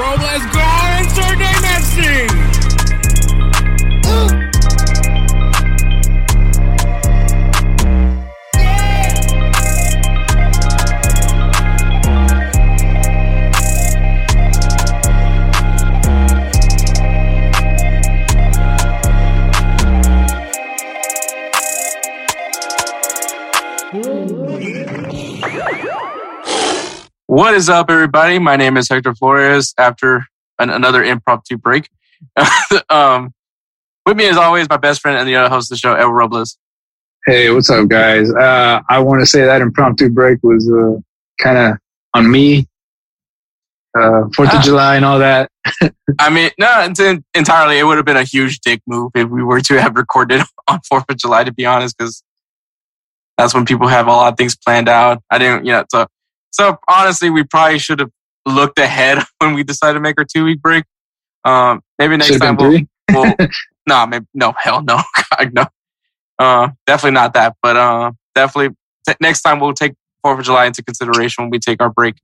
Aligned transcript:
Robles. 0.00 0.46
Goal! 0.54 0.98
Insert 0.98 1.38
Messi! 1.60 2.59
What 27.40 27.54
is 27.54 27.70
up, 27.70 27.88
everybody? 27.88 28.38
My 28.38 28.56
name 28.56 28.76
is 28.76 28.90
Hector 28.90 29.14
Flores. 29.14 29.72
After 29.78 30.26
an, 30.58 30.68
another 30.68 31.02
impromptu 31.02 31.56
break, 31.56 31.88
um, 32.90 33.32
with 34.04 34.18
me 34.18 34.26
as 34.28 34.36
always, 34.36 34.68
my 34.68 34.76
best 34.76 35.00
friend 35.00 35.16
and 35.16 35.26
the 35.26 35.36
other 35.36 35.48
host 35.48 35.72
of 35.72 35.76
the 35.76 35.78
show, 35.78 35.94
El 35.94 36.10
Robles. 36.12 36.58
Hey, 37.24 37.50
what's 37.50 37.70
up, 37.70 37.88
guys? 37.88 38.30
Uh, 38.30 38.82
I 38.90 38.98
want 38.98 39.20
to 39.22 39.26
say 39.26 39.46
that 39.46 39.62
impromptu 39.62 40.10
break 40.10 40.38
was 40.42 40.70
uh, 40.70 41.00
kind 41.42 41.56
of 41.56 41.78
on 42.12 42.30
me. 42.30 42.68
Uh, 43.98 44.24
Fourth 44.36 44.50
Ah. 44.52 44.58
of 44.58 44.62
July 44.62 44.96
and 44.96 45.06
all 45.06 45.18
that. 45.20 45.50
I 46.18 46.28
mean, 46.28 46.50
no, 46.58 46.92
entirely. 47.32 47.78
It 47.78 47.84
would 47.84 47.96
have 47.96 48.04
been 48.04 48.18
a 48.18 48.22
huge 48.22 48.60
dick 48.60 48.82
move 48.86 49.12
if 49.14 49.30
we 49.30 49.42
were 49.42 49.62
to 49.62 49.80
have 49.80 49.96
recorded 49.96 50.42
on 50.68 50.80
Fourth 50.86 51.06
of 51.08 51.16
July, 51.16 51.44
to 51.44 51.54
be 51.54 51.64
honest, 51.64 51.96
because 51.96 52.22
that's 53.38 53.54
when 53.54 53.64
people 53.64 53.86
have 53.88 54.08
a 54.08 54.10
lot 54.10 54.30
of 54.30 54.36
things 54.36 54.54
planned 54.54 54.90
out. 54.90 55.22
I 55.30 55.38
didn't, 55.38 55.64
you 55.64 55.72
know, 55.72 55.86
so 55.90 56.06
so 56.50 56.78
honestly, 56.88 57.30
we 57.30 57.44
probably 57.44 57.78
should 57.78 58.00
have 58.00 58.10
looked 58.46 58.78
ahead 58.78 59.18
when 59.38 59.54
we 59.54 59.62
decided 59.62 59.94
to 59.94 60.00
make 60.00 60.16
our 60.18 60.24
two 60.24 60.44
week 60.44 60.60
break. 60.60 60.84
Um, 61.44 61.82
maybe 61.98 62.16
next 62.16 62.32
Should 62.32 62.42
time 62.42 62.56
we'll, 62.56 62.80
well, 63.12 63.34
no, 63.88 64.06
maybe 64.06 64.26
no, 64.34 64.52
hell 64.58 64.82
no, 64.82 65.00
God, 65.38 65.54
no, 65.54 65.66
uh, 66.38 66.68
definitely 66.86 67.14
not 67.14 67.34
that. 67.34 67.56
But 67.62 67.76
uh, 67.76 68.12
definitely 68.34 68.76
t- 69.08 69.16
next 69.20 69.42
time 69.42 69.60
we'll 69.60 69.72
take 69.72 69.94
Fourth 70.22 70.38
of 70.38 70.44
July 70.44 70.66
into 70.66 70.82
consideration 70.82 71.44
when 71.44 71.50
we 71.50 71.58
take 71.58 71.80
our 71.80 71.90
break, 71.90 72.16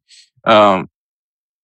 um, 0.45 0.89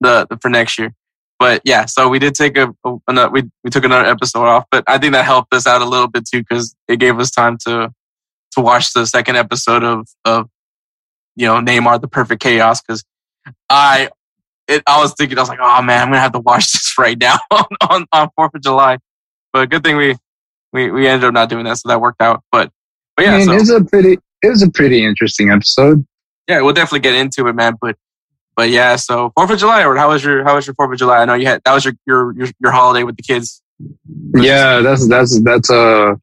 the, 0.01 0.25
the 0.29 0.37
for 0.41 0.49
next 0.49 0.79
year. 0.79 0.93
But 1.37 1.61
yeah, 1.63 1.85
so 1.85 2.09
we 2.09 2.19
did 2.19 2.35
take 2.35 2.57
a, 2.57 2.73
a 2.85 2.95
another, 3.07 3.29
we 3.29 3.43
we 3.63 3.69
took 3.69 3.83
another 3.83 4.07
episode 4.07 4.45
off, 4.45 4.65
but 4.71 4.83
I 4.87 4.97
think 4.97 5.13
that 5.13 5.25
helped 5.25 5.53
us 5.53 5.67
out 5.67 5.81
a 5.81 5.85
little 5.85 6.07
bit 6.07 6.25
too 6.25 6.39
because 6.39 6.75
it 6.87 6.99
gave 6.99 7.19
us 7.19 7.29
time 7.29 7.57
to 7.67 7.93
to 8.53 8.61
watch 8.61 8.93
the 8.93 9.05
second 9.05 9.35
episode 9.35 9.83
of 9.83 10.07
of 10.25 10.49
you 11.35 11.45
know 11.47 11.55
Neymar 11.55 12.01
the 12.01 12.07
Perfect 12.07 12.41
Chaos 12.41 12.81
because 12.81 13.03
I 13.69 14.09
it, 14.67 14.83
I 14.87 15.01
was 15.01 15.13
thinking 15.13 15.37
I 15.37 15.41
was 15.41 15.49
like 15.49 15.59
oh 15.61 15.81
man 15.81 16.01
I'm 16.01 16.07
gonna 16.07 16.19
have 16.19 16.33
to 16.33 16.39
watch 16.39 16.71
this 16.71 16.97
right 16.97 17.17
now 17.17 17.37
on 17.51 17.65
on 17.89 18.05
on 18.11 18.29
Fourth 18.35 18.55
of 18.55 18.61
July, 18.61 18.97
but 19.51 19.69
good 19.69 19.83
thing 19.83 19.97
we 19.97 20.15
we 20.73 20.91
we 20.91 21.07
ended 21.07 21.27
up 21.27 21.33
not 21.33 21.49
doing 21.49 21.63
that 21.65 21.77
so 21.77 21.87
that 21.89 22.01
worked 22.01 22.21
out. 22.21 22.43
But 22.51 22.71
but 23.15 23.25
yeah, 23.25 23.35
I 23.35 23.37
mean, 23.37 23.45
so, 23.45 23.51
it 23.53 23.59
was 23.59 23.69
a 23.69 23.83
pretty, 23.85 24.17
it 24.41 24.49
was 24.49 24.63
a 24.63 24.69
pretty 24.69 25.05
interesting 25.05 25.51
episode. 25.51 26.05
yeah, 26.49 26.61
we'll 26.61 26.73
definitely 26.73 26.99
get 26.99 27.15
into 27.15 27.47
it, 27.47 27.53
man. 27.53 27.75
But 27.79 27.95
but 28.55 28.69
yeah, 28.69 28.95
so 28.97 29.31
Fourth 29.35 29.51
of 29.51 29.59
July, 29.59 29.85
or 29.85 29.95
how 29.95 30.09
was 30.09 30.23
your 30.23 30.43
how 30.43 30.55
was 30.55 30.67
your 30.67 30.73
Fourth 30.73 30.91
of 30.91 30.97
July? 30.97 31.19
I 31.19 31.25
know 31.25 31.35
you 31.35 31.45
had 31.45 31.61
that 31.63 31.73
was 31.73 31.85
your 31.85 31.93
your 32.05 32.33
your, 32.33 32.47
your 32.59 32.71
holiday 32.71 33.03
with 33.03 33.15
the 33.15 33.23
kids. 33.23 33.61
Yeah, 34.35 34.81
that's 34.81 35.07
that's 35.07 35.41
that's 35.43 35.69
uh. 35.69 36.15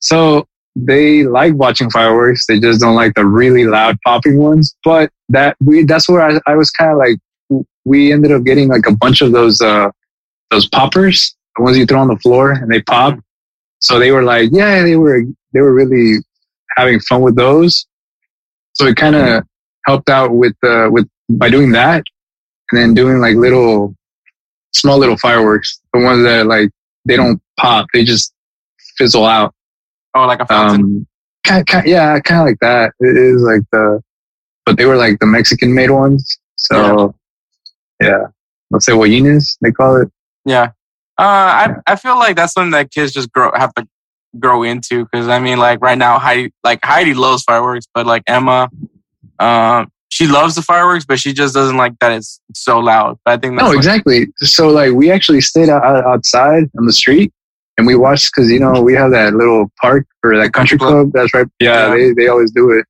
So 0.00 0.46
they 0.76 1.24
like 1.24 1.54
watching 1.54 1.90
fireworks. 1.90 2.46
They 2.46 2.58
just 2.58 2.80
don't 2.80 2.96
like 2.96 3.14
the 3.14 3.26
really 3.26 3.64
loud 3.64 3.96
popping 4.04 4.38
ones. 4.38 4.74
But 4.84 5.10
that 5.28 5.56
we 5.64 5.84
that's 5.84 6.08
where 6.08 6.22
I, 6.22 6.40
I 6.46 6.56
was 6.56 6.70
kind 6.70 6.90
of 6.90 6.98
like 6.98 7.64
we 7.84 8.12
ended 8.12 8.32
up 8.32 8.44
getting 8.44 8.68
like 8.68 8.86
a 8.86 8.96
bunch 8.96 9.20
of 9.20 9.32
those 9.32 9.60
uh 9.60 9.90
those 10.50 10.68
poppers, 10.68 11.34
the 11.56 11.62
ones 11.62 11.78
you 11.78 11.86
throw 11.86 12.00
on 12.00 12.08
the 12.08 12.16
floor 12.16 12.52
and 12.52 12.70
they 12.70 12.82
pop. 12.82 13.18
So 13.80 13.98
they 13.98 14.10
were 14.10 14.22
like, 14.22 14.50
yeah, 14.52 14.82
they 14.82 14.96
were 14.96 15.22
they 15.52 15.60
were 15.60 15.74
really 15.74 16.18
having 16.76 17.00
fun 17.00 17.22
with 17.22 17.36
those. 17.36 17.86
So 18.72 18.86
it 18.86 18.96
kind 18.96 19.14
of 19.14 19.44
helped 19.86 20.10
out 20.10 20.32
with 20.32 20.56
uh 20.64 20.88
with 20.90 21.08
by 21.28 21.50
doing 21.50 21.72
that 21.72 22.02
and 22.70 22.80
then 22.80 22.94
doing 22.94 23.18
like 23.18 23.36
little 23.36 23.94
small 24.74 24.98
little 24.98 25.16
fireworks, 25.16 25.80
the 25.92 26.00
ones 26.00 26.24
that 26.24 26.46
like 26.46 26.70
they 27.04 27.16
don't 27.16 27.40
pop, 27.58 27.86
they 27.92 28.04
just 28.04 28.32
fizzle 28.96 29.24
out. 29.24 29.54
Oh, 30.14 30.26
like 30.26 30.40
a 30.40 30.46
fountain. 30.46 30.80
Um, 30.80 31.06
kind, 31.44 31.66
kind, 31.66 31.86
yeah, 31.86 32.18
kind 32.20 32.40
of 32.40 32.46
like 32.46 32.58
that. 32.60 32.92
It 33.00 33.16
is 33.16 33.42
like 33.42 33.62
the, 33.72 34.00
but 34.64 34.76
they 34.76 34.86
were 34.86 34.96
like 34.96 35.18
the 35.18 35.26
Mexican 35.26 35.74
made 35.74 35.90
ones. 35.90 36.38
So 36.56 37.14
yeah, 38.00 38.26
let's 38.70 38.86
say 38.86 38.92
Wallines, 38.92 39.56
they 39.60 39.72
call 39.72 40.00
it. 40.00 40.08
Yeah. 40.44 40.70
Uh, 41.16 41.22
I 41.22 41.74
I 41.86 41.96
feel 41.96 42.16
like 42.18 42.36
that's 42.36 42.52
something 42.52 42.72
that 42.72 42.90
kids 42.90 43.12
just 43.12 43.30
grow 43.32 43.50
have 43.54 43.72
to 43.74 43.86
grow 44.38 44.62
into 44.64 45.04
because 45.04 45.28
I 45.28 45.38
mean 45.38 45.58
like 45.58 45.80
right 45.80 45.96
now 45.98 46.18
Heidi 46.18 46.52
like 46.64 46.84
Heidi 46.84 47.14
loves 47.14 47.44
fireworks 47.44 47.86
but 47.94 48.04
like 48.04 48.22
Emma, 48.26 48.68
um, 49.38 49.92
she 50.08 50.26
loves 50.26 50.56
the 50.56 50.62
fireworks 50.62 51.04
but 51.04 51.20
she 51.20 51.32
just 51.32 51.54
doesn't 51.54 51.76
like 51.76 51.96
that 52.00 52.12
it's 52.12 52.40
so 52.54 52.80
loud. 52.80 53.18
But 53.24 53.32
I 53.32 53.36
think 53.36 53.56
that's 53.58 53.70
No, 53.70 53.76
exactly. 53.76 54.26
So 54.38 54.68
like 54.70 54.92
we 54.92 55.10
actually 55.10 55.40
stayed 55.40 55.68
out- 55.68 55.84
outside 56.04 56.70
on 56.78 56.86
the 56.86 56.92
street 56.92 57.32
and 57.76 57.86
we 57.86 57.96
watched 57.96 58.30
because 58.34 58.50
you 58.50 58.60
know 58.60 58.80
we 58.82 58.94
have 58.94 59.10
that 59.12 59.34
little 59.34 59.70
park 59.80 60.06
or 60.22 60.36
that 60.36 60.52
country 60.52 60.78
club. 60.78 61.10
That's 61.12 61.32
right. 61.34 61.46
Yeah, 61.60 61.88
Yeah. 61.88 61.94
they 61.94 62.12
they 62.12 62.28
always 62.28 62.50
do 62.52 62.70
it. 62.70 62.86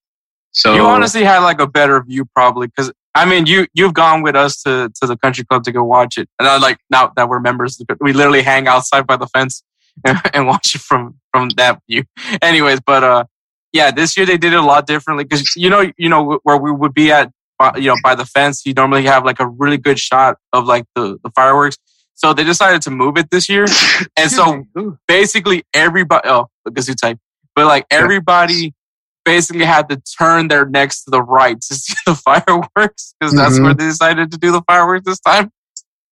So 0.52 0.74
You 0.74 0.82
honestly 0.82 1.24
had 1.24 1.40
like 1.40 1.60
a 1.60 1.66
better 1.66 2.02
view 2.02 2.26
probably 2.34 2.68
because 2.68 2.92
I 3.14 3.24
mean 3.24 3.46
you 3.46 3.66
you've 3.74 3.94
gone 3.94 4.22
with 4.22 4.36
us 4.36 4.62
to 4.62 4.90
to 5.00 5.06
the 5.06 5.16
country 5.16 5.44
club 5.44 5.64
to 5.64 5.72
go 5.72 5.82
watch 5.82 6.16
it 6.16 6.28
and 6.38 6.46
I 6.48 6.58
like 6.58 6.78
now 6.90 7.12
that 7.16 7.28
we're 7.28 7.40
members 7.40 7.80
we 8.00 8.12
literally 8.12 8.42
hang 8.42 8.68
outside 8.68 9.06
by 9.06 9.16
the 9.16 9.26
fence 9.28 9.62
and, 10.06 10.18
and 10.34 10.46
watch 10.46 10.75
it 10.75 10.81
from 10.81 11.16
from 11.32 11.48
that 11.56 11.80
view. 11.88 12.04
Anyways, 12.42 12.80
but 12.87 13.02
uh 13.04 13.25
yeah, 13.72 13.90
this 13.90 14.16
year 14.16 14.25
they 14.25 14.38
did 14.38 14.52
it 14.52 14.58
a 14.58 14.62
lot 14.62 14.87
differently 14.87 15.25
because 15.25 15.56
you 15.56 15.69
know 15.69 15.90
you 15.98 16.08
know 16.08 16.38
where 16.44 16.56
we 16.56 16.70
would 16.70 16.94
be 16.94 17.10
at 17.10 17.32
uh, 17.58 17.72
you 17.76 17.88
know 17.88 17.96
by 18.04 18.14
the 18.14 18.25
fence 18.25 18.64
you 18.64 18.72
normally 18.75 19.04
have 19.04 19.25
like 19.25 19.40
a 19.40 19.46
really 19.48 19.78
good 19.78 19.98
shot 19.98 20.37
of 20.52 20.66
like 20.66 20.84
the 20.94 21.19
the 21.25 21.30
fireworks. 21.34 21.76
So 22.14 22.32
they 22.32 22.44
decided 22.44 22.81
to 22.82 22.90
move 22.90 23.16
it 23.19 23.31
this 23.31 23.49
year, 23.49 23.66
and 24.16 24.31
so 24.31 24.64
basically 25.08 25.64
everybody 25.75 26.28
oh 26.28 26.49
because 26.64 26.88
you 26.88 26.94
type, 26.94 27.19
but 27.55 27.66
like 27.66 27.87
everybody 27.90 28.72
basically 29.25 29.64
had 29.64 29.88
to 29.88 30.00
turn 30.19 30.49
their 30.49 30.66
necks 30.66 31.02
to 31.05 31.11
the 31.11 31.22
right 31.22 31.61
to 31.61 31.75
see 31.75 31.94
the 32.06 32.14
fireworks 32.25 33.14
because 33.19 33.34
that's 33.34 33.58
Mhm. 33.58 33.64
where 33.64 33.75
they 33.75 33.87
decided 33.87 34.31
to 34.31 34.38
do 34.38 34.52
the 34.52 34.62
fireworks 34.66 35.05
this 35.06 35.19
time. 35.20 35.50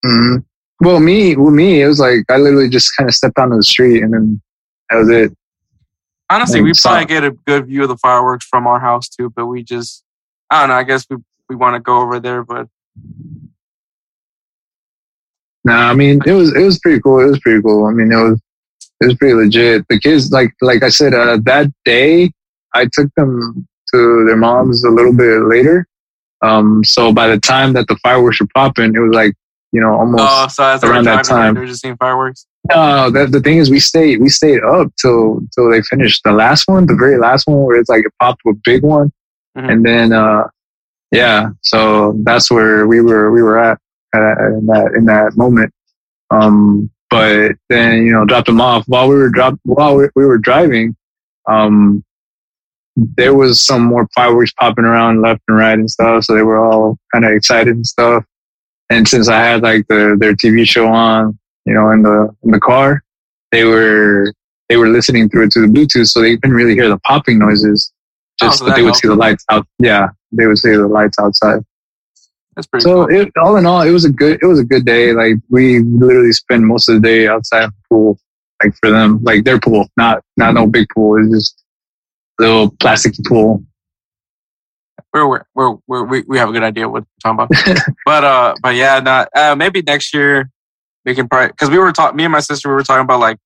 Mhm. 0.05 0.43
Well, 0.81 0.99
me, 0.99 1.35
well, 1.37 1.51
me, 1.51 1.81
it 1.81 1.87
was 1.87 1.99
like 1.99 2.25
I 2.29 2.37
literally 2.37 2.69
just 2.69 2.91
kind 2.97 3.09
of 3.09 3.13
stepped 3.15 3.37
onto 3.39 3.55
the 3.55 3.63
street 3.63 4.03
and 4.03 4.13
then 4.13 4.41
that 4.89 4.97
was 4.97 5.09
it. 5.09 5.31
Honestly, 6.29 6.61
we 6.61 6.73
probably 6.81 7.05
get 7.05 7.23
a 7.23 7.31
good 7.31 7.67
view 7.67 7.83
of 7.83 7.89
the 7.89 7.97
fireworks 7.97 8.45
from 8.45 8.65
our 8.67 8.79
house 8.79 9.07
too, 9.07 9.29
but 9.29 9.45
we 9.45 9.63
just 9.63 10.03
I 10.49 10.59
don't 10.61 10.69
know. 10.69 10.75
I 10.75 10.83
guess 10.83 11.05
we 11.09 11.17
we 11.49 11.55
want 11.55 11.75
to 11.75 11.79
go 11.79 11.99
over 12.01 12.19
there, 12.19 12.43
but 12.43 12.67
No, 15.65 15.73
I 15.73 15.93
mean 15.93 16.21
it 16.25 16.33
was 16.33 16.53
it 16.55 16.63
was 16.63 16.79
pretty 16.79 17.01
cool. 17.01 17.19
It 17.21 17.27
was 17.29 17.39
pretty 17.39 17.61
cool. 17.61 17.85
I 17.85 17.91
mean 17.91 18.11
it 18.11 18.15
was 18.21 18.41
it 19.01 19.05
was 19.07 19.15
pretty 19.15 19.33
legit. 19.33 19.85
The 19.89 19.99
kids, 19.99 20.31
like 20.31 20.53
like 20.61 20.83
I 20.83 20.89
said, 20.89 21.13
uh, 21.13 21.37
that 21.43 21.67
day 21.85 22.31
I 22.75 22.87
took 22.91 23.09
them 23.15 23.67
to 23.93 24.25
their 24.25 24.37
moms 24.37 24.83
a 24.83 24.89
little 24.89 25.13
bit 25.13 25.41
later. 25.43 25.85
Um, 26.41 26.83
so 26.83 27.13
by 27.13 27.27
the 27.27 27.39
time 27.39 27.73
that 27.73 27.87
the 27.87 27.95
fireworks 28.03 28.39
were 28.41 28.47
popping, 28.53 28.93
it 28.95 28.99
was 28.99 29.13
like 29.13 29.33
you 29.71 29.79
know 29.81 29.93
almost 29.93 30.23
Oh, 30.25 30.47
so 30.79 30.87
around 30.87 31.05
that 31.05 31.23
time. 31.25 31.53
they 31.53 31.61
were 31.61 31.67
just 31.67 31.81
seeing 31.81 31.97
fireworks. 31.97 32.45
No, 32.69 33.09
the, 33.09 33.25
the 33.25 33.41
thing 33.41 33.57
is, 33.57 33.69
we 33.69 33.79
stayed 33.79 34.21
we 34.21 34.29
stayed 34.29 34.61
up 34.63 34.87
till 35.01 35.41
till 35.53 35.69
they 35.69 35.81
finished 35.83 36.21
the 36.23 36.31
last 36.31 36.67
one, 36.67 36.85
the 36.85 36.95
very 36.95 37.17
last 37.17 37.47
one, 37.47 37.63
where 37.63 37.77
it's 37.79 37.89
like 37.89 38.05
it 38.05 38.11
popped 38.21 38.41
a 38.47 38.53
big 38.63 38.83
one, 38.83 39.11
Mhm. 39.57 39.71
and 39.71 39.85
then 39.85 40.13
uh, 40.13 40.43
yeah, 41.11 41.49
so 41.61 42.13
that's 42.23 42.49
where 42.49 42.87
we 42.87 43.01
were 43.01 43.31
we 43.31 43.41
were 43.41 43.57
at 43.57 43.77
uh, 44.21 44.57
in 44.57 44.65
that 44.67 44.91
in 44.95 45.05
that 45.05 45.35
moment. 45.35 45.73
Um, 46.31 46.89
but 47.09 47.51
then 47.69 48.05
you 48.05 48.11
know 48.11 48.25
dropped 48.25 48.47
them 48.47 48.61
off 48.61 48.83
while 48.87 49.07
we 49.07 49.15
were 49.15 49.29
drop 49.29 49.55
while 49.63 49.95
we, 49.95 50.07
we 50.15 50.25
were 50.25 50.37
driving. 50.37 50.95
Um, 51.47 52.03
there 52.95 53.33
was 53.35 53.59
some 53.61 53.83
more 53.83 54.07
fireworks 54.15 54.53
popping 54.53 54.85
around 54.85 55.21
left 55.21 55.41
and 55.47 55.57
right 55.57 55.73
and 55.77 55.89
stuff, 55.89 56.23
so 56.23 56.35
they 56.35 56.43
were 56.43 56.63
all 56.63 56.97
kind 57.11 57.25
of 57.25 57.31
excited 57.31 57.75
and 57.75 57.85
stuff. 57.85 58.23
And 58.89 59.07
since 59.07 59.27
I 59.27 59.39
had 59.39 59.63
like 59.63 59.87
the 59.87 60.15
their 60.19 60.33
TV 60.35 60.67
show 60.67 60.87
on, 60.87 61.37
you 61.65 61.73
know, 61.73 61.89
in 61.91 62.03
the 62.03 62.29
in 62.43 62.51
the 62.51 62.59
car, 62.59 63.03
they 63.51 63.63
were 63.63 64.33
they 64.69 64.77
were 64.77 64.89
listening 64.89 65.29
through 65.29 65.45
it 65.45 65.51
to 65.51 65.61
the 65.61 65.67
Bluetooth, 65.67 66.07
so 66.07 66.21
they 66.21 66.37
couldn't 66.37 66.55
really 66.55 66.73
hear 66.75 66.89
the 66.89 66.99
popping 66.99 67.39
noises. 67.39 67.91
Oh, 68.41 68.47
Just 68.47 68.59
so 68.59 68.65
that 68.65 68.75
they 68.75 68.81
would 68.81 68.89
helped. 68.89 69.01
see 69.01 69.07
the 69.07 69.15
lights 69.15 69.45
out. 69.49 69.67
Yeah, 69.79 70.09
they 70.31 70.47
would 70.47 70.57
see 70.57 70.71
the 70.71 70.87
lights 70.87 71.17
outside. 71.19 71.59
That's 72.55 72.67
pretty 72.67 72.83
So 72.83 73.07
cool. 73.07 73.15
it, 73.21 73.31
all 73.41 73.57
in 73.57 73.65
all, 73.65 73.81
it 73.81 73.91
was 73.91 74.05
a 74.05 74.11
good 74.11 74.39
it 74.41 74.45
was 74.45 74.59
a 74.59 74.63
good 74.63 74.85
day. 74.85 75.13
Like 75.13 75.35
we 75.49 75.79
literally 75.79 76.31
spent 76.31 76.63
most 76.63 76.89
of 76.89 76.95
the 76.95 77.01
day 77.01 77.27
outside 77.27 77.67
the 77.67 77.73
pool, 77.89 78.19
like 78.63 78.73
for 78.81 78.91
them, 78.91 79.23
like 79.23 79.43
their 79.43 79.59
pool, 79.59 79.87
not 79.97 80.23
not 80.37 80.53
no 80.53 80.67
big 80.67 80.87
pool. 80.93 81.17
It's 81.19 81.33
just 81.33 81.63
a 82.39 82.43
little 82.43 82.75
plastic 82.79 83.13
pool. 83.27 83.63
we're, 85.13 85.27
we're, 85.27 85.43
we're, 85.55 85.77
we're, 85.87 86.03
we 86.03 86.23
we 86.27 86.37
have 86.37 86.49
a 86.49 86.51
good 86.51 86.63
idea 86.63 86.87
what 86.87 87.03
we're 87.03 87.31
talking 87.31 87.55
about. 87.65 87.87
but 88.05 88.23
uh, 88.23 88.55
but 88.61 88.75
yeah, 88.75 88.99
not 88.99 89.29
uh, 89.35 89.55
maybe 89.55 89.81
next 89.81 90.13
year 90.13 90.49
we 91.05 91.15
can 91.15 91.27
probably 91.27 91.49
because 91.49 91.69
we 91.69 91.77
were 91.77 91.91
talking. 91.91 92.17
Me 92.17 92.25
and 92.25 92.31
my 92.31 92.39
sister 92.39 92.69
we 92.69 92.75
were 92.75 92.83
talking 92.83 93.03
about 93.03 93.19
like 93.19 93.37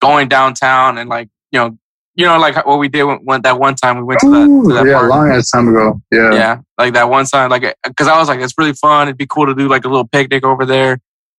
going 0.00 0.28
downtown 0.28 0.98
and 0.98 1.08
like 1.08 1.28
you 1.52 1.58
know 1.60 1.78
you 2.18 2.26
know 2.26 2.36
like 2.36 2.66
what 2.66 2.80
we 2.80 2.88
did 2.88 3.04
when, 3.04 3.18
when 3.18 3.42
that 3.42 3.60
one 3.60 3.76
time 3.76 3.96
we 3.96 4.02
went 4.02 4.20
to 4.20 4.30
that, 4.30 4.48
Ooh, 4.48 4.68
to 4.68 4.74
that 4.74 4.86
yeah, 4.86 4.94
park. 4.94 5.10
long 5.10 5.30
ass 5.30 5.50
time 5.50 5.68
ago. 5.68 6.02
Yeah. 6.10 6.34
yeah, 6.34 6.58
like 6.76 6.92
that 6.94 7.08
one 7.08 7.24
time, 7.24 7.48
like 7.48 7.76
because 7.84 8.08
I 8.08 8.18
was 8.18 8.26
like, 8.28 8.40
it's 8.40 8.54
really 8.58 8.72
fun. 8.72 9.06
It'd 9.06 9.16
be 9.16 9.26
cool 9.26 9.46
to 9.46 9.54
do 9.54 9.68
like 9.68 9.84
a 9.84 9.88
little 9.88 10.06
picnic 10.06 10.44
over 10.44 10.66
there, 10.66 10.98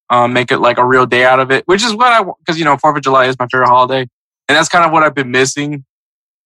um, 0.10 0.32
make 0.32 0.52
it 0.52 0.60
like 0.60 0.78
a 0.78 0.86
real 0.86 1.06
day 1.06 1.26
out 1.26 1.42
of 1.42 1.52
it. 1.52 1.68
Which 1.68 1.84
is 1.84 1.94
what 1.94 2.14
I 2.14 2.24
because 2.40 2.58
you 2.58 2.64
know 2.64 2.78
Fourth 2.78 2.96
of 2.96 3.04
July 3.04 3.26
is 3.26 3.38
my 3.38 3.48
favorite 3.52 3.68
holiday, 3.68 4.00
and 4.48 4.56
that's 4.56 4.70
kind 4.70 4.86
of 4.86 4.94
what 4.94 5.04
I've 5.04 5.14
been 5.14 5.32
missing 5.32 5.84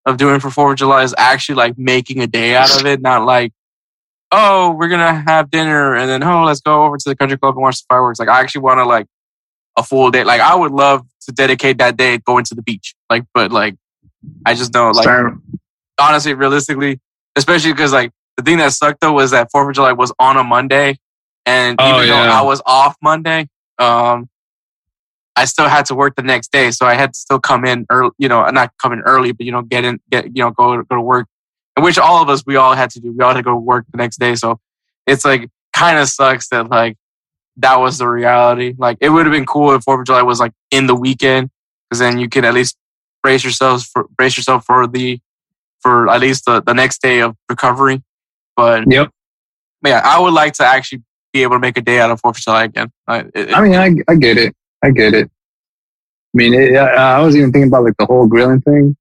of 0.08 0.18
doing 0.18 0.40
for 0.40 0.50
Fourth 0.50 0.74
of 0.74 0.78
July 0.80 1.04
is 1.04 1.14
actually 1.16 1.56
like 1.56 1.78
making 1.78 2.20
a 2.20 2.28
day 2.28 2.56
out 2.56 2.76
of 2.80 2.88
it, 2.88 3.02
not 3.02 3.26
like 3.26 3.54
oh 4.32 4.72
we're 4.72 4.90
gonna 4.90 5.24
have 5.28 5.52
dinner 5.52 5.96
and 5.96 6.10
then 6.10 6.24
oh 6.24 6.44
let's 6.44 6.60
go 6.60 6.86
over 6.86 6.98
to 6.98 7.08
the 7.08 7.16
country 7.16 7.38
club 7.38 7.54
and 7.56 7.62
watch 7.62 7.78
the 7.78 7.86
fireworks. 7.88 8.18
Like 8.18 8.30
I 8.30 8.40
actually 8.40 8.62
want 8.62 8.80
to 8.80 8.86
like 8.86 9.06
a 9.78 9.84
full 9.84 10.10
day. 10.10 10.24
Like 10.24 10.42
I 10.42 10.56
would 10.56 10.72
love 10.72 11.06
to 11.28 11.32
dedicate 11.32 11.78
that 11.78 11.98
day 11.98 12.18
going 12.18 12.46
to 12.46 12.56
the 12.56 12.64
beach. 12.64 12.96
Like 13.12 13.26
but 13.36 13.52
like 13.52 13.76
I 14.46 14.54
just 14.54 14.72
don't 14.72 14.96
like 14.96 15.04
Start- 15.04 15.38
honestly, 16.00 16.34
realistically, 16.34 17.00
especially 17.36 17.72
because 17.74 17.94
like 17.94 18.12
the 18.38 18.44
thing 18.44 18.58
that 18.58 18.74
sucked 18.74 19.02
though 19.02 19.14
was 19.14 19.32
that 19.32 19.50
Fourth 19.52 19.70
of 19.70 19.76
July 19.76 19.94
was 19.94 20.12
on 20.20 20.38
a 20.38 20.44
Monday, 20.44 20.98
and 21.46 21.78
Oh, 21.80 21.98
even 21.98 22.10
though. 22.10 22.16
I 22.16 22.42
was 22.42 22.62
off 22.66 22.96
Monday, 23.02 23.48
um, 23.80 24.30
I 25.36 25.46
still 25.46 25.68
had 25.68 25.86
to 25.88 25.96
work 25.96 26.16
the 26.16 26.22
next 26.24 26.52
day, 26.52 26.72
so 26.72 26.86
I 26.86 26.94
had 26.94 27.14
to 27.14 27.20
still 27.20 27.40
come 27.40 27.66
in 27.66 27.86
early. 27.90 28.12
You 28.18 28.30
know, 28.30 28.48
not 28.50 28.72
come 28.82 28.94
in 28.94 29.02
early, 29.02 29.32
but 29.32 29.46
you 29.46 29.52
know, 29.52 29.62
get 29.62 29.84
in, 29.84 30.00
get 30.10 30.26
you 30.26 30.44
know, 30.44 30.52
go 30.52 30.82
go 30.84 30.96
to 30.96 31.02
work, 31.02 31.28
which 31.80 31.98
all 31.98 32.22
of 32.22 32.30
us 32.30 32.44
we 32.46 32.56
all 32.56 32.74
had 32.74 32.90
to 32.92 33.00
do. 33.00 33.12
We 33.12 33.24
all 33.24 33.32
had 33.32 33.38
to 33.38 33.44
go 33.44 33.56
work 33.56 33.86
the 33.92 33.98
next 33.98 34.18
day, 34.20 34.36
so 34.36 34.60
it's 35.08 35.26
like 35.26 35.50
kind 35.74 35.98
of 35.98 36.08
sucks 36.08 36.50
that 36.50 36.70
like 36.70 36.98
that 37.58 37.80
was 37.80 37.98
the 37.98 38.08
reality. 38.08 38.76
Like 38.78 38.98
it 39.02 39.10
would 39.10 39.26
have 39.26 39.34
been 39.34 39.46
cool 39.46 39.74
if 39.74 39.84
Fourth 39.84 40.02
of 40.02 40.06
July 40.06 40.22
was 40.22 40.40
like 40.40 40.54
in 40.72 40.88
the 40.88 40.96
weekend, 40.96 41.50
because 41.90 42.00
then 42.00 42.20
you 42.20 42.30
could 42.30 42.46
at 42.46 42.54
least 42.54 42.78
brace 43.24 43.44
yourselves 43.44 43.86
for 43.86 44.08
brace 44.18 44.38
yourself 44.38 44.66
for 44.66 44.86
the 44.86 45.20
for 45.82 46.10
at 46.10 46.20
least 46.22 46.46
the, 46.46 46.62
the 46.62 46.74
next 46.74 47.02
day 47.02 47.22
of 47.22 47.36
recovery. 47.50 48.04
But 48.56 48.84
Yep. 48.92 49.10
yeah, 49.86 50.02
I 50.04 50.20
would 50.20 50.34
like 50.34 50.54
to 50.54 50.66
actually 50.66 51.04
be 51.34 51.42
able 51.44 51.56
to 51.56 51.60
make 51.60 51.78
a 51.78 51.82
day 51.82 52.00
out 52.00 52.12
of 52.12 52.20
Fourth 52.22 52.38
of 52.38 52.44
July 52.44 52.64
again. 52.66 52.92
I, 53.08 53.26
it, 53.34 53.54
I 53.54 53.62
mean, 53.62 53.76
I, 53.76 54.12
I 54.12 54.16
get 54.16 54.38
it. 54.38 54.56
I 54.84 54.92
get 54.92 55.14
it. 55.14 55.26
I 55.26 56.36
mean, 56.36 56.54
it, 56.54 56.76
I, 56.76 57.18
I 57.18 57.22
was 57.22 57.36
even 57.36 57.52
thinking 57.52 57.70
about 57.70 57.84
like 57.84 57.96
the 57.98 58.06
whole 58.06 58.28
grilling 58.28 58.62
thing. 58.62 58.96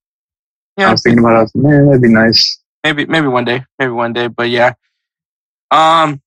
Yeah, 0.78 0.88
I 0.88 0.92
was 0.92 1.02
thinking 1.02 1.18
about, 1.20 1.34
it, 1.34 1.38
I 1.38 1.42
was 1.42 1.54
like, 1.54 1.64
man, 1.64 1.86
that'd 1.86 2.02
be 2.02 2.08
nice. 2.08 2.60
maybe 2.82 3.04
maybe 3.06 3.26
one 3.28 3.44
day, 3.44 3.64
maybe 3.78 3.92
one 3.92 4.12
day. 4.12 4.28
But 4.28 4.48
yeah, 4.50 4.72
um, 5.70 6.20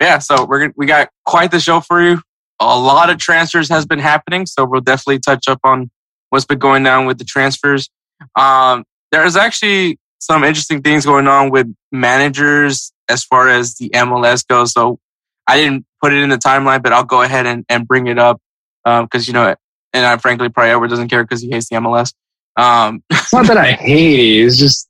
yeah. 0.00 0.18
So 0.18 0.44
we're 0.44 0.60
gonna 0.60 0.72
we 0.76 0.86
got 0.86 1.08
quite 1.24 1.50
the 1.52 1.60
show 1.60 1.80
for 1.80 2.02
you. 2.02 2.20
A 2.60 2.78
lot 2.78 3.10
of 3.10 3.18
transfers 3.18 3.68
has 3.68 3.86
been 3.86 3.98
happening, 3.98 4.46
so 4.46 4.64
we'll 4.64 4.80
definitely 4.80 5.20
touch 5.20 5.48
up 5.48 5.60
on 5.64 5.90
what's 6.32 6.46
been 6.46 6.58
going 6.58 6.82
down 6.82 7.04
with 7.04 7.18
the 7.18 7.24
transfers. 7.24 7.90
Um, 8.36 8.84
there's 9.10 9.36
actually 9.36 9.98
some 10.18 10.44
interesting 10.44 10.80
things 10.80 11.04
going 11.04 11.28
on 11.28 11.50
with 11.50 11.66
managers 11.90 12.90
as 13.10 13.22
far 13.22 13.50
as 13.50 13.74
the 13.74 13.90
MLS 13.90 14.46
goes. 14.46 14.72
So 14.72 14.98
I 15.46 15.58
didn't 15.58 15.84
put 16.00 16.14
it 16.14 16.22
in 16.22 16.30
the 16.30 16.38
timeline, 16.38 16.82
but 16.82 16.94
I'll 16.94 17.04
go 17.04 17.20
ahead 17.20 17.44
and, 17.44 17.66
and 17.68 17.86
bring 17.86 18.06
it 18.06 18.18
up 18.18 18.40
because 18.82 19.28
you 19.28 19.34
know, 19.34 19.54
and 19.92 20.06
I 20.06 20.16
frankly 20.16 20.48
probably 20.48 20.70
Edward 20.70 20.88
doesn't 20.88 21.08
care 21.08 21.22
because 21.22 21.42
he 21.42 21.50
hates 21.50 21.68
the 21.68 21.76
MLS. 21.76 22.14
Um, 22.56 23.02
It's 23.10 23.32
not 23.32 23.46
that 23.48 23.58
I 23.58 23.72
hate 23.72 24.18
it. 24.18 24.46
It's 24.46 24.56
just 24.56 24.88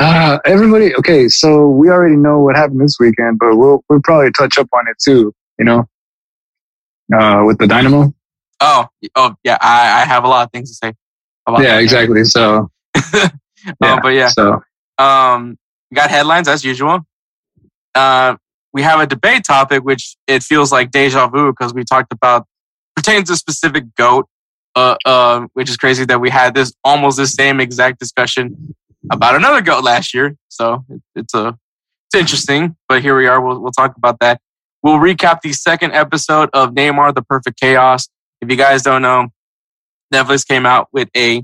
uh, 0.00 0.38
everybody. 0.44 0.92
Okay, 0.96 1.28
so 1.28 1.68
we 1.68 1.88
already 1.88 2.16
know 2.16 2.40
what 2.40 2.56
happened 2.56 2.80
this 2.80 2.96
weekend, 2.98 3.38
but 3.38 3.56
we'll 3.56 3.84
we'll 3.88 4.02
probably 4.02 4.32
touch 4.32 4.58
up 4.58 4.68
on 4.72 4.88
it 4.88 4.96
too. 5.00 5.32
You 5.56 5.64
know, 5.64 5.88
uh, 7.16 7.44
with 7.46 7.58
the 7.58 7.68
Dynamo. 7.68 8.12
Oh, 8.64 8.86
oh 9.16 9.34
yeah, 9.44 9.58
I, 9.60 10.02
I 10.02 10.04
have 10.04 10.24
a 10.24 10.28
lot 10.28 10.44
of 10.46 10.52
things 10.52 10.70
to 10.70 10.74
say. 10.74 10.92
About 11.46 11.62
Yeah, 11.62 11.76
that. 11.76 11.82
exactly. 11.82 12.24
So 12.24 12.70
Uh, 13.82 13.98
but 14.02 14.08
yeah, 14.10 14.28
So 14.28 14.62
Um, 14.98 15.56
got 15.94 16.10
headlines 16.10 16.48
as 16.48 16.64
usual. 16.64 17.00
Uh, 17.94 18.36
we 18.72 18.82
have 18.82 19.00
a 19.00 19.06
debate 19.06 19.44
topic, 19.44 19.84
which 19.84 20.16
it 20.26 20.42
feels 20.42 20.72
like 20.72 20.90
deja 20.90 21.28
vu 21.28 21.50
because 21.52 21.72
we 21.72 21.84
talked 21.84 22.12
about 22.12 22.46
pertains 22.96 23.28
to 23.28 23.34
a 23.34 23.36
specific 23.36 23.94
goat. 23.96 24.26
Uh, 24.76 24.96
uh, 25.04 25.46
which 25.52 25.70
is 25.70 25.76
crazy 25.76 26.04
that 26.04 26.20
we 26.20 26.28
had 26.28 26.52
this 26.56 26.72
almost 26.82 27.16
the 27.16 27.28
same 27.28 27.60
exact 27.60 28.00
discussion 28.00 28.74
about 29.12 29.36
another 29.36 29.60
goat 29.60 29.84
last 29.84 30.12
year. 30.12 30.34
So 30.48 30.84
it, 30.88 31.00
it's 31.14 31.32
a 31.32 31.56
it's 32.08 32.20
interesting, 32.20 32.74
but 32.88 33.00
here 33.00 33.16
we 33.16 33.28
are. 33.28 33.40
We'll 33.40 33.60
we'll 33.60 33.70
talk 33.70 33.96
about 33.96 34.18
that. 34.18 34.40
We'll 34.82 34.98
recap 34.98 35.42
the 35.42 35.52
second 35.52 35.92
episode 35.92 36.50
of 36.52 36.70
Neymar: 36.74 37.14
The 37.14 37.22
Perfect 37.22 37.60
Chaos. 37.60 38.08
If 38.44 38.50
you 38.50 38.56
guys 38.56 38.82
don't 38.82 39.00
know, 39.00 39.28
Netflix 40.12 40.46
came 40.46 40.66
out 40.66 40.88
with 40.92 41.08
a 41.16 41.42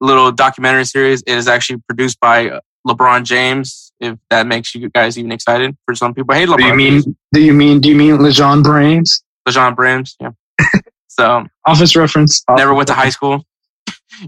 little 0.00 0.32
documentary 0.32 0.86
series. 0.86 1.22
It 1.26 1.34
is 1.34 1.46
actually 1.46 1.82
produced 1.86 2.18
by 2.18 2.48
uh, 2.48 2.60
LeBron 2.86 3.24
James. 3.24 3.92
If 4.00 4.16
that 4.30 4.46
makes 4.46 4.74
you 4.74 4.88
guys 4.88 5.18
even 5.18 5.32
excited 5.32 5.76
for 5.84 5.94
some 5.94 6.14
people, 6.14 6.34
hey, 6.34 6.46
LeBron. 6.46 6.56
do 6.56 6.64
you 6.66 6.74
mean 6.74 7.16
do 7.34 7.40
you 7.42 7.52
mean 7.52 7.80
do 7.80 7.90
you 7.90 7.94
mean 7.94 8.16
Lejean 8.16 8.62
Brains? 8.62 9.22
LeBron 9.46 9.76
James? 9.76 10.16
Yeah. 10.18 10.30
so 11.08 11.44
Office 11.66 11.94
reference. 11.94 12.42
never 12.48 12.72
went 12.72 12.88
to 12.88 12.94
high 12.94 13.10
school. 13.10 13.44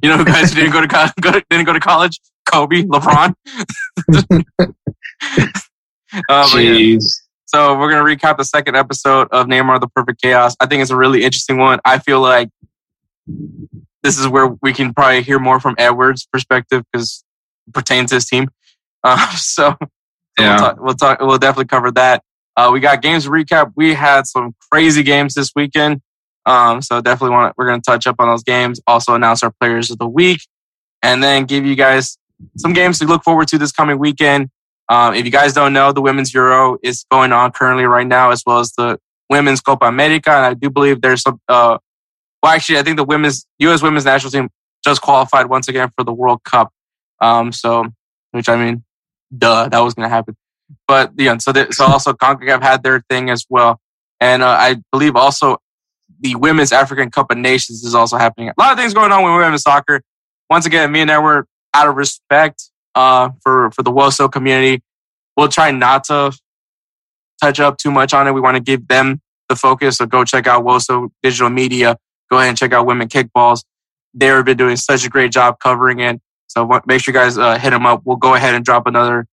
You 0.02 0.10
know, 0.10 0.18
who 0.18 0.26
guys 0.26 0.52
who 0.52 0.60
didn't 0.60 0.72
go 0.72 0.82
to, 0.82 0.88
co- 0.88 1.08
go 1.20 1.32
to 1.32 1.42
didn't 1.48 1.64
go 1.64 1.72
to 1.72 1.80
college. 1.80 2.20
Kobe, 2.44 2.82
LeBron. 2.82 3.34
uh, 6.28 6.48
but 6.52 6.58
yeah. 6.58 6.98
So 7.54 7.78
we're 7.78 7.90
gonna 7.90 8.02
recap 8.04 8.38
the 8.38 8.44
second 8.44 8.76
episode 8.76 9.28
of 9.30 9.46
Neymar: 9.46 9.80
The 9.80 9.88
Perfect 9.88 10.22
Chaos. 10.22 10.56
I 10.58 10.64
think 10.66 10.80
it's 10.80 10.90
a 10.90 10.96
really 10.96 11.22
interesting 11.22 11.58
one. 11.58 11.80
I 11.84 11.98
feel 11.98 12.20
like 12.20 12.48
this 14.02 14.18
is 14.18 14.26
where 14.26 14.46
we 14.62 14.72
can 14.72 14.94
probably 14.94 15.22
hear 15.22 15.38
more 15.38 15.60
from 15.60 15.74
Edward's 15.76 16.24
perspective 16.26 16.82
because 16.90 17.24
pertains 17.74 18.10
to 18.10 18.16
his 18.16 18.26
team. 18.26 18.48
Uh, 19.04 19.16
so 19.34 19.74
so 19.80 19.86
Yeah. 20.38 20.50
we'll, 20.52 20.58
talk, 20.60 20.80
we'll 20.80 20.94
talk. 20.94 21.20
We'll 21.20 21.38
definitely 21.38 21.64
cover 21.66 21.90
that. 21.90 22.22
Uh, 22.56 22.70
we 22.72 22.78
got 22.78 23.02
games 23.02 23.26
recap. 23.26 23.72
We 23.74 23.94
had 23.94 24.28
some 24.28 24.54
crazy 24.70 25.02
games 25.02 25.34
this 25.34 25.50
weekend. 25.56 26.02
Um, 26.46 26.80
so 26.82 27.00
definitely 27.00 27.34
want 27.34 27.52
we're 27.58 27.66
gonna 27.66 27.82
touch 27.82 28.06
up 28.06 28.14
on 28.20 28.28
those 28.28 28.44
games. 28.44 28.80
Also 28.86 29.14
announce 29.16 29.42
our 29.42 29.50
players 29.60 29.90
of 29.90 29.98
the 29.98 30.06
week, 30.06 30.42
and 31.02 31.20
then 31.20 31.46
give 31.46 31.66
you 31.66 31.74
guys 31.74 32.16
some 32.56 32.72
games 32.72 33.00
to 33.00 33.06
look 33.06 33.24
forward 33.24 33.48
to 33.48 33.58
this 33.58 33.72
coming 33.72 33.98
weekend. 33.98 34.50
Um, 34.88 35.14
if 35.14 35.24
you 35.24 35.30
guys 35.30 35.52
don't 35.52 35.72
know, 35.72 35.92
the 35.92 36.02
Women's 36.02 36.34
Euro 36.34 36.78
is 36.82 37.04
going 37.10 37.32
on 37.32 37.52
currently 37.52 37.84
right 37.84 38.06
now, 38.06 38.30
as 38.30 38.42
well 38.44 38.58
as 38.58 38.72
the 38.72 38.98
Women's 39.30 39.60
Copa 39.60 39.86
America. 39.86 40.30
And 40.30 40.46
I 40.46 40.54
do 40.54 40.70
believe 40.70 41.00
there's 41.00 41.22
some, 41.22 41.40
uh, 41.48 41.78
well, 42.42 42.52
actually, 42.52 42.78
I 42.78 42.82
think 42.82 42.96
the 42.96 43.04
women's, 43.04 43.46
U.S. 43.60 43.82
women's 43.82 44.04
national 44.04 44.30
team 44.30 44.50
just 44.84 45.00
qualified 45.00 45.46
once 45.46 45.68
again 45.68 45.90
for 45.96 46.04
the 46.04 46.12
World 46.12 46.42
Cup. 46.44 46.70
Um, 47.20 47.52
so, 47.52 47.86
which 48.32 48.48
I 48.48 48.56
mean, 48.56 48.84
duh, 49.36 49.68
that 49.68 49.78
was 49.78 49.94
going 49.94 50.08
to 50.08 50.14
happen. 50.14 50.36
But, 50.88 51.12
yeah, 51.16 51.36
so, 51.38 51.52
so 51.70 51.84
also 51.84 52.12
CONCACAF 52.12 52.62
had 52.62 52.82
their 52.82 53.02
thing 53.08 53.30
as 53.30 53.46
well. 53.48 53.80
And 54.20 54.42
uh, 54.42 54.48
I 54.48 54.76
believe 54.90 55.16
also 55.16 55.58
the 56.20 56.34
Women's 56.34 56.72
African 56.72 57.10
Cup 57.10 57.30
of 57.30 57.38
Nations 57.38 57.84
is 57.84 57.94
also 57.94 58.16
happening. 58.16 58.48
A 58.48 58.54
lot 58.58 58.72
of 58.72 58.78
things 58.78 58.94
going 58.94 59.12
on 59.12 59.22
with 59.24 59.34
women's 59.34 59.62
soccer. 59.62 60.02
Once 60.50 60.66
again, 60.66 60.90
me 60.92 61.00
and 61.00 61.10
Edward, 61.10 61.46
out 61.74 61.88
of 61.88 61.96
respect 61.96 62.70
uh, 62.94 63.30
for 63.42 63.70
for 63.72 63.82
the 63.82 63.92
WOSO 63.92 64.30
community, 64.30 64.82
we'll 65.36 65.48
try 65.48 65.70
not 65.70 66.04
to 66.04 66.36
touch 67.40 67.60
up 67.60 67.78
too 67.78 67.90
much 67.90 68.14
on 68.14 68.26
it. 68.26 68.32
We 68.32 68.40
want 68.40 68.56
to 68.56 68.62
give 68.62 68.88
them 68.88 69.20
the 69.48 69.56
focus. 69.56 69.96
So 69.96 70.06
go 70.06 70.24
check 70.24 70.46
out 70.46 70.64
WOSO 70.64 71.10
Digital 71.22 71.50
Media. 71.50 71.96
Go 72.30 72.38
ahead 72.38 72.48
and 72.48 72.58
check 72.58 72.72
out 72.72 72.86
Women 72.86 73.08
Kickballs. 73.08 73.64
They've 74.14 74.44
been 74.44 74.56
doing 74.56 74.76
such 74.76 75.04
a 75.04 75.08
great 75.08 75.32
job 75.32 75.58
covering 75.58 76.00
it. 76.00 76.20
So 76.48 76.68
make 76.86 77.02
sure 77.02 77.14
you 77.14 77.18
guys 77.18 77.38
uh, 77.38 77.58
hit 77.58 77.70
them 77.70 77.86
up. 77.86 78.02
We'll 78.04 78.16
go 78.16 78.34
ahead 78.34 78.54
and 78.54 78.64
drop 78.64 78.86
another 78.86 79.26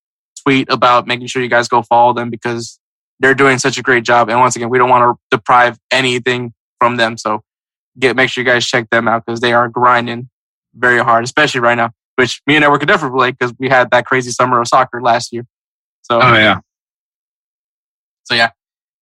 tweet 0.43 0.71
about 0.71 1.05
making 1.05 1.27
sure 1.27 1.41
you 1.41 1.49
guys 1.49 1.67
go 1.67 1.81
follow 1.81 2.13
them 2.13 2.29
because 2.29 2.79
they're 3.19 3.35
doing 3.35 3.59
such 3.59 3.77
a 3.77 3.81
great 3.81 4.05
job. 4.05 4.29
And 4.29 4.39
once 4.39 4.55
again, 4.55 4.69
we 4.69 4.77
don't 4.77 4.89
want 4.89 5.17
to 5.17 5.37
deprive 5.37 5.77
anything 5.91 6.53
from 6.79 6.95
them. 6.95 7.17
So 7.17 7.41
get 7.97 8.15
make 8.15 8.29
sure 8.29 8.43
you 8.43 8.49
guys 8.49 8.65
check 8.65 8.89
them 8.89 9.07
out 9.07 9.25
because 9.25 9.41
they 9.41 9.51
are 9.51 9.67
grinding 9.67 10.29
very 10.73 10.99
hard, 10.99 11.23
especially 11.25 11.59
right 11.61 11.75
now. 11.75 11.91
Which 12.19 12.41
me 12.45 12.57
and 12.57 12.65
I 12.65 12.67
work 12.67 12.83
a 12.83 12.85
different 12.85 13.13
relate 13.13 13.37
because 13.39 13.55
we 13.57 13.69
had 13.69 13.91
that 13.91 14.05
crazy 14.05 14.31
summer 14.31 14.59
of 14.59 14.67
soccer 14.67 15.01
last 15.01 15.31
year. 15.31 15.45
So 16.01 16.19
oh 16.21 16.35
yeah, 16.35 16.59
so 18.25 18.35
yeah, 18.35 18.49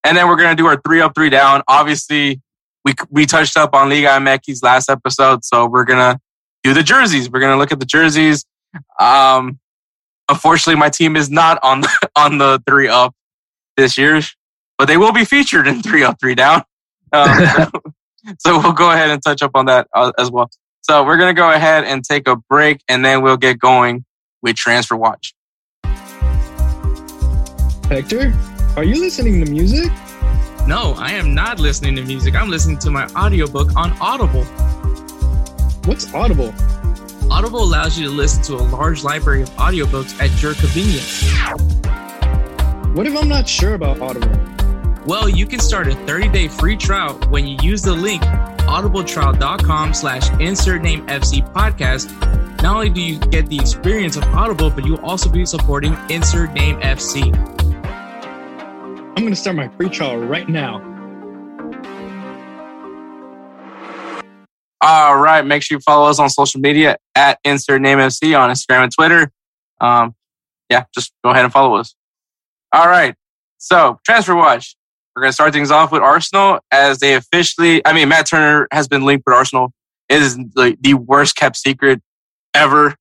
and 0.03 0.15
then 0.15 0.27
we're 0.27 0.35
gonna 0.35 0.55
do 0.55 0.67
our 0.67 0.79
three 0.79 1.01
up, 1.01 1.15
three 1.15 1.31
down. 1.31 1.63
Obviously, 1.67 2.39
we 2.85 2.93
we 3.09 3.25
touched 3.25 3.57
up 3.57 3.73
on 3.73 3.89
Liga 3.89 4.09
MX 4.09 4.61
last 4.61 4.87
episode, 4.87 5.43
so 5.43 5.65
we're 5.65 5.83
gonna 5.83 6.19
do 6.63 6.75
the 6.75 6.83
jerseys. 6.83 7.27
We're 7.27 7.39
gonna 7.39 7.57
look 7.57 7.71
at 7.71 7.79
the 7.79 7.87
jerseys. 7.87 8.45
Um, 8.99 9.59
unfortunately, 10.29 10.79
my 10.79 10.89
team 10.89 11.15
is 11.15 11.31
not 11.31 11.57
on 11.63 11.81
the, 11.81 12.09
on 12.15 12.37
the 12.37 12.61
three 12.67 12.87
up 12.87 13.15
this 13.77 13.97
year, 13.97 14.21
but 14.77 14.85
they 14.85 14.97
will 14.97 15.11
be 15.11 15.25
featured 15.25 15.67
in 15.67 15.81
three 15.81 16.03
up, 16.03 16.19
three 16.19 16.35
down. 16.35 16.61
Um, 17.11 17.71
so 18.39 18.59
we'll 18.59 18.73
go 18.73 18.91
ahead 18.91 19.09
and 19.09 19.23
touch 19.23 19.41
up 19.41 19.51
on 19.55 19.65
that 19.65 19.87
uh, 19.95 20.11
as 20.19 20.29
well. 20.29 20.51
So 20.89 21.03
we're 21.03 21.17
gonna 21.17 21.33
go 21.33 21.51
ahead 21.51 21.83
and 21.83 22.01
take 22.01 22.29
a 22.29 22.37
break, 22.37 22.81
and 22.87 23.03
then 23.03 23.21
we'll 23.21 23.35
get 23.35 23.59
going 23.59 24.05
with 24.41 24.55
Transfer 24.55 24.95
Watch. 24.95 25.33
Hector, 27.89 28.33
are 28.77 28.85
you 28.85 28.97
listening 29.01 29.43
to 29.43 29.51
music? 29.51 29.91
No, 30.65 30.95
I 30.97 31.11
am 31.11 31.35
not 31.35 31.59
listening 31.59 31.97
to 31.97 32.03
music. 32.03 32.35
I'm 32.35 32.49
listening 32.49 32.77
to 32.79 32.89
my 32.89 33.05
audiobook 33.07 33.75
on 33.75 33.91
Audible. 33.99 34.45
What's 35.83 36.13
Audible? 36.13 36.53
Audible 37.29 37.63
allows 37.63 37.99
you 37.99 38.07
to 38.07 38.13
listen 38.13 38.41
to 38.43 38.55
a 38.55 38.63
large 38.63 39.03
library 39.03 39.41
of 39.41 39.49
audiobooks 39.51 40.17
at 40.21 40.41
your 40.41 40.53
convenience. 40.53 41.29
What 42.95 43.05
if 43.05 43.17
I'm 43.17 43.27
not 43.27 43.49
sure 43.49 43.73
about 43.73 43.99
Audible? 43.99 44.56
Well, 45.07 45.29
you 45.29 45.45
can 45.45 45.59
start 45.59 45.87
a 45.87 45.91
30-day 45.91 46.49
free 46.49 46.75
trial 46.75 47.13
when 47.29 47.47
you 47.47 47.57
use 47.61 47.81
the 47.81 47.93
link 47.93 48.21
audibletrial.com 48.23 49.93
slash 49.93 50.29
insert 50.41 50.81
name 50.81 51.05
FC 51.07 51.49
podcast. 51.53 52.11
Not 52.61 52.75
only 52.75 52.89
do 52.89 53.01
you 53.01 53.17
get 53.17 53.47
the 53.47 53.57
experience 53.57 54.17
of 54.17 54.23
Audible, 54.25 54.69
but 54.69 54.85
you'll 54.85 54.99
also 55.05 55.29
be 55.29 55.45
supporting 55.45 55.95
Insert 56.09 56.51
Name 56.53 56.79
FC. 56.81 57.33
I'm 57.85 59.15
going 59.15 59.29
to 59.29 59.35
start 59.35 59.55
my 59.55 59.69
free 59.69 59.89
trial 59.89 60.17
right 60.17 60.49
now. 60.49 60.81
All 64.81 65.17
right. 65.17 65.45
Make 65.45 65.63
sure 65.63 65.77
you 65.77 65.81
follow 65.81 66.09
us 66.09 66.19
on 66.19 66.29
social 66.29 66.59
media 66.59 66.97
at 67.15 67.39
Insert 67.45 67.81
Name 67.81 67.99
FC 67.99 68.37
on 68.37 68.49
Instagram 68.49 68.83
and 68.83 68.91
Twitter. 68.91 69.31
Um, 69.79 70.15
yeah, 70.69 70.83
just 70.93 71.13
go 71.23 71.29
ahead 71.29 71.45
and 71.45 71.53
follow 71.53 71.77
us. 71.77 71.95
All 72.73 72.87
right. 72.87 73.15
So, 73.57 73.99
Transfer 74.05 74.35
Watch. 74.35 74.76
We're 75.17 75.21
going 75.21 75.29
to 75.31 75.33
start 75.33 75.51
things 75.51 75.71
off 75.71 75.91
with 75.91 76.03
Arsenal 76.03 76.59
as 76.71 76.99
they 76.99 77.15
officially, 77.15 77.83
I 77.83 77.91
mean, 77.91 78.07
Matt 78.07 78.27
Turner 78.27 78.67
has 78.71 78.87
been 78.87 79.01
linked 79.01 79.25
with 79.25 79.35
Arsenal. 79.35 79.73
It 80.09 80.21
is 80.21 80.37
like 80.55 80.79
the 80.79 80.93
worst 80.93 81.35
kept 81.35 81.57
secret 81.57 82.03
ever 82.53 82.93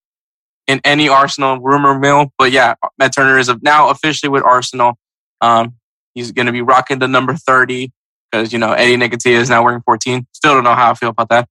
in 0.66 0.80
any 0.82 1.10
Arsenal 1.10 1.60
rumor 1.60 1.98
mill. 1.98 2.32
But 2.38 2.52
yeah, 2.52 2.72
Matt 2.98 3.14
Turner 3.14 3.38
is 3.38 3.50
now 3.60 3.90
officially 3.90 4.30
with 4.30 4.44
Arsenal. 4.44 4.94
Um, 5.42 5.74
he's 6.14 6.32
going 6.32 6.46
to 6.46 6.52
be 6.52 6.62
rocking 6.62 7.00
the 7.00 7.06
number 7.06 7.34
30 7.34 7.92
because, 8.32 8.50
you 8.50 8.58
know, 8.58 8.72
Eddie 8.72 8.96
Nketiah 8.96 9.38
is 9.38 9.50
now 9.50 9.62
wearing 9.62 9.82
14. 9.82 10.26
Still 10.32 10.54
don't 10.54 10.64
know 10.64 10.74
how 10.74 10.92
I 10.92 10.94
feel 10.94 11.10
about 11.10 11.28
that. 11.28 11.46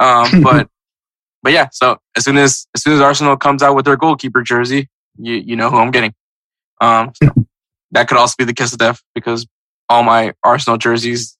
Um, 0.00 0.42
but, 0.42 0.68
but 1.42 1.54
yeah, 1.54 1.68
so 1.72 1.96
as 2.14 2.24
soon 2.24 2.36
as, 2.36 2.66
as 2.74 2.82
soon 2.82 2.92
as 2.92 3.00
Arsenal 3.00 3.38
comes 3.38 3.62
out 3.62 3.74
with 3.74 3.86
their 3.86 3.96
goalkeeper 3.96 4.42
jersey, 4.42 4.90
you, 5.16 5.36
you 5.36 5.56
know 5.56 5.70
who 5.70 5.78
I'm 5.78 5.90
getting. 5.90 6.12
Um, 6.82 7.12
so 7.14 7.46
that 7.92 8.06
could 8.06 8.18
also 8.18 8.34
be 8.36 8.44
the 8.44 8.52
kiss 8.52 8.74
of 8.74 8.80
death 8.80 9.00
because 9.14 9.46
all 9.90 10.02
my 10.02 10.32
Arsenal 10.42 10.78
jerseys 10.78 11.36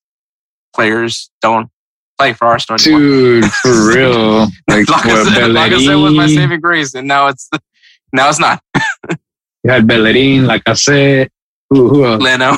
players 0.75 1.31
don't 1.41 1.71
play 2.19 2.35
for 2.35 2.47
Arsenal 2.47 2.79
anymore. 2.81 3.01
Dude, 3.01 3.45
for 3.47 3.89
real. 3.95 4.41
Like, 4.69 4.89
like, 4.89 5.07
I 5.07 5.25
said, 5.25 5.51
like 5.53 5.73
I 5.73 5.85
said 5.85 5.95
was 5.95 6.13
my 6.13 6.27
saving 6.27 6.61
grace, 6.61 6.95
and 6.95 7.09
now 7.09 7.29
it's 7.29 7.49
now 8.13 8.29
it's 8.29 8.39
not. 8.41 8.63
you 9.65 9.71
had 9.71 9.87
Bellerin, 9.87 10.47
like 10.47 10.63
I 10.67 10.75
said. 10.75 11.31
Who, 11.71 11.89
who 11.89 12.05
else? 12.05 12.23
Leno. 12.23 12.57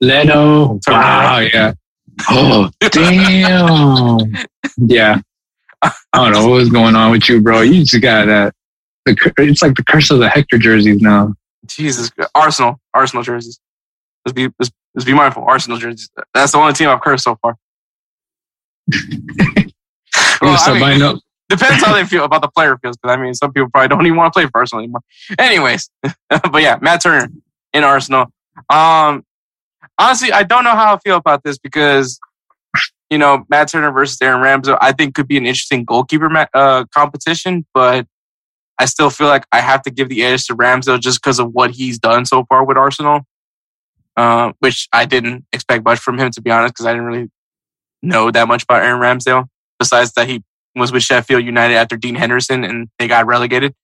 Leno. 0.00 0.80
Wow, 0.88 1.38
yeah. 1.38 1.74
Oh, 2.30 2.70
damn. 2.80 4.18
yeah. 4.78 5.20
I 5.82 5.92
don't 6.14 6.32
know 6.32 6.48
what 6.48 6.54
was 6.54 6.70
going 6.70 6.96
on 6.96 7.10
with 7.10 7.28
you, 7.28 7.42
bro. 7.42 7.60
You 7.60 7.84
just 7.84 8.02
got 8.02 8.26
that. 8.26 8.54
The, 9.04 9.32
it's 9.38 9.62
like 9.62 9.76
the 9.76 9.84
curse 9.84 10.10
of 10.10 10.18
the 10.18 10.28
Hector 10.28 10.58
jerseys 10.58 11.00
now. 11.00 11.34
Jesus, 11.66 12.10
Arsenal, 12.34 12.80
Arsenal 12.94 13.22
jerseys. 13.22 13.60
Let's 14.24 14.32
be 14.32 14.48
let's, 14.58 14.70
let's 14.96 15.04
be 15.04 15.14
mindful. 15.14 15.44
Arsenal 15.46 15.78
jerseys. 15.78 16.10
That's 16.34 16.52
the 16.52 16.58
only 16.58 16.72
team 16.72 16.88
I've 16.88 17.02
cursed 17.02 17.24
so 17.24 17.36
far. 17.36 17.56
well, 20.40 20.56
I 20.58 20.78
mean, 20.78 20.98
no. 20.98 21.20
Depends 21.48 21.84
how 21.84 21.94
they 21.94 22.04
feel 22.06 22.24
about 22.24 22.42
the 22.42 22.48
player 22.48 22.76
feels. 22.78 22.96
Because 22.96 23.16
I 23.16 23.20
mean, 23.20 23.34
some 23.34 23.52
people 23.52 23.70
probably 23.70 23.88
don't 23.88 24.04
even 24.06 24.16
want 24.16 24.32
to 24.32 24.36
play 24.36 24.46
for 24.46 24.58
Arsenal 24.58 24.82
anymore. 24.82 25.02
Anyways, 25.38 25.90
but 26.28 26.62
yeah, 26.62 26.78
Matt 26.80 27.02
Turner 27.02 27.28
in 27.72 27.84
Arsenal. 27.84 28.26
Um, 28.70 29.24
honestly, 29.98 30.32
I 30.32 30.42
don't 30.42 30.64
know 30.64 30.74
how 30.74 30.94
I 30.94 30.98
feel 30.98 31.16
about 31.16 31.44
this 31.44 31.58
because 31.58 32.18
you 33.10 33.18
know 33.18 33.44
Matt 33.48 33.68
Turner 33.70 33.92
versus 33.92 34.20
Aaron 34.20 34.40
Ramsdale. 34.40 34.78
I 34.80 34.92
think 34.92 35.14
could 35.14 35.28
be 35.28 35.36
an 35.36 35.46
interesting 35.46 35.84
goalkeeper 35.84 36.48
uh, 36.54 36.84
competition, 36.92 37.66
but 37.74 38.06
I 38.78 38.86
still 38.86 39.10
feel 39.10 39.28
like 39.28 39.44
I 39.52 39.60
have 39.60 39.82
to 39.82 39.90
give 39.90 40.08
the 40.08 40.24
edge 40.24 40.46
to 40.46 40.56
Ramsdale 40.56 41.00
just 41.00 41.22
because 41.22 41.38
of 41.38 41.52
what 41.52 41.70
he's 41.72 41.98
done 41.98 42.24
so 42.24 42.44
far 42.48 42.64
with 42.64 42.76
Arsenal. 42.76 43.20
Uh, 44.16 44.52
which 44.60 44.88
I 44.92 45.04
didn't 45.04 45.44
expect 45.52 45.84
much 45.84 45.98
from 45.98 46.18
him 46.18 46.30
to 46.30 46.40
be 46.40 46.50
honest, 46.50 46.74
because 46.74 46.86
I 46.86 46.92
didn't 46.92 47.06
really 47.06 47.30
know 48.02 48.30
that 48.30 48.48
much 48.48 48.62
about 48.62 48.82
Aaron 48.82 49.00
Ramsdale. 49.00 49.46
Besides 49.78 50.12
that, 50.12 50.28
he 50.28 50.42
was 50.74 50.92
with 50.92 51.02
Sheffield 51.02 51.44
United 51.44 51.74
after 51.74 51.96
Dean 51.96 52.14
Henderson 52.14 52.64
and 52.64 52.88
they 52.98 53.08
got 53.08 53.26
relegated. 53.26 53.74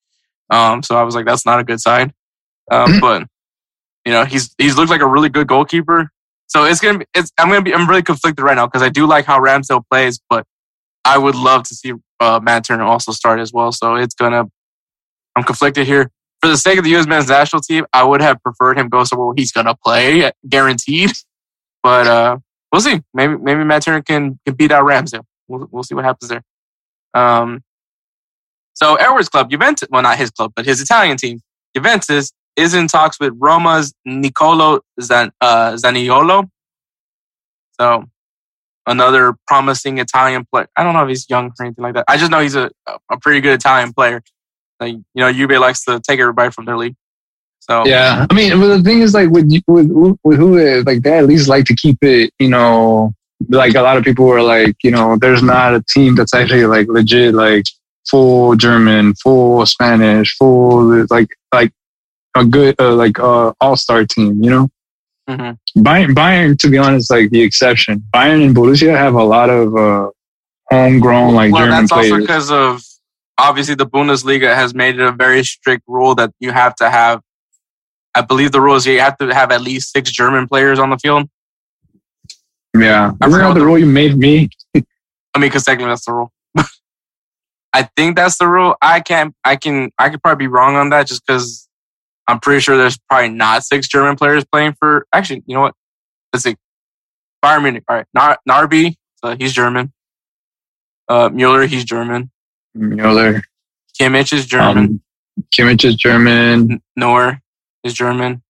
Um, 0.50 0.82
so 0.82 0.96
I 0.96 1.02
was 1.02 1.14
like, 1.14 1.26
that's 1.26 1.46
not 1.46 1.58
a 1.58 1.64
good 1.64 1.80
sign. 1.80 2.12
Um, 2.70 2.98
but 3.00 3.26
you 4.04 4.12
know, 4.12 4.24
he's 4.24 4.54
he's 4.58 4.76
looked 4.76 4.90
like 4.90 5.00
a 5.00 5.06
really 5.06 5.28
good 5.28 5.46
goalkeeper. 5.46 6.10
So 6.46 6.64
it's 6.64 6.80
gonna 6.80 6.98
be. 6.98 7.06
It's, 7.14 7.32
I'm 7.38 7.48
gonna 7.48 7.62
be. 7.62 7.74
I'm 7.74 7.88
really 7.88 8.02
conflicted 8.02 8.44
right 8.44 8.56
now 8.56 8.66
because 8.66 8.82
I 8.82 8.88
do 8.88 9.06
like 9.06 9.24
how 9.24 9.40
Ramsdale 9.40 9.84
plays, 9.90 10.20
but 10.28 10.44
I 11.04 11.16
would 11.18 11.34
love 11.34 11.62
to 11.64 11.74
see 11.74 11.92
uh, 12.20 12.40
Matt 12.42 12.66
Turner 12.66 12.84
also 12.84 13.12
start 13.12 13.40
as 13.40 13.52
well. 13.52 13.72
So 13.72 13.94
it's 13.94 14.14
gonna. 14.14 14.44
I'm 15.34 15.44
conflicted 15.44 15.86
here. 15.86 16.10
For 16.42 16.49
the 16.49 16.56
sake 16.56 16.78
of 16.78 16.84
the 16.84 16.90
U.S. 16.90 17.06
men's 17.06 17.28
national 17.28 17.62
team, 17.62 17.87
I 17.92 18.02
would 18.02 18.20
have 18.20 18.42
preferred 18.42 18.76
him 18.76 18.88
go 18.88 19.04
somewhere 19.04 19.26
where 19.26 19.34
he's 19.37 19.52
gonna 19.52 19.76
play, 19.76 20.32
guaranteed. 20.49 21.12
But 21.82 22.06
uh, 22.06 22.38
we'll 22.72 22.80
see. 22.80 23.00
Maybe 23.14 23.37
maybe 23.37 23.62
Matt 23.64 23.82
Turner 23.82 24.02
can 24.02 24.38
can 24.44 24.54
beat 24.56 24.72
out 24.72 24.84
Ramsdale. 24.84 25.25
We'll 25.46 25.68
we'll 25.70 25.84
see 25.84 25.94
what 25.94 26.04
happens 26.04 26.30
there. 26.30 26.42
Um. 27.14 27.62
So 28.75 28.96
Edwards 28.96 29.28
Club, 29.28 29.50
Juventus. 29.50 29.88
Well, 29.90 30.02
not 30.02 30.18
his 30.18 30.30
club, 30.30 30.52
but 30.56 30.64
his 30.64 30.80
Italian 30.80 31.16
team, 31.16 31.40
Juventus, 31.76 32.32
is 32.56 32.75
in 32.75 32.88
talks 32.88 33.20
with 33.20 33.34
Roma's 33.37 33.94
Nicolo 34.04 34.80
Zan, 35.00 35.30
uh, 35.40 35.72
Zaniolo. 35.72 36.49
So 37.80 38.06
another 38.87 39.37
promising 39.46 39.99
Italian 39.99 40.46
player. 40.50 40.68
I 40.76 40.84
don't 40.84 40.94
know 40.94 41.02
if 41.02 41.08
he's 41.08 41.28
young 41.28 41.52
or 41.58 41.64
anything 41.64 41.82
like 41.82 41.94
that. 41.94 42.04
I 42.08 42.16
just 42.16 42.30
know 42.30 42.40
he's 42.40 42.56
a, 42.56 42.70
a 43.11 43.18
pretty 43.20 43.40
good 43.40 43.54
Italian 43.54 43.92
player. 43.92 44.22
Like, 44.82 44.94
you 45.14 45.22
know, 45.22 45.32
Juve 45.32 45.60
likes 45.60 45.84
to 45.84 46.00
take 46.00 46.18
everybody 46.18 46.50
from 46.50 46.64
their 46.64 46.76
league. 46.76 46.96
So 47.60 47.86
yeah, 47.86 48.26
I 48.28 48.34
mean, 48.34 48.58
but 48.58 48.76
the 48.76 48.82
thing 48.82 49.02
is, 49.02 49.14
like 49.14 49.30
with 49.30 49.48
with 49.68 49.88
with 50.24 50.38
who 50.38 50.82
like 50.82 51.02
they 51.02 51.18
at 51.18 51.26
least 51.26 51.48
like 51.48 51.64
to 51.66 51.76
keep 51.76 51.96
it, 52.02 52.32
you 52.40 52.48
know, 52.48 53.14
like 53.48 53.76
a 53.76 53.82
lot 53.82 53.96
of 53.96 54.02
people 54.02 54.26
were 54.26 54.42
like, 54.42 54.74
you 54.82 54.90
know, 54.90 55.16
there's 55.16 55.44
not 55.44 55.72
a 55.72 55.84
team 55.88 56.16
that's 56.16 56.34
actually 56.34 56.66
like 56.66 56.88
legit, 56.88 57.34
like 57.34 57.64
full 58.10 58.56
German, 58.56 59.14
full 59.14 59.64
Spanish, 59.64 60.36
full 60.36 61.06
like 61.08 61.28
like 61.54 61.72
a 62.36 62.44
good 62.44 62.74
uh, 62.80 62.96
like 62.96 63.20
uh, 63.20 63.52
all 63.60 63.76
star 63.76 64.04
team. 64.06 64.42
You 64.42 64.50
know, 64.50 64.68
mm-hmm. 65.30 65.82
Bayern, 65.82 66.14
Bayern, 66.16 66.58
to 66.58 66.68
be 66.68 66.78
honest, 66.78 67.12
like 67.12 67.30
the 67.30 67.42
exception. 67.42 68.02
Bayern 68.12 68.44
and 68.44 68.56
Borussia 68.56 68.96
have 68.96 69.14
a 69.14 69.22
lot 69.22 69.50
of 69.50 69.76
uh, 69.76 70.10
homegrown 70.68 71.34
like 71.36 71.52
well, 71.52 71.62
German 71.62 71.82
that's 71.82 71.92
players. 71.92 72.10
also 72.10 72.20
because 72.20 72.50
of 72.50 72.82
obviously 73.38 73.74
the 73.74 73.86
Bundesliga 73.86 74.54
has 74.54 74.74
made 74.74 74.98
it 74.98 75.00
a 75.02 75.12
very 75.12 75.44
strict 75.44 75.84
rule 75.86 76.14
that 76.16 76.32
you 76.40 76.52
have 76.52 76.74
to 76.76 76.90
have. 76.90 77.20
I 78.14 78.20
believe 78.20 78.52
the 78.52 78.60
rule 78.60 78.76
is 78.76 78.86
you 78.86 79.00
have 79.00 79.16
to 79.18 79.34
have 79.34 79.50
at 79.52 79.62
least 79.62 79.92
six 79.92 80.10
German 80.10 80.46
players 80.48 80.78
on 80.78 80.90
the 80.90 80.98
field. 80.98 81.28
Yeah. 82.76 83.12
I 83.20 83.28
that 83.28 83.48
the 83.54 83.60
the- 83.60 83.66
rule 83.66 83.78
you 83.78 83.86
made 83.86 84.16
me? 84.16 84.48
I 85.34 85.38
mean, 85.38 85.48
because 85.48 85.64
technically 85.64 85.90
that's 85.90 86.04
the 86.04 86.12
rule. 86.12 86.32
I 87.72 87.88
think 87.96 88.16
that's 88.16 88.36
the 88.36 88.46
rule. 88.48 88.76
I 88.82 89.00
can't. 89.00 89.34
I 89.44 89.56
can. 89.56 89.90
I 89.98 90.10
could 90.10 90.22
probably 90.22 90.44
be 90.44 90.48
wrong 90.48 90.76
on 90.76 90.90
that, 90.90 91.06
just 91.06 91.24
because 91.26 91.68
I'm 92.28 92.38
pretty 92.38 92.60
sure 92.60 92.76
there's 92.76 92.98
probably 93.08 93.30
not 93.30 93.64
six 93.64 93.88
German 93.88 94.16
players 94.16 94.44
playing 94.44 94.74
for. 94.78 95.06
Actually, 95.12 95.42
you 95.46 95.54
know 95.54 95.62
what? 95.62 95.74
Let's 96.34 96.42
see. 96.44 96.56
Bayern 97.42 97.62
Munich. 97.62 97.84
All 97.88 97.96
right, 97.96 98.06
Nar- 98.12 98.38
Narby. 98.46 98.96
So 99.24 99.34
he's 99.36 99.54
German. 99.54 99.92
Uh, 101.08 101.30
Mueller. 101.32 101.66
He's 101.66 101.84
German. 101.84 102.30
Mueller. 102.75 103.43
Kimmich 104.00 104.33
is 104.33 104.47
German. 104.47 104.79
Um, 104.85 105.02
Kimmich 105.55 105.85
is 105.85 105.95
German. 105.97 106.73
N- 106.73 106.83
Neuer 106.97 107.41
is 107.85 107.95
German. 107.95 108.43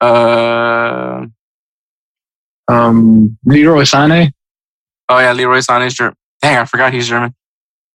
Uh, 0.00 1.26
Um, 2.68 3.38
Leroy 3.44 3.82
Sané. 3.82 4.32
oh 5.08 5.18
yeah, 5.18 5.32
Leroy 5.32 5.58
Sané 5.58 5.86
is 5.88 5.94
German. 5.94 6.16
Dang, 6.40 6.58
I 6.58 6.64
forgot 6.64 6.92
he's 6.92 7.08
German. 7.08 7.34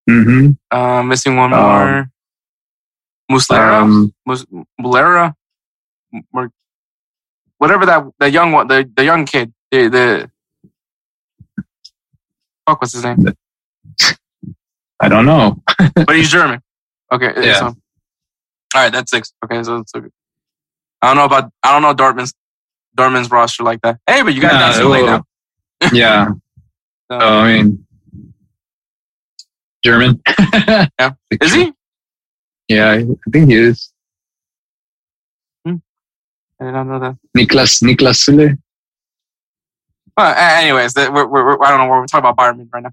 Mm-hmm. 0.10 0.52
Uh, 0.72 1.04
missing 1.04 1.36
one 1.36 1.54
Um, 1.54 1.60
more. 1.62 2.10
Muslera. 3.32 3.82
Um, 3.82 4.14
Mus- 4.26 4.46
Mulera, 4.80 5.34
whatever 7.58 7.86
that 7.86 8.06
the 8.20 8.30
young 8.30 8.52
one, 8.54 8.68
the, 8.68 8.90
the 8.96 9.04
young 9.04 9.26
kid, 9.26 9.52
the 9.72 9.90
the 9.90 10.32
fuck 12.66 12.80
what's 12.82 12.94
his 12.94 13.04
name? 13.04 13.26
I 15.00 15.10
don't 15.10 15.26
know. 15.26 15.62
but 15.96 16.16
he's 16.16 16.30
German. 16.30 16.62
Okay, 17.12 17.34
Yeah. 17.38 17.60
so 17.60 17.66
all 18.76 18.84
right, 18.84 18.92
that's 18.92 19.12
six. 19.12 19.32
Okay, 19.46 19.64
so 19.64 19.78
it's 19.78 19.94
okay. 19.96 20.08
I 21.02 21.08
don't 21.08 21.18
know 21.18 21.26
about 21.26 21.52
I 21.64 21.72
don't 21.72 21.82
know 21.82 21.94
Dortmund's 21.94 22.34
Dortmund's 22.98 23.30
roster 23.32 23.64
like 23.64 23.82
that. 23.82 24.00
Hey, 24.08 24.24
but 24.24 24.34
you 24.34 24.42
got 24.42 24.54
Nah, 24.80 24.90
well, 24.90 25.06
now. 25.06 25.90
yeah. 25.94 26.30
So, 27.10 27.18
Oh, 27.20 27.40
I 27.40 27.62
mean, 27.64 27.86
German. 29.84 30.22
Yeah. 31.00 31.12
is 31.42 31.54
he? 31.54 31.74
Yeah, 32.68 32.92
I 32.92 33.06
think 33.32 33.50
he 33.50 33.56
is. 33.56 33.94
Hmm. 35.66 35.76
I 36.60 36.66
did 36.66 36.72
not 36.74 36.84
know 36.88 37.00
that. 37.00 37.18
Niklas 37.38 37.82
Niklas 37.84 38.28
Sule. 38.28 38.58
Well, 40.18 40.36
anyways, 40.36 40.96
we're, 40.96 41.12
we're, 41.28 41.46
we're- 41.46 41.58
I 41.62 41.70
don't 41.70 41.80
know. 41.80 41.86
What 41.86 42.00
we're 42.02 42.06
talking 42.08 42.28
about 42.30 42.38
Bayern 42.38 42.68
right 42.74 42.84
now, 42.84 42.92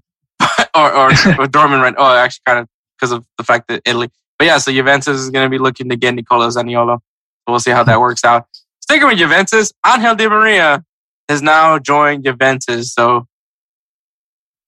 or, 0.75 0.93
or, 0.93 1.09
or 1.09 1.47
Dortmund 1.47 1.81
right. 1.81 1.95
Oh, 1.97 2.15
actually, 2.15 2.41
kind 2.45 2.59
of 2.59 2.67
because 2.97 3.11
of 3.11 3.25
the 3.37 3.43
fact 3.43 3.67
that 3.67 3.81
Italy. 3.85 4.09
But 4.37 4.45
yeah, 4.45 4.57
so 4.57 4.71
Juventus 4.71 5.19
is 5.19 5.29
going 5.29 5.45
to 5.45 5.49
be 5.49 5.57
looking 5.57 5.89
to 5.89 5.95
get 5.95 6.13
Nicola 6.13 6.47
Zaniolo. 6.47 6.97
So 6.97 7.01
we'll 7.47 7.59
see 7.59 7.71
how 7.71 7.83
that 7.83 7.99
works 7.99 8.25
out. 8.25 8.47
Sticking 8.81 9.07
with 9.07 9.17
Juventus, 9.17 9.71
Angel 9.85 10.15
Di 10.15 10.27
Maria 10.27 10.83
has 11.29 11.41
now 11.41 11.79
joined 11.79 12.25
Juventus. 12.25 12.93
So, 12.93 13.27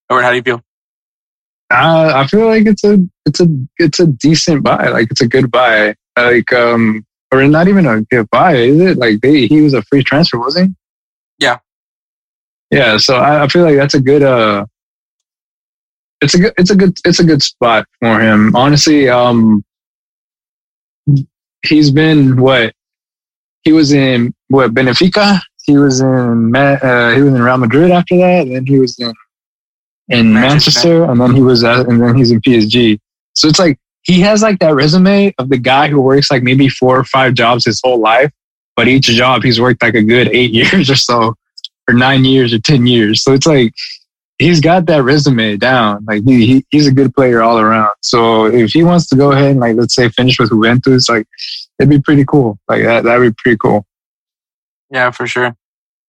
Edward, 0.10 0.24
how 0.24 0.32
do 0.32 0.38
you 0.38 0.42
feel? 0.42 0.62
Uh, 1.70 2.14
I 2.16 2.28
feel 2.28 2.48
like 2.48 2.66
it's 2.66 2.84
a 2.84 2.98
it's 3.26 3.42
a 3.42 3.48
it's 3.78 4.00
a 4.00 4.08
decent 4.08 4.64
buy. 4.64 4.88
Like 4.88 5.12
it's 5.12 5.22
a 5.22 5.28
good 5.28 5.52
buy. 5.52 5.96
Like 6.18 6.52
um, 6.54 7.06
or 7.32 7.46
not 7.48 7.68
even 7.68 7.86
a 7.86 8.02
good 8.04 8.30
buy, 8.30 8.56
is 8.56 8.80
it? 8.80 8.98
Like 8.98 9.22
they 9.22 9.48
he 9.48 9.62
was 9.62 9.74
a 9.74 9.82
free 9.84 10.04
transfer, 10.04 10.40
wasn't 10.40 10.70
he? 10.70 10.76
Yeah. 11.46 11.58
Yeah. 12.72 12.98
So 12.98 13.18
I, 13.18 13.44
I 13.44 13.48
feel 13.48 13.64
like 13.64 13.76
that's 13.76 13.94
a 13.94 14.02
good 14.02 14.24
uh. 14.24 14.66
It's 16.21 16.33
a 16.33 16.39
good. 16.39 16.53
It's 16.57 16.71
a 16.71 16.75
good. 16.75 16.97
It's 17.05 17.19
a 17.19 17.24
good 17.24 17.43
spot 17.43 17.86
for 18.00 18.19
him. 18.19 18.55
Honestly, 18.55 19.07
um, 19.09 19.63
he's 21.65 21.91
been 21.91 22.38
what 22.38 22.74
he 23.63 23.71
was 23.71 23.93
in 23.93 24.33
what 24.47 24.74
Benfica. 24.74 25.39
He 25.63 25.77
was 25.77 26.00
in 26.00 26.55
uh, 26.55 27.12
he 27.12 27.21
was 27.21 27.33
in 27.33 27.41
Real 27.41 27.57
Madrid 27.57 27.91
after 27.91 28.17
that. 28.17 28.47
And 28.47 28.55
then 28.55 28.65
he 28.65 28.79
was 28.79 28.97
in 28.97 29.13
in 30.09 30.33
Manchester. 30.33 31.01
Manchester, 31.01 31.12
and 31.12 31.19
then 31.21 31.36
he 31.36 31.41
was 31.41 31.63
at, 31.63 31.88
and 31.88 32.01
then 32.01 32.15
he's 32.15 32.31
in 32.31 32.41
PSG. 32.41 32.97
So 33.33 33.47
it's 33.47 33.59
like 33.59 33.77
he 34.03 34.21
has 34.21 34.41
like 34.41 34.59
that 34.59 34.74
resume 34.74 35.33
of 35.38 35.50
the 35.50 35.57
guy 35.57 35.89
who 35.89 35.99
works 35.99 36.32
like 36.32 36.43
maybe 36.43 36.69
four 36.69 36.97
or 36.97 37.03
five 37.03 37.34
jobs 37.34 37.65
his 37.65 37.82
whole 37.84 37.99
life, 37.99 38.32
but 38.75 38.88
each 38.88 39.08
job 39.08 39.43
he's 39.43 39.60
worked 39.60 39.84
like 39.84 39.95
a 39.95 40.01
good 40.01 40.30
eight 40.30 40.51
years 40.53 40.89
or 40.89 40.95
so, 40.95 41.36
or 41.88 41.93
nine 41.93 42.23
years 42.23 42.53
or 42.53 42.60
ten 42.60 42.88
years. 42.88 43.21
So 43.23 43.34
it's 43.34 43.45
like 43.45 43.73
he's 44.39 44.60
got 44.60 44.86
that 44.88 45.04
resume 45.04 45.58
down. 45.58 46.06
Like 46.06 46.23
he, 46.23 46.45
he 46.45 46.65
he's 46.69 46.88
a 46.88 46.91
good 46.91 47.13
player 47.13 47.41
all 47.41 47.60
around. 47.60 47.93
So 48.02 48.45
if 48.45 48.71
he 48.71 48.84
wants 48.84 49.08
to 49.10 49.15
go 49.15 49.32
ahead 49.32 49.52
and 49.52 49.60
like 49.60 49.76
let's 49.76 49.95
say 49.95 50.10
finish 50.10 50.39
with 50.39 50.50
Juventus, 50.50 51.10
like 51.10 51.28
it'd 51.80 51.89
be 51.89 52.00
pretty 52.02 52.26
cool. 52.26 52.60
Like 52.67 52.84
that 52.84 53.04
that'd 53.04 53.21
be 53.32 53.36
pretty 53.41 53.58
cool. 53.58 53.86
Yeah, 54.89 55.12
for 55.12 55.28
sure. 55.28 55.56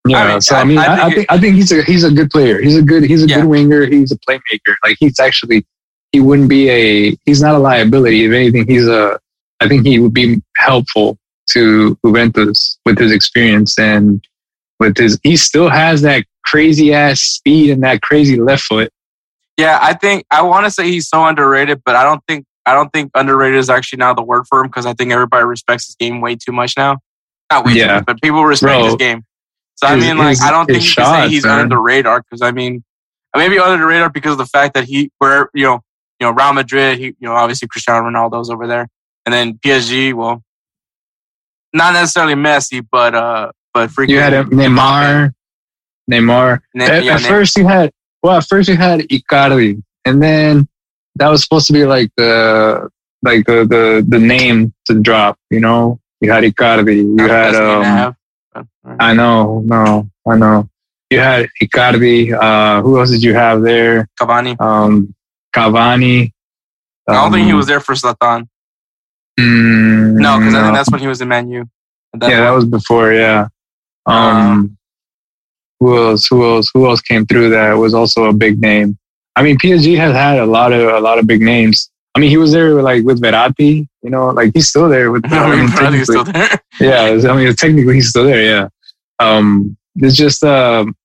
Yeah. 0.07 0.19
I 0.19 0.29
mean, 0.33 0.41
so 0.41 0.57
I- 0.57 0.61
I 0.61 0.65
mean, 0.65 0.79
I 0.79 1.07
I, 1.07 1.11
think 1.15 1.27
I 1.33 1.39
think 1.39 1.57
he's 1.57 1.73
a 1.73 1.83
he's 1.83 2.05
a 2.05 2.11
good 2.11 2.31
player. 2.31 2.61
He's 2.61 2.77
a 2.77 2.83
good 2.83 3.05
he's 3.05 3.23
a 3.25 3.27
Yeah. 3.29 3.41
good 3.41 3.47
winger. 3.49 3.87
He's 3.87 4.13
a 4.13 4.19
playmaker. 4.19 4.75
Like 4.85 4.97
he's 5.01 5.19
actually 5.21 5.67
he 6.13 6.21
wouldn't 6.21 6.49
be 6.49 6.69
a 6.71 7.17
he's 7.27 7.43
not 7.43 7.55
a 7.55 7.59
liability. 7.59 8.25
If 8.25 8.33
anything, 8.33 8.67
he's 8.69 8.87
a 8.87 9.19
I 9.61 9.69
think 9.69 9.87
he 9.87 9.99
would 9.99 10.15
be 10.15 10.41
helpful 10.57 11.19
to 11.51 11.99
Juventus 12.05 12.79
with 12.85 12.99
his 12.99 13.11
experience 13.11 13.79
and 13.79 14.23
with 14.79 14.97
his 14.97 15.19
he 15.25 15.37
still 15.37 15.69
has 15.69 16.03
that 16.03 16.25
crazy 16.49 16.93
ass 16.95 17.21
speed 17.21 17.71
and 17.71 17.83
that 17.83 18.03
crazy 18.03 18.41
left 18.41 18.63
foot. 18.63 18.91
Yeah, 19.57 19.79
I 19.81 19.95
think 19.95 20.25
I 20.31 20.43
want 20.43 20.67
to 20.67 20.71
say 20.71 20.89
he's 20.89 21.09
so 21.09 21.25
underrated, 21.25 21.83
but 21.85 21.97
I 21.97 22.05
don't 22.05 22.23
think 22.29 22.45
I 22.65 22.75
don't 22.75 22.91
think 22.93 23.11
underrated 23.15 23.59
is 23.59 23.71
actually 23.71 23.99
now 23.99 24.15
the 24.15 24.23
word 24.23 24.47
for 24.49 24.61
him 24.61 24.67
because 24.69 24.87
I 24.87 24.95
think 24.95 25.11
everybody 25.13 25.45
respects 25.45 25.87
his 25.87 25.97
game 25.97 26.21
way 26.21 26.37
too 26.37 26.53
much 26.53 26.77
now. 26.77 26.99
Not 27.51 27.65
way 27.65 27.75
too 27.75 27.87
much, 27.87 28.05
but 28.07 28.21
people 28.21 28.45
respect 28.45 28.79
Bro, 28.79 28.85
his 28.85 28.97
game. 28.97 29.25
So 29.77 29.87
I 29.87 29.97
mean, 29.97 30.19
like, 30.19 30.31
his- 30.31 30.43
I 30.43 30.51
don't 30.51 30.67
think 30.67 30.83
his 30.83 30.89
you 30.91 31.03
can 31.03 31.23
say 31.23 31.29
he's 31.29 31.45
man. 31.45 31.61
under 31.61 31.77
the 31.77 31.81
radar 31.81 32.23
because 32.23 32.43
I 32.43 32.51
mean, 32.53 32.85
maybe 33.37 33.59
under 33.59 33.79
the 33.79 33.87
radar 33.87 34.11
because 34.11 34.33
of 34.33 34.39
the 34.39 34.47
fact 34.47 34.75
that 34.75 34.85
he, 34.85 35.11
where 35.19 35.51
you 35.55 35.65
know, 35.65 35.81
you 36.21 36.27
know, 36.27 36.33
Real 36.33 36.53
Madrid, 36.53 36.99
he, 36.99 37.07
you 37.07 37.15
know, 37.21 37.35
obviously 37.35 37.69
Cristiano 37.69 38.09
Ronaldo's 38.09 38.51
over 38.51 38.67
there, 38.67 38.89
and 39.25 39.33
then 39.33 39.55
PSG, 39.55 40.15
well, 40.15 40.43
not 41.73 41.95
necessarily 41.95 42.35
Messi, 42.35 42.85
but 42.91 43.15
uh, 43.15 43.51
but 43.73 43.91
freaking 43.91 44.09
You 44.11 44.21
had 44.21 44.35
a 44.35 44.45
Neymar, 44.45 45.33
Neymar. 46.11 46.61
Ne- 46.75 46.85
at, 46.87 47.05
yeah, 47.05 47.15
at 47.15 47.23
Ne- 47.23 47.29
first 47.29 47.57
you 47.57 47.67
had 47.67 47.91
well 48.23 48.37
at 48.39 48.45
first 48.47 48.69
you 48.69 48.77
had 48.77 49.01
Icardi 49.01 49.83
and 50.05 50.23
then 50.23 50.69
that 51.17 51.29
was 51.29 51.43
supposed 51.43 51.67
to 51.67 51.73
be 51.73 51.85
like 51.85 52.11
the 52.17 52.89
like 53.23 53.45
the 53.47 53.65
the, 53.67 54.05
the 54.09 54.19
name 54.19 54.73
to 54.87 55.01
drop 55.01 55.39
you 55.51 55.61
know 55.61 56.01
you 56.21 56.31
had 56.31 56.45
Icardi 56.45 56.97
you 56.97 57.05
not 57.05 57.31
had 57.31 57.53
best 57.53 57.61
name 57.63 57.83
to 57.83 58.69
um. 58.85 58.97
I 59.01 59.15
know 59.15 59.61
no 59.67 60.09
I 60.29 60.37
know 60.37 60.69
you 61.11 61.19
had 61.21 61.49
Icardi 61.63 62.33
uh 62.33 62.83
who 62.83 62.99
else 62.99 63.11
did 63.11 63.23
you 63.23 63.35
have 63.35 63.63
there 63.63 64.09
Cavani. 64.21 64.61
um 64.61 65.15
Cavani 65.55 66.33
I 67.09 67.15
don't 67.15 67.33
think 67.33 67.47
he 67.47 67.53
um, 67.53 67.57
was 67.57 67.67
there 67.67 67.81
for 67.81 67.95
Zlatan. 67.95 68.49
mm, 69.41 70.13
No, 70.21 70.39
because 70.39 70.55
I 70.55 70.63
think 70.63 70.75
that's 70.75 70.91
when 70.91 71.01
he 71.01 71.07
was 71.07 71.21
in 71.23 71.29
Man 71.29 71.49
U. 71.51 71.65
At 72.15 72.29
yeah, 72.29 72.41
that 72.43 72.51
was 72.51 72.67
before. 72.67 73.13
Yeah. 73.15 73.49
Um, 74.05 74.17
Um, 74.17 74.78
who 75.81 75.97
else? 75.97 76.27
Who 76.27 76.45
else? 76.45 76.71
Who 76.75 76.87
else 76.87 77.01
came 77.01 77.27
through 77.27 77.51
that 77.51 77.73
was 77.75 77.95
also 77.95 78.25
a 78.25 78.33
big 78.33 78.61
name? 78.61 78.99
I 79.37 79.43
mean, 79.43 79.57
PSG 79.59 79.97
has 79.97 80.15
had 80.15 80.39
a 80.39 80.47
lot 80.47 80.73
of 80.73 80.89
a 80.89 81.01
lot 81.01 81.19
of 81.19 81.27
big 81.27 81.41
names. 81.41 81.91
I 82.15 82.21
mean, 82.21 82.31
he 82.31 82.37
was 82.37 82.53
there 82.53 82.83
like 82.83 83.05
with 83.05 83.21
Verratti. 83.21 83.87
You 84.03 84.11
know, 84.11 84.31
like 84.31 84.53
he's 84.55 84.69
still 84.69 84.89
there 84.89 85.11
with. 85.13 85.25
I 85.33 85.91
mean, 85.91 86.05
still 86.05 86.25
there. 86.25 86.61
yeah, 86.81 87.31
I 87.31 87.37
mean, 87.37 87.55
technically 87.55 87.95
he's 87.95 88.09
still 88.09 88.25
there. 88.25 88.43
Yeah. 88.43 88.69
Um, 89.21 89.77
it's 89.97 90.17
just 90.17 90.43
um, 90.45 90.97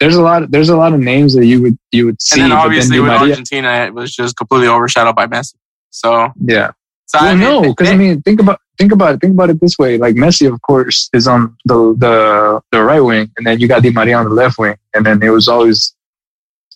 there's 0.00 0.16
a 0.16 0.22
lot. 0.22 0.50
There's 0.50 0.68
a 0.68 0.76
lot 0.76 0.92
of 0.92 1.00
names 1.00 1.34
that 1.34 1.46
you 1.46 1.62
would 1.62 1.78
you 1.92 2.06
would 2.06 2.20
see. 2.20 2.40
and 2.40 2.50
then 2.50 2.58
obviously 2.58 2.96
Di 2.96 3.02
with 3.02 3.10
Maria- 3.10 3.30
Argentina, 3.30 3.84
it 3.86 3.94
was 3.94 4.14
just 4.14 4.36
completely 4.36 4.68
overshadowed 4.68 5.16
by 5.16 5.26
Messi. 5.26 5.54
So, 5.90 6.30
yeah. 6.40 6.72
so 7.06 7.18
Well, 7.20 7.28
I 7.28 7.34
mean, 7.34 7.40
no, 7.40 7.62
because 7.62 7.90
I 7.90 7.96
mean, 7.96 8.20
think 8.22 8.40
about 8.40 8.60
think 8.78 8.92
about 8.92 9.14
it. 9.14 9.20
Think 9.20 9.34
about 9.34 9.50
it 9.50 9.60
this 9.60 9.78
way: 9.78 9.98
like 9.98 10.14
Messi, 10.16 10.50
of 10.52 10.60
course, 10.62 11.08
is 11.12 11.26
on 11.28 11.56
the 11.64 11.94
the 11.98 12.60
the 12.72 12.82
right 12.82 13.00
wing, 13.00 13.30
and 13.36 13.46
then 13.46 13.58
you 13.60 13.68
got 13.68 13.82
Di 13.82 13.90
Maria 13.90 14.16
on 14.18 14.24
the 14.28 14.34
left 14.34 14.58
wing, 14.58 14.76
and 14.94 15.04
then 15.04 15.22
it 15.22 15.30
was 15.30 15.48
always 15.48 15.94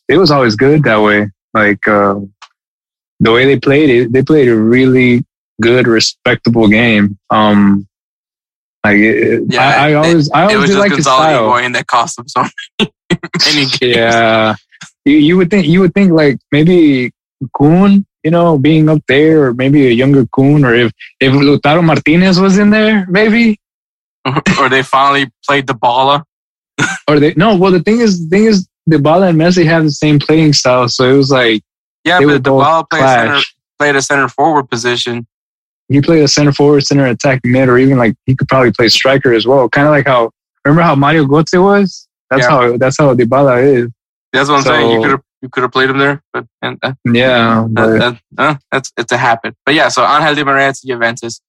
it 0.08 0.16
was 0.18 0.30
always 0.30 0.56
good 0.56 0.82
that 0.84 0.96
way. 1.00 1.28
Like 1.54 1.86
uh, 1.88 2.20
the 3.20 3.32
way 3.32 3.44
they 3.44 3.58
played 3.58 3.90
it, 3.90 4.12
they 4.12 4.22
played 4.22 4.48
a 4.48 4.56
really 4.56 5.24
good, 5.60 5.86
respectable 5.86 6.68
game. 6.68 7.18
Um, 7.30 7.86
like 8.84 8.96
it, 8.96 9.42
Yeah, 9.48 9.60
I, 9.62 9.72
I 9.72 9.88
it- 9.90 9.94
always 9.96 10.30
I 10.30 10.42
it 10.42 10.44
always 10.54 10.60
was 10.60 10.70
just 10.70 10.78
like 10.80 10.90
his 10.96 11.04
Gonzalo 11.04 11.22
style. 11.22 11.48
Higuain 11.50 11.72
that 11.74 11.86
cost 11.86 12.16
them 12.16 12.28
so 12.28 12.42
many 12.80 13.66
games. 13.66 13.96
Yeah, 13.96 14.54
you, 15.04 15.16
you 15.16 15.36
would 15.36 15.50
think 15.50 15.66
you 15.66 15.80
would 15.80 15.92
think 15.94 16.12
like 16.12 16.38
maybe 16.52 17.12
Kun, 17.56 18.06
you 18.24 18.30
know, 18.30 18.58
being 18.58 18.88
up 18.88 19.02
there, 19.08 19.46
or 19.46 19.54
maybe 19.54 19.86
a 19.86 19.90
younger 19.90 20.26
Kun, 20.34 20.64
or 20.64 20.74
if 20.74 20.92
if 21.20 21.32
Lautaro 21.32 21.82
Martinez 21.84 22.40
was 22.40 22.58
in 22.58 22.70
there, 22.70 23.06
maybe. 23.08 23.58
or 24.60 24.68
they 24.68 24.82
finally 24.82 25.30
played 25.46 25.66
Dybala. 25.66 26.22
Or 27.08 27.18
they 27.18 27.34
no. 27.34 27.56
Well, 27.56 27.72
the 27.72 27.80
thing 27.80 28.00
is, 28.00 28.28
the 28.28 28.28
thing 28.36 28.44
is, 28.46 28.68
Dybala 28.88 29.30
and 29.30 29.38
Messi 29.38 29.64
have 29.66 29.84
the 29.84 29.90
same 29.90 30.18
playing 30.18 30.52
style, 30.52 30.88
so 30.88 31.12
it 31.12 31.16
was 31.16 31.30
like 31.30 31.62
Yeah, 32.04 32.18
but 32.20 32.26
would 32.26 32.44
the 32.44 32.50
both 32.50 32.64
baller 32.64 32.90
played 32.90 33.02
center, 33.02 33.40
played 33.78 33.96
a 33.96 34.02
center 34.02 34.28
forward 34.28 34.68
position. 34.70 35.26
he 35.88 36.00
played 36.00 36.22
a 36.22 36.28
center 36.28 36.52
forward, 36.52 36.82
center 36.82 37.06
attack 37.06 37.40
mid, 37.44 37.68
or 37.68 37.78
even 37.78 37.98
like 37.98 38.14
he 38.26 38.36
could 38.36 38.48
probably 38.48 38.72
play 38.72 38.88
striker 38.88 39.32
as 39.32 39.46
well. 39.46 39.68
Kind 39.68 39.86
of 39.86 39.92
like 39.92 40.06
how 40.06 40.30
remember 40.64 40.82
how 40.82 40.94
Mario 40.94 41.24
Götze 41.24 41.60
was 41.62 42.06
That's 42.30 42.42
Yeah. 42.42 42.50
how 42.50 42.76
that's 42.76 42.96
how 42.98 43.14
Dybala 43.14 43.62
is. 43.62 43.88
That's 44.32 44.48
what 44.48 44.58
I'm 44.58 44.62
saying. 44.64 44.90
You 44.92 45.00
could 45.00 45.10
have 45.10 45.22
you 45.42 45.48
could 45.48 45.62
have 45.62 45.72
played 45.72 45.90
him 45.90 45.98
there, 45.98 46.22
but 46.32 46.46
and 46.62 46.78
uh, 46.82 46.94
Yeah, 47.04 47.66
but 47.68 47.98
that, 47.98 48.20
uh, 48.38 48.54
that's 48.70 48.92
it's 48.96 49.12
a 49.12 49.16
habit. 49.16 49.54
But 49.64 49.74
yeah, 49.74 49.88
so 49.88 50.04
Angel 50.04 50.34
Di 50.34 50.44
Maria 50.44 50.72
to 50.72 50.86
Juventus. 50.86 51.40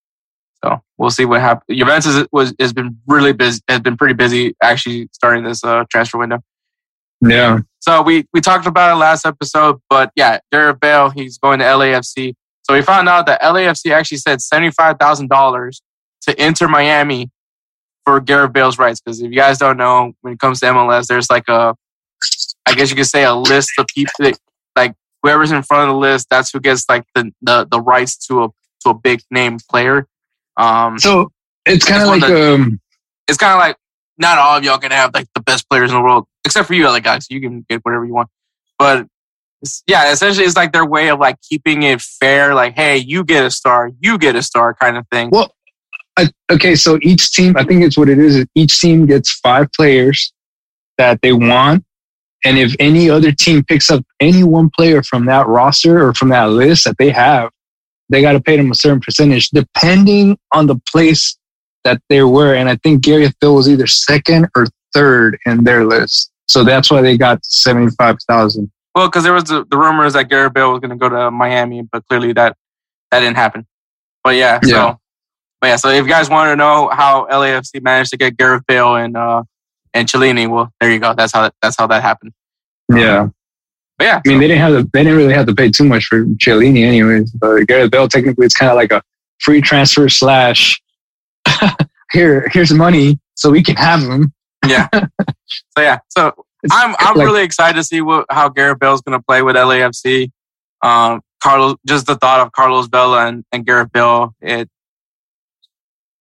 So 0.64 0.82
we'll 0.98 1.10
see 1.10 1.26
what 1.26 1.42
happens. 1.42 1.78
Juventus 1.78 2.28
was 2.32 2.54
has 2.60 2.74
been 2.74 2.98
really 3.08 3.34
busy, 3.34 3.62
has 3.68 3.80
been 3.80 3.98
pretty 3.98 4.14
busy 4.14 4.56
actually 4.62 5.10
starting 5.12 5.44
this 5.44 5.64
uh, 5.64 5.86
transfer 5.90 6.18
window. 6.18 6.40
yeah, 7.22 7.60
So 7.80 8.02
we 8.02 8.26
we 8.34 8.42
talked 8.42 8.68
about 8.68 8.94
it 8.96 9.00
last 9.00 9.26
episode, 9.26 9.82
but 9.90 10.12
yeah, 10.16 10.40
Gareth 10.52 10.80
Bale, 10.80 11.10
he's 11.10 11.38
going 11.38 11.60
to 11.60 11.66
LAFC. 11.66 12.34
So 12.64 12.76
we 12.76 12.82
found 12.84 13.10
out 13.10 13.26
that 13.26 13.42
LAFC 13.42 13.92
actually 13.92 14.20
said 14.20 14.42
seventy 14.42 14.72
five 14.72 14.98
thousand 15.00 15.30
dollars 15.30 15.82
to 16.22 16.44
Inter 16.44 16.68
Miami 16.68 17.30
for 18.06 18.20
Gareth 18.20 18.54
Bale's 18.54 18.78
rights. 18.78 19.02
Because 19.02 19.22
if 19.22 19.32
you 19.32 19.36
guys 19.36 19.58
don't 19.58 19.78
know, 19.78 20.14
when 20.22 20.34
it 20.34 20.40
comes 20.40 20.60
to 20.60 20.68
MLS, 20.68 21.08
there's 21.08 21.30
like 21.30 21.48
a, 21.48 21.76
I 22.66 22.74
guess 22.74 22.90
you 22.90 22.96
could 22.96 23.06
say 23.08 23.24
a 23.24 23.34
list 23.34 23.72
of 23.78 23.88
people 23.88 24.14
that 24.20 24.38
like 24.76 24.94
whoever's 25.24 25.52
in 25.52 25.64
front 25.64 25.90
of 25.90 25.96
the 25.96 26.00
list, 26.00 26.28
that's 26.30 26.52
who 26.52 26.60
gets 26.60 26.86
like 26.90 27.04
the 27.16 27.32
the, 27.42 27.68
the 27.70 27.82
rights 27.82 28.18
to 28.28 28.44
a 28.44 28.48
to 28.84 28.90
a 28.90 28.94
big 28.94 29.22
name 29.32 29.58
player. 29.70 30.08
Um, 30.58 31.00
so 31.00 31.32
it's 31.66 31.86
kind 31.86 32.02
of 32.02 32.08
like 32.10 32.22
that- 32.22 32.54
um, 32.54 32.80
it's 33.28 33.38
kind 33.38 33.54
of 33.54 33.60
like 33.60 33.78
not 34.18 34.38
all 34.38 34.58
of 34.58 34.64
y'all 34.64 34.78
can 34.78 34.92
have 34.92 35.14
like 35.14 35.28
the 35.34 35.42
best 35.42 35.70
players 35.70 35.90
in 35.92 35.96
the 35.98 36.02
world, 36.04 36.26
except 36.46 36.68
for 36.68 36.74
you, 36.74 36.88
other 36.88 37.00
guys. 37.00 37.28
You 37.30 37.42
can 37.42 37.66
get 37.70 37.84
whatever 37.84 38.06
you 38.06 38.14
want. 38.14 38.30
But 38.78 39.00
it's- 39.62 39.84
yeah, 39.88 40.12
essentially, 40.12 40.46
it's 40.46 40.56
like 40.56 40.74
their 40.74 40.86
way 40.86 41.10
of 41.10 41.20
like 41.20 41.38
keeping 41.42 41.84
it 41.84 42.02
fair. 42.02 42.54
Like, 42.54 42.76
hey, 42.76 42.98
you 42.98 43.24
get 43.24 43.46
a 43.46 43.52
star, 43.52 43.92
you 44.00 44.18
get 44.18 44.36
a 44.36 44.42
star, 44.44 44.74
kind 44.74 44.98
of 44.98 45.08
thing. 45.12 45.30
Well, 45.32 45.54
I, 46.18 46.30
okay, 46.52 46.76
so 46.76 47.00
each 47.02 47.32
team, 47.32 47.56
I 47.58 47.64
think 47.64 47.84
it's 47.84 47.98
what 47.98 48.10
it 48.10 48.20
is. 48.20 48.36
is 48.36 48.46
Each 48.54 48.80
team 48.82 49.06
gets 49.06 49.32
five 49.40 49.72
players 49.72 50.34
that 50.98 51.22
they 51.22 51.32
want, 51.32 51.86
and 52.46 52.58
if 52.58 52.76
any 52.80 53.10
other 53.10 53.32
team 53.32 53.64
picks 53.64 53.90
up 53.92 54.04
any 54.20 54.44
one 54.44 54.70
player 54.70 55.04
from 55.04 55.26
that 55.28 55.48
roster 55.48 56.06
or 56.06 56.14
from 56.14 56.30
that 56.30 56.50
list 56.50 56.86
that 56.86 56.98
they 56.98 57.10
have, 57.12 57.52
they 58.10 58.22
got 58.22 58.34
to 58.34 58.42
pay 58.42 58.58
them 58.58 58.72
a 58.72 58.76
certain 58.76 59.00
percentage 59.00 59.50
depending 59.50 60.38
on 60.52 60.68
the 60.68 60.76
place 60.90 61.38
that 61.84 62.02
they 62.10 62.24
were. 62.24 62.54
And 62.56 62.68
I 62.70 62.76
think 62.78 63.04
Gareth 63.04 63.34
Bale 63.40 63.56
was 63.56 63.70
either 63.70 63.88
second 63.88 64.48
or 64.56 64.68
third 64.94 65.38
in 65.46 65.64
their 65.64 65.86
list, 65.86 66.32
so 66.48 66.64
that's 66.64 66.92
why 66.92 67.02
they 67.02 67.18
got 67.18 67.44
seventy 67.46 67.92
five 67.98 68.18
thousand. 68.28 68.72
Well, 68.94 69.08
because 69.08 69.24
there 69.24 69.32
was 69.34 69.46
the, 69.46 69.66
the 69.70 69.78
rumors 69.78 70.14
that 70.14 70.30
Gareth 70.30 70.54
Bale 70.54 70.72
was 70.72 70.82
going 70.82 70.90
to 70.90 70.98
go 70.98 71.08
to 71.08 71.32
Miami, 71.32 71.82
but 71.84 72.06
clearly 72.10 72.34
that 72.34 72.58
that 73.12 73.20
didn't 73.22 73.38
happen. 73.38 73.66
But 74.24 74.36
yeah, 74.36 74.60
Yeah. 74.64 74.92
so 74.92 74.98
but 75.62 75.68
yeah, 75.68 75.76
so 75.78 75.90
if 75.90 76.04
you 76.04 76.10
guys 76.10 76.30
want 76.30 76.50
to 76.52 76.56
know 76.56 76.90
how 76.92 77.28
LAFC 77.32 77.82
managed 77.84 78.10
to 78.12 78.18
get 78.18 78.36
Gareth 78.36 78.64
Bale 78.68 78.96
and 78.96 79.16
uh 79.16 79.44
and 79.94 80.08
Chiellini, 80.08 80.50
well, 80.50 80.72
there 80.80 80.92
you 80.92 81.00
go. 81.00 81.14
That's 81.14 81.34
how 81.34 81.52
that's 81.62 81.76
how 81.78 81.88
that 81.88 82.02
happened. 82.02 82.34
Yeah. 82.94 83.28
But 83.98 84.06
yeah, 84.06 84.22
I 84.26 84.30
mean, 84.30 84.40
they 84.40 84.48
didn't 84.48 84.62
have 84.62 84.72
to, 84.84 84.90
they 84.94 85.04
didn't 85.04 85.18
really 85.18 85.34
have 85.34 85.46
to 85.46 85.54
pay 85.54 85.70
too 85.70 85.84
much 85.86 86.06
for 86.06 86.24
Chiellini 86.26 86.84
anyways. 86.86 87.32
But 87.32 87.68
Gareth 87.68 87.92
Bale, 87.92 88.08
technically, 88.08 88.46
it's 88.46 88.56
kind 88.56 88.72
of 88.72 88.76
like 88.76 88.92
a 88.92 89.02
free 89.40 89.62
transfer 89.62 90.10
slash 90.10 90.82
here, 92.12 92.48
here's 92.52 92.72
money 92.74 93.20
so 93.36 93.50
we 93.52 93.62
can 93.64 93.76
have 93.76 94.02
him. 94.02 94.34
yeah. 94.68 94.88
so 94.94 95.80
yeah, 95.80 96.00
so 96.10 96.34
It's 96.64 96.74
I'm 96.74 96.96
I'm 97.00 97.16
like- 97.16 97.26
really 97.26 97.44
excited 97.44 97.76
to 97.78 97.84
see 97.84 98.02
what 98.02 98.26
how 98.30 98.50
Gareth 98.50 98.80
Bale's 98.80 99.02
going 99.02 99.18
to 99.20 99.24
play 99.24 99.42
with 99.44 99.56
LAFC. 99.56 100.32
Um, 100.82 101.22
Carlos, 101.44 101.76
just 101.88 102.06
the 102.08 102.16
thought 102.16 102.40
of 102.40 102.52
Carlos 102.54 102.88
Vela 102.88 103.28
and, 103.28 103.44
and 103.52 103.66
Garrett 103.66 103.92
Bale, 103.92 104.36
it 104.42 104.68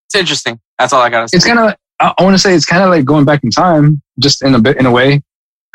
it's 0.07 0.15
interesting. 0.15 0.61
That's 0.79 0.93
all 0.93 1.01
I 1.03 1.09
got 1.11 1.23
to 1.23 1.29
say. 1.29 1.37
It's 1.37 1.47
kind 1.47 1.59
of, 1.59 1.77
I, 2.01 2.15
I 2.19 2.23
want 2.25 2.35
to 2.35 2.39
say 2.39 2.55
it's 2.55 2.65
kind 2.67 2.83
of 2.83 2.91
like 2.91 3.05
going 3.05 3.25
back 3.25 3.45
in 3.45 3.51
time, 3.51 4.03
just 4.19 4.43
in 4.43 4.55
a 4.55 4.59
bit, 4.59 4.79
in 4.79 4.87
a 4.87 4.91
way. 4.91 5.23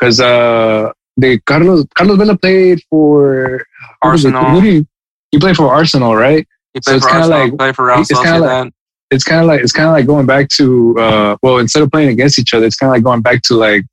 Cause, 0.00 0.20
uh, 0.20 0.92
the 1.16 1.38
Carlos, 1.46 1.86
Carlos 1.94 2.18
Vela 2.18 2.36
played 2.36 2.82
for 2.90 3.64
who 4.02 4.10
was 4.10 4.24
it? 4.24 4.34
Arsenal. 4.34 4.44
Who 4.50 4.60
did 4.60 4.72
he, 4.74 4.86
he 5.30 5.38
played 5.38 5.56
for 5.56 5.72
Arsenal, 5.72 6.14
right? 6.14 6.46
He 6.74 6.80
so 6.82 6.90
played 6.90 6.96
it's 6.96 7.06
for 7.06 7.12
Arsenal, 7.12 7.38
like- 7.48 7.58
played 7.58 7.76
for 7.76 7.86
Real 7.86 8.00
it's 8.00 8.10
kinda 8.12 8.38
like- 8.40 8.72
It's 9.10 9.24
kind 9.24 9.40
of 9.40 9.46
like, 9.46 9.60
it's 9.62 9.72
kind 9.72 9.86
of 9.88 9.92
like 9.94 10.06
going 10.06 10.26
back 10.26 10.48
to, 10.58 10.98
uh, 10.98 11.36
well, 11.42 11.58
instead 11.58 11.82
of 11.82 11.90
playing 11.90 12.10
against 12.10 12.38
each 12.38 12.52
other, 12.52 12.66
it's 12.66 12.76
kind 12.76 12.90
of 12.90 12.94
like 12.96 13.04
going 13.04 13.22
back 13.22 13.40
to 13.42 13.54
like, 13.54 13.84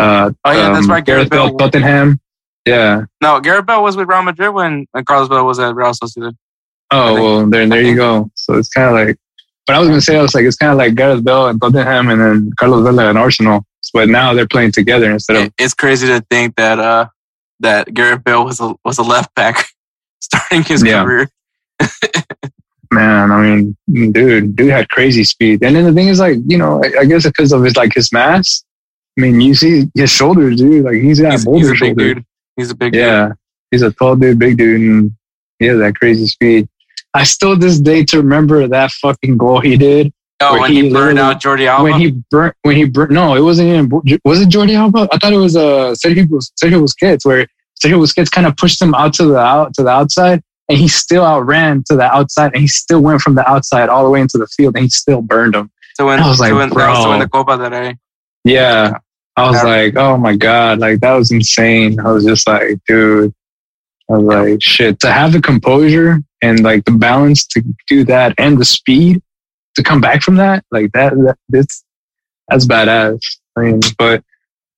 uh, 0.00 0.32
Oh, 0.44 0.50
yeah, 0.52 0.72
that's 0.72 0.86
um, 0.86 0.90
right, 0.90 1.04
Gareth 1.04 1.28
Gareth 1.28 1.30
Bale, 1.30 1.56
Bale. 1.56 1.70
Tottenham. 1.70 2.18
Yeah. 2.66 3.02
No, 3.20 3.40
Gareth 3.40 3.66
Bale 3.66 3.82
was 3.82 3.96
with 3.96 4.08
Real 4.08 4.22
Madrid 4.22 4.52
when, 4.54 4.86
Carlos 5.06 5.28
Vela 5.28 5.44
was 5.44 5.58
at 5.60 5.74
Real 5.76 5.92
Sociedad. 5.92 6.34
Oh 6.90 7.14
well, 7.14 7.46
there, 7.50 7.68
there 7.68 7.82
you 7.82 7.94
go. 7.96 8.30
So 8.34 8.54
it's 8.54 8.68
kind 8.68 8.88
of 8.88 9.06
like, 9.06 9.16
but 9.66 9.76
I 9.76 9.78
was 9.78 9.88
gonna 9.88 10.00
say 10.00 10.16
I 10.18 10.22
was 10.22 10.34
like, 10.34 10.44
it's 10.44 10.56
kind 10.56 10.72
of 10.72 10.78
like 10.78 10.94
Gareth 10.94 11.24
Bale 11.24 11.46
and 11.48 11.60
Tottenham, 11.60 12.08
and 12.10 12.20
then 12.20 12.50
Carlos 12.58 12.82
Vela 12.84 13.08
and 13.08 13.18
Arsenal. 13.18 13.64
But 13.92 14.08
now 14.08 14.34
they're 14.34 14.48
playing 14.48 14.72
together 14.72 15.10
instead 15.10 15.36
of 15.36 15.52
it's 15.58 15.74
crazy 15.74 16.06
to 16.08 16.20
think 16.30 16.56
that 16.56 16.78
uh 16.78 17.06
that 17.60 17.92
Gareth 17.94 18.24
Bale 18.24 18.44
was 18.44 18.58
a 18.60 18.74
was 18.84 18.98
a 18.98 19.02
left 19.02 19.34
back 19.34 19.66
starting 20.20 20.62
his 20.64 20.82
Yeah. 20.82 21.04
career. 21.04 21.28
man. 22.90 23.30
I 23.32 23.42
mean, 23.42 23.76
dude, 24.12 24.56
dude 24.56 24.70
had 24.70 24.88
crazy 24.88 25.24
speed. 25.24 25.62
And 25.62 25.74
then 25.76 25.84
the 25.84 25.92
thing 25.92 26.08
is, 26.08 26.20
like, 26.20 26.38
you 26.46 26.58
know, 26.58 26.82
I, 26.84 27.00
I 27.00 27.04
guess 27.04 27.24
because 27.26 27.52
of 27.52 27.62
his 27.62 27.76
like 27.76 27.94
his 27.94 28.12
mass. 28.12 28.64
I 29.16 29.20
mean, 29.20 29.40
you 29.40 29.54
see 29.54 29.88
his 29.94 30.10
shoulders, 30.10 30.56
dude. 30.56 30.84
Like 30.84 30.96
he's 30.96 31.20
got 31.20 31.32
He's, 31.32 31.44
boulder 31.44 31.58
he's 31.60 31.68
a 31.68 31.72
big 31.72 31.78
shoulders. 31.78 32.14
dude. 32.14 32.24
He's 32.56 32.70
a 32.70 32.74
big 32.74 32.92
dude. 32.92 33.00
Yeah, 33.00 33.32
he's 33.70 33.82
a 33.82 33.92
tall 33.92 34.16
dude, 34.16 34.38
big 34.38 34.56
dude, 34.56 34.80
and 34.80 35.12
he 35.58 35.66
has 35.66 35.78
that 35.78 35.94
crazy 35.96 36.26
speed. 36.26 36.68
I 37.14 37.22
still 37.22 37.56
this 37.56 37.78
day 37.78 38.04
to 38.06 38.18
remember 38.18 38.66
that 38.66 38.90
fucking 38.90 39.36
goal 39.36 39.60
he 39.60 39.76
did. 39.76 40.12
Oh, 40.40 40.60
when 40.60 40.72
he 40.72 40.82
he, 40.82 40.92
burned 40.92 41.18
out 41.18 41.40
Jordi 41.40 41.66
Alba. 41.66 41.84
when 41.84 42.00
he 42.00 42.10
burnt 42.30 42.56
when 42.62 42.74
he 42.74 42.84
burnt 42.84 43.12
no 43.12 43.36
it 43.36 43.40
wasn't 43.40 43.68
even 43.68 43.88
was 44.24 44.40
it 44.40 44.48
Jordi 44.48 44.74
Alba? 44.74 45.08
I 45.12 45.18
thought 45.18 45.32
it 45.32 45.38
was 45.38 45.56
uh 45.56 45.94
Sergio 45.94 46.26
Sergio 46.60 46.84
Busquets 46.84 47.24
where 47.24 47.46
Sergio 47.82 48.02
Busquets 48.02 48.30
kind 48.30 48.46
of 48.46 48.56
pushed 48.56 48.82
him 48.82 48.94
out 48.94 49.14
to 49.14 49.26
the 49.26 49.38
out 49.38 49.72
to 49.74 49.84
the 49.84 49.90
outside 49.90 50.42
and 50.68 50.76
he 50.76 50.88
still 50.88 51.24
outran 51.24 51.84
to 51.86 51.96
the 51.96 52.02
outside 52.02 52.52
and 52.52 52.60
he 52.60 52.68
still 52.68 53.00
went 53.00 53.20
from 53.20 53.36
the 53.36 53.48
outside 53.48 53.88
all 53.88 54.04
the 54.04 54.10
way 54.10 54.20
into 54.20 54.36
the 54.36 54.48
field 54.48 54.74
and 54.76 54.82
he 54.82 54.88
still 54.88 55.22
burned 55.22 55.54
him. 55.54 55.70
To 55.98 56.06
win, 56.06 56.18
I 56.18 56.28
was 56.28 56.40
like, 56.40 56.50
that 56.50 56.56
was 56.56 56.68
to 56.68 56.74
bro. 56.74 57.10
win 57.10 57.20
the 57.20 57.28
Copa 57.28 57.56
del 57.56 57.70
Rey. 57.70 57.96
yeah. 58.42 58.98
I 59.36 59.50
was 59.50 59.62
like 59.64 59.96
oh 59.96 60.16
my 60.16 60.36
god 60.36 60.80
like 60.80 61.00
that 61.00 61.14
was 61.14 61.30
insane. 61.30 62.00
I 62.00 62.10
was 62.10 62.24
just 62.24 62.46
like 62.48 62.78
dude 62.88 63.32
I 64.10 64.16
was 64.16 64.24
like 64.24 64.62
shit. 64.62 65.00
To 65.00 65.12
have 65.12 65.32
the 65.32 65.40
composure 65.40 66.22
and 66.44 66.62
like 66.62 66.84
the 66.84 66.92
balance 66.92 67.46
to 67.46 67.62
do 67.88 68.04
that 68.04 68.34
and 68.38 68.58
the 68.58 68.64
speed 68.64 69.22
to 69.74 69.82
come 69.82 70.00
back 70.00 70.22
from 70.22 70.36
that 70.36 70.64
like 70.70 70.92
that, 70.92 71.14
that 71.14 71.38
that's 71.48 71.84
that's 72.48 72.66
badass 72.66 73.20
I 73.56 73.60
mean 73.60 73.80
but 73.98 74.22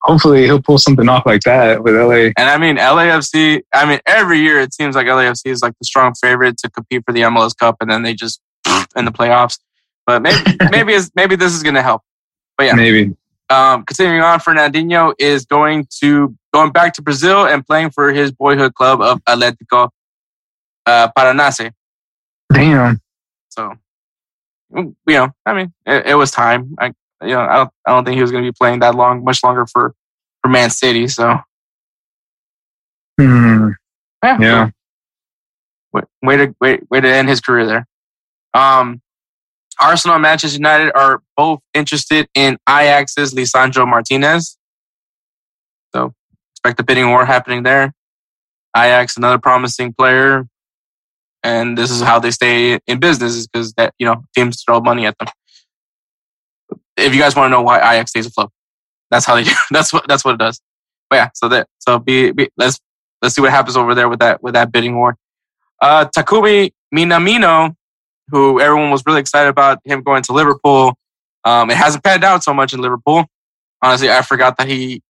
hopefully 0.07 0.45
he'll 0.45 0.63
pull 0.63 0.79
something 0.79 1.09
off 1.09 1.27
like 1.27 1.43
that 1.43 1.83
with 1.83 1.95
LA 1.95 2.31
And 2.39 2.49
I 2.49 2.59
mean, 2.59 2.77
LAFC, 2.77 3.63
I 3.75 3.87
mean, 3.87 3.99
every 4.07 4.39
year 4.39 4.61
it 4.61 4.73
seems 4.73 4.95
like 4.95 5.09
LAFC 5.09 5.47
is 5.47 5.63
like 5.63 5.75
the 5.81 5.85
strong 5.85 6.15
favorite 6.15 6.57
to 6.59 6.71
compete 6.71 7.03
for 7.05 7.13
the 7.13 7.23
MLS 7.23 7.57
Cup 7.57 7.77
and 7.81 7.91
then 7.91 8.03
they 8.03 8.15
just 8.15 8.41
in 8.97 9.05
the 9.05 9.11
playoffs. 9.11 9.59
But 10.07 10.23
maybe, 10.23 10.57
maybe, 10.71 10.93
it's, 10.95 11.11
maybe 11.17 11.35
this 11.35 11.53
is 11.53 11.63
going 11.65 11.75
to 11.75 11.83
help. 11.83 12.03
But 12.57 12.67
yeah, 12.67 12.75
maybe 12.75 13.17
um, 13.51 13.85
continuing 13.85 14.23
on, 14.23 14.39
Fernandinho 14.39 15.15
is 15.19 15.45
going 15.45 15.87
to, 16.01 16.35
going 16.55 16.71
back 16.71 16.95
to 16.95 17.03
Brazil 17.03 17.47
and 17.47 17.67
playing 17.67 17.91
for 17.91 18.13
his 18.13 18.31
boyhood 18.31 18.75
club 18.75 19.01
of 19.01 19.23
Atletico 19.25 19.91
uh, 20.87 21.09
Paranaense. 21.16 21.72
damn 22.53 23.01
So, 23.49 23.75
you 24.75 24.94
know, 25.09 25.31
I 25.44 25.55
mean, 25.55 25.72
it, 25.85 26.07
it 26.07 26.14
was 26.14 26.31
time. 26.31 26.77
I, 26.79 26.92
you 27.22 27.35
know, 27.35 27.40
I 27.40 27.57
don't, 27.57 27.70
I 27.87 27.90
don't 27.92 28.05
think 28.05 28.16
he 28.16 28.22
was 28.22 28.31
going 28.31 28.44
to 28.44 28.51
be 28.51 28.57
playing 28.59 28.81
that 28.81 28.94
long, 28.94 29.25
much 29.25 29.42
longer 29.42 29.66
for, 29.66 29.94
for 30.42 30.49
Man 30.49 30.70
City. 30.70 31.09
So, 31.09 31.38
Hmm. 33.18 33.70
yeah, 34.22 34.38
yeah 34.38 34.70
way, 35.96 36.03
way 36.22 36.37
to 36.37 36.55
way, 36.61 36.79
way 36.90 37.01
to 37.01 37.09
end 37.09 37.29
his 37.29 37.40
career 37.40 37.66
there. 37.66 37.87
Um, 38.55 39.01
Arsenal 39.81 40.16
and 40.16 40.22
Manchester 40.22 40.57
United 40.57 40.92
are 40.94 41.22
both 41.37 41.61
interested 41.75 42.29
in 42.35 42.59
Ajax's 42.68 43.35
Lisandro 43.35 43.87
Martinez. 43.87 44.57
So 45.94 46.14
expect 46.53 46.81
a 46.81 46.83
bidding 46.83 47.11
war 47.11 47.27
happening 47.27 47.62
there. 47.62 47.92
Ajax, 48.77 49.16
another 49.16 49.38
promising 49.38 49.92
player, 49.92 50.46
and 51.47 51.79
this 51.79 51.93
is 51.93 52.01
how 52.03 52.19
they 52.19 52.33
stay 52.33 52.81
in 52.89 52.99
business 52.99 53.35
is 53.37 53.47
because 53.47 53.73
that 53.75 53.95
you 53.99 54.07
know 54.07 54.25
teams 54.35 54.63
throw 54.65 54.81
money 54.81 55.07
at 55.07 55.17
them. 55.19 55.29
If 56.97 57.15
you 57.15 57.21
guys 57.21 57.37
want 57.37 57.47
to 57.47 57.51
know 57.51 57.63
why 57.63 57.79
Ajax 57.79 58.11
stays 58.11 58.27
afloat, 58.27 58.51
that's 59.11 59.25
how 59.25 59.37
they 59.37 59.45
do. 59.45 59.53
That's 59.71 59.93
what 59.93 60.09
that's 60.09 60.25
what 60.25 60.35
it 60.35 60.39
does. 60.39 60.61
But 61.09 61.17
yeah, 61.17 61.29
so 61.35 61.49
that 61.49 61.69
so 61.79 61.99
be, 62.01 62.33
be 62.33 62.49
let's 62.57 62.81
let's 63.23 63.35
see 63.35 63.41
what 63.41 63.51
happens 63.51 63.77
over 63.77 63.95
there 63.95 64.09
with 64.09 64.19
that 64.19 64.43
with 64.43 64.55
that 64.55 64.73
bidding 64.73 64.97
war. 64.97 65.17
Uh, 65.81 66.07
Takumi 66.07 66.73
Minamino, 66.93 67.77
who 68.31 68.61
everyone 68.61 68.91
was 68.91 69.05
really 69.07 69.21
excited 69.21 69.49
about 69.49 69.79
him 69.85 70.03
going 70.03 70.23
to 70.25 70.33
Liverpool. 70.33 70.95
Um, 71.45 71.71
it 71.71 71.77
hasn't 71.77 72.03
panned 72.03 72.25
out 72.25 72.43
so 72.43 72.53
much 72.53 72.73
in 72.73 72.81
Liverpool. 72.81 73.25
Honestly, 73.83 74.11
I 74.11 74.23
forgot 74.23 74.57
that 74.59 74.67
he 74.67 75.03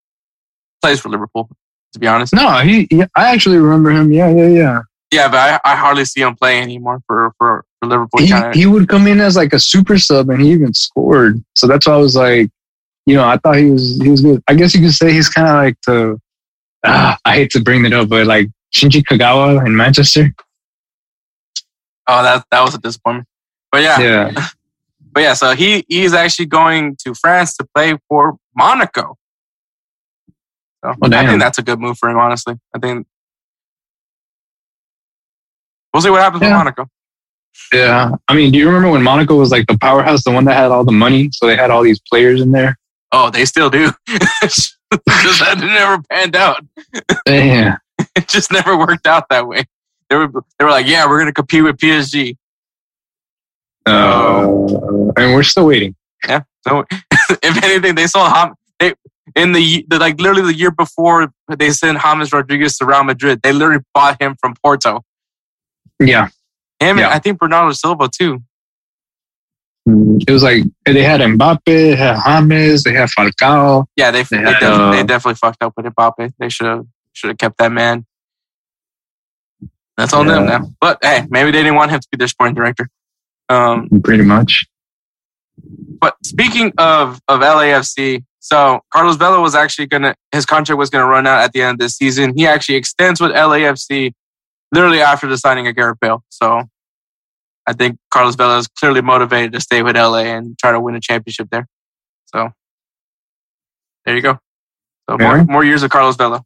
plays 0.83 1.01
for 1.01 1.09
Liverpool. 1.09 1.49
To 1.95 1.99
be 1.99 2.07
honest, 2.07 2.35
no 2.35 2.59
he, 2.59 2.87
he 2.91 3.03
I 3.17 3.33
actually 3.33 3.57
remember 3.57 3.91
him 3.91 4.13
yeah 4.13 4.29
yeah 4.29 4.49
yeah 4.49 4.81
yeah, 5.13 5.29
but 5.29 5.39
I, 5.39 5.73
I 5.73 5.77
hardly 5.77 6.05
see 6.05 6.21
him 6.21 6.37
play 6.37 6.61
anymore 6.61 7.01
for 7.07 7.33
for, 7.39 7.65
for 7.81 7.89
Liverpool. 7.89 8.21
he, 8.21 8.61
he 8.61 8.67
would 8.67 8.89
come 8.89 9.07
in 9.07 9.21
as 9.21 9.37
like 9.37 9.53
a 9.53 9.59
super 9.59 9.99
sub 9.99 10.31
and 10.31 10.41
he 10.43 10.51
even 10.51 10.75
scored 10.75 11.43
so 11.55 11.67
that's 11.67 11.87
why 11.87 11.95
I 11.95 11.99
was 11.99 12.17
like 12.17 12.51
you 13.07 13.15
know, 13.15 13.25
I 13.25 13.39
thought 13.39 13.57
he 13.57 13.71
was 13.71 13.97
he 14.03 14.11
was 14.11 14.21
good. 14.21 14.43
I 14.49 14.55
guess 14.55 14.75
you 14.75 14.81
could 14.81 14.93
say 14.93 15.13
he's 15.13 15.29
kind 15.29 15.49
of 15.49 15.55
like 15.55 15.77
the. 15.87 16.21
Ah, 16.85 17.19
I 17.25 17.35
hate 17.35 17.51
to 17.53 17.61
bring 17.61 17.85
it 17.85 17.93
up, 17.93 18.09
but 18.09 18.27
like 18.27 18.49
Shinji 18.75 19.03
Kagawa 19.03 19.65
in 19.65 19.77
Manchester. 19.77 20.35
Oh, 22.09 22.23
that 22.23 22.45
that 22.51 22.63
was 22.63 22.75
a 22.75 22.79
disappointment. 22.79 23.29
But 23.71 23.83
yeah, 23.83 24.01
Yeah, 24.01 24.49
but 25.13 25.21
yeah. 25.21 25.35
So 25.35 25.55
he 25.55 25.85
he's 25.89 26.15
actually 26.15 26.47
going 26.47 26.97
to 27.05 27.15
France 27.15 27.57
to 27.57 27.67
play 27.75 27.97
for 28.09 28.37
Monaco. 28.57 29.17
So 30.85 30.93
Oh, 31.01 31.09
I 31.13 31.27
think 31.27 31.41
that's 31.41 31.59
a 31.59 31.63
good 31.63 31.81
move 31.81 31.99
for 31.99 32.09
him. 32.09 32.19
Honestly, 32.19 32.57
I 32.75 32.79
think 32.79 33.07
we'll 35.97 36.03
see 36.03 36.11
what 36.11 36.21
happens 36.21 36.41
with 36.41 36.51
Yeah. 36.51 36.59
Monaco. 36.59 36.87
yeah. 37.73 38.11
I 38.29 38.35
mean, 38.35 38.53
do 38.53 38.59
you 38.59 38.67
remember 38.67 38.91
when 38.91 39.03
Monaco 39.03 39.35
was 39.37 39.51
like 39.51 39.67
the 39.67 39.79
powerhouse, 39.79 40.23
the 40.25 40.31
one 40.31 40.45
that 40.45 40.55
had 40.55 40.71
all 40.71 40.85
the 40.85 40.93
money? 40.93 41.31
So 41.33 41.47
they 41.47 41.57
had 41.57 41.71
all 41.71 41.83
these 41.83 41.99
players 42.01 42.43
in 42.43 42.53
there. 42.53 42.77
Oh, 43.13 43.31
they 43.31 43.47
still 43.47 43.71
do. 43.71 43.91
just 44.43 44.77
that 44.93 45.57
never 45.59 46.03
panned 46.11 46.37
out. 46.37 46.63
Yeah, 47.27 47.77
It 48.17 48.29
just 48.29 48.53
never 48.53 48.77
worked 48.77 49.07
out 49.07 49.29
that 49.31 49.49
way. 49.49 49.65
They 50.11 50.17
were 50.17 50.29
they 50.59 50.65
were 50.67 50.71
like, 50.71 50.87
yeah, 50.87 51.09
we're 51.09 51.19
gonna 51.19 51.33
compete 51.33 51.65
with 51.65 51.79
PSG. 51.79 52.37
uh, 53.87 54.43
and 55.17 55.35
we're 55.35 55.43
still 55.43 55.67
waiting. 55.67 55.95
Yeah. 56.29 56.41
So 56.69 56.85
if 57.43 57.65
anything, 57.65 57.95
they 57.95 58.07
saw 58.07 58.33
Ham 58.33 58.55
they 58.79 58.93
in 59.35 59.53
the, 59.53 59.85
the 59.89 59.99
like 59.99 60.21
literally 60.21 60.53
the 60.53 60.59
year 60.59 60.71
before 60.71 61.33
they 61.49 61.71
sent 61.71 61.99
James 62.01 62.33
Rodriguez 62.33 62.77
to 62.79 62.85
Real 62.85 63.05
Madrid. 63.05 63.41
They 63.43 63.53
literally 63.53 63.83
bought 63.95 64.21
him 64.21 64.37
from 64.41 64.55
Porto. 64.63 65.03
Yeah, 66.01 66.29
Him 66.81 66.99
Yeah. 66.99 67.05
and 67.07 67.15
I 67.15 67.19
think 67.19 67.39
Bernardo 67.39 67.73
Silva 67.73 68.09
too. 68.09 68.43
it 69.87 70.31
was 70.31 70.43
like 70.43 70.65
they 70.85 71.03
had 71.03 71.21
Mbappe, 71.21 71.61
they 71.65 71.95
had 71.97 72.21
James, 72.49 72.83
they 72.83 72.93
had 72.93 73.09
Falcao. 73.17 73.87
Yeah, 73.97 74.11
they 74.11 74.23
They 74.25 74.37
they, 74.39 74.43
had, 74.43 74.61
definitely, 74.61 74.85
uh, 74.85 74.91
they 74.93 75.03
definitely 75.05 75.35
fucked 75.37 75.63
up 75.63 75.73
with 75.77 75.87
Mbappe. 75.87 76.33
They 76.39 76.49
should 76.49 76.67
have 76.67 76.87
should 77.13 77.29
have 77.29 77.39
kept 77.39 77.57
that 77.59 77.73
man. 77.73 78.05
That's 79.97 80.13
on 80.13 80.27
them 80.27 80.47
now. 80.47 80.61
But 80.81 80.99
hey, 81.03 81.25
maybe 81.31 81.51
they 81.53 81.63
didn't 81.63 81.77
want 81.77 81.91
him 81.91 82.01
to 82.01 82.09
be 82.11 82.17
their 82.19 82.29
sporting 82.29 82.55
director. 82.55 82.89
Um, 83.49 83.89
Pretty 84.05 84.25
much. 84.25 84.67
but 86.01 86.17
speaking 86.25 86.73
of 86.79 87.21
of 87.29 87.41
LAFC, 87.41 88.25
so 88.41 88.81
Carlos 88.93 89.17
Vela 89.17 89.41
was 89.41 89.55
actually 89.55 89.87
gonna 89.87 90.15
his 90.33 90.45
contract 90.45 90.79
was 90.79 90.91
gonna 90.91 91.07
run 91.07 91.27
out 91.27 91.43
at 91.43 91.53
the 91.53 91.63
end 91.63 91.75
of 91.75 91.79
this 91.79 91.95
season. 91.97 92.37
He 92.37 92.47
actually 92.47 92.75
extends 92.75 93.21
with 93.21 93.31
LAFC 93.31 94.13
literally 94.73 95.01
after 95.01 95.27
the 95.27 95.39
signing 95.39 95.67
of 95.67 95.75
Gareth 95.77 95.99
Bale. 96.01 96.23
So 96.29 96.65
I 97.67 97.73
think 97.73 97.99
Carlos 98.11 98.37
Vela 98.37 98.59
is 98.59 98.69
clearly 98.69 99.01
motivated 99.01 99.53
to 99.53 99.61
stay 99.61 99.83
with 99.83 99.97
LA 99.97 100.25
and 100.25 100.59
try 100.59 100.73
to 100.73 100.81
win 100.81 100.95
a 100.95 101.01
championship 101.01 101.49
there. 101.51 101.67
So 102.27 102.51
there 104.05 104.15
you 104.15 104.23
go. 104.23 104.39
So 105.09 105.19
more 105.19 105.45
more 105.45 105.65
years 105.65 105.83
of 105.83 105.91
Carlos 105.91 106.17
Vela. 106.17 106.43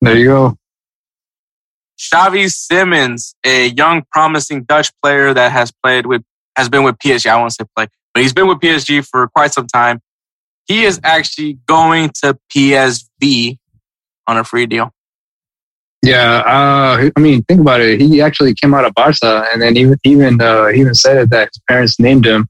There 0.00 0.16
you 0.16 0.26
go. 0.26 0.58
Xavi 1.98 2.50
Simons, 2.50 3.34
a 3.44 3.68
young, 3.68 4.02
promising 4.10 4.64
Dutch 4.64 4.90
player 5.02 5.32
that 5.32 5.52
has 5.52 5.72
played 5.82 6.06
with, 6.06 6.22
has 6.56 6.68
been 6.68 6.82
with 6.82 6.98
PSG. 6.98 7.26
I 7.30 7.36
won't 7.38 7.52
say 7.52 7.64
play, 7.76 7.86
but 8.12 8.22
he's 8.22 8.32
been 8.32 8.48
with 8.48 8.58
PSG 8.58 9.06
for 9.06 9.28
quite 9.28 9.52
some 9.52 9.66
time. 9.66 10.00
He 10.66 10.84
is 10.84 11.00
actually 11.04 11.58
going 11.66 12.10
to 12.22 12.38
PSV 12.54 13.58
on 14.26 14.38
a 14.38 14.44
free 14.44 14.66
deal. 14.66 14.93
Yeah, 16.04 16.38
uh, 16.46 17.10
I 17.16 17.20
mean, 17.20 17.42
think 17.44 17.60
about 17.60 17.80
it. 17.80 18.00
He 18.00 18.20
actually 18.20 18.54
came 18.54 18.74
out 18.74 18.84
of 18.84 18.94
Barca, 18.94 19.46
and 19.52 19.62
then 19.62 19.76
even 19.76 19.98
even 20.04 20.40
uh, 20.40 20.68
even 20.70 20.94
said 20.94 21.30
that 21.30 21.48
his 21.52 21.62
parents 21.68 21.98
named 21.98 22.26
him 22.26 22.48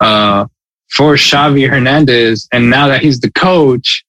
uh, 0.00 0.46
for 0.90 1.14
Xavi 1.14 1.68
Hernandez, 1.68 2.48
and 2.52 2.70
now 2.70 2.88
that 2.88 3.02
he's 3.02 3.20
the 3.20 3.30
coach, 3.32 4.04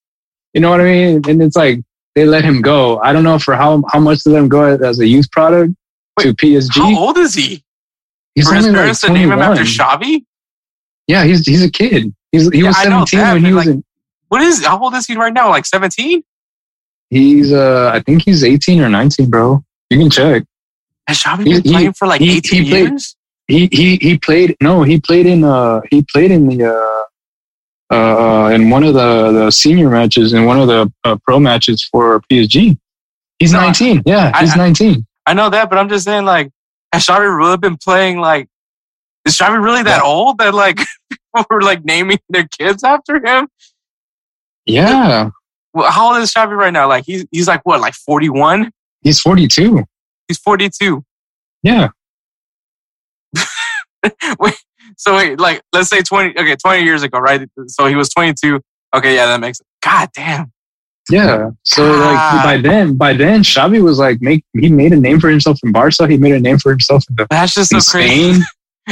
you 0.54 0.62
know 0.62 0.70
what 0.70 0.82
I 0.82 0.86
mean? 0.86 1.22
And 1.28 1.42
it's 1.42 1.56
like 1.56 1.80
they 2.16 2.26
let 2.26 2.44
him 2.44 2.62
go. 2.62 3.00
I 3.00 3.14
don't 3.14 3.24
know 3.24 3.40
for 3.40 3.56
how 3.56 3.84
how 3.92 4.00
much 4.00 4.24
to 4.24 4.30
let 4.30 4.40
him 4.44 4.50
go 4.50 4.64
as 4.76 5.00
a 5.00 5.08
youth 5.08 5.30
product 5.32 5.74
to 6.20 6.34
PSG. 6.34 6.76
How 6.76 6.98
old 7.00 7.18
is 7.18 7.34
he? 7.34 7.64
he's 8.36 8.48
for 8.48 8.56
his 8.56 8.66
only 8.66 8.76
like 8.78 8.84
parents 8.84 9.02
to 9.02 9.12
name 9.12 9.32
him 9.32 9.40
after 9.40 9.64
Xavi? 9.64 10.24
Yeah, 11.08 11.24
he's 11.26 11.46
he's 11.46 11.64
a 11.64 11.72
kid. 11.72 12.14
He's 12.32 12.50
he 12.52 12.60
Yeah, 12.62 12.68
was 12.68 12.78
17 12.82 13.20
that, 13.20 13.34
when 13.34 13.44
he 13.46 13.54
was 13.54 13.66
like- 13.66 13.76
in. 13.76 13.84
What 14.30 14.42
is, 14.42 14.66
how 14.66 14.82
old 14.82 14.96
is 14.96 15.06
he 15.06 15.16
right 15.16 15.32
now? 15.32 15.50
Like 15.50 15.64
17? 15.68 16.24
He's 17.14 17.52
uh, 17.54 17.92
I 17.94 18.00
think 18.02 18.24
he's 18.24 18.44
18 18.44 18.82
or 18.82 18.90
19, 18.90 19.30
bro. 19.30 19.64
You 19.90 19.98
can 20.00 20.10
check. 20.10 20.44
Has 21.08 21.22
He- 21.22 21.44
been 21.44 21.62
he- 21.64 21.72
playing 21.72 21.94
for 21.94 22.08
like 22.08 22.22
he- 22.22 22.38
18 22.38 22.64
he 22.64 22.70
played- 22.70 22.90
years? 22.90 23.16
he 23.48 23.68
he 23.72 23.98
he 23.98 24.18
played 24.18 24.56
no 24.62 24.84
he 24.84 24.96
played 25.08 25.26
in 25.26 25.44
uh 25.44 25.82
he 25.92 26.02
played 26.14 26.32
in 26.32 26.48
the 26.48 26.60
uh 26.74 27.94
uh 27.94 28.48
in 28.56 28.70
one 28.70 28.84
of 28.90 28.94
the 28.94 29.10
the 29.38 29.52
senior 29.52 29.90
matches 29.90 30.32
in 30.34 30.46
one 30.46 30.60
of 30.62 30.68
the 30.68 30.82
uh, 31.04 31.18
pro 31.26 31.40
matches 31.40 31.84
for 31.92 32.22
PSG. 32.32 32.78
He's 33.40 33.52
No, 33.52 33.60
19. 33.60 34.04
Yeah, 34.06 34.32
I- 34.34 34.42
he's 34.42 34.54
I- 34.54 34.58
19. 34.58 35.06
I 35.26 35.34
know 35.34 35.50
that, 35.50 35.70
but 35.70 35.78
I'm 35.80 35.90
just 35.90 36.06
saying, 36.06 36.26
like, 36.26 36.50
has 36.94 37.06
Xavi 37.06 37.28
really 37.38 37.58
been 37.58 37.78
playing 37.78 38.18
like? 38.20 38.48
Is 39.26 39.38
Xavi 39.38 39.62
really 39.64 39.84
that 39.84 40.02
Yeah. 40.04 40.10
old 40.10 40.38
that 40.40 40.54
like 40.54 40.78
people 41.10 41.46
were 41.50 41.62
like 41.62 41.84
naming 41.86 42.20
their 42.30 42.48
kids 42.48 42.84
after 42.84 43.16
him? 43.26 43.48
Yeah, 44.66 45.30
how 45.76 46.14
old 46.14 46.22
is 46.22 46.32
Xavi 46.34 46.56
right 46.56 46.74
now? 46.74 46.88
Like 46.88 47.04
he's 47.06 47.26
he's 47.32 47.48
like 47.48 47.62
what, 47.66 47.82
like 47.82 47.94
41? 47.94 48.72
he's 49.02 49.20
42. 49.20 49.84
He's 50.28 50.38
42. 50.40 51.04
Yeah, 51.64 51.90
wait, 54.40 54.56
so 54.98 55.16
wait, 55.16 55.40
like 55.40 55.62
let's 55.74 55.90
say 55.90 56.02
20. 56.02 56.32
Okay, 56.38 56.56
20 56.56 56.84
years 56.84 57.04
ago, 57.04 57.20
right? 57.20 57.48
So 57.68 57.86
he 57.88 57.96
was 57.96 58.10
22. 58.10 58.60
Okay, 58.96 59.16
yeah, 59.16 59.26
that 59.26 59.40
makes. 59.40 59.62
God 59.82 60.10
damn. 60.14 60.52
yeah. 61.10 61.50
So 61.64 61.84
like 61.92 62.44
by 62.44 62.58
then, 62.58 62.96
by 62.96 63.14
then, 63.14 63.42
Xavi 63.44 63.82
was 63.82 64.00
like 64.00 64.22
make 64.22 64.44
he 64.54 64.70
made 64.70 64.94
a 64.94 64.98
name 64.98 65.20
for 65.20 65.30
himself 65.30 65.60
in 65.64 65.72
Barca. 65.72 66.08
He 66.08 66.18
made 66.18 66.34
a 66.34 66.40
name 66.40 66.60
for 66.60 66.72
himself 66.72 67.04
in, 67.10 67.16
the, 67.16 67.28
That's 67.30 67.54
just 67.54 67.72
so 67.72 67.78
in 67.78 67.82
crazy. 68.06 68.34
Spain. 68.34 68.46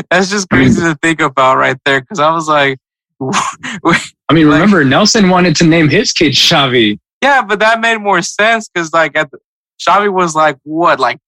That's 0.10 0.30
just 0.30 0.48
I 0.52 0.56
mean- 0.58 0.66
crazy 0.74 0.82
to 0.82 0.96
think 1.02 1.22
about 1.22 1.58
right 1.58 1.78
there. 1.86 2.02
Because 2.02 2.20
I 2.20 2.32
was 2.34 2.48
like, 2.48 2.80
I 3.22 4.34
mean, 4.34 4.50
Like- 4.50 4.60
remember 4.62 4.84
Nelson 4.84 5.30
wanted 5.30 5.56
to 5.58 5.66
name 5.66 5.90
his 5.90 6.12
kid 6.12 6.32
Xavi. 6.34 7.00
yeah, 7.22 7.42
but 7.44 7.60
that 7.60 7.80
made 7.80 7.98
more 7.98 8.22
sense 8.22 8.70
because 8.74 8.92
like 8.94 9.16
at 9.16 9.30
the, 9.32 9.38
Xavi 9.80 10.12
was 10.12 10.36
like 10.36 10.58
what, 10.64 11.00
like 11.00 11.20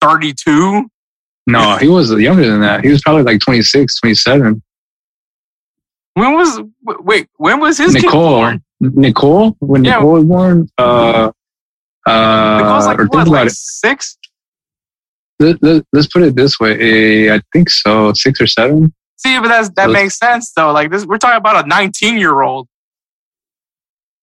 32? 0.00 0.88
No, 1.46 1.76
he 1.76 1.88
was 1.88 2.12
younger 2.12 2.46
than 2.48 2.60
that. 2.60 2.84
He 2.84 2.90
was 2.90 3.00
probably 3.02 3.22
like 3.22 3.40
26, 3.40 4.00
27. 4.00 4.62
When 6.14 6.32
was 6.34 6.60
wait? 6.82 7.28
When 7.36 7.60
was 7.60 7.78
his 7.78 7.94
Nicole? 7.94 8.52
Nicole, 8.80 9.56
when 9.60 9.84
Yeah. 9.84 9.96
Nicole 9.96 10.12
was 10.12 10.24
born, 10.24 10.68
uh, 10.78 11.30
uh, 12.06 12.56
Nicole's 12.58 12.86
like 12.86 12.98
what, 12.98 13.12
about 13.12 13.28
like 13.28 13.46
it. 13.48 13.52
six? 13.52 14.16
Let, 15.38 15.62
let, 15.62 15.82
us 15.96 16.06
put 16.08 16.22
it 16.22 16.36
this 16.36 16.58
way. 16.60 17.28
eh, 17.28 17.34
I 17.34 17.40
think 17.52 17.70
so, 17.70 18.12
six 18.12 18.40
or 18.40 18.46
seven. 18.46 18.92
See, 19.20 19.38
but 19.38 19.48
that's 19.48 19.68
that 19.76 19.90
makes 19.90 20.18
sense 20.18 20.50
though. 20.52 20.72
Like 20.72 20.90
this, 20.90 21.04
we're 21.04 21.18
talking 21.18 21.36
about 21.36 21.62
a 21.64 21.68
19 21.68 22.16
year 22.16 22.40
old. 22.40 22.68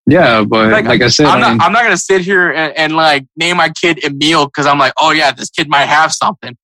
Yeah, 0.08 0.44
but 0.44 0.72
Like, 0.72 0.86
like, 0.86 1.02
I 1.02 1.10
said, 1.10 1.28
I'm 1.28 1.38
I 1.38 1.40
not. 1.42 1.52
mean, 1.52 1.62
I'm 1.62 1.72
not 1.72 1.84
gonna 1.84 1.98
sit 1.98 2.22
here 2.22 2.50
and, 2.52 2.76
and 2.76 2.96
like 2.96 3.28
name 3.36 3.58
my 3.58 3.70
kid 3.70 4.04
Emil 4.04 4.46
because 4.48 4.66
I'm 4.66 4.80
like, 4.80 4.94
oh 5.00 5.12
yeah, 5.12 5.32
this 5.32 5.52
kid 5.52 5.70
might 5.70 5.86
have 5.86 6.12
something. 6.12 6.58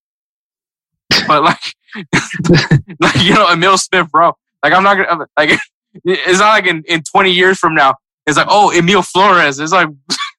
But 1.28 1.44
like, 1.44 1.74
like 3.00 3.22
you 3.22 3.34
know, 3.34 3.48
Emil 3.52 3.78
Smith, 3.78 4.10
bro. 4.10 4.32
Like 4.64 4.72
I'm 4.72 4.82
not 4.82 4.96
gonna 4.96 5.26
like. 5.38 5.58
It's 6.04 6.40
not 6.40 6.48
like 6.48 6.66
in, 6.66 6.82
in 6.88 7.04
20 7.04 7.30
years 7.30 7.56
from 7.56 7.76
now. 7.76 7.94
It's 8.26 8.36
like, 8.36 8.48
oh, 8.50 8.76
Emil 8.76 9.00
Flores. 9.00 9.60
It's 9.60 9.70
like, 9.70 9.88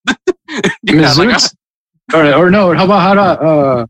yeah, 0.84 1.14
like 1.14 1.42
or, 2.14 2.34
or 2.34 2.52
no, 2.52 2.74
how 2.74 2.84
about 2.84 3.00
how 3.00 3.14
about 3.14 3.42
uh, 3.42 3.86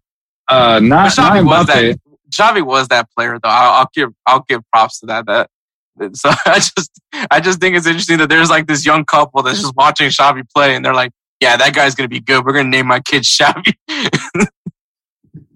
uh, 0.48 0.80
not 0.80 1.18
not 1.18 1.44
Mbappe. 1.44 1.98
Xavi 2.30 2.66
was 2.66 2.88
that 2.90 3.08
player, 3.16 3.40
though. 3.42 3.50
I'll, 3.50 3.74
I'll 3.74 3.90
give 3.94 4.10
I'll 4.26 4.46
give 4.48 4.62
props 4.72 5.00
to 5.00 5.06
that. 5.08 5.26
That 5.26 5.50
so 6.14 6.30
I 6.46 6.56
just 6.56 6.92
I 7.32 7.40
just 7.40 7.60
think 7.60 7.76
it's 7.76 7.88
interesting 7.88 8.18
that 8.20 8.30
there's 8.30 8.50
like 8.50 8.68
this 8.68 8.86
young 8.86 9.06
couple 9.06 9.42
that's 9.44 9.62
just 9.62 9.76
watching 9.76 10.10
Xavi 10.10 10.44
play, 10.54 10.76
and 10.76 10.84
they're 10.84 10.94
like, 10.94 11.12
"Yeah, 11.40 11.58
that 11.58 11.74
guy's 11.74 11.96
gonna 11.96 12.10
be 12.10 12.20
good. 12.20 12.46
We're 12.46 12.54
gonna 12.54 12.70
name 12.70 12.88
my 12.88 13.00
kid 13.00 13.24
Xavi." 13.24 13.74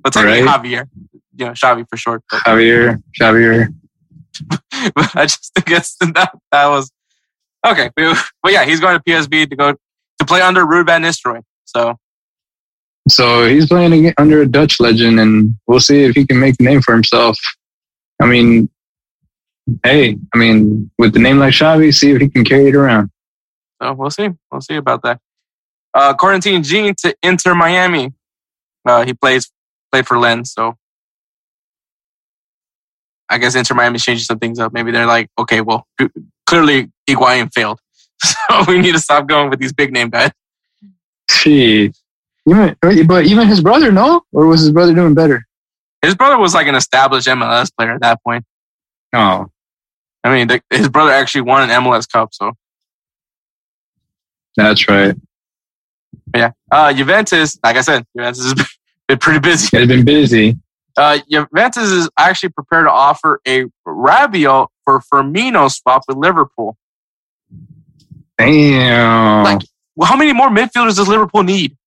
but 0.03 0.13
technically 0.13 0.43
Right. 0.43 0.62
Javier, 0.62 0.88
you 1.36 1.45
know, 1.45 1.51
Xavi 1.51 1.86
for 1.89 1.97
short. 1.97 2.23
But, 2.29 2.41
Javier, 2.41 3.01
Javier. 3.19 3.73
but 4.95 5.15
I 5.15 5.23
just 5.23 5.53
think 5.53 5.71
it's 5.71 5.95
that 5.97 6.32
that 6.51 6.67
was 6.67 6.91
okay. 7.65 7.89
But 7.95 8.51
yeah, 8.51 8.65
he's 8.65 8.79
going 8.79 8.97
to 8.97 9.03
PSV 9.03 9.49
to 9.49 9.55
go 9.55 9.73
to 9.73 10.25
play 10.25 10.41
under 10.41 10.65
Ruud 10.65 10.86
van 10.86 11.03
Nistelrooy. 11.03 11.41
So 11.65 11.97
So 13.10 13.48
he's 13.48 13.67
playing 13.67 14.13
under 14.17 14.41
a 14.41 14.48
Dutch 14.48 14.80
legend, 14.80 15.19
and 15.19 15.56
we'll 15.67 15.80
see 15.80 16.04
if 16.04 16.15
he 16.15 16.26
can 16.26 16.39
make 16.39 16.56
a 16.60 16.63
name 16.63 16.82
for 16.82 16.93
himself. 16.93 17.38
I 18.22 18.26
mean, 18.26 18.69
hey, 19.84 20.17
I 20.34 20.38
mean, 20.38 20.91
with 20.98 21.13
the 21.13 21.19
name 21.19 21.39
like 21.39 21.54
Xavi, 21.54 21.93
see 21.93 22.12
if 22.12 22.22
he 22.22 22.30
can 22.30 22.43
carry 22.43 22.67
it 22.67 22.76
around. 22.76 23.10
So 23.82 23.93
we'll 23.93 24.10
see. 24.10 24.30
We'll 24.52 24.62
see 24.62 24.76
about 24.76 25.04
that. 25.04 25.19
Uh, 25.93 26.13
Corentin 26.13 26.63
Jean 26.63 26.93
to 26.95 27.15
Inter 27.24 27.56
Miami. 27.56 28.13
Uh, 28.86 29.06
he 29.06 29.13
plays 29.13 29.52
played 29.91 30.08
for 30.08 30.19
Lens. 30.19 30.54
So 30.54 30.78
I 33.30 33.38
guess 33.38 33.56
Inter 33.56 33.76
Miami's 33.76 34.04
changing 34.04 34.24
some 34.24 34.39
things 34.39 34.60
up. 34.60 34.74
Maybe 34.74 34.91
they're 34.91 35.06
like, 35.06 35.30
okay, 35.38 35.62
well, 35.62 35.88
clearly 36.45 36.91
Higuain 37.08 37.54
failed, 37.54 37.80
so 38.24 38.63
we 38.67 38.80
need 38.80 38.93
to 38.93 39.00
stop 39.00 39.28
going 39.28 39.50
with 39.50 39.60
these 39.60 39.74
big 39.74 39.91
name 39.91 40.10
guys. 40.10 40.32
Gee. 41.30 41.93
Even, 42.49 42.75
but 43.07 43.25
even 43.25 43.47
his 43.47 43.62
brother, 43.62 43.91
no? 43.91 44.23
Or 44.31 44.47
was 44.47 44.62
his 44.62 44.71
brother 44.71 44.93
doing 44.93 45.13
better? 45.13 45.45
His 46.01 46.15
brother 46.15 46.38
was 46.38 46.53
like 46.53 46.67
an 46.67 46.75
established 46.75 47.27
MLS 47.27 47.71
player 47.75 47.91
at 47.91 48.01
that 48.01 48.23
point. 48.23 48.45
Oh. 49.13 49.47
I 50.23 50.33
mean, 50.33 50.47
the, 50.47 50.62
his 50.69 50.89
brother 50.89 51.12
actually 51.12 51.41
won 51.41 51.69
an 51.69 51.83
MLS 51.83 52.09
Cup, 52.09 52.33
so. 52.33 52.53
That's 54.55 54.88
right. 54.88 55.15
Yeah. 56.35 56.51
Uh, 56.71 56.93
Juventus, 56.93 57.57
like 57.63 57.75
I 57.75 57.81
said, 57.81 58.05
Juventus 58.15 58.43
has 58.43 58.53
been 59.07 59.17
pretty 59.17 59.39
busy. 59.39 59.77
It's 59.77 59.88
been 59.88 60.05
busy. 60.05 60.57
Uh, 60.97 61.19
Juventus 61.29 61.91
is 61.91 62.09
actually 62.17 62.49
prepared 62.49 62.85
to 62.85 62.91
offer 62.91 63.39
a 63.47 63.65
Rabiot 63.88 64.67
for 64.83 65.01
Firmino 65.01 65.71
swap 65.71 66.03
with 66.07 66.17
Liverpool. 66.17 66.77
Damn. 68.38 69.43
Like, 69.43 69.62
well, 69.95 70.07
how 70.07 70.15
many 70.15 70.33
more 70.33 70.49
midfielders 70.49 70.95
does 70.95 71.07
Liverpool 71.07 71.43
need? 71.43 71.77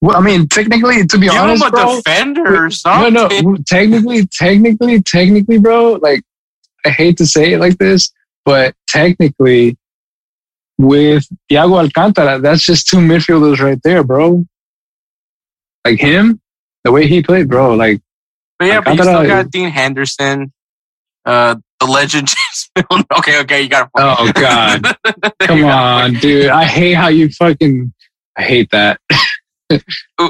Well, 0.00 0.16
I 0.16 0.20
mean, 0.20 0.48
technically, 0.48 1.06
to 1.06 1.18
be 1.18 1.26
Give 1.26 1.36
honest, 1.36 1.62
him 1.62 1.68
a 1.68 1.70
bro, 1.70 1.96
defender 1.96 2.66
or 2.66 2.70
something. 2.70 3.14
No, 3.14 3.28
no. 3.28 3.56
Technically, 3.66 4.26
technically, 4.26 5.02
technically, 5.02 5.58
bro. 5.58 5.94
Like, 5.94 6.22
I 6.84 6.90
hate 6.90 7.16
to 7.18 7.26
say 7.26 7.52
it 7.54 7.58
like 7.60 7.78
this, 7.78 8.12
but 8.44 8.74
technically, 8.88 9.76
with 10.78 11.26
Thiago 11.50 11.82
Alcantara, 11.82 12.40
that's 12.40 12.62
just 12.62 12.88
two 12.88 12.98
midfielders 12.98 13.60
right 13.60 13.80
there, 13.82 14.02
bro. 14.02 14.44
Like 15.84 16.00
him, 16.00 16.40
the 16.82 16.92
way 16.92 17.06
he 17.06 17.22
played, 17.22 17.48
bro. 17.48 17.74
Like, 17.74 18.00
but 18.58 18.66
yeah, 18.66 18.80
but 18.80 18.96
you 18.96 19.02
still 19.02 19.26
got 19.26 19.50
Dean 19.50 19.70
Henderson, 19.70 20.52
uh, 21.24 21.56
the 21.84 21.92
legend 21.92 22.28
James 22.28 22.70
Milner. 22.90 23.04
Okay, 23.18 23.40
okay, 23.40 23.62
you 23.62 23.68
got. 23.68 23.90
Oh 23.96 24.30
God, 24.34 24.96
come 25.40 25.64
on, 25.64 26.14
dude! 26.14 26.48
I 26.48 26.64
hate 26.64 26.94
how 26.94 27.08
you 27.08 27.28
fucking. 27.30 27.92
I 28.36 28.42
hate 28.42 28.70
that. 28.72 29.00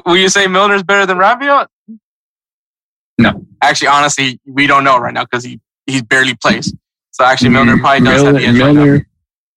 Will 0.07 0.17
you 0.17 0.29
say 0.29 0.47
Milner's 0.47 0.83
better 0.83 1.07
than 1.07 1.19
Rabiot? 1.19 1.67
No. 3.19 3.47
Actually, 3.63 3.89
honestly, 3.89 4.41
we 4.47 4.67
don't 4.67 4.85
know 4.85 4.99
right 4.99 5.15
now 5.15 5.25
because 5.25 5.45
he 5.45 5.61
he 5.87 6.03
barely 6.03 6.35
plays. 6.35 6.75
So 7.13 7.25
actually, 7.25 7.51
Milner 7.51 7.79
probably 7.79 8.05
does 8.05 8.23
Milner, 8.23 8.39
have 8.41 8.43
the 8.43 8.49
edge 8.49 8.57
Milner, 8.57 8.93
right 8.93 9.07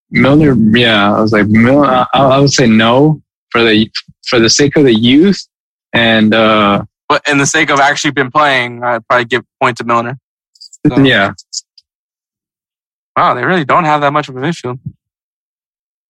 Milner, 0.09 0.77
yeah, 0.77 1.13
I 1.15 1.21
was 1.21 1.33
like, 1.33 1.47
Mil- 1.47 1.83
I, 1.83 2.05
I 2.13 2.39
would 2.39 2.51
say 2.51 2.67
no 2.67 3.21
for 3.51 3.63
the 3.63 3.91
for 4.27 4.39
the 4.39 4.49
sake 4.49 4.75
of 4.77 4.83
the 4.83 4.93
youth, 4.93 5.47
and 5.93 6.33
uh 6.33 6.83
But 7.09 7.23
in 7.27 7.37
the 7.37 7.45
sake 7.45 7.69
of 7.69 7.79
actually 7.79 8.11
been 8.11 8.31
playing, 8.31 8.83
I'd 8.83 9.05
probably 9.07 9.25
give 9.25 9.43
point 9.61 9.77
to 9.77 9.83
Milner. 9.83 10.17
So, 10.87 10.99
yeah, 10.99 11.33
Wow, 13.17 13.33
they 13.33 13.43
really 13.43 13.65
don't 13.65 13.83
have 13.85 14.01
that 14.01 14.13
much 14.13 14.29
of 14.29 14.37
a 14.37 14.39
midfield. 14.39 14.79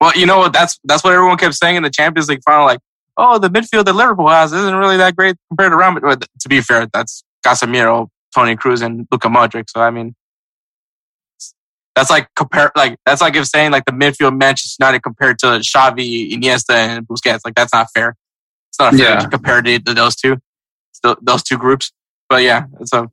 Well, 0.01 0.11
you 0.15 0.25
know 0.25 0.39
what? 0.39 0.53
That's 0.53 0.77
that's 0.83 1.03
what 1.03 1.13
everyone 1.13 1.37
kept 1.37 1.55
saying 1.55 1.77
in 1.77 1.83
the 1.83 1.89
Champions 1.89 2.27
League 2.29 2.41
final. 2.45 2.65
Like, 2.65 2.79
oh, 3.15 3.39
the 3.39 3.49
midfield 3.49 3.85
that 3.85 3.93
Liverpool 3.95 4.27
has 4.29 4.51
isn't 4.53 4.75
really 4.75 4.97
that 4.97 5.15
great 5.15 5.37
compared 5.49 5.71
to 5.71 5.77
Real 5.77 5.91
Madrid. 5.91 6.25
To 6.41 6.49
be 6.49 6.59
fair, 6.61 6.85
that's 6.93 7.23
Casemiro, 7.45 8.09
Toni 8.35 8.55
Kroos, 8.57 8.83
and 8.83 9.07
Luka 9.11 9.29
Modric. 9.29 9.69
So 9.69 9.81
I 9.81 9.89
mean, 9.89 10.13
that's 11.95 12.09
like 12.11 12.27
compare 12.35 12.71
like 12.75 12.97
that's 13.05 13.21
like 13.21 13.35
if 13.35 13.47
saying 13.47 13.71
like 13.71 13.85
the 13.85 13.91
midfield 13.93 14.37
Manchester 14.37 14.75
United 14.83 15.01
compared 15.01 15.39
to 15.39 15.47
Xavi, 15.47 16.31
Iniesta, 16.33 16.75
and 16.75 17.07
Busquets. 17.07 17.39
Like 17.45 17.55
that's 17.55 17.73
not 17.73 17.87
fair. 17.95 18.15
It's 18.69 18.79
not 18.79 18.93
fair 18.93 19.11
Yeah. 19.13 19.19
to 19.19 19.29
compare 19.29 19.61
to, 19.61 19.79
to 19.79 19.93
those 19.93 20.15
two, 20.15 20.37
th- 21.03 21.17
those 21.21 21.41
two 21.41 21.57
groups. 21.57 21.91
But 22.29 22.43
yeah, 22.43 22.65
so 22.83 23.07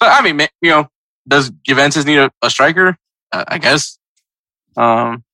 but 0.00 0.08
I 0.08 0.22
mean, 0.32 0.48
you 0.62 0.70
know, 0.70 0.88
does 1.28 1.52
Juventus 1.64 2.04
need 2.04 2.18
a, 2.18 2.30
a 2.42 2.50
striker? 2.50 2.96
Uh, 3.32 3.44
I 3.48 3.58
guess. 3.58 3.98
Um. 4.76 5.24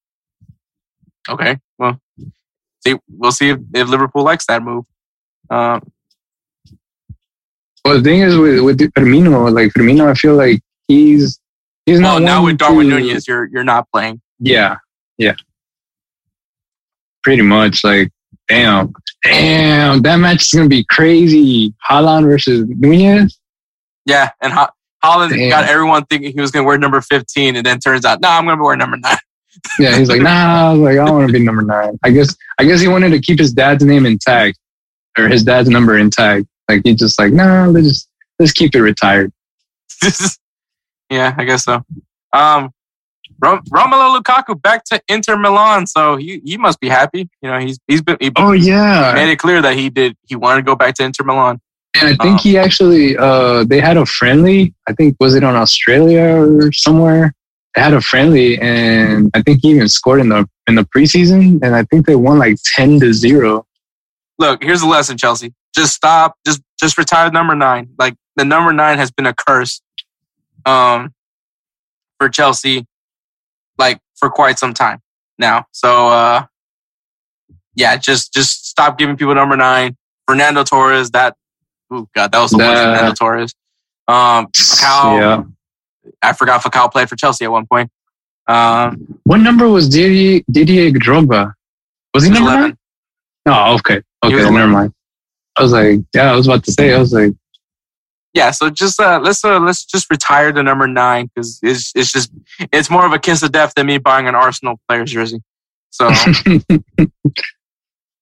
Okay. 1.29 1.59
Well, 1.79 2.01
see, 2.87 2.97
we'll 3.09 3.33
see 3.33 3.51
if, 3.51 3.59
if 3.75 3.89
Liverpool 3.89 4.23
likes 4.25 4.47
that 4.47 4.63
move. 4.63 4.85
Um. 5.51 5.81
Well, 7.85 7.99
the 7.99 8.03
thing 8.03 8.21
is 8.21 8.37
with 8.37 8.61
with 8.61 8.79
Firmino, 8.95 9.53
like 9.53 9.73
Firmino, 9.73 10.09
I 10.11 10.15
feel 10.15 10.35
like 10.35 10.61
he's 10.89 11.39
he's 11.87 12.01
Well, 12.01 12.19
not. 12.19 12.23
now 12.25 12.45
with 12.45 12.59
Darwin 12.59 12.89
to- 12.91 13.01
Nunez, 13.01 13.29
you're 13.29 13.47
you're 13.47 13.65
not 13.65 13.89
playing. 13.93 14.21
Yeah, 14.41 14.77
yeah, 15.19 15.35
pretty 17.23 17.43
much. 17.43 17.85
Like, 17.85 18.11
damn, 18.49 18.93
damn, 19.23 20.03
that 20.03 20.17
match 20.17 20.43
is 20.43 20.51
gonna 20.51 20.69
be 20.69 20.85
crazy. 20.85 21.75
Haaland 21.89 22.25
versus 22.25 22.65
Nunez. 22.69 23.39
Yeah, 24.05 24.31
and 24.41 24.53
Haaland 25.05 25.31
Damn. 25.31 25.51
got 25.51 25.69
everyone 25.69 26.05
thinking 26.07 26.33
he 26.33 26.41
was 26.41 26.51
going 26.51 26.65
to 26.65 26.67
wear 26.67 26.79
number 26.79 27.01
15, 27.01 27.57
and 27.57 27.65
then 27.65 27.79
turns 27.79 28.05
out, 28.05 28.21
no, 28.21 28.29
I'm 28.29 28.45
going 28.45 28.59
to 28.59 28.65
wear 28.65 28.77
number 28.77 28.97
nine. 28.97 29.17
Yeah, 29.79 29.97
he's 29.97 30.11
like, 30.11 30.21
nah, 30.21 30.69
I 30.69 30.73
was 30.73 30.81
like, 30.81 30.99
I 30.99 31.07
don't 31.07 31.15
want 31.17 31.29
to 31.29 31.33
be 31.33 31.43
number 31.43 31.63
nine. 31.63 31.99
I 32.05 32.11
guess, 32.11 32.37
I 32.59 32.65
guess 32.65 32.79
he 32.79 32.89
wanted 32.89 33.09
to 33.11 33.21
keep 33.21 33.39
his 33.39 33.55
dad's 33.55 33.83
name 33.83 34.05
intact 34.05 34.59
or 35.17 35.29
his 35.29 35.43
dad's 35.43 35.71
number 35.71 35.97
intact. 35.97 36.45
Like 36.69 36.83
he 36.85 36.95
just 36.95 37.19
like, 37.19 37.33
nah, 37.33 37.67
let's 37.67 37.87
just 37.87 38.09
let's 38.39 38.53
keep 38.53 38.75
it 38.75 38.83
retired. 38.83 39.33
yeah, 41.11 41.35
I 41.39 41.45
guess 41.45 41.65
so. 41.65 41.83
Um, 42.35 42.71
Rom- 43.41 43.63
Romelu 43.65 44.21
Lukaku 44.21 44.61
back 44.61 44.85
to 44.85 45.01
Inter 45.09 45.37
Milan, 45.37 45.87
so 45.87 46.17
he 46.17 46.41
he 46.45 46.57
must 46.57 46.81
be 46.81 46.89
happy. 46.89 47.29
You 47.43 47.51
know, 47.51 47.59
he's 47.59 47.79
he's 47.87 48.03
been 48.03 48.17
he 48.21 48.31
Oh 48.37 48.53
yeah, 48.53 49.13
made 49.15 49.31
it 49.31 49.39
clear 49.39 49.63
that 49.63 49.75
he 49.77 49.91
did 49.91 50.17
he 50.27 50.37
wanted 50.37 50.63
to 50.63 50.65
go 50.67 50.77
back 50.77 50.95
to 50.97 51.05
Inter 51.05 51.25
Milan. 51.25 51.61
And 52.01 52.09
I 52.09 52.25
think 52.25 52.39
Oh. 52.39 52.43
he 52.43 52.59
actually 52.59 53.17
uh 53.17 53.65
they 53.65 53.81
had 53.81 53.97
a 53.97 54.07
friendly. 54.07 54.75
I 54.89 54.93
think 54.93 55.17
was 55.21 55.35
it 55.35 55.45
on 55.45 55.55
Australia 55.57 56.25
or 56.37 56.73
somewhere. 56.73 57.33
They 57.75 57.83
had 57.83 57.93
a 57.93 58.01
friendly, 58.01 58.59
and 58.61 59.31
I 59.35 59.43
think 59.43 59.61
he 59.63 59.71
even 59.71 59.89
scored 59.89 60.21
in 60.21 60.29
the 60.31 60.49
in 60.67 60.75
the 60.77 60.85
preseason, 60.85 61.63
and 61.63 61.75
I 61.77 61.85
think 61.85 62.07
they 62.07 62.17
won 62.17 62.39
like 62.39 62.57
ten 62.65 62.99
to 63.01 63.13
zero. 63.13 63.67
Look, 64.39 64.63
here's 64.63 64.81
the 64.81 64.87
lesson, 64.89 65.17
Chelsea. 65.19 65.53
Just 65.75 65.95
stop. 65.95 66.37
Just 66.47 66.63
just 66.81 66.97
retire 66.99 67.31
number 67.31 67.55
nine. 67.55 67.91
Like 67.99 68.15
the 68.37 68.45
number 68.45 68.73
nine 68.73 68.99
has 68.99 69.11
been 69.11 69.27
a 69.27 69.35
curse, 69.35 69.83
um, 70.65 71.13
for 72.19 72.29
Chelsea, 72.29 72.87
like 73.79 73.99
for 74.17 74.31
quite 74.31 74.59
some 74.59 74.73
time 74.73 75.01
now. 75.39 75.67
So, 75.73 76.09
uh, 76.09 76.47
yeah, 77.75 77.97
just 77.97 78.33
just 78.33 78.67
stop 78.69 78.97
giving 78.99 79.17
people 79.17 79.35
number 79.35 79.57
nine. 79.57 79.97
Fernando 80.27 80.65
Torres. 80.65 81.11
That, 81.11 81.37
oh 81.91 82.09
god, 82.15 82.33
that 82.33 82.41
was 82.41 82.51
the 82.51 82.59
worst. 82.59 82.83
Fernando 82.83 83.13
Torres. 83.15 83.55
Um, 84.09 84.47
Falcao. 84.49 85.19
Yeah. 85.19 85.43
I 86.23 86.33
forgot 86.33 86.63
Falcao 86.63 86.91
played 86.91 87.09
for 87.09 87.17
Chelsea 87.17 87.45
at 87.45 87.51
one 87.51 87.67
point. 87.67 87.91
Um, 88.47 89.19
What 89.25 89.39
number 89.39 89.69
was 89.69 89.89
Didier, 89.89 90.43
Didier 90.51 90.93
Drogba? 90.93 91.53
Was 92.15 92.25
he 92.25 92.31
he 92.31 92.35
number 92.35 92.51
11. 92.51 92.63
nine? 92.63 92.77
Oh, 93.49 93.75
okay. 93.75 94.01
Okay, 94.25 94.37
never 94.37 94.49
11. 94.49 94.71
mind. 94.71 94.95
I 95.57 95.63
was 95.63 95.73
like, 95.73 96.01
yeah, 96.15 96.31
I 96.33 96.37
was 96.37 96.47
about 96.47 96.65
to 96.65 96.73
say, 96.73 96.95
I 96.95 96.99
was 96.99 97.13
like, 97.13 97.33
yeah, 98.35 98.51
so 98.51 98.69
just 98.69 99.01
uh, 99.01 99.19
let's 99.23 99.43
uh, 99.43 99.59
let's 99.59 99.87
just 99.87 100.11
retire 100.11 100.53
the 100.53 100.63
number 100.63 100.87
nine 100.87 101.31
because 101.35 101.59
it's 101.63 101.91
it's 101.95 102.13
just 102.13 102.31
it's 102.71 102.91
more 102.91 103.07
of 103.07 103.13
a 103.13 103.19
kiss 103.19 103.43
of 103.43 103.51
death 103.51 103.73
than 103.75 103.87
me 103.87 103.97
buying 103.97 104.29
an 104.29 104.35
Arsenal 104.35 104.79
player's 104.87 105.11
jersey. 105.11 105.43
So 105.89 106.11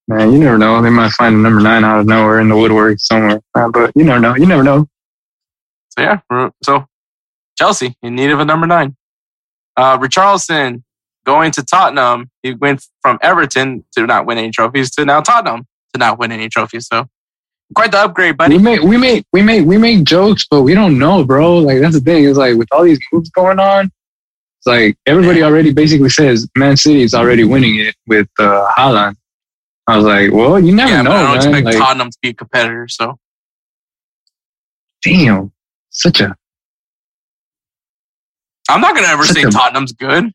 man, 0.08 0.32
you 0.32 0.38
never 0.38 0.58
know. 0.58 0.80
They 0.82 0.90
might 0.90 1.12
find 1.12 1.34
a 1.34 1.38
number 1.38 1.60
nine 1.60 1.84
out 1.84 2.00
of 2.00 2.06
nowhere 2.06 2.40
in 2.40 2.48
the 2.48 2.56
woodwork 2.56 2.98
somewhere. 2.98 3.40
Uh, 3.54 3.68
but 3.68 3.92
you 3.94 4.04
never 4.04 4.20
know. 4.20 4.34
You 4.36 4.46
never 4.46 4.62
know. 4.62 4.86
so 5.90 6.02
yeah, 6.02 6.50
so 6.62 6.86
Chelsea 7.58 7.96
in 8.02 8.14
need 8.14 8.30
of 8.30 8.40
a 8.40 8.44
number 8.44 8.66
nine. 8.66 8.96
Uh, 9.76 9.98
Richarlison 9.98 10.82
going 11.24 11.50
to 11.52 11.62
Tottenham. 11.64 12.30
He 12.42 12.54
went 12.54 12.86
from 13.02 13.18
Everton 13.22 13.84
to 13.96 14.06
not 14.06 14.26
win 14.26 14.38
any 14.38 14.50
trophies 14.50 14.90
to 14.92 15.04
now 15.04 15.20
Tottenham 15.20 15.66
to 15.92 15.98
not 15.98 16.18
win 16.18 16.32
any 16.32 16.48
trophies. 16.48 16.86
So 16.86 17.08
quite 17.74 17.92
the 17.92 17.98
upgrade, 17.98 18.36
buddy. 18.36 18.56
We 18.56 18.62
make 18.62 18.82
we 18.82 18.96
make 18.96 19.24
we 19.32 19.42
make 19.42 19.66
we 19.66 19.78
make 19.78 20.04
jokes, 20.04 20.46
but 20.48 20.62
we 20.62 20.74
don't 20.74 20.98
know, 20.98 21.24
bro. 21.24 21.58
Like 21.58 21.80
that's 21.80 21.94
the 21.94 22.00
thing. 22.00 22.24
It's 22.24 22.38
like 22.38 22.56
with 22.56 22.68
all 22.72 22.84
these 22.84 23.00
moves 23.12 23.30
going 23.30 23.58
on, 23.58 23.86
it's 23.86 24.66
like 24.66 24.96
everybody 25.06 25.42
already 25.42 25.72
basically 25.72 26.10
says 26.10 26.48
Man 26.56 26.76
City 26.76 27.02
is 27.02 27.14
already 27.14 27.44
winning 27.44 27.80
it 27.80 27.94
with 28.06 28.28
uh, 28.38 28.68
Haaland. 28.76 29.16
I 29.86 29.96
was 29.96 30.06
like, 30.06 30.32
well, 30.32 30.58
you 30.58 30.74
never 30.74 30.90
yeah, 30.90 31.02
know, 31.02 31.10
I 31.12 31.22
don't 31.22 31.36
man. 31.36 31.36
expect 31.36 31.66
Like, 31.66 31.76
Tottenham 31.76 32.10
to 32.10 32.18
be 32.22 32.28
a 32.30 32.34
competitor. 32.34 32.88
So 32.88 33.18
damn, 35.02 35.52
such 35.90 36.20
a 36.20 36.34
I'm 38.70 38.80
not 38.80 38.94
gonna 38.94 39.08
ever 39.08 39.24
say 39.24 39.42
a- 39.42 39.50
Tottenham's 39.50 39.92
good. 39.92 40.32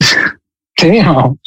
damn. 0.76 1.38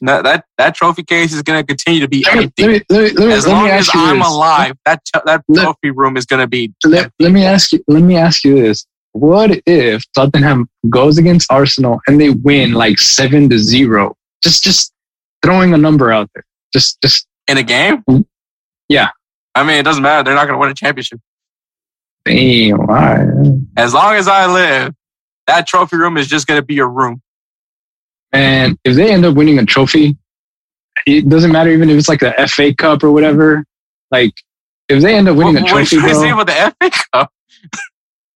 That 0.00 0.24
that 0.24 0.44
that 0.58 0.74
trophy 0.74 1.02
case 1.02 1.32
is 1.32 1.40
gonna 1.42 1.64
continue 1.64 2.00
to 2.00 2.08
be 2.08 2.24
Let 2.26 2.36
empty. 2.36 2.62
let 2.62 2.68
me, 2.70 2.82
let 2.90 3.00
me, 3.00 3.10
let 3.20 3.26
me, 3.28 3.32
as 3.32 3.46
long 3.46 3.68
as 3.68 3.88
I'm 3.94 4.18
this. 4.18 4.28
alive, 4.28 4.76
that 4.84 5.00
that 5.24 5.42
trophy 5.54 5.90
room 5.90 6.16
is 6.18 6.26
gonna 6.26 6.46
be. 6.48 6.74
let, 6.84 7.10
let 7.18 7.32
me 7.32 7.44
ask 7.44 7.72
you 7.72 7.82
let 7.88 8.02
me 8.02 8.16
ask 8.16 8.44
you 8.44 8.54
this 8.56 8.86
what 9.12 9.62
if 9.66 10.02
tottenham 10.12 10.68
goes 10.90 11.18
against 11.18 11.50
arsenal 11.50 12.00
and 12.08 12.20
they 12.20 12.30
win 12.30 12.72
like 12.72 12.98
seven 12.98 13.48
to 13.48 13.56
zero 13.60 14.16
just 14.42 14.64
just 14.64 14.92
throwing 15.44 15.74
a 15.74 15.78
number 15.78 16.12
out 16.12 16.30
there 16.34 16.44
just 16.72 17.00
just 17.00 17.26
in 17.48 17.58
a 17.58 17.62
game. 17.62 18.02
Yeah. 18.88 19.10
I 19.54 19.62
mean, 19.62 19.76
it 19.76 19.84
doesn't 19.84 20.02
matter. 20.02 20.24
They're 20.24 20.34
not 20.34 20.46
going 20.46 20.54
to 20.54 20.58
win 20.58 20.70
a 20.70 20.74
championship. 20.74 21.20
Damn. 22.24 23.68
As 23.76 23.94
long 23.94 24.14
as 24.14 24.26
I 24.26 24.46
live, 24.46 24.94
that 25.46 25.66
trophy 25.66 25.96
room 25.96 26.16
is 26.16 26.26
just 26.26 26.46
going 26.46 26.60
to 26.60 26.64
be 26.64 26.78
a 26.78 26.86
room. 26.86 27.22
And 28.32 28.76
if 28.84 28.96
they 28.96 29.12
end 29.12 29.24
up 29.24 29.36
winning 29.36 29.58
a 29.58 29.64
trophy, 29.64 30.16
it 31.06 31.28
doesn't 31.28 31.52
matter 31.52 31.70
even 31.70 31.88
if 31.90 31.98
it's 31.98 32.08
like 32.08 32.20
the 32.20 32.32
FA 32.48 32.74
Cup 32.74 33.04
or 33.04 33.12
whatever. 33.12 33.64
Like, 34.10 34.32
if 34.88 35.02
they 35.02 35.14
end 35.14 35.28
up 35.28 35.36
winning 35.36 35.54
what, 35.54 35.64
a 35.64 35.66
trophy, 35.66 35.96
what 35.98 36.12
bro, 36.12 36.40
about 36.40 36.74
the 36.80 36.90
FA 36.90 37.04
Cup? 37.12 37.32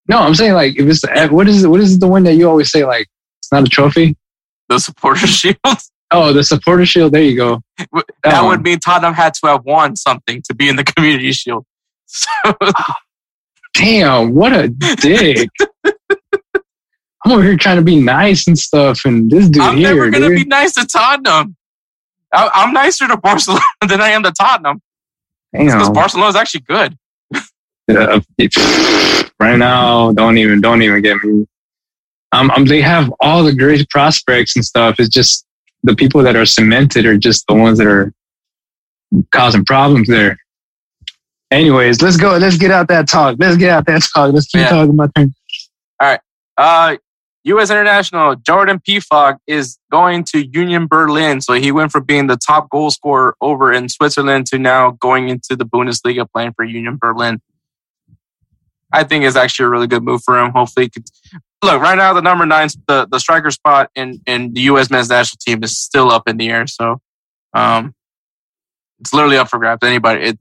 no, 0.09 0.19
I'm 0.19 0.35
saying 0.35 0.55
like 0.55 0.79
if 0.79 0.87
it's 0.89 1.01
the 1.01 1.17
F- 1.17 1.31
what 1.31 1.49
is 1.49 1.67
what 1.67 1.81
is 1.81 1.99
the 1.99 2.07
one 2.07 2.23
that 2.25 2.35
you 2.35 2.49
always 2.49 2.71
say 2.71 2.85
like 2.85 3.09
it's 3.41 3.51
not 3.51 3.67
a 3.67 3.69
trophy? 3.69 4.17
The 4.69 4.79
supporter 4.79 5.27
shield. 5.27 5.57
Oh, 6.11 6.33
the 6.33 6.43
supporter 6.43 6.87
shield. 6.87 7.13
There 7.13 7.23
you 7.23 7.37
go. 7.37 7.61
That 8.25 8.41
one. 8.41 8.49
would 8.49 8.63
mean 8.63 8.79
Tottenham 8.79 9.15
had 9.15 9.35
to 9.35 9.47
have 9.47 9.65
won 9.65 9.95
something 9.97 10.43
to 10.49 10.55
be 10.55 10.69
in 10.69 10.77
the 10.77 10.85
community 10.97 11.33
shield. 11.33 11.65
So, 12.07 12.29
Damn, 13.75 14.35
what 14.35 14.53
a 14.53 14.69
dick. 14.69 15.49
I'm 15.85 17.33
over 17.33 17.43
here 17.43 17.57
trying 17.57 17.77
to 17.77 17.83
be 17.83 18.01
nice 18.01 18.47
and 18.47 18.59
stuff, 18.59 19.01
and 19.05 19.31
this 19.31 19.49
dude 19.49 19.63
here. 19.63 19.71
I'm 19.71 19.83
never 19.83 20.11
going 20.11 20.23
to 20.23 20.35
be 20.35 20.45
nice 20.45 20.73
to 20.75 20.87
Tottenham. 20.87 21.57
I, 22.33 22.51
I'm 22.55 22.73
nicer 22.73 23.07
to 23.09 23.17
Barcelona 23.17 23.61
than 23.89 24.01
I 24.01 24.11
am 24.11 24.23
to 24.23 24.33
Tottenham 24.33 24.81
because 25.53 25.87
Damn. 25.87 25.93
Barcelona 25.93 26.29
is 26.31 26.37
actually 26.37 26.61
good. 26.61 26.97
Yeah, 27.89 28.21
right 29.41 29.57
now, 29.57 30.13
don't 30.13 30.37
even 30.37 30.61
don't 30.61 30.83
even 30.83 31.01
get 31.01 31.23
me. 31.25 31.47
Um, 32.33 32.51
um, 32.51 32.67
they 32.67 32.83
have 32.83 33.11
all 33.21 33.43
the 33.43 33.55
great 33.55 33.89
prospects 33.89 34.57
and 34.57 34.65
stuff. 34.65 34.97
It's 34.99 35.09
just 35.09 35.47
the 35.83 35.95
people 35.95 36.23
that 36.23 36.37
are 36.37 36.47
cemented 36.47 37.07
are 37.07 37.17
just 37.17 37.47
the 37.47 37.55
ones 37.55 37.79
that 37.79 37.87
are 37.87 38.13
causing 39.33 39.65
problems 39.65 40.09
there. 40.09 40.39
Anyways, 41.51 42.03
let's 42.03 42.17
go. 42.17 42.37
Let's 42.37 42.59
get 42.59 42.71
out 42.71 42.89
that 42.89 43.09
talk. 43.09 43.37
Let's 43.39 43.57
get 43.57 43.71
out 43.71 43.87
that 43.87 44.03
talk. 44.15 44.35
Let's 44.35 44.47
keep 44.47 44.61
Yeah. 44.61 44.69
talking 44.71 44.91
about 44.95 45.15
things. 45.15 45.33
All 46.01 46.09
right. 46.09 46.21
Uh, 46.59 46.97
U.S. 47.45 47.71
international 47.71 48.35
Jordan 48.37 48.81
Pefok 48.87 49.39
is 49.47 49.79
going 49.91 50.25
to 50.25 50.45
Union 50.47 50.87
Berlin. 50.87 51.41
So 51.41 51.55
he 51.55 51.73
went 51.73 51.91
from 51.93 52.05
being 52.05 52.27
the 52.27 52.37
top 52.37 52.69
goal 52.69 52.91
scorer 52.91 53.35
over 53.41 53.73
in 53.73 53.89
Switzerland 53.89 54.47
to 54.49 54.59
now 54.59 54.91
going 54.91 55.31
into 55.31 55.57
the 55.57 55.65
Bundesliga 55.65 56.27
playing 56.31 56.53
for 56.55 56.65
Union 56.65 56.99
Berlin. 57.01 57.41
I 58.93 59.05
think 59.05 59.25
it's 59.25 59.37
actually 59.37 59.67
a 59.67 59.69
really 59.69 59.87
good 59.87 60.03
move 60.03 60.23
for 60.25 60.39
him. 60.39 60.53
Hopefully, 60.53 60.87
he 60.87 60.91
could, 60.91 61.05
look 61.63 61.81
right 61.83 61.97
now 61.97 62.13
the 62.13 62.23
number 62.23 62.47
nine, 62.47 62.69
the, 62.87 63.07
the 63.11 63.19
striker 63.19 63.51
spot 63.51 63.91
in, 63.95 64.21
in 64.27 64.53
the 64.55 64.63
U.S. 64.63 64.91
men's 64.91 65.09
national 65.09 65.39
team 65.45 65.63
is 65.63 65.79
still 65.79 66.11
up 66.11 66.29
in 66.29 66.37
the 66.37 66.49
air. 66.49 66.67
So, 66.67 67.01
um, 67.55 67.95
it's 69.01 69.13
literally 69.13 69.37
up 69.37 69.49
for 69.49 69.59
grabs. 69.59 69.85
Anybody, 69.85 70.23
it, 70.23 70.39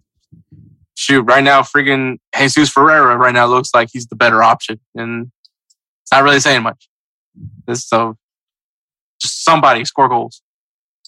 shoot, 0.96 1.22
right 1.24 1.44
now, 1.44 1.62
freaking 1.62 2.18
Jesus 2.36 2.70
Ferreira 2.70 3.18
right 3.18 3.34
now 3.34 3.46
looks 3.48 3.72
like 3.74 3.90
he's 3.92 4.08
the 4.08 4.16
better 4.16 4.42
option, 4.42 4.80
and 4.96 5.32
it's 6.04 6.12
not 6.12 6.24
really 6.24 6.40
saying 6.40 6.64
much. 6.64 6.88
This 7.66 7.86
so 7.86 8.18
just 9.22 9.44
somebody 9.44 9.86
score 9.86 10.10
goals. 10.10 10.42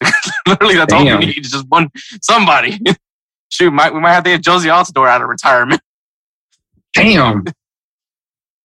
literally, 0.47 0.75
that's 0.75 0.93
all 0.93 1.03
Damn. 1.03 1.19
we 1.19 1.27
need. 1.27 1.45
is 1.45 1.51
Just 1.51 1.67
one 1.67 1.89
somebody. 2.21 2.79
shoot, 3.49 3.71
might 3.71 3.93
we 3.93 3.99
might 3.99 4.13
have 4.13 4.23
to 4.23 4.29
get 4.29 4.41
Jozy 4.41 4.65
Altidore 4.65 5.09
out 5.09 5.21
of 5.21 5.27
retirement. 5.27 5.81
Damn, 6.93 7.45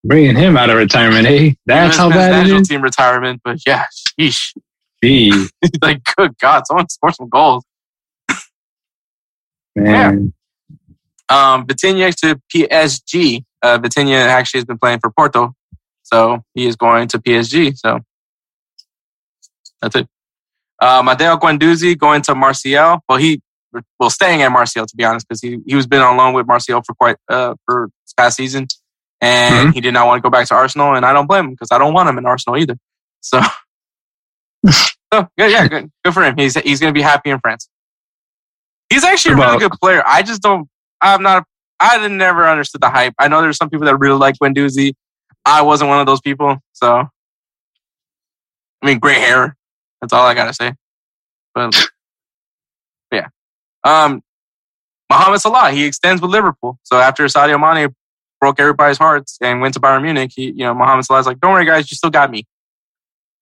bringing 0.04 0.36
him 0.36 0.56
out 0.56 0.70
of 0.70 0.76
retirement, 0.76 1.26
eh? 1.26 1.52
That's 1.66 1.96
how 1.96 2.08
bad 2.08 2.32
it 2.32 2.36
national 2.36 2.60
is. 2.60 2.68
team 2.68 2.82
retirement, 2.82 3.40
but 3.44 3.58
yeah, 3.66 3.86
sheesh. 4.18 4.54
Gee, 5.02 5.48
like, 5.82 6.02
good 6.16 6.36
God, 6.38 6.66
someone 6.66 6.88
score 6.88 7.12
some 7.12 7.28
goals. 7.28 7.64
man. 9.74 10.32
Um, 11.28 11.66
Vitinha 11.66 12.14
to 12.16 12.40
PSG. 12.54 13.44
Uh, 13.62 13.78
Vitinha 13.78 14.26
actually 14.26 14.58
has 14.58 14.64
been 14.64 14.78
playing 14.78 15.00
for 15.00 15.10
Porto, 15.10 15.54
so 16.02 16.42
he 16.54 16.66
is 16.66 16.76
going 16.76 17.08
to 17.08 17.18
PSG. 17.18 17.76
So 17.76 18.00
that's 19.80 19.96
it. 19.96 20.08
Uh, 20.80 21.02
Matteo 21.02 21.36
Guendouzi 21.36 21.96
going 21.96 22.22
to 22.22 22.34
Marseille. 22.34 22.98
Well, 23.08 23.18
he 23.18 23.40
well 23.98 24.10
staying 24.10 24.42
at 24.42 24.52
Marseille 24.52 24.86
to 24.86 24.96
be 24.96 25.04
honest, 25.04 25.26
because 25.28 25.40
he 25.40 25.58
he 25.66 25.74
was 25.74 25.86
been 25.86 26.02
on 26.02 26.16
loan 26.16 26.34
with 26.34 26.46
Marseille 26.46 26.82
for 26.84 26.94
quite 26.94 27.16
uh 27.28 27.54
for 27.64 27.88
past 28.16 28.36
season, 28.36 28.66
and 29.20 29.74
he 29.74 29.80
did 29.80 29.94
not 29.94 30.06
want 30.06 30.18
to 30.18 30.22
go 30.22 30.30
back 30.30 30.46
to 30.48 30.54
Arsenal, 30.54 30.94
and 30.94 31.04
I 31.04 31.12
don't 31.12 31.26
blame 31.26 31.46
him 31.46 31.50
because 31.52 31.68
I 31.70 31.78
don't 31.78 31.94
want 31.94 32.08
him 32.08 32.18
in 32.18 32.26
Arsenal 32.26 32.58
either. 32.58 32.76
So, 33.20 33.40
so 34.70 35.28
yeah, 35.36 35.46
yeah, 35.46 35.68
good, 35.68 35.90
good 36.04 36.14
for 36.14 36.22
him. 36.22 36.36
He's 36.36 36.54
he's 36.60 36.80
gonna 36.80 36.92
be 36.92 37.02
happy 37.02 37.30
in 37.30 37.40
France. 37.40 37.68
He's 38.90 39.04
actually 39.04 39.34
a 39.34 39.36
really 39.36 39.58
good 39.58 39.72
player. 39.72 40.02
I 40.06 40.22
just 40.22 40.42
don't. 40.42 40.68
I'm 41.00 41.22
not. 41.22 41.44
I 41.80 41.98
didn't 41.98 42.18
never 42.18 42.46
understood 42.46 42.80
the 42.80 42.90
hype. 42.90 43.14
I 43.18 43.28
know 43.28 43.42
there's 43.42 43.56
some 43.56 43.70
people 43.70 43.86
that 43.86 43.96
really 43.96 44.18
like 44.18 44.36
Guendouzi. 44.42 44.94
I 45.44 45.62
wasn't 45.62 45.88
one 45.88 46.00
of 46.00 46.06
those 46.06 46.20
people. 46.20 46.58
So, 46.72 47.08
I 48.82 48.86
mean, 48.86 48.98
gray 48.98 49.18
hair. 49.18 49.56
That's 50.00 50.12
all 50.12 50.26
I 50.26 50.34
gotta 50.34 50.54
say. 50.54 50.74
But 51.54 51.88
yeah, 53.12 53.28
um, 53.84 54.22
Mohamed 55.10 55.40
Salah 55.40 55.70
he 55.70 55.84
extends 55.84 56.20
with 56.20 56.30
Liverpool. 56.30 56.78
So 56.82 56.98
after 56.98 57.24
Sadio 57.24 57.60
Mane 57.60 57.94
broke 58.40 58.60
everybody's 58.60 58.98
hearts 58.98 59.38
and 59.40 59.60
went 59.60 59.74
to 59.74 59.80
Bayern 59.80 60.02
Munich, 60.02 60.32
he 60.34 60.46
you 60.46 60.64
know 60.64 60.74
Mohamed 60.74 61.04
Salah's 61.04 61.26
like, 61.26 61.40
don't 61.40 61.52
worry 61.52 61.64
guys, 61.64 61.90
you 61.90 61.96
still 61.96 62.10
got 62.10 62.30
me 62.30 62.44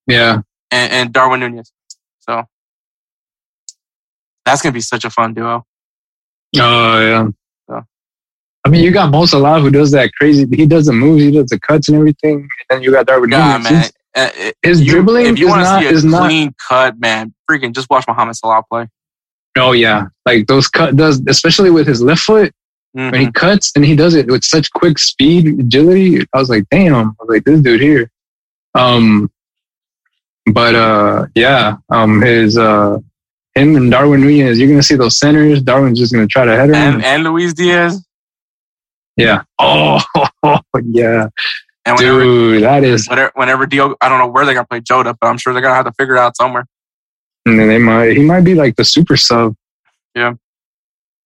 Yeah, 0.07 0.41
and, 0.71 0.93
and 0.93 1.13
Darwin 1.13 1.41
Nunez. 1.41 1.73
So 2.21 2.45
that's 4.45 4.63
gonna 4.63 4.73
be 4.73 4.81
such 4.81 5.05
a 5.05 5.11
fun 5.11 5.35
duo. 5.35 5.65
Oh 6.59 7.01
yeah. 7.01 7.29
So. 7.69 7.83
I 8.65 8.69
mean, 8.69 8.85
you 8.85 8.91
got 8.91 9.11
Mo 9.11 9.25
Salah 9.27 9.61
who 9.61 9.71
does 9.71 9.91
that 9.93 10.13
crazy. 10.15 10.47
He 10.53 10.67
does 10.67 10.87
the 10.87 10.93
moves, 10.93 11.23
he 11.23 11.31
does 11.31 11.47
the 11.51 11.59
cuts 11.59 11.89
and 11.89 11.97
everything, 11.99 12.37
and 12.41 12.49
then 12.69 12.83
you 12.83 12.91
got 12.93 13.07
Darwin 13.07 13.31
Yeah, 13.31 13.57
Nunez. 13.59 13.71
man. 13.71 13.85
Uh, 14.15 14.31
it- 14.37 14.57
His 14.63 14.83
you- 14.83 14.91
dribbling 14.93 15.27
if 15.27 15.39
you 15.39 15.47
is 15.47 15.51
want 15.51 15.61
to 15.61 15.65
not 15.65 15.81
see 15.83 15.87
a 15.89 15.91
is 15.91 16.05
not. 16.05 16.27
clean 16.29 16.55
cut, 16.69 16.99
man, 17.01 17.33
freaking 17.51 17.73
just 17.75 17.89
watch 17.89 18.05
Mohamed 18.07 18.37
Salah 18.37 18.63
play. 18.71 18.87
Oh 19.57 19.73
yeah, 19.73 20.07
like 20.27 20.47
those 20.47 20.69
cut 20.69 20.97
does, 20.97 21.23
especially 21.29 21.71
with 21.71 21.87
his 21.87 22.03
left 22.03 22.23
foot 22.23 22.53
when 22.93 23.13
Mhm. 23.13 23.19
he 23.21 23.33
cuts 23.33 23.73
and 23.75 23.85
he 23.85 23.97
does 23.97 24.15
it 24.15 24.27
with 24.27 24.45
such 24.45 24.71
quick 24.73 24.99
speed, 24.99 25.47
agility. 25.61 26.21
I 26.35 26.39
was 26.39 26.49
like, 26.51 26.65
damn. 26.71 26.95
I 26.95 27.03
was 27.21 27.29
like, 27.29 27.45
this 27.45 27.61
dude 27.61 27.81
here. 27.81 28.11
Um, 28.75 29.31
but 30.47 30.75
uh, 30.75 31.27
yeah, 31.35 31.77
um, 31.91 32.21
his 32.23 32.59
uh, 32.59 32.99
him 33.55 33.77
and 33.77 33.91
Darwin 33.91 34.21
Nunez. 34.23 34.59
You're 34.59 34.69
gonna 34.69 34.83
see 34.83 34.97
those 34.97 35.19
centers. 35.19 35.63
Darwin's 35.63 35.99
just 35.99 36.13
gonna 36.13 36.27
try 36.27 36.45
to 36.45 36.53
header 36.57 36.75
him. 36.75 36.95
And 36.97 37.05
and 37.05 37.25
Luis 37.25 37.55
Diaz. 37.55 38.05
yeah. 39.17 39.43
Oh 39.59 40.01
yeah, 40.85 41.29
And 41.85 41.97
whenever 41.97 42.23
dude, 42.25 42.63
that 42.65 42.83
is. 42.83 43.07
whenever, 43.09 43.31
whenever 43.37 43.67
Dio, 43.67 43.95
I 44.01 44.09
don't 44.09 44.19
know 44.19 44.27
where 44.27 44.45
they're 44.45 44.55
gonna 44.55 44.67
play 44.67 44.81
Jota, 44.81 45.15
but 45.21 45.29
I'm 45.29 45.39
sure 45.39 45.53
they're 45.53 45.63
gonna 45.63 45.75
have 45.77 45.85
to 45.87 45.93
figure 45.93 46.17
it 46.17 46.19
out 46.19 46.37
somewhere. 46.37 46.67
And 47.47 47.59
then 47.59 47.69
they 47.69 47.79
might. 47.79 48.17
He 48.17 48.23
might 48.25 48.41
be 48.43 48.55
like 48.55 48.75
the 48.77 48.85
super 48.85 49.17
sub. 49.17 49.55
Yeah. 50.15 50.35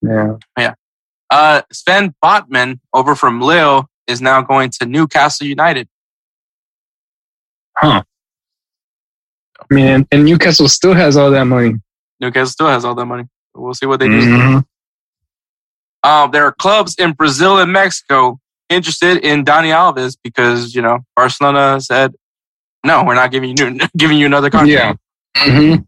Yeah. 0.03 0.37
Yeah. 0.59 0.75
Uh, 1.37 1.61
Sven 1.71 2.15
Botman 2.25 2.81
over 2.95 3.15
from 3.15 3.43
Lille 3.43 3.87
is 4.07 4.23
now 4.23 4.41
going 4.41 4.71
to 4.71 4.87
Newcastle 4.87 5.47
United. 5.47 5.87
Huh. 7.77 8.03
I 9.61 9.75
mean, 9.75 9.87
and, 9.87 10.07
and 10.11 10.25
Newcastle 10.25 10.67
still 10.67 10.95
has 10.95 11.19
all 11.19 11.31
that 11.31 11.45
money. 11.45 11.75
Newcastle 12.21 12.47
still 12.47 12.69
has 12.69 12.87
all 12.87 12.95
that 12.95 13.05
money. 13.05 13.25
We'll 13.55 13.75
see 13.75 13.85
what 13.85 14.01
they 14.01 14.09
do. 14.09 14.19
Mhm. 14.19 14.65
Um, 16.03 16.31
there 16.31 16.47
are 16.47 16.53
clubs 16.53 16.95
in 16.99 17.13
Brazil 17.13 17.59
and 17.59 17.71
Mexico 17.71 18.41
interested 18.71 19.19
in 19.19 19.45
Dani 19.45 19.73
Alves 19.75 20.17
because 20.25 20.75
you 20.75 20.81
know 20.81 21.01
Barcelona 21.17 21.83
said, 21.83 22.15
"No, 22.83 23.05
we're 23.05 23.15
not 23.15 23.31
giving 23.31 23.55
you 23.59 23.79
giving 23.99 24.17
you 24.17 24.25
another 24.25 24.49
contract." 24.49 24.99
Yeah. 25.37 25.45
hmm 25.45 25.83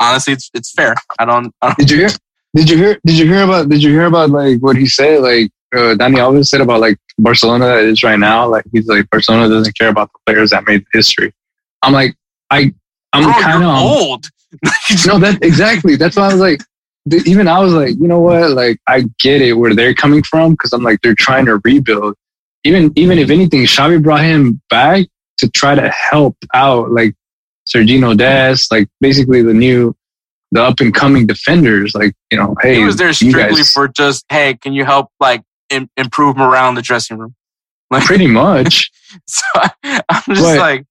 Honestly, 0.00 0.32
it's 0.32 0.50
it's 0.54 0.72
fair. 0.72 0.94
I 1.18 1.26
don't. 1.26 1.54
I 1.60 1.66
don't 1.68 1.78
Did 1.78 1.90
you 1.90 1.98
hear? 1.98 2.08
Did 2.56 2.70
you 2.70 2.78
hear? 2.78 2.98
Did 3.04 3.18
you 3.18 3.26
hear 3.26 3.44
about? 3.44 3.68
Did 3.68 3.82
you 3.82 3.90
hear 3.90 4.06
about 4.06 4.30
like 4.30 4.60
what 4.60 4.76
he 4.76 4.86
said? 4.86 5.20
Like 5.20 5.50
uh, 5.74 5.94
Dani 5.94 6.16
Alves 6.16 6.46
said 6.46 6.62
about 6.62 6.80
like 6.80 6.96
Barcelona 7.18 7.74
is 7.74 8.02
right 8.02 8.18
now. 8.18 8.48
Like 8.48 8.64
he's 8.72 8.86
like 8.86 9.08
Barcelona 9.10 9.50
doesn't 9.50 9.76
care 9.76 9.90
about 9.90 10.10
the 10.12 10.18
players 10.24 10.50
that 10.50 10.66
made 10.66 10.82
history. 10.94 11.34
I'm 11.82 11.92
like 11.92 12.16
I 12.50 12.72
I'm 13.12 13.24
Bro, 13.24 13.42
kind 13.42 13.62
of 13.62 13.68
old. 13.68 14.26
no 15.06 15.18
that 15.18 15.38
exactly. 15.42 15.96
That's 15.96 16.16
why 16.16 16.30
I 16.30 16.32
was 16.32 16.40
like 16.40 16.62
even 17.26 17.46
I 17.46 17.60
was 17.60 17.74
like 17.74 17.90
you 18.00 18.08
know 18.08 18.20
what 18.20 18.52
like 18.52 18.80
I 18.86 19.04
get 19.18 19.42
it 19.42 19.52
where 19.52 19.74
they're 19.74 19.94
coming 19.94 20.22
from 20.22 20.52
because 20.52 20.72
I'm 20.72 20.82
like 20.82 21.00
they're 21.02 21.14
trying 21.14 21.44
to 21.46 21.60
rebuild. 21.62 22.14
Even 22.64 22.90
even 22.96 23.18
if 23.18 23.28
anything, 23.28 23.64
Xavi 23.64 24.02
brought 24.02 24.24
him 24.24 24.62
back 24.70 25.06
to 25.38 25.50
try 25.50 25.74
to 25.74 25.90
help 25.90 26.38
out 26.54 26.90
like 26.90 27.14
Sergino 27.66 28.16
Dest, 28.16 28.72
like 28.72 28.88
basically 29.02 29.42
the 29.42 29.52
new 29.52 29.94
the 30.56 30.62
up 30.62 30.80
and 30.80 30.92
coming 30.94 31.26
defenders. 31.26 31.94
Like 31.94 32.14
you 32.30 32.38
know, 32.38 32.56
hey, 32.62 32.76
he 32.76 32.84
was 32.84 32.96
there 32.96 33.12
strictly 33.12 33.58
guys- 33.58 33.70
for 33.72 33.88
just, 33.88 34.24
hey, 34.28 34.54
can 34.54 34.72
you 34.72 34.84
help 34.84 35.10
like 35.20 35.42
Im- 35.70 35.90
improve 35.96 36.36
morale 36.36 36.68
in 36.68 36.74
the 36.74 36.82
dressing 36.82 37.18
room? 37.18 37.34
Like, 37.88 38.04
pretty 38.04 38.26
much. 38.26 38.90
so 39.28 39.44
I'm 39.84 40.22
just 40.26 40.42
But- 40.42 40.58
like, 40.58 40.84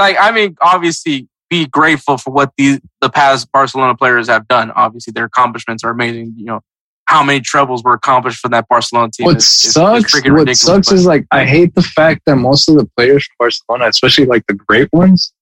like 0.00 0.16
I 0.18 0.32
mean, 0.32 0.56
obviously 0.60 1.28
be 1.48 1.66
grateful 1.66 2.18
for 2.18 2.32
what 2.32 2.50
the 2.58 2.80
the 3.00 3.08
past 3.08 3.52
Barcelona 3.52 3.94
players 3.94 4.28
have 4.28 4.48
done. 4.48 4.72
Obviously, 4.72 5.12
their 5.12 5.26
accomplishments 5.26 5.84
are 5.84 5.90
amazing. 5.90 6.34
You 6.36 6.44
know 6.46 6.60
how 7.06 7.22
many 7.22 7.38
trebles 7.40 7.84
were 7.84 7.92
accomplished 7.92 8.40
from 8.40 8.50
that 8.50 8.66
Barcelona 8.68 9.12
team. 9.12 9.26
What 9.26 9.36
is- 9.36 9.44
is- 9.44 9.64
is 9.66 9.72
sucks, 9.74 10.12
what 10.12 10.56
sucks 10.56 10.88
but- 10.88 10.94
is 10.96 11.06
like 11.06 11.24
I 11.30 11.44
hate 11.44 11.74
the 11.76 11.82
fact 11.82 12.22
that 12.26 12.34
most 12.34 12.68
of 12.68 12.74
the 12.76 12.86
players 12.96 13.24
from 13.24 13.34
Barcelona, 13.38 13.86
especially 13.88 14.26
like 14.26 14.44
the 14.48 14.54
great 14.54 14.88
ones, 14.92 15.32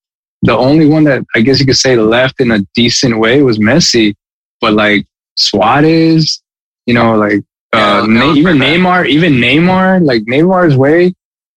the 0.43 0.57
only 0.57 0.87
one 0.87 1.05
that 1.05 1.25
I 1.35 1.41
guess 1.41 1.61
you 1.61 1.67
could 1.67 1.77
say 1.77 1.97
left 1.97 2.41
in 2.41 2.51
a 2.51 2.61
decent 2.75 3.19
way 3.19 3.43
was 3.43 3.59
Messi. 3.59 4.15
But 4.61 4.75
like 4.75 5.07
Suarez, 5.37 6.43
you 6.87 6.95
know, 6.95 7.17
like 7.17 7.43
uh, 7.73 8.07
Ne- 8.09 8.27
was 8.27 8.39
even. 8.39 8.59
Neymar, 8.59 9.07
even 9.09 9.35
Neymar, 9.35 10.05
like 10.05 10.23
Neymar's 10.25 10.77
way, 10.77 11.13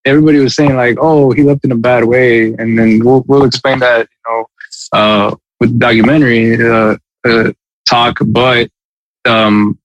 everybody 0.06 0.40
was 0.40 0.56
saying 0.56 0.76
like, 0.76 0.98
oh, 1.00 1.32
he 1.32 1.44
left 1.44 1.66
in 1.66 1.72
a 1.72 1.76
bad 1.76 2.06
way, 2.06 2.54
and 2.54 2.78
then 2.78 3.00
we'll 3.04 3.24
we'll 3.28 3.44
explain 3.44 3.80
that, 3.80 4.08
you 4.10 4.32
know, 4.32 4.46
uh, 4.94 5.36
with 5.60 5.74
the 5.74 5.80
documentary 5.80 6.66
uh, 6.66 6.98
uh, 7.28 7.52
talk. 7.86 8.18
But 8.26 8.70
um, 9.26 9.78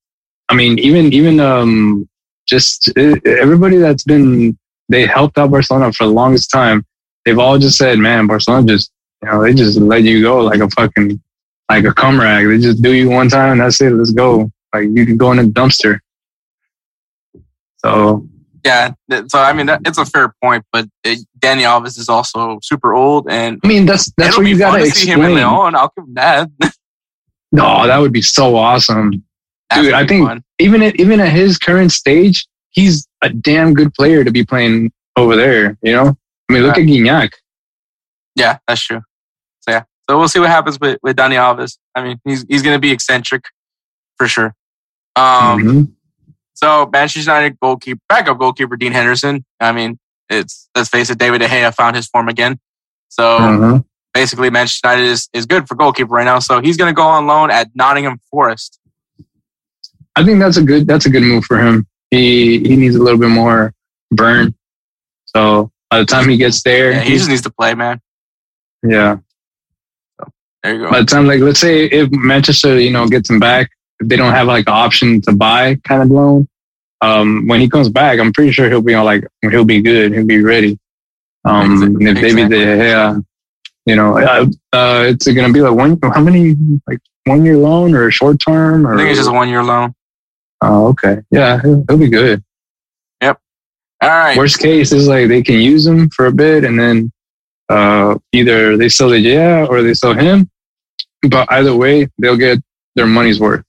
I 0.49 0.55
mean, 0.55 0.79
even 0.79 1.13
even 1.13 1.41
um, 1.41 2.09
just 2.47 2.93
everybody 2.97 3.77
that's 3.77 4.05
been 4.05 4.57
they 4.89 5.07
helped 5.07 5.39
out 5.39 5.51
Barcelona 5.51 5.93
for 5.93 6.05
the 6.05 6.13
longest 6.13 6.51
time. 6.51 6.85
They've 7.25 7.39
all 7.39 7.59
just 7.59 7.79
said, 7.79 7.99
"Man, 7.99 8.27
Barcelona 8.27 8.67
just 8.67 8.91
you 9.23 9.29
know 9.31 9.43
they 9.43 9.55
just 9.55 9.79
let 9.79 10.03
you 10.03 10.23
go 10.23 10.41
like 10.41 10.61
a 10.61 10.69
fucking 10.71 11.21
like 11.71 11.85
a 11.85 11.93
cum 11.95 12.21
rag. 12.21 12.47
They 12.49 12.59
just 12.59 12.83
do 12.83 12.93
you 12.93 13.09
one 13.11 13.29
time 13.29 13.53
and 13.53 13.61
that's 13.61 13.81
it. 13.81 13.91
Let's 13.93 14.11
go. 14.13 14.51
Like 14.75 14.89
you 14.93 15.07
can 15.07 15.17
go 15.17 15.33
in 15.33 15.39
a 15.39 15.45
dumpster." 15.45 15.99
So 17.79 18.27
yeah. 18.65 18.93
So 19.29 19.39
I 19.41 19.53
mean, 19.53 19.67
that, 19.67 19.83
it's 19.85 19.99
a 19.99 20.05
fair 20.05 20.35
point, 20.43 20.65
but 20.73 20.87
uh, 21.05 21.15
Dani 21.39 21.63
Alves 21.63 21.99
is 21.99 22.09
also 22.09 22.59
super 22.63 22.95
old, 22.95 23.29
and 23.29 23.61
I 23.65 23.69
mean, 23.69 23.87
that's 23.87 24.13
that's 24.17 24.37
what 24.37 24.47
you 24.47 24.57
gotta 24.59 24.85
to 24.85 24.91
see 24.91 25.09
him 25.11 25.21
in 25.21 25.33
explain. 25.33 25.37
Leon. 25.37 25.75
I'll 25.75 25.93
give 25.97 26.05
him 26.07 26.15
that. 26.15 26.51
No, 27.55 27.87
that 27.87 27.99
would 27.99 28.15
be 28.15 28.23
so 28.23 28.57
awesome. 28.57 29.23
That's 29.69 29.83
Dude, 29.83 29.93
I 29.93 30.07
think- 30.07 30.27
fun. 30.27 30.43
Even 30.59 30.83
at 30.83 30.99
even 30.99 31.21
at 31.21 31.29
his 31.35 31.59
current 31.59 31.93
stage, 31.93 32.47
he's 32.71 33.07
a 33.21 33.29
damn 33.29 33.75
good 33.75 33.93
player 33.93 34.25
to 34.25 34.31
be 34.31 34.43
playing 34.43 34.91
over 35.17 35.37
there. 35.37 35.77
You 35.83 35.93
know, 35.93 36.17
I 36.49 36.53
mean, 36.55 36.63
look 36.63 36.77
at 36.79 36.85
Gignac. 36.85 37.31
Yeah, 38.37 38.59
that's 38.67 38.83
true. 38.85 39.01
So 39.61 39.71
yeah, 39.71 39.85
so 40.09 40.19
we'll 40.19 40.29
see 40.29 40.41
what 40.41 40.51
happens 40.51 40.79
with 40.81 40.99
with 41.03 41.17
Dani 41.17 41.35
Alves. 41.37 41.79
I 41.95 42.03
mean, 42.03 42.21
he's 42.25 42.45
he's 42.49 42.63
going 42.63 42.75
to 42.75 42.81
be 42.81 42.91
eccentric 42.93 43.45
for 44.19 44.27
sure. 44.29 44.55
Um, 45.17 45.61
Mhm. 45.63 45.93
so 46.55 46.89
Manchester 46.93 47.21
United 47.31 47.59
goalkeeper, 47.61 48.01
backup 48.09 48.39
goalkeeper 48.39 48.77
Dean 48.77 48.93
Henderson. 48.93 49.45
I 49.61 49.73
mean, 49.73 49.99
it's 50.31 50.69
let's 50.75 50.89
face 50.89 51.11
it, 51.11 51.19
David 51.19 51.39
De 51.39 51.47
Gea 51.47 51.75
found 51.75 51.97
his 51.97 52.07
form 52.09 52.29
again. 52.29 52.59
So 53.09 53.23
Mhm. 53.23 53.85
basically, 54.15 54.51
Manchester 54.51 54.89
United 54.89 55.11
is 55.11 55.29
is 55.33 55.47
good 55.47 55.69
for 55.69 55.75
goalkeeper 55.75 56.13
right 56.15 56.25
now. 56.25 56.39
So 56.39 56.61
he's 56.61 56.77
going 56.77 56.89
to 56.91 56.97
go 56.97 57.03
on 57.07 57.27
loan 57.27 57.51
at 57.51 57.69
Nottingham 57.75 58.19
Forest. 58.31 58.79
I 60.17 60.25
think 60.25 60.41
that's 60.41 60.57
a 60.57 60.63
good 60.63 60.87
that's 60.87 61.07
a 61.07 61.11
good 61.11 61.23
move 61.23 61.45
for 61.45 61.59
him. 61.59 61.87
He 62.11 62.59
he 62.61 62.77
needs 62.77 62.97
a 62.97 63.03
little 63.03 63.19
bit 63.21 63.31
more 63.31 63.73
burn. 64.11 64.55
So 65.27 65.71
by 65.93 65.99
the 65.99 66.07
time 66.07 66.27
he 66.29 66.39
gets 66.39 66.63
there, 66.63 66.93
Yeah, 66.93 67.01
he 67.01 67.17
just 67.19 67.29
needs 67.29 67.43
to 67.43 67.51
play, 67.51 67.75
man. 67.75 68.01
yeah. 68.83 69.19
There 70.63 70.75
you 70.75 70.79
go. 70.85 70.91
By 70.91 71.01
the 71.01 71.07
time, 71.07 71.27
like, 71.27 71.41
let's 71.41 71.61
say 71.61 71.85
if 71.87 72.09
Manchester, 72.13 72.79
you 72.81 72.91
know, 72.91 73.07
gets 73.09 73.29
him 73.29 73.39
back, 73.39 73.69
if 74.01 74.09
they 74.09 74.17
don't 74.17 74.33
have 74.33 74.47
like 74.47 74.65
the 74.65 74.71
option 74.71 75.21
to 75.23 75.33
buy 75.33 75.75
kind 75.85 76.01
of 76.03 76.09
loan, 76.11 76.49
um, 77.03 77.47
when 77.49 77.61
he 77.61 77.69
comes 77.69 77.89
back, 77.91 78.19
I'm 78.21 78.33
pretty 78.33 78.53
sure 78.53 78.69
he'll 78.71 78.81
be 78.81 78.95
on 78.95 79.05
like 79.05 79.25
he'll 79.51 79.65
be 79.65 79.83
good, 79.83 80.13
he'll 80.15 80.25
be 80.27 80.41
ready. 80.41 80.79
Um, 81.45 81.77
Exa- 81.79 82.09
and 82.09 82.19
if 82.19 82.25
exactly. 82.25 82.59
De 82.59 82.65
Gea, 82.65 83.25
you 83.87 83.97
know, 83.97 84.17
uh, 84.19 84.47
uh, 84.73 85.05
it's 85.09 85.27
gonna 85.27 85.53
be 85.53 85.61
like 85.61 85.75
one, 85.75 85.99
how 86.15 86.21
many, 86.23 86.55
like 86.87 87.01
one 87.25 87.45
year 87.45 87.57
loan 87.59 87.95
or 87.95 88.11
short 88.13 88.39
term 88.41 88.87
or? 88.87 88.95
I 88.95 88.97
think 88.99 89.11
it's 89.11 89.19
just 89.19 89.29
a 89.29 89.33
one 89.33 89.49
year 89.49 89.65
loan. 89.65 89.93
oh, 90.63 90.89
okay, 90.91 91.21
yeah, 91.33 91.61
he'll, 91.61 91.85
he'll 91.89 91.99
be 91.99 92.09
good. 92.09 92.43
All 94.03 94.09
right. 94.09 94.37
Worst 94.37 94.59
case 94.59 94.93
is 94.93 95.07
like 95.09 95.29
they 95.29 95.43
can 95.43 95.61
use 95.61 95.87
him 95.87 96.11
for 96.11 96.27
a 96.27 96.33
bit 96.33 96.65
and 96.65 96.79
then 96.79 97.13
uh, 97.69 98.17
either 98.33 98.77
they 98.77 98.89
sell 98.89 99.09
the 99.11 99.19
yeah 99.21 99.65
or 99.69 99.83
they 99.83 99.95
sell 99.95 100.13
him. 100.15 100.51
But 101.29 101.51
either 101.53 101.75
way, 101.77 102.09
they'll 102.19 102.37
get 102.37 102.59
their 102.97 103.07
money's 103.07 103.39
worth. 103.39 103.65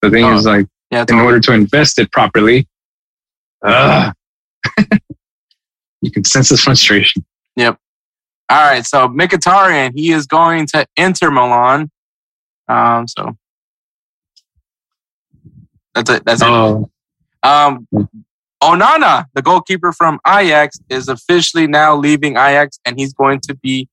The 0.00 0.10
thing 0.10 0.24
Oh, 0.24 0.34
is 0.36 0.46
like 0.46 0.66
yeah, 0.90 1.00
in 1.00 1.06
totally. 1.06 1.24
order 1.26 1.40
to 1.40 1.52
invest 1.52 1.98
it 1.98 2.10
properly, 2.12 2.66
uh, 3.64 4.12
you 6.00 6.10
can 6.10 6.24
sense 6.24 6.48
his 6.48 6.62
frustration. 6.62 7.24
Yep. 7.56 7.78
All 8.50 8.62
right, 8.70 8.84
so 8.84 9.08
Mkhitaryan, 9.08 9.92
he 9.94 10.12
is 10.12 10.26
going 10.26 10.66
to 10.68 10.86
Inter 10.96 11.30
Milan. 11.30 11.90
Um, 12.68 13.06
so 13.08 13.36
that's 15.94 16.10
it. 16.10 16.24
That's 16.24 16.42
it. 16.42 16.48
Oh, 16.48 16.90
Um, 17.42 17.86
Onana, 18.64 19.26
the 19.34 19.42
goalkeeper 19.42 19.92
from 19.92 20.18
Ajax, 20.26 20.78
is 20.88 21.08
officially 21.08 21.66
now 21.66 21.94
leaving 21.94 22.32
Ajax, 22.32 22.78
and 22.86 22.98
he's 22.98 23.12
going 23.12 23.40
to 23.40 23.54
be 23.54 23.88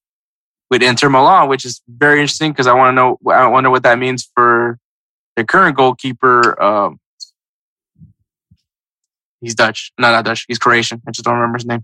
with 0.70 0.82
Inter 0.82 1.10
Milan, 1.10 1.50
which 1.50 1.66
is 1.66 1.82
very 1.90 2.22
interesting 2.22 2.54
because 2.54 2.68
I 2.68 2.74
want 2.74 2.92
to 2.92 2.96
know. 2.96 3.20
I 3.30 3.48
wonder 3.48 3.70
what 3.70 3.84
that 3.84 4.00
means 4.00 4.30
for 4.34 4.80
the 5.36 5.44
current 5.44 5.76
goalkeeper. 5.76 6.62
Um, 6.64 7.00
he's 9.42 9.56
Dutch, 9.56 9.92
no, 10.00 10.10
not 10.10 10.24
Dutch. 10.24 10.46
He's 10.48 10.58
Croatian. 10.58 11.02
I 11.06 11.12
just 11.12 11.26
don't 11.26 11.36
remember 11.36 11.58
his 11.58 11.66
name. 11.66 11.84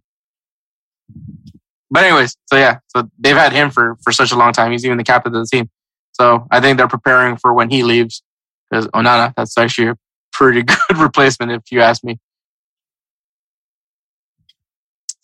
But 1.92 2.06
anyways, 2.06 2.38
so 2.46 2.56
yeah, 2.56 2.80
so 2.96 3.10
they've 3.20 3.36
had 3.36 3.52
him 3.52 3.70
for 3.70 3.98
for 4.02 4.14
such 4.14 4.32
a 4.32 4.38
long 4.38 4.54
time. 4.54 4.72
He's 4.72 4.86
even 4.86 4.98
the 4.98 5.04
captain 5.04 5.36
of 5.36 5.42
the 5.42 5.50
team. 5.58 5.70
So 6.14 6.48
I 6.50 6.62
think 6.62 6.78
they're 6.78 6.88
preparing 6.88 7.36
for 7.36 7.54
when 7.54 7.70
he 7.70 7.84
leaves 7.84 8.24
because 8.70 8.88
Onana, 8.88 9.34
that's 9.36 9.58
actually 9.58 9.90
a 9.90 9.98
pretty 10.32 10.64
good 10.88 10.98
replacement 10.98 11.52
if 11.52 11.64
you 11.70 11.82
ask 11.82 12.02
me. 12.06 12.18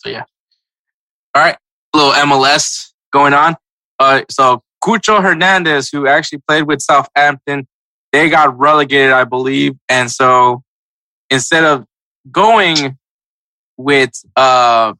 So 0.03 0.09
yeah. 0.09 0.23
All 1.35 1.43
right, 1.43 1.57
a 1.93 1.97
little 1.97 2.13
MLS 2.13 2.91
going 3.11 3.33
on. 3.33 3.55
Uh, 3.99 4.21
so 4.29 4.61
Cucho 4.83 5.21
Hernandez, 5.21 5.89
who 5.89 6.07
actually 6.07 6.41
played 6.47 6.63
with 6.63 6.81
Southampton, 6.81 7.67
they 8.11 8.29
got 8.29 8.57
relegated, 8.57 9.11
I 9.11 9.23
believe, 9.23 9.73
and 9.89 10.11
so 10.11 10.63
instead 11.29 11.63
of 11.63 11.85
going 12.31 12.97
with 13.77 14.11
uh, 14.35 14.93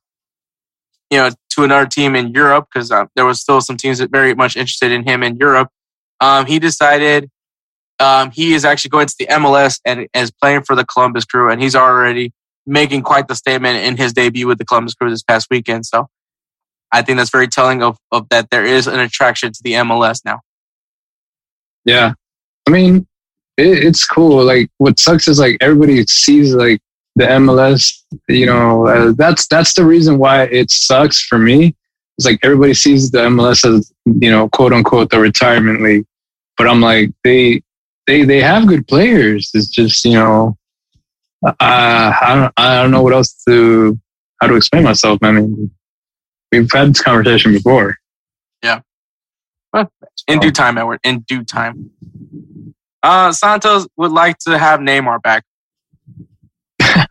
you 1.14 1.20
know, 1.20 1.30
to 1.52 1.64
another 1.64 1.86
team 1.86 2.16
in 2.16 2.32
Europe 2.32 2.68
because 2.74 2.90
uh, 2.90 3.06
there 3.16 3.24
was 3.24 3.40
still 3.40 3.62
some 3.62 3.78
teams 3.78 4.00
that 4.00 4.10
very 4.10 4.34
much 4.34 4.58
interested 4.58 4.92
in 4.92 5.08
him 5.08 5.22
in 5.22 5.38
Europe. 5.38 5.70
Um, 6.20 6.48
he 6.48 6.58
decided 6.58 7.30
um, 8.00 8.32
he 8.32 8.56
is 8.56 8.66
actually 8.66 8.90
going 8.90 9.06
to 9.06 9.16
the 9.20 9.28
MLS 9.28 9.80
and 9.86 10.08
is 10.16 10.32
playing 10.32 10.64
for 10.64 10.76
the 10.76 10.84
Columbus 10.84 11.24
Crew, 11.24 11.52
and 11.52 11.62
he's 11.62 11.76
already 11.76 12.34
making 12.66 13.02
quite 13.02 13.28
the 13.28 13.36
statement 13.36 13.78
in 13.86 13.98
his 13.98 14.14
debut 14.14 14.48
with 14.48 14.58
the 14.58 14.66
Columbus 14.66 14.94
Crew 14.94 15.10
this 15.10 15.24
past 15.24 15.48
weekend. 15.52 15.86
So 15.86 16.08
I 16.92 17.02
think 17.02 17.18
that's 17.18 17.30
very 17.30 17.48
telling 17.48 17.84
of, 17.84 17.98
of 18.12 18.30
that 18.30 18.50
there 18.50 18.66
is 18.66 18.88
an 18.88 19.00
attraction 19.00 19.52
to 19.52 19.60
the 19.64 19.74
MLS 19.74 20.22
now. 20.24 20.42
yeah. 21.86 22.14
I 22.68 22.72
mean, 22.72 23.08
it, 23.58 23.84
it's 23.84 24.06
cool. 24.06 24.44
Like 24.44 24.70
what 24.78 25.00
sucks 25.00 25.28
is 25.28 25.40
like 25.40 25.58
everybody 25.62 26.06
sees 26.06 26.54
like 26.54 26.82
the 27.16 27.26
MLS. 27.26 28.02
You 28.28 28.46
know, 28.46 28.88
uh, 28.88 29.14
that's 29.16 29.48
that's 29.48 29.74
the 29.74 29.86
reason 29.86 30.18
why 30.18 30.44
it 30.44 30.72
sucks 30.72 31.24
for 31.24 31.38
me. 31.38 31.76
It's 32.18 32.26
like 32.26 32.40
everybody 32.44 32.74
sees 32.74 33.12
the 33.12 33.20
MLS 33.20 33.66
as 33.66 33.92
you 34.06 34.32
know, 34.32 34.50
quote 34.50 34.74
unquote, 34.74 35.10
the 35.10 35.20
retirement 35.20 35.82
league. 35.82 36.06
But 36.58 36.68
I'm 36.68 36.82
like, 36.82 37.12
they 37.24 37.62
they 38.08 38.24
they 38.24 38.42
have 38.42 38.68
good 38.68 38.88
players. 38.88 39.52
It's 39.54 39.68
just 39.68 40.06
you 40.06 40.14
know, 40.14 40.58
uh, 41.46 41.54
I 41.60 42.36
don't 42.36 42.54
I 42.58 42.82
don't 42.82 42.92
know 42.92 43.02
what 43.02 43.14
else 43.14 43.44
to 43.48 44.00
how 44.42 44.48
to 44.48 44.56
explain 44.56 44.84
myself. 44.84 45.20
I 45.22 45.32
mean, 45.32 45.72
we've 46.52 46.72
had 46.72 46.90
this 46.90 47.02
conversation 47.02 47.54
before. 47.54 47.98
Yeah. 48.64 48.82
In 50.28 50.40
due 50.40 50.52
time, 50.52 50.78
Edward. 50.78 51.00
In 51.04 51.20
due 51.22 51.44
time. 51.44 51.92
Uh, 53.02 53.32
Santos 53.34 53.88
would 53.98 54.12
like 54.12 54.38
to 54.40 54.58
have 54.58 54.80
Neymar 54.80 55.22
back. 55.22 55.44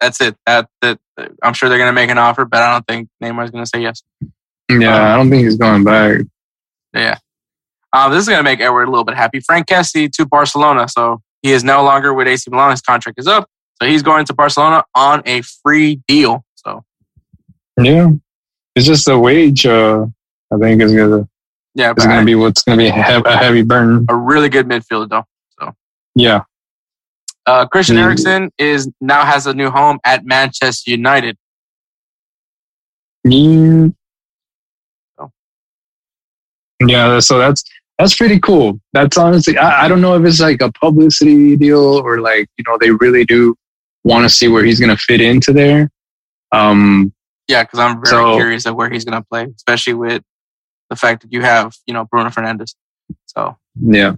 That's 0.00 0.20
it. 0.20 0.36
That, 0.46 0.68
that 0.80 0.98
I'm 1.42 1.54
sure 1.54 1.68
they're 1.68 1.78
going 1.78 1.88
to 1.88 1.92
make 1.92 2.10
an 2.10 2.18
offer, 2.18 2.44
but 2.44 2.62
I 2.62 2.72
don't 2.72 2.86
think 2.86 3.08
Neymar's 3.22 3.50
going 3.50 3.64
to 3.64 3.70
say 3.72 3.80
yes. 3.82 4.02
Yeah, 4.70 5.14
I 5.14 5.16
don't 5.16 5.30
think 5.30 5.44
he's 5.44 5.56
going 5.56 5.84
back. 5.84 6.20
Yeah. 6.92 7.18
Um, 7.92 8.12
this 8.12 8.22
is 8.22 8.28
going 8.28 8.38
to 8.38 8.44
make 8.44 8.60
Edward 8.60 8.84
a 8.84 8.90
little 8.90 9.04
bit 9.04 9.16
happy. 9.16 9.40
Frank 9.40 9.66
Kessie 9.66 10.10
to 10.12 10.26
Barcelona. 10.26 10.88
So 10.88 11.22
he 11.48 11.54
is 11.54 11.64
no 11.64 11.82
longer 11.82 12.12
with 12.12 12.28
AC 12.28 12.50
Milan. 12.50 12.70
His 12.72 12.82
contract 12.82 13.18
is 13.18 13.26
up. 13.26 13.48
So 13.80 13.88
he's 13.88 14.02
going 14.02 14.26
to 14.26 14.34
Barcelona 14.34 14.84
on 14.94 15.22
a 15.24 15.40
free 15.62 16.02
deal. 16.06 16.44
So 16.56 16.84
Yeah, 17.80 18.10
it's 18.76 18.86
just 18.86 19.06
the 19.06 19.18
wage. 19.18 19.64
Uh, 19.64 20.06
I 20.52 20.58
think 20.58 20.82
is 20.82 20.92
gonna 20.94 21.26
yeah, 21.74 21.94
is 21.96 22.04
gonna 22.04 22.20
I- 22.20 22.24
be 22.24 22.34
what's 22.34 22.62
gonna 22.62 22.76
be 22.78 22.88
a 22.88 22.92
hev- 22.92 23.24
a 23.24 23.36
heavy 23.36 23.62
burn. 23.62 24.04
a 24.10 24.14
really 24.14 24.48
good 24.50 24.66
midfielder 24.66 25.08
though. 25.08 25.24
So 25.58 25.72
yeah, 26.14 26.40
Uh, 27.46 27.64
Christian 27.66 27.96
Mm. 27.96 28.02
Eriksen 28.02 28.50
is 28.58 28.90
now 29.00 29.24
has 29.24 29.46
a 29.46 29.54
new 29.54 29.70
home 29.70 29.98
at 30.04 30.26
Manchester 30.26 30.90
United. 30.90 31.36
Mm, 33.26 33.94
Yeah, 36.86 37.18
so 37.20 37.38
that's 37.38 37.62
that's 37.98 38.14
pretty 38.14 38.38
cool. 38.40 38.80
That's 38.92 39.16
honestly, 39.18 39.58
I, 39.58 39.84
I 39.84 39.88
don't 39.88 40.00
know 40.00 40.14
if 40.16 40.24
it's 40.24 40.40
like 40.40 40.60
a 40.62 40.70
publicity 40.72 41.56
deal 41.56 41.78
or 41.98 42.20
like 42.20 42.48
you 42.56 42.64
know 42.66 42.78
they 42.80 42.90
really 42.92 43.24
do 43.24 43.54
want 44.04 44.24
to 44.24 44.28
see 44.28 44.48
where 44.48 44.64
he's 44.64 44.78
gonna 44.80 44.96
fit 44.96 45.20
into 45.20 45.52
there. 45.52 45.90
Um, 46.52 47.12
Yeah, 47.48 47.62
because 47.64 47.78
I'm 47.80 47.96
very 47.96 48.06
So- 48.08 48.36
curious 48.36 48.66
of 48.66 48.74
where 48.76 48.88
he's 48.90 49.04
going 49.04 49.20
to 49.20 49.26
play, 49.28 49.48
especially 49.56 49.94
with 49.94 50.22
the 50.90 50.96
fact 50.96 51.22
that 51.22 51.32
you 51.32 51.42
have, 51.42 51.74
you 51.86 51.92
know, 51.94 52.04
Bruno 52.06 52.30
Fernandes. 52.30 52.74
So, 53.26 53.56
yeah, 53.80 54.14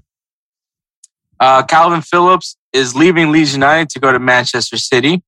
uh, 1.40 1.62
Kalvin 1.64 2.04
Phillips 2.06 2.56
is 2.72 2.94
leaving 2.94 3.32
Leeds 3.32 3.52
United 3.54 3.88
to 3.90 3.98
go 4.00 4.12
to 4.12 4.18
Manchester 4.20 4.76
City. 4.76 5.22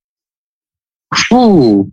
Ooh. 1.33 1.91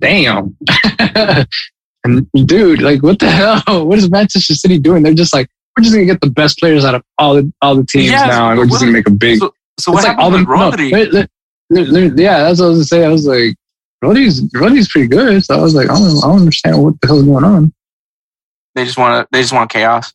Damn. 0.00 0.56
and 2.04 2.26
dude, 2.46 2.80
like, 2.82 3.02
what 3.02 3.18
the 3.18 3.30
hell? 3.66 3.86
What 3.86 3.98
is 3.98 4.10
Manchester 4.10 4.54
City 4.54 4.78
doing? 4.78 5.02
They're 5.02 5.14
just 5.14 5.34
like, 5.34 5.48
we're 5.76 5.82
just 5.84 5.94
gonna 5.94 6.06
get 6.06 6.20
the 6.20 6.30
best 6.30 6.58
players 6.58 6.84
out 6.84 6.94
of 6.94 7.02
all 7.18 7.34
the 7.34 7.52
all 7.62 7.74
the 7.76 7.84
teams 7.84 8.06
Yes, 8.06 8.28
now, 8.28 8.50
and 8.50 8.58
we're 8.58 8.66
just 8.66 8.80
gonna 8.80 8.92
make 8.92 9.08
a 9.08 9.12
big. 9.12 9.38
So, 9.38 9.52
so 9.78 9.92
what 9.92 10.04
like 10.04 10.18
all 10.18 10.30
the 10.30 10.38
no, 10.38 10.44
Rodri? 10.46 10.90
they- 10.90 11.04
they- 11.10 11.28
they- 11.70 12.08
they- 12.08 12.22
yeah, 12.22 12.42
that's 12.44 12.60
what 12.60 12.66
I 12.66 12.68
was 12.70 12.78
gonna 12.78 12.84
say. 13.02 13.04
I 13.04 13.08
was 13.10 13.26
like, 13.26 13.54
Rodri's 14.02 14.40
Rodri's 14.54 14.88
pretty 14.88 15.08
good. 15.08 15.44
So 15.44 15.56
I 15.58 15.60
was 15.60 15.74
like, 15.74 15.90
I 15.90 15.94
don't, 15.94 16.18
I 16.18 16.28
don't 16.28 16.40
understand 16.40 16.82
what 16.82 17.00
the 17.00 17.06
hell's 17.08 17.24
going 17.24 17.44
on. 17.44 17.72
they 18.74 18.84
just 18.84 18.96
want 18.98 19.22
to. 19.22 19.28
They 19.32 19.42
just 19.42 19.52
want 19.52 19.70
chaos. 19.70 20.12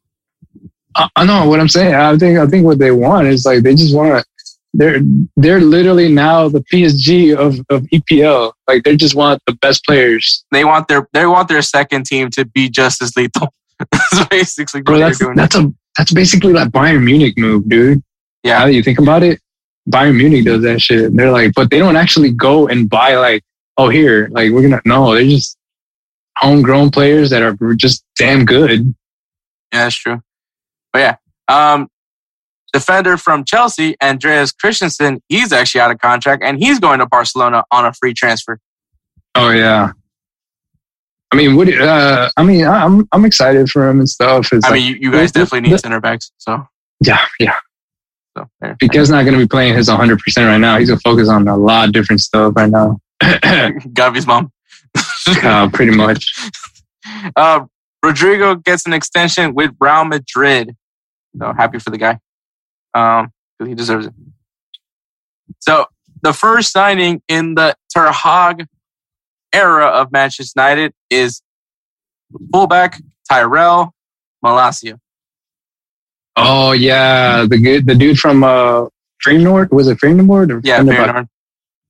I, 0.95 1.09
I 1.15 1.25
know 1.25 1.49
what 1.49 1.59
I'm 1.59 1.69
saying. 1.69 1.93
I 1.95 2.15
think 2.17 2.39
I 2.39 2.45
think 2.47 2.65
what 2.65 2.79
they 2.79 2.91
want 2.91 3.27
is 3.27 3.45
like 3.45 3.63
they 3.63 3.75
just 3.75 3.95
want 3.95 4.25
they're 4.73 5.01
they're 5.37 5.61
literally 5.61 6.09
now 6.09 6.49
the 6.49 6.61
PSG 6.61 7.35
of 7.35 7.59
of 7.69 7.83
EPL. 7.89 8.53
Like 8.67 8.83
they 8.83 8.95
just 8.95 9.15
want 9.15 9.41
the 9.45 9.53
best 9.53 9.85
players. 9.85 10.43
They 10.51 10.65
want 10.65 10.87
their. 10.87 11.07
They 11.13 11.25
want 11.25 11.47
their 11.47 11.61
second 11.61 12.05
team 12.05 12.29
to 12.31 12.45
be 12.45 12.69
just 12.69 13.01
as 13.01 13.15
lethal. 13.15 13.53
that's 13.91 14.27
basically 14.29 14.81
what 14.81 14.85
Bro, 14.85 14.99
that's 14.99 15.19
doing. 15.19 15.35
that's 15.35 15.55
a 15.55 15.73
that's 15.97 16.11
basically 16.11 16.53
like 16.53 16.69
Bayern 16.69 17.03
Munich 17.03 17.37
move, 17.37 17.69
dude. 17.69 18.01
Yeah. 18.43 18.59
Now 18.59 18.65
that 18.65 18.73
you 18.73 18.83
think 18.83 18.99
about 18.99 19.23
it, 19.23 19.39
Bayern 19.89 20.17
Munich 20.17 20.45
does 20.45 20.63
that 20.63 20.81
shit. 20.81 21.15
They're 21.15 21.31
like, 21.31 21.53
but 21.53 21.69
they 21.69 21.79
don't 21.79 21.95
actually 21.95 22.31
go 22.31 22.67
and 22.67 22.89
buy 22.89 23.15
like, 23.15 23.43
oh 23.77 23.89
here, 23.89 24.29
like 24.31 24.51
we're 24.51 24.63
gonna 24.63 24.81
no, 24.85 25.13
they're 25.13 25.23
just 25.23 25.57
homegrown 26.37 26.89
players 26.89 27.29
that 27.29 27.43
are 27.43 27.55
just 27.75 28.03
damn 28.17 28.45
good. 28.45 28.95
Yeah, 29.71 29.83
that's 29.83 29.95
true. 29.95 30.21
But 30.91 30.99
yeah, 30.99 31.15
um, 31.47 31.89
defender 32.73 33.17
from 33.17 33.45
Chelsea, 33.45 33.95
Andreas 34.01 34.51
Christensen, 34.51 35.21
he's 35.29 35.53
actually 35.53 35.81
out 35.81 35.91
of 35.91 35.99
contract 35.99 36.43
and 36.43 36.59
he's 36.59 36.79
going 36.79 36.99
to 36.99 37.05
Barcelona 37.05 37.63
on 37.71 37.85
a 37.85 37.93
free 37.93 38.13
transfer. 38.13 38.59
Oh 39.35 39.51
yeah. 39.51 39.91
I 41.31 41.35
mean, 41.35 41.55
what? 41.55 41.67
Uh, 41.73 42.29
I 42.37 42.43
mean, 42.43 42.65
I'm 42.65 43.07
I'm 43.11 43.25
excited 43.25 43.69
for 43.69 43.89
him 43.89 43.99
and 43.99 44.07
stuff. 44.07 44.53
It's 44.53 44.65
I 44.65 44.69
like, 44.69 44.79
mean, 44.81 44.93
you, 44.93 44.99
you 45.01 45.11
guys 45.11 45.31
definitely 45.31 45.61
need 45.61 45.73
the- 45.73 45.79
center 45.79 45.99
backs. 45.99 46.31
So, 46.37 46.67
yeah, 47.03 47.25
yeah. 47.39 47.55
so 48.37 48.47
there. 48.61 48.75
Pique's 48.79 49.09
not 49.09 49.23
going 49.23 49.33
to 49.33 49.39
be 49.39 49.47
playing 49.47 49.75
his 49.75 49.87
100 49.87 50.19
percent 50.19 50.45
right 50.47 50.59
now. 50.59 50.77
He's 50.77 50.89
gonna 50.89 50.99
focus 50.99 51.29
on 51.29 51.47
a 51.47 51.57
lot 51.57 51.87
of 51.87 51.93
different 51.93 52.21
stuff 52.21 52.53
right 52.55 52.69
now. 52.69 52.99
Gavi's 53.23 54.27
mom. 54.27 54.51
uh, 55.43 55.69
pretty 55.69 55.95
much. 55.95 56.25
Uh, 57.35 57.65
Rodrigo 58.01 58.55
gets 58.55 58.85
an 58.85 58.93
extension 58.93 59.53
with 59.53 59.71
Real 59.79 60.05
Madrid. 60.05 60.73
So 61.37 61.51
happy 61.53 61.79
for 61.79 61.89
the 61.89 61.97
guy. 61.97 62.17
Um, 62.93 63.31
he 63.63 63.73
deserves 63.75 64.07
it. 64.07 64.13
So 65.59 65.87
the 66.21 66.33
first 66.33 66.71
signing 66.71 67.21
in 67.27 67.55
the 67.55 67.75
Ten 67.89 68.11
Hag 68.11 68.67
era 69.53 69.85
of 69.85 70.11
Manchester 70.11 70.59
United 70.59 70.93
is 71.09 71.41
fullback 72.51 73.01
Tyrell 73.29 73.93
Malacia. 74.43 74.99
Oh 76.35 76.71
yeah, 76.71 77.45
the 77.47 77.57
good 77.57 77.85
the 77.85 77.95
dude 77.95 78.17
from 78.17 78.43
uh 78.43 78.87
Feyenoord 79.25 79.71
was 79.71 79.87
it 79.87 79.99
Feyenoord 79.99 80.51
or 80.51 80.61
Yeah, 80.63 80.81
Feyenoord? 80.81 81.27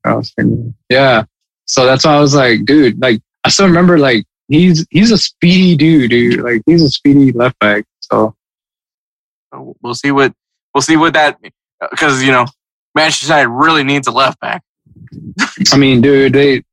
Oh, 0.06 0.22
Feyenoord. 0.38 0.74
Yeah. 0.89 1.24
So 1.66 1.86
that's 1.86 2.06
why 2.06 2.16
I 2.16 2.20
was 2.20 2.36
like, 2.36 2.66
dude, 2.66 3.01
like 3.01 3.22
I 3.45 3.49
still 3.49 3.68
remember 3.68 3.97
like 3.97 4.26
he's 4.49 4.86
he's 4.89 5.12
a 5.12 5.18
speedy 5.18 5.78
dude, 5.78 6.12
dude. 6.12 6.41
Like 6.41 6.62
he's 6.66 6.84
a 6.84 6.89
speedy 6.89 7.32
left 7.32 7.58
back. 7.60 7.86
So 8.01 8.36
we'll 9.82 9.95
see 9.95 10.12
what 10.12 10.34
we'll 10.74 10.82
see 10.82 10.97
what 10.97 11.13
that 11.13 11.38
because 11.91 12.24
you 12.24 12.32
know 12.32 12.45
Manchester 12.95 13.26
United 13.28 13.49
really 13.49 13.84
needs 13.84 14.07
a 14.07 14.11
left 14.11 14.39
back. 14.39 14.63
I 15.71 15.78
mean, 15.78 16.01
dude, 16.01 16.34
they 16.34 16.63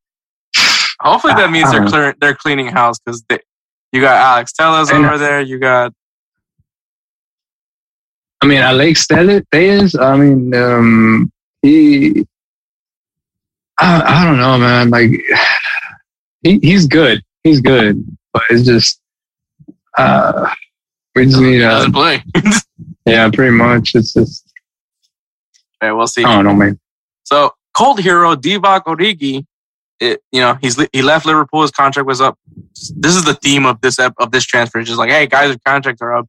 Hopefully 1.00 1.32
that 1.34 1.50
means 1.50 1.70
they're 1.70 1.80
Uh-huh. 1.80 1.90
clear, 1.90 2.14
they're 2.20 2.34
cleaning 2.34 2.66
house 2.68 2.98
because 2.98 3.24
you 3.92 4.00
got 4.00 4.16
Alex 4.16 4.52
Telles 4.52 4.90
over 4.90 5.16
there. 5.16 5.40
You 5.40 5.58
got 5.58 5.92
I 8.42 8.46
mean, 8.46 8.58
Alex 8.58 9.06
Telles, 9.06 9.94
I 9.96 10.16
mean, 10.16 10.54
um, 10.54 11.30
he, 11.62 12.26
I, 13.78 14.02
I 14.02 14.24
don't 14.24 14.38
know, 14.38 14.56
man. 14.58 14.88
Like, 14.90 15.10
he, 16.42 16.58
he's 16.62 16.86
good. 16.86 17.22
He's 17.44 17.60
good, 17.60 18.02
but 18.32 18.42
it's 18.48 18.64
just, 18.64 19.00
uh, 19.98 20.50
we 21.14 21.26
just 21.26 21.40
need 21.40 21.58
doesn't 21.60 21.90
a, 21.90 21.92
play. 21.92 22.24
yeah, 23.10 23.30
pretty 23.30 23.52
much. 23.56 23.94
It's 23.94 24.12
just, 24.12 24.52
okay, 25.82 25.92
we'll 25.92 26.06
see. 26.06 26.24
I 26.24 26.36
don't 26.36 26.44
know, 26.44 26.54
man. 26.54 26.78
So 27.24 27.52
cold 27.74 28.00
hero 28.00 28.34
Divock 28.34 28.84
Origi, 28.84 29.46
it, 30.00 30.22
you 30.32 30.40
know 30.40 30.56
he's 30.60 30.80
he 30.92 31.02
left 31.02 31.26
Liverpool. 31.26 31.62
His 31.62 31.70
contract 31.70 32.06
was 32.06 32.20
up. 32.20 32.38
This 32.74 33.14
is 33.16 33.24
the 33.24 33.34
theme 33.34 33.66
of 33.66 33.80
this 33.80 33.98
of 33.98 34.30
this 34.30 34.44
transfer. 34.44 34.78
It's 34.78 34.88
just 34.88 34.98
like, 34.98 35.10
hey 35.10 35.26
guys, 35.26 35.48
your 35.48 35.58
contracts 35.64 36.00
are 36.02 36.16
up. 36.16 36.26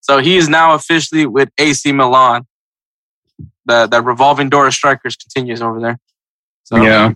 So 0.00 0.18
he 0.18 0.36
is 0.36 0.48
now 0.48 0.74
officially 0.74 1.24
with 1.26 1.48
AC 1.58 1.92
Milan. 1.92 2.46
The 3.66 3.86
that 3.86 4.04
revolving 4.04 4.50
door 4.50 4.66
of 4.66 4.74
strikers 4.74 5.16
continues 5.16 5.62
over 5.62 5.80
there. 5.80 5.98
So 6.64 6.76
Yeah. 6.76 7.12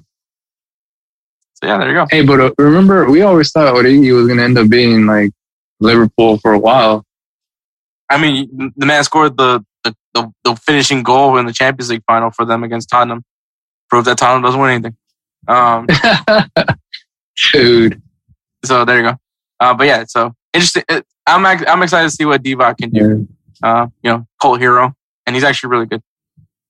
so 1.54 1.66
yeah, 1.66 1.78
there 1.78 1.88
you 1.88 1.94
go. 1.94 2.06
Hey, 2.11 2.22
but 2.24 2.40
uh, 2.40 2.52
remember, 2.59 3.11
we 3.11 3.22
always 3.22 3.50
thought 3.50 3.74
Origi 3.74 4.14
was 4.14 4.26
going 4.26 4.38
to 4.38 4.44
end 4.44 4.56
up 4.56 4.68
being 4.70 5.04
like 5.04 5.32
Liverpool 5.80 6.38
for 6.38 6.52
a 6.52 6.59
while. 6.59 7.04
I 8.11 8.18
mean, 8.18 8.72
the 8.76 8.86
man 8.86 9.04
scored 9.04 9.36
the 9.36 9.64
the, 9.84 9.94
the 10.14 10.32
the 10.44 10.56
finishing 10.56 11.02
goal 11.02 11.36
in 11.38 11.46
the 11.46 11.52
Champions 11.52 11.90
League 11.90 12.02
final 12.06 12.30
for 12.30 12.44
them 12.44 12.64
against 12.64 12.88
Tottenham. 12.88 13.24
Prove 13.90 14.04
that 14.06 14.18
Tottenham 14.18 14.42
doesn't 14.42 14.61
win 14.61 14.70
anything. 14.70 14.96
Um, 15.46 15.86
Dude. 17.52 18.02
so 18.64 18.84
there 18.84 18.96
you 18.98 19.11
go. 19.11 19.16
Uh, 19.61 19.74
but 19.74 19.86
yeah, 19.86 20.04
so 20.06 20.32
interesting. 20.52 20.84
It, 20.88 21.06
I'm 21.26 21.44
I'm 21.44 21.82
excited 21.82 22.09
to 22.09 22.14
see 22.14 22.24
what 22.24 22.42
Divock 22.42 22.78
can 22.78 22.90
do. 22.90 23.28
Uh, 23.62 23.88
you 24.02 24.11
know, 24.11 24.26
cult 24.40 24.61
hero, 24.61 24.94
and 25.26 25.36
he's 25.36 25.44
actually 25.44 25.70
really 25.70 25.86
good. 25.86 26.02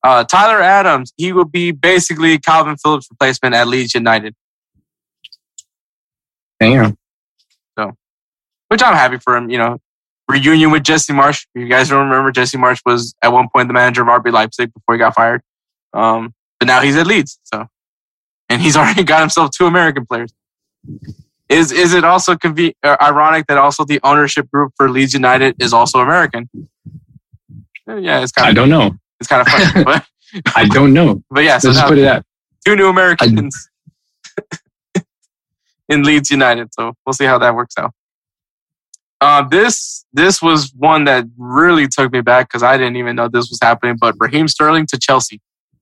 Uh, 0.02 0.24
Tyler 0.24 0.62
Adams, 0.62 1.12
he 1.16 1.32
will 1.32 1.44
be 1.44 1.70
basically 1.72 2.38
Kalvin 2.38 2.76
Phillips' 2.80 3.08
replacement 3.10 3.54
at 3.54 3.66
Leeds 3.66 3.94
United, 3.94 4.34
Damn. 6.60 6.96
So, 7.78 7.94
which 8.68 8.82
I'm 8.82 8.94
happy 8.94 9.18
for 9.18 9.36
him. 9.36 9.50
You 9.50 9.58
know, 9.58 9.78
reunion 10.28 10.70
with 10.70 10.84
Jesse 10.84 11.12
Marsch. 11.12 11.46
If 11.54 11.62
you 11.62 11.68
guys 11.68 11.88
don't 11.88 12.08
remember, 12.08 12.30
Jesse 12.30 12.58
Marsch 12.58 12.80
was 12.84 13.14
at 13.22 13.32
one 13.32 13.48
point 13.54 13.68
the 13.68 13.74
manager 13.74 14.02
of 14.02 14.08
RB 14.08 14.32
Leipzig 14.32 14.72
before 14.74 14.94
he 14.94 14.98
got 14.98 15.14
fired. 15.14 15.42
Um, 15.94 16.34
but 16.60 16.66
now 16.66 16.80
he's 16.80 16.96
at 16.96 17.06
Leeds, 17.06 17.38
so 17.44 17.66
and 18.48 18.60
he's 18.60 18.76
already 18.78 19.04
got 19.04 19.20
himself 19.20 19.50
two 19.56 19.66
American 19.66 20.04
players. 20.06 20.32
Is 21.48 21.72
is 21.72 21.94
it 21.94 22.04
also 22.04 22.34
conve- 22.34 22.74
uh, 22.82 22.96
ironic 23.00 23.46
that 23.46 23.56
also 23.58 23.84
the 23.84 24.00
ownership 24.02 24.50
group 24.50 24.72
for 24.76 24.90
Leeds 24.90 25.14
United 25.14 25.56
is 25.62 25.72
also 25.72 26.00
American? 26.00 26.48
Uh, 27.88 27.96
Yeah, 27.96 28.20
it's 28.22 28.32
kind 28.32 28.48
of 28.48 28.50
I 28.50 28.54
don't 28.54 28.68
know. 28.68 28.96
it's 29.20 29.28
kind 29.28 29.40
of 29.40 29.48
funny, 29.48 29.84
but 29.84 30.04
I 30.54 30.66
don't 30.66 30.92
know. 30.92 31.22
but 31.30 31.44
yeah. 31.44 31.56
So 31.58 31.68
Let's 31.68 31.80
now 31.80 31.88
put 31.88 31.98
it 31.98 32.06
out. 32.06 32.24
two 32.66 32.76
new 32.76 32.88
Americans 32.88 33.70
in 35.88 36.02
Leeds 36.02 36.30
United. 36.30 36.68
So 36.74 36.92
we'll 37.06 37.14
see 37.14 37.24
how 37.24 37.38
that 37.38 37.54
works 37.54 37.74
out. 37.78 37.92
Uh, 39.20 39.42
this 39.42 40.04
this 40.12 40.40
was 40.40 40.72
one 40.76 41.04
that 41.04 41.24
really 41.36 41.88
took 41.88 42.12
me 42.12 42.20
back 42.20 42.48
because 42.48 42.62
I 42.62 42.76
didn't 42.76 42.96
even 42.96 43.16
know 43.16 43.28
this 43.28 43.48
was 43.50 43.58
happening. 43.60 43.96
But 44.00 44.14
Raheem 44.18 44.46
Sterling 44.48 44.86
to 44.86 44.98
Chelsea. 44.98 45.40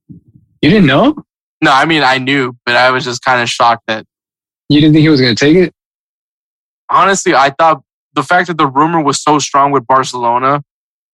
You 0.09 0.71
didn't 0.71 0.87
know? 0.87 1.15
No, 1.63 1.71
I 1.71 1.85
mean 1.85 2.03
I 2.03 2.19
knew, 2.19 2.57
but 2.65 2.77
I 2.77 2.91
was 2.91 3.05
just 3.05 3.23
kind 3.23 3.43
of 3.43 3.49
shocked 3.49 3.83
that 3.89 4.07
You 4.69 4.81
didn't 4.81 4.95
think 4.95 5.03
he 5.03 5.09
was 5.09 5.21
going 5.21 5.35
to 5.35 5.45
take 5.45 5.57
it? 5.57 5.75
honestly 6.89 7.35
I 7.35 7.51
thought 7.51 7.83
the 8.15 8.23
fact 8.23 8.47
that 8.47 8.57
the 8.59 8.67
rumor 8.67 9.03
was 9.03 9.21
so 9.21 9.39
strong 9.39 9.73
with 9.73 9.87
Barcelona 9.87 10.63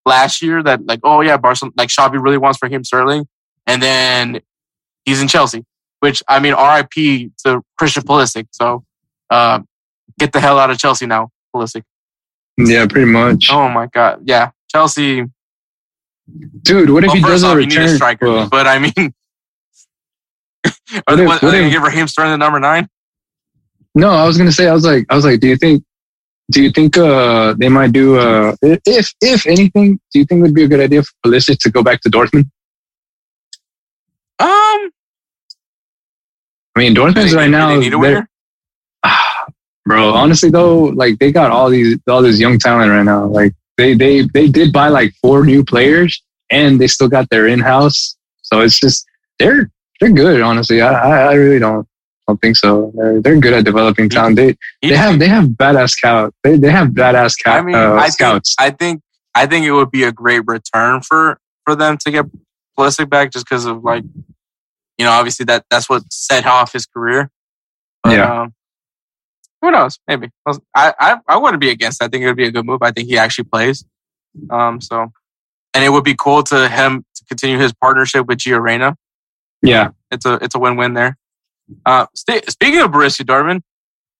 last 0.05 0.43
year 0.43 0.63
that 0.63 0.85
like 0.87 1.01
oh 1.03 1.21
yeah 1.21 1.37
Barcelona 1.37 1.75
like 1.77 1.89
Xavi 1.89 2.23
really 2.23 2.39
wants 2.39 2.59
Raheem 2.63 2.85
Sterling, 2.85 3.27
and 3.67 3.83
then 3.83 4.41
he's 5.05 5.21
in 5.23 5.29
Chelsea, 5.29 5.65
which 6.01 6.23
I 6.29 6.41
mean 6.41 6.55
R.I.P. 6.55 7.31
to 7.45 7.63
Christian 7.79 8.03
Pulisic. 8.05 8.47
So 8.53 8.85
uh, 9.31 9.61
get 10.19 10.33
the 10.33 10.41
hell 10.41 10.59
out 10.59 10.71
of 10.71 10.79
Chelsea 10.79 11.07
now, 11.07 11.31
Pulisic. 11.55 11.83
Yeah, 12.59 12.87
pretty 12.87 13.11
much. 13.11 13.49
Oh 13.51 13.69
my 13.69 13.87
god, 13.87 14.21
yeah, 14.25 14.51
Chelsea. 14.69 15.25
Dude, 16.63 16.91
what 16.91 17.03
if 17.05 17.09
Well, 17.09 17.17
he 17.17 17.23
doesn't 17.23 17.49
off, 17.51 17.59
you 17.59 17.67
need 17.67 17.77
a 17.77 17.81
return? 17.81 17.97
striker, 17.97 18.27
Well, 18.31 18.49
but 18.49 18.67
I 18.67 18.79
mean, 18.79 18.93
are 20.67 20.73
What 21.05 21.17
they, 21.17 21.23
if- 21.23 21.29
what, 21.29 21.43
what 21.43 21.51
gonna 21.53 21.57
if- 21.65 21.73
give 21.73 21.83
Raheem 21.83 22.07
Sterling 22.09 22.33
the 22.33 22.37
number 22.39 22.61
nine? 22.61 22.89
no, 23.95 24.11
I 24.11 24.27
was 24.27 24.37
going 24.39 24.49
to 24.49 24.55
say, 24.55 24.69
I 24.69 24.73
was 24.73 24.85
like, 24.87 25.05
I 25.11 25.15
was 25.17 25.25
like, 25.25 25.41
do 25.41 25.49
you 25.49 25.57
think, 25.57 25.85
do 26.51 26.63
you 26.63 26.71
think 26.71 26.97
uh, 26.97 27.55
they 27.59 27.69
might 27.69 27.93
do 27.93 28.19
uh, 28.19 28.55
if 28.63 29.13
if 29.21 29.47
anything? 29.47 30.01
Do 30.13 30.19
you 30.19 30.25
think 30.25 30.39
it 30.39 30.43
would 30.43 30.55
be 30.55 30.65
a 30.65 30.69
good 30.69 30.81
idea 30.81 31.03
for 31.03 31.11
Pulisic 31.27 31.59
to 31.61 31.71
go 31.71 31.83
back 31.83 32.01
to 32.03 32.09
Dortmund? 32.11 32.49
Um, 34.39 34.91
I 36.75 36.79
mean, 36.79 36.95
Dortmund's 36.95 37.35
right 37.35 37.51
now. 37.51 37.69
they 37.69 37.79
need 37.81 37.95
a 37.95 37.99
they're-? 37.99 38.29
Bro. 39.85 40.11
Honestly, 40.11 40.51
though, 40.51 40.85
like 40.85 41.19
they 41.19 41.33
got 41.33 41.51
all 41.51 41.71
these 41.71 41.99
all 42.09 42.23
this 42.23 42.39
young 42.39 42.59
talent 42.59 42.91
right 42.91 43.03
now. 43.03 43.27
Like 43.27 43.53
they 43.77 43.95
they 43.95 44.23
they 44.23 44.49
did 44.49 44.73
buy 44.73 44.89
like 44.89 45.13
four 45.21 45.45
new 45.45 45.65
players, 45.65 46.23
and 46.51 46.81
they 46.81 46.87
still 46.87 47.09
got 47.09 47.29
their 47.31 47.47
in 47.47 47.61
house. 47.61 48.17
So 48.43 48.61
it's 48.61 48.79
just 48.79 49.07
they're 49.39 49.71
they're 50.01 50.13
good. 50.13 50.41
Honestly, 50.41 50.81
I 50.83 51.31
I, 51.31 51.35
really 51.35 51.59
don't 51.59 51.87
don't 52.27 52.41
think 52.41 52.57
so. 52.57 52.93
They're 52.95 53.21
they're 53.21 53.39
good 53.39 53.55
at 53.55 53.65
developing 53.65 54.09
talent. 54.09 54.37
They 54.37 54.57
they 54.83 54.97
have 54.97 55.19
they 55.19 55.29
have 55.29 55.47
badass 55.47 55.91
scout. 55.91 56.35
They 56.43 56.57
they 56.57 56.71
have 56.71 56.89
badass 56.89 57.33
scout, 57.33 57.61
I 57.61 57.63
mean, 57.63 57.75
uh, 57.75 57.95
I 57.95 58.03
think, 58.03 58.13
scouts. 58.13 58.57
I 58.59 58.71
think, 58.71 59.03
I 59.35 59.47
think 59.47 59.65
it 59.67 59.73
would 59.73 59.91
be 59.91 60.05
a 60.05 60.13
great 60.13 60.43
return 60.47 61.01
for 61.03 61.39
for 61.65 61.75
them 61.77 61.97
to 61.99 62.11
get 62.11 62.27
Pulisic 62.79 63.09
back, 63.09 63.33
just 63.33 63.47
because 63.47 63.65
of 63.65 63.85
like, 63.85 64.05
you 64.99 65.05
know, 65.05 65.13
obviously 65.13 65.45
that 65.47 65.65
that's 65.71 65.89
what 65.89 66.03
set 66.13 66.47
off 66.47 66.73
his 66.73 66.87
career. 66.87 67.31
But, 68.03 68.13
Yeah. 68.13 68.43
Um, 68.43 68.55
who 69.63 69.71
knows? 69.71 69.99
Maybe 70.09 70.29
I 70.75 70.93
I 70.99 71.17
I 71.27 71.37
wouldn't 71.39 71.61
be 71.61 71.71
against. 71.71 72.03
I 72.03 72.09
think 72.09 72.23
it 72.25 72.27
would 72.27 72.37
be 72.37 72.47
a 72.47 72.51
good 72.51 72.67
move. 72.67 72.83
I 72.83 72.91
think 72.91 73.09
he 73.09 73.17
actually 73.17 73.45
plays. 73.45 73.85
Um. 74.51 74.81
So, 74.81 75.13
and 75.75 75.85
it 75.85 75.91
would 75.91 76.05
be 76.05 76.15
cool 76.19 76.43
to 76.45 76.69
him 76.69 77.05
to 77.15 77.25
continue 77.27 77.59
his 77.59 77.73
partnership 77.73 78.27
with 78.27 78.39
Gio 78.39 78.61
Reyna. 78.61 78.97
yeah, 79.63 79.91
It's 80.11 80.27
a 80.27 80.35
it's 80.43 80.55
a 80.55 80.59
win 80.59 80.77
win 80.77 80.95
there. 80.95 81.17
Uh, 81.87 82.07
st- 82.15 82.51
speaking 82.51 82.81
of 82.81 82.91
Borussia 82.91 83.25
Dortmund, 83.25 83.61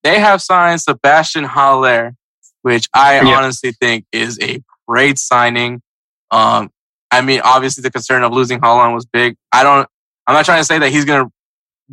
they 0.03 0.19
have 0.19 0.41
signed 0.41 0.81
Sebastian 0.81 1.43
Haller, 1.43 2.15
which 2.61 2.87
I 2.93 3.21
Yeah. 3.21 3.35
honestly 3.37 3.73
think 3.73 4.05
is 4.11 4.39
a 4.41 4.61
great 4.87 5.19
signing. 5.19 5.81
Um, 6.31 6.69
I 7.11 7.21
mean, 7.21 7.41
obviously 7.43 7.81
the 7.83 7.91
concern 7.91 8.23
of 8.23 8.31
losing 8.31 8.59
Haaland 8.59 8.93
was 8.95 9.05
big. 9.05 9.35
I 9.51 9.63
don't. 9.63 9.87
I'm 10.25 10.33
not 10.33 10.45
trying 10.45 10.61
to 10.61 10.65
say 10.65 10.79
that 10.79 10.89
he's 10.89 11.05
going 11.05 11.25
to 11.25 11.31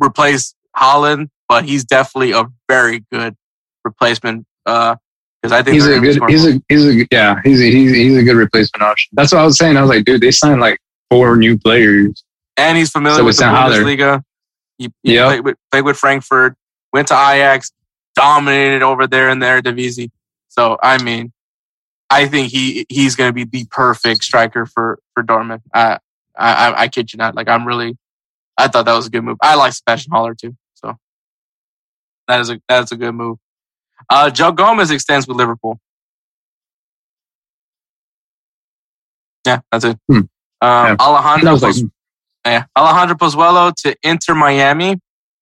replace 0.03 0.55
Haaland, 0.75 1.27
but 1.49 1.65
he's 1.65 1.83
definitely 1.83 2.31
a 2.31 2.45
very 2.69 3.03
good 3.11 3.35
replacement. 3.83 4.45
Uh, 4.65 4.95
because 5.41 5.53
I 5.53 5.63
think 5.63 5.73
he's 5.73 5.87
a 5.87 5.99
good 5.99 6.21
he's 6.29 6.45
a 6.45 6.61
he's 6.69 6.85
a 6.85 7.07
yeah 7.11 7.41
he's 7.43 7.59
a, 7.59 7.63
he's 7.65 7.91
he's 7.95 8.15
a 8.17 8.23
good 8.23 8.35
replacement 8.35 8.83
option. 8.83 9.09
That's 9.13 9.31
what 9.31 9.41
I 9.41 9.45
was 9.45 9.57
saying. 9.57 9.75
I 9.75 9.81
was 9.81 9.89
like, 9.89 10.05
dude, 10.05 10.21
they 10.21 10.29
signed 10.31 10.61
like 10.61 10.79
four 11.09 11.35
new 11.35 11.57
players. 11.57 12.23
and 12.57 12.77
he's 12.77 12.91
familiar 12.91 13.17
So 13.17 13.25
with 13.25 13.37
the. 13.37 13.43
Bundesliga. 13.45 14.23
He, 14.77 14.91
he 15.03 15.13
Yep. 15.15 15.27
played, 15.27 15.45
with, 15.45 15.57
played 15.71 15.85
with 15.85 15.97
Frankfurt, 15.97 16.55
went 16.93 17.07
to 17.09 17.13
Ajax, 17.15 17.71
dominated 18.15 18.81
over 18.83 19.07
there 19.07 19.29
in 19.29 19.39
their 19.39 19.61
Eredivisie. 19.61 20.09
So 20.47 20.77
I 20.81 21.01
mean, 21.03 21.31
I 22.11 22.27
think 22.27 22.51
he 22.51 22.85
he's 22.89 23.15
going 23.15 23.29
to 23.29 23.33
be 23.33 23.45
the 23.45 23.65
perfect 23.71 24.23
striker 24.23 24.65
for 24.67 24.99
for 25.15 25.23
Dortmund. 25.23 25.61
I, 25.73 25.97
I 26.37 26.53
I 26.69 26.81
I 26.83 26.87
kid 26.87 27.13
you 27.13 27.17
not. 27.17 27.33
Like 27.35 27.47
I'm 27.49 27.65
really, 27.67 27.97
I 28.57 28.67
thought 28.67 28.85
that 28.85 28.93
was 28.93 29.07
a 29.07 29.09
good 29.09 29.23
move. 29.23 29.37
I 29.41 29.55
like 29.55 29.73
Sebastian 29.73 30.11
Haller 30.11 30.35
too. 30.35 30.55
So 30.75 30.97
that 32.27 32.41
is 32.41 32.49
a 32.51 32.61
that's 32.67 32.91
a 32.91 32.97
good 32.97 33.13
move. 33.15 33.37
Uh, 34.09 34.29
Joe 34.29 34.51
Gomez 34.51 34.91
extends 34.91 35.27
with 35.27 35.37
Liverpool. 35.37 35.79
Yeah, 39.45 39.61
that's 39.71 39.85
it. 39.85 39.97
Hmm. 40.07 40.17
Um, 40.17 40.27
Yeah. 40.61 40.95
Alejandro 40.99 41.51
was 41.53 41.63
like, 41.63 41.73
Poz- 41.73 41.85
yeah, 42.45 42.65
Alejandro 42.77 43.15
Pozuelo 43.17 43.73
to 43.83 43.95
Inter 44.03 44.35
Miami. 44.35 44.97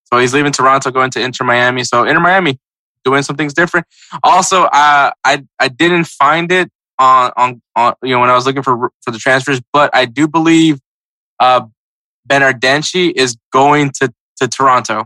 So 0.05 0.17
he's 0.19 0.33
leaving 0.33 0.51
Toronto, 0.51 0.89
going 0.91 1.11
to 1.11 1.21
Inter 1.21 1.45
Miami. 1.45 1.83
So 1.83 2.03
Inter 2.03 2.19
Miami 2.19 2.59
doing 3.05 3.21
some 3.23 3.35
things 3.35 3.53
different. 3.53 3.85
Also, 4.23 4.63
uh, 4.63 5.11
I 5.23 5.43
I 5.59 5.67
didn't 5.67 6.05
find 6.07 6.51
it 6.51 6.69
on, 6.97 7.31
on 7.37 7.61
on 7.75 7.93
you 8.03 8.09
know 8.11 8.19
when 8.21 8.29
I 8.29 8.35
was 8.35 8.45
looking 8.45 8.63
for 8.63 8.91
for 9.01 9.11
the 9.11 9.17
transfers, 9.19 9.61
but 9.73 9.89
I 9.93 10.05
do 10.05 10.27
believe 10.27 10.79
uh, 11.39 11.61
Bernardeschi 12.27 13.11
is 13.15 13.37
going 13.51 13.91
to 14.01 14.11
to 14.37 14.47
Toronto. 14.47 15.05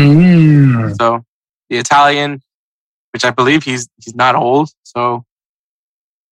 mm, 0.00 0.94
So 1.00 1.24
the 1.70 1.78
Italian, 1.78 2.40
which 3.12 3.24
I 3.24 3.30
believe 3.30 3.62
he's 3.64 3.88
he's 4.02 4.14
not 4.14 4.34
old, 4.34 4.68
so 4.84 5.24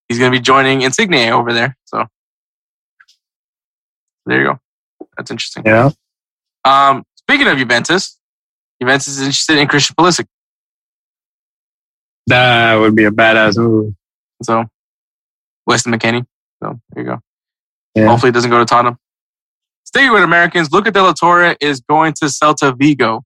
he's 0.07 0.19
going 0.19 0.31
to 0.31 0.37
be 0.37 0.41
joining 0.41 0.81
Insigne 0.81 1.31
over 1.31 1.53
there. 1.53 1.75
So 1.85 2.05
there 4.25 4.39
you 4.39 4.45
go. 4.47 4.59
That's 5.17 5.31
interesting. 5.31 5.63
yeah, 5.65 5.89
Um, 6.63 7.03
speaking 7.17 7.47
of 7.47 7.57
Juventus, 7.57 8.17
Juventus 8.81 9.07
is 9.07 9.19
interested 9.19 9.57
in 9.57 9.67
Christian 9.67 9.95
Pulisic. 9.95 10.25
that 12.27 12.75
would 12.75 12.95
be 12.95 13.05
a 13.05 13.11
badass 13.11 13.57
move. 13.57 13.93
So 14.43 14.65
Weston 15.67 15.93
McKennie. 15.93 16.25
So 16.61 16.79
there 16.91 17.03
you 17.03 17.09
go. 17.09 17.19
Yeah. 17.95 18.07
Hopefully 18.07 18.29
it 18.29 18.33
doesn't 18.33 18.49
go 18.51 18.59
to 18.59 18.65
Tottenham. 18.65 18.97
Staying 19.85 20.11
with 20.11 20.23
Americans, 20.23 20.71
Luca 20.71 20.91
De 20.91 21.01
La 21.01 21.13
Torre 21.13 21.55
is 21.61 21.79
going 21.81 22.13
to 22.13 22.25
Celta 22.25 22.77
Vigo. 22.77 23.23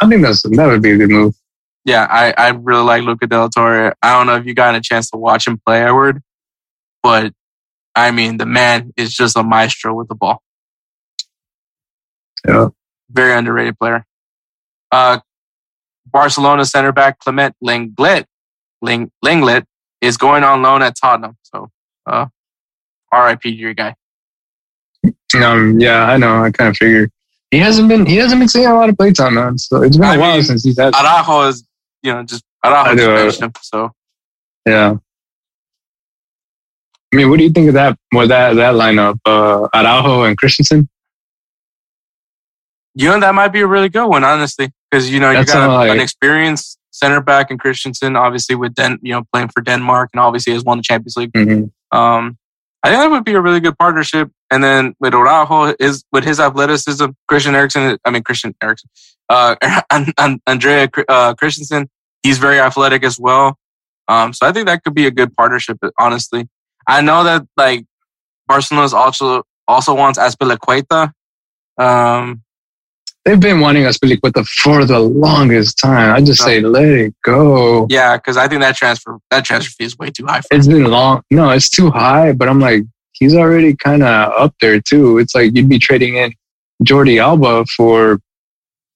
I 0.00 0.08
think 0.08 0.22
that's 0.22 0.42
that 0.42 0.66
would 0.66 0.82
be 0.82 0.92
a 0.92 0.96
good 0.96 1.10
move. 1.10 1.34
Yeah, 1.84 2.06
I, 2.10 2.34
I 2.36 2.48
really 2.50 2.82
like 2.82 3.02
Luca 3.02 3.26
De 3.26 3.38
La 3.38 3.48
Torre. 3.48 3.94
I 4.02 4.12
don't 4.12 4.26
know 4.26 4.36
if 4.36 4.44
you 4.44 4.54
got 4.54 4.74
a 4.74 4.80
chance 4.80 5.10
to 5.10 5.16
watch 5.16 5.46
him 5.46 5.58
play, 5.64 5.82
Edward, 5.82 6.22
but 7.02 7.32
I 7.94 8.10
mean, 8.10 8.36
the 8.36 8.46
man 8.46 8.92
is 8.96 9.14
just 9.14 9.36
a 9.36 9.42
maestro 9.42 9.94
with 9.94 10.08
the 10.08 10.14
ball. 10.14 10.42
Yeah. 12.46 12.68
Very 13.10 13.32
underrated 13.32 13.78
player. 13.78 14.04
Uh, 14.92 15.20
Barcelona 16.06 16.64
center 16.64 16.92
back 16.92 17.18
Clement 17.18 17.56
Lenglet, 17.62 18.24
Ling, 18.82 19.10
Lenglet 19.24 19.64
is 20.00 20.16
going 20.16 20.44
on 20.44 20.62
loan 20.62 20.82
at 20.82 20.94
Tottenham. 21.00 21.36
So, 21.42 21.70
uh, 22.06 22.26
RIP 23.12 23.40
to 23.42 23.50
your 23.50 23.74
guy. 23.74 23.94
Um, 25.34 25.78
yeah, 25.80 26.04
I 26.04 26.16
know. 26.16 26.44
I 26.44 26.50
kind 26.50 26.68
of 26.68 26.76
figured 26.76 27.10
he 27.50 27.58
hasn't 27.58 27.88
been 27.88 28.06
he 28.06 28.16
hasn't 28.16 28.40
been 28.40 28.48
seeing 28.48 28.66
a 28.66 28.74
lot 28.74 28.88
of 28.88 28.96
playtime, 28.96 29.34
man. 29.34 29.58
So 29.58 29.82
it's 29.82 29.96
been 29.96 30.08
a 30.08 30.12
I 30.12 30.16
while 30.18 30.42
since 30.42 30.64
he's 30.64 30.78
had. 30.78 30.94
Araujo 30.94 31.48
is, 31.48 31.64
you 32.02 32.12
know, 32.12 32.22
just 32.22 32.44
Araujo 32.64 33.14
I 33.14 33.24
just 33.24 33.40
him. 33.40 33.52
So, 33.62 33.90
Yeah. 34.66 34.96
I 37.12 37.16
mean, 37.16 37.30
what 37.30 37.38
do 37.38 37.44
you 37.44 37.50
think 37.50 37.68
of 37.68 37.74
that? 37.74 37.98
With 38.12 38.28
that 38.28 38.54
that 38.54 38.74
lineup, 38.74 39.18
uh, 39.24 39.68
Araujo 39.74 40.24
and 40.24 40.36
Christensen. 40.36 40.88
you 42.94 43.08
know, 43.08 43.20
that 43.20 43.34
might 43.34 43.48
be 43.48 43.60
a 43.60 43.66
really 43.66 43.88
good 43.88 44.08
one, 44.08 44.24
honestly, 44.24 44.70
because, 44.90 45.10
you 45.10 45.20
know, 45.20 45.30
you 45.30 45.38
That's 45.38 45.52
got 45.52 45.70
all 45.70 45.90
an 45.90 46.00
experienced 46.00 46.78
center 46.90 47.20
back 47.20 47.50
in 47.50 47.56
Christensen, 47.56 48.16
obviously 48.16 48.56
with 48.56 48.74
Den, 48.74 48.98
you 49.02 49.12
know, 49.12 49.22
playing 49.32 49.48
for 49.48 49.62
Denmark 49.62 50.10
and 50.12 50.20
obviously 50.20 50.52
has 50.52 50.64
won 50.64 50.78
the 50.78 50.82
Champions 50.82 51.16
League. 51.16 51.32
Mm-hmm. 51.32 51.96
Um, 51.96 52.36
I 52.82 52.90
think 52.90 53.00
that 53.00 53.10
would 53.10 53.24
be 53.24 53.34
a 53.34 53.40
really 53.40 53.60
good 53.60 53.76
partnership. 53.78 54.30
And 54.50 54.62
then 54.62 54.94
with 55.00 55.14
Araujo, 55.14 55.74
is 55.78 56.04
with 56.12 56.24
his 56.24 56.40
athleticism, 56.40 57.06
Christian 57.26 57.54
Eriksen, 57.54 57.98
I 58.04 58.10
mean 58.10 58.22
Christian 58.22 58.54
Eriksen, 58.62 58.88
uh, 59.28 59.56
and, 59.90 60.12
and 60.18 60.40
Andrea 60.46 60.88
uh, 61.08 61.34
Christensen, 61.34 61.90
he's 62.22 62.38
very 62.38 62.60
athletic 62.60 63.04
as 63.04 63.18
well. 63.18 63.58
Um, 64.06 64.32
so 64.32 64.46
I 64.46 64.52
think 64.52 64.66
that 64.66 64.82
could 64.84 64.94
be 64.94 65.06
a 65.06 65.10
good 65.10 65.34
partnership. 65.34 65.78
Honestly, 65.98 66.48
I 66.86 67.02
know 67.02 67.24
that 67.24 67.46
like 67.56 67.84
Barcelona's 68.46 68.94
also 68.94 69.42
also 69.66 69.94
wants 69.94 70.18
Azpilicueta. 70.18 71.12
Um, 71.76 72.42
They've 73.28 73.38
been 73.38 73.60
wanting 73.60 73.84
us 73.84 73.98
to 73.98 74.06
Pilicueta 74.06 74.46
for 74.46 74.86
the 74.86 74.98
longest 75.00 75.76
time. 75.76 76.14
I 76.14 76.22
just 76.22 76.42
say 76.42 76.60
let 76.60 76.84
it 76.84 77.14
go. 77.22 77.86
yeah, 77.90 78.16
because 78.16 78.38
I 78.38 78.48
think 78.48 78.62
that 78.62 78.74
transfer 78.74 79.18
that 79.30 79.44
transfer 79.44 79.70
fee 79.76 79.84
is 79.84 79.98
way 79.98 80.08
too 80.08 80.24
high 80.24 80.40
for. 80.40 80.48
It's 80.52 80.66
been 80.66 80.84
long. 80.84 81.20
No, 81.30 81.50
it's 81.50 81.68
too 81.68 81.90
high. 81.90 82.32
But 82.32 82.48
I'm 82.48 82.58
like, 82.58 82.84
he's 83.12 83.34
already 83.34 83.76
kind 83.76 84.02
of 84.02 84.32
up 84.32 84.54
there 84.62 84.80
too. 84.80 85.18
It's 85.18 85.34
like 85.34 85.54
you'd 85.54 85.68
be 85.68 85.78
trading 85.78 86.16
in 86.16 86.32
Jordi 86.82 87.20
Alba 87.20 87.66
for 87.76 88.18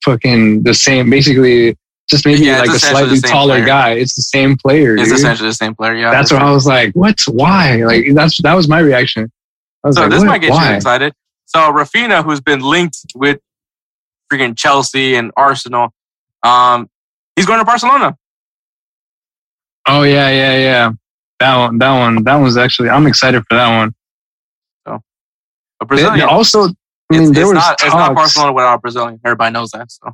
fucking 0.03 0.62
the 0.62 0.72
same, 0.72 1.11
basically 1.11 1.76
just 2.09 2.24
maybe 2.24 2.47
Yeah, 2.47 2.61
like 2.61 2.70
a 2.70 2.78
slightly 2.78 3.20
taller 3.20 3.57
player. 3.57 3.66
guy. 3.66 3.91
It's 3.91 4.14
the 4.14 4.22
same 4.22 4.57
player. 4.57 4.97
It's 4.97 5.11
dude. 5.11 5.18
essentially 5.18 5.51
the 5.51 5.55
same 5.55 5.74
player. 5.74 5.95
Yeah, 5.95 6.11
that's 6.11 6.33
what 6.33 6.41
I 6.41 6.51
was 6.53 6.64
like. 6.66 6.95
What? 6.95 7.20
Why? 7.28 7.85
Like 7.85 8.07
that's 8.14 8.41
that 8.41 8.55
was 8.55 8.66
my 8.66 8.78
reaction. 8.78 9.30
Was 9.85 9.97
So 9.97 10.03
like, 10.03 10.11
this 10.11 10.24
might 10.24 10.39
get 10.41 10.53
why? 10.53 10.70
you 10.70 10.76
excited. 10.76 11.12
So 11.45 11.59
Raphinha, 11.70 12.24
who's 12.24 12.41
been 12.41 12.61
linked 12.61 12.97
with 13.14 13.39
freaking 14.33 14.57
Chelsea 14.57 15.14
and 15.16 15.30
Arsenal, 15.37 15.93
um, 16.43 16.89
he's 17.37 17.47
going 17.47 17.59
to 17.59 17.64
Barcelona. 17.64 18.16
Oh 19.87 20.03
yeah, 20.03 20.30
yeah, 20.30 20.57
yeah. 20.57 20.93
That 21.41 21.57
one, 21.57 21.78
that 21.78 21.99
one, 21.99 22.24
that 22.24 22.37
one's 22.37 22.57
actually. 22.57 22.89
I'm 22.89 23.07
excited 23.07 23.43
for 23.49 23.57
that 23.57 23.76
one. 23.76 23.95
So, 24.87 25.01
A 25.80 25.85
Brazilian. 25.85 26.18
they 26.18 26.24
also, 26.24 26.64
I 26.64 26.66
mean, 27.11 27.22
it's, 27.22 27.30
there 27.33 27.43
it's 27.43 27.49
was 27.49 27.55
not, 27.55 27.72
it's 27.83 27.95
not 27.95 28.14
Barcelona 28.14 28.53
without 28.53 28.74
a 28.74 28.78
Brazilian. 28.78 29.20
Everybody 29.24 29.53
knows 29.53 29.70
that. 29.72 29.91
So, 29.91 30.12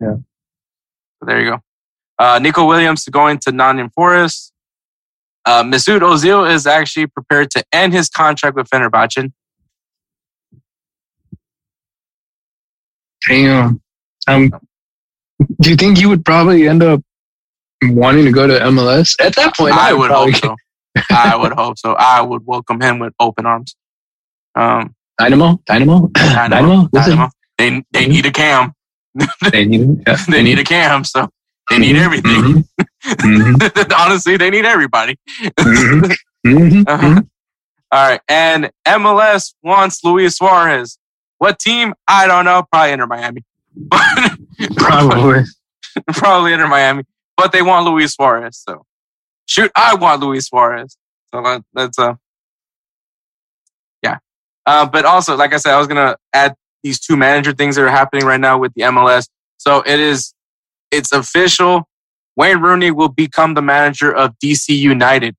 Yeah, 0.00 0.14
so 1.18 1.26
there 1.26 1.40
you 1.40 1.50
go. 1.50 1.58
Uh, 2.18 2.38
Nico 2.38 2.66
Williams 2.66 3.04
going 3.06 3.38
to 3.38 3.52
Nottingham 3.52 3.90
Forest. 3.90 4.52
Uh, 5.46 5.64
Mesut 5.64 6.00
Ozil 6.00 6.50
is 6.50 6.66
actually 6.66 7.06
prepared 7.06 7.50
to 7.50 7.64
end 7.72 7.92
his 7.92 8.08
contract 8.08 8.56
with 8.56 8.68
Fenerbahce. 8.68 9.32
Damn. 13.26 13.80
Um, 14.26 14.50
Do 15.60 15.70
you 15.70 15.76
think 15.76 16.00
you 16.00 16.08
would 16.08 16.24
probably 16.24 16.68
end 16.68 16.82
up 16.82 17.00
wanting 17.82 18.24
to 18.26 18.32
go 18.32 18.46
to 18.46 18.58
MLS 18.66 19.16
at 19.20 19.34
that 19.36 19.56
point? 19.56 19.74
I 19.74 19.92
would 19.92 20.10
hope 20.10 20.34
so. 20.34 20.56
I 21.10 21.36
would 21.36 21.52
hope 21.52 21.78
so. 21.78 21.94
I 21.94 22.20
would 22.20 22.44
welcome 22.46 22.80
him 22.80 22.98
with 22.98 23.14
open 23.20 23.46
arms. 23.46 23.74
Um, 24.54 24.94
Dynamo, 25.18 25.60
Dynamo, 25.66 26.08
Dynamo, 26.14 26.48
Dynamo. 26.48 26.88
Dynamo. 26.92 27.30
They 27.58 27.82
they 27.92 28.06
need 28.06 28.26
a 28.26 28.30
cam. 28.32 28.72
They 29.52 29.64
need. 29.64 30.02
Yeah. 30.06 30.16
They 30.28 30.42
need 30.42 30.58
a 30.58 30.64
cam, 30.64 31.04
so 31.04 31.28
they 31.68 31.78
need 31.78 31.96
everything. 31.96 32.32
Mhm. 32.42 32.64
Mhm. 33.04 33.92
Honestly, 33.98 34.36
they 34.36 34.50
need 34.50 34.64
everybody. 34.64 35.16
Mhm. 35.58 36.12
Mhm. 36.46 36.84
Uh-huh. 36.88 37.20
All 37.92 38.08
right, 38.08 38.20
and 38.28 38.70
MLS 38.86 39.54
wants 39.62 40.02
Luis 40.04 40.36
Suarez. 40.36 40.96
What 41.40 41.58
team? 41.58 41.94
I 42.06 42.26
don't 42.26 42.44
know. 42.44 42.64
Probably 42.70 42.92
Inter 42.92 43.06
Miami. 43.06 43.44
Probably. 44.76 45.44
probably 46.12 46.52
Inter 46.52 46.68
Miami, 46.68 47.04
but 47.36 47.52
they 47.52 47.62
want 47.62 47.86
Luis 47.86 48.14
Suarez. 48.14 48.62
So, 48.68 48.84
shoot, 49.46 49.70
I 49.74 49.94
want 49.94 50.22
Luis 50.22 50.46
Suarez. 50.46 50.96
So 51.32 51.42
that, 51.42 51.64
that's 51.72 51.98
uh, 51.98 52.14
yeah. 54.02 54.18
Uh, 54.66 54.86
but 54.86 55.04
also, 55.04 55.36
like 55.36 55.52
I 55.52 55.56
said, 55.56 55.74
I 55.74 55.78
was 55.78 55.86
gonna 55.86 56.16
add 56.32 56.54
these 56.82 57.00
two 57.00 57.16
manager 57.16 57.52
things 57.52 57.76
that 57.76 57.82
are 57.82 57.90
happening 57.90 58.24
right 58.24 58.40
now 58.40 58.58
with 58.58 58.72
the 58.74 58.82
MLS. 58.82 59.28
So 59.58 59.82
it 59.84 60.00
is, 60.00 60.34
it's 60.90 61.12
official. 61.12 61.88
Wayne 62.36 62.60
Rooney 62.60 62.90
will 62.90 63.08
become 63.08 63.54
the 63.54 63.62
manager 63.62 64.14
of 64.14 64.34
DC 64.42 64.68
United. 64.68 65.36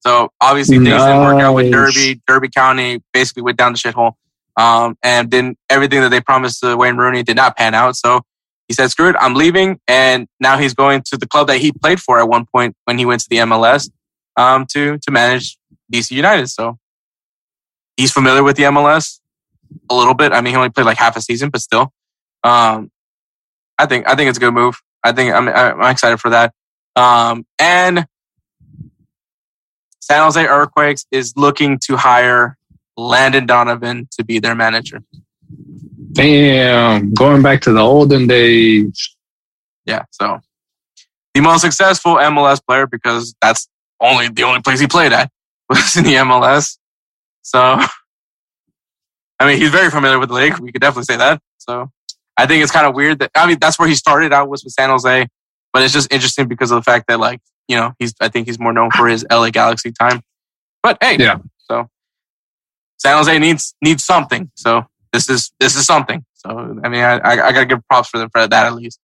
So 0.00 0.30
obviously 0.40 0.78
things 0.78 0.88
didn't 0.88 1.20
work 1.20 1.40
out 1.42 1.54
with 1.54 1.70
Derby. 1.70 2.22
Derby 2.26 2.48
County 2.48 3.02
basically 3.12 3.42
went 3.42 3.58
down 3.58 3.72
the 3.72 3.78
shithole. 3.78 4.14
Um, 4.60 4.98
and 5.02 5.30
then 5.30 5.56
everything 5.70 6.02
that 6.02 6.10
they 6.10 6.20
promised 6.20 6.60
to 6.60 6.76
Wayne 6.76 6.98
Rooney 6.98 7.22
did 7.22 7.36
not 7.36 7.56
pan 7.56 7.74
out. 7.74 7.96
So 7.96 8.20
he 8.68 8.74
said, 8.74 8.90
screw 8.90 9.08
it, 9.08 9.16
I'm 9.18 9.32
leaving. 9.32 9.80
And 9.88 10.28
now 10.38 10.58
he's 10.58 10.74
going 10.74 11.02
to 11.06 11.16
the 11.16 11.26
club 11.26 11.46
that 11.46 11.58
he 11.58 11.72
played 11.72 11.98
for 11.98 12.20
at 12.20 12.28
one 12.28 12.44
point 12.44 12.76
when 12.84 12.98
he 12.98 13.06
went 13.06 13.22
to 13.22 13.26
the 13.30 13.38
MLS 13.38 13.90
um, 14.36 14.66
to, 14.72 14.98
to 14.98 15.10
manage 15.10 15.56
DC 15.90 16.10
United. 16.10 16.48
So 16.48 16.78
he's 17.96 18.12
familiar 18.12 18.42
with 18.42 18.56
the 18.56 18.64
MLS 18.64 19.20
a 19.88 19.94
little 19.94 20.12
bit. 20.12 20.32
I 20.32 20.42
mean, 20.42 20.52
he 20.52 20.56
only 20.56 20.68
played 20.68 20.84
like 20.84 20.98
half 20.98 21.16
a 21.16 21.22
season, 21.22 21.48
but 21.48 21.62
still. 21.62 21.90
Um, 22.44 22.90
I 23.78 23.86
think, 23.86 24.06
I 24.06 24.14
think 24.14 24.28
it's 24.28 24.36
a 24.36 24.42
good 24.42 24.52
move. 24.52 24.78
I 25.02 25.12
think 25.12 25.34
I'm, 25.34 25.48
I'm 25.48 25.90
excited 25.90 26.20
for 26.20 26.30
that. 26.30 26.52
Um, 26.96 27.46
and 27.58 28.04
San 30.00 30.22
Jose 30.22 30.44
Earthquakes 30.44 31.06
is 31.10 31.32
looking 31.34 31.78
to 31.86 31.96
hire 31.96 32.58
Landon 32.96 33.46
Donovan 33.46 34.08
to 34.12 34.24
be 34.24 34.38
their 34.38 34.54
manager. 34.54 35.02
Damn, 36.12 37.14
going 37.14 37.42
back 37.42 37.60
to 37.62 37.72
the 37.72 37.80
olden 37.80 38.26
days. 38.26 39.16
Yeah, 39.86 40.04
so 40.10 40.40
the 41.34 41.40
most 41.40 41.62
successful 41.62 42.14
MLS 42.16 42.60
player 42.64 42.86
because 42.86 43.34
that's 43.40 43.68
only 44.00 44.28
the 44.28 44.42
only 44.42 44.60
place 44.60 44.80
he 44.80 44.86
played 44.86 45.12
at 45.12 45.30
was 45.68 45.96
in 45.96 46.04
the 46.04 46.14
MLS. 46.14 46.78
So, 47.42 47.58
I 49.40 49.46
mean, 49.46 49.58
he's 49.58 49.70
very 49.70 49.90
familiar 49.90 50.18
with 50.18 50.28
the 50.28 50.34
league. 50.34 50.58
We 50.58 50.72
could 50.72 50.80
definitely 50.80 51.04
say 51.04 51.16
that. 51.16 51.40
So, 51.58 51.90
I 52.36 52.46
think 52.46 52.62
it's 52.62 52.72
kind 52.72 52.86
of 52.86 52.94
weird 52.94 53.18
that 53.18 53.30
I 53.34 53.46
mean 53.46 53.58
that's 53.60 53.78
where 53.78 53.88
he 53.88 53.94
started 53.94 54.32
out 54.32 54.48
was 54.48 54.64
with 54.64 54.72
San 54.72 54.88
Jose, 54.88 55.28
but 55.72 55.82
it's 55.82 55.92
just 55.92 56.12
interesting 56.12 56.48
because 56.48 56.70
of 56.70 56.76
the 56.76 56.82
fact 56.82 57.06
that 57.08 57.20
like 57.20 57.40
you 57.68 57.76
know 57.76 57.92
he's 57.98 58.14
I 58.20 58.28
think 58.28 58.46
he's 58.46 58.58
more 58.58 58.72
known 58.72 58.90
for 58.90 59.06
his 59.06 59.26
LA 59.30 59.50
Galaxy 59.50 59.92
time. 59.92 60.22
But 60.82 60.96
hey, 61.02 61.16
Yeah. 61.18 61.38
San 63.00 63.16
Jose 63.16 63.38
needs 63.38 63.74
needs 63.82 64.04
something. 64.04 64.50
So 64.54 64.84
this 65.12 65.28
is 65.28 65.52
this 65.58 65.74
is 65.74 65.86
something. 65.86 66.24
So 66.34 66.50
I 66.84 66.88
mean 66.88 67.02
I 67.02 67.18
I, 67.18 67.32
I 67.48 67.52
gotta 67.52 67.66
give 67.66 67.86
props 67.88 68.08
for 68.08 68.18
them 68.18 68.28
for 68.30 68.46
that 68.46 68.66
at 68.66 68.74
least. 68.74 69.00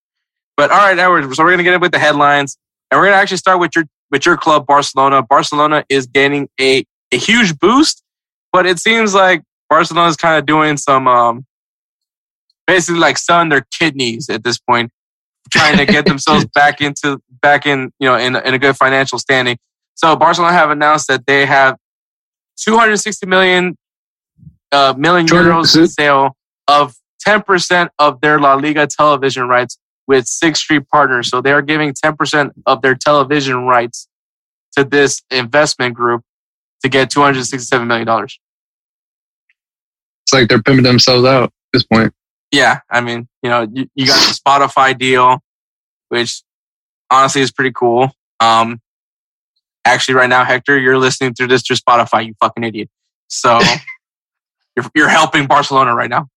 But 0.56 0.70
all 0.70 0.78
right, 0.78 0.98
Edward. 0.98 1.34
So 1.34 1.44
we're 1.44 1.50
gonna 1.50 1.62
get 1.62 1.74
in 1.74 1.80
with 1.80 1.92
the 1.92 1.98
headlines, 1.98 2.58
and 2.90 2.98
we're 2.98 3.06
gonna 3.06 3.16
actually 3.16 3.38
start 3.38 3.58
with 3.58 3.74
your 3.74 3.84
with 4.10 4.26
your 4.26 4.36
club, 4.36 4.66
Barcelona. 4.66 5.22
Barcelona 5.22 5.84
is 5.88 6.06
gaining 6.06 6.48
a 6.60 6.84
a 7.12 7.16
huge 7.16 7.58
boost, 7.58 8.02
but 8.52 8.66
it 8.66 8.78
seems 8.78 9.14
like 9.14 9.42
Barcelona 9.70 10.08
is 10.08 10.16
kind 10.16 10.38
of 10.38 10.46
doing 10.46 10.76
some 10.76 11.08
um 11.08 11.46
basically 12.66 13.00
like 13.00 13.16
selling 13.16 13.48
their 13.48 13.66
kidneys 13.70 14.28
at 14.28 14.44
this 14.44 14.58
point, 14.58 14.90
trying 15.50 15.78
to 15.78 15.86
get 15.86 16.04
themselves 16.04 16.44
back 16.54 16.80
into 16.80 17.18
back 17.40 17.64
in 17.64 17.92
you 17.98 18.08
know 18.08 18.16
in 18.16 18.36
in 18.36 18.52
a 18.52 18.58
good 18.58 18.76
financial 18.76 19.18
standing. 19.18 19.56
So 19.94 20.14
Barcelona 20.16 20.52
have 20.52 20.70
announced 20.70 21.08
that 21.08 21.26
they 21.26 21.46
have 21.46 21.76
260 22.58 23.26
million 23.26 23.76
uh, 24.72 24.94
million 24.96 25.26
Jordan, 25.26 25.52
euros 25.52 25.88
sale 25.88 26.36
of 26.68 26.94
10% 27.26 27.88
of 27.98 28.20
their 28.20 28.38
La 28.38 28.54
Liga 28.54 28.86
television 28.86 29.48
rights 29.48 29.78
with 30.06 30.26
Sixth 30.26 30.62
Street 30.62 30.88
Partners. 30.88 31.28
So 31.28 31.40
they 31.40 31.52
are 31.52 31.62
giving 31.62 31.92
10% 31.92 32.52
of 32.66 32.82
their 32.82 32.94
television 32.94 33.64
rights 33.64 34.08
to 34.76 34.84
this 34.84 35.22
investment 35.30 35.94
group 35.94 36.22
to 36.82 36.88
get 36.88 37.10
$267 37.10 37.86
million. 37.86 38.08
It's 40.26 40.32
like 40.32 40.48
they're 40.48 40.62
pimping 40.62 40.84
themselves 40.84 41.24
out 41.24 41.44
at 41.44 41.52
this 41.72 41.84
point. 41.84 42.12
Yeah, 42.52 42.80
I 42.90 43.00
mean, 43.00 43.28
you 43.42 43.50
know, 43.50 43.66
you, 43.72 43.88
you 43.94 44.06
got 44.06 44.20
the 44.20 44.38
Spotify 44.38 44.96
deal, 44.96 45.40
which 46.08 46.42
honestly 47.10 47.42
is 47.42 47.50
pretty 47.50 47.72
cool. 47.72 48.12
Um, 48.40 48.80
actually, 49.84 50.14
right 50.14 50.28
now, 50.28 50.44
Hector, 50.44 50.78
you're 50.78 50.98
listening 50.98 51.34
through 51.34 51.48
this 51.48 51.62
through 51.62 51.76
Spotify, 51.76 52.26
you 52.26 52.34
fucking 52.40 52.62
idiot. 52.64 52.88
So 53.28 53.58
you're, 54.76 54.86
you're 54.94 55.08
helping 55.08 55.46
Barcelona 55.46 55.94
right 55.94 56.10
now. 56.10 56.28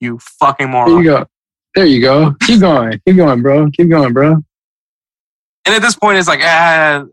You 0.00 0.18
fucking 0.38 0.70
moron. 0.70 0.90
There 0.90 1.02
you 1.02 1.10
go. 1.10 1.26
There 1.74 1.86
you 1.86 2.00
go. 2.00 2.34
Keep 2.42 2.60
going. 2.60 3.00
Keep 3.06 3.16
going, 3.16 3.42
bro. 3.42 3.70
Keep 3.70 3.90
going, 3.90 4.12
bro. 4.12 4.42
And 5.64 5.74
at 5.74 5.82
this 5.82 5.96
point, 5.96 6.18
it's 6.18 6.28
like, 6.28 6.40
ah, 6.42 7.04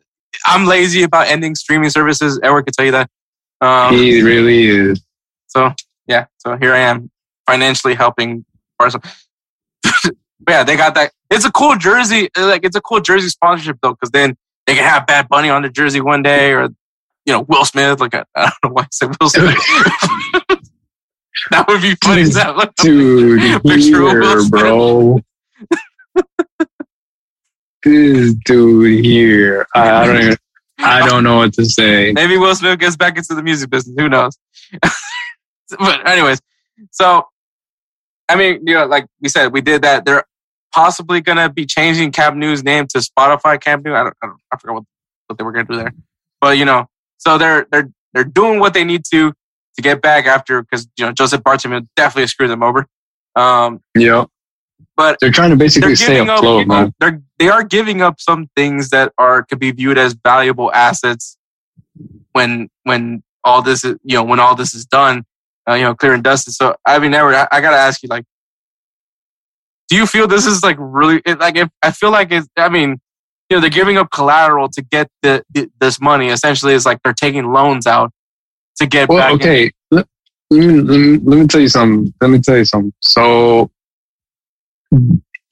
I'm 0.45 0.65
lazy 0.65 1.03
about 1.03 1.27
ending 1.27 1.55
streaming 1.55 1.89
services. 1.89 2.39
Edward 2.41 2.63
could 2.63 2.73
tell 2.73 2.85
you 2.85 2.91
that. 2.91 3.09
Um, 3.61 3.93
He 3.93 4.21
really 4.21 4.65
is. 4.67 5.01
So 5.47 5.73
yeah, 6.07 6.25
so 6.37 6.57
here 6.57 6.73
I 6.73 6.79
am 6.79 7.09
financially 7.47 7.95
helping 7.95 8.45
Barcelona. 8.77 9.11
but 10.03 10.15
yeah, 10.47 10.63
they 10.63 10.75
got 10.75 10.95
that. 10.95 11.11
It's 11.29 11.45
a 11.45 11.51
cool 11.51 11.75
jersey. 11.75 12.29
Like 12.37 12.63
it's 12.63 12.75
a 12.75 12.81
cool 12.81 12.99
jersey 12.99 13.29
sponsorship 13.29 13.77
though, 13.81 13.91
because 13.91 14.11
then 14.11 14.35
they 14.67 14.75
can 14.75 14.83
have 14.83 15.07
Bad 15.07 15.27
Bunny 15.29 15.49
on 15.49 15.61
the 15.61 15.69
jersey 15.69 16.01
one 16.01 16.21
day, 16.23 16.53
or 16.53 16.69
you 17.25 17.33
know 17.33 17.45
Will 17.47 17.65
Smith. 17.65 17.99
Like 17.99 18.13
I, 18.13 18.25
I 18.35 18.51
don't 18.61 18.63
know 18.65 18.69
why 18.73 18.83
I 18.83 18.87
said 18.91 19.15
Will 19.19 19.29
Smith. 19.29 19.55
that 21.51 21.67
would 21.67 21.81
be 21.81 21.95
funny. 22.03 22.29
hell. 22.31 22.61
Dude, 22.77 23.63
Picture 23.63 24.21
here, 24.21 24.49
bro. 24.49 25.19
this 27.83 28.33
dude 28.45 29.05
here. 29.05 29.67
I, 29.75 29.89
I 29.89 30.05
don't 30.05 30.21
even. 30.21 30.37
I 30.77 31.07
don't 31.07 31.23
know 31.23 31.37
what 31.37 31.53
to 31.53 31.65
say. 31.65 32.11
Maybe 32.11 32.37
Will 32.37 32.53
Smith 32.55 32.79
gets 32.79 32.95
back 32.95 33.17
into 33.17 33.33
the 33.33 33.41
music 33.43 33.69
business. 33.69 33.95
Who 33.97 34.09
knows? 34.09 34.37
but 35.79 36.07
anyways, 36.07 36.41
so 36.91 37.25
I 38.27 38.35
mean, 38.35 38.61
you 38.65 38.73
know, 38.73 38.85
like 38.85 39.07
we 39.21 39.29
said, 39.29 39.53
we 39.53 39.61
did 39.61 39.83
that. 39.83 40.05
They're 40.05 40.25
possibly 40.73 41.21
gonna 41.21 41.49
be 41.49 41.65
changing 41.65 42.11
Camp 42.11 42.35
Nou's 42.35 42.63
name 42.63 42.87
to 42.87 42.99
Spotify 42.99 43.59
Cap 43.59 43.83
News. 43.83 43.93
I 43.93 44.03
don't, 44.03 44.15
I, 44.21 44.27
don't, 44.27 44.39
I 44.51 44.57
forgot 44.57 44.73
what, 44.73 44.83
what 45.27 45.37
they 45.37 45.43
were 45.43 45.51
gonna 45.51 45.65
do 45.65 45.77
there, 45.77 45.93
but 46.41 46.57
you 46.57 46.65
know, 46.65 46.87
so 47.17 47.37
they're 47.37 47.67
they're 47.71 47.89
they're 48.13 48.23
doing 48.23 48.59
what 48.59 48.73
they 48.73 48.83
need 48.83 49.03
to 49.13 49.33
to 49.75 49.81
get 49.81 50.01
back 50.01 50.25
after 50.25 50.61
because 50.61 50.87
you 50.97 51.05
know 51.05 51.11
Joseph 51.11 51.41
Bartomeu 51.41 51.87
definitely 51.95 52.27
screwed 52.27 52.49
them 52.49 52.63
over. 52.63 52.87
Um, 53.35 53.81
Yeah, 53.95 54.25
but 54.95 55.17
they're 55.19 55.31
trying 55.31 55.51
to 55.51 55.55
basically 55.55 55.95
stay 55.95 56.19
afloat, 56.19 56.59
you 56.59 56.65
know, 56.65 56.81
man. 56.83 56.93
they're 56.99 57.21
they 57.37 57.49
are 57.49 57.63
giving 57.63 58.01
up 58.01 58.19
some 58.19 58.49
things 58.55 58.89
that 58.89 59.11
are 59.17 59.43
could 59.43 59.59
be 59.59 59.71
viewed 59.71 59.97
as 59.97 60.13
valuable 60.13 60.71
assets 60.73 61.37
when 62.31 62.69
when 62.83 63.23
all 63.43 63.61
this 63.61 63.83
is 63.83 63.97
you 64.03 64.15
know 64.15 64.23
when 64.23 64.39
all 64.39 64.55
this 64.55 64.73
is 64.73 64.85
done, 64.85 65.23
uh, 65.69 65.73
you 65.73 65.83
know, 65.83 65.95
clear 65.95 66.13
and 66.13 66.23
dusted. 66.23 66.53
So 66.53 66.75
I 66.85 66.99
mean, 66.99 67.13
Edward, 67.13 67.35
I, 67.35 67.47
I 67.51 67.61
gotta 67.61 67.77
ask 67.77 68.01
you, 68.03 68.09
like, 68.09 68.23
do 69.89 69.95
you 69.95 70.05
feel 70.05 70.27
this 70.27 70.45
is 70.45 70.63
like 70.63 70.77
really 70.79 71.21
it, 71.25 71.39
like 71.39 71.57
if 71.57 71.69
I 71.81 71.91
feel 71.91 72.11
like 72.11 72.31
it's 72.31 72.47
I 72.57 72.69
mean, 72.69 73.01
you 73.49 73.57
know, 73.57 73.61
they're 73.61 73.69
giving 73.69 73.97
up 73.97 74.11
collateral 74.11 74.69
to 74.69 74.81
get 74.81 75.09
the, 75.21 75.43
the 75.51 75.69
this 75.79 75.99
money. 75.99 76.29
Essentially, 76.29 76.73
it's 76.73 76.85
like 76.85 76.99
they're 77.03 77.13
taking 77.13 77.51
loans 77.51 77.85
out 77.85 78.11
to 78.77 78.87
get 78.87 79.09
Well, 79.09 79.19
back. 79.19 79.33
okay. 79.33 79.71
Let, 79.91 80.07
let 80.49 80.59
me, 80.65 80.81
let, 80.81 80.99
me, 80.99 81.17
let 81.23 81.39
me 81.39 81.47
tell 81.47 81.61
you 81.61 81.69
something. 81.69 82.13
Let 82.21 82.29
me 82.29 82.39
tell 82.39 82.57
you 82.57 82.65
something. 82.65 82.93
So, 83.01 83.71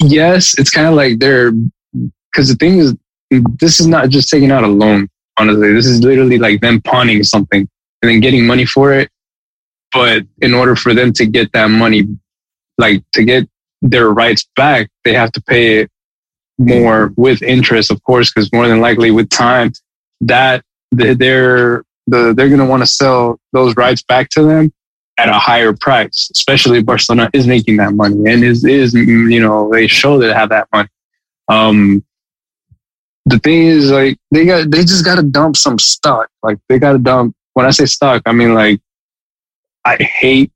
yes, 0.01 0.57
it's 0.59 0.69
kind 0.69 0.87
of 0.87 0.93
like 0.93 1.19
they're, 1.19 1.51
because 1.51 2.49
the 2.49 2.55
thing 2.55 2.79
is, 2.79 2.95
this 3.59 3.79
is 3.79 3.87
not 3.87 4.09
just 4.09 4.29
taking 4.29 4.51
out 4.51 4.63
a 4.63 4.67
loan, 4.67 5.09
honestly. 5.37 5.73
This 5.73 5.85
is 5.85 6.01
literally 6.03 6.37
like 6.37 6.61
them 6.61 6.81
pawning 6.81 7.23
something 7.23 7.67
and 8.01 8.11
then 8.11 8.19
getting 8.19 8.45
money 8.45 8.65
for 8.65 8.93
it. 8.93 9.09
But 9.91 10.23
in 10.41 10.53
order 10.53 10.75
for 10.75 10.93
them 10.93 11.13
to 11.13 11.25
get 11.25 11.51
that 11.53 11.67
money, 11.67 12.03
like 12.77 13.03
to 13.13 13.23
get 13.23 13.47
their 13.81 14.09
rights 14.09 14.47
back, 14.55 14.89
they 15.03 15.13
have 15.13 15.31
to 15.33 15.41
pay 15.41 15.79
it 15.79 15.91
more 16.57 17.11
with 17.17 17.41
interest, 17.41 17.91
of 17.91 18.01
course, 18.03 18.31
because 18.31 18.51
more 18.53 18.67
than 18.67 18.81
likely 18.81 19.11
with 19.11 19.29
time, 19.29 19.71
that 20.21 20.63
they're 20.91 21.83
the 22.07 22.33
they're 22.33 22.49
going 22.49 22.59
to 22.59 22.65
want 22.65 22.81
to 22.81 22.87
sell 22.87 23.39
those 23.51 23.75
rights 23.75 24.01
back 24.03 24.29
to 24.29 24.43
them 24.43 24.73
at 25.17 25.29
a 25.29 25.33
higher 25.33 25.73
price, 25.73 26.29
especially 26.35 26.79
if 26.79 26.85
Barcelona 26.85 27.29
is 27.33 27.45
making 27.47 27.77
that 27.77 27.93
money 27.93 28.15
and 28.31 28.43
is, 28.43 28.65
is, 28.65 28.93
you 28.93 29.39
know, 29.39 29.69
they 29.71 29.87
show 29.87 30.17
they 30.17 30.33
have 30.33 30.49
that 30.49 30.67
money. 30.73 30.89
Um, 31.47 32.03
the 33.25 33.39
thing 33.39 33.67
is 33.67 33.91
like, 33.91 34.17
they 34.31 34.45
got, 34.45 34.71
they 34.71 34.81
just 34.81 35.05
got 35.05 35.15
to 35.15 35.23
dump 35.23 35.55
some 35.55 35.77
stock. 35.77 36.29
Like 36.41 36.57
they 36.67 36.79
got 36.79 36.93
to 36.93 36.99
dump, 36.99 37.35
when 37.53 37.65
I 37.65 37.71
say 37.71 37.85
stock, 37.85 38.23
I 38.25 38.31
mean 38.31 38.55
like, 38.55 38.81
I 39.85 39.97
hate 39.97 40.51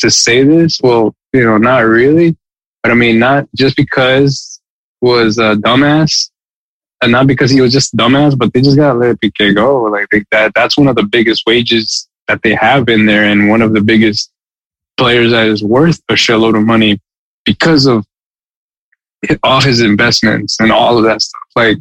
to 0.00 0.10
say 0.10 0.42
this. 0.42 0.80
Well, 0.82 1.14
you 1.32 1.44
know, 1.44 1.58
not 1.58 1.80
really, 1.80 2.36
but 2.82 2.90
I 2.90 2.94
mean, 2.94 3.18
not 3.18 3.48
just 3.54 3.76
because 3.76 4.60
was 5.00 5.38
a 5.38 5.54
dumbass 5.56 6.30
and 7.02 7.12
not 7.12 7.26
because 7.26 7.50
he 7.50 7.60
was 7.60 7.72
just 7.72 7.94
dumbass, 7.96 8.38
but 8.38 8.52
they 8.52 8.62
just 8.62 8.76
gotta 8.76 8.98
let 8.98 9.20
Piqué 9.20 9.54
go. 9.54 9.82
Like 9.82 10.06
they, 10.10 10.24
that, 10.30 10.52
that's 10.54 10.78
one 10.78 10.88
of 10.88 10.96
the 10.96 11.02
biggest 11.02 11.42
wages 11.46 12.08
that 12.28 12.40
they 12.42 12.54
have 12.54 12.88
in 12.88 13.06
there, 13.06 13.24
and 13.24 13.48
one 13.48 13.60
of 13.60 13.74
the 13.74 13.80
biggest 13.80 14.30
players 14.96 15.32
that 15.32 15.46
is 15.48 15.62
worth 15.62 16.00
a 16.08 16.14
shitload 16.14 16.56
of 16.56 16.64
money 16.64 17.00
because 17.44 17.86
of 17.86 18.06
all 19.42 19.60
his 19.60 19.80
investments 19.80 20.56
and 20.60 20.70
all 20.70 20.96
of 20.96 21.04
that 21.04 21.20
stuff. 21.20 21.42
Like 21.56 21.78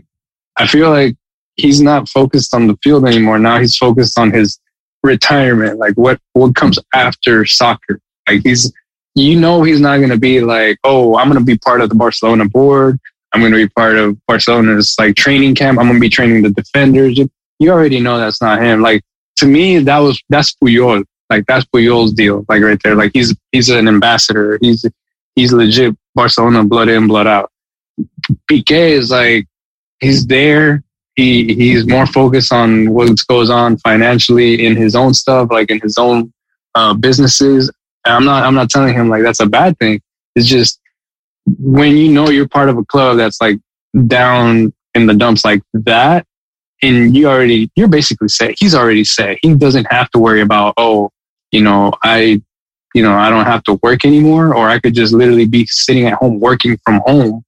I 0.57 0.67
feel 0.67 0.89
like 0.89 1.15
he's 1.55 1.81
not 1.81 2.09
focused 2.09 2.53
on 2.53 2.67
the 2.67 2.77
field 2.83 3.05
anymore. 3.05 3.39
Now 3.39 3.59
he's 3.59 3.77
focused 3.77 4.17
on 4.17 4.31
his 4.31 4.59
retirement. 5.03 5.77
Like 5.77 5.93
what 5.95 6.19
what 6.33 6.55
comes 6.55 6.79
after 6.93 7.45
soccer. 7.45 7.99
Like 8.27 8.41
he's 8.43 8.71
you 9.13 9.39
know 9.39 9.61
he's 9.61 9.81
not 9.81 9.97
to 9.97 10.17
be 10.17 10.41
like, 10.41 10.77
oh, 10.83 11.17
I'm 11.17 11.31
to 11.33 11.43
be 11.43 11.57
part 11.57 11.81
of 11.81 11.89
the 11.89 11.95
Barcelona 11.95 12.47
board. 12.47 12.99
I'm 13.33 13.41
going 13.41 13.53
to 13.53 13.57
be 13.57 13.69
part 13.69 13.97
of 13.97 14.17
Barcelona's 14.25 14.95
like 14.99 15.15
training 15.15 15.55
camp. 15.55 15.79
I'm 15.79 15.85
going 15.85 15.97
to 15.97 16.01
be 16.01 16.09
training 16.09 16.43
the 16.43 16.51
defenders. 16.51 17.17
You 17.59 17.71
already 17.71 17.99
know 17.99 18.17
that's 18.17 18.41
not 18.41 18.61
him. 18.61 18.81
Like 18.81 19.03
to 19.37 19.45
me, 19.45 19.79
that 19.79 19.99
was 19.99 20.21
that's 20.29 20.53
Puyol. 20.55 21.05
Like 21.29 21.45
that's 21.47 21.65
Puyol's 21.65 22.13
deal. 22.13 22.45
Like 22.49 22.61
right 22.61 22.79
there. 22.83 22.95
Like 22.95 23.11
he's 23.13 23.33
he's 23.51 23.69
an 23.69 23.87
ambassador. 23.87 24.59
He's 24.61 24.85
he's 25.35 25.53
legit 25.53 25.95
Barcelona 26.15 26.63
blood 26.63 26.89
in, 26.89 27.07
blood 27.07 27.27
out. 27.27 27.51
Piqué 28.49 28.91
is 28.91 29.11
like 29.11 29.47
he's 29.99 30.25
there. 30.27 30.83
He 31.15 31.53
he's 31.53 31.87
more 31.87 32.05
focused 32.05 32.51
on 32.51 32.91
what 32.91 33.09
goes 33.27 33.49
on 33.49 33.77
financially 33.77 34.65
in 34.65 34.75
his 34.75 34.95
own 34.95 35.13
stuff, 35.13 35.49
like 35.51 35.69
in 35.69 35.79
his 35.79 35.97
own 35.97 36.33
uh, 36.75 36.93
businesses. 36.93 37.71
And 38.05 38.13
I'm 38.15 38.25
not 38.25 38.43
I'm 38.43 38.55
not 38.55 38.69
telling 38.69 38.93
him 38.93 39.07
like 39.07 39.23
that's 39.23 39.39
a 39.39 39.45
bad 39.45 39.77
thing. 39.79 40.01
It's 40.35 40.47
just 40.47 40.80
when 41.45 41.97
you 41.97 42.11
know 42.11 42.29
you're 42.29 42.47
part 42.47 42.69
of 42.69 42.77
a 42.77 42.85
club 42.85 43.17
that's 43.17 43.41
like 43.41 43.59
down 44.07 44.73
in 44.95 45.05
the 45.05 45.13
dumps 45.13 45.43
like 45.43 45.61
that, 45.73 46.25
and 46.81 47.15
you 47.15 47.27
already 47.27 47.69
you're 47.75 47.87
basically 47.87 48.27
set. 48.27 48.55
He's 48.57 48.75
already 48.75 49.03
set. 49.03 49.37
He 49.41 49.55
doesn't 49.55 49.87
have 49.91 50.09
to 50.11 50.19
worry 50.19 50.41
about 50.41 50.73
oh, 50.77 51.11
you 51.51 51.61
know, 51.61 51.93
I 52.03 52.41
you 52.93 53.03
know, 53.03 53.13
I 53.13 53.29
don't 53.29 53.45
have 53.45 53.63
to 53.63 53.79
work 53.81 54.05
anymore, 54.05 54.53
or 54.53 54.67
I 54.67 54.79
could 54.79 54.93
just 54.93 55.13
literally 55.13 55.47
be 55.47 55.65
sitting 55.65 56.07
at 56.07 56.13
home 56.13 56.39
working 56.39 56.77
from 56.85 57.01
home. 57.05 57.43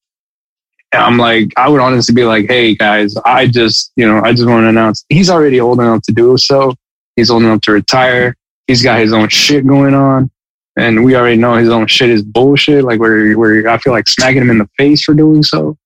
And 0.94 1.02
I'm 1.02 1.18
like, 1.18 1.52
I 1.58 1.68
would 1.70 1.82
honestly 1.82 2.14
be 2.14 2.24
like, 2.24 2.46
hey 2.48 2.76
guys, 2.76 3.16
I 3.26 3.48
just, 3.48 3.92
you 3.96 4.08
know, 4.08 4.22
I 4.24 4.32
just 4.32 4.48
want 4.48 4.64
to 4.64 4.70
announce 4.70 5.04
he's 5.10 5.30
already 5.30 5.60
old 5.60 5.80
enough 5.80 6.04
to 6.04 6.14
do 6.14 6.38
so. 6.38 6.76
He's 7.16 7.30
old 7.30 7.44
enough 7.44 7.62
to 7.62 7.72
retire. 7.72 8.36
He's 8.68 8.84
got 8.84 9.00
his 9.00 9.12
own 9.12 9.28
shit 9.30 9.68
going 9.68 9.94
on 9.94 10.32
and 10.78 11.04
we 11.04 11.16
already 11.16 11.38
know 11.38 11.56
his 11.56 11.70
own 11.70 11.88
shit 11.88 12.10
is 12.10 12.24
bullshit. 12.24 12.84
Like 12.84 13.00
where 13.00 13.34
where 13.38 13.68
I 13.68 13.78
feel 13.78 13.94
like 13.94 14.08
smacking 14.08 14.42
him 14.42 14.50
in 14.50 14.58
the 14.58 14.70
face 14.78 15.04
for 15.04 15.14
doing 15.14 15.44
so. 15.44 15.78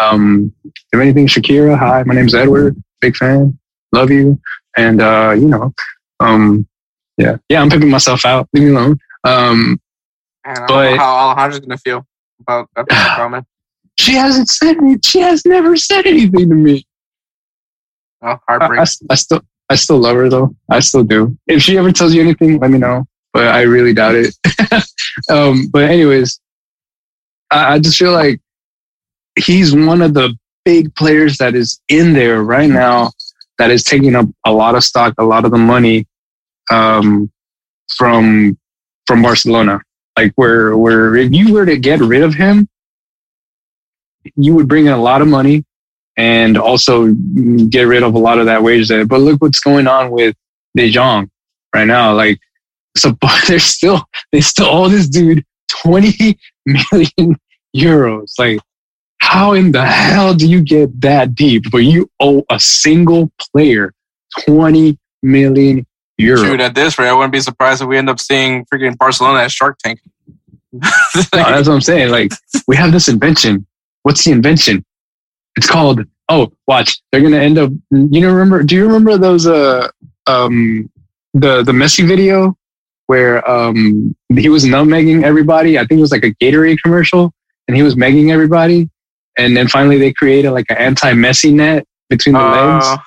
Um, 0.00 0.52
if 0.64 1.00
anything, 1.00 1.26
Shakira, 1.26 1.76
hi, 1.78 2.02
my 2.04 2.14
name's 2.14 2.34
Edward, 2.34 2.80
big 3.00 3.16
fan, 3.16 3.58
love 3.92 4.10
you, 4.10 4.40
and 4.76 5.00
uh, 5.02 5.34
you 5.36 5.48
know, 5.48 5.74
um, 6.20 6.66
yeah, 7.18 7.36
yeah, 7.48 7.60
I'm 7.60 7.68
picking 7.68 7.90
myself 7.90 8.24
out. 8.24 8.48
Leave 8.52 8.64
me 8.64 8.70
alone. 8.70 8.98
Um, 9.24 9.80
I 10.44 10.54
don't 10.54 10.60
know 10.62 10.66
But- 10.68 10.96
how 10.96 11.34
Alejandra's 11.34 11.60
gonna 11.60 11.78
feel 11.78 12.06
about 12.40 12.68
that 12.76 12.88
comment. 13.16 13.46
she 13.98 14.14
hasn't 14.14 14.48
said 14.48 14.76
any. 14.78 14.96
She 15.04 15.20
has 15.20 15.44
never 15.44 15.76
said 15.76 16.06
anything 16.06 16.48
to 16.48 16.54
me. 16.54 16.86
Oh, 18.22 18.36
I. 18.48 18.56
I, 18.56 18.84
I 19.10 19.14
still, 19.14 19.42
I 19.68 19.74
still 19.74 19.98
love 19.98 20.16
her 20.16 20.28
though. 20.28 20.54
I 20.70 20.80
still 20.80 21.04
do. 21.04 21.36
If 21.46 21.62
she 21.62 21.76
ever 21.78 21.92
tells 21.92 22.14
you 22.14 22.22
anything, 22.22 22.58
let 22.58 22.70
me 22.70 22.78
know. 22.78 23.06
But 23.32 23.48
I 23.48 23.62
really 23.62 23.94
doubt 23.94 24.16
it. 24.16 24.34
um, 25.30 25.68
but 25.72 25.88
anyways, 25.88 26.40
I, 27.50 27.74
I 27.74 27.78
just 27.78 27.98
feel 27.98 28.12
like 28.12 28.40
he's 29.38 29.74
one 29.74 30.02
of 30.02 30.14
the 30.14 30.36
big 30.64 30.94
players 30.94 31.38
that 31.38 31.54
is 31.54 31.80
in 31.88 32.12
there 32.12 32.42
right 32.42 32.68
now 32.68 33.12
that 33.58 33.70
is 33.70 33.84
taking 33.84 34.16
up 34.16 34.26
a 34.46 34.52
lot 34.52 34.74
of 34.74 34.82
stock, 34.82 35.14
a 35.18 35.24
lot 35.24 35.44
of 35.44 35.50
the 35.50 35.58
money 35.58 36.06
um, 36.70 37.30
from 37.96 38.58
from 39.06 39.22
Barcelona. 39.22 39.80
Like 40.16 40.32
where 40.34 40.76
where 40.76 41.16
if 41.16 41.32
you 41.32 41.52
were 41.52 41.66
to 41.66 41.76
get 41.76 42.00
rid 42.00 42.22
of 42.22 42.34
him, 42.34 42.68
you 44.36 44.54
would 44.54 44.68
bring 44.68 44.86
in 44.86 44.92
a 44.92 45.00
lot 45.00 45.22
of 45.22 45.28
money 45.28 45.64
and 46.16 46.58
also 46.58 47.12
get 47.70 47.84
rid 47.84 48.02
of 48.02 48.14
a 48.14 48.18
lot 48.18 48.38
of 48.38 48.46
that 48.46 48.62
wage 48.62 48.88
there. 48.88 49.06
But 49.06 49.20
look 49.20 49.40
what's 49.40 49.60
going 49.60 49.86
on 49.86 50.10
with 50.10 50.36
De 50.76 50.90
Jong 50.90 51.30
right 51.74 51.86
now. 51.86 52.14
Like, 52.14 52.38
so 52.96 53.12
but 53.20 53.42
they're 53.46 53.58
still, 53.58 54.02
they 54.32 54.40
still 54.40 54.66
owe 54.66 54.88
this 54.88 55.08
dude 55.08 55.44
20 55.82 56.38
million 56.66 57.36
euros. 57.76 58.32
Like, 58.38 58.60
how 59.18 59.52
in 59.52 59.72
the 59.72 59.84
hell 59.84 60.34
do 60.34 60.48
you 60.48 60.62
get 60.62 61.00
that 61.02 61.34
deep? 61.34 61.64
But 61.70 61.78
you 61.78 62.10
owe 62.20 62.44
a 62.50 62.58
single 62.58 63.30
player 63.38 63.92
20 64.40 64.98
million 65.22 65.86
euros. 66.20 66.44
Shoot, 66.44 66.60
at 66.60 66.74
this 66.74 66.98
rate, 66.98 67.08
I 67.08 67.12
wouldn't 67.12 67.32
be 67.32 67.40
surprised 67.40 67.82
if 67.82 67.88
we 67.88 67.98
end 67.98 68.10
up 68.10 68.20
seeing 68.20 68.64
freaking 68.66 68.96
Barcelona 68.96 69.40
at 69.40 69.50
Shark 69.50 69.78
Tank. 69.78 70.00
No, 71.34 71.42
that's 71.44 71.68
what 71.68 71.74
I'm 71.74 71.80
saying. 71.80 72.10
Like, 72.10 72.32
we 72.68 72.76
have 72.76 72.92
this 72.92 73.08
invention. 73.08 73.66
What's 74.02 74.24
the 74.24 74.30
invention? 74.30 74.84
It's 75.56 75.68
called, 75.68 76.04
oh, 76.28 76.52
watch. 76.68 77.00
They're 77.10 77.20
going 77.20 77.32
to 77.32 77.40
end 77.40 77.58
up, 77.58 77.72
you 77.90 78.20
know, 78.20 78.32
remember, 78.32 78.62
do 78.62 78.76
you 78.76 78.86
remember 78.86 79.18
those, 79.18 79.46
uh, 79.46 79.88
um, 80.28 80.88
the, 81.34 81.64
the 81.64 81.72
Messi 81.72 82.06
video 82.06 82.56
where, 83.10 83.36
um, 83.50 84.14
he 84.36 84.48
was 84.48 84.64
nutmegging 84.64 85.24
everybody? 85.24 85.76
I 85.76 85.80
think 85.80 85.98
it 85.98 86.00
was 86.00 86.12
like 86.12 86.22
a 86.22 86.32
Gatorade 86.34 86.78
commercial 86.80 87.32
and 87.66 87.76
he 87.76 87.82
was 87.82 87.96
megging 87.96 88.30
everybody. 88.30 88.88
And 89.36 89.56
then 89.56 89.66
finally 89.66 89.98
they 89.98 90.12
created 90.12 90.52
like 90.52 90.66
an 90.68 90.76
anti-Messi 90.76 91.52
net 91.52 91.84
between 92.08 92.34
the 92.34 92.38
legs. 92.40 92.86
Uh, 92.86 92.98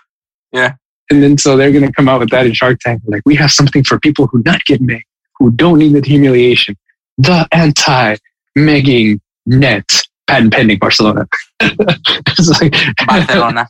yeah. 0.51 0.73
And 1.09 1.23
then 1.23 1.37
so 1.37 1.55
they're 1.55 1.71
going 1.71 1.85
to 1.85 1.91
come 1.93 2.09
out 2.09 2.19
with 2.19 2.31
that 2.31 2.45
in 2.45 2.51
Shark 2.51 2.79
Tank. 2.81 3.01
Like, 3.05 3.21
we 3.25 3.35
have 3.35 3.49
something 3.49 3.85
for 3.85 3.97
people 3.97 4.27
who 4.27 4.41
not 4.43 4.65
get 4.65 4.81
megged, 4.81 5.03
who 5.37 5.51
don't 5.51 5.79
need 5.79 5.93
the 5.93 6.01
humiliation. 6.05 6.75
The 7.17 7.47
anti-megging 7.53 9.21
net. 9.45 9.89
Patent 10.27 10.53
pending 10.53 10.79
Barcelona. 10.79 11.27
like, 11.61 12.75
Barcelona. 13.07 13.67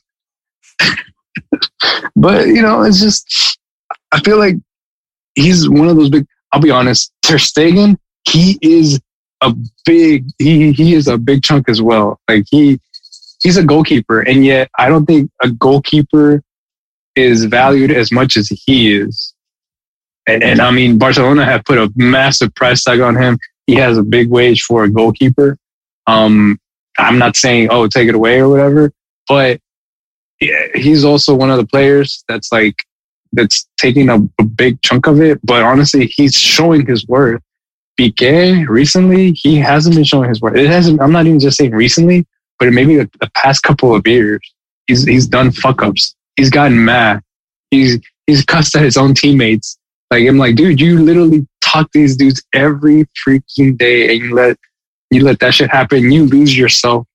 but 2.16 2.48
you 2.48 2.64
know, 2.64 2.82
it's 2.82 3.00
just, 3.00 3.60
I 4.12 4.20
feel 4.22 4.40
like 4.40 4.56
he's 5.36 5.70
one 5.70 5.90
of 5.90 5.96
those 5.96 6.10
big, 6.10 6.26
I'll 6.52 6.62
be 6.62 6.72
honest, 6.72 7.12
Ter 7.22 7.38
Stegen, 7.38 7.98
he 8.28 8.58
is 8.62 9.00
a 9.42 9.54
big, 9.86 10.26
he, 10.40 10.72
he 10.72 10.94
is 10.94 11.08
a 11.08 11.18
big 11.18 11.44
chunk 11.44 11.70
as 11.70 11.82
well. 11.82 12.20
Like 12.30 12.46
he, 12.50 12.80
he's 13.42 13.58
a 13.58 13.64
goalkeeper. 13.64 14.22
And 14.22 14.46
yet 14.46 14.70
I 14.78 14.90
don't 14.90 15.06
think 15.06 15.30
a 15.42 15.50
goalkeeper 15.50 16.42
is 17.16 17.46
valued 17.46 17.92
as 17.92 18.12
much 18.12 18.38
as 18.38 18.48
he 18.48 18.96
is. 18.96 19.34
And, 20.28 20.42
and 20.44 20.62
I 20.62 20.72
mean, 20.72 20.98
Barcelona 20.98 21.46
have 21.46 21.66
put 21.66 21.78
a 21.78 21.92
massive 21.96 22.56
price 22.56 22.84
tag 22.84 23.02
on 23.02 23.16
him. 23.16 23.38
He 23.68 23.76
has 23.76 23.98
a 23.98 24.04
big 24.04 24.30
wage 24.30 24.64
for 24.64 24.86
a 24.86 24.90
goalkeeper. 24.90 25.58
Um, 26.08 26.60
I'm 26.98 27.18
not 27.18 27.36
saying, 27.36 27.70
oh, 27.72 27.88
take 27.88 28.08
it 28.08 28.16
away 28.16 28.40
or 28.40 28.50
whatever, 28.50 28.92
but 29.28 29.60
he's 30.40 31.04
also 31.04 31.36
one 31.36 31.50
of 31.50 31.58
the 31.58 31.66
players 31.66 32.24
that's 32.28 32.52
like, 32.52 32.76
that's 33.34 33.68
taking 33.78 34.10
a, 34.10 34.18
a 34.40 34.44
big 34.44 34.82
chunk 34.82 35.08
of 35.08 35.22
it. 35.22 35.40
But 35.44 35.64
honestly, 35.64 36.08
he's 36.08 36.36
showing 36.36 36.86
his 36.86 37.06
worth. 37.08 37.42
Piqué 38.00 38.68
recently, 38.68 39.34
he 39.34 39.58
hasn't 39.58 39.96
been 39.96 40.04
showing 40.04 40.30
his 40.30 40.42
worth. 40.42 40.56
It 40.56 40.68
hasn't, 40.68 41.02
I'm 41.02 41.12
not 41.12 41.28
even 41.28 41.40
just 41.40 41.58
saying 41.58 41.72
recently, 41.72 42.26
but 42.58 42.72
maybe 42.72 42.98
the, 42.98 43.10
the 43.20 43.30
past 43.36 43.62
couple 43.62 43.94
of 43.96 44.08
years, 44.08 44.40
he's, 44.88 45.04
he's 45.04 45.28
done 45.28 45.52
fuck 45.52 45.84
ups. 45.84 46.16
He's 46.36 46.50
gotten 46.50 46.84
mad. 46.84 47.22
He's, 47.70 48.00
he's 48.26 48.44
cussed 48.44 48.76
at 48.76 48.84
his 48.84 48.98
own 48.98 49.14
teammates. 49.14 49.78
Like, 50.10 50.28
I'm 50.28 50.38
like, 50.38 50.56
dude, 50.56 50.80
you 50.80 51.00
literally 51.00 51.48
talk 51.62 51.92
to 51.92 52.00
these 52.00 52.18
dudes 52.18 52.42
every 52.54 53.06
freaking 53.28 53.78
day 53.78 54.16
and 54.16 54.24
you 54.24 54.36
let, 54.36 54.58
you 55.12 55.24
let 55.24 55.40
that 55.40 55.54
shit 55.54 55.70
happen. 55.70 56.12
You 56.12 56.26
lose 56.26 56.58
yourself 56.58 57.06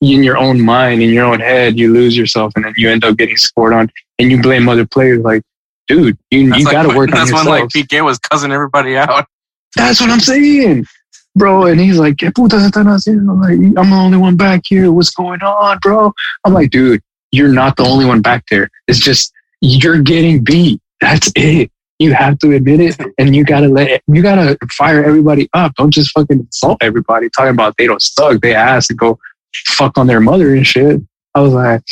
in 0.00 0.24
your 0.24 0.36
own 0.36 0.60
mind, 0.60 1.00
in 1.00 1.10
your 1.10 1.26
own 1.26 1.40
head. 1.40 1.78
You 1.78 1.92
lose 1.92 2.16
yourself 2.16 2.52
and 2.56 2.64
then 2.64 2.74
you 2.76 2.90
end 2.90 3.04
up 3.04 3.16
getting 3.16 3.36
scored 3.36 3.72
on 3.72 3.90
and 4.18 4.32
you 4.32 4.42
blame 4.42 4.68
other 4.68 4.86
players. 4.86 5.20
Like, 5.20 5.42
dude, 5.88 6.18
you, 6.30 6.48
That's 6.48 6.60
you 6.60 6.64
like 6.66 6.72
got 6.72 6.82
to 6.82 6.96
work 6.96 7.10
on 7.10 7.18
That's 7.18 7.30
yourself. 7.30 7.48
when 7.48 7.60
like 7.62 7.70
Piqué 7.70 8.04
was 8.04 8.18
cussing 8.18 8.52
everybody 8.52 8.96
out. 8.96 9.26
That's 9.76 10.00
what 10.00 10.10
I'm 10.10 10.20
saying, 10.20 10.86
bro. 11.34 11.66
And 11.66 11.80
he's 11.80 11.98
like, 11.98 12.16
"¿Qué 12.16 12.30
putas 12.32 12.68
están? 12.68 12.86
I'm 13.08 13.40
like, 13.40 13.58
I'm 13.76 13.90
the 13.90 13.96
only 13.96 14.18
one 14.18 14.36
back 14.36 14.62
here. 14.66 14.92
What's 14.92 15.10
going 15.10 15.42
on, 15.42 15.78
bro? 15.82 16.12
I'm 16.44 16.52
like, 16.52 16.70
dude, 16.70 17.02
you're 17.32 17.52
not 17.52 17.76
the 17.76 17.84
only 17.84 18.04
one 18.04 18.22
back 18.22 18.44
there. 18.50 18.70
It's 18.86 19.00
just 19.00 19.32
you're 19.60 20.00
getting 20.00 20.44
beat. 20.44 20.80
That's 21.00 21.32
it. 21.34 21.70
you 21.98 22.12
have 22.12 22.38
to 22.40 22.52
admit 22.52 22.80
it, 22.80 23.00
and 23.18 23.34
you 23.34 23.44
gotta 23.44 23.68
let 23.68 23.88
it, 23.88 24.02
you 24.06 24.22
gotta 24.22 24.56
fire 24.72 25.04
everybody 25.04 25.48
up. 25.54 25.74
Don't 25.76 25.92
just 25.92 26.10
fucking 26.10 26.40
insult 26.40 26.78
everybody 26.80 27.28
talking 27.30 27.50
about 27.52 27.76
they 27.78 27.86
don't 27.86 28.02
suck. 28.02 28.40
They 28.40 28.54
ass 28.54 28.90
and 28.90 28.98
go 28.98 29.18
fuck 29.66 29.96
on 29.98 30.06
their 30.06 30.20
mother 30.20 30.54
and 30.54 30.66
shit. 30.66 31.00
I 31.34 31.40
was 31.40 31.52
like, 31.52 31.82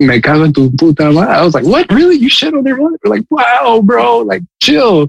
me 0.00 0.20
cago 0.20 0.44
en 0.44 0.52
tu 0.52 0.70
puta 0.70 1.10
madre. 1.10 1.28
I 1.28 1.44
was 1.44 1.54
like, 1.54 1.64
what? 1.64 1.90
Really? 1.90 2.16
You 2.16 2.28
shit 2.28 2.54
on 2.54 2.64
their 2.64 2.76
mother? 2.76 2.98
Like, 3.04 3.24
wow, 3.30 3.80
bro. 3.84 4.18
Like, 4.18 4.42
chill. 4.60 5.08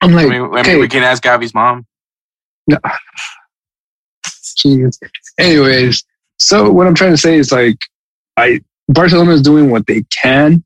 I'm 0.00 0.12
like, 0.12 0.26
I 0.26 0.30
mean, 0.30 0.42
I 0.42 0.48
mean, 0.48 0.58
okay. 0.58 0.76
we 0.78 0.88
can 0.88 1.02
ask 1.02 1.22
Gabby's 1.22 1.54
mom. 1.54 1.86
Jeez. 4.58 4.98
Anyways, 5.38 6.04
so 6.38 6.70
what 6.70 6.86
I'm 6.86 6.94
trying 6.94 7.12
to 7.12 7.16
say 7.16 7.36
is 7.36 7.50
like, 7.50 7.78
I 8.36 8.60
Barcelona 8.88 9.32
is 9.32 9.42
doing 9.42 9.70
what 9.70 9.86
they 9.86 10.04
can 10.22 10.64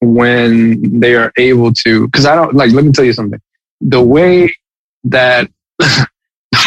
when 0.00 1.00
they 1.00 1.14
are 1.14 1.32
able 1.36 1.72
to. 1.72 2.06
Because 2.06 2.26
I 2.26 2.34
don't 2.34 2.54
like. 2.54 2.72
Let 2.72 2.84
me 2.84 2.92
tell 2.92 3.04
you 3.04 3.12
something. 3.12 3.40
The 3.80 4.02
way 4.02 4.54
that 5.04 5.50
the 5.78 6.06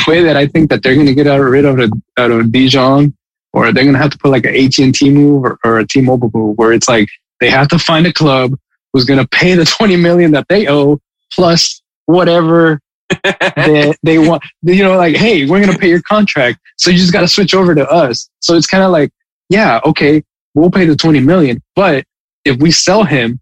way 0.07 0.23
that 0.23 0.35
I 0.35 0.47
think 0.47 0.69
that 0.69 0.83
they're 0.83 0.95
going 0.95 1.07
to 1.07 1.13
get 1.13 1.27
out 1.27 1.39
rid 1.39 1.65
of 1.65 1.77
the, 1.77 2.01
out 2.17 2.31
of 2.31 2.51
De 2.51 2.67
Jong, 2.67 3.15
or 3.53 3.71
they're 3.71 3.83
going 3.83 3.93
to 3.93 4.01
have 4.01 4.11
to 4.11 4.17
put 4.17 4.31
like 4.31 4.45
an 4.45 4.55
AT 4.55 4.77
and 4.79 4.93
T 4.93 5.09
move 5.09 5.45
or, 5.45 5.59
or 5.63 5.79
a 5.79 5.87
T-Mobile 5.87 6.31
move, 6.33 6.57
where 6.57 6.73
it's 6.73 6.89
like 6.89 7.07
they 7.39 7.49
have 7.49 7.67
to 7.69 7.79
find 7.79 8.05
a 8.07 8.13
club 8.13 8.57
who's 8.91 9.05
going 9.05 9.19
to 9.19 9.27
pay 9.27 9.53
the 9.53 9.65
20 9.77 9.95
million 9.95 10.31
that 10.31 10.47
they 10.49 10.67
owe 10.67 10.99
plus 11.31 11.81
whatever 12.05 12.79
they, 13.55 13.93
they 14.03 14.17
want. 14.17 14.43
You 14.63 14.83
know, 14.83 14.97
like, 14.97 15.15
hey, 15.15 15.45
we're 15.45 15.61
going 15.61 15.71
to 15.71 15.79
pay 15.79 15.89
your 15.89 16.01
contract. 16.01 16.59
So 16.77 16.89
you 16.89 16.97
just 16.97 17.13
got 17.13 17.21
to 17.21 17.27
switch 17.27 17.53
over 17.53 17.75
to 17.75 17.87
us. 17.87 18.29
So 18.39 18.55
it's 18.55 18.67
kind 18.67 18.83
of 18.83 18.91
like, 18.91 19.11
yeah, 19.49 19.79
okay, 19.85 20.23
we'll 20.55 20.71
pay 20.71 20.85
the 20.85 20.95
20 20.95 21.19
million. 21.19 21.61
But 21.75 22.05
if 22.45 22.57
we 22.59 22.71
sell 22.71 23.03
him, 23.03 23.39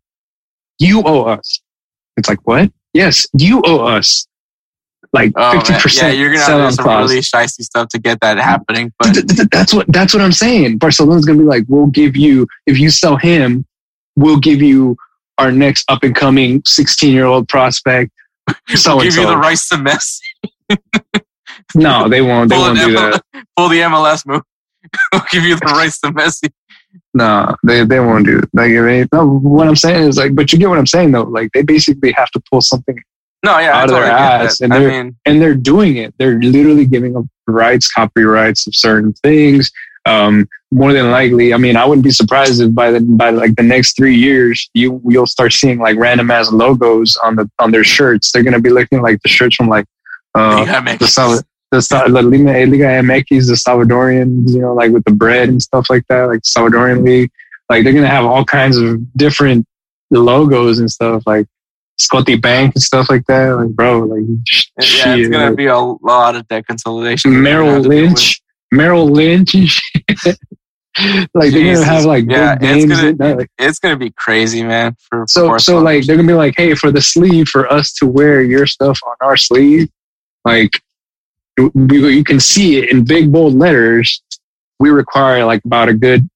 you 0.80 1.03
owe 1.03 1.24
us. 1.24 1.62
It's 2.18 2.28
like, 2.28 2.45
what? 2.45 2.72
Yes, 2.93 3.26
you 3.38 3.62
owe 3.64 3.86
us. 3.86 4.28
Like 5.14 5.34
Oh, 5.36 5.53
man. 5.53 5.62
50% 5.64 6.01
yeah, 6.01 6.09
you're 6.09 6.30
gonna 6.34 6.39
have 6.45 6.72
to 6.72 6.78
do 6.78 6.84
some 6.84 6.99
really 7.01 7.20
shisty 7.20 7.64
stuff 7.64 7.89
to 7.89 7.99
get 7.99 8.20
that 8.22 8.38
happening. 8.38 8.93
But 8.97 9.14
Th- 9.14 9.26
th- 9.26 9.38
th- 9.39 9.49
that's 9.51 9.74
what 9.74 9.86
that's 9.89 10.14
what 10.14 10.22
I'm 10.24 10.32
saying. 10.32 10.78
Barcelona's 10.78 11.26
gonna 11.26 11.39
be 11.39 11.43
like, 11.45 11.66
we'll 11.68 11.88
give 11.88 12.16
you 12.16 12.47
if 12.66 12.80
you 12.80 12.89
sell 12.89 13.18
him, 13.18 13.66
we'll 14.16 14.39
give 14.39 14.62
you 14.62 14.95
our 15.38 15.51
next 15.51 15.84
up 15.89 16.03
and 16.03 16.16
coming 16.16 16.62
16 16.66 17.12
year 17.14 17.26
old 17.26 17.49
prospect. 17.49 18.12
So 18.76 18.95
we'll 18.95 19.05
give 19.05 19.16
you 19.16 19.28
the 19.28 19.38
rights 19.38 19.68
to 19.70 19.76
Messi. 19.76 20.20
No, 21.76 22.09
they 22.09 22.22
won't. 22.22 22.49
They 22.49 22.57
won't 22.57 22.78
do 22.78 22.93
that. 22.93 23.22
Pull 23.57 23.70
the 23.70 23.80
MLS 23.80 24.26
move. 24.26 24.41
we'll 25.14 25.22
give 25.32 25.43
you 25.43 25.55
the 25.55 25.66
rights 25.68 25.99
to 26.01 26.07
Messi. 26.12 26.49
No, 27.14 27.55
they 27.64 27.86
they 27.86 27.99
won't 27.99 28.26
do 28.26 28.39
it. 28.39 28.49
Like, 28.53 28.72
I 28.72 28.80
mean, 28.82 29.07
no, 29.14 29.26
what 29.39 29.68
I'm 29.68 29.76
saying 29.76 30.09
is 30.09 30.18
like, 30.18 30.36
but 30.36 30.51
you 30.51 30.59
get 30.59 30.70
what 30.70 30.78
I'm 30.80 30.88
saying 30.88 31.12
though. 31.12 31.24
Like, 31.24 31.51
they 31.53 31.62
basically 31.62 32.12
have 32.14 32.30
to 32.32 32.41
pull 32.51 32.62
something, 32.62 33.01
No, 33.44 33.58
yeah, 33.58 33.76
Out 33.78 33.86
of 33.86 33.89
their 33.92 34.02
totally 34.02 34.12
ass, 34.22 34.62
and 34.62 34.72
they're- 34.72 34.89
mean, 34.89 35.16
and 35.26 35.42
they're 35.42 35.56
doing 35.56 35.98
it. 35.98 36.14
They're 36.20 36.39
literally 36.39 36.86
giving 36.86 37.18
up 37.18 37.26
rights, 37.48 37.92
copyrights 37.92 38.68
of 38.68 38.76
certain 38.76 39.14
things. 39.14 39.72
Um, 40.06 40.48
more 40.72 40.94
than 40.94 41.12
likely, 41.12 41.54
I 41.54 41.58
mean, 41.58 41.76
I 41.76 41.86
wouldn't 41.86 42.04
be 42.04 42.12
surprised 42.12 42.62
if 42.62 42.74
by 42.74 42.92
the 42.92 43.02
by 43.02 43.30
like 43.30 43.56
the 43.56 43.64
next 43.64 43.96
three 43.98 44.16
years, 44.16 44.70
you 44.74 45.02
you'll 45.08 45.28
start 45.28 45.54
seeing 45.54 45.80
like 45.80 45.98
random 45.98 46.32
ass 46.32 46.52
logos 46.52 47.18
on 47.24 47.36
the 47.36 47.50
on 47.60 47.72
their 47.72 47.84
shirts. 47.84 48.32
They're 48.32 48.44
gonna 48.44 48.60
be 48.60 48.70
looking 48.72 49.02
like 49.02 49.22
the 49.22 49.30
shirts 49.30 49.56
from 49.56 49.68
like 49.70 49.86
uh, 50.34 50.64
MX. 50.66 51.00
the 51.00 51.44
the 51.72 52.06
La 52.10 52.20
Liga, 52.22 52.66
Liga 52.66 52.86
MX, 53.02 53.48
the 53.48 53.54
Salvadorian, 53.54 54.50
you 54.50 54.60
know, 54.60 54.74
like 54.74 54.92
with 54.92 55.04
the 55.06 55.12
bread 55.12 55.50
and 55.50 55.62
stuff 55.62 55.88
like 55.89 56.04
that, 56.10 56.24
like 56.24 56.42
Salvadorian 56.42 57.04
league. 57.04 57.32
Like 57.70 57.84
they're 57.84 57.94
gonna 57.94 58.08
have 58.08 58.26
all 58.26 58.44
kinds 58.46 58.78
of 58.78 59.00
different 59.14 59.66
logos 60.10 60.80
and 60.80 60.89
stuff, 60.89 61.24
like 61.26 61.48
Scotiabank 62.08 62.74
and 62.76 62.82
stuff 62.82 63.10
like 63.10 63.26
that. 63.28 63.49
Like, 63.56 63.70
bro, 63.70 63.99
like 63.99 64.24
yeah, 64.80 65.16
it's 65.16 65.30
gonna 65.30 65.47
like, 65.47 65.56
be 65.56 65.68
a 65.68 65.78
lot 65.78 66.36
of 66.36 66.47
debt 66.47 66.66
consolidation. 66.68 67.41
Merrill 67.41 67.74
have 67.74 67.84
to 67.84 67.89
deal 67.89 68.02
with. 68.02 68.10
Lynch, 68.10 68.41
Merrill 68.72 69.08
Lynch, 69.10 69.54
and 69.56 69.70
shit. 69.70 70.38
like 71.34 71.52
they're 71.52 71.74
gonna 71.74 71.86
have 71.86 72.06
like 72.06 72.26
Yeah, 72.28 72.56
big 72.56 72.70
it's 72.70 72.86
names. 72.88 73.02
gonna- 73.02 73.14
that, 73.16 73.38
like, 73.38 73.52
It's 73.58 73.80
gonna 73.80 73.97
be 73.97 74.12
crazy, 74.12 74.64
man. 74.64 74.95
For 75.10 75.26
so, 75.28 75.58
so 75.58 75.80
like 75.80 76.06
they're 76.06 76.16
gonna 76.18 76.28
be 76.28 76.34
like, 76.34 76.56
hey, 76.58 76.74
for 76.76 76.91
the 76.91 77.02
sleeve, 77.02 77.47
for 77.47 77.72
us 77.72 77.93
to 77.93 78.06
wear 78.08 78.41
your 78.41 78.66
stuff 78.66 78.99
on 79.08 79.16
our 79.22 79.38
sleeve, 79.38 79.89
like 80.45 80.82
we, 81.76 82.16
you 82.16 82.24
can 82.24 82.39
see 82.39 82.78
it 82.78 82.89
in 82.91 83.04
big 83.06 83.32
bold 83.32 83.54
letters. 83.54 84.22
We 84.80 84.89
require 84.89 85.45
like 85.45 85.64
about 85.66 85.89
a 85.89 85.93
good 85.93 86.28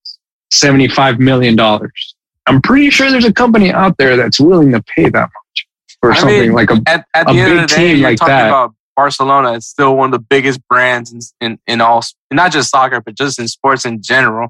seventy-five 0.52 1.20
million 1.20 1.56
dollars. 1.56 2.16
I'm 2.48 2.62
pretty 2.62 2.92
sure 2.92 3.10
there's 3.10 3.26
a 3.26 3.34
company 3.34 3.72
out 3.72 3.98
there 3.98 4.16
that's 4.16 4.40
willing 4.40 4.72
to 4.74 4.84
pay 4.84 5.10
that 5.10 5.20
much 5.22 5.32
for 6.02 6.12
I 6.12 6.18
something 6.18 6.40
mean, 6.42 6.52
like 6.54 6.70
a 6.70 6.82
at, 6.88 7.06
at 7.14 7.30
a 7.30 7.34
the 7.34 7.40
end 7.40 7.50
big 7.54 7.64
of 7.64 7.70
the 7.70 7.76
day, 7.76 7.88
team 7.88 7.98
you're 7.98 8.10
like 8.10 8.18
talking 8.18 8.34
that. 8.34 8.48
about 8.48 8.74
Barcelona. 8.96 9.54
It's 9.54 9.68
still 9.68 9.96
one 9.96 10.08
of 10.14 10.20
the 10.20 10.26
biggest 10.30 10.60
brands 10.68 11.12
in 11.12 11.20
in, 11.42 11.60
in 11.68 11.82
all, 11.82 12.04
not 12.32 12.52
just 12.52 12.70
soccer, 12.70 13.02
but 13.02 13.16
just 13.16 13.40
in 13.40 13.48
sports 13.48 13.86
in 13.86 14.02
general. 14.02 14.50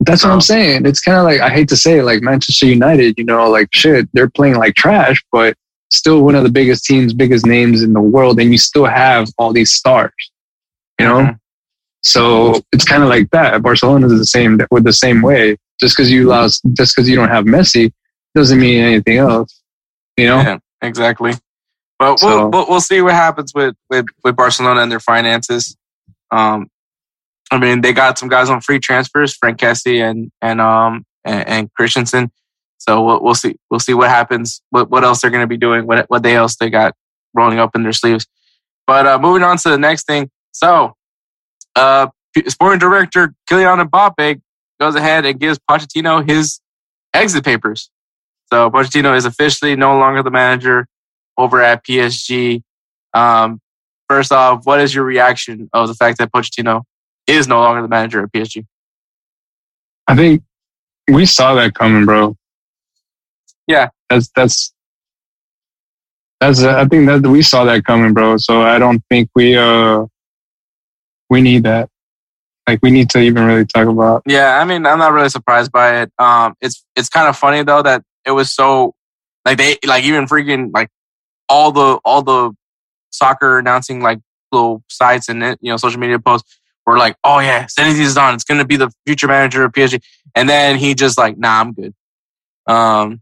That's 0.00 0.24
what 0.24 0.32
I'm 0.32 0.40
saying. 0.40 0.86
It's 0.86 1.00
kind 1.00 1.18
of 1.18 1.24
like 1.24 1.40
I 1.40 1.48
hate 1.50 1.68
to 1.68 1.76
say 1.76 1.98
it, 1.98 2.04
like 2.04 2.22
Manchester 2.22 2.66
United. 2.66 3.14
You 3.18 3.24
know, 3.24 3.48
like 3.50 3.68
shit, 3.72 4.08
they're 4.12 4.28
playing 4.30 4.56
like 4.56 4.74
trash, 4.74 5.22
but 5.32 5.56
still 5.90 6.22
one 6.24 6.34
of 6.34 6.42
the 6.42 6.50
biggest 6.50 6.84
teams, 6.84 7.12
biggest 7.14 7.46
names 7.46 7.82
in 7.82 7.92
the 7.92 8.00
world, 8.00 8.38
and 8.40 8.50
you 8.50 8.58
still 8.58 8.86
have 8.86 9.28
all 9.38 9.52
these 9.52 9.72
stars. 9.72 10.12
You 11.00 11.06
know, 11.06 11.20
Mhm. 11.22 11.38
so 12.02 12.60
it's 12.72 12.84
kind 12.84 13.02
of 13.02 13.08
like 13.08 13.30
that. 13.30 13.62
Barcelona 13.62 14.06
is 14.06 14.18
the 14.18 14.26
same 14.26 14.60
with 14.70 14.84
the 14.84 14.92
same 14.92 15.22
way. 15.22 15.56
Just 15.80 15.96
because 15.96 16.10
you 16.10 16.26
lost, 16.26 16.62
just 16.74 16.94
because 16.94 17.08
you 17.08 17.16
don't 17.16 17.28
have 17.30 17.44
Messi, 17.46 17.92
doesn't 18.34 18.60
mean 18.60 18.82
anything 18.82 19.18
else. 19.18 19.60
You 20.16 20.26
know, 20.28 20.36
Yeah, 20.40 20.58
exactly. 20.84 21.34
But 21.98 22.18
So- 22.18 22.48
we'll, 22.48 22.66
we'll 22.68 22.80
see 22.80 23.00
what 23.02 23.14
happens 23.14 23.52
with 23.54 23.74
with 23.90 24.06
with 24.22 24.36
Barcelona 24.36 24.80
and 24.82 24.90
their 24.92 25.00
finances. 25.00 25.76
Um, 26.30 26.68
I 27.50 27.58
mean, 27.58 27.82
they 27.82 27.92
got 27.92 28.18
some 28.18 28.28
guys 28.28 28.50
on 28.50 28.60
free 28.60 28.80
transfers, 28.80 29.36
Franck 29.36 29.58
Kessie 29.58 30.02
and 30.02 30.30
and 30.42 30.60
um 30.60 31.04
and, 31.24 31.48
and 31.48 31.74
Christensen. 31.74 32.30
So 32.78 33.02
we'll 33.04 33.22
we'll 33.22 33.34
see 33.34 33.56
we'll 33.70 33.80
see 33.80 33.94
what 33.94 34.08
happens. 34.10 34.60
What 34.70 34.90
what 34.90 35.04
else 35.04 35.20
they're 35.20 35.30
going 35.30 35.42
to 35.42 35.46
be 35.48 35.56
doing? 35.56 35.86
What 35.86 36.08
what 36.10 36.22
they 36.22 36.34
else 36.34 36.56
they 36.56 36.70
got 36.70 36.94
rolling 37.32 37.58
up 37.58 37.74
in 37.74 37.82
their 37.82 37.92
sleeves? 37.92 38.26
But 38.86 39.06
uh, 39.06 39.18
moving 39.18 39.42
on 39.42 39.56
to 39.58 39.70
the 39.70 39.78
next 39.78 40.06
thing. 40.06 40.30
So, 40.52 40.94
uh, 41.76 42.08
sporting 42.48 42.78
director 42.78 43.34
Kylian 43.48 43.88
Mbappe 43.88 44.40
goes 44.80 44.94
ahead 44.94 45.24
and 45.24 45.38
gives 45.40 45.58
Pochettino 45.70 46.28
his 46.28 46.60
exit 47.14 47.44
papers. 47.44 47.90
So 48.52 48.70
Pochettino 48.70 49.16
is 49.16 49.24
officially 49.24 49.76
no 49.76 49.98
longer 49.98 50.22
the 50.22 50.30
manager 50.30 50.86
over 51.36 51.60
at 51.60 51.84
PSG. 51.84 52.62
Um, 53.12 53.60
first 54.08 54.32
off, 54.32 54.64
what 54.64 54.80
is 54.80 54.94
your 54.94 55.04
reaction 55.04 55.68
of 55.72 55.88
the 55.88 55.94
fact 55.94 56.18
that 56.18 56.32
Pochettino 56.32 56.82
is 57.26 57.48
no 57.48 57.60
longer 57.60 57.82
the 57.82 57.88
manager 57.88 58.22
at 58.22 58.32
PSG? 58.32 58.66
I 60.06 60.14
think 60.16 60.42
we 61.08 61.26
saw 61.26 61.54
that 61.54 61.74
coming, 61.74 62.04
bro. 62.04 62.36
Yeah. 63.66 63.88
that's 64.10 64.30
that's 64.36 64.74
that's. 66.40 66.62
I 66.62 66.84
think 66.86 67.06
that 67.06 67.26
we 67.26 67.42
saw 67.42 67.64
that 67.64 67.84
coming, 67.84 68.12
bro. 68.12 68.36
So 68.36 68.60
I 68.60 68.78
don't 68.78 69.02
think 69.08 69.30
we 69.34 69.56
uh 69.56 70.04
we 71.30 71.40
need 71.40 71.62
that. 71.62 71.88
Like 72.66 72.80
we 72.82 72.90
need 72.90 73.10
to 73.10 73.20
even 73.20 73.44
really 73.44 73.66
talk 73.66 73.86
about. 73.88 74.22
Yeah, 74.26 74.58
I 74.58 74.64
mean, 74.64 74.86
I'm 74.86 74.98
not 74.98 75.12
really 75.12 75.28
surprised 75.28 75.70
by 75.70 76.02
it. 76.02 76.12
Um, 76.18 76.54
it's 76.60 76.84
it's 76.96 77.08
kind 77.08 77.28
of 77.28 77.36
funny 77.36 77.62
though 77.62 77.82
that 77.82 78.02
it 78.24 78.30
was 78.30 78.54
so 78.54 78.94
like 79.44 79.58
they 79.58 79.76
like 79.86 80.04
even 80.04 80.26
freaking 80.26 80.70
like 80.72 80.88
all 81.48 81.72
the 81.72 82.00
all 82.04 82.22
the 82.22 82.52
soccer 83.10 83.58
announcing 83.58 84.00
like 84.00 84.18
little 84.50 84.82
sites 84.88 85.28
and 85.28 85.42
you 85.60 85.70
know 85.70 85.76
social 85.76 86.00
media 86.00 86.18
posts 86.18 86.58
were 86.86 86.98
like, 86.98 87.16
oh 87.24 87.38
yeah, 87.38 87.64
Zinedine 87.64 88.16
on. 88.20 88.34
it's 88.34 88.44
gonna 88.44 88.64
be 88.64 88.76
the 88.76 88.90
future 89.06 89.26
manager 89.26 89.64
of 89.64 89.72
PSG, 89.72 90.02
and 90.34 90.48
then 90.48 90.78
he 90.78 90.94
just 90.94 91.18
like, 91.18 91.36
nah, 91.36 91.60
I'm 91.60 91.72
good. 91.72 91.94
Um, 92.66 93.20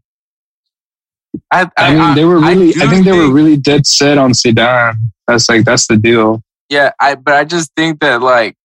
I, 1.51 1.69
I, 1.77 1.93
mean, 1.93 2.15
they 2.15 2.25
were 2.25 2.39
really. 2.39 2.69
I, 2.69 2.85
do 2.85 2.89
think 2.89 3.05
they 3.05 3.11
were 3.11 3.31
really 3.31 3.57
dead 3.57 3.85
set 3.85 4.17
on 4.17 4.31
Zidane. 4.31 4.95
That's 5.27 5.49
like 5.49 5.65
that's 5.65 5.87
the 5.87 5.97
deal. 5.97 6.43
Yeah, 6.69 6.91
I 6.99 7.15
but 7.15 7.33
I 7.33 7.43
just 7.43 7.71
think 7.75 7.99
that 8.01 8.21
like 8.21 8.55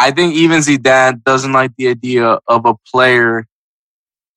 I 0.00 0.10
think 0.10 0.34
even 0.34 0.60
Zidane 0.60 1.22
doesn't 1.24 1.52
like 1.52 1.72
the 1.76 1.88
idea 1.88 2.38
of 2.48 2.64
a 2.64 2.74
player 2.90 3.46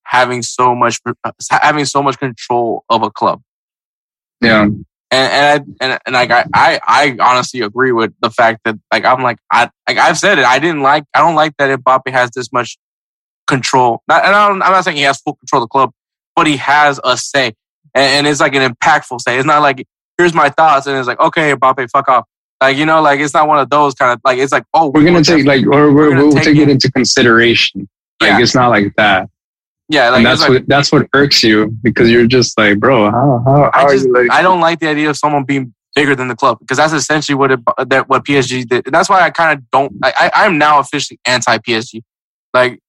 having 0.03 0.41
so 0.41 0.75
much 0.75 0.99
uh, 1.05 1.31
having 1.49 1.85
so 1.85 2.03
much 2.03 2.19
control 2.19 2.83
of 2.89 3.01
a 3.01 3.09
club. 3.09 3.41
Yeah, 4.41 4.63
And 4.63 4.83
and 5.11 5.45
I, 5.81 5.85
and, 5.85 5.99
and 6.05 6.13
like 6.13 6.31
I, 6.31 6.45
I 6.53 6.79
I 6.85 7.17
honestly 7.19 7.61
agree 7.61 7.93
with 7.93 8.13
the 8.21 8.29
fact 8.29 8.61
that 8.65 8.75
like 8.91 9.05
I'm 9.05 9.23
like 9.23 9.37
I 9.51 9.69
like 9.87 9.97
I've 9.97 10.17
said 10.17 10.37
it 10.37 10.45
I 10.45 10.59
didn't 10.59 10.81
like 10.81 11.05
I 11.13 11.19
don't 11.19 11.35
like 11.35 11.55
that 11.57 11.79
Mbappe 11.79 12.11
has 12.11 12.29
this 12.31 12.51
much 12.51 12.77
control. 13.47 14.03
Not, 14.07 14.25
and 14.25 14.35
I 14.35 14.47
don't, 14.47 14.61
I'm 14.61 14.71
not 14.71 14.83
saying 14.83 14.97
he 14.97 15.03
has 15.03 15.21
full 15.21 15.35
control 15.35 15.63
of 15.63 15.69
the 15.69 15.71
club, 15.71 15.91
but 16.35 16.47
he 16.47 16.57
has 16.57 16.99
a 17.03 17.17
say, 17.17 17.53
and, 17.93 18.25
and 18.25 18.27
it's 18.27 18.39
like 18.39 18.55
an 18.55 18.73
impactful 18.73 19.21
say. 19.21 19.37
It's 19.37 19.45
not 19.45 19.61
like 19.61 19.85
here's 20.17 20.33
my 20.33 20.49
thoughts, 20.49 20.87
and 20.87 20.97
it's 20.97 21.07
like 21.07 21.19
okay, 21.19 21.53
Mbappe, 21.53 21.89
fuck 21.91 22.09
off. 22.09 22.25
Like 22.63 22.77
you 22.77 22.85
know, 22.85 23.01
like 23.01 23.19
it's 23.19 23.33
not 23.33 23.45
one 23.45 23.59
of 23.59 23.69
those 23.69 23.93
kind 23.93 24.13
of 24.13 24.21
like 24.23 24.37
it's 24.37 24.53
like 24.53 24.63
oh 24.73 24.87
we're 24.87 25.03
gonna 25.03 25.21
take 25.21 25.45
like 25.45 25.65
or 25.65 25.91
we're, 25.91 26.11
we're 26.11 26.15
we'll 26.15 26.31
take 26.31 26.45
take 26.45 26.57
it. 26.57 26.69
into 26.69 26.89
consideration. 26.89 27.89
Like 28.21 28.29
Yeah. 28.29 28.39
it's 28.39 28.55
not 28.55 28.69
like 28.69 28.93
that. 28.95 29.29
Yeah, 29.89 30.11
like 30.11 30.19
and 30.19 30.25
that's 30.25 30.39
like, 30.39 30.49
what 30.49 30.67
that's 30.69 30.89
what 30.89 31.07
irks 31.13 31.43
you 31.43 31.75
because 31.83 32.09
you're 32.09 32.25
just 32.25 32.57
like, 32.57 32.79
bro, 32.79 33.11
how 33.11 33.43
how, 33.45 33.63
how 33.63 33.71
I 33.73 33.83
are 33.83 33.95
you 33.95 34.13
letting 34.13 34.31
I 34.31 34.41
don't 34.41 34.61
like 34.61 34.79
the 34.79 34.87
idea 34.87 35.09
of 35.09 35.17
someone 35.17 35.43
being 35.43 35.73
bigger 35.93 36.15
than 36.15 36.29
the 36.29 36.37
club 36.37 36.57
because 36.59 36.77
that's 36.77 36.93
essentially 36.93 37.35
what 37.35 37.51
it 37.51 37.59
that 37.87 38.07
what 38.07 38.23
PSG 38.23 38.65
did. 38.65 38.85
And 38.85 38.95
that's 38.95 39.09
why 39.09 39.19
I 39.19 39.29
kind 39.29 39.59
of 39.59 39.69
don't. 39.69 39.91
I, 40.01 40.13
I 40.33 40.45
I'm 40.45 40.57
now 40.57 40.79
officially 40.79 41.19
anti 41.25 41.57
PSG. 41.57 42.01
Like 42.53 42.79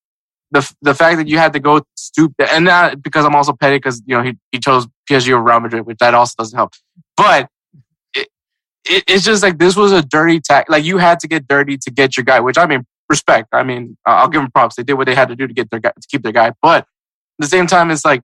the 0.53 0.73
the 0.83 0.95
fact 0.95 1.17
that 1.17 1.27
you 1.27 1.39
had 1.39 1.53
to 1.55 1.59
go 1.59 1.83
stoop 1.97 2.33
and 2.39 2.65
not 2.65 3.03
because 3.03 3.25
I'm 3.25 3.35
also 3.35 3.53
petty 3.55 3.79
because 3.79 4.05
you 4.07 4.17
know 4.17 4.23
he 4.23 4.39
he 4.53 4.61
chose 4.61 4.87
PSG 5.11 5.33
over 5.33 5.43
Real 5.43 5.59
Madrid, 5.59 5.85
which 5.85 5.99
that 5.99 6.15
also 6.15 6.35
doesn't 6.39 6.57
help. 6.57 6.75
But 7.17 7.49
it 8.85 9.05
it's 9.07 9.25
just 9.25 9.43
like 9.43 9.59
this 9.59 9.77
was 9.77 9.93
a 9.93 10.03
dirty 10.03 10.41
tack. 10.41 10.69
Like 10.69 10.85
you 10.85 10.99
had 10.99 11.21
to 11.21 11.29
get 11.29 11.49
dirty 11.49 11.77
to 11.79 11.91
get 11.91 12.17
your 12.17 12.25
guy, 12.25 12.41
which 12.41 12.59
I 12.59 12.67
mean 12.67 12.85
respect. 13.09 13.49
I 13.53 13.63
mean 13.63 13.97
I'll 14.07 14.29
give 14.29 14.43
them 14.43 14.51
props. 14.51 14.77
They 14.77 14.83
did 14.83 14.95
what 14.95 15.07
they 15.07 15.15
had 15.15 15.29
to 15.29 15.37
do 15.37 15.47
to 15.47 15.55
get 15.55 15.71
their 15.71 15.81
guy 15.81 15.93
to 16.01 16.09
keep 16.09 16.23
their 16.23 16.33
guy, 16.33 16.53
but 16.63 16.87
at 17.39 17.43
the 17.43 17.49
same 17.49 17.67
time, 17.67 17.91
it's 17.91 18.05
like 18.05 18.23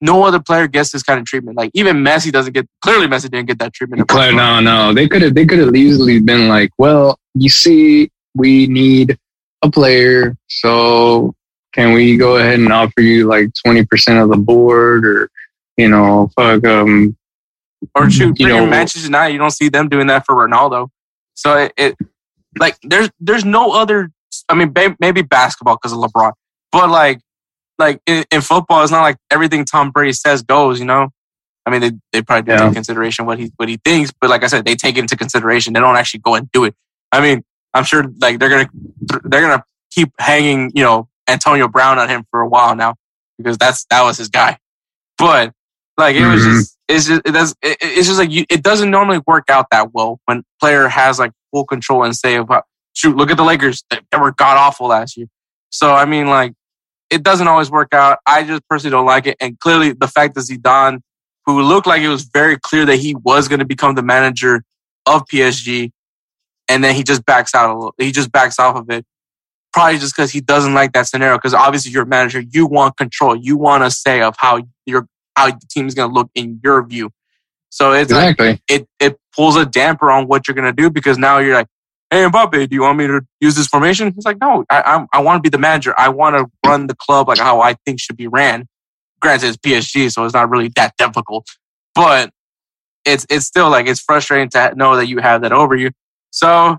no 0.00 0.24
other 0.24 0.40
player 0.40 0.66
gets 0.66 0.92
this 0.92 1.02
kind 1.02 1.20
of 1.20 1.26
treatment. 1.26 1.56
Like 1.56 1.70
even 1.74 1.98
Messi 1.98 2.32
doesn't 2.32 2.52
get. 2.52 2.66
Clearly, 2.82 3.06
Messi 3.06 3.30
didn't 3.30 3.46
get 3.46 3.58
that 3.60 3.72
treatment. 3.72 4.02
at 4.02 4.08
Claire, 4.08 4.32
no, 4.32 4.60
no. 4.60 4.92
They 4.92 5.08
could 5.08 5.22
have 5.22 5.34
they 5.34 5.46
could 5.46 5.58
have 5.58 5.74
easily 5.74 6.20
been 6.20 6.48
like, 6.48 6.70
well, 6.78 7.18
you 7.34 7.48
see, 7.48 8.10
we 8.34 8.66
need 8.66 9.16
a 9.62 9.70
player, 9.70 10.36
so 10.48 11.34
can 11.72 11.92
we 11.92 12.16
go 12.16 12.36
ahead 12.36 12.58
and 12.58 12.72
offer 12.72 13.00
you 13.00 13.26
like 13.26 13.50
twenty 13.64 13.84
percent 13.84 14.18
of 14.18 14.28
the 14.28 14.36
board, 14.36 15.06
or 15.06 15.30
you 15.76 15.88
know, 15.88 16.28
fuck, 16.34 16.64
um, 16.64 17.16
Or 17.94 18.10
shoot, 18.10 18.38
you 18.38 18.48
know- 18.48 18.66
Manchester 18.66 19.06
United. 19.06 19.32
You 19.32 19.38
don't 19.38 19.50
see 19.52 19.68
them 19.68 19.88
doing 19.88 20.08
that 20.08 20.24
for 20.26 20.34
Ronaldo. 20.34 20.88
So 21.34 21.56
it, 21.56 21.72
it 21.76 21.96
like 22.58 22.76
there's 22.82 23.10
there's 23.20 23.44
no 23.44 23.72
other. 23.72 24.10
I 24.48 24.54
mean, 24.54 24.72
maybe 25.00 25.22
basketball 25.22 25.76
because 25.76 25.92
of 25.92 25.98
LeBron, 25.98 26.32
but 26.72 26.90
like 26.90 27.20
like 27.78 28.00
in, 28.06 28.24
in 28.32 28.40
football, 28.40 28.82
it's 28.82 28.90
not 28.90 29.02
like 29.02 29.16
everything 29.30 29.64
Tom 29.64 29.90
Brady 29.90 30.12
says 30.12 30.42
goes. 30.42 30.78
You 30.80 30.86
know. 30.86 31.08
I 31.66 31.70
mean, 31.70 31.80
they, 31.82 31.90
they 32.12 32.22
probably 32.22 32.46
do 32.46 32.52
Yeah. 32.52 32.66
take 32.66 32.74
consideration 32.74 33.26
what 33.26 33.38
he 33.38 33.52
what 33.56 33.68
he 33.68 33.76
thinks, 33.84 34.10
but 34.20 34.30
like 34.30 34.42
I 34.42 34.46
said, 34.46 34.64
they 34.64 34.74
take 34.74 34.96
it 34.96 35.00
into 35.00 35.16
consideration. 35.16 35.74
They 35.74 35.80
don't 35.80 35.96
actually 35.96 36.20
go 36.20 36.34
and 36.34 36.50
do 36.50 36.64
it. 36.64 36.74
I 37.12 37.20
mean, 37.20 37.44
I'm 37.74 37.84
sure 37.84 38.04
like 38.20 38.38
they're 38.38 38.48
gonna 38.48 38.68
they're 39.24 39.42
gonna 39.42 39.62
keep 39.90 40.10
hanging, 40.18 40.72
you 40.74 40.82
know, 40.82 41.08
Antonio 41.28 41.68
Brown 41.68 41.98
on 41.98 42.08
him 42.08 42.24
for 42.30 42.40
a 42.40 42.48
while 42.48 42.74
now 42.74 42.94
because 43.36 43.58
that's 43.58 43.84
that 43.90 44.02
was 44.02 44.16
his 44.16 44.28
guy. 44.28 44.56
But 45.18 45.52
like 45.98 46.16
it 46.16 46.26
was 46.26 46.42
Mhm. 46.42 46.52
just 46.58 46.77
it's 46.88 47.06
just 47.06 47.22
it 47.24 47.32
does 47.32 47.54
it, 47.62 47.76
it's 47.80 48.06
just 48.06 48.18
like 48.18 48.30
you, 48.30 48.44
it 48.50 48.62
doesn't 48.62 48.90
normally 48.90 49.20
work 49.26 49.50
out 49.50 49.66
that 49.70 49.92
well 49.92 50.20
when 50.24 50.42
player 50.60 50.88
has 50.88 51.18
like 51.18 51.32
full 51.52 51.64
control 51.64 52.02
and 52.04 52.16
say 52.16 52.36
about 52.36 52.64
shoot 52.94 53.16
look 53.16 53.30
at 53.30 53.36
the 53.36 53.44
Lakers 53.44 53.84
they, 53.90 53.98
they 54.10 54.18
were 54.18 54.32
god 54.32 54.56
awful 54.56 54.88
last 54.88 55.16
year. 55.16 55.26
So 55.70 55.92
I 55.92 56.04
mean 56.04 56.26
like 56.28 56.54
it 57.10 57.22
doesn't 57.22 57.48
always 57.48 57.70
work 57.70 57.94
out. 57.94 58.18
I 58.26 58.44
just 58.44 58.62
personally 58.68 58.92
don't 58.92 59.06
like 59.06 59.26
it, 59.26 59.36
and 59.40 59.58
clearly 59.58 59.92
the 59.92 60.08
fact 60.08 60.34
that 60.34 60.42
Zidane, 60.42 61.00
who 61.46 61.62
looked 61.62 61.86
like 61.86 62.02
it 62.02 62.08
was 62.08 62.24
very 62.24 62.58
clear 62.58 62.84
that 62.86 62.96
he 62.96 63.14
was 63.14 63.48
going 63.48 63.60
to 63.60 63.64
become 63.64 63.94
the 63.94 64.02
manager 64.02 64.62
of 65.06 65.22
PSG, 65.32 65.90
and 66.68 66.84
then 66.84 66.94
he 66.94 67.02
just 67.02 67.24
backs 67.24 67.54
out 67.54 67.70
a 67.70 67.74
little. 67.74 67.94
He 67.98 68.12
just 68.12 68.30
backs 68.30 68.58
off 68.58 68.76
of 68.76 68.90
it, 68.90 69.06
probably 69.72 69.98
just 69.98 70.14
because 70.14 70.30
he 70.30 70.40
doesn't 70.40 70.74
like 70.74 70.92
that 70.92 71.06
scenario. 71.06 71.36
Because 71.36 71.54
obviously 71.54 71.92
you're 71.92 72.02
a 72.02 72.06
manager, 72.06 72.40
you 72.40 72.66
want 72.66 72.96
control, 72.96 73.34
you 73.34 73.56
want 73.56 73.84
a 73.84 73.90
say 73.90 74.20
of 74.20 74.34
how 74.38 74.60
your 74.84 75.06
how 75.38 75.46
the 75.50 75.66
team 75.70 75.86
is 75.86 75.94
going 75.94 76.10
to 76.10 76.14
look 76.14 76.30
in 76.34 76.60
your 76.62 76.84
view. 76.84 77.10
So 77.70 77.92
it's 77.92 78.10
like 78.10 78.38
it 78.68 78.88
it 78.98 79.18
pulls 79.34 79.56
a 79.56 79.66
damper 79.66 80.10
on 80.10 80.26
what 80.26 80.48
you're 80.48 80.54
gonna 80.54 80.72
do 80.72 80.90
because 80.90 81.18
now 81.18 81.38
you're 81.38 81.54
like, 81.54 81.68
hey 82.10 82.24
Mbappe, 82.24 82.68
do 82.68 82.74
you 82.74 82.82
want 82.82 82.98
me 82.98 83.06
to 83.06 83.20
use 83.40 83.56
this 83.56 83.66
formation? 83.66 84.12
He's 84.14 84.24
like, 84.24 84.40
no, 84.40 84.64
I 84.70 84.82
I'm, 84.82 85.06
I 85.12 85.20
want 85.20 85.38
to 85.38 85.42
be 85.42 85.50
the 85.50 85.58
manager. 85.58 85.94
I 85.98 86.08
want 86.08 86.36
to 86.36 86.46
run 86.66 86.86
the 86.86 86.96
club 86.96 87.28
like 87.28 87.38
how 87.38 87.60
I 87.60 87.74
think 87.84 88.00
should 88.00 88.16
be 88.16 88.26
ran. 88.26 88.66
Granted, 89.20 89.48
it's 89.48 89.56
PSG, 89.58 90.10
so 90.12 90.24
it's 90.24 90.34
not 90.34 90.48
really 90.48 90.68
that 90.76 90.94
difficult, 90.96 91.46
but 91.94 92.30
it's 93.04 93.26
it's 93.28 93.46
still 93.46 93.68
like 93.70 93.86
it's 93.86 94.00
frustrating 94.00 94.48
to 94.50 94.74
know 94.74 94.96
that 94.96 95.06
you 95.06 95.18
have 95.18 95.42
that 95.42 95.52
over 95.52 95.76
you. 95.76 95.90
So 96.30 96.78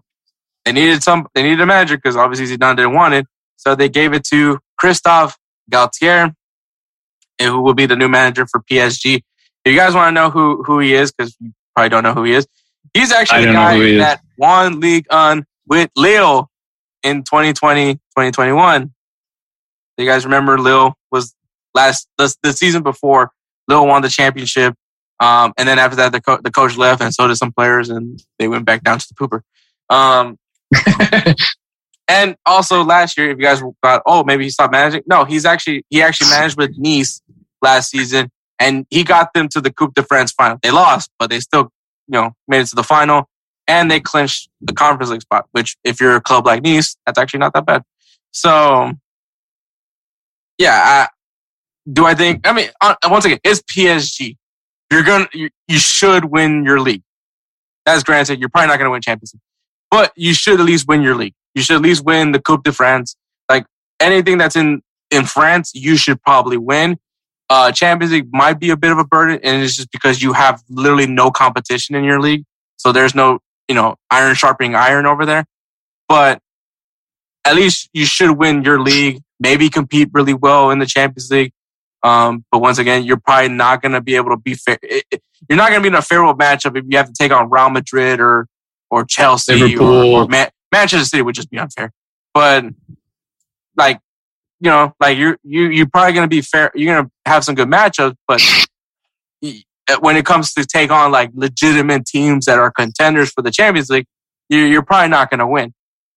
they 0.65 0.71
needed 0.71 1.03
some, 1.03 1.27
they 1.33 1.43
needed 1.43 1.61
a 1.61 1.65
manager 1.65 1.97
because 1.97 2.15
obviously 2.15 2.55
Zidane 2.55 2.77
didn't 2.77 2.93
want 2.93 3.13
it. 3.13 3.25
So 3.57 3.75
they 3.75 3.89
gave 3.89 4.13
it 4.13 4.23
to 4.25 4.59
Christophe 4.77 5.35
Galtier, 5.71 6.33
and 7.39 7.49
who 7.49 7.61
will 7.61 7.73
be 7.73 7.85
the 7.85 7.95
new 7.95 8.09
manager 8.09 8.45
for 8.45 8.61
PSG. 8.61 9.15
If 9.65 9.73
you 9.73 9.75
guys 9.75 9.95
want 9.95 10.09
to 10.09 10.11
know 10.11 10.29
who 10.29 10.63
who 10.63 10.79
he 10.79 10.93
is, 10.93 11.11
because 11.11 11.35
you 11.39 11.51
probably 11.75 11.89
don't 11.89 12.03
know 12.03 12.13
who 12.13 12.23
he 12.23 12.33
is, 12.33 12.47
he's 12.93 13.11
actually 13.11 13.45
the 13.45 13.53
guy 13.53 13.77
that 13.99 14.21
won 14.37 14.79
Ligue 14.79 15.05
1 15.09 15.45
with 15.67 15.89
Lille 15.95 16.49
in 17.03 17.23
2020, 17.23 17.95
2021. 17.95 18.93
You 19.97 20.05
guys 20.05 20.23
remember 20.25 20.57
Lille 20.57 20.93
was 21.11 21.35
last 21.73 22.07
the, 22.17 22.33
the 22.41 22.53
season 22.53 22.83
before 22.83 23.31
Lille 23.67 23.85
won 23.85 24.01
the 24.01 24.09
championship. 24.09 24.75
Um, 25.19 25.53
and 25.57 25.67
then 25.67 25.79
after 25.79 25.97
that, 25.97 26.13
the, 26.13 26.21
co- 26.21 26.39
the 26.41 26.51
coach 26.51 26.77
left, 26.77 27.01
and 27.01 27.13
so 27.13 27.27
did 27.27 27.35
some 27.35 27.51
players, 27.51 27.89
and 27.89 28.23
they 28.39 28.47
went 28.47 28.65
back 28.65 28.83
down 28.83 28.99
to 28.99 29.07
the 29.07 29.15
pooper. 29.15 29.41
Um, 29.93 30.37
and 32.09 32.35
also 32.43 32.83
last 32.83 33.17
year, 33.19 33.29
if 33.29 33.37
you 33.37 33.43
guys 33.43 33.61
thought, 33.83 34.01
oh, 34.07 34.23
maybe 34.23 34.43
he 34.43 34.49
stopped 34.49 34.71
managing, 34.71 35.03
no, 35.05 35.25
he's 35.25 35.45
actually 35.45 35.85
he 35.89 36.01
actually 36.01 36.31
managed 36.31 36.57
with 36.57 36.71
Nice 36.75 37.21
last 37.61 37.91
season, 37.91 38.31
and 38.57 38.87
he 38.89 39.03
got 39.03 39.31
them 39.35 39.47
to 39.49 39.61
the 39.61 39.71
Coupe 39.71 39.93
de 39.93 40.01
France 40.01 40.31
final. 40.31 40.57
They 40.63 40.71
lost, 40.71 41.11
but 41.19 41.29
they 41.29 41.39
still, 41.39 41.69
you 42.07 42.19
know, 42.19 42.31
made 42.47 42.61
it 42.61 42.67
to 42.69 42.75
the 42.75 42.83
final, 42.83 43.29
and 43.67 43.91
they 43.91 43.99
clinched 43.99 44.49
the 44.59 44.73
Conference 44.73 45.11
League 45.11 45.21
spot. 45.21 45.45
Which, 45.51 45.77
if 45.83 46.01
you're 46.01 46.15
a 46.15 46.21
club 46.21 46.47
like 46.47 46.63
Nice, 46.63 46.97
that's 47.05 47.19
actually 47.19 47.41
not 47.41 47.53
that 47.53 47.67
bad. 47.67 47.83
So, 48.31 48.93
yeah, 50.57 50.73
I, 50.73 51.07
do 51.91 52.07
I 52.07 52.15
think? 52.15 52.47
I 52.47 52.53
mean, 52.53 52.69
once 53.07 53.25
again, 53.25 53.39
it's 53.43 53.61
PSG. 53.61 54.35
You're 54.91 55.03
gonna, 55.03 55.29
you, 55.31 55.51
you 55.67 55.77
should 55.77 56.25
win 56.25 56.65
your 56.65 56.79
league. 56.79 57.03
That's 57.85 58.01
granted. 58.01 58.39
You're 58.39 58.49
probably 58.49 58.69
not 58.69 58.79
gonna 58.79 58.89
win 58.89 59.01
Champions 59.03 59.35
League, 59.35 59.41
but 59.91 60.11
you 60.15 60.33
should 60.33 60.59
at 60.59 60.65
least 60.65 60.87
win 60.87 61.03
your 61.03 61.13
league. 61.13 61.35
You 61.55 61.61
should 61.61 61.75
at 61.77 61.81
least 61.81 62.03
win 62.05 62.31
the 62.31 62.39
Coupe 62.39 62.63
de 62.63 62.71
France. 62.71 63.15
Like 63.49 63.65
anything 63.99 64.37
that's 64.37 64.55
in 64.55 64.81
in 65.11 65.25
France, 65.25 65.71
you 65.73 65.97
should 65.97 66.21
probably 66.21 66.57
win. 66.57 66.97
Uh, 67.49 67.71
Champions 67.71 68.11
League 68.13 68.29
might 68.31 68.59
be 68.59 68.69
a 68.69 68.77
bit 68.77 68.91
of 68.91 68.99
a 68.99 69.03
burden, 69.03 69.39
and 69.43 69.63
it's 69.63 69.75
just 69.75 69.91
because 69.91 70.21
you 70.21 70.33
have 70.33 70.61
literally 70.69 71.07
no 71.07 71.31
competition 71.31 71.95
in 71.95 72.03
your 72.03 72.19
league. 72.21 72.43
So 72.77 72.91
there's 72.91 73.15
no, 73.15 73.39
you 73.67 73.73
know, 73.73 73.95
iron 74.11 74.35
sharpening 74.35 74.75
iron 74.75 75.07
over 75.07 75.25
there. 75.25 75.45
But 76.07 76.39
at 77.45 77.55
least 77.55 77.89
you 77.93 78.05
should 78.05 78.31
win 78.37 78.63
your 78.63 78.79
league. 78.79 79.21
Maybe 79.39 79.69
compete 79.69 80.09
really 80.13 80.33
well 80.35 80.69
in 80.69 80.79
the 80.79 80.85
Champions 80.85 81.31
League. 81.31 81.51
Um, 82.03 82.45
but 82.51 82.59
once 82.59 82.77
again, 82.77 83.03
you're 83.03 83.17
probably 83.19 83.49
not 83.49 83.81
going 83.81 83.93
to 83.93 84.01
be 84.01 84.15
able 84.15 84.29
to 84.29 84.37
be 84.37 84.53
fair. 84.53 84.77
it- 84.83 85.05
it- 85.11 85.21
You're 85.49 85.57
not 85.57 85.69
going 85.69 85.81
to 85.81 85.83
be 85.83 85.87
in 85.87 85.95
a 85.95 86.01
favorable 86.01 86.37
matchup 86.37 86.77
if 86.77 86.83
you 86.87 86.97
have 86.97 87.07
to 87.07 87.13
take 87.13 87.31
on 87.31 87.49
Real 87.49 87.69
Madrid 87.69 88.19
or 88.19 88.47
or 88.91 89.05
Chelsea 89.05 89.53
or, 89.53 89.55
Liverpool. 89.67 89.87
or 90.15 90.27
Man- 90.27 90.49
Manchester 90.71 91.05
City 91.05 91.21
would 91.23 91.35
just 91.35 91.49
be 91.49 91.57
unfair. 91.57 91.91
But 92.33 92.65
like, 93.75 93.99
you 94.59 94.69
know, 94.69 94.93
like 94.99 95.17
you're 95.17 95.37
you 95.43 95.69
you're 95.69 95.87
probably 95.87 96.13
going 96.13 96.25
to 96.25 96.35
be 96.35 96.41
fair. 96.41 96.71
You're 96.75 96.93
going 96.93 97.05
to 97.05 97.11
have 97.25 97.43
some 97.43 97.55
good 97.55 97.67
matchups, 97.69 98.15
but 98.27 98.41
when 100.01 100.15
it 100.17 100.25
comes 100.25 100.53
to 100.53 100.65
take 100.65 100.91
on 100.91 101.11
like 101.11 101.31
legitimate 101.33 102.05
teams 102.05 102.45
that 102.45 102.59
are 102.59 102.71
contenders 102.71 103.31
for 103.31 103.41
the 103.41 103.51
Champions 103.51 103.89
League, 103.89 104.05
you- 104.49 104.65
you're 104.65 104.83
probably 104.83 105.09
not 105.09 105.29
going 105.29 105.39
to 105.39 105.47
win 105.47 105.73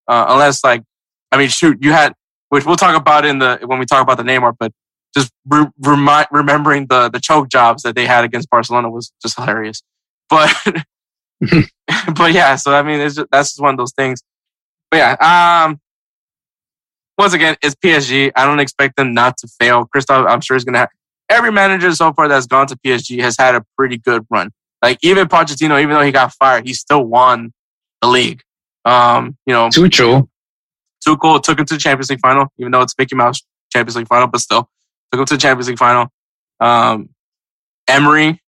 uh, 0.08 0.26
unless 0.28 0.62
like 0.64 0.82
I 1.30 1.38
mean, 1.38 1.48
shoot, 1.48 1.78
you 1.82 1.92
had 1.92 2.12
which 2.50 2.66
we'll 2.66 2.76
talk 2.76 2.94
about 2.96 3.24
in 3.24 3.38
the 3.38 3.58
when 3.64 3.78
we 3.78 3.86
talk 3.86 4.02
about 4.02 4.18
the 4.18 4.22
Neymar, 4.24 4.54
but 4.58 4.72
just 5.16 5.30
re- 5.46 5.68
remi- 5.80 6.26
remembering 6.30 6.86
the 6.88 7.08
the 7.08 7.20
choke 7.20 7.48
jobs 7.48 7.82
that 7.84 7.94
they 7.94 8.04
had 8.06 8.24
against 8.24 8.50
Barcelona 8.50 8.90
was 8.90 9.12
just 9.22 9.36
hilarious. 9.38 9.82
But 10.28 10.54
but 12.14 12.32
yeah, 12.32 12.56
so 12.56 12.74
I 12.74 12.82
mean, 12.82 13.00
it's 13.00 13.16
just, 13.16 13.28
that's 13.30 13.50
just 13.50 13.60
one 13.60 13.74
of 13.74 13.78
those 13.78 13.92
things. 13.92 14.22
But 14.92 14.98
yeah, 14.98 15.64
um, 15.64 15.80
once 17.16 17.32
again, 17.32 17.56
it's 17.62 17.74
PSG. 17.74 18.30
I 18.36 18.44
don't 18.44 18.60
expect 18.60 18.96
them 18.96 19.14
not 19.14 19.38
to 19.38 19.48
fail. 19.58 19.86
Christophe, 19.86 20.26
I'm 20.28 20.42
sure 20.42 20.54
is 20.54 20.64
going 20.64 20.74
to 20.74 20.80
have 20.80 20.90
every 21.30 21.50
manager 21.50 21.90
so 21.92 22.12
far 22.12 22.28
that's 22.28 22.46
gone 22.46 22.66
to 22.66 22.76
PSG 22.76 23.22
has 23.22 23.36
had 23.38 23.54
a 23.54 23.64
pretty 23.74 23.96
good 23.96 24.26
run. 24.28 24.50
Like 24.82 24.98
even 25.02 25.28
Pochettino, 25.28 25.80
even 25.80 25.94
though 25.94 26.02
he 26.02 26.12
got 26.12 26.34
fired, 26.34 26.66
he 26.66 26.74
still 26.74 27.04
won 27.04 27.54
the 28.02 28.08
league. 28.08 28.42
Um, 28.84 29.38
you 29.46 29.54
know, 29.54 29.68
Tuchel. 29.68 30.28
Tuchel 31.06 31.42
took 31.42 31.58
him 31.58 31.64
to 31.64 31.74
the 31.74 31.80
Champions 31.80 32.10
League 32.10 32.20
final, 32.20 32.48
even 32.58 32.70
though 32.70 32.82
it's 32.82 32.94
Mickey 32.98 33.14
Mouse 33.14 33.40
Champions 33.72 33.96
League 33.96 34.08
final, 34.08 34.28
but 34.28 34.42
still 34.42 34.68
took 35.10 35.20
him 35.20 35.24
to 35.24 35.34
the 35.34 35.40
Champions 35.40 35.68
League 35.68 35.78
final. 35.78 36.08
Um, 36.60 37.08
Emery, 37.88 38.42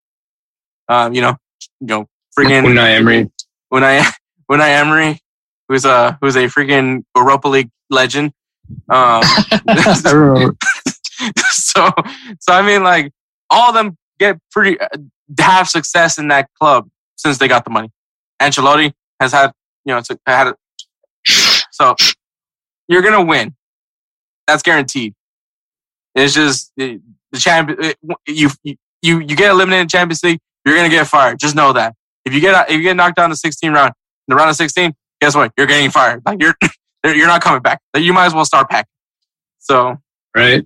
um, 0.91 1.15
you 1.15 1.23
know, 1.23 1.37
you 1.81 1.87
know, 1.87 2.07
freaking 2.39 2.65
Unai 2.65 2.97
Emery. 2.97 3.31
Unai 3.73 4.05
Unai 4.51 4.69
Emery, 4.69 5.21
who's 5.69 5.85
a 5.85 6.19
who's 6.21 6.37
a 6.37 6.47
freaking 6.47 7.05
Europa 7.17 7.49
League 7.49 7.71
legend. 7.91 8.33
Um, 8.89 9.23
so 11.51 11.91
so 12.41 12.53
I 12.53 12.63
mean, 12.63 12.83
like 12.83 13.13
all 13.51 13.69
of 13.69 13.75
them 13.75 13.97
get 14.19 14.39
pretty 14.51 14.79
uh, 14.81 14.89
have 15.39 15.69
success 15.69 16.19
in 16.19 16.29
that 16.29 16.49
club 16.61 16.89
since 17.17 17.39
they 17.39 17.49
got 17.49 17.65
the 17.65 17.71
money. 17.71 17.91
Ancelotti 18.41 18.93
has 19.21 19.33
had 19.33 19.53
you 19.85 19.95
know 19.95 20.01
to, 20.03 20.19
had 20.27 20.49
it. 20.49 20.57
So 21.71 21.95
you're 22.89 23.03
gonna 23.03 23.25
win. 23.25 23.55
That's 24.47 24.63
guaranteed. 24.63 25.15
It's 26.15 26.35
just 26.35 26.73
the, 26.77 27.01
the 27.33 27.39
champion. 27.39 27.95
You 28.27 28.51
you 29.03 29.21
you 29.21 29.37
get 29.37 29.51
eliminated 29.51 29.83
in 29.83 29.89
Champions 29.89 30.23
League, 30.23 30.41
you're 30.65 30.77
gonna 30.77 30.89
get 30.89 31.07
fired. 31.07 31.39
Just 31.39 31.55
know 31.55 31.73
that. 31.73 31.95
If 32.25 32.33
you 32.33 32.41
get 32.41 32.71
if 32.71 32.77
you 32.77 32.83
get 32.83 32.97
knocked 32.97 33.17
down 33.17 33.31
the 33.31 33.37
16 33.37 33.73
round, 33.73 33.93
the 34.29 34.35
round 34.35 34.51
of 34.51 34.57
16, 34.57 34.95
guess 35.25 35.35
what? 35.35 35.53
You're 35.57 35.67
getting 35.67 35.91
fired. 35.91 36.23
Like 36.27 36.41
you're 36.41 36.55
you're 37.05 37.27
not 37.27 37.41
coming 37.43 37.63
back. 37.63 37.81
Like, 37.95 38.03
You 38.05 38.13
might 38.13 38.27
as 38.27 38.35
well 38.35 38.45
start 38.45 38.69
packing. 38.69 38.89
So 39.59 39.97
Right? 40.37 40.63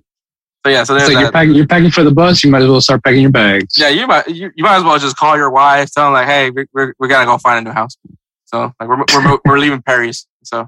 so 0.65 0.71
yeah. 0.71 0.83
So 0.83 0.93
there's 0.95 1.07
like 1.13 1.21
you're 1.21 1.31
packing, 1.31 1.55
you're 1.55 1.67
packing 1.67 1.91
for 1.91 2.03
the 2.03 2.11
bus. 2.11 2.43
You 2.43 2.51
might 2.51 2.61
as 2.63 2.69
well 2.69 2.81
start 2.81 3.03
packing 3.03 3.21
your 3.21 3.31
bags. 3.31 3.75
Yeah, 3.77 3.89
you 3.89 4.05
might 4.07 4.27
you, 4.27 4.51
you 4.55 4.63
might 4.63 4.77
as 4.77 4.83
well 4.83 4.97
just 4.99 5.15
call 5.15 5.37
your 5.37 5.49
wife, 5.49 5.91
tell 5.91 6.05
them 6.05 6.13
like, 6.13 6.27
hey, 6.27 6.49
we 6.49 6.65
we're, 6.73 6.93
we 6.99 7.07
gotta 7.07 7.25
go 7.25 7.37
find 7.37 7.65
a 7.65 7.69
new 7.69 7.73
house. 7.73 7.97
So 8.45 8.73
like 8.79 8.89
we're 8.89 9.03
we're 9.13 9.39
we're 9.45 9.59
leaving 9.59 9.81
Paris. 9.81 10.27
So 10.43 10.67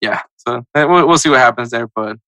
yeah, 0.00 0.22
so 0.36 0.64
eh, 0.74 0.84
we'll, 0.84 1.08
we'll 1.08 1.18
see 1.18 1.30
what 1.30 1.38
happens 1.38 1.70
there. 1.70 1.86
But 1.88 2.18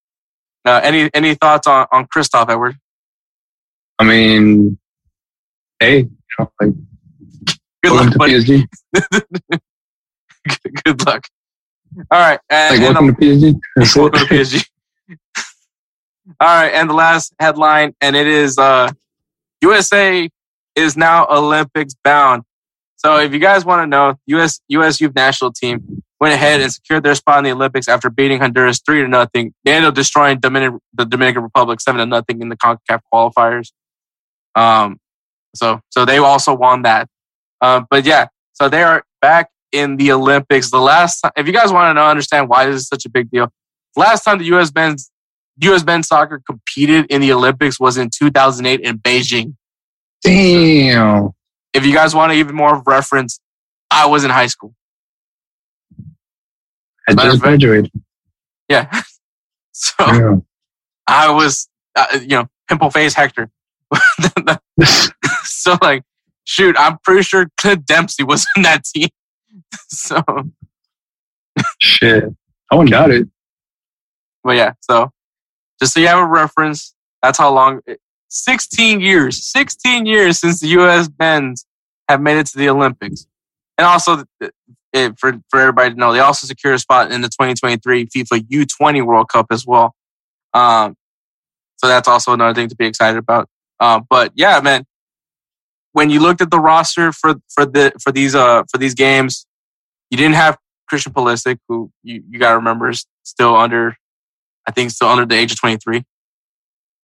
uh, 0.65 0.81
any 0.83 1.11
any 1.13 1.35
thoughts 1.35 1.67
on 1.67 1.87
on 1.93 2.07
Christophe 2.07 2.49
Edward? 2.49 2.77
I 3.99 4.05
mean, 4.05 4.79
hey, 5.81 5.99
you 5.99 6.11
know, 6.39 6.51
like 6.61 6.71
Good 7.83 7.93
welcome 7.93 8.07
luck, 8.07 8.13
to 8.13 8.19
buddy. 8.19 8.67
PSG. 8.95 9.61
Good 10.85 11.07
luck. 11.07 11.25
All 12.11 12.21
right, 12.21 12.41
and, 12.49 12.79
Like 12.79 12.87
and 12.87 12.95
welcome 12.95 13.15
to 13.15 13.21
PSG. 13.21 13.61
The, 13.77 13.93
welcome 13.97 14.21
to. 14.21 14.35
PSG. 14.35 14.67
All 16.41 16.47
right, 16.47 16.73
and 16.73 16.89
the 16.89 16.95
last 16.95 17.35
headline, 17.41 17.95
and 18.01 18.15
it 18.15 18.27
is 18.27 18.59
uh, 18.59 18.91
USA 19.63 20.29
is 20.77 20.97
now 20.97 21.27
Olympics 21.29 21.95
bound. 22.05 22.45
So 22.97 23.19
if 23.19 23.33
you 23.33 23.39
guys 23.39 23.65
want 23.65 23.83
to 23.83 23.87
know, 23.87 24.15
US 24.27 24.61
US 24.69 25.01
Youth 25.01 25.15
National 25.15 25.53
Team 25.53 26.03
went 26.21 26.35
ahead 26.35 26.61
and 26.61 26.71
secured 26.71 27.03
their 27.03 27.15
spot 27.15 27.39
in 27.39 27.45
the 27.45 27.51
Olympics 27.51 27.89
after 27.89 28.11
beating 28.11 28.41
Honduras 28.41 28.81
three 28.85 29.01
to 29.01 29.09
nothing. 29.09 29.55
They 29.65 29.73
ended 29.73 29.89
up 29.89 29.95
destroying 29.95 30.39
Dominic, 30.39 30.75
the 30.95 31.07
Dominican 31.07 31.43
Republic 31.43 31.81
seven 31.81 31.99
to 31.99 32.07
nothing 32.07 32.43
in 32.43 32.51
the 32.51 32.57
Concacaf 32.57 33.01
qualifiers. 33.13 33.73
Um, 34.55 34.99
so 35.55 35.81
so 35.91 36.05
they 36.05 36.19
also 36.19 36.55
won 36.55 36.83
that. 36.83 37.09
Uh, 37.61 37.83
but 37.91 38.05
yeah, 38.05 38.27
so 38.53 38.69
they 38.69 38.83
are 38.83 39.03
back 39.21 39.49
in 39.73 39.97
the 39.97 40.13
Olympics. 40.13 40.71
The 40.71 40.79
last 40.79 41.21
time, 41.21 41.33
if 41.37 41.47
you 41.47 41.53
guys 41.53 41.73
want 41.73 41.91
to 41.91 41.95
know, 41.95 42.07
understand 42.07 42.49
why 42.49 42.67
this 42.67 42.83
is 42.83 42.89
such 42.89 43.05
a 43.05 43.11
big 43.11 43.31
deal, 43.31 43.53
last 43.97 44.25
time 44.25 44.39
the 44.39 44.45
U.S. 44.47 44.73
men's 44.75 45.11
U.S. 45.63 45.85
men's 45.85 46.09
soccer 46.09 46.41
competed 46.47 47.07
in 47.11 47.21
the 47.21 47.33
Olympics 47.33 47.79
was 47.79 47.99
in 47.99 48.11
2008 48.11 48.81
in 48.81 48.99
Beijing. 48.99 49.55
Damn. 50.23 51.31
If 51.73 51.85
you 51.85 51.93
guys 51.93 52.15
want 52.15 52.33
to 52.33 52.39
even 52.39 52.55
more 52.55 52.83
reference, 52.85 53.41
I 53.91 54.07
was 54.07 54.25
in 54.25 54.31
high 54.31 54.47
school. 54.47 54.75
I 57.09 57.15
just 57.15 57.41
graduated. 57.41 57.91
Yeah, 58.69 59.03
so 59.73 59.93
Yeah. 59.99 60.37
I 61.07 61.31
was, 61.31 61.69
uh, 61.97 62.21
you 62.21 62.29
know, 62.29 62.49
pimple 62.69 62.91
face 62.91 63.15
Hector. 63.15 63.51
so 65.43 65.77
like, 65.83 66.05
shoot, 66.45 66.77
I'm 66.79 66.99
pretty 66.99 67.23
sure 67.23 67.51
Clint 67.57 67.85
Dempsey 67.87 68.23
was 68.23 68.47
in 68.57 68.63
that 68.63 68.85
team. 68.85 69.09
so, 69.89 70.23
Shit. 71.81 72.25
I 72.71 72.77
wouldn't 72.77 72.93
doubt 72.93 73.11
it. 73.11 73.29
but 74.45 74.57
yeah, 74.57 74.73
so 74.81 75.11
just 75.81 75.95
so 75.95 76.01
you 76.01 76.07
have 76.07 76.19
a 76.19 76.27
reference, 76.27 76.95
that's 77.23 77.39
how 77.39 77.53
long. 77.53 77.81
16 78.29 79.01
years, 79.01 79.45
16 79.45 80.07
years 80.07 80.39
since 80.39 80.61
the 80.61 80.69
U.S. 80.69 81.09
men's 81.19 81.67
have 82.09 82.21
made 82.21 82.39
it 82.39 82.47
to 82.47 82.59
the 82.59 82.69
Olympics, 82.69 83.27
and 83.77 83.87
also 83.87 84.25
it, 84.93 85.19
for 85.19 85.41
for 85.49 85.61
everybody 85.61 85.91
to 85.91 85.97
know, 85.97 86.13
they 86.13 86.21
also 86.21 86.47
secured 86.47 86.75
a 86.75 86.79
spot 86.79 87.11
in 87.11 87.23
the 87.23 87.29
2023 87.29 88.07
FIFA 88.07 88.41
U20 88.49 89.05
World 89.05 89.29
Cup 89.29 89.47
as 89.51 89.67
well. 89.67 89.95
Um, 90.55 90.97
so 91.77 91.89
that's 91.89 92.09
also 92.09 92.33
another 92.33 92.55
thing 92.55 92.69
to 92.69 92.77
be 92.77 92.87
excited 92.87 93.19
about. 93.19 93.49
Uh, 93.79 94.01
but 94.09 94.33
yeah, 94.35 94.61
man, 94.61 94.85
when 95.93 96.11
you 96.11 96.21
looked 96.21 96.41
at 96.41 96.51
the 96.51 96.61
roster 96.61 97.13
for 97.13 97.35
for 97.49 97.65
the 97.65 97.93
for 98.01 98.13
these 98.13 98.35
uh 98.35 98.63
for 98.71 98.79
these 98.79 98.95
games, 98.95 99.47
you 100.11 100.17
didn't 100.17 100.35
have 100.35 100.57
Christian 100.89 101.13
Pulisic, 101.13 101.59
who 101.69 101.91
you, 102.03 102.23
you 102.29 102.39
got 102.39 102.51
to 102.51 102.57
remember 102.57 102.91
is 102.91 103.07
still 103.23 103.55
under, 103.57 103.97
I 104.69 104.73
think, 104.73 104.91
still 104.91 105.09
under 105.09 105.25
the 105.25 105.37
age 105.37 105.53
of 105.53 105.61
23, 105.61 106.03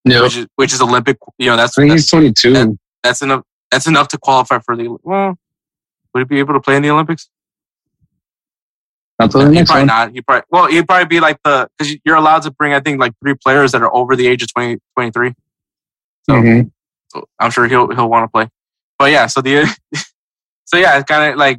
No. 0.05 0.23
which 0.25 0.37
is 0.37 0.47
which 0.57 0.73
is 0.73 0.81
Olympic. 0.81 1.17
You 1.39 1.47
know, 1.51 1.57
that's 1.57 1.77
I 1.79 1.83
think 1.83 1.93
that's, 1.93 2.03
he's 2.03 2.11
22. 2.11 2.53
that- 2.55 2.79
that's 3.03 3.23
enough. 3.23 3.43
That's 3.71 3.87
enough 3.87 4.09
to 4.09 4.19
qualify 4.19 4.59
for 4.59 4.77
the. 4.77 4.97
Well, 5.03 5.37
would 6.15 6.21
he 6.21 6.25
be 6.25 6.39
able 6.41 6.55
to 6.55 6.61
play 6.61 6.77
in 6.77 6.83
the 6.83 6.91
Olympics? 6.91 7.29
Not 9.19 9.33
the 9.33 9.51
He'd 9.51 9.67
probably 9.67 9.81
one. 9.83 9.87
not. 9.87 10.13
He 10.13 10.21
probably 10.21 10.43
well, 10.51 10.67
he'd 10.67 10.87
probably 10.87 11.07
be 11.07 11.21
like 11.21 11.39
the 11.45 11.69
because 11.79 11.97
you're 12.05 12.17
allowed 12.17 12.43
to 12.43 12.51
bring 12.51 12.73
I 12.75 12.81
think 12.81 13.01
like 13.01 13.13
three 13.23 13.35
players 13.35 13.73
that 13.73 13.83
are 13.83 13.95
over 13.95 14.15
the 14.17 14.27
age 14.27 14.43
of 14.43 14.53
20, 14.53 14.79
23. 14.95 15.33
So, 16.29 16.35
Mhm. 16.35 16.71
so 17.09 17.25
I'm 17.39 17.51
sure 17.51 17.67
he'll 17.69 17.89
he'll 17.95 18.11
want 18.11 18.25
to 18.25 18.29
play. 18.29 18.49
But 18.99 19.11
yeah, 19.13 19.27
so 19.27 19.41
the 19.41 19.65
so 20.65 20.77
yeah, 20.77 20.99
it's 20.99 21.07
kind 21.11 21.33
of 21.33 21.39
like 21.39 21.59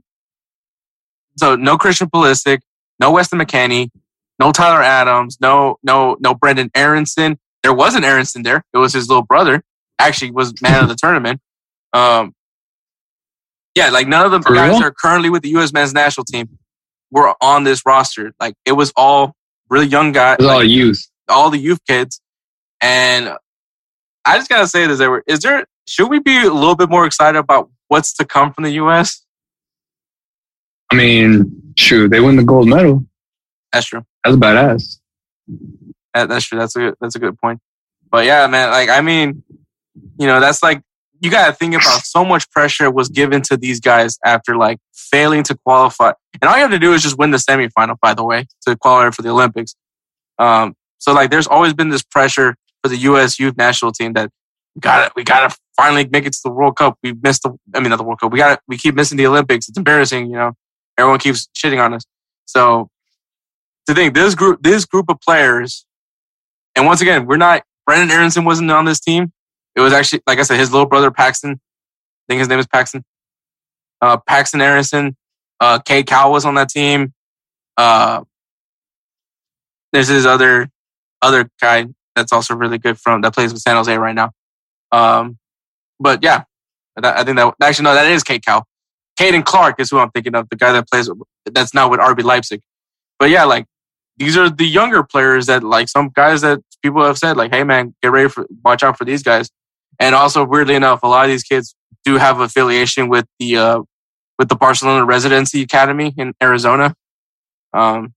so 1.38 1.56
no 1.56 1.78
Christian 1.78 2.10
Pulisic, 2.10 2.60
no 3.00 3.12
Weston 3.12 3.40
McKennie, 3.40 3.90
no 4.40 4.52
Tyler 4.52 4.82
Adams, 4.82 5.38
no 5.42 5.78
no 5.84 6.18
no 6.20 6.34
Brenden 6.36 6.70
Aaronson. 6.76 7.38
There 7.64 7.74
was 7.74 7.96
an 7.96 8.04
Aaronson 8.04 8.44
there. 8.44 8.64
It 8.74 8.78
was 8.78 8.94
his 8.94 9.08
little 9.10 9.24
brother. 9.24 9.64
Actually, 10.00 10.32
was 10.32 10.62
man 10.62 10.84
of 10.84 10.90
the 10.90 10.96
tournament. 11.02 11.40
Um, 11.94 12.34
yeah, 13.76 13.90
like 13.90 14.08
none 14.08 14.26
of 14.26 14.32
the 14.32 14.42
For 14.42 14.54
guys 14.54 14.70
real? 14.72 14.80
that 14.80 14.86
are 14.86 14.92
currently 14.94 15.30
with 15.30 15.44
the 15.44 15.50
U.S. 15.50 15.72
men's 15.72 15.94
national 15.94 16.26
team 16.26 16.58
were 17.12 17.34
on 17.42 17.64
this 17.64 17.84
roster. 17.86 18.34
Like 18.40 18.56
it 18.66 18.74
was 18.74 18.92
all 18.96 19.36
really 19.70 19.88
young 19.88 20.12
guys 20.12 20.38
was 20.40 20.48
all 20.48 20.64
youth. 20.64 21.08
all 21.30 21.50
the 21.50 21.60
youth 21.60 21.80
kids. 21.88 22.22
And 22.82 23.32
I 24.26 24.38
just 24.38 24.50
gotta 24.50 24.68
say 24.68 24.88
this: 24.88 24.98
there 25.00 25.10
were, 25.12 25.24
is 25.28 25.40
there 25.40 25.66
should 25.88 26.10
we 26.10 26.20
be 26.20 26.38
a 26.46 26.52
little 26.52 26.76
bit 26.76 26.90
more 26.90 27.06
excited 27.06 27.38
about 27.38 27.70
what's 27.88 28.14
to 28.16 28.26
come 28.26 28.52
from 28.54 28.64
the 28.66 28.72
U.S.? 28.72 29.24
I 30.92 30.96
mean, 30.96 31.74
shoot, 31.78 32.10
they 32.10 32.20
win 32.20 32.36
the 32.36 32.44
gold 32.44 32.68
medal. 32.68 33.06
That's 33.74 33.88
true. 33.88 34.06
That's 34.24 34.38
badass. 34.38 35.00
That, 36.14 36.30
that's 36.30 36.46
true. 36.46 36.60
That's 36.60 36.76
a 36.76 36.80
good, 36.80 36.96
that's 37.02 37.16
a 37.16 37.20
good 37.20 37.38
point. 37.40 37.60
But 38.10 38.26
yeah, 38.26 38.48
man, 38.48 38.70
like 38.72 38.90
I 38.90 39.02
mean, 39.02 39.44
you 40.20 40.28
know, 40.28 40.40
that's 40.40 40.64
like 40.64 40.82
you 41.20 41.32
got 41.32 41.48
to 41.48 41.54
think 41.54 41.74
about 41.74 42.02
so 42.06 42.24
much 42.24 42.50
pressure 42.52 42.90
was 42.90 43.10
given 43.10 43.42
to 43.44 43.58
these 43.58 43.80
guys 43.80 44.18
after 44.24 44.56
like 44.56 44.80
failing 44.94 45.44
to 45.44 45.56
qualify, 45.56 46.14
and 46.42 46.50
all 46.50 46.56
you 46.56 46.62
have 46.62 46.72
to 46.72 46.80
do 46.80 46.94
is 46.94 47.04
just 47.04 47.18
win 47.18 47.32
the 47.32 47.38
semifinal. 47.38 48.00
By 48.00 48.14
the 48.14 48.24
way, 48.24 48.48
to 48.66 48.76
qualify 48.76 49.12
for 49.12 49.22
the 49.22 49.30
Olympics. 49.30 49.76
Um, 50.40 50.76
so 51.00 51.14
like, 51.14 51.30
there's 51.30 51.48
always 51.48 51.74
been 51.74 51.90
this 51.90 52.04
pressure 52.04 52.56
for 52.82 52.90
the 52.90 52.98
U.S. 52.98 53.40
youth 53.40 53.58
national 53.58 53.92
team 53.92 54.14
that 54.14 54.30
we 54.76 54.82
got 54.82 55.06
to 55.06 55.12
we 55.16 55.24
got 55.24 55.50
to 55.50 55.58
finally 55.76 56.08
make 56.08 56.26
it 56.26 56.34
to 56.34 56.40
the 56.44 56.52
World 56.52 56.76
Cup. 56.76 56.98
We 57.04 57.14
missed 57.14 57.44
the, 57.44 57.58
I 57.74 57.80
mean, 57.80 57.90
not 57.90 57.98
the 57.98 58.04
World 58.04 58.20
Cup. 58.20 58.32
We 58.32 58.40
got 58.40 58.62
we 58.68 58.78
keep 58.78 58.96
missing 58.96 59.18
the 59.18 59.28
Olympics. 59.28 59.68
It's 59.68 59.78
embarrassing, 59.78 60.28
you 60.28 60.36
know. 60.36 60.54
Everyone 60.98 61.19
keeps 61.19 61.48
shitting 61.56 61.84
on 61.84 61.94
us. 61.94 62.03
So 62.45 62.90
to 63.88 63.94
think 63.94 64.14
this 64.14 64.36
group, 64.36 64.61
this 64.61 64.86
group 64.86 65.10
of 65.10 65.19
players, 65.22 65.86
and 66.76 66.86
once 66.86 67.02
again, 67.02 67.26
we're 67.26 67.38
not. 67.38 67.64
Brenden 67.88 68.10
Aaronson 68.11 68.44
wasn't 68.44 68.69
on 68.69 68.86
this 68.86 68.99
team. 68.99 69.32
It 69.76 69.82
was 69.82 69.94
actually, 69.94 70.22
like 70.28 70.40
I 70.40 70.44
said, 70.44 70.60
his 70.60 70.72
little 70.72 70.88
brother 70.88 71.10
Paxten. 71.10 71.53
I 71.53 72.24
think 72.28 72.40
his 72.40 72.49
name 72.49 72.60
is 72.60 72.68
Paxten. 72.68 73.03
Uh, 74.02 74.18
Paxten 74.30 74.61
Aaronson. 74.61 75.15
Uh, 75.60 75.80
Cade 75.80 76.06
Cowell 76.06 76.34
was 76.34 76.45
on 76.45 76.56
that 76.56 76.69
team. 76.69 77.14
Uh, 77.78 78.24
there's 79.94 80.07
his 80.07 80.26
other 80.26 80.69
other 81.22 81.49
guy 81.61 81.88
that's 82.15 82.34
also 82.34 82.56
really 82.56 82.78
good 82.78 82.99
from 82.99 83.22
that 83.22 83.34
plays 83.34 83.53
with 83.53 83.61
San 83.61 83.76
Jose 83.76 83.95
right 83.98 84.15
now. 84.15 84.32
Um, 84.91 85.38
but 85.99 86.24
yeah, 86.24 86.44
I 86.98 87.24
think 87.24 87.38
that 87.38 87.53
actually 87.61 87.86
no, 87.86 87.94
that 87.94 88.11
is 88.11 88.24
Cade 88.24 88.45
Cowell. 88.45 88.68
Caden 89.19 89.44
Clark 89.45 89.80
is 89.80 89.89
who 89.89 89.98
I'm 89.98 90.11
thinking 90.11 90.35
of, 90.35 90.48
the 90.49 90.56
guy 90.56 90.72
that 90.72 90.89
plays 90.89 91.10
that's 91.45 91.73
now 91.73 91.89
with 91.89 91.99
RB 91.99 92.23
Leipzig. 92.23 92.61
But 93.19 93.30
yeah, 93.30 93.45
like 93.45 93.65
these 94.18 94.38
are 94.38 94.49
the 94.49 94.65
younger 94.65 95.03
players 95.03 95.48
that 95.48 95.64
like 95.64 95.89
some 95.89 96.10
guys 96.14 96.41
that 96.41 96.60
people 96.84 97.03
have 97.03 97.18
said 97.18 97.38
like, 97.38 97.53
hey 97.53 97.64
man, 97.64 97.95
get 98.02 98.11
ready 98.11 98.30
for 98.30 98.48
watch 98.64 98.84
out 98.84 98.98
for 98.98 99.06
these 99.06 99.23
guys. 99.23 99.49
And 99.99 100.14
also 100.14 100.45
weirdly 100.45 100.76
enough, 100.76 101.02
a 101.03 101.07
lot 101.07 101.26
of 101.26 101.31
these 101.31 101.44
kids 101.44 101.76
do 102.06 102.18
have 102.18 102.39
affiliation 102.39 103.10
with 103.10 103.26
the 103.39 103.57
uh 103.57 103.81
with 104.38 104.49
the 104.49 104.56
Barcelona 104.56 105.03
Residency 105.06 105.64
Academy 105.64 106.14
in 106.18 106.34
Arizona. 106.41 106.94
Um 107.73 108.14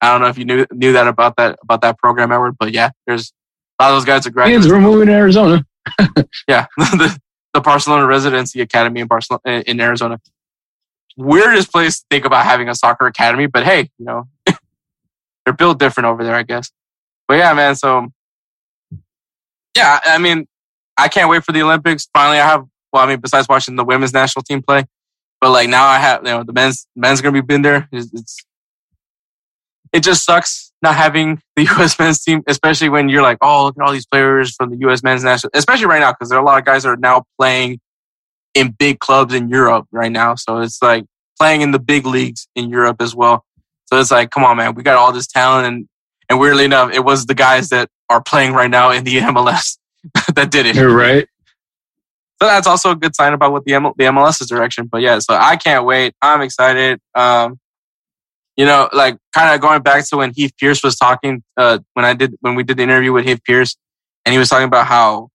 I 0.00 0.10
don't 0.10 0.20
know 0.22 0.28
if 0.28 0.38
you 0.38 0.44
knew 0.44 0.66
knew 0.72 0.92
that 0.94 1.06
about 1.06 1.36
that 1.36 1.58
about 1.62 1.82
that 1.82 1.98
program, 1.98 2.32
Edward, 2.32 2.56
but 2.58 2.72
yeah, 2.72 2.90
there's 3.06 3.32
a 3.78 3.84
lot 3.84 3.90
of 3.92 3.96
those 3.96 4.04
guys 4.06 4.20
are 4.26 4.30
Kids, 4.30 4.34
graduates. 4.34 4.68
we're 4.68 4.80
moving 4.80 5.06
to 5.08 5.12
Arizona. 5.12 5.64
Yeah, 6.48 6.66
the, 6.78 7.18
the 7.54 7.60
Barcelona 7.60 8.06
Residency 8.06 8.60
Academy 8.60 9.00
in 9.00 9.06
Barcelona 9.06 9.62
in 9.66 9.80
Arizona. 9.80 10.20
Weirdest 11.16 11.72
place 11.72 12.00
to 12.00 12.06
think 12.10 12.24
about 12.24 12.44
having 12.44 12.68
a 12.68 12.74
soccer 12.74 13.06
academy, 13.06 13.46
but 13.46 13.64
hey, 13.64 13.88
you 13.98 14.04
know, 14.04 14.28
they're 15.44 15.54
built 15.54 15.78
different 15.78 16.08
over 16.08 16.24
there, 16.24 16.34
I 16.34 16.42
guess. 16.42 16.70
But 17.28 17.38
yeah, 17.38 17.54
man. 17.54 17.76
So 17.76 18.08
yeah, 19.76 20.00
I 20.04 20.18
mean, 20.18 20.46
I 20.98 21.08
can't 21.08 21.30
wait 21.30 21.44
for 21.44 21.52
the 21.52 21.62
Olympics. 21.62 22.08
Finally, 22.12 22.38
I 22.38 22.46
have. 22.46 22.66
Well, 22.92 23.02
I 23.02 23.06
mean, 23.06 23.20
besides 23.20 23.48
watching 23.48 23.76
the 23.76 23.84
women's 23.84 24.12
national 24.12 24.42
team 24.42 24.62
play, 24.62 24.84
but 25.40 25.50
like 25.50 25.68
now 25.68 25.86
I 25.86 25.98
have, 25.98 26.20
you 26.24 26.30
know, 26.30 26.44
the 26.44 26.52
men's 26.52 26.86
men's 26.94 27.20
gonna 27.20 27.32
be 27.32 27.40
been 27.40 27.62
there. 27.62 27.88
It's, 27.90 28.12
it's 28.12 28.36
it 29.92 30.02
just 30.02 30.24
sucks 30.24 30.63
not 30.84 30.94
having 30.94 31.40
the 31.56 31.64
U.S. 31.76 31.98
men's 31.98 32.22
team, 32.22 32.42
especially 32.46 32.88
when 32.88 33.08
you're 33.08 33.22
like, 33.22 33.38
oh, 33.42 33.64
look 33.64 33.76
at 33.78 33.84
all 33.84 33.92
these 33.92 34.06
players 34.06 34.54
from 34.54 34.70
the 34.70 34.76
U.S. 34.78 35.02
men's 35.02 35.24
national, 35.24 35.50
especially 35.54 35.86
right 35.86 36.00
now, 36.00 36.12
because 36.12 36.28
there 36.28 36.38
are 36.38 36.42
a 36.42 36.44
lot 36.44 36.58
of 36.58 36.64
guys 36.64 36.84
that 36.84 36.90
are 36.90 36.96
now 36.96 37.24
playing 37.38 37.80
in 38.54 38.70
big 38.70 39.00
clubs 39.00 39.34
in 39.34 39.48
Europe 39.48 39.86
right 39.90 40.12
now. 40.12 40.36
So 40.36 40.58
it's 40.60 40.80
like 40.80 41.04
playing 41.38 41.62
in 41.62 41.72
the 41.72 41.78
big 41.80 42.06
leagues 42.06 42.46
in 42.54 42.70
Europe 42.70 43.02
as 43.02 43.14
well. 43.14 43.44
So 43.86 43.98
it's 43.98 44.10
like, 44.10 44.30
come 44.30 44.44
on, 44.44 44.56
man, 44.56 44.74
we 44.74 44.82
got 44.82 44.96
all 44.96 45.12
this 45.12 45.26
talent. 45.26 45.66
And, 45.66 45.88
and 46.28 46.38
weirdly 46.38 46.64
enough, 46.64 46.92
it 46.92 47.04
was 47.04 47.26
the 47.26 47.34
guys 47.34 47.68
that 47.70 47.88
are 48.08 48.22
playing 48.22 48.52
right 48.52 48.70
now 48.70 48.90
in 48.90 49.04
the 49.04 49.16
MLS 49.18 49.78
that 50.34 50.50
did 50.50 50.66
it. 50.66 50.76
You're 50.76 50.94
right. 50.94 51.26
So 52.40 52.48
that's 52.48 52.66
also 52.66 52.90
a 52.90 52.96
good 52.96 53.14
sign 53.14 53.32
about 53.32 53.52
what 53.52 53.64
the, 53.64 53.74
M- 53.74 53.92
the 53.96 54.04
MLS's 54.04 54.48
direction. 54.48 54.86
But 54.86 55.02
yeah, 55.02 55.18
so 55.18 55.34
I 55.34 55.56
can't 55.56 55.84
wait. 55.84 56.14
I'm 56.20 56.42
excited. 56.42 57.00
Um, 57.14 57.58
you 58.56 58.64
know, 58.66 58.88
like 58.92 59.16
kind 59.34 59.54
of 59.54 59.60
going 59.60 59.82
back 59.82 60.06
to 60.08 60.16
when 60.18 60.32
Heath 60.34 60.52
Pearce 60.58 60.82
was 60.82 60.96
talking, 60.96 61.42
uh, 61.56 61.78
when 61.94 62.04
I 62.04 62.14
did, 62.14 62.36
when 62.40 62.54
we 62.54 62.62
did 62.62 62.76
the 62.76 62.82
interview 62.84 63.12
with 63.12 63.24
Heath 63.24 63.40
Pearce 63.44 63.76
and 64.24 64.32
he 64.32 64.38
was 64.38 64.48
talking 64.48 64.66
about 64.66 64.86
how, 64.86 65.28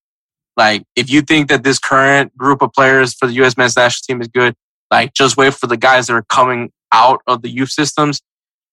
like, 0.57 0.83
if 0.95 1.09
you 1.09 1.21
think 1.21 1.49
that 1.49 1.63
this 1.63 1.79
current 1.79 2.35
group 2.37 2.61
of 2.61 2.71
players 2.73 3.13
for 3.13 3.27
the 3.27 3.33
U.S. 3.35 3.55
men's 3.57 3.75
national 3.77 4.03
team 4.07 4.21
is 4.21 4.27
good, 4.27 4.55
like, 4.91 5.13
just 5.13 5.37
wait 5.37 5.53
for 5.53 5.67
the 5.67 5.77
guys 5.77 6.07
that 6.07 6.13
are 6.13 6.23
coming 6.29 6.71
out 6.91 7.21
of 7.27 7.41
the 7.41 7.49
youth 7.49 7.69
systems. 7.69 8.21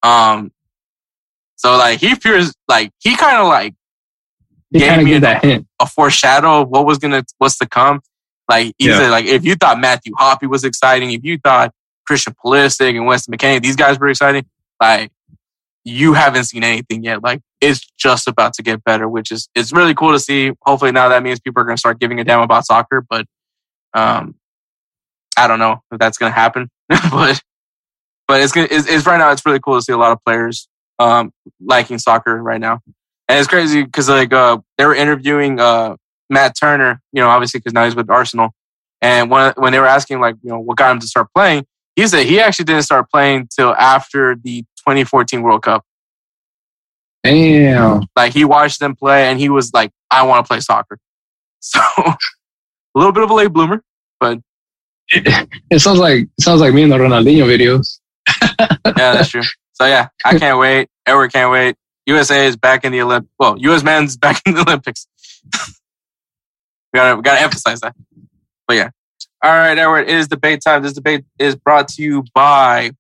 Um, 0.02 0.52
so 1.56 1.76
like 1.76 2.00
Heath 2.00 2.20
Pearce, 2.22 2.52
like, 2.68 2.90
he 3.00 3.16
kind 3.16 3.38
of 3.38 3.46
like 3.48 3.74
He 4.72 4.78
gave 4.80 5.02
me 5.02 5.18
that 5.18 5.44
hint. 5.44 5.66
a 5.80 5.86
foreshadow 5.86 6.62
of 6.62 6.68
what 6.68 6.86
was 6.86 6.98
gonna 6.98 7.24
what's 7.38 7.58
to 7.58 7.66
come. 7.68 8.00
Like 8.48 8.74
he 8.78 8.88
Yeah. 8.88 8.98
said, 8.98 9.10
like 9.10 9.26
if 9.26 9.44
you 9.44 9.54
thought 9.56 9.78
Matthew 9.80 10.12
Hoppe 10.14 10.48
was 10.48 10.64
exciting, 10.64 11.10
if 11.12 11.24
you 11.24 11.38
thought 11.38 11.72
Christian 12.06 12.34
Pulisic 12.44 12.96
and 12.96 13.06
Weston 13.06 13.34
McKennie, 13.34 13.62
these 13.62 13.76
guys 13.76 13.98
were 13.98 14.08
exciting, 14.08 14.46
like 14.80 15.10
you 15.84 16.14
haven't 16.14 16.44
seen 16.44 16.64
anything 16.64 17.04
yet. 17.04 17.22
Like 17.22 17.40
it's 17.60 17.80
just 17.98 18.26
about 18.28 18.54
to 18.54 18.62
get 18.62 18.82
better, 18.84 19.08
which 19.08 19.30
is 19.30 19.48
it's 19.54 19.72
really 19.72 19.94
cool 19.94 20.12
to 20.12 20.18
see. 20.18 20.52
Hopefully 20.62 20.92
now 20.92 21.08
that 21.08 21.22
means 21.22 21.40
people 21.40 21.62
are 21.62 21.64
gonna 21.64 21.78
start 21.78 22.00
giving 22.00 22.18
a 22.20 22.24
damn 22.24 22.40
about 22.40 22.66
soccer, 22.66 23.04
but 23.08 23.26
um 23.94 24.34
I 25.36 25.46
don't 25.46 25.58
know 25.58 25.82
if 25.92 25.98
that's 25.98 26.18
gonna 26.18 26.32
happen. 26.32 26.70
but 26.88 27.40
but 28.26 28.40
it's 28.40 28.52
gonna 28.52 28.68
it's, 28.70 28.88
it's 28.88 29.06
right 29.06 29.18
now 29.18 29.30
it's 29.30 29.44
really 29.46 29.60
cool 29.60 29.76
to 29.76 29.82
see 29.82 29.92
a 29.92 29.96
lot 29.96 30.12
of 30.12 30.18
players 30.24 30.68
um 30.98 31.32
liking 31.60 31.98
soccer 31.98 32.42
right 32.42 32.60
now. 32.60 32.80
And 33.28 33.38
it's 33.38 33.48
crazy 33.48 33.82
because 33.82 34.08
like 34.08 34.32
uh, 34.32 34.58
they 34.78 34.86
were 34.86 34.94
interviewing 34.94 35.58
uh, 35.58 35.96
Matt 36.30 36.56
Turner, 36.58 37.00
you 37.12 37.20
know, 37.20 37.28
obviously 37.28 37.58
because 37.58 37.72
now 37.72 37.84
he's 37.84 37.96
with 37.96 38.08
Arsenal. 38.08 38.50
And 39.02 39.30
when 39.30 39.52
when 39.56 39.72
they 39.72 39.78
were 39.78 39.86
asking 39.86 40.20
like, 40.20 40.36
you 40.42 40.50
know, 40.50 40.58
what 40.58 40.76
got 40.76 40.92
him 40.92 41.00
to 41.00 41.06
start 41.06 41.28
playing, 41.34 41.66
he 41.96 42.06
said 42.06 42.26
he 42.26 42.40
actually 42.40 42.66
didn't 42.66 42.82
start 42.82 43.10
playing 43.10 43.48
till 43.54 43.74
after 43.74 44.36
the 44.36 44.62
2014 44.78 45.42
World 45.42 45.62
Cup. 45.62 45.84
Damn. 47.24 48.02
Like 48.14 48.32
he 48.32 48.44
watched 48.44 48.78
them 48.78 48.94
play 48.94 49.26
and 49.28 49.40
he 49.40 49.48
was 49.48 49.72
like, 49.72 49.90
I 50.10 50.22
want 50.22 50.44
to 50.44 50.48
play 50.48 50.60
soccer. 50.60 50.98
So 51.60 51.80
a 51.80 52.16
little 52.94 53.12
bit 53.12 53.24
of 53.24 53.30
a 53.30 53.34
late 53.34 53.52
bloomer, 53.52 53.82
but 54.20 54.38
It 55.10 55.80
sounds 55.80 55.98
like 55.98 56.22
it 56.22 56.42
sounds 56.42 56.60
like 56.60 56.74
me 56.74 56.82
in 56.82 56.90
the 56.90 56.96
Ronaldinho 56.96 57.46
videos. 57.46 57.98
yeah, 58.60 59.12
that's 59.14 59.30
true. 59.30 59.42
So 59.72 59.86
yeah, 59.86 60.08
I 60.24 60.38
can't 60.38 60.58
wait. 60.58 60.88
Edward 61.06 61.32
can't 61.32 61.50
wait. 61.50 61.76
USA 62.06 62.46
is 62.46 62.56
back 62.56 62.84
in 62.84 62.92
the 62.92 62.98
Olymp. 62.98 63.26
Well, 63.38 63.56
U.S. 63.58 63.82
men's 63.82 64.16
back 64.16 64.40
in 64.46 64.54
the 64.54 64.60
Olympics. 64.60 65.06
we 65.54 65.60
gotta 66.98 67.16
we 67.16 67.22
gotta 67.22 67.40
emphasize 67.40 67.80
that. 67.80 67.96
But 68.68 68.76
yeah, 68.76 68.90
all 69.42 69.50
right, 69.50 69.78
Edward. 69.78 70.08
It 70.08 70.16
is 70.16 70.28
debate 70.28 70.60
time. 70.64 70.82
This 70.82 70.92
debate 70.92 71.24
is 71.38 71.56
brought 71.56 71.88
to 71.88 72.02
you 72.02 72.24
by 72.34 72.92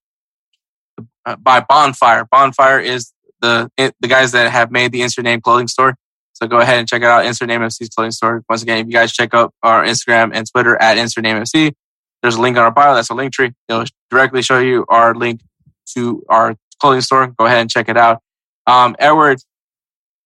uh, 1.24 1.36
by 1.36 1.60
Bonfire. 1.60 2.26
Bonfire 2.30 2.78
is 2.78 3.12
the 3.40 3.70
the 3.76 4.08
guys 4.08 4.32
that 4.32 4.50
have 4.50 4.70
made 4.70 4.92
the 4.92 5.02
Insert 5.02 5.24
Name 5.24 5.40
clothing 5.40 5.68
store. 5.68 5.96
So 6.34 6.46
go 6.46 6.58
ahead 6.58 6.78
and 6.78 6.86
check 6.86 7.00
it 7.00 7.08
out. 7.08 7.24
Insert 7.24 7.48
Name 7.48 7.62
FC's 7.62 7.88
clothing 7.88 8.10
store. 8.10 8.44
Once 8.48 8.62
again, 8.62 8.78
if 8.78 8.86
you 8.86 8.92
guys 8.92 9.12
check 9.12 9.32
out 9.32 9.54
our 9.62 9.84
Instagram 9.84 10.32
and 10.34 10.46
Twitter 10.50 10.76
at 10.76 10.98
Insert 10.98 11.24
Name 11.24 11.38
FC, 11.38 11.72
there's 12.20 12.36
a 12.36 12.40
link 12.40 12.58
on 12.58 12.64
our 12.64 12.70
bio. 12.70 12.94
That's 12.94 13.08
a 13.08 13.14
link 13.14 13.32
tree. 13.32 13.52
It'll 13.68 13.84
directly 14.10 14.42
show 14.42 14.58
you 14.58 14.84
our 14.88 15.14
link 15.14 15.40
to 15.94 16.22
our 16.28 16.54
clothing 16.78 17.00
store. 17.00 17.28
Go 17.28 17.46
ahead 17.46 17.60
and 17.60 17.70
check 17.70 17.88
it 17.88 17.96
out. 17.96 18.20
Um, 18.66 18.96
Edward, 18.98 19.38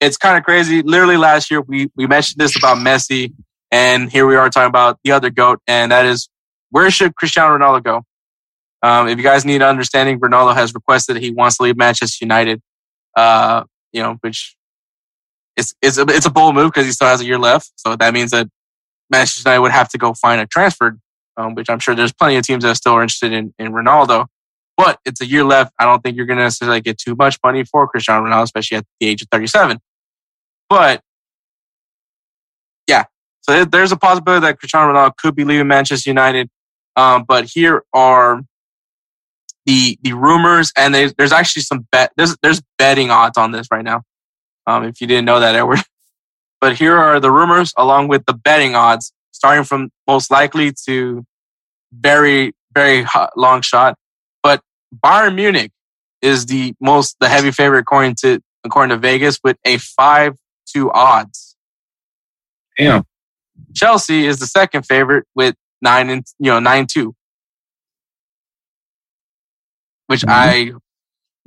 it's 0.01 0.17
kind 0.17 0.37
of 0.37 0.45
crazy. 0.45 0.83
Literally 0.83 1.17
last 1.17 1.51
year, 1.51 1.61
we, 1.61 1.91
we 1.95 2.07
mentioned 2.07 2.41
this 2.41 2.57
about 2.57 2.79
Messi, 2.79 3.33
and 3.71 4.11
here 4.11 4.27
we 4.27 4.37
are 4.37 4.51
talking 4.51 4.69
about 4.69 4.99
the 5.05 5.13
other 5.13 5.31
GOAT, 5.31 5.61
and 5.67 5.93
that 5.93 6.07
is 6.07 6.29
where 6.71 6.91
should 6.91 7.15
Cristiano 7.17 7.57
Ronaldo 7.57 7.83
go? 7.83 8.03
Um, 8.83 9.09
if 9.09 9.19
you 9.19 9.25
guys 9.25 9.45
need 9.45 9.63
understanding, 9.63 10.19
Ronaldo 10.21 10.55
has 10.55 10.73
requested 10.75 11.17
he 11.19 11.31
wants 11.31 11.59
to 11.59 11.65
leave 11.65 11.77
Manchester 11.77 12.25
United, 12.25 12.63
uh, 13.17 13.65
you 13.93 14.03
know, 14.03 14.17
which 14.23 14.57
is, 15.57 15.75
is 15.83 15.99
a, 15.99 16.03
it's 16.09 16.27
a 16.27 16.31
bold 16.31 16.55
move 16.55 16.73
because 16.73 16.87
he 16.87 16.93
still 16.93 17.09
has 17.09 17.21
a 17.21 17.25
year 17.25 17.39
left. 17.39 17.73
So 17.77 17.97
that 17.97 18.15
means 18.15 18.31
that 18.31 18.49
Manchester 19.11 19.51
United 19.51 19.61
would 19.63 19.73
have 19.73 19.89
to 19.91 19.99
go 19.99 20.15
find 20.15 20.41
a 20.41 20.47
transfer, 20.47 20.99
um, 21.37 21.55
which 21.55 21.69
I'm 21.69 21.79
sure 21.79 21.95
there's 21.95 22.13
plenty 22.13 22.37
of 22.37 22.45
teams 22.45 22.65
that 22.65 22.77
still 22.77 22.93
are 22.93 23.03
interested 23.03 23.33
in, 23.33 23.53
in 23.59 23.73
Ronaldo. 23.73 24.27
But 24.77 24.99
it's 25.05 25.21
a 25.21 25.27
year 25.27 25.45
left. 25.45 25.75
I 25.79 25.85
don't 25.85 26.03
think 26.03 26.17
you're 26.17 26.25
going 26.25 26.39
to 26.39 26.45
necessarily 26.45 26.81
get 26.81 26.97
too 26.97 27.15
much 27.15 27.39
money 27.45 27.65
for 27.65 27.87
Cristiano 27.87 28.27
Ronaldo, 28.27 28.45
especially 28.45 28.79
at 28.79 28.87
the 28.99 29.09
age 29.09 29.21
of 29.21 29.29
37. 29.31 29.79
But 30.71 31.03
so 33.43 33.53
there- 33.53 33.65
there's 33.65 33.93
a 33.93 33.97
possibility 33.97 34.47
that 34.47 34.59
Cristiano 34.59 34.93
Ronaldo 34.93 35.17
could 35.17 35.35
be 35.35 35.45
leaving 35.45 35.67
Manchester 35.69 36.11
United. 36.11 36.49
Um, 36.97 37.25
but 37.27 37.45
here 37.45 37.83
are 37.95 38.43
the 39.67 39.99
the 40.03 40.13
rumors, 40.15 40.73
and 40.77 40.95
there's, 40.95 41.15
there's 41.15 41.33
actually 41.33 41.63
some 41.63 41.87
bet. 41.93 42.13
There's 42.17 42.37
there's 42.43 42.61
betting 42.79 43.11
odds 43.11 43.39
on 43.39 43.53
this 43.53 43.67
right 43.71 43.85
now. 43.85 44.03
Um, 44.67 44.85
if 44.85 45.01
you 45.01 45.07
didn't 45.07 45.25
know 45.27 45.41
that, 45.41 45.55
Edward. 45.55 45.81
But 46.61 46.77
here 46.77 46.95
are 46.99 47.21
the 47.21 47.31
rumors 47.31 47.73
along 47.79 48.09
with 48.09 48.27
the 48.27 48.35
betting 48.35 48.75
odds, 48.75 49.15
starting 49.33 49.65
from 49.65 49.89
most 50.07 50.31
likely 50.31 50.73
to 50.87 51.25
very 51.93 52.53
very 52.75 53.07
long 53.35 53.63
shot. 53.63 53.97
But 54.43 54.61
Bayern 55.03 55.37
Munich 55.37 55.73
is 56.21 56.45
the 56.45 56.75
most 56.79 57.17
the 57.19 57.31
heavy 57.31 57.51
favorite 57.51 57.79
according 57.81 58.17
to 58.17 58.41
according 58.63 58.91
to 58.91 58.99
Vegas 58.99 59.39
with 59.43 59.57
a 59.65 59.79
five 59.79 60.37
two 60.67 60.93
odds. 60.93 61.57
Damn. 62.77 63.05
Chelsea 63.75 64.27
is 64.27 64.39
the 64.39 64.47
second 64.47 64.85
favorite 64.85 65.27
with 65.35 65.55
nine 65.83 66.11
and 66.11 66.25
you 66.39 66.51
know 66.51 66.59
nine 66.61 66.87
two, 66.87 67.15
which 70.07 70.23
Mhm. 70.23 70.29
I 70.31 70.73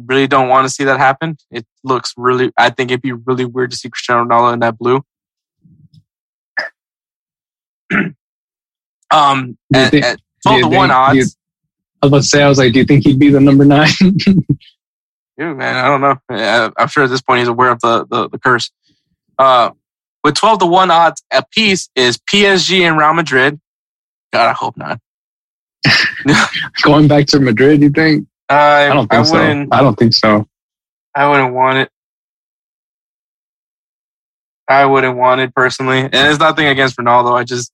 really 0.03 0.27
don't 0.27 0.49
want 0.49 0.65
to 0.67 0.73
see 0.73 0.83
that 0.85 0.99
happen. 0.99 1.37
It 1.51 1.65
looks 1.83 2.13
really. 2.17 2.51
I 2.57 2.69
think 2.69 2.91
it'd 2.91 3.01
be 3.01 3.11
really 3.13 3.45
weird 3.45 3.71
to 3.71 3.77
see 3.77 3.89
Cristiano 3.89 4.25
Ronaldo 4.25 4.53
in 4.53 4.59
that 4.59 4.77
blue. 4.77 5.01
um, 9.11 9.57
think- 9.73 10.03
at 10.03 10.19
twelve 10.45 10.61
to 10.61 10.67
one 10.67 10.89
do 10.89 10.93
you- 11.17 11.21
odds. 11.23 11.37
I 12.01 12.05
was 12.07 12.09
about 12.09 12.17
to 12.17 12.23
say, 12.23 12.43
I 12.43 12.49
was 12.49 12.57
like, 12.57 12.73
do 12.73 12.79
you 12.79 12.85
think 12.85 13.05
he'd 13.05 13.17
be 13.19 13.29
the 13.29 13.39
number 13.39 13.63
nine? 13.65 13.87
Yeah, 15.35 15.51
man, 15.55 15.75
I 15.75 15.87
don't 15.87 16.01
know. 16.01 16.71
I'm 16.77 16.87
sure 16.89 17.05
at 17.05 17.09
this 17.09 17.23
point 17.23 17.39
he's 17.39 17.47
aware 17.47 17.71
of 17.71 17.79
the, 17.81 18.05
the, 18.05 18.29
the 18.29 18.37
curse. 18.37 18.69
Uh, 19.39 19.71
with 20.23 20.35
12 20.35 20.59
to 20.59 20.65
1 20.65 20.91
odds 20.91 21.23
a 21.31 21.43
piece 21.51 21.89
is 21.95 22.17
PSG 22.17 22.81
and 22.81 22.97
Real 22.97 23.13
Madrid. 23.13 23.59
God, 24.31 24.49
I 24.49 24.53
hope 24.53 24.77
not. 24.77 24.99
Going 26.81 27.07
back 27.07 27.27
to 27.27 27.39
Madrid, 27.39 27.81
you 27.81 27.89
think? 27.89 28.27
I, 28.49 28.89
I 28.89 28.93
don't 28.93 29.09
think 29.09 29.25
so. 29.25 29.67
I 29.71 29.81
don't 29.81 29.95
think 29.95 30.13
so. 30.13 30.47
I 31.15 31.29
wouldn't 31.29 31.53
want 31.53 31.77
it. 31.79 31.89
I 34.67 34.85
wouldn't 34.85 35.17
want 35.17 35.41
it 35.41 35.53
personally. 35.53 35.99
And 35.99 36.13
there's 36.13 36.39
nothing 36.39 36.67
against 36.67 36.97
Ronaldo. 36.97 37.33
I 37.33 37.43
just, 37.43 37.71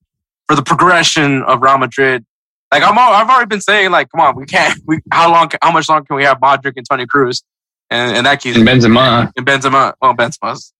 for 0.47 0.55
the 0.55 0.63
progression 0.63 1.43
of 1.43 1.61
Real 1.61 1.77
Madrid, 1.77 2.25
like 2.71 2.83
I'm, 2.83 2.97
al- 2.97 3.13
I've 3.13 3.29
already 3.29 3.47
been 3.47 3.61
saying, 3.61 3.91
like, 3.91 4.09
come 4.11 4.21
on, 4.21 4.35
we 4.35 4.45
can't, 4.45 4.79
we, 4.85 4.99
how 5.11 5.31
long, 5.31 5.49
how 5.61 5.71
much 5.71 5.87
longer 5.87 6.05
can 6.05 6.15
we 6.15 6.23
have 6.23 6.39
Modric 6.39 6.73
and 6.75 6.85
Toni 6.87 7.05
Kroos? 7.05 7.43
And, 7.89 8.17
and 8.17 8.25
that 8.25 8.41
keeps, 8.41 8.57
And 8.57 8.67
Benzema. 8.67 9.31
And 9.35 9.45
Benzema, 9.45 9.93
well, 10.01 10.13
Benzema's. 10.15 10.73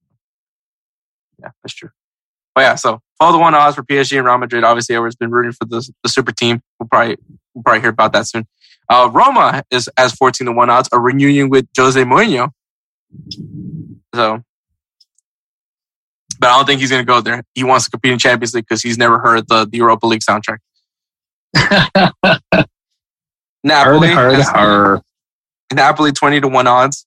Yeah, 1.41 1.49
that's 1.63 1.73
true. 1.73 1.89
But 2.55 2.61
yeah, 2.61 2.75
so 2.75 2.99
follow 3.17 3.33
the 3.33 3.37
one 3.39 3.55
odds 3.55 3.75
for 3.75 3.83
PSG 3.83 4.17
and 4.17 4.25
Real 4.25 4.37
Madrid. 4.37 4.63
Obviously, 4.63 4.95
everyone's 4.95 5.15
been 5.15 5.31
rooting 5.31 5.51
for 5.53 5.65
the, 5.65 5.87
the 6.03 6.09
super 6.09 6.31
team. 6.31 6.61
We'll 6.79 6.89
probably 6.89 7.17
we'll 7.53 7.63
probably 7.63 7.81
hear 7.81 7.89
about 7.89 8.13
that 8.13 8.27
soon. 8.27 8.47
Uh, 8.89 9.09
Roma 9.11 9.63
is 9.71 9.89
as 9.97 10.13
fourteen 10.13 10.47
to 10.47 10.51
one 10.51 10.69
odds 10.69 10.89
a 10.91 10.99
reunion 10.99 11.49
with 11.49 11.67
Jose 11.77 12.01
Mourinho. 12.03 12.51
So, 14.13 14.43
but 16.39 16.49
I 16.49 16.57
don't 16.57 16.65
think 16.65 16.81
he's 16.81 16.89
going 16.89 17.01
to 17.01 17.07
go 17.07 17.21
there. 17.21 17.43
He 17.53 17.63
wants 17.63 17.85
to 17.85 17.91
compete 17.91 18.11
in 18.11 18.19
Champions 18.19 18.53
League 18.53 18.65
because 18.67 18.81
he's 18.81 18.97
never 18.97 19.19
heard 19.19 19.47
the, 19.47 19.65
the 19.65 19.77
Europa 19.77 20.07
League 20.07 20.21
soundtrack. 20.21 20.57
Napoli, 23.63 24.09
Hard, 24.09 24.33
hard, 24.35 24.45
hard. 24.45 25.01
Napoli 25.73 26.11
20 26.11 26.41
to 26.41 26.47
1 26.47 26.67
odds. 26.67 27.05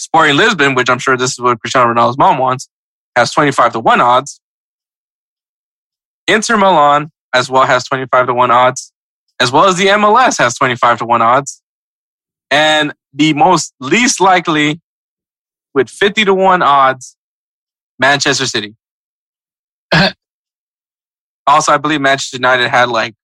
Sporting 0.00 0.38
Lisbon, 0.38 0.74
which 0.74 0.88
I'm 0.88 0.98
sure 0.98 1.14
this 1.14 1.32
is 1.32 1.40
what 1.40 1.60
Cristiano 1.60 1.92
Ronaldo's 1.92 2.16
mom 2.16 2.38
wants, 2.38 2.70
has 3.16 3.32
25 3.32 3.74
to 3.74 3.80
1 3.80 4.00
odds. 4.00 4.40
Inter 6.26 6.56
Milan 6.56 7.10
as 7.34 7.50
well 7.50 7.66
has 7.66 7.84
25 7.84 8.28
to 8.28 8.34
1 8.34 8.50
odds, 8.50 8.94
as 9.38 9.52
well 9.52 9.66
as 9.66 9.76
the 9.76 9.88
MLS 9.88 10.38
has 10.38 10.54
25 10.54 11.00
to 11.00 11.04
1 11.04 11.20
odds. 11.20 11.60
And 12.50 12.94
the 13.12 13.34
most 13.34 13.74
least 13.78 14.22
likely, 14.22 14.80
with 15.74 15.90
50 15.90 16.24
to 16.24 16.32
1 16.34 16.62
odds, 16.62 17.18
Manchester 17.98 18.46
City. 18.46 18.76
also, 21.46 21.72
I 21.72 21.76
believe 21.76 22.00
Manchester 22.00 22.38
United 22.38 22.68
had 22.68 22.88
like, 22.88 23.14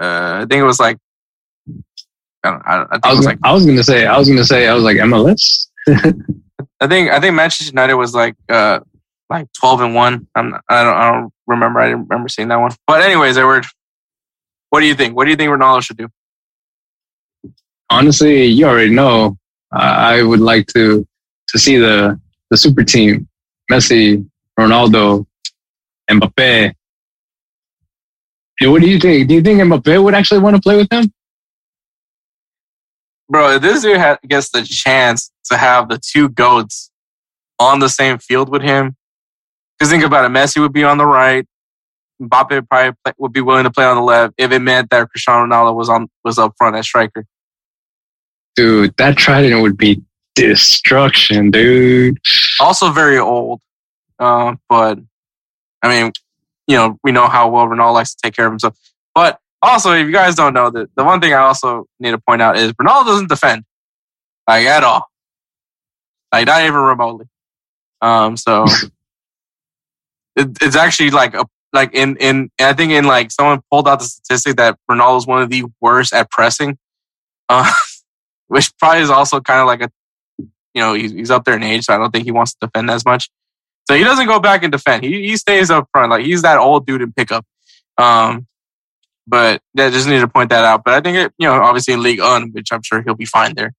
uh, 0.00 0.42
I 0.42 0.46
think 0.48 0.60
it 0.60 0.62
was 0.62 0.78
like, 0.78 0.98
I 2.44 2.50
don't, 2.50 2.62
I, 2.66 2.76
don't, 2.76 2.88
I 2.90 2.94
think 2.94 3.06
I 3.06 3.08
it 3.08 3.10
was, 3.10 3.18
was 3.18 3.26
like, 3.26 3.38
I 3.42 3.52
was 3.52 3.66
gonna 3.66 3.84
say, 3.84 4.06
I 4.06 4.18
was 4.18 4.28
gonna 4.28 4.44
say, 4.44 4.68
I 4.68 4.74
was 4.74 4.82
like 4.82 4.96
MLS. 4.96 5.68
I 6.80 6.86
think, 6.88 7.10
I 7.10 7.20
think 7.20 7.34
Manchester 7.34 7.70
United 7.70 7.94
was 7.94 8.14
like, 8.14 8.34
uh, 8.48 8.80
like 9.30 9.46
12 9.58 9.80
and 9.80 9.94
1. 9.94 10.28
I'm, 10.34 10.54
I 10.68 10.84
don't, 10.84 10.94
I 10.94 11.12
don't 11.12 11.32
remember. 11.46 11.80
I 11.80 11.88
didn't 11.88 12.08
remember 12.08 12.28
seeing 12.28 12.48
that 12.48 12.56
one. 12.56 12.72
But 12.86 13.02
anyways, 13.02 13.38
Edward, 13.38 13.64
what 14.70 14.80
do 14.80 14.86
you 14.86 14.94
think? 14.94 15.16
What 15.16 15.24
do 15.24 15.30
you 15.30 15.36
think 15.36 15.50
Ronaldo 15.50 15.82
should 15.82 15.96
do? 15.96 16.08
Honestly, 17.90 18.44
you 18.46 18.66
already 18.66 18.90
know. 18.90 19.36
I 19.72 20.18
I 20.18 20.22
would 20.22 20.40
like 20.40 20.66
to 20.68 21.06
to 21.48 21.58
see 21.58 21.76
the 21.76 22.20
the 22.50 22.56
super 22.56 22.84
team: 22.84 23.28
Messi, 23.70 24.26
Ronaldo, 24.58 25.26
Mbappe. 26.10 26.74
Hey, 28.58 28.68
what 28.68 28.82
do 28.82 28.88
you 28.88 28.98
think? 28.98 29.28
Do 29.28 29.34
you 29.34 29.42
think 29.42 29.60
Mbappe 29.60 30.02
would 30.02 30.14
actually 30.14 30.40
want 30.40 30.56
to 30.56 30.62
play 30.62 30.76
with 30.76 30.88
them? 30.88 31.12
Bro, 33.32 33.52
if 33.52 33.62
this 33.62 33.80
dude 33.80 34.18
gets 34.28 34.50
the 34.50 34.62
chance 34.62 35.32
to 35.46 35.56
have 35.56 35.88
the 35.88 35.98
two 35.98 36.28
goats 36.28 36.90
on 37.58 37.78
the 37.78 37.88
same 37.88 38.18
field 38.18 38.50
with 38.50 38.60
him, 38.60 38.94
because 39.78 39.90
think 39.90 40.04
about 40.04 40.26
it, 40.26 40.28
Messi 40.28 40.60
would 40.60 40.74
be 40.74 40.84
on 40.84 40.98
the 40.98 41.06
right, 41.06 41.46
Mbappe 42.20 42.68
probably 42.68 42.92
play, 43.02 43.12
would 43.16 43.32
be 43.32 43.40
willing 43.40 43.64
to 43.64 43.70
play 43.70 43.86
on 43.86 43.96
the 43.96 44.02
left 44.02 44.34
if 44.36 44.52
it 44.52 44.58
meant 44.58 44.90
that 44.90 45.08
Cristiano 45.08 45.46
Ronaldo 45.46 45.74
was 45.74 45.88
on 45.88 46.10
was 46.22 46.38
up 46.38 46.52
front 46.58 46.76
as 46.76 46.84
striker. 46.84 47.24
Dude, 48.54 48.94
that 48.98 49.16
trident 49.16 49.62
would 49.62 49.78
be 49.78 50.02
destruction, 50.34 51.50
dude. 51.50 52.18
Also 52.60 52.90
very 52.90 53.18
old, 53.18 53.62
uh, 54.18 54.56
but 54.68 54.98
I 55.82 55.88
mean, 55.88 56.12
you 56.66 56.76
know, 56.76 56.98
we 57.02 57.12
know 57.12 57.28
how 57.28 57.48
well 57.48 57.66
Ronaldo 57.66 57.94
likes 57.94 58.14
to 58.14 58.20
take 58.22 58.36
care 58.36 58.44
of 58.44 58.52
himself. 58.52 58.76
But 59.14 59.38
also, 59.62 59.92
if 59.92 60.06
you 60.06 60.12
guys 60.12 60.34
don't 60.34 60.54
know, 60.54 60.70
that 60.70 60.90
the 60.96 61.04
one 61.04 61.20
thing 61.20 61.32
I 61.32 61.38
also 61.38 61.86
need 62.00 62.10
to 62.10 62.18
point 62.18 62.42
out 62.42 62.56
is 62.56 62.72
Ronaldo 62.72 63.06
doesn't 63.06 63.28
defend 63.28 63.64
like 64.48 64.66
at 64.66 64.82
all, 64.82 65.08
like 66.32 66.46
not 66.46 66.62
even 66.62 66.74
remotely. 66.74 67.26
Um, 68.00 68.36
so 68.36 68.64
it, 70.36 70.48
it's 70.60 70.76
actually 70.76 71.10
like 71.10 71.34
a 71.34 71.46
like 71.72 71.94
in 71.94 72.16
in 72.16 72.50
I 72.60 72.72
think 72.72 72.92
in 72.92 73.04
like 73.04 73.30
someone 73.30 73.62
pulled 73.70 73.88
out 73.88 74.00
the 74.00 74.04
statistic 74.04 74.56
that 74.56 74.78
Ronaldo 74.90 75.18
is 75.18 75.26
one 75.26 75.42
of 75.42 75.50
the 75.50 75.64
worst 75.80 76.12
at 76.12 76.30
pressing, 76.30 76.76
uh, 77.48 77.72
which 78.48 78.76
probably 78.78 79.02
is 79.02 79.10
also 79.10 79.40
kind 79.40 79.60
of 79.60 79.66
like 79.66 79.82
a 79.82 79.90
you 80.74 80.82
know 80.82 80.94
he's, 80.94 81.12
he's 81.12 81.30
up 81.30 81.44
there 81.44 81.54
in 81.54 81.62
age, 81.62 81.84
so 81.84 81.94
I 81.94 81.98
don't 81.98 82.10
think 82.10 82.24
he 82.24 82.32
wants 82.32 82.54
to 82.54 82.66
defend 82.66 82.90
as 82.90 83.04
much. 83.04 83.30
So 83.88 83.96
he 83.96 84.04
doesn't 84.04 84.26
go 84.26 84.40
back 84.40 84.62
and 84.64 84.72
defend. 84.72 85.04
He 85.04 85.28
he 85.28 85.36
stays 85.36 85.70
up 85.70 85.88
front, 85.92 86.10
like 86.10 86.24
he's 86.24 86.42
that 86.42 86.58
old 86.58 86.84
dude 86.84 87.02
in 87.02 87.12
pickup. 87.12 87.46
Um, 87.96 88.46
but 89.32 89.62
I 89.78 89.88
just 89.88 90.06
need 90.06 90.20
to 90.20 90.28
point 90.28 90.50
that 90.50 90.62
out. 90.66 90.84
But 90.84 90.92
I 90.92 91.00
think 91.00 91.16
it, 91.16 91.32
you 91.38 91.48
know, 91.48 91.54
obviously 91.54 91.94
in 91.94 92.02
League 92.02 92.20
One, 92.20 92.50
which 92.52 92.68
I'm 92.70 92.82
sure 92.82 93.00
he'll 93.00 93.14
be 93.14 93.24
fine 93.24 93.54
there. 93.54 93.72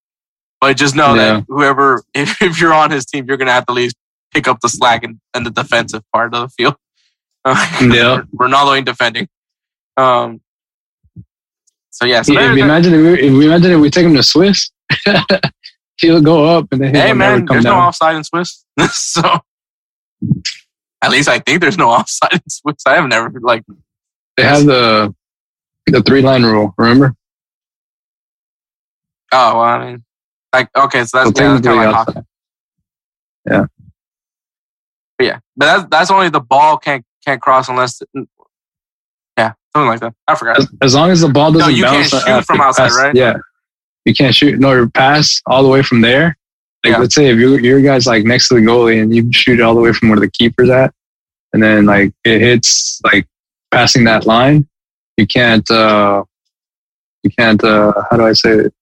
But 0.59 0.75
just 0.77 0.95
know 0.95 1.13
Yeah. 1.13 1.35
that 1.35 1.45
whoever, 1.47 2.03
if, 2.15 2.41
if 2.41 2.59
you're 2.59 2.73
on 2.73 2.89
his 2.89 3.05
team, 3.05 3.25
you're 3.27 3.37
going 3.37 3.45
to 3.47 3.53
have 3.53 3.67
to 3.67 3.71
at 3.71 3.75
least 3.75 3.95
pick 4.33 4.47
up 4.47 4.61
the 4.61 4.67
slack 4.67 5.03
in, 5.03 5.21
in 5.35 5.43
the 5.43 5.51
defensive 5.51 6.01
part 6.11 6.33
of 6.33 6.41
the 6.41 6.49
field. 6.49 6.75
Yeah. 7.45 8.21
Ronaldo 8.35 8.77
ain't 8.77 8.85
defending. 8.87 9.27
Um. 9.95 10.41
So 11.91 12.05
yeah. 12.05 12.23
So 12.23 12.33
if 12.33 12.39
there- 12.39 12.57
imagine 12.57 12.93
if 12.95 13.01
we, 13.01 13.27
if 13.27 13.33
we 13.33 13.45
imagine 13.45 13.71
if 13.73 13.79
we 13.79 13.89
take 13.91 14.05
him 14.07 14.15
to 14.15 14.23
Swiss, 14.23 14.71
he'll 16.01 16.21
go 16.21 16.45
up 16.45 16.67
and 16.71 16.81
then 16.81 16.95
hey 16.95 17.13
man, 17.13 17.45
there's 17.45 17.63
no 17.63 17.71
down. 17.73 17.83
offside 17.89 18.15
in 18.15 18.23
Swiss. 18.23 18.65
so 18.91 19.21
at 21.03 21.11
least 21.11 21.27
I 21.29 21.37
think 21.39 21.61
there's 21.61 21.77
no 21.77 21.89
offside 21.89 22.33
in 22.33 22.49
Swiss. 22.49 22.77
I 22.87 22.95
have 22.95 23.07
never 23.07 23.29
like 23.41 23.63
they 24.37 24.43
have 24.43 24.65
the 24.65 25.13
the 25.87 26.01
three 26.01 26.21
line 26.21 26.43
rule. 26.43 26.73
Remember? 26.77 27.15
Oh, 29.31 29.55
well, 29.57 29.61
I 29.63 29.85
mean, 29.85 30.03
like, 30.53 30.69
okay, 30.75 31.03
so 31.05 31.23
that's, 31.23 31.37
So 31.37 31.43
yeah, 31.43 31.53
that's 31.53 31.65
kind 31.65 31.79
of 31.79 31.85
like 31.93 31.95
hockey. 31.95 32.19
But 35.17 35.25
yeah, 35.25 35.39
but 35.55 35.65
that's 35.65 35.89
that's 35.89 36.11
only 36.11 36.29
the 36.29 36.39
ball 36.39 36.77
can't 36.77 37.05
can't 37.25 37.41
cross 37.41 37.69
unless, 37.69 38.01
yeah, 39.37 39.53
something 39.75 39.87
like 39.87 39.99
that. 40.01 40.13
I 40.27 40.35
forgot. 40.35 40.59
As, 40.59 40.67
as 40.81 40.95
long 40.95 41.11
as 41.11 41.21
the 41.21 41.29
ball 41.29 41.51
doesn't 41.51 41.69
no, 41.69 41.75
you 41.75 41.83
can't 41.83 42.11
uh, 42.13 42.19
shoot 42.19 42.27
after 42.27 42.45
from 42.45 42.61
outside, 42.61 42.83
pass- 42.85 42.97
right? 42.97 43.15
Yeah, 43.15 43.35
you 44.05 44.13
can't 44.13 44.33
shoot 44.35 44.59
nor 44.59 44.89
pass 44.89 45.41
all 45.45 45.61
the 45.63 45.69
way 45.69 45.83
from 45.83 46.01
there. 46.01 46.37
Like 46.83 46.93
Yeah. 46.93 46.97
let's 46.97 47.15
say 47.15 47.27
if 47.27 47.37
you 47.37 47.57
your 47.57 47.81
guy's 47.81 48.07
like 48.07 48.25
next 48.25 48.49
to 48.49 48.55
the 48.55 48.61
goalie 48.61 49.01
and 49.01 49.13
you 49.13 49.31
shoot 49.31 49.61
all 49.61 49.73
the 49.75 49.81
way 49.81 49.93
from 49.93 50.09
where 50.09 50.19
the 50.19 50.29
keeper's 50.29 50.69
at, 50.69 50.93
and 51.53 51.61
then 51.63 51.85
like 51.85 52.11
it 52.23 52.41
hits 52.41 52.99
like 53.03 53.27
passing 53.71 54.03
that 54.05 54.25
line, 54.25 54.67
you 55.17 55.27
can't 55.27 55.69
uh 55.71 56.23
you 57.23 57.31
can't 57.37 57.63
uh 57.63 57.93
how 58.09 58.17
do 58.17 58.25
I 58.25 58.33
say 58.33 58.51
it? 58.51 58.73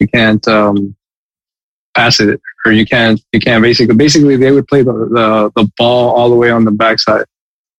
You 0.00 0.08
can't 0.08 0.46
um 0.48 0.94
pass 1.94 2.20
it 2.20 2.40
or 2.64 2.72
you 2.72 2.86
can't 2.86 3.20
you 3.32 3.40
can't 3.40 3.62
basically 3.62 3.94
basically 3.96 4.36
they 4.36 4.52
would 4.52 4.66
play 4.68 4.82
the 4.82 4.92
the, 4.92 5.50
the 5.56 5.70
ball 5.76 6.14
all 6.14 6.28
the 6.30 6.36
way 6.36 6.50
on 6.50 6.64
the 6.64 6.70
backside. 6.70 7.24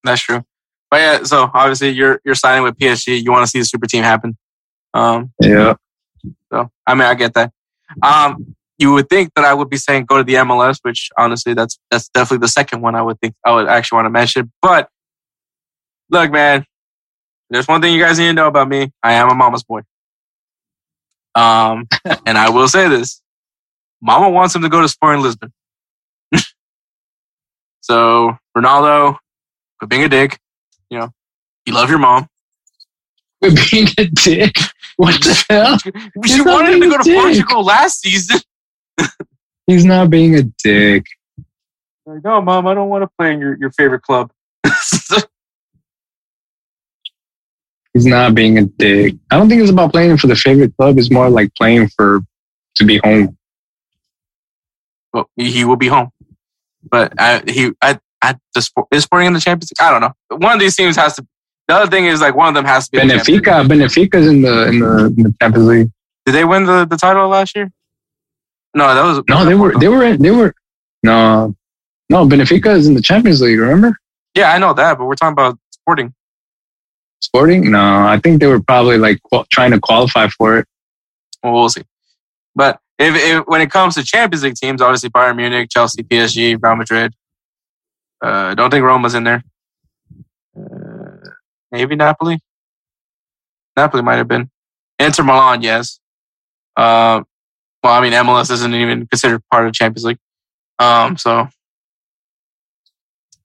That's 0.04 0.22
true. 0.22 0.44
But 0.92 0.98
yeah, 0.98 1.24
so 1.24 1.50
obviously 1.54 1.90
you're 1.90 2.20
you're 2.26 2.36
signing 2.36 2.64
with 2.64 2.78
PSG. 2.78 3.22
You 3.24 3.32
want 3.32 3.44
to 3.44 3.48
see 3.50 3.60
the 3.60 3.66
super 3.66 3.86
team 3.88 4.04
happen. 4.04 4.38
Um, 4.94 5.32
Yeah. 5.40 5.76
so 6.52 6.72
I 6.88 6.96
mean, 6.96 7.04
I 7.04 7.14
get 7.14 7.34
that. 7.36 7.52
Um, 8.02 8.56
you 8.78 8.94
would 8.94 9.10
think 9.10 9.34
that 9.36 9.46
I 9.46 9.54
would 9.54 9.70
be 9.70 9.78
saying 9.78 10.06
go 10.06 10.18
to 10.18 10.24
the 10.24 10.36
MLS, 10.36 10.80
which 10.82 11.10
honestly, 11.18 11.54
that's 11.54 11.78
that's 11.92 12.10
definitely 12.10 12.44
the 12.44 12.48
second 12.50 12.82
one 12.82 12.96
I 12.96 13.02
would 13.02 13.20
think 13.20 13.36
I 13.46 13.54
would 13.54 13.68
actually 13.68 13.98
want 13.98 14.06
to 14.08 14.10
mention. 14.12 14.52
But 14.62 14.90
look, 16.10 16.32
man, 16.32 16.66
there's 17.50 17.68
one 17.68 17.82
thing 17.82 17.94
you 17.94 18.02
guys 18.02 18.20
need 18.20 18.28
to 18.28 18.34
know 18.34 18.48
about 18.48 18.68
me. 18.68 18.92
I 19.02 19.14
am 19.14 19.30
a 19.30 19.36
mama's 19.36 19.64
boy. 19.64 19.82
Um, 21.36 21.88
and 22.26 22.38
I 22.38 22.50
will 22.50 22.68
say 22.68 22.88
this: 22.88 23.22
Mama 24.02 24.30
wants 24.30 24.56
him 24.56 24.62
to 24.62 24.70
go 24.70 24.82
to 24.82 24.88
Sporting 24.88 25.22
Lisbon. 25.22 25.52
so 27.82 28.38
Ronaldo, 28.56 29.18
quit 29.80 29.90
being 29.90 30.04
a 30.04 30.10
dick. 30.10 30.40
You 30.90 31.00
know, 31.00 31.10
you 31.66 31.74
love 31.74 31.90
your 31.90 32.00
mom. 32.00 32.28
We're 33.42 33.56
being 33.72 33.88
a 33.98 34.06
dick. 34.06 34.56
What 34.98 35.22
the 35.22 35.46
hell? 35.50 35.78
She 35.78 35.92
He's 36.26 36.46
wanted 36.46 36.74
him 36.74 36.82
to 36.82 36.90
go 36.90 36.98
to 36.98 37.04
dick. 37.04 37.20
Portugal 37.20 37.64
last 37.64 38.02
season. 38.02 38.40
He's 39.66 39.86
not 39.86 40.10
being 40.10 40.36
a 40.36 40.44
dick. 40.44 41.06
Like, 42.06 42.24
no, 42.24 42.42
mom, 42.42 42.68
I 42.68 42.74
don't 42.74 42.90
want 42.90 43.04
to 43.04 43.10
play 43.18 43.34
in 43.34 43.40
your, 43.40 43.56
your 43.58 43.72
favorite 43.72 44.02
club. 44.02 44.32
He's 47.94 48.06
not 48.06 48.36
being 48.36 48.58
a 48.58 48.66
dick. 48.66 49.16
I 49.32 49.38
don't 49.38 49.50
think 49.50 49.62
it's 49.62 49.72
about 49.72 49.92
playing 49.92 50.18
for 50.18 50.28
the 50.28 50.36
favorite 50.36 50.76
club. 50.78 50.98
It's 51.00 51.12
more 51.12 51.30
like 51.30 51.54
playing 51.56 51.90
for 51.90 52.22
to 52.76 52.86
be 52.86 53.00
home. 53.04 53.38
well, 55.14 55.30
he 55.36 55.66
will 55.66 55.76
be 55.76 55.88
home. 55.88 56.10
But 56.90 57.14
I, 57.20 57.42
he, 57.48 57.72
I, 57.82 58.00
I, 58.22 58.36
the 58.54 58.62
sport, 58.62 58.88
is 58.92 59.04
Sporting 59.04 59.28
in 59.28 59.34
the 59.34 59.40
Champions 59.40 59.72
League? 59.72 59.86
I 59.86 59.92
don't 59.92 60.02
know. 60.02 60.38
One 60.38 60.54
of 60.54 60.60
these 60.60 60.76
teams 60.76 60.96
has 60.96 61.16
to. 61.16 61.28
The 61.68 61.76
other 61.76 61.92
thing 61.92 62.06
is 62.06 62.22
like 62.22 62.36
one 62.36 62.48
of 62.48 62.54
them 62.54 62.66
has 62.66 62.86
to 62.90 62.92
be. 62.92 63.02
in 63.02 63.08
the 63.08 63.16
Champions 63.16 63.42
Benfica, 63.42 63.68
Benfica's 63.68 64.28
in 64.28 64.42
the 64.42 64.68
in 64.68 64.80
the, 64.80 65.06
in 65.06 65.24
the 65.24 65.36
Champions 65.42 65.68
League. 65.68 65.78
League. 65.80 65.92
Did 66.26 66.36
they 66.36 66.46
win 66.46 66.66
the, 66.66 66.86
the 66.86 66.98
title 66.98 67.28
last 67.28 67.56
year? 67.56 67.72
No, 68.74 68.94
that 68.94 69.04
was 69.04 69.24
No, 69.28 69.46
they 69.46 69.56
were 69.56 69.78
they 69.80 69.88
were 69.88 70.18
they 70.18 70.32
were 70.32 70.54
no 71.04 71.56
no 72.10 72.28
Benfica 72.28 72.76
is 72.76 72.88
in 72.88 72.94
the 72.94 73.02
Champions 73.02 73.42
League. 73.42 73.60
Remember 73.60 73.98
Yeah, 74.36 74.52
I 74.52 74.58
know 74.58 74.74
that, 74.74 74.98
but 74.98 75.06
we're 75.06 75.16
talking 75.16 75.34
about 75.34 75.58
Sporting. 75.72 76.14
Sporting? 77.22 77.72
No, 77.72 77.80
I 77.80 78.20
think 78.24 78.40
they 78.40 78.48
were 78.48 78.62
probably 78.62 78.98
like 78.98 79.22
qual- 79.24 79.46
trying 79.52 79.72
to 79.72 79.80
qualify 79.80 80.28
for 80.30 80.58
it. 80.60 80.68
Well, 81.44 81.54
we'll 81.54 81.70
see. 81.70 81.84
But 82.56 82.80
if, 82.98 83.16
if 83.16 83.46
when 83.48 83.62
it 83.62 83.72
comes 83.72 83.96
to 83.96 84.04
Champions 84.04 84.44
League 84.44 84.56
teams, 84.56 84.82
obviously 84.82 85.10
Bayern 85.10 85.36
Munich, 85.36 85.70
Chelsea, 85.70 86.04
PSG, 86.04 86.62
Real 86.62 86.76
Madrid. 86.76 87.14
Uh, 88.22 88.54
don't 88.56 88.70
think 88.70 88.84
Roma's 88.84 89.16
in 89.16 89.24
there. 89.24 89.44
Uh, 90.58 91.30
maybe 91.72 91.96
Napoli. 91.96 92.40
Napoli 93.78 94.04
might 94.04 94.18
have 94.18 94.28
been. 94.28 94.50
Inter 95.00 95.24
Milan, 95.24 95.62
yes. 95.62 96.00
Uh, 96.76 97.22
well, 97.82 97.94
I 97.94 98.02
mean, 98.02 98.12
MLS 98.12 98.52
isn't 98.52 98.74
even 98.74 99.08
considered 99.08 99.42
part 99.52 99.66
of 99.66 99.74
Champions 99.74 100.04
League. 100.04 100.20
Um, 100.80 101.16
so 101.18 101.48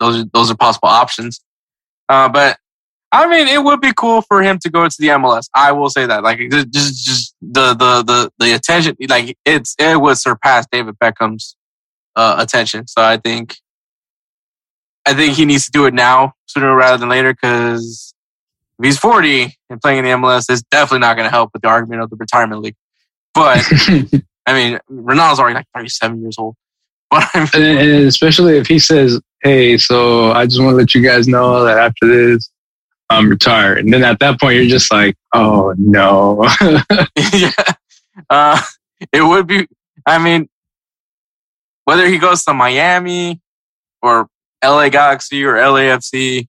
those 0.01 0.23
are, 0.23 0.25
those 0.33 0.51
are 0.51 0.57
possible 0.57 0.89
options. 0.89 1.41
Uh, 2.09 2.29
but 2.29 2.59
I 3.15 3.29
mean, 3.29 3.47
it 3.47 3.63
would 3.63 3.81
be 3.81 3.93
cool 3.97 4.23
for 4.23 4.43
him 4.43 4.59
to 4.59 4.69
go 4.69 4.89
to 4.89 4.97
the 4.99 5.09
MLS. 5.09 5.49
I 5.55 5.71
will 5.71 5.89
say 5.89 6.05
that. 6.05 6.25
Like, 6.25 6.41
just, 6.51 6.73
just, 6.73 7.37
the, 7.41 7.73
the, 7.73 8.03
the, 8.03 8.33
the 8.41 8.55
attention, 8.57 8.97
like, 9.09 9.39
it's, 9.45 9.77
it 9.79 10.01
would 10.01 10.19
surpass 10.19 10.67
David 10.73 10.99
Beckham's, 10.99 11.55
uh, 12.17 12.35
attention. 12.39 12.89
So 12.89 13.03
I 13.03 13.19
think, 13.19 13.55
I 15.07 15.15
think 15.15 15.35
he 15.35 15.45
needs 15.45 15.65
to 15.67 15.71
do 15.71 15.87
it 15.87 15.95
now 15.95 16.33
sooner 16.47 16.75
rather 16.75 16.97
than 16.97 17.09
later 17.09 17.33
because 17.33 18.15
if 18.81 18.85
he's 18.85 18.99
40 18.99 19.55
and 19.71 19.81
playing 19.81 19.99
in 19.99 20.05
the 20.05 20.11
MLS, 20.11 20.47
it's 20.51 20.63
definitely 20.63 21.01
not 21.01 21.15
going 21.15 21.27
to 21.27 21.31
help 21.31 21.51
with 21.53 21.63
the 21.63 21.69
argument 21.69 22.03
of 22.03 22.11
the 22.11 22.17
retirement 22.17 22.63
league. 22.63 22.77
But 23.33 23.65
I 24.47 24.53
mean, 24.53 24.81
Ronaldo's 24.91 25.39
already 25.39 25.55
like 25.55 25.69
37 25.73 26.21
years 26.21 26.37
old. 26.37 26.57
But 27.11 27.29
I 27.33 27.41
mean, 27.59 27.65
and, 27.79 27.91
and 27.91 28.07
especially 28.07 28.57
if 28.57 28.67
he 28.67 28.81
says, 28.81 29.21
"Hey, 29.41 29.77
so 29.77 30.33
I 30.33 30.47
just 30.47 30.61
want 30.61 30.73
to 30.73 30.77
let 30.77 30.95
you 30.97 31.03
guys 31.03 31.29
know 31.29 31.63
that 31.65 31.79
after 31.79 32.09
this, 32.09 32.51
I'm 33.11 33.29
retired," 33.29 33.79
and 33.79 33.93
then 33.93 34.05
at 34.05 34.19
that 34.21 34.41
point 34.41 34.57
you're 34.57 34.67
just 34.67 34.93
like, 34.93 35.17
"Oh 35.33 35.75
no." 35.77 36.49
yeah, 37.33 37.51
uh, 38.31 38.61
it 39.13 39.23
would 39.23 39.47
be. 39.47 39.67
I 40.07 40.19
mean, 40.19 40.49
whether 41.85 42.07
he 42.07 42.19
goes 42.19 42.45
to 42.45 42.55
Miami 42.55 43.41
or 44.03 44.29
LA 44.63 44.89
Galaxy 44.89 45.45
or 45.45 45.55
LAFC, 45.55 46.47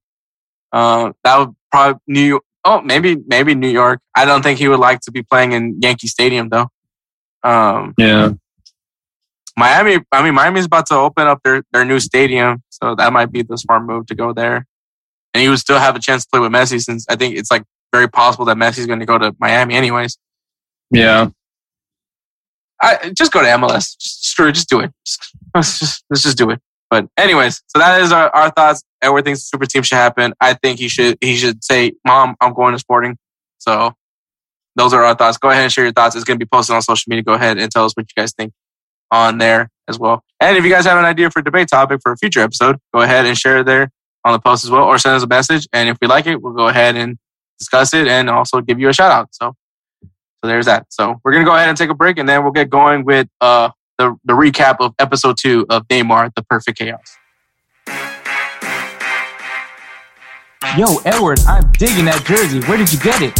uh, 0.71 1.11
that 1.23 1.37
would 1.37 1.55
probably 1.71 1.99
New 2.07 2.21
York. 2.21 2.43
Oh, 2.63 2.81
maybe 2.81 3.17
maybe 3.27 3.53
New 3.53 3.69
York. 3.69 3.99
I 4.15 4.25
don't 4.25 4.41
think 4.41 4.59
he 4.59 4.67
would 4.67 4.79
like 4.79 5.01
to 5.01 5.11
be 5.11 5.23
playing 5.23 5.51
in 5.51 5.79
Yankee 5.81 6.07
Stadium 6.07 6.49
though. 6.49 6.67
Um, 7.43 7.93
yeah. 7.97 8.31
Miami, 9.57 10.03
I 10.11 10.21
mean, 10.21 10.33
Miami's 10.33 10.65
about 10.65 10.87
to 10.87 10.95
open 10.95 11.27
up 11.27 11.41
their, 11.43 11.63
their 11.71 11.85
new 11.85 11.99
stadium, 11.99 12.61
so 12.69 12.93
that 12.95 13.13
might 13.13 13.31
be 13.31 13.41
the 13.41 13.57
smart 13.57 13.83
move 13.83 14.05
to 14.07 14.15
go 14.15 14.33
there. 14.33 14.65
And 15.35 15.41
he 15.41 15.49
would 15.49 15.59
still 15.59 15.79
have 15.79 15.97
a 15.97 15.99
chance 15.99 16.23
to 16.23 16.29
play 16.31 16.39
with 16.39 16.53
Messi, 16.53 16.81
since 16.81 17.05
I 17.09 17.17
think 17.17 17.35
it's 17.35 17.51
like 17.51 17.63
very 17.91 18.07
possible 18.07 18.45
that 18.45 18.55
Messi's 18.55 18.85
going 18.85 19.01
to 19.01 19.05
go 19.05 19.17
to 19.17 19.35
Miami 19.37 19.75
anyways. 19.75 20.17
Yeah. 20.91 21.27
I 22.81 23.11
just 23.13 23.33
go 23.33 23.41
to 23.41 23.47
MLS. 23.49 23.97
Just, 23.99 24.27
screw 24.27 24.47
it, 24.47 24.53
just 24.53 24.69
do 24.69 24.79
it. 24.79 24.93
Just, 25.05 25.35
let's 25.53 25.77
just 25.77 26.05
let's 26.09 26.23
just 26.23 26.37
do 26.37 26.51
it. 26.51 26.61
But 26.89 27.07
anyways, 27.17 27.61
so 27.67 27.79
that 27.79 27.99
is 27.99 28.13
our, 28.13 28.29
our 28.29 28.49
thoughts. 28.49 28.81
Edward 29.01 29.25
thinks 29.25 29.41
the 29.41 29.47
super 29.47 29.65
team 29.65 29.83
should 29.83 29.97
happen. 29.97 30.33
I 30.39 30.53
think 30.53 30.79
he 30.79 30.87
should 30.87 31.17
he 31.19 31.35
should 31.35 31.61
say, 31.61 31.91
"Mom, 32.07 32.37
I'm 32.39 32.53
going 32.53 32.71
to 32.71 32.79
Sporting." 32.79 33.17
So 33.57 33.93
those 34.77 34.93
are 34.93 35.03
our 35.03 35.15
thoughts. 35.15 35.37
Go 35.37 35.49
ahead 35.49 35.63
and 35.63 35.71
share 35.71 35.83
your 35.83 35.91
thoughts. 35.91 36.15
It's 36.15 36.23
going 36.23 36.39
to 36.39 36.45
be 36.45 36.47
posted 36.49 36.77
on 36.77 36.81
social 36.81 37.09
media. 37.09 37.23
Go 37.23 37.33
ahead 37.33 37.57
and 37.57 37.69
tell 37.69 37.83
us 37.83 37.91
what 37.91 38.05
you 38.05 38.21
guys 38.21 38.31
think 38.31 38.53
on 39.11 39.37
there 39.37 39.69
as 39.89 39.99
well. 39.99 40.23
And 40.39 40.55
if 40.55 40.63
you 40.63 40.69
guys 40.69 40.85
have 40.85 40.97
an 40.97 41.03
idea 41.03 41.29
for 41.29 41.39
a 41.39 41.43
debate 41.43 41.67
topic 41.67 41.99
for 42.01 42.13
a 42.13 42.17
future 42.17 42.39
episode, 42.39 42.77
go 42.93 43.01
ahead 43.01 43.25
and 43.25 43.37
share 43.37 43.59
it 43.59 43.65
there 43.65 43.91
on 44.25 44.33
the 44.33 44.39
post 44.39 44.65
as 44.65 44.71
well, 44.71 44.83
or 44.83 44.97
send 44.97 45.15
us 45.15 45.23
a 45.23 45.27
message. 45.27 45.67
And 45.71 45.87
if 45.87 45.97
we 46.01 46.07
like 46.07 46.25
it, 46.25 46.41
we'll 46.41 46.53
go 46.53 46.67
ahead 46.67 46.95
and 46.95 47.17
discuss 47.59 47.93
it 47.93 48.07
and 48.07 48.29
also 48.29 48.59
give 48.59 48.79
you 48.79 48.89
a 48.89 48.93
shout 48.93 49.11
out. 49.11 49.29
So, 49.31 49.55
so 50.03 50.47
there's 50.47 50.65
that. 50.65 50.87
So 50.89 51.21
we're 51.23 51.31
gonna 51.31 51.45
go 51.45 51.55
ahead 51.55 51.69
and 51.69 51.77
take 51.77 51.89
a 51.89 51.93
break, 51.93 52.17
and 52.17 52.27
then 52.27 52.43
we'll 52.43 52.51
get 52.51 52.69
going 52.69 53.05
with 53.05 53.27
uh 53.39 53.69
the 53.97 54.15
the 54.25 54.33
recap 54.33 54.77
of 54.79 54.93
episode 54.99 55.37
two 55.39 55.65
of 55.69 55.87
Neymar: 55.87 56.31
The 56.35 56.43
Perfect 56.43 56.77
Chaos. 56.79 57.17
Yo, 60.77 60.97
Edward, 61.05 61.39
I'm 61.47 61.71
digging 61.73 62.05
that 62.05 62.23
jersey. 62.25 62.59
Where 62.61 62.77
did 62.77 62.91
you 62.91 62.99
get 62.99 63.21
it? 63.21 63.33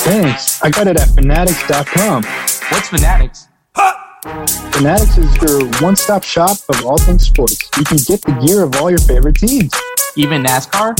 Thanks. 0.00 0.62
I 0.62 0.70
got 0.70 0.86
it 0.86 1.00
at 1.00 1.08
fanatics.com. 1.08 2.24
What's 2.70 2.88
Fanatics? 2.88 3.48
Fanatics 4.30 5.16
is 5.18 5.36
your 5.40 5.64
one 5.80 5.94
stop 5.94 6.24
shop 6.24 6.58
of 6.68 6.84
all 6.84 6.98
things 6.98 7.24
sports. 7.26 7.56
You 7.78 7.84
can 7.84 7.96
get 7.98 8.20
the 8.22 8.32
gear 8.44 8.64
of 8.64 8.74
all 8.76 8.90
your 8.90 8.98
favorite 8.98 9.36
teams, 9.36 9.72
Even 10.16 10.42
NASCAR? 10.42 10.98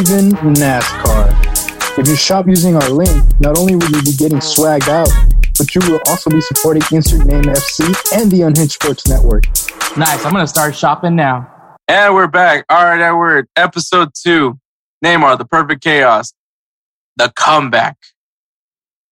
even 0.00 0.30
NASCAR. 0.54 1.98
If 1.98 2.08
you 2.08 2.16
shop 2.16 2.48
using 2.48 2.74
our 2.74 2.88
link, 2.90 3.22
not 3.38 3.56
only 3.56 3.76
will 3.76 3.88
you 3.90 4.02
be 4.02 4.12
getting 4.16 4.38
swagged 4.38 4.88
out, 4.88 5.08
but 5.58 5.72
you 5.76 5.80
will 5.88 6.00
also 6.08 6.28
be 6.28 6.40
supporting 6.40 6.82
Insert 6.90 7.24
Name 7.26 7.42
FC 7.44 7.94
and 8.18 8.30
the 8.32 8.42
Unhinged 8.42 8.72
Sports 8.72 9.06
Network. 9.06 9.46
Nice. 9.96 10.24
I'm 10.24 10.32
gonna 10.32 10.46
start 10.48 10.74
shopping 10.74 11.14
now. 11.14 11.48
And 11.86 12.14
we're 12.16 12.26
back. 12.26 12.64
All 12.68 12.82
right, 12.82 13.00
Edward. 13.00 13.46
Episode 13.54 14.08
two. 14.12 14.58
Neymar, 15.04 15.38
the 15.38 15.44
perfect 15.44 15.84
chaos. 15.84 16.32
The 17.16 17.32
comeback. 17.36 17.96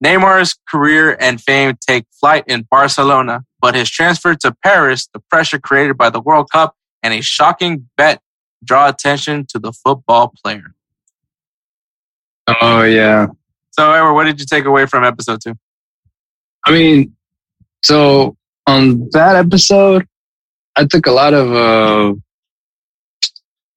Neymar's 0.02 0.56
career 0.68 1.16
and 1.20 1.40
fame 1.40 1.76
take 1.86 2.06
flight 2.18 2.44
in 2.46 2.66
Barcelona, 2.70 3.44
but 3.60 3.74
his 3.74 3.88
transfer 3.88 4.34
to 4.34 4.54
Paris, 4.64 5.08
the 5.12 5.20
pressure 5.30 5.58
created 5.58 5.96
by 5.96 6.10
the 6.10 6.20
World 6.20 6.48
Cup, 6.50 6.74
and 7.02 7.14
a 7.14 7.20
shocking 7.20 7.88
bet 7.96 8.20
draw 8.64 8.88
attention 8.88 9.46
to 9.50 9.58
the 9.58 9.72
football 9.72 10.32
player. 10.42 10.74
Oh 12.60 12.82
yeah. 12.82 13.26
So, 13.70 13.92
Edward, 13.92 14.14
what 14.14 14.24
did 14.24 14.38
you 14.38 14.46
take 14.46 14.64
away 14.64 14.86
from 14.86 15.04
episode 15.04 15.40
two? 15.42 15.54
I 16.66 16.72
mean, 16.72 17.16
so 17.82 18.36
on 18.66 19.08
that 19.10 19.36
episode, 19.36 20.06
I 20.76 20.84
took 20.84 21.06
a 21.06 21.12
lot 21.12 21.34
of, 21.34 21.52
uh, 21.52 22.14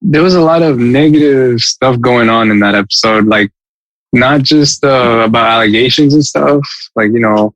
there 0.02 0.22
was 0.22 0.34
a 0.34 0.40
lot 0.40 0.62
of 0.62 0.78
negative 0.78 1.60
stuff 1.60 1.98
going 2.00 2.28
on 2.28 2.50
in 2.50 2.60
that 2.60 2.74
episode. 2.74 3.26
Like, 3.26 3.50
not 4.12 4.42
just 4.42 4.84
uh, 4.84 5.22
about 5.24 5.46
allegations 5.46 6.14
and 6.14 6.24
stuff, 6.24 6.66
like, 6.94 7.10
you 7.12 7.20
know, 7.20 7.54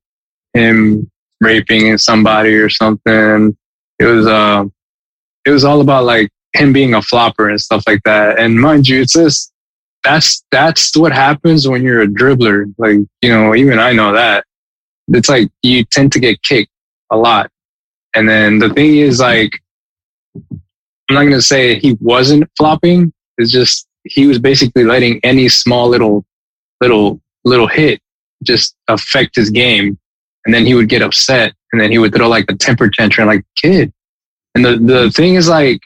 him 0.52 1.10
raping 1.40 1.96
somebody 1.98 2.54
or 2.54 2.68
something. 2.68 3.56
It 3.98 4.04
was, 4.04 4.26
uh, 4.26 4.64
it 5.46 5.50
was 5.50 5.64
all 5.64 5.80
about 5.80 6.04
like 6.04 6.30
him 6.52 6.72
being 6.72 6.94
a 6.94 7.02
flopper 7.02 7.48
and 7.48 7.60
stuff 7.60 7.84
like 7.86 8.02
that. 8.04 8.38
And 8.38 8.60
mind 8.60 8.88
you, 8.88 9.00
it's 9.00 9.14
just, 9.14 9.52
that's, 10.02 10.42
that's 10.50 10.96
what 10.96 11.12
happens 11.12 11.68
when 11.68 11.82
you're 11.82 12.02
a 12.02 12.06
dribbler. 12.06 12.72
Like, 12.78 12.98
you 13.22 13.28
know, 13.30 13.54
even 13.54 13.78
I 13.78 13.92
know 13.92 14.12
that 14.12 14.44
it's 15.08 15.28
like 15.28 15.50
you 15.62 15.84
tend 15.84 16.12
to 16.12 16.20
get 16.20 16.42
kicked 16.42 16.72
a 17.10 17.16
lot. 17.16 17.50
And 18.14 18.28
then 18.28 18.58
the 18.58 18.70
thing 18.70 18.96
is 18.96 19.20
like, 19.20 19.52
I'm 21.08 21.14
not 21.14 21.24
to 21.24 21.42
say 21.42 21.78
he 21.78 21.96
wasn't 22.00 22.50
flopping. 22.56 23.12
It's 23.38 23.50
just, 23.50 23.86
he 24.04 24.26
was 24.26 24.38
basically 24.38 24.84
letting 24.84 25.20
any 25.22 25.48
small 25.48 25.88
little, 25.88 26.24
little, 26.80 27.20
little 27.44 27.66
hit 27.66 28.00
just 28.42 28.74
affect 28.88 29.36
his 29.36 29.50
game. 29.50 29.98
And 30.44 30.54
then 30.54 30.64
he 30.64 30.74
would 30.74 30.88
get 30.88 31.02
upset 31.02 31.52
and 31.72 31.80
then 31.80 31.90
he 31.90 31.98
would 31.98 32.14
throw 32.14 32.28
like 32.28 32.46
a 32.48 32.54
temper 32.54 32.88
tantrum 32.88 33.28
like 33.28 33.44
kid. 33.56 33.92
And 34.54 34.64
the, 34.64 34.76
the 34.76 35.10
thing 35.10 35.34
is 35.34 35.48
like 35.48 35.80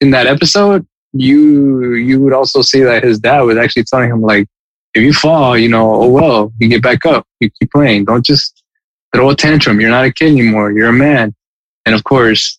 in 0.00 0.10
that 0.10 0.26
episode, 0.26 0.86
you, 1.12 1.94
you 1.94 2.20
would 2.20 2.32
also 2.32 2.62
see 2.62 2.80
that 2.80 3.04
his 3.04 3.18
dad 3.18 3.42
was 3.42 3.56
actually 3.56 3.84
telling 3.84 4.10
him 4.10 4.22
like, 4.22 4.48
if 4.94 5.02
you 5.02 5.12
fall, 5.12 5.56
you 5.56 5.68
know, 5.68 5.94
oh 5.94 6.08
well, 6.08 6.52
you 6.58 6.68
get 6.68 6.82
back 6.82 7.06
up, 7.06 7.26
you 7.40 7.50
keep 7.58 7.70
playing. 7.70 8.04
Don't 8.04 8.24
just 8.24 8.62
throw 9.14 9.30
a 9.30 9.34
tantrum. 9.34 9.80
You're 9.80 9.90
not 9.90 10.04
a 10.04 10.12
kid 10.12 10.32
anymore. 10.32 10.72
You're 10.72 10.88
a 10.88 10.92
man. 10.92 11.34
And 11.86 11.94
of 11.94 12.04
course, 12.04 12.58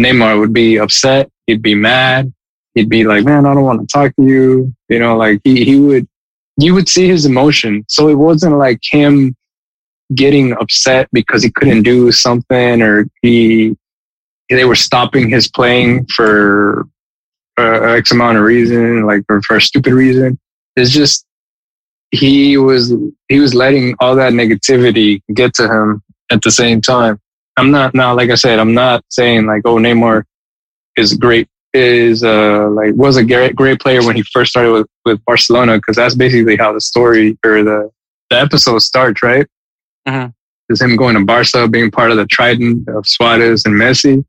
Neymar 0.00 0.38
would 0.38 0.52
be 0.52 0.78
upset. 0.78 1.30
He'd 1.46 1.62
be 1.62 1.74
mad. 1.74 2.32
He'd 2.74 2.88
be 2.88 3.04
like, 3.04 3.24
man, 3.24 3.46
I 3.46 3.54
don't 3.54 3.64
want 3.64 3.80
to 3.80 3.86
talk 3.86 4.14
to 4.16 4.22
you. 4.22 4.74
You 4.88 4.98
know, 4.98 5.16
like 5.16 5.40
he, 5.44 5.64
he 5.64 5.80
would, 5.80 6.06
you 6.56 6.74
would 6.74 6.88
see 6.88 7.06
his 7.06 7.26
emotion. 7.26 7.84
So 7.88 8.08
it 8.08 8.14
wasn't 8.14 8.58
like 8.58 8.80
him 8.82 9.34
getting 10.14 10.52
upset 10.54 11.08
because 11.12 11.42
he 11.42 11.50
couldn't 11.50 11.82
do 11.82 12.12
something 12.12 12.80
or 12.82 13.06
he, 13.22 13.76
they 14.48 14.64
were 14.64 14.76
stopping 14.76 15.28
his 15.28 15.48
playing 15.48 16.06
for 16.06 16.86
uh, 17.58 17.80
X 17.82 18.12
amount 18.12 18.38
of 18.38 18.44
reason, 18.44 19.04
like 19.04 19.22
or 19.28 19.42
for 19.42 19.56
a 19.56 19.60
stupid 19.60 19.92
reason. 19.92 20.38
It's 20.76 20.90
just 20.90 21.26
he 22.10 22.56
was 22.56 22.92
he 23.28 23.40
was 23.40 23.54
letting 23.54 23.94
all 24.00 24.14
that 24.16 24.32
negativity 24.32 25.22
get 25.34 25.54
to 25.54 25.64
him 25.64 26.02
at 26.30 26.42
the 26.42 26.50
same 26.50 26.80
time. 26.80 27.20
I'm 27.56 27.70
not 27.70 27.94
now, 27.94 28.14
like 28.14 28.30
I 28.30 28.34
said, 28.34 28.58
I'm 28.58 28.74
not 28.74 29.04
saying 29.08 29.46
like, 29.46 29.62
oh, 29.64 29.76
Neymar 29.76 30.24
is 30.96 31.14
great, 31.14 31.48
is 31.72 32.22
uh 32.22 32.68
like 32.70 32.94
was 32.94 33.16
a 33.16 33.24
great 33.24 33.54
great 33.54 33.80
player 33.80 34.02
when 34.04 34.16
he 34.16 34.22
first 34.32 34.50
started 34.50 34.72
with 34.72 34.86
with 35.04 35.24
Barcelona 35.24 35.76
because 35.76 35.96
that's 35.96 36.14
basically 36.14 36.56
how 36.56 36.72
the 36.72 36.80
story 36.80 37.38
or 37.44 37.62
the 37.62 37.90
the 38.30 38.40
episode 38.40 38.78
starts, 38.78 39.22
right? 39.22 39.46
Mhm. 40.06 40.32
Is 40.68 40.80
him 40.80 40.96
going 40.96 41.14
to 41.14 41.24
Barca, 41.24 41.68
being 41.68 41.90
part 41.90 42.10
of 42.10 42.16
the 42.16 42.26
trident 42.26 42.88
of 42.88 43.06
Suarez 43.06 43.64
and 43.64 43.74
Messi. 43.74 44.24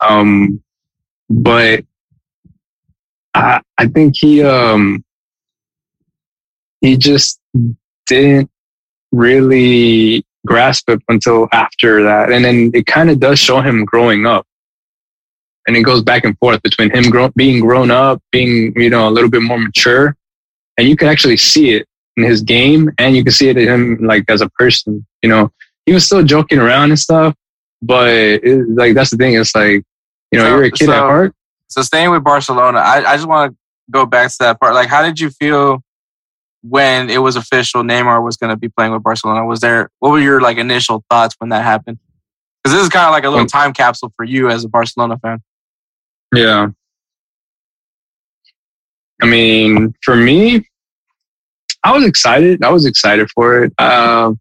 Um, 0.00 0.62
but 1.28 1.84
I 3.34 3.60
I 3.78 3.86
think 3.88 4.14
he 4.16 4.42
um 4.42 5.04
he 6.80 6.96
just 6.96 7.40
didn't 8.06 8.50
really 9.10 10.24
grasp 10.46 10.90
it 10.90 11.00
until 11.08 11.48
after 11.52 12.02
that. 12.02 12.30
And 12.30 12.44
then 12.44 12.70
it 12.74 12.86
kind 12.86 13.08
of 13.10 13.18
does 13.18 13.38
show 13.38 13.60
him 13.60 13.84
growing 13.84 14.26
up. 14.26 14.46
And 15.66 15.76
it 15.76 15.82
goes 15.82 16.02
back 16.02 16.24
and 16.24 16.36
forth 16.38 16.62
between 16.62 16.90
him 16.90 17.10
grow, 17.10 17.30
being 17.36 17.60
grown 17.60 17.90
up, 17.90 18.20
being, 18.30 18.72
you 18.76 18.90
know, 18.90 19.08
a 19.08 19.10
little 19.10 19.30
bit 19.30 19.42
more 19.42 19.58
mature. 19.58 20.14
And 20.76 20.86
you 20.88 20.96
can 20.96 21.08
actually 21.08 21.36
see 21.38 21.70
it 21.74 21.86
in 22.16 22.24
his 22.24 22.42
game 22.42 22.90
and 22.98 23.16
you 23.16 23.24
can 23.24 23.32
see 23.32 23.48
it 23.48 23.56
in 23.56 23.68
him 23.68 23.98
like 24.06 24.24
as 24.28 24.40
a 24.40 24.48
person, 24.50 25.06
you 25.22 25.28
know, 25.28 25.50
he 25.86 25.92
was 25.92 26.04
still 26.04 26.22
joking 26.22 26.58
around 26.58 26.90
and 26.90 26.98
stuff, 26.98 27.34
but 27.82 28.08
it, 28.08 28.68
like, 28.70 28.94
that's 28.94 29.10
the 29.10 29.16
thing. 29.16 29.34
It's 29.34 29.54
like, 29.54 29.82
you 30.30 30.38
know, 30.38 30.44
So- 30.44 30.48
you're 30.50 30.64
a 30.64 30.70
kid 30.70 30.90
at 30.90 30.98
heart. 30.98 31.34
So 31.68 31.82
staying 31.82 32.10
with 32.10 32.22
Barcelona, 32.22 32.78
I, 32.78 33.12
I 33.12 33.16
just 33.16 33.26
want 33.26 33.52
to 33.52 33.56
go 33.90 34.06
back 34.06 34.30
to 34.30 34.36
that 34.40 34.60
part. 34.60 34.74
Like, 34.74 34.88
how 34.88 35.02
did 35.02 35.18
you 35.18 35.30
feel 35.30 35.82
when 36.62 37.10
it 37.10 37.18
was 37.18 37.36
official 37.36 37.82
Neymar 37.82 38.22
was 38.24 38.36
going 38.36 38.50
to 38.50 38.56
be 38.56 38.68
playing 38.68 38.92
with 38.92 39.02
Barcelona? 39.02 39.44
Was 39.44 39.60
there 39.60 39.90
what 39.98 40.10
were 40.10 40.20
your 40.20 40.40
like 40.40 40.56
initial 40.56 41.04
thoughts 41.10 41.34
when 41.38 41.50
that 41.50 41.62
happened? 41.64 41.98
Because 42.62 42.76
this 42.76 42.82
is 42.84 42.88
kind 42.90 43.06
of 43.06 43.12
like 43.12 43.24
a 43.24 43.28
little 43.28 43.42
Um, 43.42 43.46
time 43.48 43.72
capsule 43.72 44.12
for 44.16 44.24
you 44.24 44.48
as 44.48 44.64
a 44.64 44.68
Barcelona 44.68 45.18
fan. 45.18 45.42
Yeah. 46.34 46.68
I 49.22 49.26
mean, 49.26 49.94
for 50.02 50.16
me, 50.16 50.66
I 51.84 51.92
was 51.92 52.04
excited. 52.04 52.62
I 52.62 52.70
was 52.70 52.86
excited 52.86 53.30
for 53.30 53.64
it. 53.64 53.72
Um, 53.78 54.38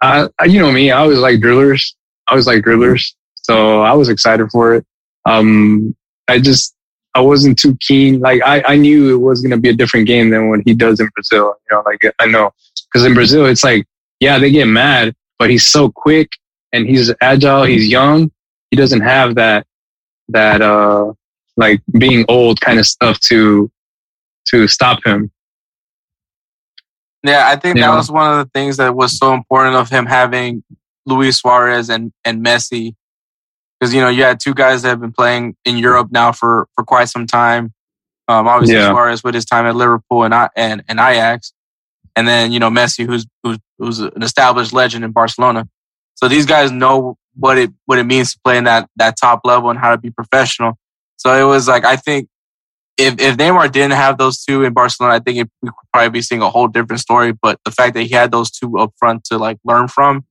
I, 0.00 0.28
you 0.44 0.60
know 0.60 0.70
me, 0.70 0.90
I 0.90 1.04
was 1.04 1.18
like 1.18 1.40
drillers. 1.40 1.96
I 2.28 2.34
was 2.34 2.46
like 2.46 2.62
drillers. 2.62 3.16
So 3.34 3.82
I 3.82 3.92
was 3.94 4.08
excited 4.08 4.48
for 4.50 4.74
it. 4.74 4.86
Um, 5.24 5.96
I 6.28 6.38
just, 6.38 6.74
I 7.14 7.20
wasn't 7.20 7.58
too 7.58 7.76
keen. 7.80 8.20
Like 8.20 8.42
I, 8.44 8.62
I 8.66 8.76
knew 8.76 9.12
it 9.14 9.18
was 9.18 9.40
going 9.40 9.50
to 9.50 9.56
be 9.58 9.70
a 9.70 9.74
different 9.74 10.06
game 10.06 10.30
than 10.30 10.48
what 10.48 10.60
he 10.64 10.74
does 10.74 11.00
in 11.00 11.08
Brazil. 11.14 11.54
You 11.70 11.76
know, 11.76 11.82
like 11.84 12.00
I 12.18 12.26
know 12.26 12.52
because 12.92 13.06
in 13.06 13.14
Brazil, 13.14 13.46
it's 13.46 13.64
like, 13.64 13.86
yeah, 14.20 14.38
they 14.38 14.50
get 14.50 14.66
mad, 14.66 15.14
but 15.38 15.50
he's 15.50 15.66
so 15.66 15.90
quick 15.90 16.28
and 16.72 16.86
he's 16.86 17.12
agile. 17.20 17.64
He's 17.64 17.88
young. 17.88 18.30
He 18.70 18.76
doesn't 18.76 19.00
have 19.00 19.34
that, 19.36 19.66
that, 20.28 20.60
uh, 20.62 21.12
like 21.56 21.80
being 21.98 22.24
old 22.28 22.60
kind 22.60 22.78
of 22.78 22.86
stuff 22.86 23.18
to, 23.20 23.70
to 24.48 24.68
stop 24.68 25.04
him. 25.04 25.30
Yeah, 27.24 27.48
I 27.48 27.56
think 27.56 27.76
Yeah. 27.76 27.90
that 27.90 27.96
was 27.96 28.10
one 28.10 28.30
of 28.32 28.38
the 28.46 28.50
things 28.58 28.76
that 28.76 28.94
was 28.94 29.16
so 29.18 29.34
important 29.34 29.74
of 29.76 29.90
him 29.90 30.06
having 30.06 30.62
Luis 31.04 31.38
Suarez 31.38 31.88
and, 31.88 32.12
and 32.24 32.44
Messi. 32.44 32.94
Because, 33.78 33.94
you 33.94 34.00
know, 34.00 34.08
you 34.08 34.22
had 34.22 34.40
two 34.40 34.54
guys 34.54 34.82
that 34.82 34.88
have 34.88 35.00
been 35.00 35.12
playing 35.12 35.56
in 35.64 35.76
Europe 35.78 36.08
now 36.10 36.32
for, 36.32 36.68
for 36.74 36.84
quite 36.84 37.08
some 37.08 37.26
time. 37.26 37.72
Um, 38.28 38.46
obviously, 38.46 38.76
Yeah. 38.76 38.90
Suarez 38.90 39.24
with 39.24 39.34
his 39.34 39.44
time 39.44 39.66
at 39.66 39.74
Liverpool 39.76 40.24
and, 40.24 40.34
I- 40.34 40.50
and, 40.56 40.84
and 40.88 40.98
Ajax. 41.00 41.52
And 42.16 42.26
then, 42.26 42.52
you 42.52 42.58
know, 42.58 42.70
Messi, 42.70 43.06
who's, 43.06 43.26
who's, 43.42 43.58
who's 43.78 44.00
an 44.00 44.22
established 44.22 44.72
legend 44.72 45.04
in 45.04 45.12
Barcelona. 45.12 45.68
So 46.14 46.26
these 46.28 46.46
guys 46.46 46.70
know 46.72 47.16
what 47.38 47.56
it, 47.58 47.70
what 47.86 47.98
it 47.98 48.04
means 48.04 48.32
to 48.32 48.40
play 48.44 48.58
in 48.58 48.64
that, 48.64 48.88
that 48.96 49.16
top 49.18 49.40
level 49.44 49.70
and 49.70 49.78
how 49.78 49.90
to 49.90 49.98
be 49.98 50.10
professional. 50.10 50.78
So 51.16 51.32
it 51.34 51.48
was 51.48 51.68
like, 51.68 51.84
I 51.84 51.96
think 51.96 52.28
if, 52.96 53.20
if 53.20 53.36
Neymar 53.36 53.70
didn't 53.70 53.92
have 53.92 54.18
those 54.18 54.44
two 54.44 54.64
in 54.64 54.72
Barcelona, 54.72 55.14
I 55.14 55.18
think 55.20 55.38
it, 55.38 55.50
we 55.62 55.68
could 55.68 55.88
probably 55.92 56.10
be 56.10 56.22
seeing 56.22 56.42
a 56.42 56.50
whole 56.50 56.68
different 56.68 57.00
story. 57.00 57.32
But 57.32 57.60
the 57.64 57.70
fact 57.70 57.94
that 57.94 58.02
he 58.02 58.08
had 58.08 58.32
those 58.32 58.50
two 58.50 58.78
up 58.78 58.92
front 58.98 59.24
to 59.24 59.38
like 59.38 59.58
learn 59.64 59.88
from, 59.88 60.24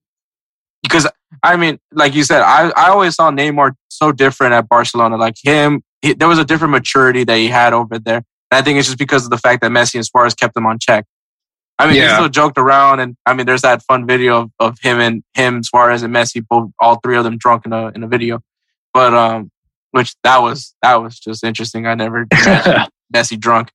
because 0.83 1.07
I 1.43 1.55
mean, 1.55 1.79
like 1.91 2.13
you 2.13 2.23
said, 2.23 2.41
I, 2.41 2.69
I 2.69 2.89
always 2.89 3.15
saw 3.15 3.31
Neymar 3.31 3.73
so 3.89 4.11
different 4.11 4.53
at 4.53 4.69
Barcelona. 4.69 5.17
Like 5.17 5.35
him, 5.41 5.81
he, 6.01 6.13
there 6.13 6.27
was 6.27 6.39
a 6.39 6.45
different 6.45 6.71
maturity 6.71 7.23
that 7.23 7.37
he 7.37 7.47
had 7.47 7.73
over 7.73 7.99
there. 7.99 8.23
And 8.51 8.57
I 8.57 8.61
think 8.61 8.79
it's 8.79 8.87
just 8.87 8.97
because 8.97 9.23
of 9.25 9.29
the 9.29 9.37
fact 9.37 9.61
that 9.61 9.71
Messi 9.71 9.95
and 9.95 10.05
Suarez 10.05 10.33
kept 10.33 10.55
him 10.55 10.65
on 10.65 10.77
check. 10.79 11.05
I 11.79 11.85
mean, 11.85 11.95
they 11.95 12.01
Yeah. 12.01 12.15
still 12.15 12.29
joked 12.29 12.57
around, 12.57 12.99
and 12.99 13.15
I 13.25 13.33
mean, 13.33 13.45
there's 13.45 13.61
that 13.61 13.83
fun 13.83 14.07
video 14.07 14.41
of, 14.43 14.51
of 14.59 14.77
him 14.81 14.99
and 14.99 15.23
him, 15.35 15.61
Suarez 15.63 16.01
and 16.03 16.13
Messi, 16.13 16.45
both 16.47 16.71
all 16.79 16.99
three 17.03 17.15
of 17.17 17.23
them 17.23 17.37
drunk 17.37 17.65
in 17.65 17.73
a 17.73 17.87
in 17.89 18.03
a 18.03 18.07
video. 18.07 18.39
But 18.93 19.13
um, 19.13 19.51
which 19.91 20.15
that 20.23 20.39
was 20.41 20.73
that 20.81 20.95
was 21.01 21.19
just 21.19 21.43
interesting. 21.43 21.85
I 21.85 21.93
never 21.95 22.25
Messi 23.13 23.39
drunk 23.39 23.71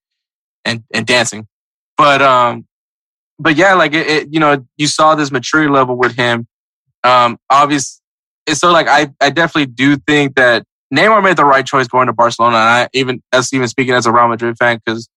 and 0.64 0.82
and 0.92 1.06
dancing, 1.06 1.46
but 1.96 2.20
um, 2.20 2.66
but 3.38 3.56
yeah, 3.56 3.74
like 3.74 3.94
it, 3.94 4.06
it 4.06 4.28
you 4.32 4.40
know, 4.40 4.64
you 4.76 4.86
saw 4.88 5.14
this 5.14 5.30
maturity 5.30 5.70
level 5.70 5.96
with 5.96 6.16
him. 6.16 6.46
Um, 7.04 7.38
obvious. 7.50 8.00
It's 8.46 8.58
so 8.60 8.72
like 8.72 8.88
I 8.88 9.12
I 9.20 9.30
definitely 9.30 9.72
do 9.72 9.96
think 9.96 10.34
that 10.34 10.64
Neymar 10.92 11.22
made 11.22 11.36
the 11.36 11.44
right 11.44 11.64
choice 11.64 11.86
going 11.86 12.08
to 12.08 12.12
Barcelona. 12.12 12.56
And 12.56 12.68
I 12.68 12.88
even 12.92 13.22
that's 13.30 13.52
even 13.52 13.68
speaking 13.68 13.94
as 13.94 14.06
a 14.06 14.12
Real 14.12 14.26
Madrid 14.28 14.56
fan 14.58 14.80
because 14.84 15.08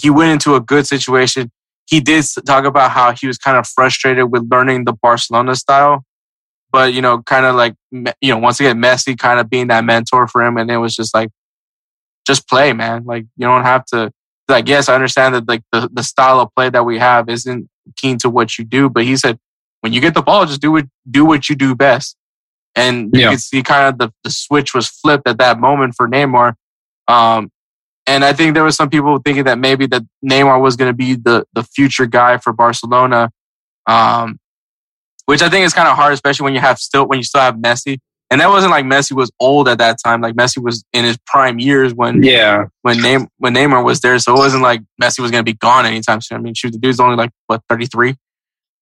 he 0.00 0.08
went 0.10 0.32
into 0.32 0.54
a 0.54 0.60
good 0.60 0.86
situation. 0.86 1.50
He 1.92 2.00
did 2.00 2.24
talk 2.46 2.64
about 2.64 2.90
how 2.90 3.12
he 3.12 3.26
was 3.26 3.36
kind 3.36 3.58
of 3.58 3.68
frustrated 3.68 4.32
with 4.32 4.48
learning 4.50 4.86
the 4.86 4.94
Barcelona 4.94 5.54
style, 5.54 6.06
but 6.72 6.94
you 6.94 7.02
know, 7.02 7.20
kind 7.20 7.44
of 7.44 7.54
like 7.54 7.74
you 7.92 8.32
know, 8.32 8.38
once 8.38 8.58
again, 8.60 8.80
Messi 8.80 9.18
kind 9.18 9.38
of 9.38 9.50
being 9.50 9.66
that 9.66 9.84
mentor 9.84 10.26
for 10.26 10.42
him, 10.42 10.56
and 10.56 10.70
it 10.70 10.78
was 10.78 10.96
just 10.96 11.14
like, 11.14 11.28
just 12.26 12.48
play, 12.48 12.72
man. 12.72 13.04
Like 13.04 13.26
you 13.36 13.46
don't 13.46 13.64
have 13.64 13.84
to. 13.92 14.10
Like 14.48 14.68
yes, 14.68 14.88
I 14.88 14.94
understand 14.94 15.34
that 15.34 15.46
like 15.46 15.64
the 15.70 15.90
the 15.92 16.02
style 16.02 16.40
of 16.40 16.48
play 16.56 16.70
that 16.70 16.86
we 16.86 16.98
have 16.98 17.28
isn't 17.28 17.68
keen 17.98 18.16
to 18.20 18.30
what 18.30 18.56
you 18.56 18.64
do, 18.64 18.88
but 18.88 19.04
he 19.04 19.14
said 19.18 19.38
when 19.82 19.92
you 19.92 20.00
get 20.00 20.14
the 20.14 20.22
ball, 20.22 20.46
just 20.46 20.62
do 20.62 20.74
it, 20.78 20.86
do 21.10 21.26
what 21.26 21.50
you 21.50 21.56
do 21.56 21.74
best. 21.74 22.16
And 22.74 23.10
you 23.14 23.28
can 23.28 23.38
see 23.38 23.62
kind 23.62 23.88
of 23.88 23.98
the, 23.98 24.14
the 24.24 24.30
switch 24.30 24.72
was 24.72 24.88
flipped 24.88 25.28
at 25.28 25.36
that 25.36 25.60
moment 25.60 25.92
for 25.94 26.08
Neymar. 26.08 26.54
Um, 27.06 27.50
and 28.06 28.24
I 28.24 28.32
think 28.32 28.54
there 28.54 28.64
was 28.64 28.76
some 28.76 28.90
people 28.90 29.18
thinking 29.24 29.44
that 29.44 29.58
maybe 29.58 29.86
that 29.86 30.02
Neymar 30.24 30.60
was 30.60 30.76
going 30.76 30.90
to 30.90 30.96
be 30.96 31.14
the, 31.14 31.44
the 31.54 31.62
future 31.62 32.06
guy 32.06 32.38
for 32.38 32.52
Barcelona. 32.52 33.30
Um, 33.86 34.38
which 35.26 35.42
I 35.42 35.48
think 35.48 35.64
is 35.64 35.72
kind 35.72 35.88
of 35.88 35.96
hard, 35.96 36.12
especially 36.12 36.44
when 36.44 36.54
you 36.54 36.60
have 36.60 36.78
still, 36.78 37.06
when 37.06 37.18
you 37.18 37.24
still 37.24 37.40
have 37.40 37.56
Messi. 37.56 37.98
And 38.30 38.40
that 38.40 38.48
wasn't 38.48 38.70
like 38.70 38.84
Messi 38.84 39.12
was 39.12 39.30
old 39.40 39.68
at 39.68 39.78
that 39.78 39.98
time. 40.02 40.20
Like 40.20 40.34
Messi 40.34 40.62
was 40.62 40.84
in 40.92 41.04
his 41.04 41.18
prime 41.26 41.58
years 41.58 41.94
when, 41.94 42.22
yeah. 42.22 42.64
when 42.82 42.98
Neymar, 42.98 43.28
when 43.38 43.54
Neymar 43.54 43.84
was 43.84 44.00
there. 44.00 44.18
So 44.18 44.34
it 44.34 44.38
wasn't 44.38 44.62
like 44.62 44.80
Messi 45.00 45.20
was 45.20 45.30
going 45.30 45.44
to 45.44 45.50
be 45.50 45.56
gone 45.56 45.86
anytime 45.86 46.20
soon. 46.20 46.38
I 46.38 46.40
mean, 46.40 46.54
shoot, 46.54 46.72
the 46.72 46.78
dude's 46.78 46.98
only 46.98 47.16
like, 47.16 47.30
what, 47.46 47.62
33 47.68 48.16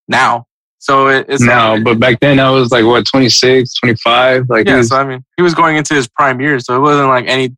now. 0.08 0.46
So 0.78 1.08
it, 1.08 1.26
it's 1.28 1.42
No, 1.42 1.74
like, 1.74 1.84
but 1.84 2.00
back 2.00 2.20
then 2.20 2.40
I 2.40 2.48
was 2.50 2.70
like, 2.70 2.84
what, 2.86 3.06
26, 3.06 3.74
25? 3.74 4.48
Like, 4.48 4.66
yeah, 4.66 4.78
was- 4.78 4.88
so 4.88 4.96
I 4.96 5.04
mean, 5.04 5.24
he 5.36 5.42
was 5.42 5.54
going 5.54 5.76
into 5.76 5.94
his 5.94 6.08
prime 6.08 6.40
years, 6.40 6.64
so 6.64 6.74
it 6.74 6.80
wasn't 6.80 7.08
like 7.08 7.26
any. 7.26 7.54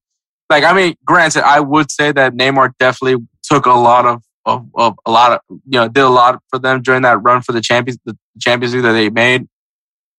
Like, 0.53 0.65
I 0.65 0.75
mean, 0.75 0.95
granted, 1.07 1.45
I 1.47 1.61
would 1.61 1.91
say 1.91 2.13
that 2.13 2.35
Neymar 2.35 2.73
definitely 2.79 3.27
took 3.43 3.65
a 3.65 3.71
lot 3.71 4.05
of, 4.05 4.23
of, 4.45 4.67
of 4.75 4.99
a 5.07 5.11
lot 5.11 5.33
of, 5.33 5.41
you 5.49 5.81
know, 5.81 5.89
did 5.89 6.03
a 6.03 6.09
lot 6.11 6.43
for 6.51 6.59
them 6.59 6.83
during 6.83 7.03
that 7.03 7.23
run 7.23 7.41
for 7.41 7.53
the 7.53 7.63
champions, 7.63 7.99
the 8.05 8.17
Champions 8.39 8.75
League 8.75 8.83
that 8.83 8.93
they 8.93 9.09
made. 9.09 9.49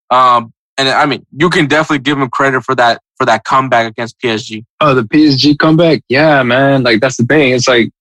Um, 0.09 0.51
and 0.79 0.89
I 0.89 1.05
mean, 1.05 1.23
you 1.37 1.51
can 1.51 1.67
definitely 1.67 1.99
give 1.99 2.17
him 2.17 2.29
credit 2.31 2.63
for 2.63 2.73
that 2.75 2.99
for 3.17 3.25
that 3.27 3.43
comeback 3.43 3.87
against 3.87 4.19
PSG. 4.19 4.65
oh, 4.81 4.95
the 4.95 5.03
PSG 5.03 5.55
comeback. 5.59 6.01
Yeah, 6.09 6.41
man. 6.41 6.81
Like, 6.81 6.99
that's 6.99 7.17
the 7.17 7.25
thing. 7.25 7.51
It's 7.51 7.67
like, 7.67 7.91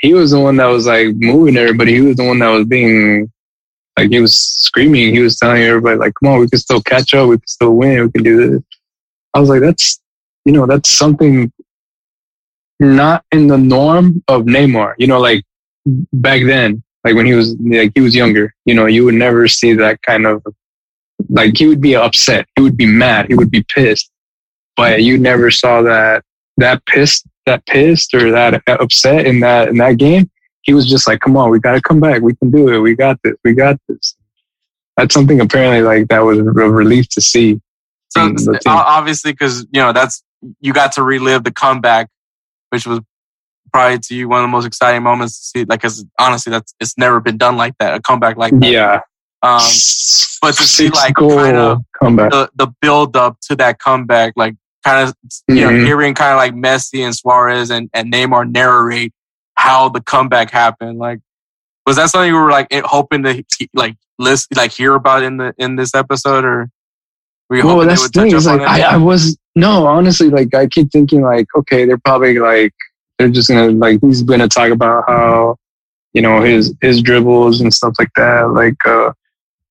he 0.00 0.12
was 0.12 0.32
the 0.32 0.40
one 0.40 0.56
that 0.56 0.66
was 0.66 0.86
like 0.86 1.14
moving 1.16 1.56
everybody. 1.56 1.94
He 1.94 2.02
was 2.02 2.16
the 2.16 2.26
one 2.26 2.40
that 2.40 2.50
was 2.50 2.66
being, 2.66 3.32
like, 3.98 4.10
he 4.10 4.20
was 4.20 4.36
screaming. 4.36 5.14
He 5.14 5.20
was 5.20 5.38
telling 5.38 5.62
everybody, 5.62 5.96
like, 5.96 6.12
come 6.20 6.30
on, 6.30 6.40
we 6.40 6.48
can 6.48 6.58
still 6.58 6.82
catch 6.82 7.14
up. 7.14 7.30
We 7.30 7.38
can 7.38 7.46
still 7.46 7.74
win. 7.74 8.04
We 8.04 8.12
can 8.12 8.22
do 8.22 8.50
this. 8.50 8.62
I 9.32 9.40
was 9.40 9.48
like, 9.48 9.62
that's, 9.62 9.98
you 10.44 10.52
know, 10.52 10.66
that's 10.66 10.90
something 10.90 11.50
not 12.80 13.24
in 13.30 13.46
the 13.46 13.58
norm 13.58 14.22
of 14.26 14.42
Neymar. 14.42 14.94
You 14.98 15.06
know, 15.06 15.20
like 15.20 15.44
back 16.12 16.42
then, 16.44 16.82
like 17.04 17.14
when 17.14 17.26
he 17.26 17.34
was 17.34 17.56
like 17.60 17.92
he 17.94 18.00
was 18.00 18.14
younger, 18.14 18.54
you 18.64 18.74
know, 18.74 18.86
you 18.86 19.04
would 19.04 19.14
never 19.14 19.46
see 19.48 19.74
that 19.74 20.02
kind 20.02 20.26
of 20.26 20.42
like 21.28 21.56
he 21.56 21.66
would 21.66 21.80
be 21.80 21.94
upset, 21.94 22.46
he 22.56 22.62
would 22.62 22.76
be 22.76 22.86
mad, 22.86 23.26
he 23.28 23.34
would 23.34 23.50
be 23.50 23.62
pissed, 23.74 24.10
but 24.76 25.02
you 25.02 25.18
never 25.18 25.50
saw 25.50 25.82
that 25.82 26.24
that 26.56 26.84
pissed 26.86 27.26
that 27.46 27.64
pissed 27.66 28.14
or 28.14 28.30
that 28.30 28.62
upset 28.68 29.26
in 29.26 29.40
that 29.40 29.68
in 29.68 29.76
that 29.78 29.98
game. 29.98 30.30
He 30.62 30.74
was 30.74 30.88
just 30.88 31.06
like, 31.08 31.20
"Come 31.20 31.36
on, 31.36 31.50
we 31.50 31.58
got 31.58 31.72
to 31.72 31.80
come 31.80 32.00
back. 32.00 32.22
We 32.22 32.34
can 32.36 32.50
do 32.50 32.68
it. 32.68 32.78
We 32.78 32.94
got 32.94 33.18
this. 33.22 33.34
We 33.44 33.54
got 33.54 33.78
this." 33.88 34.16
That's 34.96 35.14
something 35.14 35.40
apparently 35.40 35.82
like 35.82 36.08
that 36.08 36.20
was 36.20 36.38
a 36.38 36.42
relief 36.42 37.08
to 37.10 37.20
see. 37.20 37.60
So 38.10 38.26
in 38.26 38.34
the 38.34 38.58
team. 38.62 38.72
o- 38.72 38.76
obviously, 38.76 39.32
because 39.32 39.62
you 39.70 39.80
know 39.80 39.92
that's 39.92 40.22
you 40.60 40.72
got 40.72 40.92
to 40.92 41.02
relive 41.02 41.44
the 41.44 41.52
comeback, 41.52 42.08
which 42.70 42.86
was 42.86 43.00
probably 43.72 43.98
to 43.98 44.14
you 44.14 44.28
one 44.28 44.40
of 44.40 44.44
the 44.44 44.48
most 44.48 44.66
exciting 44.66 45.02
moments 45.02 45.38
to 45.38 45.44
see. 45.60 45.64
Like, 45.64 45.80
because 45.82 46.04
honestly, 46.18 46.50
that's 46.50 46.74
it's 46.80 46.96
never 46.98 47.20
been 47.20 47.36
done 47.38 47.56
like 47.56 47.74
that. 47.78 47.94
A 47.94 48.00
comeback 48.00 48.36
like 48.36 48.52
that. 48.58 48.66
Yeah. 48.70 49.00
Um, 49.42 49.60
but 50.42 50.54
to 50.56 50.62
see, 50.64 50.88
like, 50.90 51.16
kinda 51.16 51.78
comeback. 51.98 52.30
the 52.30 52.50
the 52.56 52.66
build 52.80 53.16
up 53.16 53.38
to 53.48 53.56
that 53.56 53.78
comeback, 53.78 54.34
like 54.36 54.54
kind 54.84 55.08
of 55.08 55.14
you 55.48 55.62
know 55.62 55.68
Mhm. 55.70 55.84
hearing 55.84 56.14
kind 56.14 56.32
of 56.32 56.36
like 56.38 56.54
Messi 56.54 57.04
and 57.04 57.14
Suarez 57.14 57.70
and, 57.70 57.88
and 57.94 58.12
Neymar 58.12 58.50
narrate 58.50 59.12
how 59.54 59.88
the 59.88 60.00
comeback 60.00 60.50
happened. 60.50 60.98
Like, 60.98 61.20
was 61.86 61.96
that 61.96 62.10
something 62.10 62.28
you 62.30 62.34
were 62.38 62.50
like 62.50 62.68
hoping 62.84 63.22
to 63.24 63.42
like 63.74 63.96
list 64.18 64.54
like 64.56 64.72
hear 64.72 64.94
about 64.94 65.22
in 65.22 65.38
the 65.38 65.54
in 65.58 65.76
this 65.76 65.94
episode, 65.94 66.44
or 66.44 66.70
were 67.48 67.56
you 67.56 67.66
well, 67.66 67.78
that's 67.86 68.08
the 68.10 68.20
thing. 68.20 68.34
Is 68.34 68.46
like? 68.46 68.60
I, 68.60 68.82
I 68.82 68.96
was 68.98 69.38
no, 69.54 69.86
honestly, 69.86 70.30
like 70.30 70.54
I 70.54 70.66
keep 70.66 70.90
thinking 70.90 71.22
like, 71.22 71.46
okay, 71.56 71.84
they're 71.84 71.98
probably 71.98 72.38
like 72.38 72.74
they're 73.18 73.28
just 73.28 73.48
gonna 73.48 73.70
like 73.70 74.00
he's 74.00 74.22
gonna 74.22 74.48
talk 74.48 74.70
about 74.70 75.04
how 75.06 75.56
you 76.12 76.22
know 76.22 76.42
his 76.42 76.74
his 76.80 77.02
dribbles 77.02 77.60
and 77.60 77.72
stuff 77.72 77.94
like 77.98 78.12
that, 78.16 78.50
like 78.50 78.76
uh 78.86 79.12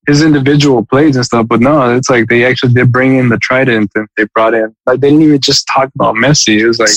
his 0.08 0.22
individual 0.24 0.86
plays 0.86 1.16
and 1.16 1.26
stuff. 1.26 1.48
But 1.48 1.62
no, 1.62 1.96
it's 1.96 2.10
like 2.10 2.28
they 2.28 2.46
actually 2.46 2.74
did 2.74 2.92
bring 2.92 3.16
in 3.16 3.30
the 3.30 3.38
trident 3.38 3.92
and 3.96 4.08
they 4.18 4.26
brought 4.34 4.54
in 4.54 4.76
like 4.86 5.00
they 5.00 5.10
didn't 5.10 5.24
even 5.24 5.40
just 5.40 5.68
talk 5.74 5.90
about 5.96 6.16
Messi. 6.16 6.60
It 6.60 6.68
was 6.68 6.80
like 6.80 6.90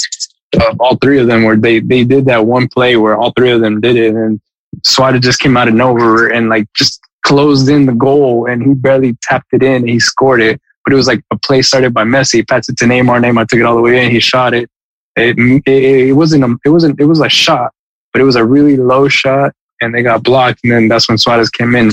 uh, 0.60 0.74
all 0.80 0.96
three 0.96 1.20
of 1.20 1.26
them 1.26 1.44
where 1.44 1.56
they 1.56 1.80
they 1.80 2.04
did 2.04 2.24
that 2.26 2.46
one 2.46 2.68
play 2.68 2.96
where 2.96 3.16
all 3.16 3.32
three 3.36 3.50
of 3.50 3.60
them 3.60 3.80
did 3.80 3.96
it 3.96 4.14
and 4.14 4.40
Suarez 4.84 5.20
just 5.20 5.40
came 5.40 5.56
out 5.56 5.68
of 5.68 5.74
nowhere 5.74 6.32
and 6.32 6.48
like 6.48 6.66
just 6.74 7.00
closed 7.24 7.68
in 7.68 7.86
the 7.86 7.92
goal 7.92 8.46
and 8.46 8.62
he 8.62 8.74
barely 8.74 9.16
tapped 9.22 9.52
it 9.52 9.62
in. 9.62 9.86
He 9.86 10.00
scored 10.00 10.40
it 10.40 10.60
but 10.84 10.92
it 10.92 10.96
was 10.96 11.06
like 11.06 11.22
a 11.30 11.38
play 11.38 11.62
started 11.62 11.94
by 11.94 12.04
Messi. 12.04 12.46
Passed 12.46 12.68
it 12.68 12.76
to 12.78 12.84
Neymar. 12.84 13.22
Neymar 13.22 13.46
took 13.46 13.60
it 13.60 13.64
all 13.64 13.76
the 13.76 13.82
way 13.82 14.04
in. 14.04 14.10
He 14.10 14.20
shot 14.20 14.54
it. 14.54 14.68
It, 15.16 15.38
it, 15.66 16.08
it 16.08 16.12
wasn't 16.12 16.44
a, 16.44 16.56
it 16.64 16.70
wasn't 16.70 17.00
it 17.00 17.04
was 17.04 17.20
a 17.20 17.28
shot, 17.28 17.72
but 18.12 18.22
it 18.22 18.24
was 18.24 18.36
a 18.36 18.44
really 18.44 18.76
low 18.76 19.08
shot, 19.08 19.52
and 19.80 19.94
they 19.94 20.02
got 20.02 20.22
blocked. 20.22 20.60
And 20.62 20.72
then 20.72 20.88
that's 20.88 21.08
when 21.08 21.18
Suarez 21.18 21.50
came 21.50 21.74
in, 21.76 21.90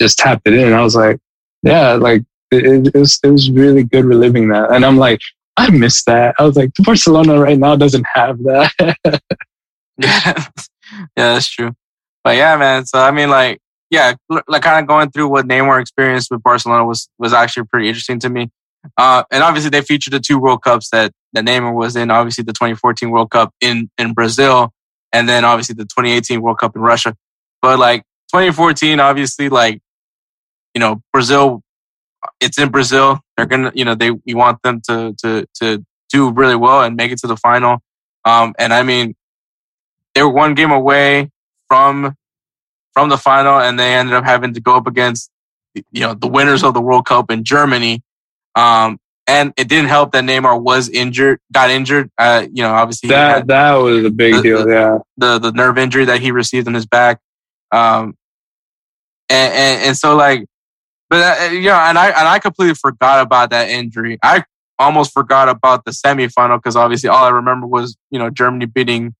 just 0.00 0.18
tapped 0.18 0.46
it 0.46 0.54
in. 0.54 0.72
I 0.72 0.82
was 0.82 0.96
like, 0.96 1.18
yeah, 1.62 1.92
like 1.92 2.22
it, 2.50 2.88
it 2.94 2.98
was 2.98 3.20
it 3.22 3.28
was 3.28 3.50
really 3.50 3.84
good 3.84 4.04
reliving 4.04 4.48
that. 4.48 4.70
And 4.72 4.84
I'm 4.84 4.96
like, 4.96 5.20
I 5.56 5.70
miss 5.70 6.02
that. 6.04 6.34
I 6.38 6.44
was 6.44 6.56
like, 6.56 6.70
Barcelona 6.78 7.38
right 7.38 7.58
now 7.58 7.76
doesn't 7.76 8.06
have 8.14 8.38
that. 8.44 8.72
Yeah, 8.80 8.94
yeah, 10.00 10.44
that's 11.16 11.48
true. 11.48 11.72
But 12.24 12.36
yeah, 12.36 12.56
man. 12.56 12.86
So 12.86 12.98
I 12.98 13.10
mean, 13.10 13.30
like 13.30 13.60
yeah, 13.92 14.14
like 14.48 14.62
kind 14.62 14.80
of 14.80 14.88
going 14.88 15.10
through 15.10 15.28
what 15.28 15.46
Neymar 15.46 15.78
experienced 15.78 16.30
with 16.30 16.42
Barcelona 16.42 16.86
was 16.86 17.10
was 17.18 17.34
actually 17.34 17.66
pretty 17.66 17.88
interesting 17.88 18.18
to 18.20 18.30
me. 18.30 18.50
Uh, 18.96 19.22
and 19.30 19.42
obviously 19.42 19.68
they 19.68 19.82
featured 19.82 20.14
the 20.14 20.18
two 20.18 20.38
World 20.38 20.62
Cups 20.62 20.88
that 20.90 21.12
that 21.34 21.44
Neymar 21.44 21.74
was 21.74 21.94
in. 21.94 22.10
Obviously 22.10 22.42
the 22.42 22.54
2014 22.54 23.10
World 23.10 23.30
Cup 23.30 23.54
in 23.60 23.90
in 23.98 24.14
Brazil, 24.14 24.72
and 25.12 25.28
then 25.28 25.44
obviously 25.44 25.74
the 25.74 25.84
2018 25.84 26.40
World 26.40 26.58
Cup 26.58 26.74
in 26.74 26.80
Russia. 26.80 27.14
But 27.60 27.78
like 27.78 28.00
2014, 28.32 28.98
obviously, 28.98 29.50
like 29.50 29.82
you 30.74 30.80
know, 30.80 31.02
Brazil, 31.12 31.60
it's 32.40 32.58
in 32.58 32.70
Brazil. 32.70 33.20
They're 33.36 33.44
gonna, 33.44 33.72
you 33.74 33.84
know, 33.84 33.94
they 33.94 34.10
we 34.10 34.32
want 34.32 34.62
them 34.62 34.80
to 34.88 35.14
to 35.18 35.46
to 35.60 35.84
do 36.08 36.32
really 36.32 36.56
well 36.56 36.80
and 36.80 36.96
make 36.96 37.12
it 37.12 37.18
to 37.18 37.26
the 37.26 37.36
final. 37.36 37.80
Um, 38.24 38.54
and 38.58 38.72
I 38.72 38.84
mean, 38.84 39.16
they 40.14 40.22
were 40.22 40.32
one 40.32 40.54
game 40.54 40.70
away 40.70 41.30
from 41.68 42.16
from 42.92 43.08
the 43.08 43.16
final, 43.16 43.58
and 43.58 43.78
they 43.78 43.94
ended 43.94 44.14
up 44.14 44.24
having 44.24 44.54
to 44.54 44.60
go 44.60 44.76
up 44.76 44.86
against 44.86 45.30
you 45.74 46.00
know 46.00 46.14
the 46.14 46.28
winners 46.28 46.62
of 46.62 46.74
the 46.74 46.80
World 46.80 47.06
Cup 47.06 47.30
in 47.30 47.44
Germany. 47.44 48.02
Um, 48.54 48.98
and 49.26 49.52
it 49.56 49.68
didn't 49.68 49.88
help 49.88 50.12
that 50.12 50.24
Neymar 50.24 50.60
was 50.60 50.88
injured, 50.88 51.38
got 51.52 51.70
injured. 51.70 52.10
Uh, 52.18 52.46
you 52.52 52.62
know, 52.62 52.72
obviously 52.72 53.08
that 53.08 53.46
that 53.46 53.74
was 53.74 54.04
a 54.04 54.10
big 54.10 54.34
the, 54.34 54.42
deal. 54.42 54.66
The, 54.66 54.72
yeah, 54.72 54.98
the 55.16 55.38
the 55.38 55.52
nerve 55.52 55.78
injury 55.78 56.04
that 56.06 56.20
he 56.20 56.30
received 56.32 56.66
in 56.66 56.74
his 56.74 56.86
back. 56.86 57.20
Um, 57.70 58.16
and, 59.30 59.54
and, 59.54 59.82
and 59.86 59.96
so 59.96 60.16
like, 60.16 60.44
but 61.08 61.40
uh, 61.40 61.44
you 61.44 61.62
know, 61.62 61.74
and 61.74 61.98
I 61.98 62.08
and 62.08 62.28
I 62.28 62.38
completely 62.38 62.74
forgot 62.74 63.22
about 63.22 63.50
that 63.50 63.68
injury. 63.68 64.18
I 64.22 64.44
almost 64.78 65.12
forgot 65.12 65.48
about 65.48 65.84
the 65.84 65.92
semifinal 65.92 66.58
because 66.58 66.76
obviously 66.76 67.08
all 67.08 67.24
I 67.24 67.30
remember 67.30 67.66
was 67.66 67.96
you 68.10 68.18
know 68.18 68.28
Germany 68.28 68.66
beating, 68.66 69.14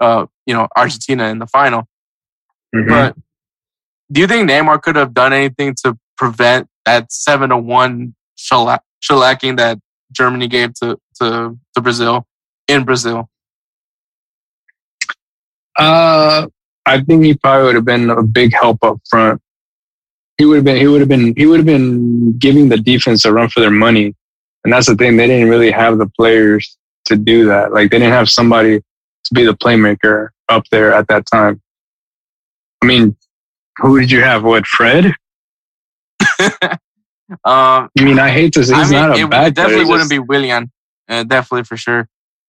uh, 0.00 0.26
you 0.44 0.54
know 0.54 0.68
Argentina 0.76 1.28
in 1.28 1.38
the 1.38 1.46
final. 1.46 1.88
Mm-hmm. 2.76 2.88
But 2.88 3.16
do 4.12 4.20
you 4.20 4.26
think 4.26 4.48
Neymar 4.48 4.82
could 4.82 4.96
have 4.96 5.14
done 5.14 5.32
anything 5.32 5.74
to 5.84 5.98
prevent 6.16 6.68
that 6.84 7.10
seven 7.10 7.50
to 7.50 7.56
one 7.56 8.14
shellacking 8.38 9.56
that 9.56 9.78
Germany 10.12 10.48
gave 10.48 10.74
to, 10.74 10.98
to, 11.20 11.58
to 11.74 11.80
Brazil 11.80 12.26
in 12.68 12.84
Brazil? 12.84 13.28
Uh, 15.78 16.46
I 16.86 17.00
think 17.02 17.24
he 17.24 17.34
probably 17.34 17.66
would 17.66 17.74
have 17.74 17.84
been 17.84 18.10
a 18.10 18.22
big 18.22 18.54
help 18.54 18.82
up 18.82 18.98
front. 19.08 19.42
He 20.38 20.44
would 20.44 20.56
have 20.56 20.64
been, 20.64 20.76
he 20.76 20.86
would 20.86 21.00
have 21.00 21.08
been, 21.08 21.34
he 21.36 21.46
would 21.46 21.58
have 21.58 21.66
been 21.66 22.36
giving 22.38 22.68
the 22.68 22.76
defense 22.76 23.24
a 23.24 23.32
run 23.32 23.48
for 23.48 23.60
their 23.60 23.70
money. 23.70 24.14
And 24.64 24.72
that's 24.72 24.86
the 24.86 24.96
thing. 24.96 25.16
They 25.16 25.26
didn't 25.26 25.48
really 25.48 25.70
have 25.70 25.98
the 25.98 26.08
players 26.08 26.76
to 27.06 27.16
do 27.16 27.46
that. 27.46 27.72
Like 27.72 27.90
they 27.90 27.98
didn't 27.98 28.12
have 28.12 28.28
somebody 28.28 28.80
to 28.80 29.34
be 29.34 29.44
the 29.44 29.54
playmaker 29.54 30.28
up 30.48 30.64
there 30.70 30.92
at 30.92 31.08
that 31.08 31.26
time. 31.26 31.60
I 32.82 32.86
mean, 32.86 33.16
who 33.78 34.00
did 34.00 34.10
you 34.10 34.22
have? 34.22 34.44
What, 34.44 34.66
Fred? 34.66 35.06
Um, 36.40 36.70
I 37.44 37.88
mean, 37.96 38.18
I 38.18 38.30
hate 38.30 38.52
to 38.54 38.64
say 38.64 38.74
he's 38.74 38.92
I 38.92 39.00
mean, 39.00 39.08
not 39.08 39.18
a 39.18 39.22
it, 39.22 39.30
bad. 39.30 39.46
It 39.48 39.54
definitely 39.54 39.84
player, 39.84 39.86
wouldn't 39.86 40.10
just, 40.10 40.10
be 40.10 40.18
Willian. 40.18 40.70
Uh, 41.08 41.24
definitely 41.24 41.64
for 41.64 41.76
sure. 41.76 42.08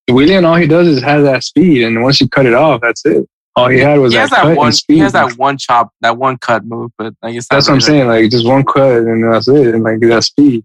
Willian, 0.09 0.45
all 0.45 0.55
he 0.55 0.67
does 0.67 0.87
is 0.87 1.01
have 1.03 1.23
that 1.23 1.43
speed, 1.43 1.83
and 1.83 2.01
once 2.01 2.21
you 2.21 2.29
cut 2.29 2.45
it 2.45 2.53
off, 2.53 2.81
that's 2.81 3.05
it. 3.05 3.27
All 3.55 3.69
he 3.69 3.79
had 3.79 3.99
was 3.99 4.13
he 4.13 4.19
that, 4.19 4.29
that 4.29 4.55
one. 4.55 4.71
He 4.87 4.99
has 4.99 5.13
that 5.13 5.37
one 5.37 5.57
chop, 5.57 5.91
that 6.01 6.17
one 6.17 6.37
cut 6.37 6.63
move, 6.63 6.91
but 6.97 7.13
I 7.23 7.31
guess 7.31 7.47
that's 7.49 7.67
what 7.67 7.73
I'm 7.73 7.81
saying. 7.81 8.07
Like 8.07 8.29
just 8.29 8.45
one 8.45 8.63
cut, 8.63 8.99
and 8.99 9.23
that's 9.23 9.47
it. 9.47 9.73
And 9.73 9.83
like 9.83 9.99
that 10.01 10.23
speed. 10.23 10.63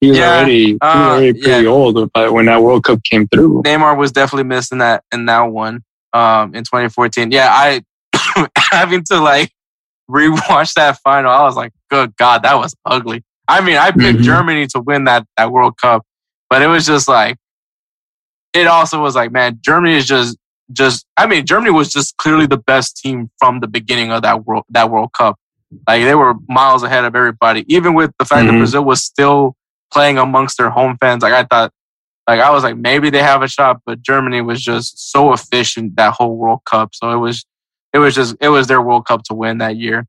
He 0.00 0.10
was 0.10 0.18
yeah, 0.18 0.36
already 0.36 0.64
he 0.66 0.72
was 0.74 0.80
uh, 0.82 1.10
already 1.10 1.32
pretty 1.32 1.64
yeah. 1.64 1.70
old 1.70 2.12
But 2.12 2.32
when 2.32 2.46
that 2.46 2.62
World 2.62 2.84
Cup 2.84 3.02
came 3.02 3.26
through. 3.26 3.62
Neymar 3.64 3.98
was 3.98 4.12
definitely 4.12 4.44
missing 4.44 4.78
that 4.78 5.02
in 5.12 5.26
that 5.26 5.42
one 5.42 5.82
um, 6.12 6.54
in 6.54 6.62
2014. 6.62 7.32
Yeah, 7.32 7.48
I 7.50 7.82
having 8.58 9.04
to 9.04 9.20
like 9.20 9.52
rewatch 10.10 10.74
that 10.74 10.98
final. 10.98 11.30
I 11.30 11.42
was 11.42 11.56
like, 11.56 11.72
good 11.90 12.16
God, 12.16 12.42
that 12.42 12.54
was 12.54 12.74
ugly. 12.84 13.22
I 13.46 13.60
mean, 13.60 13.76
I 13.76 13.90
picked 13.90 14.18
mm-hmm. 14.18 14.22
Germany 14.22 14.66
to 14.68 14.80
win 14.80 15.04
that, 15.04 15.26
that 15.36 15.50
World 15.50 15.76
Cup, 15.80 16.04
but 16.50 16.62
it 16.62 16.66
was 16.66 16.86
just 16.86 17.08
like, 17.08 17.36
it 18.52 18.66
also 18.66 19.00
was 19.00 19.14
like, 19.14 19.32
man, 19.32 19.58
Germany 19.62 19.96
is 19.96 20.06
just, 20.06 20.36
just, 20.72 21.06
I 21.16 21.26
mean, 21.26 21.46
Germany 21.46 21.70
was 21.70 21.90
just 21.90 22.16
clearly 22.18 22.46
the 22.46 22.58
best 22.58 22.96
team 22.98 23.30
from 23.38 23.60
the 23.60 23.66
beginning 23.66 24.12
of 24.12 24.22
that 24.22 24.44
world, 24.44 24.64
that 24.70 24.90
World 24.90 25.12
Cup. 25.16 25.36
Like 25.86 26.02
they 26.02 26.14
were 26.14 26.34
miles 26.48 26.82
ahead 26.82 27.04
of 27.04 27.14
everybody, 27.14 27.64
even 27.74 27.94
with 27.94 28.10
the 28.18 28.24
fact 28.24 28.40
mm-hmm. 28.40 28.52
that 28.52 28.58
Brazil 28.58 28.84
was 28.84 29.02
still 29.02 29.54
playing 29.92 30.18
amongst 30.18 30.58
their 30.58 30.70
home 30.70 30.96
fans. 31.00 31.22
Like 31.22 31.32
I 31.32 31.44
thought, 31.44 31.72
like 32.26 32.40
I 32.40 32.50
was 32.50 32.62
like, 32.62 32.76
maybe 32.76 33.08
they 33.08 33.22
have 33.22 33.42
a 33.42 33.48
shot, 33.48 33.80
but 33.86 34.02
Germany 34.02 34.42
was 34.42 34.62
just 34.62 35.10
so 35.10 35.32
efficient 35.32 35.96
that 35.96 36.14
whole 36.14 36.36
World 36.36 36.60
Cup. 36.70 36.94
So 36.94 37.10
it 37.10 37.16
was, 37.16 37.44
it 37.92 37.98
was 37.98 38.14
just, 38.14 38.36
it 38.40 38.48
was 38.48 38.66
their 38.66 38.82
World 38.82 39.06
Cup 39.06 39.22
to 39.24 39.34
win 39.34 39.58
that 39.58 39.76
year. 39.76 40.06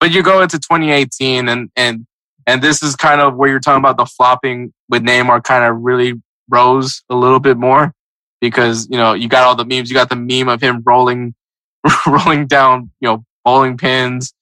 But 0.00 0.12
you 0.12 0.22
go 0.22 0.42
into 0.42 0.58
2018 0.58 1.48
and, 1.48 1.70
and 1.74 2.06
and 2.48 2.62
this 2.62 2.82
is 2.82 2.96
kind 2.96 3.20
of 3.20 3.36
where 3.36 3.50
you're 3.50 3.60
talking 3.60 3.82
about 3.82 3.98
the 3.98 4.06
flopping 4.06 4.72
with 4.88 5.02
Neymar 5.02 5.44
kind 5.44 5.64
of 5.64 5.82
really 5.82 6.14
rose 6.48 7.02
a 7.10 7.14
little 7.14 7.40
bit 7.40 7.58
more 7.58 7.92
because, 8.40 8.88
you 8.90 8.96
know, 8.96 9.12
you 9.12 9.28
got 9.28 9.44
all 9.44 9.54
the 9.54 9.66
memes. 9.66 9.90
You 9.90 9.94
got 9.94 10.08
the 10.08 10.16
meme 10.16 10.48
of 10.48 10.62
him 10.62 10.82
rolling, 10.82 11.34
rolling 12.06 12.46
down, 12.46 12.90
you 13.02 13.08
know, 13.08 13.24
bowling 13.44 13.76
pins, 13.76 14.32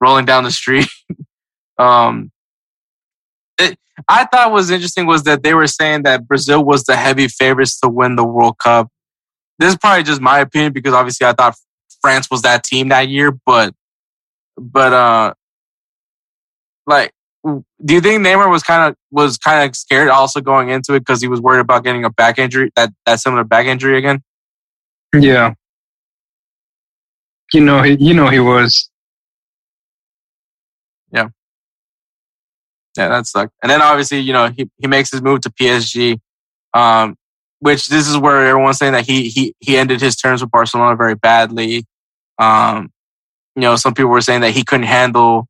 rolling 0.00 0.24
down 0.24 0.44
the 0.44 0.50
street. 0.50 0.88
um, 1.78 2.32
it, 3.58 3.78
I 4.08 4.24
thought 4.24 4.52
was 4.52 4.70
interesting 4.70 5.04
was 5.04 5.24
that 5.24 5.42
they 5.42 5.52
were 5.52 5.66
saying 5.66 6.04
that 6.04 6.26
Brazil 6.26 6.64
was 6.64 6.84
the 6.84 6.96
heavy 6.96 7.28
favorites 7.28 7.78
to 7.80 7.90
win 7.90 8.16
the 8.16 8.24
World 8.24 8.56
Cup. 8.56 8.88
This 9.58 9.72
is 9.72 9.76
probably 9.76 10.04
just 10.04 10.22
my 10.22 10.38
opinion 10.38 10.72
because 10.72 10.94
obviously 10.94 11.26
I 11.26 11.34
thought 11.34 11.56
France 12.02 12.28
was 12.30 12.42
that 12.42 12.64
team 12.64 12.88
that 12.88 13.08
year, 13.08 13.32
but, 13.44 13.74
but, 14.56 14.92
uh, 14.92 15.34
like 16.86 17.12
do 17.42 17.94
you 17.94 18.00
think 18.00 18.24
Neymar 18.24 18.50
was 18.50 18.62
kind 18.62 18.90
of 18.90 18.96
was 19.10 19.38
kind 19.38 19.68
of 19.68 19.74
scared 19.74 20.08
also 20.08 20.40
going 20.40 20.68
into 20.68 20.94
it 20.94 21.00
because 21.00 21.22
he 21.22 21.28
was 21.28 21.40
worried 21.40 21.60
about 21.60 21.84
getting 21.84 22.04
a 22.04 22.10
back 22.10 22.38
injury 22.38 22.70
that 22.76 22.92
that 23.06 23.20
similar 23.20 23.44
back 23.44 23.66
injury 23.66 23.96
again? 23.98 24.22
Yeah, 25.14 25.54
you 27.52 27.60
know 27.60 27.82
he 27.82 27.96
you 27.98 28.14
know 28.14 28.28
he 28.28 28.40
was. 28.40 28.90
Yeah, 31.12 31.28
yeah, 32.96 33.08
that 33.08 33.26
sucked. 33.26 33.54
And 33.62 33.70
then 33.70 33.80
obviously 33.80 34.18
you 34.20 34.32
know 34.32 34.50
he 34.50 34.68
he 34.76 34.86
makes 34.86 35.10
his 35.10 35.22
move 35.22 35.40
to 35.40 35.50
PSG, 35.50 36.20
um, 36.74 37.16
which 37.60 37.86
this 37.86 38.08
is 38.08 38.18
where 38.18 38.46
everyone's 38.46 38.78
saying 38.78 38.92
that 38.92 39.06
he 39.06 39.28
he 39.28 39.54
he 39.60 39.76
ended 39.76 40.00
his 40.00 40.16
terms 40.16 40.42
with 40.42 40.50
Barcelona 40.50 40.96
very 40.96 41.14
badly. 41.14 41.84
Um, 42.38 42.90
you 43.54 43.62
know, 43.62 43.76
some 43.76 43.94
people 43.94 44.10
were 44.10 44.20
saying 44.20 44.40
that 44.40 44.52
he 44.52 44.64
couldn't 44.64 44.86
handle 44.86 45.46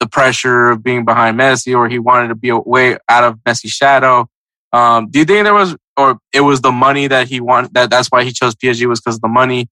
the 0.00 0.06
pressure 0.06 0.70
of 0.70 0.82
being 0.82 1.04
behind 1.04 1.38
Messi 1.38 1.74
or 1.74 1.88
he 1.88 1.98
wanted 1.98 2.28
to 2.28 2.34
be 2.34 2.50
away 2.50 2.98
out 3.08 3.24
of 3.24 3.38
Messi's 3.38 3.72
shadow. 3.72 4.28
Um, 4.72 5.08
do 5.10 5.20
you 5.20 5.24
think 5.24 5.44
there 5.44 5.54
was, 5.54 5.76
or 5.96 6.18
it 6.32 6.40
was 6.40 6.60
the 6.60 6.72
money 6.72 7.06
that 7.06 7.28
he 7.28 7.40
wanted, 7.40 7.74
that 7.74 7.90
that's 7.90 8.08
why 8.08 8.24
he 8.24 8.32
chose 8.32 8.54
PSG 8.54 8.86
was 8.86 9.00
because 9.00 9.16
of 9.16 9.22
the 9.22 9.28
money? 9.28 9.68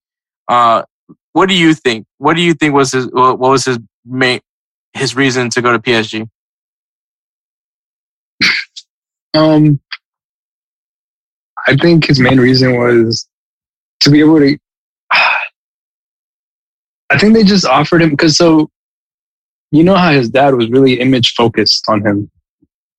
Uh, 0.47 0.83
what 1.33 1.47
do 1.47 1.55
you 1.55 1.73
think? 1.73 2.07
What 2.17 2.35
do 2.35 2.41
you 2.41 2.53
think 2.53 2.73
was 2.73 2.91
his, 2.91 3.07
what 3.11 3.39
was 3.39 3.65
his 3.65 3.77
main, 4.03 4.39
his 4.93 5.15
reason 5.15 5.49
to 5.51 5.61
go 5.61 5.71
to 5.71 5.79
PSG? 5.79 6.27
Um, 9.35 9.81
I 11.67 11.75
think 11.75 12.05
his 12.05 12.19
main 12.19 12.39
reason 12.39 12.77
was 12.77 13.27
to 14.01 14.09
be 14.09 14.19
able 14.19 14.39
to, 14.39 14.57
I 15.11 15.39
think 17.17 17.33
they 17.33 17.43
just 17.43 17.65
offered 17.65 18.01
him 18.01 18.11
because 18.11 18.37
so 18.37 18.69
you 19.71 19.83
know 19.83 19.95
how 19.95 20.11
his 20.11 20.29
dad 20.29 20.55
was 20.55 20.69
really 20.69 20.99
image 20.99 21.33
focused 21.33 21.83
on 21.87 22.01
him. 22.01 22.31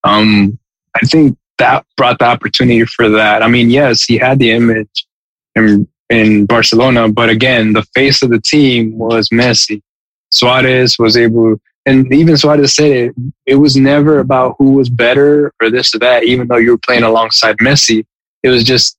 Um, 0.05 0.59
I 0.95 1.01
think 1.07 1.37
that 1.59 1.87
brought 1.97 2.19
the 2.19 2.27
opportunity 2.27 2.85
for 2.85 3.09
that. 3.09 3.43
I 3.43 3.49
mean, 3.49 3.71
yes, 3.71 4.03
he 4.03 4.19
had 4.19 4.39
the 4.39 4.53
image 4.53 5.07
in, 5.55 5.89
in 6.11 6.47
Barcelona, 6.47 7.09
but 7.09 7.31
again, 7.31 7.73
the 7.73 7.85
face 7.95 8.23
of 8.23 8.31
the 8.31 8.41
team 8.41 8.97
was 8.99 9.31
Messi. 9.31 9.83
Suarez 10.31 10.99
was 10.99 11.17
able, 11.17 11.57
and 11.87 12.13
even 12.13 12.37
Suarez 12.37 12.75
said 12.75 12.91
it, 12.91 13.15
it 13.47 13.55
was 13.55 13.77
never 13.77 14.19
about 14.19 14.57
who 14.59 14.73
was 14.73 14.91
better 14.91 15.53
or 15.63 15.71
this 15.71 15.95
or 15.95 15.99
that, 16.01 16.25
even 16.25 16.49
though 16.49 16.57
you 16.57 16.73
were 16.73 16.79
playing 16.79 17.05
alongside 17.05 17.57
Messi. 17.59 18.05
It 18.43 18.49
was 18.49 18.65
just, 18.65 18.97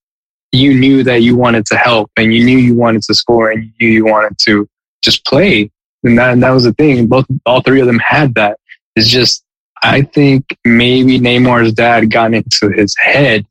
you 0.51 0.73
knew 0.73 1.03
that 1.03 1.21
you 1.21 1.35
wanted 1.35 1.65
to 1.67 1.77
help 1.77 2.09
and 2.17 2.33
you 2.33 2.43
knew 2.43 2.57
you 2.57 2.75
wanted 2.75 3.01
to 3.03 3.13
score 3.13 3.51
and 3.51 3.63
you 3.63 3.71
knew 3.79 3.93
you 3.93 4.05
wanted 4.05 4.37
to 4.45 4.67
just 5.01 5.25
play. 5.25 5.69
And 6.03 6.17
that, 6.17 6.33
and 6.33 6.43
that 6.43 6.51
was 6.51 6.63
the 6.63 6.73
thing. 6.73 7.07
Both, 7.07 7.25
all 7.45 7.61
three 7.61 7.81
of 7.81 7.87
them 7.87 7.99
had 7.99 8.35
that. 8.35 8.57
It's 8.95 9.09
just, 9.09 9.43
I 9.83 10.01
think 10.01 10.57
maybe 10.65 11.19
Neymar's 11.19 11.73
dad 11.73 12.09
got 12.11 12.33
into 12.33 12.69
his 12.69 12.95
head 12.97 13.45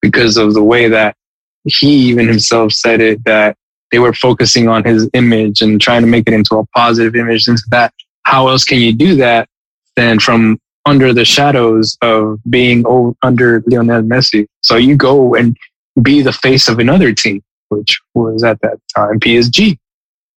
because 0.00 0.36
of 0.36 0.54
the 0.54 0.62
way 0.62 0.88
that 0.88 1.16
he 1.64 1.90
even 2.08 2.28
himself 2.28 2.72
said 2.72 3.00
it, 3.00 3.24
that 3.24 3.56
they 3.90 3.98
were 3.98 4.12
focusing 4.12 4.68
on 4.68 4.84
his 4.84 5.08
image 5.14 5.62
and 5.62 5.80
trying 5.80 6.02
to 6.02 6.06
make 6.06 6.28
it 6.28 6.34
into 6.34 6.56
a 6.56 6.66
positive 6.66 7.16
image 7.16 7.48
into 7.48 7.64
that. 7.70 7.92
How 8.22 8.48
else 8.48 8.64
can 8.64 8.78
you 8.78 8.92
do 8.92 9.16
that 9.16 9.48
than 9.96 10.18
from 10.18 10.58
under 10.86 11.12
the 11.12 11.24
shadows 11.24 11.98
of 12.00 12.40
being 12.48 12.84
under 13.22 13.62
Lionel 13.66 14.02
Messi? 14.02 14.46
So 14.62 14.76
you 14.76 14.96
go 14.96 15.34
and 15.34 15.56
be 16.00 16.22
the 16.22 16.32
face 16.32 16.68
of 16.68 16.78
another 16.78 17.12
team, 17.12 17.42
which 17.68 18.00
was 18.14 18.42
at 18.44 18.60
that 18.62 18.78
time 18.94 19.20
PSG, 19.20 19.78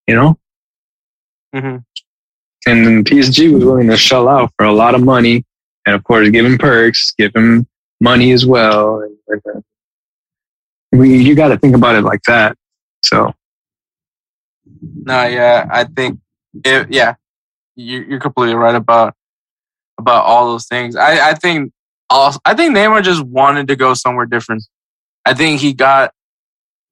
you 0.08 0.16
know? 0.16 0.38
Mm-hmm. 1.56 1.78
and 2.68 2.86
then 2.86 3.04
PSG 3.04 3.52
was 3.52 3.66
willing 3.66 3.88
to 3.90 3.98
shell 3.98 4.30
out 4.30 4.52
for 4.56 4.66
a 4.68 4.72
lot 4.72 4.94
of 4.94 5.02
money, 5.02 5.44
and 5.88 5.96
of 5.96 6.04
course, 6.04 6.30
give 6.30 6.46
him 6.46 6.60
perks, 6.60 7.12
give 7.18 7.36
him 7.36 7.66
money 8.00 8.32
as 8.34 8.46
well. 8.46 9.04
We 10.92 11.18
you 11.18 11.34
got 11.36 11.48
to 11.48 11.58
think 11.58 11.76
about 11.76 11.96
it 11.96 12.02
like 12.04 12.22
that. 12.28 12.56
So, 13.04 13.34
No, 14.82 15.26
yeah, 15.26 15.68
I 15.72 15.86
think, 15.86 16.20
it, 16.66 16.88
yeah, 16.92 17.16
you, 17.76 18.02
you're 18.08 18.20
completely 18.20 18.56
right 18.56 18.76
about 18.76 19.16
about 20.00 20.26
all 20.26 20.48
those 20.52 20.66
things. 20.68 20.96
I, 20.96 21.30
I 21.32 21.34
think 21.34 21.72
also, 22.10 22.40
I 22.46 22.54
think 22.56 22.76
Neymar 22.76 23.04
just 23.04 23.24
wanted 23.24 23.68
to 23.68 23.76
go 23.76 23.94
somewhere 23.94 24.26
different. 24.26 24.64
I 25.26 25.34
think 25.34 25.60
he 25.62 25.74
got 25.74 26.12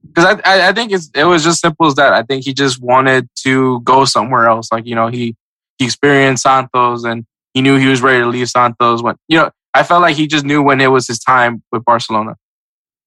because 0.05 0.25
I, 0.25 0.41
I 0.45 0.67
I 0.69 0.73
think 0.73 0.91
it's 0.91 1.09
it 1.15 1.23
was 1.23 1.43
just 1.43 1.59
simple 1.61 1.87
as 1.87 1.95
that. 1.95 2.13
I 2.13 2.23
think 2.23 2.43
he 2.45 2.53
just 2.53 2.81
wanted 2.81 3.27
to 3.43 3.81
go 3.81 4.05
somewhere 4.05 4.45
else. 4.47 4.71
Like 4.71 4.85
you 4.85 4.95
know 4.95 5.07
he 5.07 5.35
he 5.79 5.85
experienced 5.85 6.43
Santos 6.43 7.03
and 7.03 7.25
he 7.53 7.61
knew 7.61 7.77
he 7.77 7.87
was 7.87 8.01
ready 8.01 8.19
to 8.19 8.27
leave 8.27 8.49
Santos 8.49 9.01
when 9.01 9.15
you 9.27 9.37
know 9.39 9.49
I 9.73 9.83
felt 9.83 10.01
like 10.01 10.15
he 10.15 10.27
just 10.27 10.45
knew 10.45 10.61
when 10.61 10.81
it 10.81 10.87
was 10.91 11.07
his 11.07 11.19
time 11.19 11.63
with 11.71 11.83
Barcelona. 11.85 12.35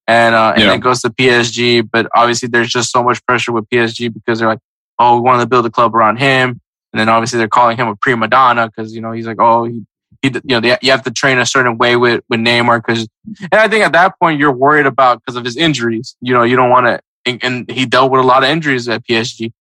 And 0.07 0.35
uh, 0.35 0.51
and 0.55 0.63
Yeah. 0.63 0.69
then 0.71 0.79
goes 0.79 1.01
to 1.01 1.09
PSG, 1.09 1.87
but 1.89 2.07
obviously 2.15 2.49
there's 2.49 2.69
just 2.69 2.91
so 2.91 3.03
much 3.03 3.23
pressure 3.25 3.51
with 3.53 3.69
PSG 3.69 4.11
because 4.13 4.39
they're 4.39 4.47
like, 4.47 4.59
oh, 4.99 5.15
we 5.15 5.21
want 5.21 5.41
to 5.41 5.47
build 5.47 5.65
a 5.65 5.69
club 5.69 5.95
around 5.95 6.17
him, 6.17 6.59
and 6.91 6.99
then 6.99 7.07
obviously 7.07 7.37
they're 7.37 7.47
calling 7.47 7.77
him 7.77 7.87
a 7.87 7.95
prima 7.95 8.27
donna 8.27 8.67
because 8.67 8.93
you 8.93 8.99
know 9.01 9.11
he's 9.11 9.27
like, 9.27 9.37
oh, 9.39 9.63
he, 9.65 9.73
he 9.73 9.85
you 10.23 10.31
know 10.45 10.59
they, 10.59 10.77
you 10.81 10.91
have 10.91 11.03
to 11.03 11.11
train 11.11 11.39
a 11.39 11.45
certain 11.45 11.77
way 11.77 11.95
with 11.95 12.23
with 12.29 12.39
Neymar 12.39 12.79
because, 12.85 13.07
and 13.41 13.53
I 13.53 13.67
think 13.67 13.83
at 13.83 13.93
that 13.93 14.19
point 14.19 14.39
you're 14.39 14.51
worried 14.51 14.85
about 14.85 15.19
because 15.19 15.35
of 15.35 15.43
his 15.45 15.57
injuries. 15.57 16.15
You 16.21 16.33
know, 16.33 16.43
you 16.43 16.55
don't 16.55 16.69
want 16.69 16.85
to, 16.87 16.99
and, 17.25 17.43
and 17.43 17.71
he 17.71 17.85
dealt 17.85 18.11
with 18.11 18.21
a 18.21 18.23
lot 18.23 18.43
of 18.43 18.49
injuries 18.49 18.87
at 18.87 19.03
PSG, 19.05 19.51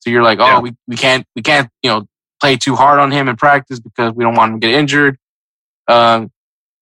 so 0.00 0.10
you're 0.10 0.22
like, 0.22 0.38
oh, 0.40 0.46
Yeah. 0.46 0.60
we 0.60 0.72
we 0.86 0.96
can't 0.96 1.26
we 1.34 1.42
can't 1.42 1.68
you 1.82 1.90
know 1.90 2.06
play 2.40 2.56
too 2.56 2.74
hard 2.76 2.98
on 3.00 3.10
him 3.10 3.28
in 3.28 3.36
practice 3.36 3.80
because 3.80 4.12
we 4.14 4.24
don't 4.24 4.34
want 4.34 4.54
him 4.54 4.60
to 4.60 4.66
get 4.66 4.74
injured. 4.78 5.16
Um, 5.88 6.30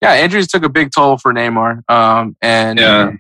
yeah, 0.02 0.20
injuries 0.23 0.47
took 0.48 0.62
a 0.65 0.69
big 0.69 0.90
toll 0.93 1.19
for 1.19 1.32
Neymar. 1.32 1.82
Um, 1.90 2.36
and 2.40 2.78
Yeah. 2.78 3.12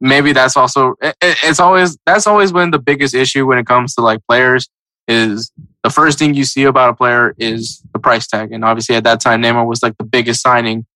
maybe 0.00 0.32
that's 0.32 0.56
also 0.56 0.94
it, 1.02 1.14
it- 1.22 1.38
it's 1.44 1.60
always 1.60 1.96
that's 2.06 2.26
always 2.26 2.52
been 2.52 2.70
the 2.70 2.78
biggest 2.78 3.14
issue 3.14 3.46
when 3.46 3.58
it 3.58 3.66
comes 3.66 3.94
to 3.94 4.00
like 4.02 4.20
players 4.28 4.68
is 5.08 5.52
the 5.82 5.90
first 5.90 6.18
thing 6.18 6.34
you 6.34 6.44
see 6.44 6.64
about 6.64 6.90
a 6.90 6.94
player 6.94 7.34
is 7.38 7.82
the 7.92 7.98
price 7.98 8.26
tag, 8.26 8.52
and 8.52 8.64
obviously 8.64 8.96
at 8.96 9.04
that 9.04 9.20
time 9.20 9.42
Neymar 9.42 9.66
was 9.66 9.82
like 9.82 9.96
the 9.98 10.04
biggest 10.04 10.42
signing, 10.42 10.86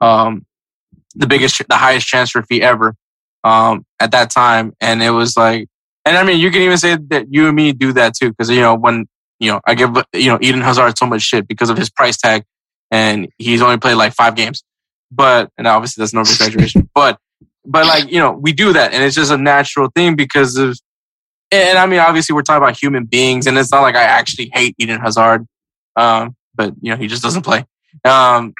um, 0.00 0.44
the 1.14 1.26
biggest 1.26 1.62
the 1.68 1.76
highest 1.76 2.06
transfer 2.06 2.42
fee 2.42 2.62
ever, 2.62 2.94
um, 3.44 3.84
at 4.00 4.10
that 4.12 4.30
time, 4.30 4.74
and 4.80 5.02
it 5.02 5.10
was 5.10 5.36
like, 5.36 5.68
and 6.04 6.16
I 6.16 6.24
mean 6.24 6.40
you 6.40 6.50
can 6.50 6.62
even 6.62 6.78
say 6.78 6.96
that 7.08 7.26
you 7.30 7.46
and 7.46 7.56
me 7.56 7.72
do 7.72 7.92
that 7.92 8.14
too 8.14 8.30
because 8.30 8.50
you 8.50 8.60
know 8.60 8.74
when 8.74 9.06
you 9.38 9.50
know 9.52 9.60
I 9.66 9.74
give 9.74 9.96
you 10.12 10.28
know 10.28 10.38
Eden 10.40 10.60
Hazard 10.60 10.98
so 10.98 11.06
much 11.06 11.22
shit 11.22 11.46
because 11.46 11.70
of 11.70 11.78
his 11.78 11.90
price 11.90 12.16
tag, 12.16 12.44
and 12.90 13.28
he's 13.38 13.62
only 13.62 13.78
played 13.78 13.94
like 13.94 14.12
five 14.12 14.34
games, 14.34 14.64
but 15.10 15.50
and 15.56 15.66
obviously 15.66 16.02
that's 16.02 16.14
no 16.14 16.22
exaggeration, 16.22 16.90
but 16.94 17.18
but 17.64 17.86
like 17.86 18.10
you 18.10 18.18
know 18.18 18.32
we 18.32 18.52
do 18.52 18.72
that 18.72 18.92
and 18.92 19.04
it's 19.04 19.14
just 19.14 19.30
a 19.30 19.38
natural 19.38 19.88
thing 19.94 20.16
because 20.16 20.56
of 20.56 20.78
and 21.52 21.78
i 21.78 21.86
mean 21.86 22.00
obviously 22.00 22.34
we're 22.34 22.42
talking 22.42 22.62
about 22.62 22.76
human 22.76 23.04
beings 23.04 23.46
and 23.46 23.56
it's 23.58 23.70
not 23.70 23.82
like 23.82 23.94
i 23.94 24.02
actually 24.02 24.50
hate 24.52 24.74
eden 24.78 25.00
hazard 25.00 25.46
um 25.96 26.34
but 26.54 26.72
you 26.80 26.90
know 26.90 26.96
he 26.96 27.06
just 27.06 27.22
doesn't 27.22 27.42
play. 27.42 27.64
Um 28.04 28.54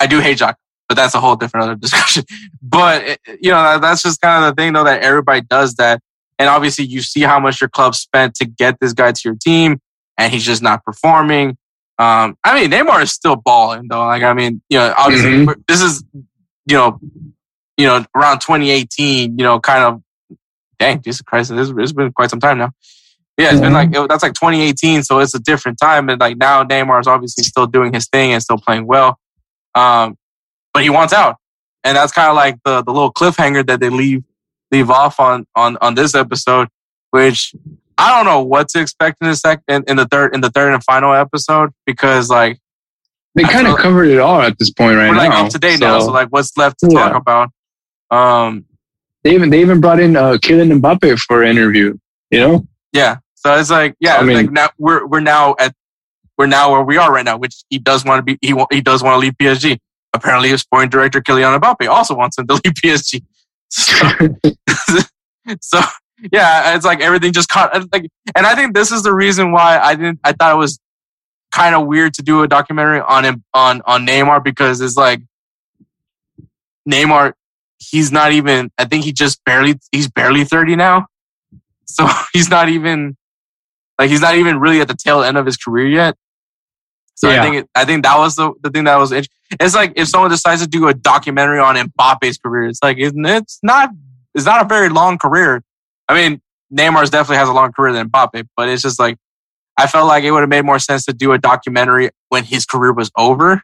i 0.00 0.06
do 0.06 0.20
hate 0.20 0.38
Jock, 0.38 0.56
but 0.88 0.94
that's 0.96 1.14
a 1.14 1.20
whole 1.20 1.36
different 1.36 1.64
other 1.64 1.74
discussion. 1.86 2.24
But 2.62 3.04
it- 3.04 3.20
you 3.40 3.50
know 3.50 3.62
that- 3.62 3.80
that's 3.82 4.02
just 4.02 4.20
kind 4.20 4.44
of 4.44 4.54
the 4.56 4.60
thing 4.62 4.72
though 4.72 4.84
that 4.84 5.02
everybody 5.02 5.40
does 5.42 5.74
that. 5.74 6.00
And 6.38 6.48
obviously 6.48 6.84
you 6.84 7.00
see 7.02 7.20
how 7.20 7.38
much 7.38 7.60
your 7.60 7.70
club 7.70 7.94
spent 7.94 8.34
to 8.36 8.44
get 8.44 8.78
this 8.80 8.92
guy 8.92 9.12
to 9.12 9.20
your 9.24 9.36
team 9.36 9.80
and 10.18 10.32
he's 10.32 10.44
just 10.44 10.62
not 10.62 10.84
performing. 10.84 11.56
Um 11.98 12.36
i 12.44 12.60
mean 12.60 12.70
neymar 12.70 13.02
is 13.02 13.12
still 13.12 13.36
balling 13.36 13.86
though. 13.88 14.04
Like 14.06 14.22
i 14.22 14.32
mean 14.32 14.62
you 14.68 14.78
know 14.78 14.92
obviously 14.96 15.30
Mhm. 15.46 15.62
this 15.68 15.80
is 15.80 16.02
you 16.66 16.76
know 16.76 16.98
you 17.76 17.86
know, 17.86 18.04
around 18.14 18.38
2018, 18.38 19.36
you 19.36 19.42
know, 19.44 19.58
kind 19.58 19.82
of, 19.82 20.00
dang, 20.78 21.02
Jesus 21.02 21.22
Christ, 21.22 21.50
this 21.54 21.72
it's 21.76 21.92
been 21.92 22.12
quite 22.12 22.30
some 22.30 22.40
time 22.40 22.58
now. 22.58 22.72
Yeah, 23.36 23.50
it's 23.50 23.60
been 23.60 23.72
like, 23.72 23.88
it, 23.94 24.08
that's 24.08 24.22
like 24.22 24.34
2018, 24.34 25.02
so 25.02 25.18
it's 25.18 25.34
a 25.34 25.40
different 25.40 25.78
time. 25.78 26.08
And 26.08 26.20
like 26.20 26.36
now 26.36 26.62
Neymar 26.62 27.00
is 27.00 27.06
obviously 27.08 27.42
still 27.42 27.66
doing 27.66 27.92
his 27.92 28.06
thing 28.08 28.32
and 28.32 28.40
still 28.42 28.58
playing 28.58 28.86
well. 28.86 29.18
Um, 29.74 30.16
but 30.72 30.84
he 30.84 30.90
wants 30.90 31.12
out. 31.12 31.36
And 31.82 31.96
that's 31.96 32.12
kind 32.12 32.28
of 32.30 32.36
like 32.36 32.58
the, 32.64 32.82
the 32.82 32.92
little 32.92 33.12
cliffhanger 33.12 33.66
that 33.66 33.80
they 33.80 33.90
leave, 33.90 34.22
leave 34.70 34.88
off 34.88 35.18
on, 35.18 35.46
on, 35.56 35.76
on 35.80 35.96
this 35.96 36.14
episode, 36.14 36.68
which 37.10 37.54
I 37.98 38.14
don't 38.16 38.24
know 38.24 38.40
what 38.40 38.68
to 38.70 38.80
expect 38.80 39.18
in 39.20 39.28
the 39.28 39.36
second, 39.36 39.64
in, 39.68 39.84
in 39.88 39.96
the 39.96 40.06
third, 40.06 40.34
in 40.34 40.40
the 40.40 40.50
third 40.50 40.72
and 40.72 40.82
final 40.84 41.12
episode, 41.12 41.70
because 41.86 42.30
like, 42.30 42.58
They 43.34 43.42
kind 43.42 43.66
of 43.66 43.76
covered 43.78 44.06
it 44.08 44.20
all 44.20 44.40
at 44.42 44.58
this 44.58 44.70
point 44.70 44.96
right 44.96 45.10
we're 45.10 45.16
like 45.16 45.30
now. 45.30 45.46
up 45.46 45.50
to 45.52 45.58
date 45.58 45.80
now. 45.80 45.98
So 45.98 46.12
like, 46.12 46.28
what's 46.28 46.56
left 46.56 46.78
to 46.80 46.88
Yeah. 46.90 47.08
talk 47.10 47.20
about? 47.20 47.50
Um, 48.10 48.64
they 49.24 49.34
even 49.34 49.50
they 49.50 49.60
even 49.60 49.80
brought 49.80 49.98
in 50.00 50.16
uh, 50.16 50.32
Kylian 50.34 50.80
Mbappe 50.80 51.18
for 51.20 51.42
an 51.42 51.50
interview. 51.50 51.96
You 52.30 52.40
know, 52.40 52.66
Yeah. 52.92 53.16
So 53.34 53.54
it's 53.56 53.70
like, 53.70 53.94
yeah, 54.00 54.16
I 54.16 54.22
mean- 54.22 54.36
like 54.36 54.50
now 54.50 54.68
we're 54.78 55.06
we're 55.06 55.20
now 55.20 55.54
at 55.58 55.74
we're 56.38 56.46
now 56.46 56.72
where 56.72 56.82
we 56.82 56.96
are 56.96 57.12
right 57.12 57.24
now, 57.24 57.36
which 57.36 57.64
he 57.68 57.78
does 57.78 58.04
want 58.04 58.18
to 58.18 58.22
be. 58.22 58.38
He 58.40 58.54
he 58.70 58.80
does 58.80 59.02
want 59.02 59.14
to 59.14 59.18
leave 59.18 59.34
PSG. 59.40 59.78
Apparently, 60.14 60.48
his 60.48 60.60
sporting 60.62 60.90
director 60.90 61.20
Kylian 61.20 61.58
Mbappe 61.58 61.88
also 61.88 62.14
wants 62.14 62.38
him 62.38 62.46
to 62.46 62.54
leave 62.64 62.74
PSG. 62.74 63.22
So, 63.68 63.94
so 65.60 65.80
yeah, 66.32 66.74
it's 66.74 66.84
like 66.84 67.00
everything 67.00 67.32
just 67.32 67.48
caught. 67.48 67.72
Like, 67.92 68.08
and 68.36 68.46
I 68.46 68.54
think 68.54 68.74
this 68.74 68.92
is 68.92 69.02
the 69.02 69.12
reason 69.14 69.52
why 69.52 69.78
I 69.78 69.94
didn't. 69.94 70.20
I 70.24 70.32
thought 70.32 70.54
it 70.54 70.58
was 70.58 70.78
kind 71.52 71.74
of 71.74 71.86
weird 71.86 72.14
to 72.14 72.22
do 72.22 72.42
a 72.42 72.48
documentary 72.48 73.00
on 73.00 73.24
him 73.24 73.44
on 73.52 73.82
on 73.84 74.06
Neymar 74.06 74.42
because 74.42 74.80
it's 74.80 74.96
like 74.96 75.20
Neymar. 76.88 77.34
He's 77.90 78.12
not 78.12 78.32
even. 78.32 78.70
I 78.78 78.84
think 78.84 79.04
he 79.04 79.12
just 79.12 79.44
barely. 79.44 79.78
He's 79.92 80.08
barely 80.08 80.44
thirty 80.44 80.76
now. 80.76 81.06
So 81.84 82.08
he's 82.32 82.48
not 82.48 82.68
even 82.68 83.16
like 83.98 84.10
he's 84.10 84.20
not 84.20 84.36
even 84.36 84.58
really 84.58 84.80
at 84.80 84.88
the 84.88 84.96
tail 84.96 85.22
end 85.22 85.36
of 85.36 85.46
his 85.46 85.56
career 85.56 85.86
yet. 85.86 86.16
So 87.16 87.30
I 87.30 87.40
think 87.42 87.56
it, 87.56 87.70
I 87.76 87.84
think 87.84 88.02
that 88.02 88.18
was 88.18 88.34
the, 88.34 88.52
the 88.60 88.70
thing 88.70 88.84
that 88.84 88.96
was 88.96 89.12
int- 89.12 89.28
it's 89.60 89.74
like 89.74 89.92
if 89.94 90.08
someone 90.08 90.30
decides 90.30 90.62
to 90.62 90.66
do 90.66 90.88
a 90.88 90.94
documentary 90.94 91.60
on 91.60 91.76
Mbappe's 91.76 92.38
career, 92.38 92.66
it's 92.66 92.80
like 92.82 92.98
it's 92.98 93.14
it's 93.16 93.60
not 93.62 93.90
it's 94.34 94.44
not 94.44 94.64
a 94.64 94.68
very 94.68 94.88
long 94.88 95.16
career. 95.16 95.62
I 96.08 96.14
mean, 96.14 96.40
Neymar's 96.72 97.10
definitely 97.10 97.36
has 97.36 97.48
a 97.48 97.52
long 97.52 97.72
career 97.72 97.92
than 97.92 98.10
Mbappe, 98.10 98.48
but 98.56 98.68
it's 98.68 98.82
just 98.82 98.98
like 98.98 99.16
I 99.78 99.86
felt 99.86 100.08
like 100.08 100.24
it 100.24 100.32
would 100.32 100.40
have 100.40 100.48
made 100.48 100.64
more 100.64 100.78
sense 100.78 101.04
to 101.04 101.12
do 101.12 101.32
a 101.32 101.38
documentary 101.38 102.10
when 102.28 102.44
his 102.44 102.66
career 102.66 102.92
was 102.92 103.10
over. 103.16 103.62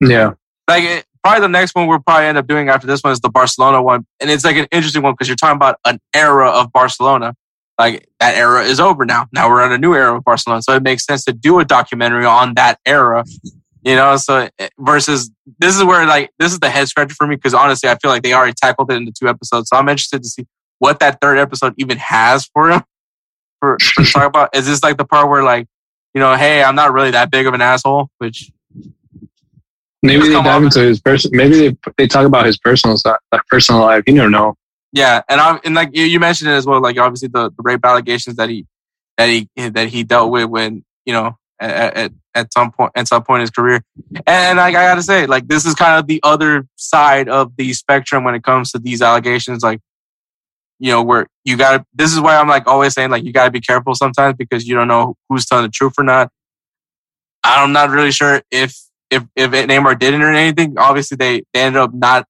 yeah, 0.00 0.32
Like 0.68 0.84
it, 0.84 1.04
probably 1.26 1.40
the 1.40 1.48
next 1.48 1.74
one 1.74 1.88
we'll 1.88 1.98
probably 1.98 2.26
end 2.26 2.38
up 2.38 2.46
doing 2.46 2.68
after 2.68 2.86
this 2.86 3.02
one 3.02 3.12
is 3.12 3.18
the 3.18 3.28
Barcelona 3.28 3.82
one, 3.82 4.06
and 4.20 4.30
it's 4.30 4.44
like 4.44 4.54
an 4.56 4.68
interesting 4.70 5.02
one 5.02 5.12
because 5.12 5.26
you're 5.26 5.36
talking 5.36 5.56
about 5.56 5.76
an 5.84 5.98
era 6.14 6.48
of 6.48 6.72
Barcelona. 6.72 7.34
Like 7.80 8.08
that 8.20 8.36
era 8.36 8.62
is 8.62 8.78
over 8.78 9.04
now. 9.04 9.26
Now 9.32 9.50
we're 9.50 9.66
in 9.66 9.72
a 9.72 9.78
new 9.78 9.92
era 9.92 10.16
of 10.16 10.22
Barcelona, 10.22 10.62
so 10.62 10.76
it 10.76 10.84
makes 10.84 11.04
sense 11.04 11.24
to 11.24 11.32
do 11.32 11.58
a 11.58 11.64
documentary 11.64 12.24
on 12.24 12.54
that 12.54 12.78
era. 12.86 13.24
You 13.82 13.96
know, 13.96 14.16
so 14.16 14.48
eh, 14.60 14.68
versus 14.78 15.32
this 15.58 15.76
is 15.76 15.82
where 15.82 16.06
like 16.06 16.30
this 16.38 16.52
is 16.52 16.60
the 16.60 16.70
head 16.70 16.86
scratcher 16.86 17.16
for 17.16 17.26
me 17.26 17.34
because 17.34 17.54
honestly, 17.54 17.90
I 17.90 17.96
feel 17.96 18.12
like 18.12 18.22
they 18.22 18.32
already 18.32 18.54
tackled 18.54 18.92
it 18.92 18.94
in 18.94 19.04
the 19.04 19.12
two 19.12 19.28
episodes. 19.28 19.68
So 19.68 19.76
I'm 19.76 19.88
interested 19.88 20.22
to 20.22 20.28
see 20.28 20.46
what 20.78 21.00
that 21.00 21.20
third 21.20 21.38
episode 21.38 21.74
even 21.76 21.98
has 21.98 22.46
for 22.46 22.70
him. 22.70 22.82
For, 23.58 23.78
for 23.80 24.04
talk 24.04 24.28
about 24.28 24.54
is 24.54 24.66
this 24.66 24.84
like 24.84 24.96
the 24.96 25.04
part 25.04 25.28
where 25.28 25.42
like 25.42 25.66
you 26.14 26.20
know, 26.20 26.36
hey, 26.36 26.62
I'm 26.62 26.76
not 26.76 26.92
really 26.92 27.10
that 27.10 27.32
big 27.32 27.48
of 27.48 27.54
an 27.54 27.60
asshole, 27.60 28.10
which 28.18 28.52
maybe 30.06 30.28
they 30.28 30.34
dive 30.34 30.62
into 30.62 30.80
his 30.80 31.00
person. 31.00 31.30
Maybe 31.34 31.68
they 31.68 31.76
they 31.96 32.06
talk 32.06 32.26
about 32.26 32.46
his 32.46 32.58
personal 32.58 32.96
side, 32.96 33.18
like 33.32 33.46
personal 33.48 33.82
life. 33.82 34.04
You 34.06 34.14
never 34.14 34.30
know. 34.30 34.54
Yeah, 34.92 35.22
and 35.28 35.40
I 35.40 35.60
and 35.64 35.74
like 35.74 35.90
you, 35.94 36.04
you 36.04 36.20
mentioned 36.20 36.50
it 36.50 36.54
as 36.54 36.66
well. 36.66 36.80
Like 36.80 36.98
obviously 36.98 37.28
the, 37.28 37.50
the 37.50 37.62
rape 37.62 37.84
allegations 37.84 38.36
that 38.36 38.48
he 38.48 38.66
that 39.18 39.28
he 39.28 39.48
that 39.56 39.88
he 39.88 40.04
dealt 40.04 40.30
with 40.30 40.46
when 40.46 40.84
you 41.04 41.12
know 41.12 41.36
at, 41.60 41.96
at 41.96 42.12
at 42.34 42.52
some 42.52 42.70
point 42.70 42.92
at 42.94 43.08
some 43.08 43.22
point 43.22 43.40
in 43.40 43.42
his 43.42 43.50
career. 43.50 43.82
And 44.26 44.58
like 44.58 44.74
I 44.74 44.86
gotta 44.86 45.02
say, 45.02 45.26
like 45.26 45.48
this 45.48 45.66
is 45.66 45.74
kind 45.74 45.98
of 45.98 46.06
the 46.06 46.20
other 46.22 46.66
side 46.76 47.28
of 47.28 47.56
the 47.56 47.72
spectrum 47.72 48.24
when 48.24 48.34
it 48.34 48.42
comes 48.42 48.72
to 48.72 48.78
these 48.78 49.02
allegations. 49.02 49.62
Like 49.62 49.80
you 50.78 50.90
know 50.92 51.02
where 51.02 51.26
you 51.44 51.56
got 51.56 51.78
to 51.78 51.86
this 51.94 52.12
is 52.12 52.20
why 52.20 52.36
I'm 52.36 52.48
like 52.48 52.66
always 52.66 52.94
saying 52.94 53.10
like 53.10 53.24
you 53.24 53.32
got 53.32 53.46
to 53.46 53.50
be 53.50 53.60
careful 53.60 53.94
sometimes 53.94 54.36
because 54.36 54.66
you 54.66 54.74
don't 54.74 54.88
know 54.88 55.16
who's 55.28 55.46
telling 55.46 55.64
the 55.64 55.70
truth 55.70 55.94
or 55.98 56.04
not. 56.04 56.30
I'm 57.42 57.72
not 57.72 57.90
really 57.90 58.10
sure 58.10 58.42
if 58.50 58.76
if 59.10 59.24
if 59.36 59.50
Neymar 59.50 59.98
didn't 59.98 60.22
enter 60.22 60.32
anything. 60.32 60.78
Obviously, 60.78 61.16
they 61.16 61.42
they 61.52 61.60
ended 61.60 61.80
up 61.80 61.94
not 61.94 62.26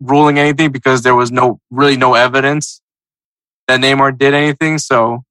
ruling 0.00 0.38
anything 0.38 0.70
because 0.72 1.02
there 1.02 1.14
was 1.14 1.30
no 1.30 1.60
really 1.70 1.96
no 1.96 2.14
evidence 2.14 2.80
that 3.68 3.80
Neymar 3.80 4.18
did 4.18 4.34
anything. 4.34 4.78
So, 4.78 5.24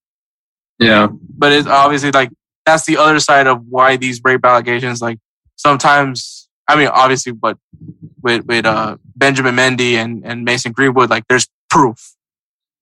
Yeah, 0.79 1.07
but 1.37 1.51
it's 1.51 1.67
obviously 1.67 2.11
like 2.11 2.31
that's 2.65 2.85
the 2.85 2.97
other 2.97 3.19
side 3.19 3.47
of 3.47 3.65
why 3.69 3.97
these 3.97 4.21
rape 4.23 4.45
allegations. 4.45 5.01
Like 5.01 5.19
sometimes, 5.55 6.49
I 6.67 6.75
mean, 6.75 6.87
obviously, 6.87 7.31
but 7.31 7.57
with 8.21 8.45
with 8.45 8.65
uh, 8.65 8.97
Benjamin 9.15 9.55
Mendy 9.55 9.93
and 9.93 10.25
and 10.25 10.43
Mason 10.43 10.71
Greenwood, 10.71 11.09
like 11.09 11.25
there's 11.27 11.47
proof. 11.69 12.13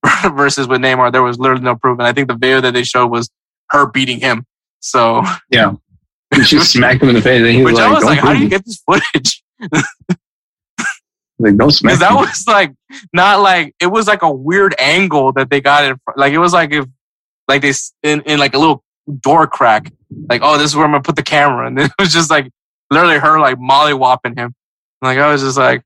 Versus 0.35 0.67
with 0.67 0.81
Neymar, 0.81 1.13
there 1.13 1.23
was 1.23 1.39
literally 1.39 1.63
no 1.63 1.77
proof, 1.77 1.97
and 1.97 2.05
I 2.05 2.11
think 2.11 2.27
the 2.27 2.35
video 2.35 2.59
that 2.59 2.73
they 2.73 2.83
showed 2.83 3.07
was 3.07 3.29
her 3.69 3.85
beating 3.85 4.19
him. 4.19 4.45
So 4.81 5.23
yeah, 5.49 5.75
she 6.45 6.59
smacked 6.59 7.01
him 7.01 7.09
in 7.09 7.15
the 7.15 7.21
face, 7.21 7.41
and 7.41 7.51
he 7.51 7.63
was 7.63 7.73
which 7.73 7.81
like, 7.81 7.89
I 7.89 7.93
was 7.93 8.03
like, 8.03 8.19
how 8.19 8.33
do 8.33 8.39
you 8.39 8.49
get 8.49 8.65
this 8.65 8.81
footage? 8.85 9.43
like, 11.39 11.57
don't 11.57 11.71
smack 11.71 11.99
that 11.99 12.11
me." 12.11 12.17
was 12.17 12.45
like 12.47 12.73
not 13.13 13.41
like 13.41 13.75
it 13.79 13.87
was 13.87 14.07
like 14.07 14.21
a 14.21 14.31
weird 14.31 14.75
angle 14.79 15.31
that 15.33 15.49
they 15.49 15.61
got 15.61 15.83
it. 15.83 15.97
Like 16.15 16.33
it 16.33 16.39
was 16.39 16.53
like 16.53 16.71
if 16.71 16.85
like 17.47 17.61
they 17.61 17.73
in 18.03 18.21
in 18.21 18.39
like 18.39 18.53
a 18.53 18.59
little 18.59 18.83
door 19.21 19.47
crack. 19.47 19.91
Like 20.29 20.41
oh, 20.43 20.57
this 20.57 20.71
is 20.71 20.75
where 20.75 20.85
I'm 20.85 20.91
gonna 20.91 21.03
put 21.03 21.15
the 21.15 21.23
camera, 21.23 21.67
and 21.67 21.77
then 21.77 21.85
it 21.85 22.01
was 22.01 22.13
just 22.13 22.29
like 22.29 22.49
literally 22.89 23.19
her 23.19 23.39
like 23.39 23.57
mollywhopping 23.57 24.37
him. 24.37 24.53
Like 25.01 25.17
I 25.17 25.31
was 25.31 25.41
just 25.41 25.57
like, 25.57 25.83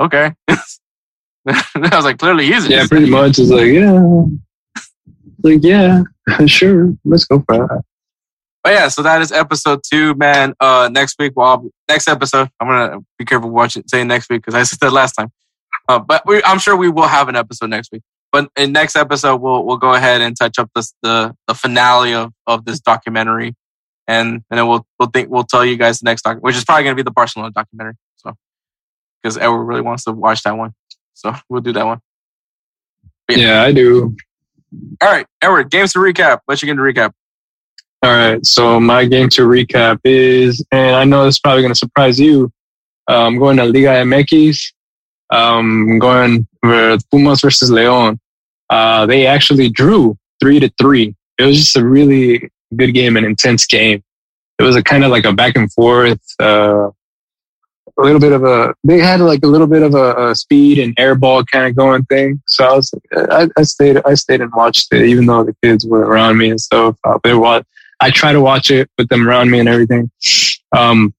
okay. 0.00 0.32
I 0.48 1.96
was 1.96 2.04
like, 2.04 2.18
clearly 2.18 2.46
he's 2.46 2.68
Yeah, 2.68 2.86
pretty 2.86 3.10
much. 3.10 3.38
It's 3.38 3.50
like, 3.50 3.66
yeah, 3.66 4.24
like 5.42 5.62
yeah, 5.62 6.02
sure, 6.46 6.94
let's 7.04 7.24
go 7.24 7.42
for 7.46 7.66
that. 7.66 7.84
But 8.62 8.74
yeah, 8.74 8.88
so 8.88 9.02
that 9.02 9.20
is 9.20 9.32
episode 9.32 9.80
two, 9.84 10.14
man. 10.14 10.54
Uh, 10.60 10.88
next 10.92 11.16
week, 11.18 11.32
well, 11.34 11.68
next 11.88 12.06
episode, 12.06 12.48
I'm 12.60 12.68
gonna 12.68 13.00
be 13.18 13.24
careful 13.24 13.50
watching 13.50 13.82
saying 13.88 14.06
next 14.06 14.30
week 14.30 14.42
because 14.42 14.54
I 14.54 14.62
said 14.62 14.78
that 14.80 14.92
last 14.92 15.12
time. 15.14 15.32
Uh, 15.88 15.98
but 15.98 16.24
we, 16.26 16.42
I'm 16.44 16.58
sure 16.58 16.76
we 16.76 16.88
will 16.88 17.08
have 17.08 17.28
an 17.28 17.34
episode 17.34 17.70
next 17.70 17.90
week. 17.90 18.02
But 18.30 18.50
in 18.56 18.72
next 18.72 18.94
episode, 18.94 19.36
we'll 19.40 19.64
we'll 19.64 19.78
go 19.78 19.94
ahead 19.94 20.20
and 20.20 20.36
touch 20.36 20.58
up 20.58 20.70
this, 20.76 20.94
the 21.02 21.34
the 21.48 21.54
finale 21.54 22.14
of 22.14 22.32
of 22.46 22.64
this 22.64 22.78
documentary, 22.78 23.54
and 24.06 24.42
and 24.48 24.58
then 24.58 24.68
we'll 24.68 24.86
we'll 24.98 25.10
think 25.10 25.28
we'll 25.28 25.42
tell 25.42 25.64
you 25.64 25.76
guys 25.76 25.98
the 25.98 26.04
next 26.04 26.22
doc, 26.22 26.38
which 26.38 26.54
is 26.54 26.64
probably 26.64 26.84
gonna 26.84 26.94
be 26.94 27.02
the 27.02 27.10
Barcelona 27.10 27.50
documentary. 27.50 27.94
So 28.16 28.32
because 29.20 29.36
Edward 29.36 29.64
really 29.64 29.82
wants 29.82 30.04
to 30.04 30.12
watch 30.12 30.44
that 30.44 30.56
one, 30.56 30.72
so 31.14 31.34
we'll 31.48 31.62
do 31.62 31.72
that 31.72 31.84
one. 31.84 31.98
Yeah, 33.28 33.62
I 33.62 33.72
do. 33.72 34.16
All 35.02 35.10
right, 35.10 35.26
Edward, 35.42 35.70
games 35.70 35.92
to 35.94 35.98
recap. 35.98 36.40
What's 36.44 36.62
your 36.62 36.68
game 36.68 36.76
to 36.76 36.82
recap? 36.82 37.12
All 38.02 38.10
right. 38.10 38.44
So 38.44 38.80
my 38.80 39.04
game 39.04 39.28
to 39.30 39.42
recap 39.42 40.00
is, 40.04 40.64
and 40.72 40.96
I 40.96 41.04
know 41.04 41.24
this 41.24 41.36
is 41.36 41.40
probably 41.40 41.62
going 41.62 41.72
to 41.72 41.78
surprise 41.78 42.18
you. 42.18 42.52
Uh, 43.08 43.26
I'm 43.26 43.38
going 43.38 43.56
to 43.58 43.64
Liga 43.64 44.02
MX. 44.04 44.72
Um, 45.30 45.88
I'm 45.88 45.98
going 46.00 46.46
with 46.62 47.08
Pumas 47.10 47.42
versus 47.42 47.70
Leon. 47.70 48.18
Uh, 48.70 49.06
they 49.06 49.26
actually 49.26 49.70
drew 49.70 50.18
three 50.40 50.58
to 50.58 50.68
three. 50.80 51.14
It 51.38 51.44
was 51.44 51.58
just 51.58 51.76
a 51.76 51.84
really 51.84 52.50
good 52.74 52.92
game, 52.92 53.16
an 53.16 53.24
intense 53.24 53.66
game. 53.66 54.02
It 54.58 54.62
was 54.62 54.76
a 54.76 54.82
kind 54.82 55.04
of 55.04 55.10
like 55.10 55.24
a 55.24 55.32
back 55.32 55.56
and 55.56 55.72
forth, 55.72 56.20
uh, 56.40 56.90
a 57.98 58.02
little 58.02 58.20
bit 58.20 58.32
of 58.32 58.44
a, 58.44 58.74
they 58.84 58.98
had 58.98 59.20
like 59.20 59.40
a 59.44 59.46
little 59.46 59.66
bit 59.66 59.82
of 59.82 59.94
a, 59.94 60.30
a 60.30 60.34
speed 60.34 60.78
and 60.78 60.94
air 60.98 61.14
ball 61.14 61.44
kind 61.44 61.66
of 61.66 61.76
going 61.76 62.04
thing. 62.04 62.42
So 62.46 62.64
I 62.64 62.72
was, 62.72 62.94
I, 63.12 63.48
I 63.56 63.62
stayed, 63.62 64.00
I 64.04 64.14
stayed 64.14 64.40
and 64.40 64.52
watched 64.54 64.92
it, 64.92 65.02
even 65.02 65.26
though 65.26 65.44
the 65.44 65.54
kids 65.62 65.86
were 65.86 66.00
around 66.00 66.38
me 66.38 66.50
and 66.50 66.60
stuff. 66.60 66.96
Uh, 67.04 67.18
they 67.22 67.34
watched, 67.34 67.66
I 68.02 68.10
try 68.10 68.32
to 68.32 68.40
watch 68.40 68.68
it 68.70 68.90
with 68.98 69.08
them 69.08 69.28
around 69.28 69.50
me 69.52 69.60
and 69.60 69.68
everything. 69.68 70.10
Um, 70.72 71.14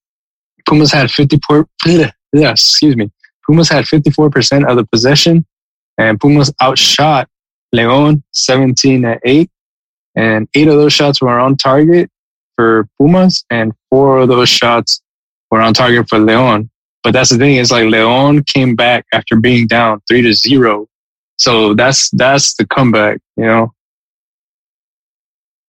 Pumas 0.67 0.91
had 0.91 1.09
54, 1.09 1.65
yeah, 1.85 2.11
excuse 2.33 2.97
me. 2.97 3.09
Pumas 3.47 3.69
had 3.69 3.85
54% 3.85 4.69
of 4.69 4.75
the 4.75 4.85
possession 4.85 5.45
and 5.97 6.19
Pumas 6.19 6.51
outshot 6.61 7.29
Leon 7.71 8.21
17 8.31 9.05
at 9.05 9.21
8. 9.23 9.49
And 10.15 10.47
eight 10.55 10.67
of 10.67 10.75
those 10.75 10.93
shots 10.93 11.21
were 11.21 11.39
on 11.39 11.55
target 11.55 12.09
for 12.55 12.87
Pumas 12.99 13.45
and 13.49 13.71
four 13.89 14.19
of 14.19 14.27
those 14.27 14.49
shots 14.49 15.01
were 15.49 15.61
on 15.61 15.73
target 15.73 16.07
for 16.09 16.19
Leon. 16.19 16.69
But 17.01 17.13
that's 17.13 17.29
the 17.29 17.37
thing 17.37 17.55
is 17.55 17.71
like 17.71 17.85
Leon 17.85 18.43
came 18.43 18.75
back 18.75 19.05
after 19.13 19.37
being 19.37 19.67
down 19.67 20.01
three 20.07 20.21
to 20.21 20.33
zero. 20.33 20.87
So 21.37 21.73
that's, 21.73 22.09
that's 22.11 22.55
the 22.55 22.67
comeback, 22.67 23.19
you 23.37 23.45
know? 23.45 23.73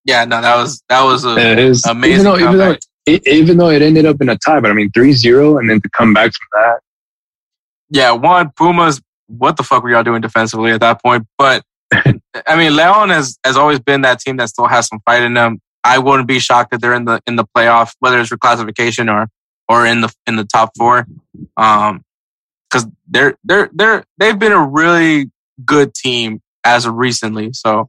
Yeah, 0.05 0.25
no, 0.25 0.41
that 0.41 0.57
was 0.57 0.83
that 0.89 1.03
was 1.03 1.25
a 1.25 1.37
It 1.37 1.59
is 1.59 1.85
amazing 1.87 2.13
Even 2.13 2.25
though, 2.25 2.39
even 2.39 2.59
though, 2.59 2.77
it, 3.07 3.27
even 3.27 3.57
though 3.57 3.71
it 3.71 3.83
ended 3.83 4.07
up 4.07 4.21
in 4.21 4.29
a 4.29 4.37
tie, 4.37 4.61
but 4.61 4.71
I 4.71 4.75
mean, 4.75 4.91
3-0 4.91 5.59
and 5.59 5.71
then 5.71 5.81
to 5.81 5.89
come 5.91 6.13
back 6.13 6.33
from 6.33 6.47
that. 6.53 6.81
yeah, 7.91 8.13
one 8.13 8.51
Pumas. 8.57 9.01
What 9.27 9.57
the 9.57 9.63
fuck 9.63 9.83
were 9.83 9.91
y'all 9.91 10.03
doing 10.03 10.21
defensively 10.21 10.73
at 10.73 10.81
that 10.81 11.03
point? 11.03 11.27
But 11.39 11.65
I 11.93 12.57
mean, 12.57 12.77
Leon 12.77 13.09
has 13.11 13.39
has 13.45 13.57
always 13.57 13.81
been 13.81 14.03
that 14.03 14.21
team 14.21 14.37
that 14.37 14.51
still 14.51 14.67
has 14.67 14.87
some 14.87 15.01
fight 15.07 15.23
in 15.23 15.35
them. 15.35 15.61
I 15.83 15.99
wouldn't 15.99 16.29
be 16.29 16.39
shocked 16.39 16.71
that 16.73 16.81
they're 16.81 16.95
in 16.95 17.07
the 17.07 17.21
in 17.27 17.37
the 17.37 17.45
playoff, 17.57 17.95
whether 18.01 18.21
it's 18.21 18.31
reclassification 18.31 19.13
or 19.13 19.29
or 19.69 19.87
in 19.87 20.03
the 20.03 20.13
in 20.27 20.37
the 20.37 20.45
top 20.45 20.73
four, 20.77 21.07
um, 21.57 22.05
because 22.69 22.87
they're 23.09 23.37
they're 23.45 23.71
they're 23.73 24.05
they've 24.19 24.39
been 24.39 24.53
a 24.53 24.63
really 24.63 25.31
good 25.65 25.95
team 25.95 26.41
as 26.65 26.87
of 26.87 26.95
recently. 26.95 27.53
So 27.53 27.89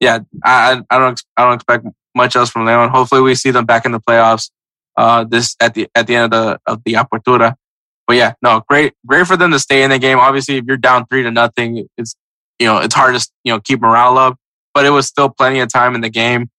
yeah, 0.00 0.20
I 0.44 0.80
I 0.90 0.98
don't 0.98 1.20
I 1.36 1.44
don't 1.44 1.54
expect 1.54 1.86
much 2.14 2.36
else 2.36 2.50
from 2.50 2.64
Leon. 2.66 2.90
Hopefully, 2.90 3.20
we 3.20 3.34
see 3.34 3.50
them 3.50 3.66
back 3.66 3.84
in 3.84 3.92
the 3.92 4.00
playoffs. 4.00 4.50
Uh, 4.96 5.24
this 5.24 5.56
at 5.60 5.74
the 5.74 5.88
at 5.94 6.06
the 6.06 6.16
end 6.16 6.24
of 6.24 6.30
the 6.30 6.60
of 6.66 6.82
the 6.84 6.94
apertura. 6.94 7.54
But 8.06 8.16
yeah, 8.16 8.32
no, 8.42 8.62
great, 8.68 8.94
great 9.06 9.26
for 9.26 9.36
them 9.36 9.50
to 9.50 9.58
stay 9.58 9.82
in 9.82 9.90
the 9.90 9.98
game. 9.98 10.18
Obviously, 10.18 10.56
if 10.56 10.64
you're 10.64 10.78
down 10.78 11.06
three 11.06 11.22
to 11.22 11.30
nothing, 11.30 11.86
it's 11.96 12.16
you 12.58 12.66
know 12.66 12.78
it's 12.78 12.94
hard 12.94 13.14
to 13.14 13.28
you 13.44 13.52
know 13.52 13.60
keep 13.60 13.80
morale 13.80 14.18
up. 14.18 14.36
But 14.74 14.86
it 14.86 14.90
was 14.90 15.06
still 15.06 15.28
plenty 15.28 15.60
of 15.60 15.72
time 15.72 15.94
in 15.94 16.00
the 16.00 16.08
game. 16.10 16.50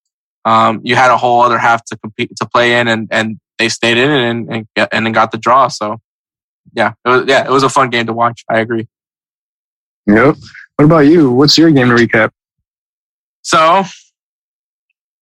Um, 0.45 0.81
you 0.83 0.95
had 0.95 1.11
a 1.11 1.17
whole 1.17 1.41
other 1.41 1.57
half 1.57 1.83
to 1.85 1.97
compete 1.97 2.31
to 2.37 2.47
play 2.47 2.79
in, 2.79 2.87
and 2.87 3.07
and 3.11 3.39
they 3.57 3.67
stayed 3.69 3.97
in 3.97 4.09
it 4.09 4.29
and 4.29 4.53
and, 4.53 4.67
get- 4.75 4.89
and 4.91 5.05
then 5.05 5.13
got 5.13 5.31
the 5.31 5.37
draw. 5.37 5.67
So 5.67 5.99
yeah, 6.73 6.93
it 7.05 7.09
was 7.09 7.23
yeah, 7.27 7.45
it 7.45 7.51
was 7.51 7.63
a 7.63 7.69
fun 7.69 7.89
game 7.89 8.05
to 8.05 8.13
watch. 8.13 8.45
I 8.49 8.59
agree. 8.59 8.87
Yep. 10.07 10.35
What 10.75 10.85
about 10.85 10.99
you? 10.99 11.31
What's 11.31 11.57
your 11.57 11.71
game 11.71 11.89
to 11.89 11.95
recap? 11.95 12.31
So, 13.41 13.83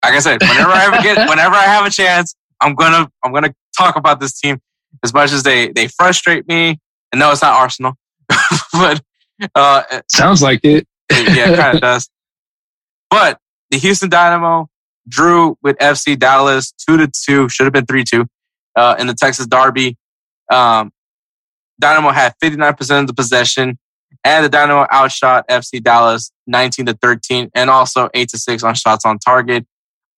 like 0.04 0.14
I 0.14 0.20
said, 0.20 0.42
whenever 0.42 0.72
I 0.72 0.86
ever 0.86 1.02
get, 1.02 1.30
whenever 1.30 1.56
I 1.56 1.64
have 1.64 1.86
a 1.86 1.90
chance, 1.90 2.36
I'm 2.62 2.76
gonna, 2.76 3.10
I'm 3.24 3.34
gonna 3.34 3.54
talk 3.78 3.96
about 3.96 4.20
this 4.20 4.40
team 4.40 4.60
as 5.04 5.14
much 5.14 5.32
as 5.32 5.44
they, 5.44 5.72
they 5.72 5.88
frustrate 5.88 6.48
me. 6.48 6.80
And 7.12 7.20
no, 7.20 7.32
it's 7.32 7.42
not 7.42 7.54
Arsenal, 7.54 7.94
but, 8.74 9.02
uh, 9.56 9.84
Sounds 10.10 10.42
like 10.42 10.60
it. 10.64 10.88
yeah, 11.12 11.52
it 11.52 11.58
kind 11.58 11.76
of 11.76 11.82
does. 11.82 12.10
But 13.10 13.40
the 13.72 13.78
Houston 13.78 14.10
Dynamo 14.10 14.68
drew 15.08 15.58
with 15.62 15.78
FC 15.78 16.20
Dallas 16.20 16.74
two 16.74 16.98
to 16.98 17.08
two, 17.08 17.48
should 17.48 17.66
have 17.66 17.74
been 17.74 17.86
three 17.86 18.04
two, 18.04 18.26
uh, 18.76 18.96
in 19.00 19.08
the 19.08 19.14
Texas 19.14 19.48
Derby. 19.48 19.98
Um, 20.52 20.92
Dynamo 21.80 22.10
had 22.10 22.34
59% 22.44 23.02
of 23.02 23.08
the 23.08 23.14
possession, 23.14 23.78
and 24.28 24.44
the 24.44 24.50
Dynamo 24.50 24.86
outshot 24.92 25.48
FC 25.48 25.82
Dallas 25.82 26.34
19 26.48 26.88
to 26.88 26.94
13, 27.02 27.50
and 27.56 27.70
also 27.70 28.10
8 28.14 28.28
to 28.30 28.38
6 28.38 28.62
on 28.62 28.76
shots 28.76 29.06
on 29.06 29.20
target. 29.20 29.66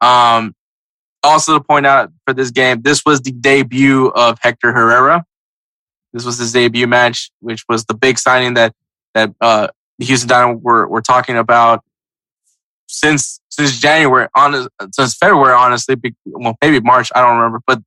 Um, 0.02 0.56
also 1.22 1.60
to 1.60 1.64
point 1.64 1.86
out 1.86 2.12
for 2.26 2.34
this 2.34 2.50
game, 2.50 2.82
this 2.82 3.04
was 3.06 3.22
the 3.22 3.32
debut 3.32 4.08
of 4.08 4.40
Hector 4.42 4.74
Herrera. 4.74 5.26
This 6.12 6.26
was 6.26 6.40
his 6.40 6.52
debut 6.52 6.88
match, 6.88 7.30
which 7.40 7.64
was 7.70 7.86
the 7.86 7.94
big 7.94 8.18
signing 8.18 8.56
that 8.56 8.74
that 9.14 9.32
uh, 9.42 9.68
the 10.00 10.06
Houston 10.06 10.28
Dynamo 10.28 10.58
were 10.58 10.88
were 10.88 11.04
talking 11.04 11.38
about 11.38 11.84
since 12.88 13.40
since 13.50 13.78
January, 13.78 14.28
on 14.36 14.68
since 14.92 15.16
February, 15.18 15.54
honestly, 15.54 15.96
well 16.26 16.58
maybe 16.64 16.80
March, 16.80 17.12
I 17.14 17.22
don't 17.22 17.38
remember, 17.38 17.62
but 17.68 17.80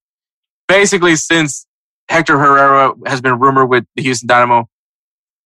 basically 0.68 1.16
since 1.16 1.66
Hector 2.08 2.38
Herrera 2.38 2.92
has 3.06 3.20
been 3.20 3.40
rumored 3.40 3.68
with 3.68 3.86
the 3.96 4.02
Houston 4.02 4.28
Dynamo 4.28 4.68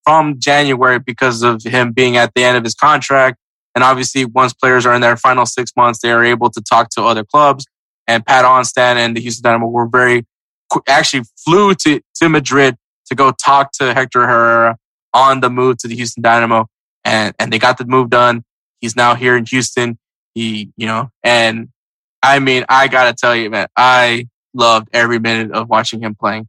from 0.07 0.39
January 0.39 0.99
because 0.99 1.43
of 1.43 1.61
him 1.63 1.91
being 1.91 2.15
at 2.15 2.33
the 2.33 2.41
end 2.41 2.55
of 2.55 2.63
his 2.63 2.73
contract, 2.73 3.37
and 3.75 3.83
obviously 3.83 4.23
once 4.23 4.53
players 4.53 4.85
are 4.85 4.95
in 4.95 5.01
their 5.01 5.17
final 5.17 5.45
six 5.45 5.73
months, 5.75 5.99
they 5.99 6.11
are 6.11 6.23
able 6.23 6.49
to 6.49 6.61
talk 6.61 6.89
to 6.91 7.03
other 7.03 7.25
clubs. 7.25 7.65
And 8.07 8.25
Pat 8.25 8.45
Onstad 8.45 8.95
and 8.95 9.17
the 9.17 9.19
Houston 9.19 9.43
Dynamo 9.43 9.67
were 9.67 9.85
very 9.85 10.25
actually 10.87 11.23
flew 11.43 11.75
to 11.75 11.99
to 12.15 12.29
Madrid 12.29 12.77
to 13.07 13.15
go 13.15 13.33
talk 13.33 13.73
to 13.73 13.93
Hector 13.93 14.25
Herrera 14.25 14.77
on 15.13 15.41
the 15.41 15.49
move 15.49 15.77
to 15.79 15.89
the 15.89 15.95
Houston 15.97 16.23
Dynamo, 16.23 16.67
and 17.03 17.35
and 17.37 17.51
they 17.51 17.59
got 17.59 17.77
the 17.77 17.85
move 17.85 18.09
done. 18.09 18.45
He's 18.79 18.95
now 18.95 19.13
here 19.13 19.35
in 19.35 19.45
Houston. 19.45 19.99
He, 20.35 20.71
you 20.77 20.87
know, 20.87 21.09
and 21.21 21.67
I 22.23 22.39
mean, 22.39 22.63
I 22.69 22.87
gotta 22.87 23.13
tell 23.13 23.35
you, 23.35 23.49
man, 23.49 23.67
I 23.75 24.29
loved 24.53 24.87
every 24.93 25.19
minute 25.19 25.51
of 25.51 25.67
watching 25.67 25.99
him 25.99 26.15
playing. 26.15 26.47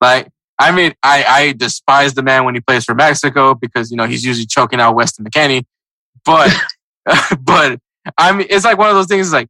Like, 0.00 0.28
I 0.62 0.72
mean, 0.72 0.94
I 1.02 1.24
I 1.24 1.52
despise 1.52 2.14
the 2.14 2.22
man 2.22 2.44
when 2.44 2.54
he 2.54 2.60
plays 2.60 2.84
for 2.84 2.94
Mexico 2.94 3.54
because 3.54 3.90
you 3.90 3.96
know 3.96 4.06
he's 4.06 4.24
usually 4.24 4.46
choking 4.46 4.80
out 4.80 4.94
Weston 4.94 5.24
McKennie, 5.24 5.64
but 6.24 6.52
but 7.40 7.78
I 8.16 8.32
mean, 8.32 8.46
it's 8.50 8.64
like 8.64 8.78
one 8.78 8.88
of 8.88 8.96
those 8.96 9.06
things. 9.06 9.32
Like, 9.32 9.48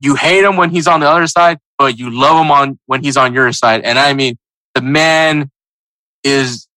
you 0.00 0.14
hate 0.14 0.44
him 0.44 0.56
when 0.56 0.70
he's 0.70 0.86
on 0.86 1.00
the 1.00 1.08
other 1.08 1.26
side, 1.26 1.58
but 1.78 1.98
you 1.98 2.10
love 2.10 2.44
him 2.44 2.50
on 2.50 2.78
when 2.86 3.02
he's 3.02 3.16
on 3.16 3.34
your 3.34 3.52
side. 3.52 3.82
And 3.82 3.98
I 3.98 4.14
mean, 4.14 4.36
the 4.74 4.82
man 4.82 5.50
is 6.24 6.68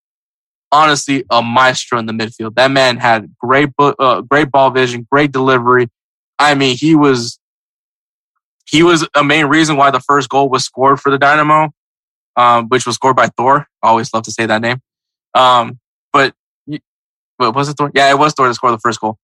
honestly 0.71 1.23
a 1.30 1.41
maestro 1.41 1.99
in 1.99 2.05
the 2.05 2.13
midfield. 2.13 2.55
That 2.55 2.71
man 2.71 2.97
had 2.97 3.34
great, 3.38 3.69
uh, 3.80 4.21
great 4.21 4.51
ball 4.51 4.71
vision, 4.71 5.07
great 5.11 5.31
delivery. 5.31 5.88
I 6.39 6.55
mean, 6.55 6.75
he 6.75 6.95
was, 6.95 7.39
he 8.65 8.81
was 8.81 9.07
a 9.15 9.23
main 9.23 9.45
reason 9.45 9.77
why 9.77 9.91
the 9.91 9.99
first 9.99 10.30
goal 10.30 10.49
was 10.49 10.65
scored 10.65 10.99
for 10.99 11.11
the 11.11 11.19
Dynamo, 11.19 11.69
um, 12.35 12.68
which 12.68 12.85
was 12.85 12.95
scored 12.95 13.15
by 13.15 13.27
Thor. 13.27 13.68
I 13.81 13.88
always 13.88 14.14
love 14.14 14.23
to 14.23 14.31
say 14.31 14.45
that 14.45 14.61
name. 14.61 14.81
Um, 15.34 15.80
but, 16.11 16.34
but 17.38 17.55
was 17.55 17.69
it 17.69 17.77
Thor? 17.77 17.91
Yeah, 17.93 18.10
it 18.10 18.18
was 18.18 18.34
Thor 18.34 18.47
to 18.47 18.53
score 18.53 18.72
the 18.72 18.80
first 18.80 18.99
goal. 18.99 19.18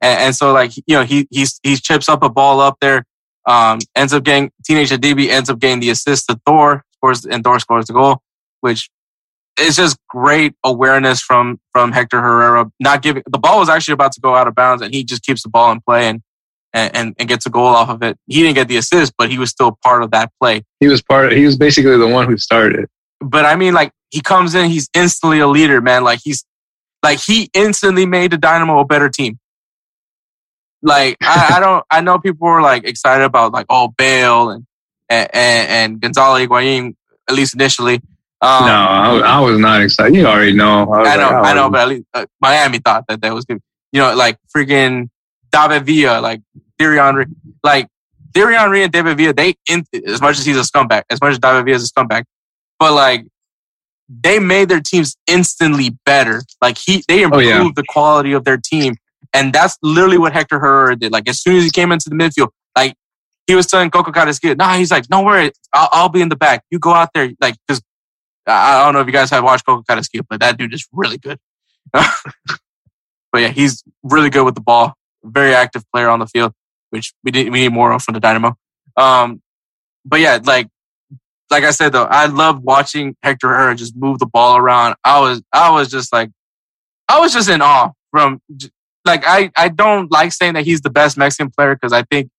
And, 0.00 0.20
and 0.20 0.34
so 0.34 0.52
like, 0.52 0.76
you 0.76 0.82
know, 0.96 1.04
he, 1.04 1.26
he's, 1.30 1.58
he 1.62 1.76
chips 1.76 2.08
up 2.08 2.22
a 2.22 2.28
ball 2.28 2.60
up 2.60 2.78
there. 2.80 3.04
Um, 3.46 3.78
ends 3.94 4.12
up 4.12 4.24
getting 4.24 4.50
Teenage 4.64 4.90
Hadebe 4.90 5.28
ends 5.28 5.48
up 5.48 5.60
getting 5.60 5.78
the 5.78 5.90
assist 5.90 6.26
to 6.28 6.38
Thor, 6.44 6.84
scores 6.94 7.24
and 7.24 7.44
Thor 7.44 7.60
scores 7.60 7.86
the 7.86 7.92
goal, 7.92 8.20
which 8.60 8.90
is 9.58 9.76
just 9.76 9.96
great 10.08 10.54
awareness 10.64 11.20
from 11.20 11.60
from 11.72 11.92
Hector 11.92 12.20
Herrera. 12.20 12.70
Not 12.80 13.02
giving 13.02 13.22
the 13.24 13.38
ball 13.38 13.60
was 13.60 13.68
actually 13.68 13.92
about 13.92 14.10
to 14.12 14.20
go 14.20 14.34
out 14.34 14.48
of 14.48 14.56
bounds, 14.56 14.82
and 14.82 14.92
he 14.92 15.04
just 15.04 15.22
keeps 15.22 15.44
the 15.44 15.48
ball 15.48 15.70
in 15.70 15.80
play 15.80 16.08
and 16.08 16.22
and 16.76 17.14
and 17.18 17.28
gets 17.28 17.46
a 17.46 17.50
goal 17.50 17.66
off 17.66 17.88
of 17.88 18.02
it. 18.02 18.18
He 18.26 18.42
didn't 18.42 18.54
get 18.54 18.68
the 18.68 18.76
assist, 18.76 19.14
but 19.16 19.30
he 19.30 19.38
was 19.38 19.50
still 19.50 19.78
part 19.82 20.02
of 20.02 20.10
that 20.10 20.30
play. 20.40 20.62
He 20.80 20.88
was 20.88 21.02
part. 21.02 21.32
of, 21.32 21.38
He 21.38 21.44
was 21.44 21.56
basically 21.56 21.96
the 21.96 22.06
one 22.06 22.26
who 22.26 22.36
started. 22.36 22.80
it. 22.80 22.90
But 23.20 23.44
I 23.44 23.56
mean, 23.56 23.74
like 23.74 23.92
he 24.10 24.20
comes 24.20 24.54
in, 24.54 24.70
he's 24.70 24.88
instantly 24.94 25.38
a 25.40 25.46
leader, 25.46 25.80
man. 25.80 26.04
Like 26.04 26.20
he's 26.22 26.44
like 27.02 27.18
he 27.20 27.50
instantly 27.54 28.06
made 28.06 28.32
the 28.32 28.38
Dynamo 28.38 28.80
a 28.80 28.84
better 28.84 29.08
team. 29.08 29.38
Like 30.82 31.16
I, 31.22 31.52
I 31.56 31.60
don't, 31.60 31.84
I 31.90 32.00
know 32.00 32.18
people 32.18 32.46
were 32.46 32.62
like 32.62 32.84
excited 32.84 33.24
about 33.24 33.52
like 33.52 33.66
oh 33.70 33.88
Bale 33.96 34.50
and 34.50 34.66
and, 35.08 35.30
and 35.32 36.00
Gonzalo 36.00 36.38
Higuain 36.38 36.94
at 37.28 37.34
least 37.34 37.54
initially. 37.54 38.00
Um, 38.42 38.66
no, 38.66 38.74
I, 38.74 39.18
I 39.18 39.40
was 39.40 39.58
not 39.58 39.80
excited. 39.80 40.14
You 40.14 40.26
already 40.26 40.52
know. 40.52 40.92
I, 40.92 41.14
I 41.14 41.16
know, 41.16 41.22
like, 41.22 41.44
I 41.44 41.54
know, 41.54 41.70
but 41.70 41.80
at 41.80 41.88
least 41.88 42.04
uh, 42.12 42.26
Miami 42.40 42.78
thought 42.78 43.04
that 43.08 43.22
that 43.22 43.32
was 43.32 43.46
good. 43.46 43.60
You 43.92 44.02
know, 44.02 44.14
like 44.14 44.38
freaking 44.54 45.08
David 45.50 45.86
Villa, 45.86 46.20
like 46.20 46.42
Thierry 46.78 46.98
Henry, 46.98 47.26
like 47.62 47.88
Thierry 48.34 48.54
Henry 48.54 48.82
and 48.82 48.92
David 48.92 49.16
Villa. 49.16 49.32
They, 49.32 49.54
as 50.06 50.20
much 50.20 50.38
as 50.38 50.44
he's 50.46 50.56
a 50.56 50.60
scumbag, 50.62 51.02
as 51.10 51.20
much 51.20 51.32
as 51.32 51.38
David 51.38 51.64
Villa 51.64 51.76
is 51.76 51.84
a 51.84 51.92
scumbag, 51.92 52.24
but 52.78 52.92
like 52.92 53.26
they 54.08 54.38
made 54.38 54.68
their 54.68 54.80
teams 54.80 55.16
instantly 55.26 55.96
better. 56.04 56.42
Like 56.62 56.78
he, 56.78 57.02
they 57.08 57.22
Oh, 57.24 57.26
improved 57.26 57.46
yeah. 57.46 57.68
the 57.74 57.84
quality 57.88 58.32
of 58.32 58.44
their 58.44 58.56
team, 58.58 58.94
and 59.32 59.52
that's 59.52 59.76
literally 59.82 60.18
what 60.18 60.32
Hector 60.32 60.58
Herrera 60.58 60.96
did. 60.96 61.12
Like 61.12 61.28
as 61.28 61.40
soon 61.40 61.56
as 61.56 61.64
he 61.64 61.70
came 61.70 61.90
into 61.92 62.08
the 62.08 62.14
midfield, 62.16 62.48
like 62.76 62.94
he 63.46 63.54
was 63.54 63.66
telling 63.66 63.90
Coco 63.90 64.12
Carrasquilla, 64.12 64.56
nah, 64.56 64.74
he's 64.76 64.90
like, 64.90 65.06
don't 65.06 65.24
worry, 65.24 65.50
I'll, 65.72 65.88
I'll 65.92 66.08
be 66.08 66.20
in 66.20 66.28
the 66.28 66.36
back. 66.36 66.64
You 66.70 66.78
go 66.78 66.92
out 66.92 67.10
there, 67.14 67.30
like, 67.40 67.54
because 67.66 67.80
I 68.46 68.84
don't 68.84 68.92
know 68.94 69.00
if 69.00 69.06
you 69.06 69.12
guys 69.12 69.30
have 69.30 69.42
watched 69.44 69.64
Coco 69.66 69.82
Carrasquilla, 69.88 70.22
but 70.28 70.40
that 70.40 70.56
dude 70.56 70.74
is 70.74 70.86
really 70.92 71.18
good. 71.18 71.38
but 71.92 73.40
yeah, 73.40 73.48
he's 73.48 73.82
really 74.02 74.30
good 74.30 74.44
with 74.44 74.54
the 74.54 74.60
ball. 74.60 74.94
Very 75.24 75.54
active 75.54 75.82
player 75.92 76.08
on 76.08 76.18
the 76.20 76.26
field, 76.26 76.52
which 76.90 77.12
we 77.24 77.30
need, 77.30 77.50
we 77.50 77.60
need 77.60 77.72
more 77.72 77.92
of 77.92 78.02
from 78.02 78.14
the 78.14 78.20
Dynamo. 78.20 78.56
Um, 78.96 79.42
but 80.04 80.20
yeah, 80.20 80.38
like, 80.44 80.68
like 81.50 81.64
I 81.64 81.70
said 81.70 81.92
though, 81.92 82.04
I 82.04 82.26
love 82.26 82.62
watching 82.62 83.16
Hector 83.22 83.48
Herrera 83.48 83.74
just 83.76 83.96
move 83.96 84.18
the 84.18 84.26
ball 84.26 84.56
around. 84.56 84.96
I 85.04 85.20
was, 85.20 85.42
I 85.52 85.70
was 85.70 85.90
just 85.90 86.12
like, 86.12 86.30
I 87.08 87.20
was 87.20 87.32
just 87.32 87.48
in 87.48 87.60
awe 87.62 87.90
from, 88.10 88.40
like, 89.04 89.22
I, 89.26 89.50
I 89.56 89.68
don't 89.68 90.10
like 90.10 90.32
saying 90.32 90.54
that 90.54 90.64
he's 90.64 90.80
the 90.80 90.90
best 90.90 91.16
Mexican 91.16 91.50
player 91.56 91.74
because 91.74 91.92
I 91.92 92.02
think 92.02 92.30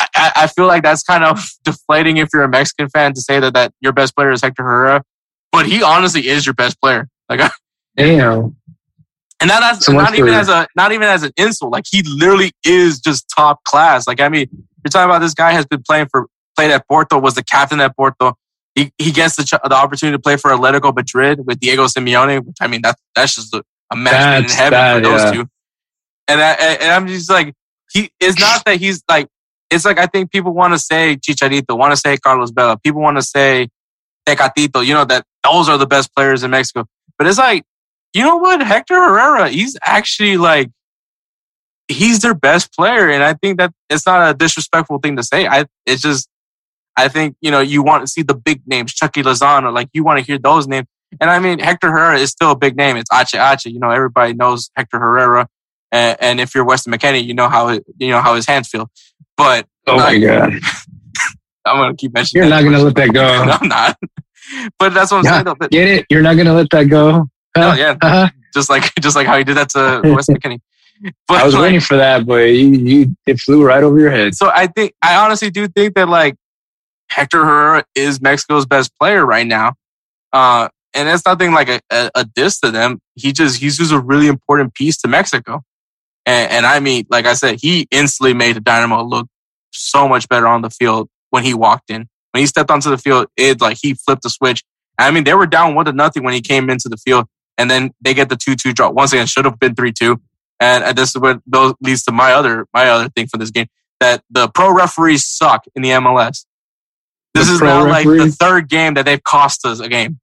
I- 0.00 0.06
I, 0.14 0.32
I 0.36 0.46
feel 0.46 0.66
like 0.66 0.82
that's 0.82 1.02
kind 1.02 1.24
of 1.24 1.44
deflating 1.64 2.18
if 2.18 2.28
you're 2.32 2.44
a 2.44 2.48
Mexican 2.48 2.88
fan 2.88 3.14
to 3.14 3.20
say 3.20 3.40
that, 3.40 3.54
that 3.54 3.72
your 3.80 3.92
best 3.92 4.14
player 4.14 4.30
is 4.30 4.42
Hector 4.42 4.62
Herrera. 4.62 5.02
But 5.50 5.66
he 5.66 5.82
honestly 5.82 6.28
is 6.28 6.46
your 6.46 6.54
best 6.54 6.80
player. 6.80 7.08
Like, 7.28 7.40
I- 7.40 7.50
Damn. 7.96 8.56
And 9.40 9.50
that, 9.50 9.60
that's 9.60 9.86
So 9.86 9.92
not 9.92 10.14
even 10.14 10.30
as 10.30 10.48
a 10.48 10.66
not 10.74 10.92
even 10.92 11.08
as 11.08 11.22
an 11.22 11.32
insult. 11.36 11.72
Like 11.72 11.84
he 11.88 12.02
literally 12.02 12.52
is 12.64 13.00
just 13.00 13.28
top 13.34 13.62
class. 13.64 14.06
Like 14.06 14.20
I 14.20 14.28
mean, 14.28 14.48
you're 14.52 14.90
talking 14.90 15.08
about 15.08 15.20
this 15.20 15.34
guy 15.34 15.52
has 15.52 15.66
been 15.66 15.82
playing 15.82 16.08
for 16.10 16.26
played 16.56 16.70
at 16.72 16.86
Porto, 16.88 17.18
was 17.18 17.34
the 17.34 17.44
captain 17.44 17.80
at 17.80 17.96
Porto. 17.96 18.36
He 18.74 18.92
he 18.98 19.12
gets 19.12 19.36
the 19.36 19.60
the 19.64 19.74
opportunity 19.74 20.16
to 20.16 20.20
play 20.20 20.36
for 20.36 20.50
Atletico 20.50 20.94
Madrid 20.94 21.46
with 21.46 21.60
Diego 21.60 21.86
Simeone, 21.86 22.44
which 22.44 22.56
I 22.60 22.66
mean 22.66 22.82
that's 22.82 23.00
that's 23.14 23.36
just 23.36 23.54
a, 23.54 23.62
a 23.92 23.96
match 23.96 24.42
made 24.42 24.50
in 24.50 24.56
heaven 24.56 24.70
that, 24.72 24.94
for 24.94 25.00
those 25.02 25.22
yeah. 25.22 25.32
two. 25.32 25.48
And 26.26 26.40
I, 26.40 26.52
and 26.52 26.82
and 26.82 26.92
I'm 26.92 27.06
just 27.06 27.30
like 27.30 27.54
he 27.92 28.10
it's 28.20 28.40
not 28.40 28.64
that 28.64 28.78
he's 28.78 29.02
like 29.08 29.28
it's 29.70 29.84
like 29.84 29.98
I 29.98 30.06
think 30.06 30.32
people 30.32 30.52
want 30.52 30.74
to 30.74 30.78
say 30.78 31.16
Chicharito, 31.16 31.76
want 31.76 31.92
to 31.92 31.96
say 31.96 32.16
Carlos 32.16 32.50
Vela, 32.50 32.76
people 32.78 33.00
want 33.00 33.18
to 33.18 33.22
say 33.22 33.68
Tecatito, 34.26 34.84
you 34.84 34.94
know 34.94 35.04
that 35.04 35.24
those 35.44 35.68
are 35.68 35.78
the 35.78 35.86
best 35.86 36.14
players 36.14 36.42
in 36.42 36.50
Mexico. 36.50 36.86
But 37.16 37.26
it's 37.26 37.38
like 37.38 37.64
you 38.14 38.22
know 38.22 38.36
what? 38.36 38.60
Hector 38.62 38.94
Herrera, 38.94 39.48
he's 39.48 39.76
actually 39.82 40.36
like, 40.36 40.70
he's 41.88 42.20
their 42.20 42.34
best 42.34 42.72
player. 42.74 43.08
And 43.08 43.22
I 43.22 43.34
think 43.34 43.58
that 43.58 43.72
it's 43.88 44.06
not 44.06 44.30
a 44.30 44.34
disrespectful 44.34 44.98
thing 44.98 45.16
to 45.16 45.22
say. 45.22 45.46
I, 45.46 45.66
it's 45.86 46.02
just, 46.02 46.28
I 46.96 47.08
think, 47.08 47.36
you 47.40 47.50
know, 47.50 47.60
you 47.60 47.82
want 47.82 48.02
to 48.02 48.06
see 48.06 48.22
the 48.22 48.34
big 48.34 48.62
names, 48.66 48.92
Chucky 48.92 49.22
Lozano, 49.22 49.72
like 49.72 49.88
you 49.92 50.04
want 50.04 50.18
to 50.18 50.24
hear 50.24 50.38
those 50.38 50.66
names. 50.66 50.86
And 51.20 51.30
I 51.30 51.38
mean, 51.38 51.58
Hector 51.58 51.90
Herrera 51.90 52.18
is 52.18 52.30
still 52.30 52.50
a 52.50 52.56
big 52.56 52.76
name. 52.76 52.96
It's 52.96 53.08
Ache 53.12 53.34
Ache. 53.40 53.64
You 53.72 53.78
know, 53.78 53.90
everybody 53.90 54.34
knows 54.34 54.70
Hector 54.76 54.98
Herrera. 54.98 55.48
And, 55.90 56.16
and 56.20 56.40
if 56.40 56.54
you're 56.54 56.64
Weston 56.66 56.92
McKennie, 56.92 57.24
you 57.24 57.32
know 57.32 57.48
how, 57.48 57.68
it, 57.68 57.84
you 57.98 58.08
know, 58.10 58.20
how 58.20 58.34
his 58.34 58.46
hands 58.46 58.68
feel. 58.68 58.90
But 59.36 59.66
Oh 59.86 59.96
my 59.96 60.12
like, 60.12 60.22
god. 60.22 60.52
I'm 61.64 61.76
going 61.76 61.96
to 61.96 62.00
keep 62.00 62.12
mentioning 62.12 62.42
You're 62.42 62.50
not 62.50 62.62
gonna 62.64 62.78
let 62.82 62.94
that 62.96 63.12
go. 63.12 63.44
No, 63.46 63.56
I'm 63.60 63.68
not. 63.68 63.96
But 64.78 64.92
that's 64.94 65.10
what 65.10 65.18
I'm 65.18 65.24
Yeah. 65.24 65.32
saying 65.32 65.44
though. 65.44 65.54
But, 65.54 65.70
Get 65.70 65.88
it? 65.88 66.06
You're 66.10 66.22
not 66.22 66.36
gonna 66.36 66.54
let 66.54 66.68
that 66.70 66.84
go. 66.84 67.28
Huh? 67.62 67.74
yeah. 67.78 67.96
Uh-huh. 68.00 68.28
Just 68.54 68.70
like, 68.70 68.92
just 69.00 69.16
like 69.16 69.26
how 69.26 69.36
he 69.36 69.44
did 69.44 69.56
that 69.56 69.70
to 69.70 70.02
Weston 70.04 70.36
McKennie. 70.40 70.60
But 71.28 71.40
I 71.40 71.44
was 71.44 71.54
like, 71.54 71.62
waiting 71.62 71.80
for 71.80 71.96
that, 71.96 72.26
but 72.26 72.42
you, 72.42 72.70
you 72.72 73.16
it 73.26 73.38
flew 73.38 73.64
right 73.64 73.84
over 73.84 73.98
your 74.00 74.10
head. 74.10 74.34
So 74.34 74.50
I 74.52 74.66
think 74.66 74.94
I 75.00 75.16
honestly 75.24 75.48
do 75.48 75.68
think 75.68 75.94
that 75.94 76.08
like 76.08 76.34
Hector 77.10 77.44
Herrera 77.44 77.84
is 77.94 78.20
Mexico's 78.20 78.66
best 78.66 78.92
player 78.98 79.24
right 79.24 79.46
now. 79.46 79.74
Uh, 80.32 80.68
and 80.94 81.08
it's 81.08 81.24
nothing 81.24 81.52
like 81.52 81.68
a, 81.68 81.80
a, 81.90 82.10
a 82.16 82.24
diss 82.24 82.58
to 82.60 82.70
them. 82.70 83.00
He 83.14 83.32
just 83.32 83.60
he's 83.60 83.78
just 83.78 83.92
a 83.92 84.00
really 84.00 84.26
important 84.26 84.74
piece 84.74 84.96
to 84.98 85.08
Mexico. 85.08 85.62
And, 86.26 86.50
and 86.50 86.66
I 86.66 86.80
mean, 86.80 87.06
like 87.08 87.26
I 87.26 87.34
said, 87.34 87.58
he 87.60 87.86
instantly 87.90 88.34
made 88.34 88.56
the 88.56 88.60
Dynamo 88.60 89.02
look 89.02 89.28
so 89.70 90.08
much 90.08 90.28
better 90.28 90.46
on 90.46 90.62
the 90.62 90.70
field 90.70 91.08
when 91.30 91.44
he 91.44 91.54
walked 91.54 91.90
in. 91.90 92.08
When 92.32 92.42
he 92.42 92.46
stepped 92.46 92.70
onto 92.70 92.90
the 92.90 92.98
field, 92.98 93.28
it 93.36 93.60
like 93.60 93.78
he 93.80 93.94
flipped 93.94 94.22
the 94.22 94.30
switch. 94.30 94.62
I 94.98 95.10
mean, 95.10 95.24
they 95.24 95.34
were 95.34 95.46
down 95.46 95.74
one 95.74 95.84
to 95.86 95.92
nothing 95.92 96.24
when 96.24 96.34
he 96.34 96.40
came 96.40 96.68
into 96.68 96.88
the 96.88 96.96
field, 96.96 97.26
and 97.58 97.70
then 97.70 97.90
they 98.00 98.14
get 98.14 98.28
the 98.28 98.36
two-two 98.36 98.72
draw. 98.72 98.90
Once 98.90 99.12
again, 99.12 99.26
should 99.26 99.44
have 99.44 99.58
been 99.58 99.74
three-two. 99.74 100.20
And, 100.60 100.82
and 100.82 100.96
this 100.96 101.10
is 101.14 101.20
what 101.20 101.40
those 101.46 101.74
leads 101.80 102.02
to 102.04 102.12
my 102.12 102.32
other 102.32 102.66
my 102.72 102.88
other 102.88 103.08
thing 103.10 103.26
for 103.26 103.36
this 103.36 103.50
game 103.50 103.66
that 104.00 104.22
the 104.30 104.48
pro 104.48 104.72
referees 104.72 105.26
suck 105.26 105.64
in 105.74 105.82
the 105.82 105.90
MLS. 105.90 106.46
This 107.34 107.46
The 107.48 107.54
is 107.54 107.60
now 107.60 107.86
like 107.86 108.06
the 108.06 108.28
third 108.30 108.68
game 108.68 108.94
that 108.94 109.04
they've 109.04 109.22
cost 109.22 109.64
us 109.66 109.80
a 109.80 109.88
game. 109.88 110.18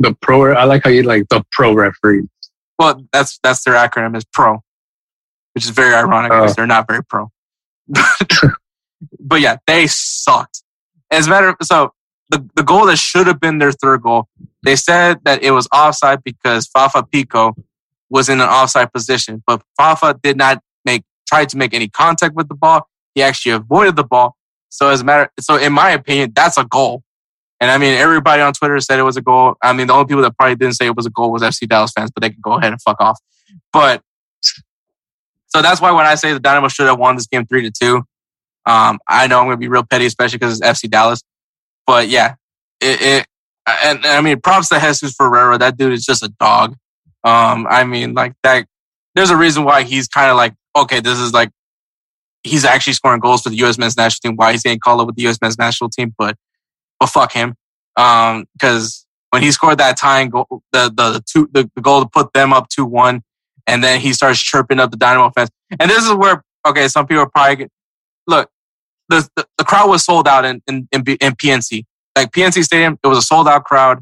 The 0.00 0.14
pro, 0.20 0.52
I 0.54 0.64
like 0.64 0.84
how 0.84 0.90
you 0.90 1.02
like 1.02 1.28
the 1.30 1.44
pro 1.52 1.72
referees. 1.72 2.26
Well, 2.78 3.04
that's 3.12 3.38
that's 3.42 3.62
their 3.64 3.74
acronym 3.74 4.16
is 4.16 4.24
pro, 4.24 4.60
which 5.54 5.64
is 5.64 5.70
very 5.70 5.94
ironic 5.94 6.32
Oh. 6.32 6.40
because 6.40 6.56
they're 6.56 6.66
not 6.66 6.86
very 6.88 7.02
pro. 7.04 7.30
but 9.20 9.40
yeah, 9.40 9.56
they 9.66 9.86
sucked. 9.86 10.62
As 11.10 11.26
a 11.26 11.30
matter 11.30 11.48
of 11.48 11.56
so 11.62 11.92
the, 12.30 12.48
the 12.54 12.62
goal 12.62 12.86
that 12.86 12.96
should 12.96 13.26
have 13.26 13.40
been 13.40 13.58
their 13.58 13.72
third 13.72 14.02
goal, 14.02 14.28
they 14.62 14.76
said 14.76 15.20
that 15.24 15.42
it 15.42 15.50
was 15.50 15.68
offside 15.72 16.24
because 16.24 16.66
Fafa 16.66 17.02
Picault 17.04 17.54
was 18.10 18.28
in 18.28 18.40
an 18.40 18.48
offside 18.48 18.92
position, 18.92 19.42
but 19.46 19.62
Fafa 19.76 20.18
did 20.22 20.36
not 20.36 20.62
make 20.84 21.04
try 21.26 21.44
to 21.44 21.56
make 21.56 21.74
any 21.74 21.88
contact 21.88 22.34
with 22.34 22.48
the 22.48 22.54
ball. 22.54 22.88
He 23.14 23.22
actually 23.22 23.52
avoided 23.52 23.96
the 23.96 24.04
ball. 24.04 24.36
So 24.68 24.90
as 24.90 25.00
a 25.00 25.04
matter, 25.04 25.30
so 25.40 25.56
in 25.56 25.72
my 25.72 25.90
opinion, 25.90 26.32
that's 26.34 26.58
a 26.58 26.64
goal. 26.64 27.02
And 27.60 27.70
I 27.70 27.78
mean, 27.78 27.94
everybody 27.94 28.42
on 28.42 28.52
Twitter 28.52 28.78
said 28.80 28.98
it 28.98 29.04
was 29.04 29.16
a 29.16 29.22
goal. 29.22 29.54
I 29.62 29.72
mean, 29.72 29.86
the 29.86 29.92
only 29.94 30.06
people 30.06 30.22
that 30.22 30.36
probably 30.36 30.56
didn't 30.56 30.74
say 30.74 30.86
it 30.86 30.96
was 30.96 31.06
a 31.06 31.10
goal 31.10 31.30
was 31.30 31.42
FC 31.42 31.68
Dallas 31.68 31.92
fans, 31.96 32.10
but 32.10 32.22
they 32.22 32.30
can 32.30 32.40
go 32.42 32.54
ahead 32.54 32.72
and 32.72 32.82
fuck 32.82 33.00
off. 33.00 33.18
But 33.72 34.02
so 35.46 35.62
that's 35.62 35.80
why 35.80 35.92
when 35.92 36.04
I 36.04 36.16
say 36.16 36.32
the 36.32 36.40
Dynamo 36.40 36.68
should 36.68 36.86
have 36.88 36.98
won 36.98 37.14
this 37.14 37.26
game 37.26 37.46
three 37.46 37.62
to 37.62 37.70
two, 37.70 38.02
um, 38.66 38.98
I 39.08 39.26
know 39.28 39.38
I'm 39.38 39.46
going 39.46 39.56
to 39.56 39.60
be 39.60 39.68
real 39.68 39.84
petty, 39.84 40.06
especially 40.06 40.38
because 40.38 40.60
it's 40.60 40.66
FC 40.66 40.90
Dallas. 40.90 41.22
But 41.86 42.08
yeah, 42.08 42.34
it, 42.80 43.00
it 43.00 43.26
and, 43.66 43.98
and 43.98 44.06
I 44.06 44.20
mean, 44.20 44.40
props 44.40 44.68
to 44.68 44.78
Jesus 44.78 45.14
Ferreira. 45.14 45.58
That 45.58 45.76
dude 45.76 45.92
is 45.92 46.04
just 46.04 46.22
a 46.22 46.28
dog. 46.28 46.76
Um, 47.24 47.66
I 47.68 47.84
mean, 47.84 48.14
like 48.14 48.34
that. 48.42 48.66
There's 49.14 49.30
a 49.30 49.36
reason 49.36 49.64
why 49.64 49.84
he's 49.84 50.08
kind 50.08 50.30
of 50.30 50.36
like, 50.36 50.54
okay, 50.74 50.98
this 50.98 51.18
is 51.18 51.32
like 51.32 51.50
he's 52.42 52.64
actually 52.64 52.92
scoring 52.92 53.20
goals 53.20 53.42
for 53.42 53.48
the 53.48 53.56
U.S. 53.56 53.78
men's 53.78 53.96
national 53.96 54.30
team. 54.30 54.36
Why 54.36 54.52
he's 54.52 54.62
getting 54.62 54.80
called 54.80 55.00
up 55.00 55.06
with 55.06 55.16
the 55.16 55.22
U.S. 55.22 55.38
men's 55.40 55.58
national 55.58 55.90
team, 55.90 56.14
but 56.18 56.36
but 57.00 57.06
fuck 57.06 57.32
him. 57.32 57.54
Um, 57.96 58.46
because 58.52 59.06
when 59.30 59.42
he 59.42 59.50
scored 59.50 59.78
that 59.78 59.96
tying 59.96 60.30
goal, 60.30 60.46
the 60.72 60.92
the, 60.94 61.12
the 61.12 61.24
two 61.26 61.48
the, 61.52 61.70
the 61.74 61.80
goal 61.80 62.02
to 62.02 62.08
put 62.08 62.32
them 62.32 62.52
up 62.52 62.68
two 62.68 62.84
one, 62.84 63.22
and 63.66 63.82
then 63.82 64.00
he 64.00 64.12
starts 64.12 64.40
chirping 64.40 64.78
up 64.78 64.90
the 64.90 64.96
Dynamo 64.96 65.30
fans. 65.30 65.50
And 65.78 65.90
this 65.90 66.04
is 66.04 66.12
where 66.12 66.44
okay, 66.66 66.88
some 66.88 67.06
people 67.06 67.24
are 67.24 67.30
probably 67.30 67.68
look. 68.26 68.50
The, 69.08 69.28
the 69.36 69.46
the 69.58 69.64
crowd 69.64 69.88
was 69.88 70.04
sold 70.04 70.26
out 70.28 70.44
in 70.44 70.62
in, 70.66 70.88
in, 70.92 71.02
in 71.20 71.32
PNC. 71.34 71.84
Like 72.16 72.30
PNC 72.30 72.62
Stadium, 72.64 72.98
it 73.02 73.06
was 73.06 73.18
a 73.18 73.22
sold 73.22 73.48
out 73.48 73.64
crowd. 73.64 74.00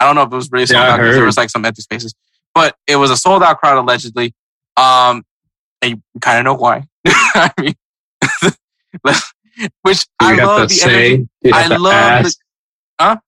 I 0.00 0.06
don't 0.06 0.14
know 0.14 0.22
if 0.22 0.32
it 0.32 0.36
was 0.36 0.50
really 0.50 0.66
sold 0.66 0.82
Yeah, 0.82 0.94
out 0.94 0.96
because 0.98 1.14
there 1.16 1.24
was 1.24 1.36
like 1.36 1.50
some 1.50 1.64
empty 1.64 1.82
spaces, 1.82 2.14
but 2.54 2.74
it 2.86 2.96
was 2.96 3.10
a 3.10 3.16
sold 3.16 3.42
out 3.42 3.58
crowd 3.60 3.78
allegedly. 3.78 4.34
Um, 4.76 5.24
and 5.82 5.90
you 5.92 6.02
kind 6.20 6.38
of 6.38 6.44
know 6.44 6.54
why. 6.54 6.84
I 7.06 7.50
mean, 7.60 7.74
which 9.82 9.98
Do 10.04 10.26
I 10.26 10.34
have 10.34 10.38
love 10.46 10.60
to 10.62 10.66
the 10.66 10.74
say? 10.74 11.12
energy. 11.14 11.28
I 11.52 11.66
love 11.76 12.24
the- 12.24 12.34
Huh? 13.00 13.16
I 13.16 13.20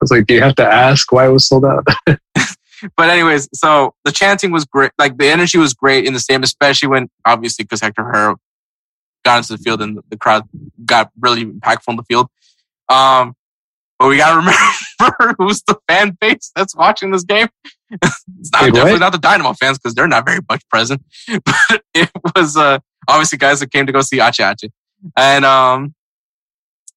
was 0.00 0.10
like, 0.12 0.26
do 0.26 0.34
you 0.34 0.42
have 0.42 0.54
to 0.56 0.64
ask 0.64 1.10
why 1.12 1.26
it 1.26 1.30
was 1.30 1.46
sold 1.48 1.64
out? 1.64 1.84
but 2.06 3.10
anyways, 3.10 3.48
so 3.52 3.94
the 4.04 4.12
chanting 4.12 4.52
was 4.52 4.64
great. 4.64 4.92
Like 4.98 5.18
the 5.18 5.26
energy 5.28 5.58
was 5.58 5.74
great 5.74 6.06
in 6.06 6.12
the 6.12 6.20
stadium, 6.20 6.44
especially 6.44 6.88
when 6.88 7.08
obviously 7.24 7.64
because 7.64 7.80
Hector 7.80 8.04
Herrera 8.04 8.36
got 9.24 9.38
into 9.38 9.56
the 9.56 9.58
field 9.58 9.82
and 9.82 9.98
the 10.08 10.16
crowd 10.16 10.48
got 10.84 11.10
really 11.18 11.44
impactful 11.44 11.88
in 11.88 11.96
the 11.96 12.02
field. 12.04 12.28
Um, 12.88 13.34
but 13.98 14.08
we 14.08 14.16
got 14.16 14.30
to 14.30 14.36
remember 15.00 15.34
who's 15.38 15.62
the 15.62 15.76
fan 15.88 16.16
base 16.20 16.50
that's 16.54 16.74
watching 16.74 17.10
this 17.10 17.24
game. 17.24 17.48
it's 17.90 18.52
not 18.52 18.62
Wait, 18.62 18.74
definitely 18.74 18.92
what? 18.92 19.00
not 19.00 19.12
the 19.12 19.18
Dynamo 19.18 19.52
fans 19.54 19.78
because 19.78 19.94
they're 19.94 20.08
not 20.08 20.24
very 20.24 20.40
much 20.48 20.66
present. 20.68 21.02
But 21.44 21.82
it 21.94 22.10
was 22.36 22.56
uh, 22.56 22.78
obviously 23.08 23.38
guys 23.38 23.60
that 23.60 23.72
came 23.72 23.86
to 23.86 23.92
go 23.92 24.00
see 24.00 24.20
Ache 24.20 24.40
Ache. 24.40 24.70
And 25.16 25.44
um, 25.44 25.94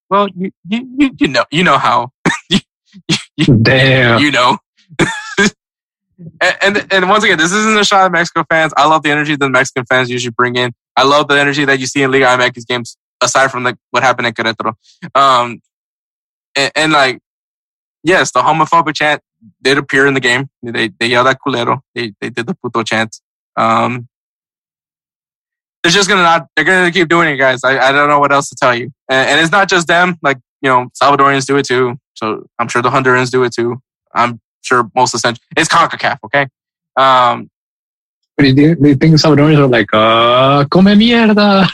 well, 0.10 0.28
you, 0.36 0.52
you 0.68 0.88
you 0.98 1.12
you 1.20 1.28
know 1.28 1.46
you 1.52 1.64
know 1.64 1.78
how 1.78 2.12
you, 2.50 2.60
you, 3.38 3.58
Damn. 3.62 4.20
you 4.20 4.32
know. 4.32 4.58
And, 6.62 6.86
and 6.92 7.10
once 7.10 7.24
again, 7.24 7.38
this 7.38 7.52
isn't 7.52 7.78
a 7.78 7.84
shot 7.84 8.06
at 8.06 8.12
Mexico 8.12 8.44
fans. 8.50 8.74
I 8.78 8.88
love 8.88 9.04
the 9.04 9.12
energy 9.12 9.34
that 9.34 9.46
the 9.46 9.50
Mexican 9.50 9.86
fans 9.86 10.10
usually 10.10 10.32
bring 10.32 10.56
in. 10.56 10.74
I 10.96 11.04
love 11.04 11.28
the 11.28 11.40
energy 11.40 11.66
that 11.66 11.80
you 11.80 11.88
see 11.88 12.04
in 12.04 12.12
Liga 12.12 12.26
MX 12.26 12.68
games, 12.68 12.98
aside 13.22 13.50
from 13.52 13.64
like 13.64 13.76
what 13.92 14.04
happened 14.04 14.28
in 14.28 14.34
Querétaro. 14.34 14.74
Um, 15.16 15.62
and, 16.56 16.72
and 16.76 16.92
like, 16.92 17.20
yes, 18.04 18.32
the 18.32 18.42
homophobic 18.42 18.96
chant 18.96 19.22
did 19.62 19.78
appear 19.78 20.06
in 20.06 20.14
the 20.14 20.20
game. 20.20 20.50
They 20.62 20.90
they 21.00 21.08
yelled 21.08 21.28
at 21.28 21.38
culero. 21.46 21.82
They 21.96 22.14
they 22.20 22.30
did 22.30 22.48
the 22.48 22.56
puto 22.56 22.84
chant. 22.84 23.20
Um, 23.56 24.08
they're 25.84 25.92
just 25.92 26.10
gonna 26.10 26.24
not. 26.24 26.48
They're 26.56 26.66
gonna 26.66 26.92
keep 26.92 27.08
doing 27.08 27.30
it, 27.30 27.38
guys. 27.38 27.64
I, 27.64 27.80
I 27.80 27.92
don't 27.92 28.10
know 28.10 28.20
what 28.20 28.32
else 28.32 28.50
to 28.50 28.56
tell 28.56 28.76
you. 28.76 28.92
And, 29.10 29.30
and 29.30 29.40
it's 29.40 29.52
not 29.52 29.70
just 29.70 29.88
them. 29.88 30.18
Like 30.22 30.38
you 30.62 30.70
know, 30.70 30.90
Salvadorians 31.02 31.46
do 31.46 31.58
it 31.58 31.66
too. 31.66 31.98
So 32.14 32.46
I'm 32.60 32.68
sure 32.68 32.82
the 32.82 32.90
Hondurans 32.90 33.32
do 33.32 33.44
it 33.44 33.54
too. 33.54 33.82
I'm 34.14 34.40
sure 34.62 34.90
most 34.96 35.18
central. 35.20 35.44
It's 35.58 35.70
Concacaf, 35.70 36.18
okay? 36.26 36.48
Um, 36.96 37.50
What 38.36 38.44
do 38.44 38.48
you 38.50 38.56
think? 38.56 38.82
Do 38.82 38.90
you 38.90 38.96
think 38.96 39.16
Salvadorians 39.16 39.58
are 39.60 39.68
like, 39.68 39.90
uh, 39.94 40.66
come 40.66 40.86
mierda? 40.86 41.70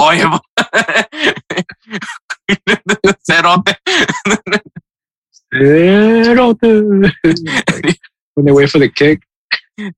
oye, 0.00 0.38
Cerote. 3.28 3.74
Cerote. 5.54 7.12
when 8.34 8.46
they 8.46 8.52
wait 8.52 8.70
for 8.70 8.78
the 8.78 8.88
kick. 8.88 9.22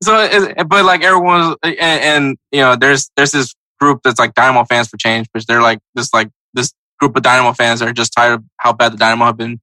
so, 0.01 0.27
but 0.67 0.85
like 0.85 1.03
everyone's, 1.03 1.55
and, 1.63 1.77
and 1.79 2.37
you 2.51 2.61
know, 2.61 2.75
there's 2.75 3.09
there's 3.15 3.31
this 3.31 3.53
group 3.79 4.01
that's 4.03 4.19
like 4.19 4.33
Dynamo 4.33 4.63
fans 4.65 4.87
for 4.87 4.97
change, 4.97 5.27
which 5.31 5.45
they're 5.45 5.61
like 5.61 5.79
this 5.95 6.13
like 6.13 6.29
this 6.53 6.73
group 6.99 7.15
of 7.15 7.23
Dynamo 7.23 7.53
fans 7.53 7.81
are 7.81 7.91
just 7.93 8.13
tired 8.13 8.33
of 8.35 8.43
how 8.57 8.73
bad 8.73 8.93
the 8.93 8.97
Dynamo 8.97 9.25
have 9.25 9.37
been 9.37 9.59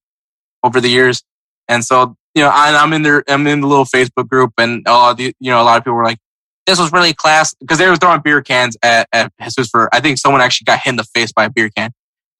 over 0.62 0.81
the 0.81 0.89
years, 0.89 1.23
and 1.69 1.85
so 1.85 2.16
you 2.35 2.43
know, 2.43 2.49
I, 2.53 2.74
I'm 2.81 2.93
in 2.93 3.03
there, 3.03 3.24
I'm 3.28 3.47
in 3.47 3.61
the 3.61 3.66
little 3.66 3.85
Facebook 3.85 4.28
group, 4.28 4.53
and 4.59 4.82
a 4.87 4.93
lot 4.93 5.11
of 5.12 5.16
the, 5.16 5.35
you 5.41 5.51
know, 5.51 5.61
a 5.61 5.65
lot 5.65 5.78
of 5.78 5.82
people 5.85 5.95
were 5.95 6.05
like, 6.05 6.19
"This 6.66 6.78
was 6.78 6.93
really 6.93 7.12
class," 7.12 7.55
because 7.55 7.78
they 7.78 7.89
were 7.89 7.97
throwing 7.97 8.20
beer 8.20 8.41
cans 8.43 8.77
at, 8.82 9.09
at 9.12 9.32
Jesus 9.43 9.69
for. 9.69 9.89
I 9.93 10.01
think 10.01 10.19
someone 10.19 10.41
actually 10.41 10.66
got 10.66 10.81
hit 10.81 10.91
in 10.91 10.97
the 10.97 11.05
face 11.05 11.32
by 11.32 11.47
a 11.47 11.51
beer 11.51 11.70
can. 11.70 11.91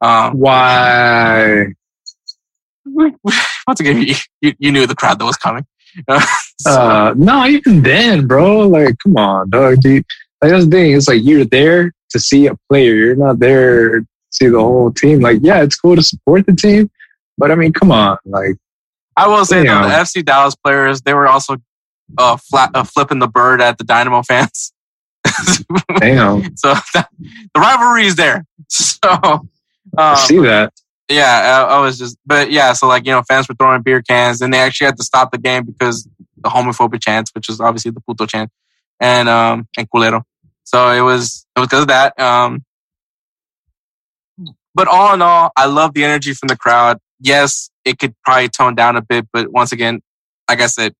Um, 0.01 0.35
Why? 0.39 1.67
once 2.87 3.81
again, 3.81 4.03
you, 4.03 4.15
you, 4.41 4.55
you 4.59 4.73
knew 4.73 4.87
the 4.87 4.95
crowd 4.95 5.19
that 5.19 5.25
was 5.25 5.37
coming. 5.37 5.67
So- 6.61 6.71
Uh, 6.71 7.15
no, 7.17 7.47
even 7.47 7.83
then, 7.83 8.27
bro. 8.27 8.69
Like, 8.69 8.97
come 9.03 9.17
on, 9.17 9.49
dog. 9.49 9.81
Dude. 9.81 10.05
Like, 10.43 10.51
that's 10.53 10.65
the 10.67 10.71
thing. 10.71 10.93
It's 10.95 11.09
like 11.09 11.23
you're 11.23 11.47
there 11.47 11.93
to 12.11 12.19
see 12.21 12.47
a 12.49 12.55
player. 12.69 12.95
You're 12.95 13.17
not 13.17 13.39
there 13.39 14.01
to 14.01 14.07
see 14.31 14.49
the 14.49 14.61
whole 14.61 14.93
team. 14.93 15.21
Like, 15.21 15.39
yeah, 15.41 15.63
it's 15.63 15.77
cool 15.77 15.97
to 15.97 16.03
support 16.03 16.45
the 16.47 16.53
team, 16.55 16.91
but 17.41 17.51
I 17.51 17.55
mean, 17.55 17.73
come 17.73 17.91
on. 17.91 18.19
Like, 18.27 18.57
I 19.17 19.27
will 19.27 19.47
say 19.47 19.67
though, 19.67 19.83
the 19.83 19.89
FC 19.89 20.25
Dallas 20.25 20.55
players, 20.55 21.01
they 21.01 21.15
were 21.15 21.27
also 21.27 21.57
uh, 22.19 22.37
flat, 22.37 22.71
uh, 22.75 22.85
flipping 22.85 23.19
the 23.19 23.27
bird 23.27 23.63
at 23.63 23.79
the 23.79 23.85
Dynamo 23.85 24.23
fans. 24.23 24.73
damn, 25.99 26.55
so 26.57 26.75
that, 26.95 27.09
the 27.19 27.61
rivalry 27.61 28.07
is 28.07 28.17
there. 28.17 28.45
So, 28.69 29.09
I 29.97 30.11
um, 30.13 30.17
see 30.17 30.39
that. 30.41 30.73
yeah, 31.09 31.67
I, 31.67 31.77
I 31.77 31.81
was 31.81 31.99
just, 31.99 32.19
but 32.27 32.51
yeah, 32.51 32.75
so 32.75 32.87
like, 32.87 33.07
you 33.07 33.13
know, 33.13 33.23
fans 33.23 33.49
were 33.49 33.55
throwing 33.55 33.83
beer 33.83 34.03
cans 34.03 34.43
and 34.43 34.53
they 34.53 34.59
actually 34.59 34.85
had 34.87 34.99
to 34.99 35.03
stop 35.03 35.33
the 35.33 35.39
game 35.39 35.65
because 35.65 36.07
the 36.37 36.51
homophobic 36.51 37.01
chants, 37.01 37.31
which 37.35 37.49
is 37.49 37.61
obviously 37.61 37.91
the 37.91 38.01
puto 38.01 38.27
chant 38.27 38.51
and, 39.01 39.29
um, 39.29 39.67
and 39.79 39.89
culero. 39.91 40.23
So 40.65 40.91
it 40.91 41.01
was, 41.01 41.47
it 41.57 41.61
was 41.61 41.69
because 41.69 41.83
of 41.83 41.89
that. 41.89 42.19
Um, 42.21 42.65
but 44.75 44.87
all 44.87 45.15
in 45.15 45.23
all, 45.23 45.51
I 45.57 45.67
love 45.67 45.95
the 45.95 46.05
energy 46.05 46.35
from 46.35 46.49
the 46.49 46.57
crowd. 46.57 46.99
Yes, 47.21 47.71
it 47.85 47.99
could 47.99 48.15
probably 48.25 48.49
tone 48.49 48.75
down 48.75 48.97
a 48.97 49.03
bit, 49.03 49.29
but 49.33 49.51
once 49.53 49.73
again, 49.73 50.01
like 50.49 50.61
I 50.61 50.67
said, 50.67 50.95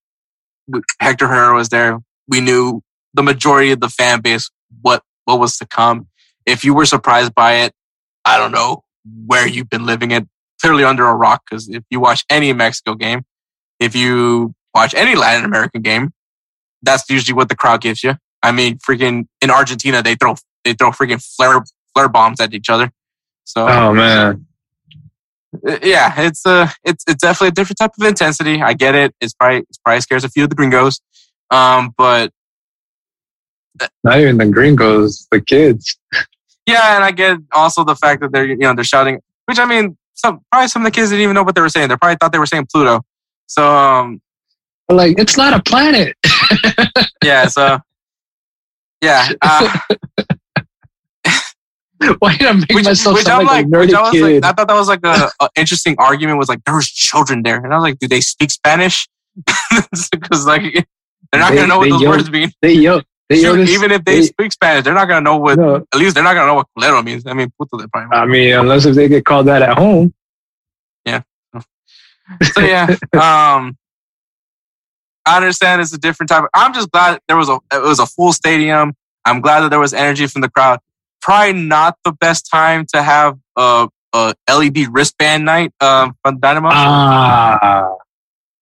Hector 1.01 1.27
Herrera 1.27 1.55
was 1.55 1.71
there. 1.71 1.99
We 2.29 2.41
knew 2.41 2.83
the 3.15 3.23
majority 3.23 3.73
of 3.73 3.81
the 3.81 3.89
fan 3.89 4.21
base 4.21 4.51
what 4.83 5.03
what 5.25 5.41
was 5.41 5.57
to 5.59 5.67
come. 5.67 6.07
If 6.47 6.65
you 6.65 6.75
were 6.75 6.87
surprised 6.87 7.35
by 7.35 7.55
it, 7.65 7.73
I 8.25 8.39
don't 8.39 8.53
know 8.53 8.85
where 9.27 9.47
you've 9.47 9.71
been 9.71 9.87
living 9.87 10.11
it. 10.11 10.27
Clearly 10.63 10.85
under 10.85 11.07
a 11.07 11.15
rock, 11.15 11.43
because 11.49 11.69
if 11.71 11.83
you 11.91 12.01
watch 12.01 12.25
any 12.29 12.53
Mexico 12.53 12.95
game, 12.95 13.23
if 13.79 13.97
you 13.97 14.55
watch 14.75 14.95
any 14.95 15.15
Latin 15.15 15.45
American 15.47 15.81
game, 15.81 16.13
that's 16.83 17.09
usually 17.09 17.35
what 17.35 17.49
the 17.49 17.57
crowd 17.57 17.81
gives 17.81 18.05
you. 18.05 18.17
I 18.43 18.53
mean, 18.53 18.79
freaking 18.79 19.27
in 19.41 19.51
Argentina, 19.51 20.03
they 20.03 20.17
throw 20.17 20.35
they 20.65 20.75
throw 20.75 20.91
freaking 20.91 21.23
flare 21.37 21.63
flare 21.95 22.09
bombs 22.09 22.41
at 22.41 22.53
each 22.53 22.69
other. 22.69 22.91
So 23.45 23.67
Oh 23.67 23.93
man, 23.95 24.47
yeah, 25.83 26.15
it's 26.21 26.47
a 26.47 26.73
it's 26.85 27.05
it's 27.09 27.23
definitely 27.23 27.49
a 27.49 27.53
different 27.53 27.79
type 27.79 27.93
of 27.99 28.07
intensity. 28.07 28.63
I 28.63 28.73
get 28.73 28.95
it. 28.95 29.15
It's 29.21 29.33
probably 29.35 29.59
it's 29.69 29.79
probably 29.79 30.01
scares 30.01 30.25
a 30.25 30.29
few 30.29 30.45
of 30.45 30.51
the 30.51 30.57
gringos. 30.57 31.01
Um, 31.51 31.93
but 31.97 32.31
not 34.05 34.21
even 34.21 34.39
the 34.39 34.47
gringos, 34.47 35.27
the 35.31 35.41
kids. 35.41 35.99
yeah, 36.67 36.97
and 36.97 37.05
I 37.05 37.11
get 37.11 37.39
also 37.53 37.85
the 37.85 37.97
fact 37.97 38.21
that 38.23 38.33
they're 38.33 38.47
you 38.47 38.57
know 38.57 38.75
they're 38.75 38.85
shouting, 38.85 39.21
which 39.47 39.59
I 39.59 39.65
mean, 39.65 39.97
some 40.15 40.41
probably 40.53 40.69
some 40.69 40.83
of 40.83 40.87
the 40.87 40.91
kids 40.97 41.11
didn't 41.11 41.23
even 41.25 41.35
know 41.35 41.43
what 41.43 41.55
they 41.55 41.61
were 41.61 41.69
saying. 41.69 41.89
They 41.89 41.97
probably 41.97 42.17
thought 42.21 42.33
they 42.33 42.39
were 42.39 42.47
saying 42.47 42.69
Pluto. 42.73 43.03
So 43.47 43.69
um, 43.77 44.21
But 44.87 44.97
like, 44.97 45.19
it's 45.19 45.37
not 45.37 45.53
a 45.59 45.63
planet. 45.63 46.17
yeah, 47.25 47.47
so 47.49 47.79
yeah, 49.03 49.29
uh, 49.43 49.79
Why 52.19 52.37
did 52.37 52.47
I 52.47 52.53
make 52.53 52.69
which, 52.71 52.85
myself 52.87 53.17
which 53.17 53.25
sound 53.27 53.43
I'm 53.43 53.47
like, 53.47 53.67
like, 53.67 53.75
a 53.75 53.79
which 53.87 53.95
I 53.95 54.01
was 54.03 54.11
kid? 54.13 54.43
like, 54.43 54.45
I 54.45 54.53
thought 54.55 54.69
that 54.69 54.75
was 54.75 54.89
like 54.89 55.01
a, 55.05 55.31
a 55.41 55.49
interesting 55.57 55.95
argument. 55.99 56.39
Was 56.39 56.49
like 56.49 56.65
there 56.65 56.75
was 56.75 56.89
children 56.89 57.43
there, 57.43 57.57
and 57.63 57.73
I 57.73 57.77
was 57.77 57.83
like, 57.83 57.99
do 57.99 58.09
they 58.09 58.21
speak 58.21 58.51
Spanish? 58.51 59.09
Because 60.11 60.47
like 60.47 60.63
they're 61.31 61.41
not 61.41 61.51
They- 61.51 61.57
gonna 61.57 61.69
know 61.69 61.79
what 61.79 61.85
they 61.85 61.91
those 61.91 62.05
words 62.07 62.31
mean. 62.31 62.51
they 62.63 62.73
yell. 62.75 63.03
They 63.29 63.37
Shoot, 63.43 63.57
this- 63.57 63.71
even 63.71 63.91
if 63.93 64.05
they, 64.05 64.23
speak 64.23 64.51
Spanish, 64.53 64.85
they're 64.85 64.95
not 64.95 65.07
gonna 65.09 65.21
know 65.21 65.37
what. 65.37 65.59
No. 65.59 65.77
At 65.77 65.95
least 65.99 66.15
they're 66.15 66.25
not 66.25 66.35
gonna 66.35 66.47
know 66.47 66.55
what 66.55 66.67
culero 66.77 67.05
means. 67.05 67.25
I 67.27 67.35
mean, 67.35 67.51
puto 67.59 67.77
they 67.79 67.87
probably. 67.87 68.17
I 68.17 68.25
mean, 68.27 68.53
unless 68.55 68.87
if 68.87 68.95
they 68.97 69.09
get 69.09 69.25
called 69.25 69.47
that 69.47 69.63
at 69.63 69.77
home. 69.79 70.13
Yeah. 71.05 71.23
So 72.55 72.61
yeah, 72.61 72.87
um, 73.13 73.77
I 75.27 75.37
understand 75.37 75.81
it's 75.83 75.93
a 75.93 75.99
different 75.99 76.29
type. 76.31 76.45
Of, 76.45 76.49
I'm 76.55 76.73
just 76.73 76.91
glad 76.91 77.21
there 77.29 77.37
was 77.37 77.49
a 77.49 77.59
it 77.73 77.83
was 77.83 77.99
a 77.99 78.07
full 78.07 78.33
stadium. 78.33 78.95
I'm 79.25 79.41
glad 79.41 79.61
that 79.61 79.69
there 79.71 79.79
was 79.81 79.93
energy 79.93 80.27
from 80.27 80.41
the 80.41 80.49
crowd. 80.51 80.81
Probably 81.21 81.53
not 81.55 81.97
the 82.05 82.13
best 82.13 82.49
time 82.51 82.87
to 82.95 83.03
have 83.03 83.39
a, 83.57 83.89
a 84.15 84.35
LED 84.49 84.89
wristband 84.91 85.45
night 85.45 85.73
um, 85.81 86.17
from 86.23 86.39
Dynamo. 86.41 86.69
Ah, 86.73 87.95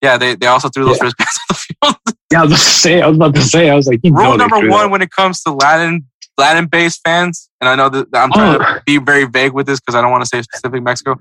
yeah, 0.02 0.16
they, 0.16 0.34
they 0.34 0.46
also 0.46 0.68
threw 0.68 0.84
those 0.84 0.98
Yeah. 0.98 1.04
wristbands 1.04 1.38
on 1.82 1.94
the 2.04 2.12
field. 2.14 2.18
yeah. 2.32 2.40
I 2.40 2.44
was 2.44 2.50
about 2.52 2.54
to 2.54 2.60
say. 2.60 3.00
I 3.02 3.06
was 3.08 3.16
about 3.16 3.34
to 3.34 3.42
say. 3.42 3.70
I 3.70 3.74
was 3.74 3.86
like, 3.88 4.00
Rule 4.04 4.36
number 4.36 4.56
one 4.68 4.68
that. 4.86 4.90
when 4.90 5.02
it 5.02 5.10
comes 5.10 5.42
to 5.42 5.52
Latin 5.52 6.06
Latin 6.36 6.66
based 6.66 7.00
fans, 7.04 7.50
and 7.60 7.68
I 7.68 7.74
know 7.74 7.88
that 7.88 8.06
I'm 8.14 8.30
trying 8.32 8.56
Oh. 8.56 8.58
to 8.58 8.82
be 8.86 8.98
very 8.98 9.24
vague 9.24 9.52
with 9.52 9.66
this 9.66 9.80
because 9.80 9.96
I 9.96 10.00
don't 10.02 10.10
want 10.12 10.22
to 10.22 10.28
say 10.28 10.40
specific 10.42 10.82
Mexico. 10.84 11.16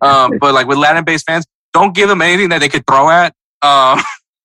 Um, 0.00 0.38
but 0.38 0.54
like 0.54 0.66
with 0.68 0.78
Latin 0.78 1.02
based 1.04 1.26
fans, 1.26 1.44
don't 1.72 1.92
give 1.94 2.08
them 2.08 2.22
anything 2.22 2.50
that 2.50 2.60
they 2.60 2.68
could 2.68 2.86
throw 2.86 3.10
at. 3.10 3.34
Um, 3.62 4.00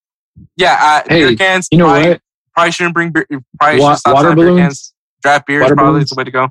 yeah, 0.57 0.75
I, 0.79 1.03
Hey, 1.07 1.19
beer 1.27 1.35
cans. 1.35 1.67
You 1.71 1.77
know 1.79 1.85
probably, 1.85 2.09
what? 2.09 2.21
Probably 2.55 2.71
shouldn't 2.71 2.93
bring 2.95 3.11
beer. 3.11 3.27
Probably 3.59 3.81
Wa- 3.81 3.91
should 3.93 3.99
stop 3.99 4.13
water 4.15 4.29
selling 4.29 4.37
beer 4.37 4.47
cans. 4.57 4.57
balloons. 4.57 4.93
Draft 5.25 5.47
beer 5.47 5.57
is 5.57 5.63
Water 5.63 5.75
probably 5.75 5.91
balloons. 5.93 6.09
the 6.11 6.15
way 6.15 6.23
to 6.23 6.29
go. 6.31 6.49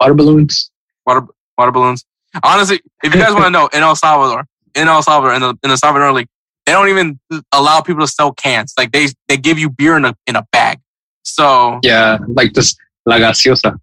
Water 0.00 0.14
balloons. 0.14 0.70
Water 1.04 1.26
water 1.58 1.72
balloons. 1.72 2.04
Honestly, 2.44 2.80
if 3.02 3.12
you 3.12 3.20
guys 3.20 3.32
want 3.34 3.44
to 3.46 3.50
know, 3.50 3.68
in 3.72 3.82
El 3.82 3.96
Salvador, 3.96 4.46
in 4.76 4.86
El 4.86 5.02
Salvador, 5.02 5.34
in 5.34 5.40
the 5.42 5.48
in 5.64 5.70
the 5.70 5.76
Salvador 5.76 6.12
League, 6.12 6.28
they 6.64 6.70
don't 6.70 6.88
even 6.88 7.18
allow 7.50 7.80
people 7.80 8.02
to 8.02 8.06
sell 8.06 8.32
cans. 8.32 8.72
Like 8.78 8.92
they 8.92 9.08
they 9.26 9.36
give 9.36 9.58
you 9.58 9.68
beer 9.68 9.96
in 9.96 10.04
a 10.04 10.14
in 10.28 10.36
a 10.36 10.46
bag. 10.52 10.78
So 11.24 11.80
Yeah, 11.82 12.18
like 12.28 12.52
this 12.52 12.76
la 13.04 13.16
gaseosa. 13.18 13.76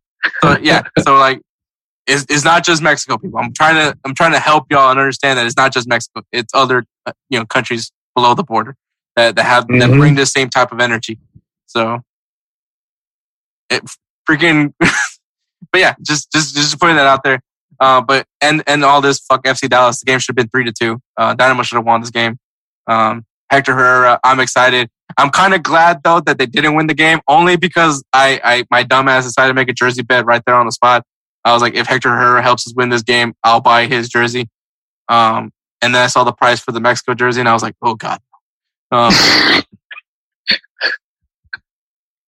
So 0.44 0.58
yeah, 0.62 0.84
so 1.04 1.16
like, 1.16 1.42
it's, 2.08 2.26
it's 2.30 2.44
not 2.46 2.64
just 2.66 2.82
Mexico, 2.82 3.18
people. 3.18 3.38
I'm 3.40 3.52
trying 3.52 3.76
to 3.76 3.98
I'm 4.06 4.16
trying 4.16 4.32
to 4.32 4.40
help 4.40 4.68
y'all 4.72 4.90
and 4.92 4.98
understand 5.00 5.38
that 5.38 5.46
it's 5.46 5.58
not 5.58 5.74
just 5.74 5.90
Mexico. 5.90 6.22
It's 6.32 6.54
other 6.54 6.86
uh, 7.06 7.12
you 7.30 7.38
know 7.38 7.46
countries 7.46 7.92
below 8.16 8.34
the 8.34 8.44
border 8.44 8.76
that 9.18 9.36
that 9.36 9.44
have 9.44 9.68
that 9.68 9.90
Mhm. 9.90 9.98
bring 10.00 10.16
the 10.16 10.26
same 10.26 10.50
type 10.50 10.72
of 10.72 10.80
energy. 10.80 11.20
So 11.66 12.00
it 13.70 13.84
freaking, 14.30 14.74
but 14.80 15.82
yeah, 15.82 15.96
just 16.02 16.32
just 16.32 16.56
just 16.56 16.80
putting 16.80 16.96
that 16.96 17.08
out 17.08 17.24
there. 17.24 17.42
Uh, 17.80 18.02
but 18.02 18.26
and 18.42 18.62
and 18.68 18.84
all 18.84 19.02
this 19.02 19.20
fuck 19.20 19.44
FC 19.44 19.70
Dallas. 19.70 20.00
The 20.00 20.06
game 20.06 20.20
should 20.20 20.32
have 20.32 20.36
been 20.36 20.50
three 20.50 20.66
to 20.66 20.72
two. 20.72 21.02
Uh, 21.18 21.34
Dynamo 21.34 21.64
should 21.64 21.78
have 21.78 21.86
won 21.86 22.02
this 22.02 22.10
game. 22.10 22.38
Um, 22.88 23.26
Hector 23.50 23.74
Herrera, 23.74 24.20
I'm 24.24 24.40
excited. 24.40 24.90
I'm 25.18 25.30
kind 25.30 25.54
of 25.54 25.64
glad 25.64 26.02
though 26.04 26.20
that 26.22 26.38
they 26.38 26.46
didn't 26.46 26.76
win 26.76 26.88
the 26.88 26.94
game, 26.94 27.20
only 27.28 27.56
because 27.56 28.04
I, 28.14 28.40
I 28.44 28.66
my 28.70 28.84
dumbass 28.84 29.24
decided 29.24 29.50
to 29.50 29.54
make 29.54 29.70
a 29.70 29.74
jersey 29.74 30.04
bet 30.04 30.26
right 30.26 30.42
there 30.46 30.56
on 30.56 30.66
the 30.66 30.72
spot. 30.72 31.04
I 31.46 31.54
was 31.54 31.62
like, 31.62 31.74
if 31.74 31.88
Hector 31.88 32.10
Herrera 32.10 32.42
helps 32.42 32.68
us 32.68 32.74
win 32.76 32.90
this 32.90 33.02
game, 33.02 33.34
I'll 33.44 33.62
buy 33.62 33.86
his 33.86 34.10
jersey. 34.10 34.50
Um, 35.08 35.52
and 35.82 35.96
then 35.96 36.04
I 36.04 36.08
saw 36.08 36.24
the 36.24 36.34
price 36.34 36.60
for 36.60 36.72
the 36.72 36.82
Mexico 36.82 37.14
jersey, 37.14 37.40
and 37.40 37.50
I 37.50 37.54
was 37.54 37.64
like, 37.64 37.76
oh 37.82 37.96
god. 37.96 38.20
Um, 38.92 39.14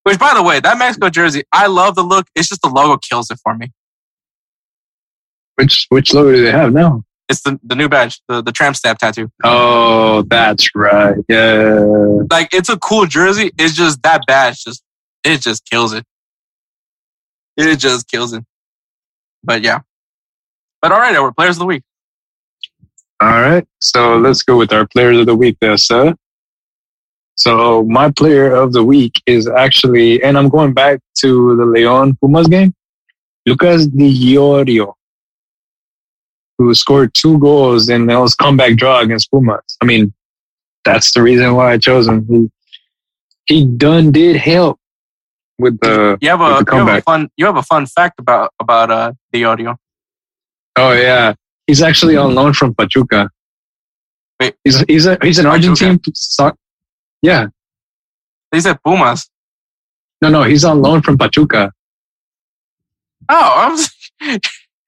which, 0.03 0.19
by 0.19 0.34
the 0.34 0.44
way, 0.44 0.60
that 0.60 0.78
Mexico 0.78 1.10
jersey, 1.10 1.44
I 1.52 1.68
love 1.68 1.95
the 1.95 2.03
look. 2.03 2.28
It's 2.36 2.49
just 2.49 2.61
the 2.61 2.69
logo 2.69 2.98
kills 2.98 3.30
it 3.30 3.40
for 3.44 3.56
me. 3.56 3.72
Which 5.56 5.86
which 5.90 6.14
logo 6.14 6.32
do 6.32 6.44
they 6.44 6.52
have 6.52 6.73
now? 6.73 7.03
It's 7.30 7.44
the, 7.44 7.57
the 7.64 7.76
new 7.76 7.88
badge, 7.88 8.22
the, 8.28 8.41
the 8.41 8.52
tramp 8.52 8.76
stamp 8.76 8.99
tattoo. 8.99 9.32
Oh, 9.44 10.23
that's 10.23 10.69
right. 10.76 11.15
Yeah. 11.30 11.80
Like 12.30 12.53
it's 12.53 12.68
a 12.68 12.78
cool 12.78 13.06
jersey. 13.06 13.52
It's 13.57 13.73
just 13.73 14.03
that 14.03 14.23
badge 14.28 14.64
just 14.65 14.84
it 15.23 15.40
just 15.40 15.65
kills 15.69 15.94
it. 15.94 16.03
It 17.56 17.78
just 17.78 18.10
kills 18.10 18.34
it. 18.34 18.44
But 19.44 19.61
yeah. 19.61 19.80
But 20.82 20.91
all 20.91 20.99
right, 20.99 21.15
our 21.15 21.32
players 21.32 21.56
of 21.56 21.60
the 21.60 21.65
week. 21.68 21.84
All 23.22 23.30
right. 23.30 23.65
So 23.80 24.18
let's 24.18 24.41
go 24.41 24.57
with 24.57 24.73
our 24.73 24.88
players 24.88 25.18
of 25.19 25.28
the 25.28 25.36
week 25.36 25.57
there, 25.61 25.78
sir. 25.78 26.15
So 27.36 27.84
my 27.84 28.12
player 28.12 28.53
of 28.53 28.74
the 28.74 28.84
week 28.84 29.22
is 29.26 29.48
actually, 29.48 30.22
and 30.24 30.38
I'm 30.38 30.49
going 30.49 30.74
back 30.74 30.99
to 31.20 31.56
the 31.56 31.66
Leon 31.66 32.18
Pumas 32.22 32.48
game, 32.48 32.74
Lucas 33.45 33.88
Di 33.88 34.36
Yorio, 34.36 34.94
who 36.58 36.74
scored 36.76 37.14
two 37.14 37.40
goals 37.40 37.90
in 37.90 38.06
those 38.06 38.36
comeback 38.36 38.76
draw 38.78 38.99
against 38.99 39.32
Pumas. 39.32 39.78
I 39.82 39.86
mean, 39.86 40.14
that's 40.84 41.14
the 41.14 41.22
reason 41.22 41.56
why 41.56 41.74
I 41.74 41.78
chose 41.78 42.08
him. 42.08 42.28
He, 42.28 43.56
he 43.56 43.66
done 43.66 44.12
did 44.12 44.36
help 44.36 44.80
with 45.58 45.80
the, 45.80 46.18
You 46.22 46.30
have 46.30 46.41
a, 46.41 46.64
you 46.72 46.78
have 46.78 46.88
a 46.88 47.02
fun 47.02 47.30
you 47.38 47.45
have 47.45 47.58
a 47.58 47.64
fun 47.64 47.86
fact 47.86 48.20
about 48.20 48.52
about 48.60 48.91
uh 48.91 49.14
the 49.32 49.45
audio. 49.45 49.78
Oh 50.76 50.94
yeah, 50.94 51.34
he's 51.68 51.82
actually 51.82 52.18
on 52.18 52.34
loan 52.36 52.53
from 52.53 52.74
Pachuca. 52.76 53.30
Wait. 54.40 54.56
he's 54.64 54.80
he's 54.88 55.06
a 55.06 55.18
he's 55.22 55.40
an 55.40 55.45
Pachuca. 55.45 55.70
Argentine. 55.70 55.99
So- 56.14 56.56
yeah, 57.22 57.48
They 58.52 58.60
said 58.60 58.77
Pumas. 58.85 59.30
no, 60.22 60.30
no, 60.30 60.43
he's 60.43 60.64
on 60.65 60.81
loan 60.81 61.02
from 61.02 61.18
Pachuca. 61.18 61.72
Oh, 63.30 63.35
I 63.35 63.69
was 63.69 63.89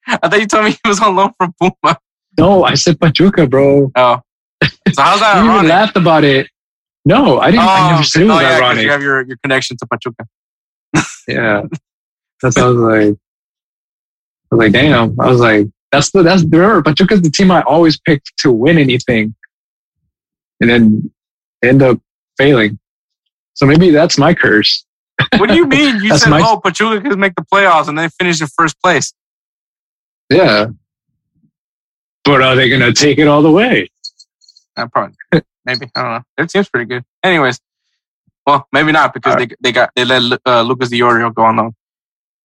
I 0.08 0.28
thought 0.28 0.40
you 0.40 0.48
told 0.48 0.66
me 0.66 0.72
he 0.72 0.90
was 0.90 1.00
on 1.02 1.16
loan 1.16 1.32
from 1.38 1.54
Puma. 1.62 1.98
No, 2.38 2.64
I 2.64 2.74
said 2.74 3.00
Pachuca, 3.00 3.48
bro. 3.48 3.92
Oh. 3.96 4.22
So 4.92 5.02
how's 5.02 5.20
that 5.20 5.38
You 5.38 5.44
even 5.44 5.52
ironic? 5.56 5.70
laughed 5.70 5.98
about 5.98 6.24
it. 6.24 6.48
No, 7.06 7.40
I 7.40 7.52
didn't. 7.52 7.64
I 7.64 7.88
Oh, 7.88 7.92
never 7.92 8.04
said 8.04 8.22
it 8.24 8.26
oh, 8.30 8.34
was 8.34 8.42
yeah, 8.42 8.50
'cause 8.52 8.62
ironic. 8.62 8.84
you 8.84 8.92
have 8.92 9.02
your, 9.02 9.22
your 9.28 9.38
connection 9.44 9.78
to 9.78 9.86
Pachuca. 9.86 10.26
Yeah, 11.28 11.64
that's 12.42 12.58
I 12.58 12.68
was 12.68 12.76
like. 12.78 13.16
I 14.52 14.56
was 14.56 14.60
like, 14.66 14.72
damn. 14.74 15.20
I 15.20 15.28
was 15.30 15.40
like, 15.40 15.68
that's 15.92 16.12
the 16.12 16.22
that's 16.24 16.44
remember 16.44 16.82
Pachuca's 16.84 17.22
the 17.22 17.30
team 17.32 17.50
I 17.52 17.62
always 17.62 18.00
picked 18.00 18.36
to 18.40 18.52
win 18.52 18.78
anything, 18.78 19.34
and 20.60 20.70
then 20.70 21.12
end 21.64 21.82
up 21.82 22.00
failing. 22.38 22.80
So 23.54 23.66
maybe 23.66 23.90
that's 23.92 24.18
my 24.18 24.34
curse. 24.34 24.86
What 25.38 25.50
do 25.50 25.56
you 25.56 25.68
mean? 25.68 25.98
You 26.04 26.18
said, 26.18 26.30
my- 26.30 26.42
oh, 26.44 26.60
Pachuca 26.60 27.02
could 27.08 27.20
make 27.20 27.36
the 27.36 27.46
playoffs 27.54 27.88
and 27.88 27.98
they 27.98 28.10
finish 28.10 28.42
in 28.42 28.48
first 28.48 28.82
place. 28.82 29.14
Yeah. 30.30 30.68
But 32.24 32.42
are 32.42 32.56
they 32.56 32.70
gonna 32.70 32.94
take 32.94 33.18
it 33.20 33.28
all 33.28 33.42
the 33.42 33.52
way? 33.52 33.90
Uh, 34.78 34.88
probably, 34.88 35.16
maybe. 35.66 35.90
I 35.96 36.02
don't 36.02 36.12
know. 36.12 36.22
Their 36.38 36.46
team's 36.48 36.70
pretty 36.70 36.86
good. 36.88 37.04
Anyways, 37.22 37.60
well, 38.48 38.66
maybe 38.72 38.92
not 38.94 39.14
because 39.14 39.36
they 39.36 39.50
they 39.60 39.72
got 39.74 39.92
they 39.96 40.06
let 40.06 40.40
uh, 40.46 40.62
Lucas 40.62 40.90
Di 40.90 41.00
Yorio 41.00 41.34
go 41.34 41.44
on 41.44 41.58
loan. 41.58 41.76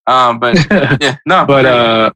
Um, 0.07 0.39
but 0.41 0.57
yeah, 1.01 1.17
no. 1.27 1.47
but 1.47 1.65
uh, 1.65 2.11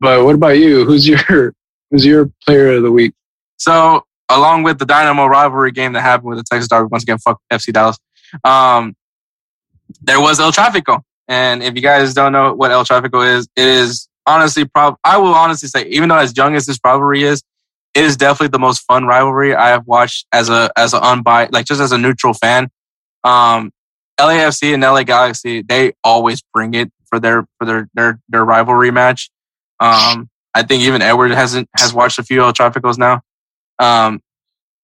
but 0.00 0.24
what 0.24 0.34
about 0.34 0.58
you? 0.58 0.84
Who's 0.84 1.08
your 1.08 1.54
who's 1.90 2.04
your 2.04 2.30
player 2.44 2.72
of 2.72 2.82
the 2.82 2.92
week? 2.92 3.14
So, 3.56 4.04
along 4.28 4.62
with 4.62 4.78
the 4.78 4.86
Dynamo 4.86 5.26
rivalry 5.26 5.72
game 5.72 5.92
that 5.92 6.02
happened 6.02 6.30
with 6.30 6.38
the 6.38 6.44
Texas 6.44 6.68
Derby, 6.68 6.88
once 6.90 7.02
again, 7.02 7.18
fuck 7.18 7.40
FC 7.52 7.72
Dallas. 7.72 7.98
Um, 8.44 8.96
there 10.02 10.20
was 10.20 10.40
El 10.40 10.52
Tráfico, 10.52 11.02
and 11.28 11.62
if 11.62 11.74
you 11.74 11.82
guys 11.82 12.14
don't 12.14 12.32
know 12.32 12.54
what 12.54 12.70
El 12.70 12.84
Tráfico 12.84 13.26
is, 13.26 13.48
it 13.56 13.66
is 13.66 14.08
honestly, 14.26 14.64
prob- 14.64 14.98
I 15.04 15.18
will 15.18 15.34
honestly 15.34 15.68
say, 15.68 15.86
even 15.86 16.08
though 16.08 16.16
as 16.16 16.36
young 16.36 16.54
as 16.56 16.66
this 16.66 16.78
rivalry 16.84 17.22
is, 17.22 17.42
it 17.94 18.04
is 18.04 18.16
definitely 18.16 18.48
the 18.48 18.58
most 18.58 18.80
fun 18.80 19.06
rivalry 19.06 19.54
I 19.54 19.68
have 19.68 19.86
watched 19.86 20.26
as 20.32 20.50
a 20.50 20.70
as 20.76 20.92
an 20.92 21.00
unbiased, 21.02 21.52
like 21.52 21.64
just 21.64 21.80
as 21.80 21.92
a 21.92 21.98
neutral 21.98 22.34
fan. 22.34 22.68
Um, 23.24 23.72
LAFC 24.20 24.74
and 24.74 24.82
LA 24.82 25.02
Galaxy, 25.02 25.62
they 25.62 25.92
always 26.04 26.42
bring 26.52 26.74
it 26.74 26.92
for 27.06 27.18
their 27.18 27.46
for 27.58 27.64
their 27.64 27.88
their 27.94 28.20
their 28.28 28.44
rivalry 28.44 28.90
match. 28.90 29.30
Um, 29.80 30.28
I 30.54 30.62
think 30.62 30.82
even 30.82 31.00
Edward 31.00 31.30
hasn't 31.30 31.68
has 31.78 31.94
watched 31.94 32.18
a 32.18 32.22
few 32.22 32.42
El 32.42 32.52
Tráficos 32.52 32.98
now. 32.98 33.22
Um, 33.78 34.20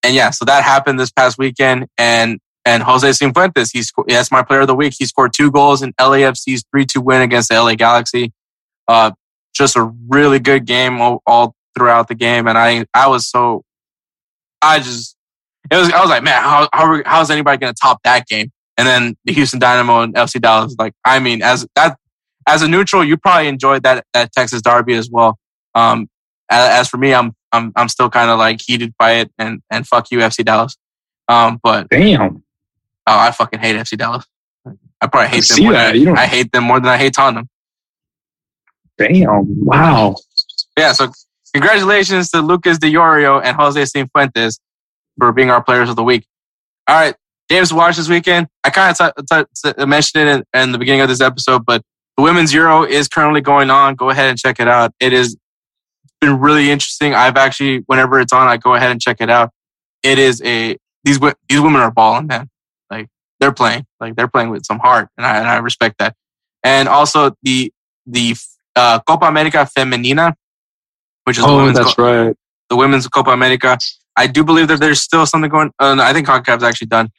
and 0.02 0.14
yeah, 0.14 0.30
so 0.30 0.44
that 0.44 0.64
happened 0.64 0.98
this 0.98 1.10
past 1.10 1.38
weekend, 1.38 1.86
and 1.96 2.38
and 2.64 2.82
Jose 2.82 3.08
Cifuentes, 3.08 3.70
he's 3.72 3.92
that's 4.06 4.30
my 4.30 4.42
player 4.42 4.60
of 4.60 4.66
the 4.66 4.74
week. 4.74 4.94
He 4.98 5.06
scored 5.06 5.32
two 5.32 5.50
goals 5.50 5.82
in 5.82 5.92
LAFC's 5.94 6.64
three 6.70 6.86
two 6.86 7.00
win 7.00 7.22
against 7.22 7.48
the 7.48 7.60
LA 7.60 7.74
Galaxy. 7.74 8.32
Uh, 8.88 9.12
just 9.54 9.76
a 9.76 9.92
really 10.08 10.38
good 10.38 10.64
game 10.64 11.00
all, 11.00 11.22
all 11.26 11.54
throughout 11.76 12.08
the 12.08 12.14
game, 12.14 12.46
and 12.46 12.58
I 12.58 12.84
I 12.94 13.08
was 13.08 13.28
so 13.28 13.64
I 14.60 14.78
just 14.78 15.16
it 15.70 15.76
was 15.76 15.90
I 15.92 16.00
was 16.00 16.10
like, 16.10 16.22
man, 16.22 16.42
how 16.42 16.68
how 16.72 17.02
how 17.04 17.20
is 17.20 17.30
anybody 17.30 17.58
going 17.58 17.72
to 17.72 17.78
top 17.80 18.00
that 18.04 18.26
game? 18.26 18.50
And 18.78 18.86
then 18.86 19.16
the 19.24 19.32
Houston 19.32 19.60
Dynamo 19.60 20.00
and 20.00 20.14
FC 20.14 20.40
Dallas, 20.40 20.74
like 20.78 20.94
I 21.04 21.18
mean, 21.18 21.42
as 21.42 21.66
that 21.74 21.98
as 22.46 22.62
a 22.62 22.68
neutral, 22.68 23.04
you 23.04 23.16
probably 23.16 23.48
enjoyed 23.48 23.82
that 23.84 24.04
that 24.14 24.32
Texas 24.32 24.62
Derby 24.62 24.94
as 24.94 25.10
well. 25.10 25.38
Um, 25.74 26.08
as, 26.50 26.80
as 26.80 26.88
for 26.88 26.96
me, 26.96 27.14
I'm 27.14 27.34
I'm 27.52 27.72
I'm 27.76 27.88
still 27.88 28.08
kind 28.10 28.30
of 28.30 28.38
like 28.38 28.60
heated 28.64 28.94
by 28.98 29.12
it, 29.12 29.30
and 29.38 29.62
and 29.70 29.86
fuck 29.86 30.10
you, 30.10 30.18
FC 30.18 30.44
Dallas. 30.44 30.76
Um, 31.28 31.60
but 31.62 31.88
Damn. 31.90 32.42
oh, 33.06 33.18
I 33.18 33.30
fucking 33.30 33.60
hate 33.60 33.76
FC 33.76 33.96
Dallas. 33.96 34.24
I 35.00 35.06
probably 35.06 35.28
hate 35.28 35.46
them 35.48 35.56
see 35.56 35.64
more. 35.64 35.72
that. 35.72 35.92
Than 35.94 36.08
I, 36.16 36.22
I 36.22 36.26
hate 36.26 36.52
them 36.52 36.64
more 36.64 36.80
than 36.80 36.88
I 36.88 36.96
hate 36.96 37.14
Tottenham. 37.14 37.48
Damn. 38.98 39.64
Wow. 39.64 40.16
Yeah, 40.76 40.92
so 40.92 41.10
congratulations 41.52 42.30
to 42.30 42.40
Lucas 42.40 42.78
Di 42.78 42.92
Yorio 42.92 43.40
and 43.42 43.56
Jose 43.56 43.80
Cifuentes 43.82 44.58
for 45.18 45.32
being 45.32 45.50
our 45.50 45.62
players 45.62 45.88
of 45.90 45.96
the 45.96 46.04
week. 46.04 46.26
All 46.88 46.96
right, 46.96 47.14
games 47.48 47.70
to 47.70 47.74
watch 47.74 47.96
this 47.96 48.08
weekend. 48.08 48.48
I 48.64 48.70
kind 48.70 48.94
of 48.98 49.14
t- 49.16 49.44
t- 49.62 49.72
t- 49.72 49.84
mentioned 49.86 50.28
it 50.28 50.46
in, 50.54 50.60
in 50.62 50.72
the 50.72 50.78
beginning 50.78 51.00
of 51.02 51.08
this 51.08 51.20
episode, 51.20 51.64
but 51.66 51.82
the 52.16 52.22
Women's 52.22 52.52
Euro 52.54 52.84
is 52.84 53.08
currently 53.08 53.40
going 53.40 53.70
on. 53.70 53.94
Go 53.94 54.10
ahead 54.10 54.28
and 54.30 54.38
check 54.38 54.60
it 54.60 54.68
out. 54.68 54.92
It 55.00 55.12
has 55.12 55.36
been 56.22 56.40
really 56.40 56.70
interesting. 56.70 57.12
I've 57.14 57.36
actually, 57.36 57.78
whenever 57.86 58.18
it's 58.20 58.32
on, 58.32 58.48
I 58.48 58.56
go 58.56 58.74
ahead 58.74 58.90
and 58.90 59.00
check 59.00 59.18
it 59.20 59.28
out. 59.28 59.50
It 60.02 60.18
is 60.18 60.40
a 60.42 60.78
these 61.04 61.20
these 61.48 61.60
women 61.60 61.80
are 61.82 61.90
balling, 61.90 62.26
man. 62.28 62.48
Like 62.90 63.08
they're 63.40 63.52
playing, 63.52 63.84
like 64.00 64.16
they're 64.16 64.28
playing 64.28 64.48
with 64.50 64.64
some 64.64 64.78
heart, 64.78 65.08
and 65.18 65.26
I 65.26 65.38
and 65.38 65.48
I 65.48 65.58
respect 65.58 65.96
that. 65.98 66.14
And 66.64 66.88
also 66.88 67.32
the 67.42 67.72
the 68.06 68.34
uh, 68.74 69.00
Copa 69.00 69.26
America 69.26 69.68
Femenina, 69.76 70.34
which 71.24 71.36
is 71.38 71.44
the 71.44 71.50
Oh, 71.50 71.56
women's 71.58 71.78
that's 71.78 71.94
co- 71.94 72.26
right. 72.26 72.36
the 72.70 72.76
women's 72.76 73.06
Copa 73.08 73.30
America. 73.30 73.76
I 74.16 74.26
do 74.26 74.44
believe 74.44 74.68
that 74.68 74.80
there's 74.80 75.00
still 75.02 75.26
something 75.26 75.50
going. 75.50 75.70
Uh, 75.78 75.94
no, 75.94 76.02
I 76.02 76.12
think 76.12 76.26
CONCACAF's 76.26 76.62
actually 76.62 76.88
done. 76.88 77.10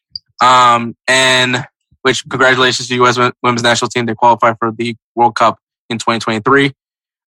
Um, 0.44 0.96
and 1.08 1.66
which 2.04 2.24
congratulations 2.30 2.88
to 2.90 2.96
U.S. 2.96 3.18
wo- 3.18 3.32
women's 3.42 3.64
national 3.64 3.90
team. 3.90 4.06
They 4.06 4.14
qualified 4.16 4.58
for 4.60 4.72
the 4.72 4.96
World 5.16 5.36
Cup 5.36 5.58
in 5.90 5.98
2023. 5.98 6.72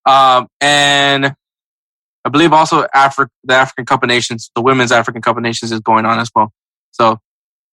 Um, 0.05 0.47
and 0.61 1.35
I 2.25 2.29
believe 2.29 2.51
also 2.51 2.85
Africa, 2.93 3.31
the 3.43 3.53
African 3.53 3.85
Cup 3.85 4.03
of 4.03 4.09
Nations, 4.09 4.51
the 4.55 4.61
women's 4.61 4.91
African 4.91 5.21
Cup 5.21 5.37
of 5.37 5.43
Nations 5.43 5.71
is 5.71 5.79
going 5.79 6.05
on 6.05 6.19
as 6.19 6.29
well. 6.35 6.51
So 6.91 7.19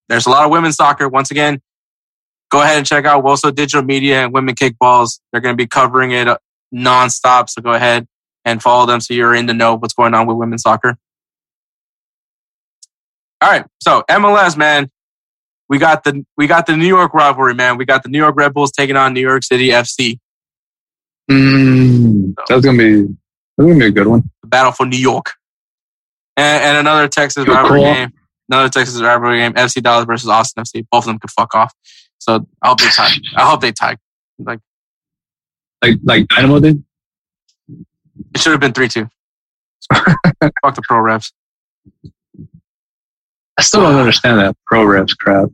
there's 0.08 0.26
a 0.26 0.30
lot 0.30 0.44
of 0.44 0.50
women's 0.50 0.76
soccer. 0.76 1.08
Once 1.08 1.30
again, 1.30 1.60
go 2.50 2.62
ahead 2.62 2.78
and 2.78 2.86
check 2.86 3.04
out 3.04 3.24
Woso 3.24 3.54
Digital 3.54 3.82
Media 3.82 4.24
and 4.24 4.32
Women 4.32 4.54
Kickballs. 4.54 5.20
They're 5.32 5.40
going 5.40 5.54
to 5.54 5.62
be 5.62 5.66
covering 5.66 6.12
it 6.12 6.28
uh, 6.28 6.38
nonstop. 6.72 7.48
So 7.48 7.62
go 7.62 7.72
ahead 7.72 8.06
and 8.44 8.62
follow 8.62 8.86
them 8.86 9.00
so 9.00 9.14
you're 9.14 9.34
in 9.34 9.46
the 9.46 9.54
know 9.54 9.74
what's 9.74 9.94
going 9.94 10.14
on 10.14 10.26
with 10.26 10.36
women's 10.36 10.62
soccer. 10.62 10.96
All 13.40 13.50
right, 13.50 13.66
so 13.80 14.04
MLS, 14.08 14.56
man, 14.56 14.88
we 15.68 15.78
got 15.78 16.04
the 16.04 16.24
we 16.36 16.46
got 16.46 16.66
the 16.66 16.76
New 16.76 16.86
York 16.86 17.12
rivalry, 17.12 17.54
man. 17.54 17.76
We 17.76 17.84
got 17.84 18.04
the 18.04 18.08
New 18.08 18.18
York 18.18 18.36
Red 18.36 18.54
Bulls 18.54 18.70
taking 18.70 18.96
on 18.96 19.14
New 19.14 19.20
York 19.20 19.42
City 19.42 19.68
FC, 19.70 20.20
Mm, 21.30 22.34
that's 22.48 22.64
gonna 22.64 22.78
be 22.78 23.02
that's 23.02 23.68
gonna 23.68 23.78
be 23.78 23.86
a 23.86 23.90
good 23.90 24.06
one. 24.06 24.28
Battle 24.52 24.70
for 24.70 24.86
New 24.86 24.98
York, 24.98 25.32
and, 26.36 26.62
and 26.62 26.76
another 26.78 27.08
Texas 27.08 27.44
Yo, 27.44 27.52
rivalry 27.52 27.80
cool. 27.80 27.92
game. 27.94 28.12
Another 28.48 28.68
Texas 28.68 29.00
rivalry 29.00 29.38
game. 29.38 29.54
FC 29.54 29.82
Dallas 29.82 30.04
versus 30.04 30.28
Austin 30.28 30.62
FC. 30.62 30.86
Both 30.92 31.04
of 31.04 31.06
them 31.06 31.18
could 31.18 31.30
fuck 31.32 31.54
off. 31.54 31.72
So 32.18 32.46
I 32.62 32.68
hope 32.68 32.78
they 32.78 32.88
tie. 32.90 33.10
I 33.36 33.48
hope 33.50 33.60
they 33.60 33.72
tie. 33.72 33.96
Like 34.38 34.60
Like 35.82 35.96
like 36.04 36.28
Dynamo 36.28 36.60
did. 36.60 36.84
it 37.68 38.40
should 38.40 38.52
have 38.52 38.60
been 38.60 38.72
three 38.72 38.88
two. 38.88 39.08
fuck 39.92 40.74
the 40.74 40.82
pro 40.86 40.98
refs. 40.98 41.32
I 43.58 43.62
still 43.62 43.80
don't 43.82 43.96
understand 43.96 44.38
that 44.38 44.56
pro 44.66 44.84
refs 44.84 45.16
crap. 45.16 45.48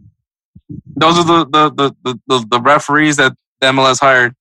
Those 0.97 1.19
are 1.19 1.25
the 1.25 1.45
the 1.47 1.71
the 1.71 1.97
the, 2.05 2.21
the, 2.27 2.47
the 2.51 2.61
referees 2.61 3.17
that 3.17 3.33
the 3.61 3.69
MLS 3.69 4.01
hired, 4.01 4.35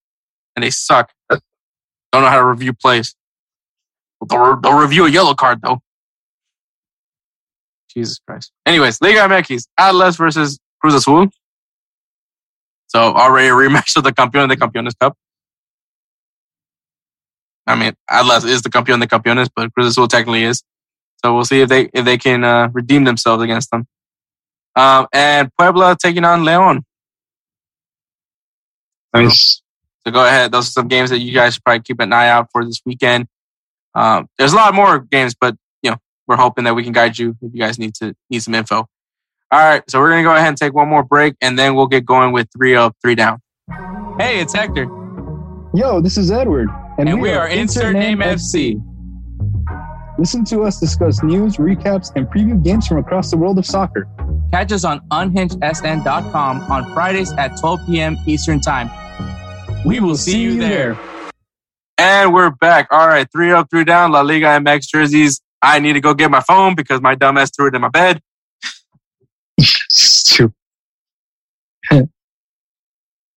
and 0.56 0.64
they 0.64 0.70
suck. 0.70 1.12
Don't 1.30 2.22
know 2.24 2.30
how 2.30 2.38
to 2.38 2.46
review 2.46 2.74
plays. 2.74 3.16
They'll, 4.27 4.60
they'll 4.60 4.80
review 4.80 5.06
a 5.06 5.10
yellow 5.10 5.34
card 5.34 5.61
though. 5.61 5.80
Jesus 7.89 8.19
Christ. 8.19 8.52
Anyways, 8.65 9.02
Liga 9.02 9.19
MX, 9.19 9.68
Atlas 9.77 10.15
versus 10.18 10.60
Cruz 10.81 10.94
Azul. 10.94 11.27
So 12.88 12.99
already 12.99 13.48
a 13.48 13.52
rematch 13.52 13.95
of 13.98 14.03
the 14.03 14.11
Campeón 14.11 14.49
de 14.49 14.56
Campeones 14.56 14.94
Cup. 14.99 15.15
I 17.65 17.76
mean, 17.76 17.94
Atlas 18.10 18.45
is 18.45 18.61
the 18.61 18.69
Campeón 18.69 19.02
de 19.02 19.07
Campeones, 19.07 19.49
but 19.56 19.73
Cruz 19.73 19.88
Azul 19.88 20.07
technically 20.07 20.44
is. 20.44 20.64
So 21.23 21.34
we'll 21.34 21.45
see 21.45 21.61
if 21.61 21.69
they 21.69 21.89
if 21.94 22.06
they 22.06 22.18
can 22.18 22.44
uh, 22.44 22.69
redeem 22.72 23.03
themselves 23.03 23.44
against 23.44 23.72
them. 23.72 23.88
Um, 24.76 25.07
and 25.11 25.49
Puebla 25.57 25.98
taking 25.99 26.23
on 26.23 26.45
Leon. 26.45 26.85
Nice. 29.14 29.61
So 30.06 30.11
go 30.11 30.26
ahead. 30.26 30.52
Those 30.52 30.68
are 30.68 30.72
some 30.72 30.88
games 30.88 31.10
that 31.10 31.19
you 31.19 31.34
guys 31.34 31.56
should 31.56 31.64
probably 31.64 31.81
keep 31.81 31.99
an 31.99 32.14
eye 32.14 32.30
out 32.30 32.49
for 32.52 32.64
this 32.64 32.81
weekend. 32.85 33.27
Um, 33.98 34.30
there's 34.38 34.53
a 34.53 34.56
lot 34.56 34.74
more 34.76 34.99
games, 34.99 35.34
but 35.40 35.56
you 35.82 35.90
know 35.91 35.98
we're 36.28 36.36
hoping 36.36 36.65
that 36.65 36.76
we 36.76 36.84
can 36.84 36.94
guide 36.94 37.18
you 37.18 37.36
if 37.41 37.53
you 37.53 37.60
guys 37.60 37.80
need 37.80 37.95
to 37.95 38.14
need 38.30 38.44
some 38.44 38.53
info. 38.53 38.88
All 39.49 39.60
right, 39.60 39.82
so 39.90 39.99
we're 39.99 40.11
gonna 40.11 40.24
go 40.24 40.36
ahead 40.36 40.49
and 40.49 40.57
take 40.57 40.74
one 40.74 40.88
more 40.88 41.03
break, 41.03 41.36
and 41.41 41.57
then 41.57 41.74
we'll 41.74 41.88
get 41.88 42.06
going 42.06 42.32
with 42.32 42.48
three 42.56 42.76
up, 42.76 42.95
three 43.02 43.15
down. 43.15 43.40
Hey, 44.19 44.40
it's 44.40 44.53
Hector, 44.53 44.86
Yo, 45.74 45.99
this 46.02 46.18
is 46.18 46.32
Edward. 46.32 46.69
and 46.98 47.22
we 47.22 47.32
are 47.32 47.48
Insert 47.48 47.94
Name 47.94 48.19
FC. 48.19 48.82
Listen 50.19 50.44
to 50.45 50.64
us 50.64 50.80
discuss 50.80 51.22
news, 51.24 51.57
recaps, 51.57 52.11
and 52.15 52.28
preview 52.28 52.61
games 52.64 52.88
from 52.88 52.98
across 52.98 53.30
the 53.32 53.38
world 53.38 53.57
of 53.60 53.65
soccer. 53.65 54.07
Catch 54.52 54.72
us 54.72 54.84
on 54.84 54.99
unhingedsn.com 55.10 56.61
on 56.72 56.94
Fridays 56.94 57.32
at 57.34 57.60
12 57.60 57.80
p.m. 57.86 58.18
Eastern 58.26 58.60
Time. 58.60 58.90
We 59.86 59.99
will 59.99 60.18
see 60.18 60.41
you 60.41 60.57
there. 60.57 60.98
And 61.98 62.34
we're 62.34 62.52
back. 62.52 62.88
All 62.91 63.07
right, 63.07 63.28
three 63.32 63.52
up, 63.52 63.69
three 63.72 63.84
down. 63.84 64.11
La 64.11 64.22
Liga 64.22 64.48
MX 64.48 64.88
jerseys. 64.88 65.41
I 65.61 65.80
need 65.80 65.94
to 65.94 66.02
go 66.02 66.14
get 66.14 66.30
my 66.30 66.41
phone 66.41 66.76
because 66.76 67.02
my 67.02 67.15
dumbass 67.15 67.56
threw 67.56 67.68
it 67.68 67.76
in 67.76 67.82
my 67.82 67.90
bed. 67.90 68.22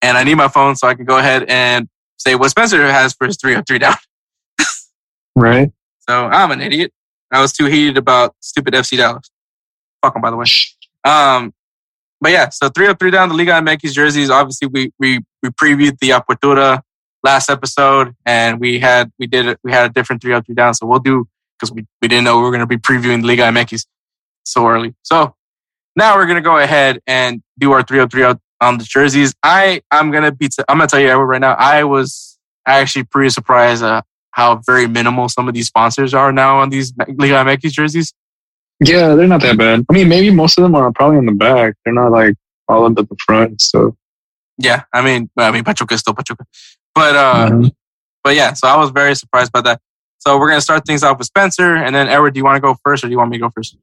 And 0.03 0.16
I 0.16 0.24
need 0.24 0.37
my 0.37 0.49
phone 0.49 0.77
so 0.77 0.89
I 0.89 0.95
can 0.95 1.05
go 1.05 1.19
ahead 1.19 1.45
and 1.49 1.89
say 2.16 2.35
what 2.35 2.51
Spencer 2.51 2.91
has 2.91 3.12
for 3.12 3.27
his 3.27 3.37
three 3.37 3.55
up, 3.55 3.66
three 3.66 3.78
down. 3.78 3.97
Right? 5.37 5.70
So 6.09 6.27
I'm 6.27 6.51
an 6.51 6.61
idiot. 6.61 6.93
I 7.31 7.41
was 7.41 7.53
too 7.53 7.66
heated 7.66 7.97
about 7.97 8.35
stupid 8.41 8.74
FC 8.74 8.97
Dallas. 8.97 9.31
Fuck 10.03 10.16
'em, 10.16 10.23
by 10.23 10.31
the 10.31 10.37
way. 10.37 10.47
Um, 11.05 11.55
but 12.20 12.32
yeah, 12.32 12.49
so 12.49 12.69
three 12.69 12.89
up, 12.89 12.99
three 12.99 13.11
down. 13.11 13.28
The 13.28 13.35
Liga 13.35 13.53
MX 13.53 13.93
jerseys. 13.93 14.28
Obviously, 14.28 14.69
we 14.69 14.93
we 14.99 15.20
we 15.43 15.51
previewed 15.51 15.99
the 16.01 16.11
Apertura 16.11 16.82
last 17.23 17.51
episode, 17.51 18.15
and 18.25 18.61
we 18.61 18.79
had 18.79 19.11
we 19.19 19.27
did. 19.27 19.57
We 19.63 19.73
had 19.73 19.91
a 19.91 19.93
different 19.93 20.23
three 20.23 20.33
up, 20.33 20.47
three 20.47 20.55
down. 20.55 20.75
So 20.75 20.87
we'll 20.87 21.01
do 21.01 21.29
because 21.59 21.73
we 21.73 21.87
we 22.01 22.09
didn't 22.09 22.25
know 22.25 22.37
we 22.39 22.43
were 22.43 22.51
going 22.51 22.61
to 22.61 22.67
be 22.67 22.77
previewing 22.77 23.25
Liga 23.25 23.43
MX 23.45 23.87
so 24.45 24.67
early. 24.67 24.95
So 25.03 25.35
now 25.97 26.17
we're 26.17 26.27
gonna 26.27 26.41
go 26.41 26.59
ahead 26.59 27.01
and 27.07 27.43
do 27.59 27.73
our 27.73 27.83
three 27.83 28.01
up, 28.01 28.11
three 28.11 28.25
on 28.25 28.79
the 28.79 28.85
jerseys. 28.85 29.35
I 29.43 29.83
I'm 29.91 30.11
gonna 30.11 30.33
be. 30.33 30.49
I'm 30.69 30.79
gonna 30.79 30.89
tell 30.89 31.01
you 31.01 31.13
right 31.13 31.41
now. 31.41 31.55
I 31.55 31.85
was 31.85 32.39
actually 32.67 33.05
pretty 33.05 33.31
surprised 33.31 33.83
uh, 33.83 34.03
how 34.33 34.57
very 34.67 34.87
minimal 34.87 35.29
some 35.29 35.49
of 35.49 35.55
these 35.55 35.67
sponsors 35.67 36.15
are 36.15 36.33
now 36.33 36.59
on 36.59 36.71
these 36.71 36.93
Liga 36.97 37.35
MX 37.45 37.73
jerseys. 37.73 38.15
Yeah, 38.81 39.15
they're 39.15 39.27
not 39.27 39.43
that 39.43 39.59
bad. 39.59 39.85
I 39.91 39.93
mean, 39.93 40.09
maybe 40.09 40.31
most 40.31 40.57
of 40.59 40.63
them 40.63 40.75
are 40.75 40.91
probably 40.93 41.19
on 41.19 41.27
the 41.27 41.33
back. 41.33 41.75
They're 41.85 41.93
not 41.93 42.13
like 42.13 42.35
all 42.69 42.87
up 42.87 42.99
at 42.99 43.09
the 43.09 43.17
front. 43.27 43.61
So 43.61 43.97
Yeah, 44.57 44.85
I 44.93 45.03
mean, 45.03 45.31
I 45.37 45.51
mean, 45.51 45.65
Pachuca 45.65 45.95
is 45.95 46.01
still 46.01 46.15
Pachuca, 46.15 46.47
but 46.95 47.17
uh, 47.17 47.49
Mhm. 47.51 47.71
but 48.25 48.35
yeah. 48.37 48.53
So 48.55 48.69
I 48.69 48.77
was 48.77 48.91
very 48.91 49.15
surprised 49.15 49.53
by 49.53 49.61
that. 49.62 49.81
So 50.19 50.39
we're 50.39 50.49
gonna 50.49 50.61
start 50.61 50.85
things 50.87 51.03
off 51.03 51.19
with 51.19 51.27
Spencer, 51.27 51.77
and 51.77 51.95
then 51.95 52.09
Edward. 52.09 52.35
Do 52.35 52.39
you 52.39 52.45
want 52.45 52.57
to 52.57 52.61
go 52.61 52.77
first, 52.85 53.03
or 53.05 53.07
do 53.09 53.12
you 53.12 53.19
want 53.19 53.31
me 53.31 53.39
to 53.39 53.43
go 53.43 53.51
first? 53.51 53.77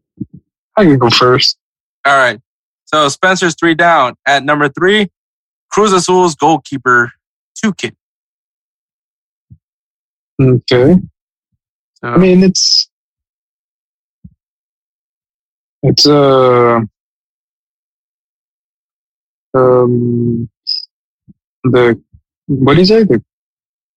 I 0.78 0.84
can 0.84 0.98
go 0.98 1.10
first. 1.10 1.58
All 2.06 2.16
right. 2.16 2.40
So 2.86 3.10
Spencer's 3.10 3.56
three 3.56 3.74
down 3.76 4.16
at 4.26 4.44
number 4.44 4.70
three. 4.70 5.10
Cruz 5.72 5.92
Azul's 5.92 6.36
goalkeeper, 6.36 7.12
two 7.56 7.74
kid. 7.74 7.96
Okay. 10.42 10.96
So 11.96 12.08
I 12.08 12.18
mean, 12.18 12.44
it's 12.44 12.90
it's 15.84 16.08
uh 16.08 16.80
um 19.54 20.50
the 21.64 22.02
what 22.48 22.80
is 22.80 22.92
it? 22.92 23.08
The, 23.08 23.18
the 23.18 23.24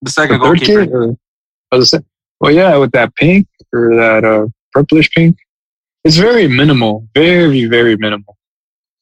the 0.02 0.10
second 0.10 0.40
third 0.40 0.59
goalkeeper. 0.59 0.86
kid? 0.86 0.93
Or, 0.93 1.16
was 1.72 1.90
saying, 1.90 2.05
well, 2.40 2.52
yeah, 2.52 2.77
with 2.77 2.93
that 2.93 3.14
pink 3.14 3.47
or 3.72 3.94
that 3.97 4.24
uh 4.24 4.48
purplish 4.72 5.10
pink. 5.10 5.36
It's 6.05 6.16
very 6.16 6.48
minimal, 6.48 7.06
very 7.14 7.66
very 7.66 7.97
minimal. 7.97 8.36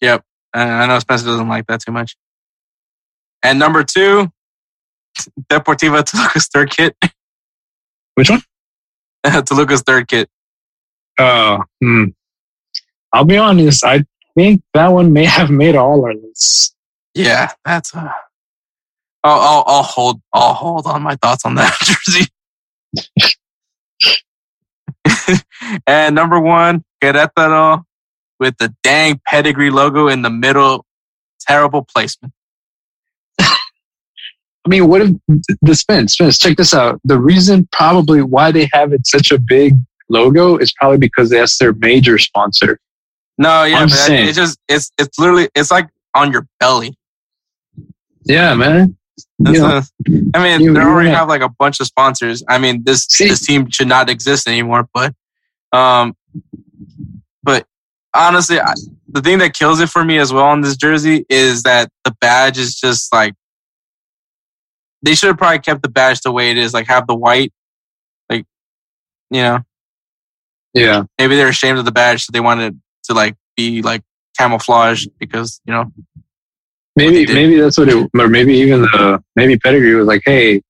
Yep. 0.00 0.24
I 0.54 0.86
know 0.86 0.98
Spencer 0.98 1.26
doesn't 1.26 1.48
like 1.48 1.66
that 1.66 1.80
too 1.80 1.92
much. 1.92 2.16
And 3.42 3.58
number 3.58 3.84
two, 3.84 4.30
Deportiva 5.50 6.02
Toluca's 6.04 6.48
third 6.48 6.70
kit. 6.70 6.96
Which 8.14 8.30
one? 8.30 8.42
Toluca's 9.24 9.82
third 9.82 10.08
kit. 10.08 10.28
Uh, 11.18 11.58
hmm. 11.80 12.06
I'll 13.12 13.24
be 13.24 13.36
honest. 13.36 13.84
I 13.84 14.04
think 14.34 14.62
that 14.74 14.88
one 14.88 15.12
may 15.12 15.24
have 15.24 15.50
made 15.50 15.76
all 15.76 16.04
our 16.04 16.14
lists. 16.14 16.74
Yeah, 17.14 17.52
that's. 17.64 17.94
Uh, 17.94 18.10
I'll, 19.24 19.40
I'll, 19.40 19.64
I'll 19.66 19.82
hold. 19.82 20.20
I'll 20.32 20.54
hold 20.54 20.86
on 20.86 21.02
my 21.02 21.16
thoughts 21.16 21.44
on 21.44 21.56
that 21.56 21.76
jersey. 21.82 22.28
and 25.86 26.14
number 26.14 26.40
one, 26.40 26.84
Querétaro 27.02 27.84
with 28.38 28.56
the 28.58 28.74
dang 28.82 29.20
pedigree 29.26 29.70
logo 29.70 30.08
in 30.08 30.22
the 30.22 30.30
middle. 30.30 30.84
Terrible 31.40 31.84
placement. 31.84 32.32
I 33.40 33.56
mean, 34.66 34.88
what 34.88 35.02
if 35.02 35.10
the 35.62 35.74
Spence? 35.74 36.12
Spence, 36.12 36.38
check 36.38 36.56
this 36.56 36.74
out. 36.74 37.00
The 37.04 37.18
reason 37.18 37.68
probably 37.72 38.22
why 38.22 38.52
they 38.52 38.68
have 38.72 38.92
it 38.92 39.06
such 39.06 39.30
a 39.30 39.38
big 39.38 39.74
logo 40.08 40.56
is 40.56 40.72
probably 40.72 40.98
because 40.98 41.30
that's 41.30 41.58
their 41.58 41.72
major 41.72 42.18
sponsor. 42.18 42.78
No, 43.38 43.64
yeah, 43.64 43.86
saying. 43.86 44.28
it's 44.28 44.36
just 44.36 44.58
it's 44.68 44.90
it's 44.98 45.18
literally 45.18 45.48
it's 45.54 45.70
like 45.70 45.88
on 46.14 46.32
your 46.32 46.46
belly. 46.58 46.98
Yeah, 48.24 48.54
man. 48.54 48.97
That's 49.40 49.56
You 49.56 49.62
know, 49.62 49.76
a- 49.78 50.30
I 50.36 50.42
mean, 50.42 50.60
you- 50.60 50.74
they 50.74 50.80
already 50.80 51.10
have 51.10 51.28
like 51.28 51.42
a 51.42 51.48
bunch 51.48 51.80
of 51.80 51.86
sponsors. 51.86 52.42
I 52.48 52.58
mean, 52.58 52.82
this 52.84 53.04
See- 53.08 53.28
this 53.28 53.40
team 53.44 53.70
should 53.70 53.88
not 53.88 54.10
exist 54.10 54.48
anymore. 54.48 54.88
But, 54.92 55.14
um, 55.72 56.16
but 57.42 57.66
honestly, 58.14 58.60
I, 58.60 58.74
the 59.08 59.20
thing 59.22 59.38
that 59.38 59.54
kills 59.54 59.80
it 59.80 59.88
for 59.88 60.04
me 60.04 60.18
as 60.18 60.32
well 60.32 60.44
on 60.44 60.60
this 60.60 60.76
jersey 60.76 61.24
is 61.28 61.62
that 61.62 61.90
the 62.04 62.14
badge 62.20 62.58
is 62.58 62.74
just 62.74 63.12
like 63.12 63.34
they 65.02 65.14
should 65.14 65.28
have 65.28 65.38
probably 65.38 65.60
kept 65.60 65.82
the 65.82 65.88
badge 65.88 66.20
the 66.22 66.32
way 66.32 66.50
it 66.50 66.58
is, 66.58 66.74
like 66.74 66.88
have 66.88 67.06
the 67.06 67.14
white, 67.14 67.52
like 68.28 68.44
you 69.30 69.42
know, 69.42 69.60
yeah. 70.74 71.04
maybe 71.18 71.36
they're 71.36 71.48
ashamed 71.48 71.78
of 71.78 71.84
the 71.84 71.92
badge, 71.92 72.24
so 72.24 72.32
they 72.32 72.40
wanted 72.40 72.80
to 73.04 73.14
like 73.14 73.36
be 73.56 73.80
like 73.82 74.02
camouflage 74.36 75.06
because 75.18 75.60
you 75.64 75.72
know 75.72 75.92
Maybe 76.98 77.32
maybe 77.32 77.60
that's 77.60 77.78
what 77.78 77.88
it. 77.88 78.10
Or 78.18 78.28
maybe 78.28 78.54
even 78.54 78.82
the 78.82 79.22
maybe 79.36 79.56
pedigree 79.56 79.94
was 79.94 80.06
like, 80.06 80.22
hey, 80.24 80.60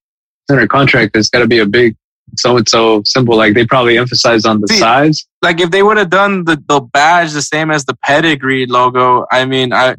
under 0.50 0.66
contract, 0.66 1.12
there's 1.14 1.30
got 1.30 1.40
to 1.40 1.46
be 1.46 1.59
a 1.59 1.66
big 1.66 1.96
so 2.36 2.56
and 2.59 2.68
so 2.68 3.02
symbol. 3.05 3.36
Like 3.36 3.55
they 3.55 3.64
probably 3.64 3.96
emphasized 3.98 4.46
on 4.46 4.60
the 4.60 4.68
See, 4.68 4.78
size. 4.78 5.26
like 5.42 5.60
if 5.60 5.70
they 5.70 5.82
would 5.82 5.96
have 5.96 6.10
done 6.10 6.44
the, 6.44 6.62
the 6.68 6.80
badge 6.80 7.32
the 7.32 7.40
same 7.42 7.70
as 7.70 7.84
the 7.86 7.96
pedigree 8.05 8.66
logo, 8.66 9.26
I 9.32 9.44
mean, 9.46 9.72
I 9.72 9.96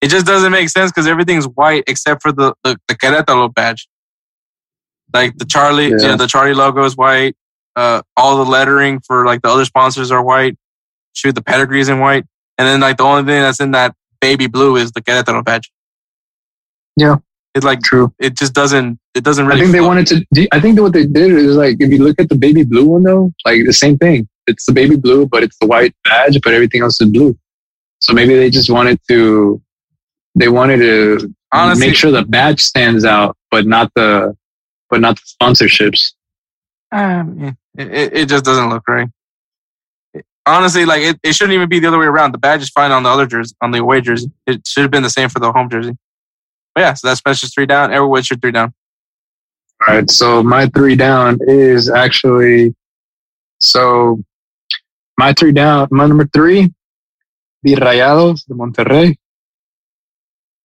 it 0.00 0.08
just 0.08 0.26
doesn't 0.26 0.50
make 0.50 0.68
sense 0.68 0.90
because 0.90 1.06
everything's 1.06 1.46
white 1.46 1.84
except 1.86 2.22
for 2.22 2.32
the 2.32 2.54
the, 2.64 2.76
the 2.88 2.94
Querétaro 2.94 3.52
badge. 3.54 3.88
Like 5.12 5.36
the 5.36 5.44
Charlie, 5.44 5.88
Yeah. 5.90 5.96
you 6.00 6.08
know, 6.08 6.16
the 6.16 6.26
Charlie 6.26 6.54
logo 6.54 6.84
is 6.84 6.96
white. 6.96 7.36
Uh, 7.76 8.02
all 8.16 8.42
the 8.42 8.50
lettering 8.50 9.00
for 9.00 9.24
like 9.26 9.42
the 9.42 9.48
other 9.48 9.64
sponsors 9.64 10.10
are 10.10 10.22
white. 10.22 10.56
Shoot, 11.14 11.34
the 11.34 11.42
pedigree 11.42 11.80
is 11.80 11.88
in 11.90 12.00
white, 12.00 12.24
and 12.56 12.66
then 12.66 12.80
like 12.80 12.96
the 12.96 13.02
only 13.04 13.22
thing 13.24 13.42
that's 13.42 13.60
in 13.60 13.72
that 13.72 13.94
baby 14.22 14.46
blue 14.46 14.76
is 14.76 14.88
the 14.92 15.02
Querétaro 15.02 15.44
badge. 15.44 15.70
Yeah. 16.96 17.16
It 17.54 17.64
like 17.64 17.80
True. 17.82 18.06
it 18.18 18.32
just 18.34 18.54
doesn't 18.54 18.98
it 19.14 19.24
doesn't 19.24 19.44
I 19.44 19.48
really. 19.48 19.60
think 19.60 19.72
they 19.72 19.80
wanted 19.90 20.06
to. 20.06 20.48
I 20.52 20.58
think 20.58 20.80
what 20.80 20.94
they 20.94 21.04
did 21.04 21.32
is 21.32 21.54
like 21.54 21.76
if 21.80 21.90
you 21.92 22.02
look 22.02 22.18
at 22.18 22.30
the 22.30 22.34
baby 22.46 22.64
blue 22.64 22.86
one 22.94 23.02
though, 23.02 23.30
like 23.44 23.66
the 23.66 23.74
same 23.84 23.98
thing. 23.98 24.26
It's 24.46 24.64
the 24.64 24.72
baby 24.72 24.96
blue, 24.96 25.26
but 25.26 25.42
it's 25.42 25.58
the 25.60 25.66
white 25.66 25.94
badge, 26.04 26.40
but 26.42 26.54
everything 26.54 26.80
else 26.82 27.00
is 27.00 27.10
blue. 27.10 27.36
So 28.00 28.12
maybe 28.14 28.34
they 28.34 28.50
just 28.50 28.70
wanted 28.70 28.98
to. 29.08 29.60
They 30.34 30.48
wanted 30.48 30.78
to 30.78 31.34
honestly 31.52 31.88
make 31.88 31.96
sure 31.96 32.10
the 32.10 32.24
badge 32.24 32.60
stands 32.60 33.04
out, 33.04 33.36
but 33.50 33.66
not 33.66 33.92
the, 33.94 34.34
but 34.88 35.00
not 35.00 35.20
the 35.20 35.26
sponsorships. 35.34 36.14
Um, 36.90 37.56
I 37.76 37.82
it, 37.82 37.88
it, 38.00 38.16
it 38.16 38.28
just 38.28 38.44
doesn't 38.44 38.70
look 38.70 38.88
right. 38.88 39.08
Honestly, 40.46 40.84
like 40.84 41.02
it, 41.02 41.20
it 41.22 41.34
shouldn't 41.34 41.54
even 41.54 41.68
be 41.68 41.78
the 41.78 41.88
other 41.88 41.98
way 41.98 42.06
around. 42.06 42.32
The 42.32 42.38
badge 42.38 42.62
is 42.62 42.70
fine 42.70 42.90
on 42.90 43.02
the 43.02 43.08
other 43.08 43.26
jersey, 43.26 43.54
on 43.60 43.70
the 43.70 43.78
away 43.78 44.00
jersey. 44.00 44.30
It 44.46 44.66
should 44.66 44.82
have 44.82 44.90
been 44.90 45.02
the 45.02 45.10
same 45.10 45.28
for 45.28 45.40
the 45.40 45.52
home 45.52 45.68
jersey. 45.70 45.96
But 46.74 46.80
yeah, 46.80 46.94
so 46.94 47.08
that's 47.08 47.18
Spencer's 47.18 47.54
three 47.54 47.66
down. 47.66 47.90
Everyone, 47.90 48.10
what's 48.10 48.30
your 48.30 48.38
three 48.38 48.52
down? 48.52 48.72
All 49.86 49.94
right, 49.94 50.10
so 50.10 50.42
my 50.42 50.66
three 50.66 50.96
down 50.96 51.38
is 51.42 51.90
actually 51.90 52.74
so 53.58 54.22
my 55.18 55.32
three 55.32 55.52
down. 55.52 55.88
My 55.90 56.06
number 56.06 56.28
three, 56.32 56.72
the 57.62 57.74
Rayados 57.74 58.46
de 58.46 58.54
Monterrey, 58.54 59.16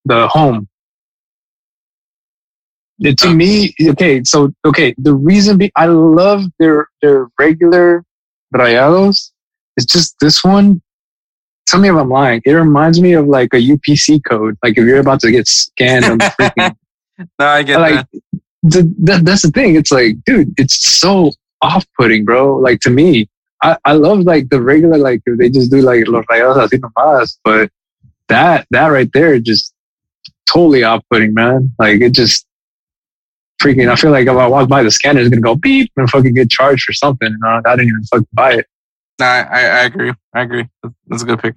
the 0.06 0.28
home. 0.28 0.68
It, 3.00 3.18
to 3.20 3.34
me, 3.34 3.76
okay, 3.90 4.24
so 4.24 4.52
okay, 4.66 4.96
the 4.98 5.14
reason 5.14 5.58
be 5.58 5.72
I 5.76 5.86
love 5.86 6.46
their 6.60 6.88
their 7.02 7.28
regular 7.40 8.04
Rayados. 8.54 9.32
It's 9.78 9.86
just 9.86 10.16
this 10.20 10.44
one. 10.44 10.82
Tell 11.68 11.80
me 11.80 11.90
if 11.90 11.96
I'm 11.96 12.10
lying. 12.10 12.42
It 12.46 12.54
reminds 12.54 13.00
me 13.02 13.14
of 13.14 13.28
like 13.28 13.54
a 13.54 13.58
UPC 13.58 14.22
code. 14.28 14.58
Like 14.64 14.78
if 14.78 14.86
you're 14.86 15.00
about 15.00 15.20
to 15.22 15.32
get 15.32 15.48
scanned 15.48 16.06
on 16.06 16.18
the 16.18 16.26
freaking 16.40 16.76
No, 17.40 17.46
I 17.46 17.64
get 17.64 17.80
like 17.80 18.06
that. 18.12 18.22
the, 18.64 18.96
that, 19.04 19.26
that's 19.26 19.42
the 19.42 19.52
thing. 19.52 19.76
It's 19.76 19.92
like, 19.92 20.16
dude, 20.26 20.54
it's 20.58 20.88
so 21.00 21.32
off-putting, 21.62 22.26
bro. 22.26 22.58
Like 22.58 22.80
to 22.82 22.90
me, 22.90 23.30
I, 23.64 23.78
I 23.86 23.94
love 23.94 24.20
like 24.20 24.50
the 24.50 24.62
regular, 24.62 24.98
like 24.98 25.22
if 25.26 25.38
they 25.38 25.50
just 25.50 25.72
do 25.72 25.82
like 25.82 26.08
los 26.08 26.26
rayados 26.26 26.58
así 26.58 26.80
nomás, 26.80 27.38
but 27.44 27.70
that 28.28 28.68
that 28.72 28.88
right 28.88 29.12
there 29.14 29.40
just 29.40 29.74
totally 30.48 30.84
off-putting, 30.84 31.34
man. 31.34 31.74
Like 31.80 32.02
it 32.02 32.12
just 32.14 32.46
freaking. 33.62 33.90
I 33.90 33.96
feel 33.96 34.12
like 34.12 34.28
if 34.28 34.36
I 34.36 34.48
walk 34.48 34.70
by 34.70 34.84
the 34.84 34.92
scanner, 34.92 35.20
it's 35.22 35.30
gonna 35.30 35.42
go 35.42 35.56
beep 35.56 35.92
and 35.98 36.10
fucking 36.10 36.34
get 36.34 36.50
charged 36.52 36.84
for 36.84 36.94
something. 36.94 37.28
And 37.28 37.44
I, 37.46 37.62
I 37.66 37.76
didn't 37.76 37.90
even 37.90 38.04
fucking 38.06 38.28
buy 38.34 38.54
it. 38.54 38.68
No, 39.20 39.26
I, 39.26 39.40
I 39.42 39.62
I 39.62 39.84
agree. 39.86 40.14
I 40.36 40.42
agree. 40.42 40.70
That's 41.08 41.24
a 41.24 41.26
good 41.26 41.40
pick. 41.40 41.56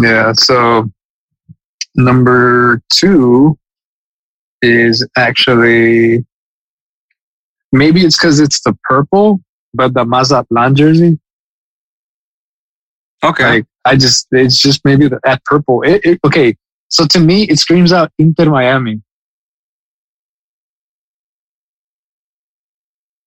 Yeah. 0.00 0.32
So 0.32 0.90
number 1.94 2.80
two 2.92 3.58
is 4.62 5.06
actually 5.16 6.24
maybe 7.72 8.00
it's 8.04 8.16
because 8.16 8.40
it's 8.40 8.60
the 8.62 8.76
purple, 8.84 9.40
but 9.74 9.94
the 9.94 10.04
Mazatlan 10.04 10.74
jersey. 10.74 11.18
Okay. 13.24 13.44
Like 13.44 13.66
I 13.84 13.96
just, 13.96 14.26
it's 14.32 14.58
just 14.58 14.84
maybe 14.84 15.08
the, 15.08 15.20
that 15.24 15.44
purple. 15.44 15.82
It, 15.82 16.04
it, 16.04 16.20
okay. 16.24 16.56
So 16.88 17.06
to 17.06 17.20
me, 17.20 17.44
it 17.44 17.58
screams 17.58 17.92
out 17.92 18.10
Inter 18.18 18.46
Miami. 18.50 19.00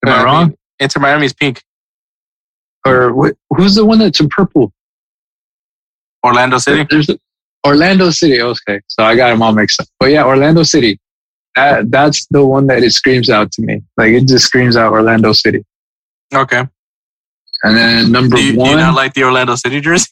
Am 0.05 0.11
I 0.11 0.19
Uh, 0.21 0.23
wrong? 0.25 0.55
Inter 0.79 0.99
Miami's 0.99 1.33
pink. 1.33 1.63
Or 2.86 3.12
wh- 3.12 3.56
who's 3.57 3.76
the 3.76 3.86
one 3.86 3.99
that's 3.99 4.20
in 4.20 4.30
purple? 4.30 4.72
Orlando 6.24 6.57
City. 6.57 6.86
There's 6.90 7.10
Orlando 7.66 8.10
City. 8.12 8.41
Okay, 8.41 8.82
so 8.88 9.03
I 9.03 9.16
got 9.16 9.30
them 9.30 9.41
all 9.41 9.53
mixed 9.53 9.82
up. 9.82 9.88
But 9.99 10.12
yeah, 10.12 10.26
Orlando 10.26 10.64
City. 10.64 10.99
That 11.56 11.90
that's 11.90 12.26
the 12.28 12.45
one 12.45 12.68
that 12.68 12.84
it 12.84 12.91
screams 12.91 13.30
out 13.30 13.52
to 13.53 13.62
me. 13.62 13.82
Like 13.98 14.12
it 14.12 14.28
just 14.28 14.45
screams 14.45 14.76
out 14.76 14.91
Orlando 14.91 15.34
City. 15.34 15.64
Okay. 16.34 16.68
And 17.64 17.78
then 17.78 18.12
number 18.12 18.36
Do 18.36 18.44
you, 18.44 18.53
do 18.53 18.60
one, 18.60 18.70
you 18.72 18.76
not 18.78 18.94
like 18.94 19.14
the 19.14 19.24
Orlando 19.24 19.56
City 19.56 19.80
jersey? 19.80 20.12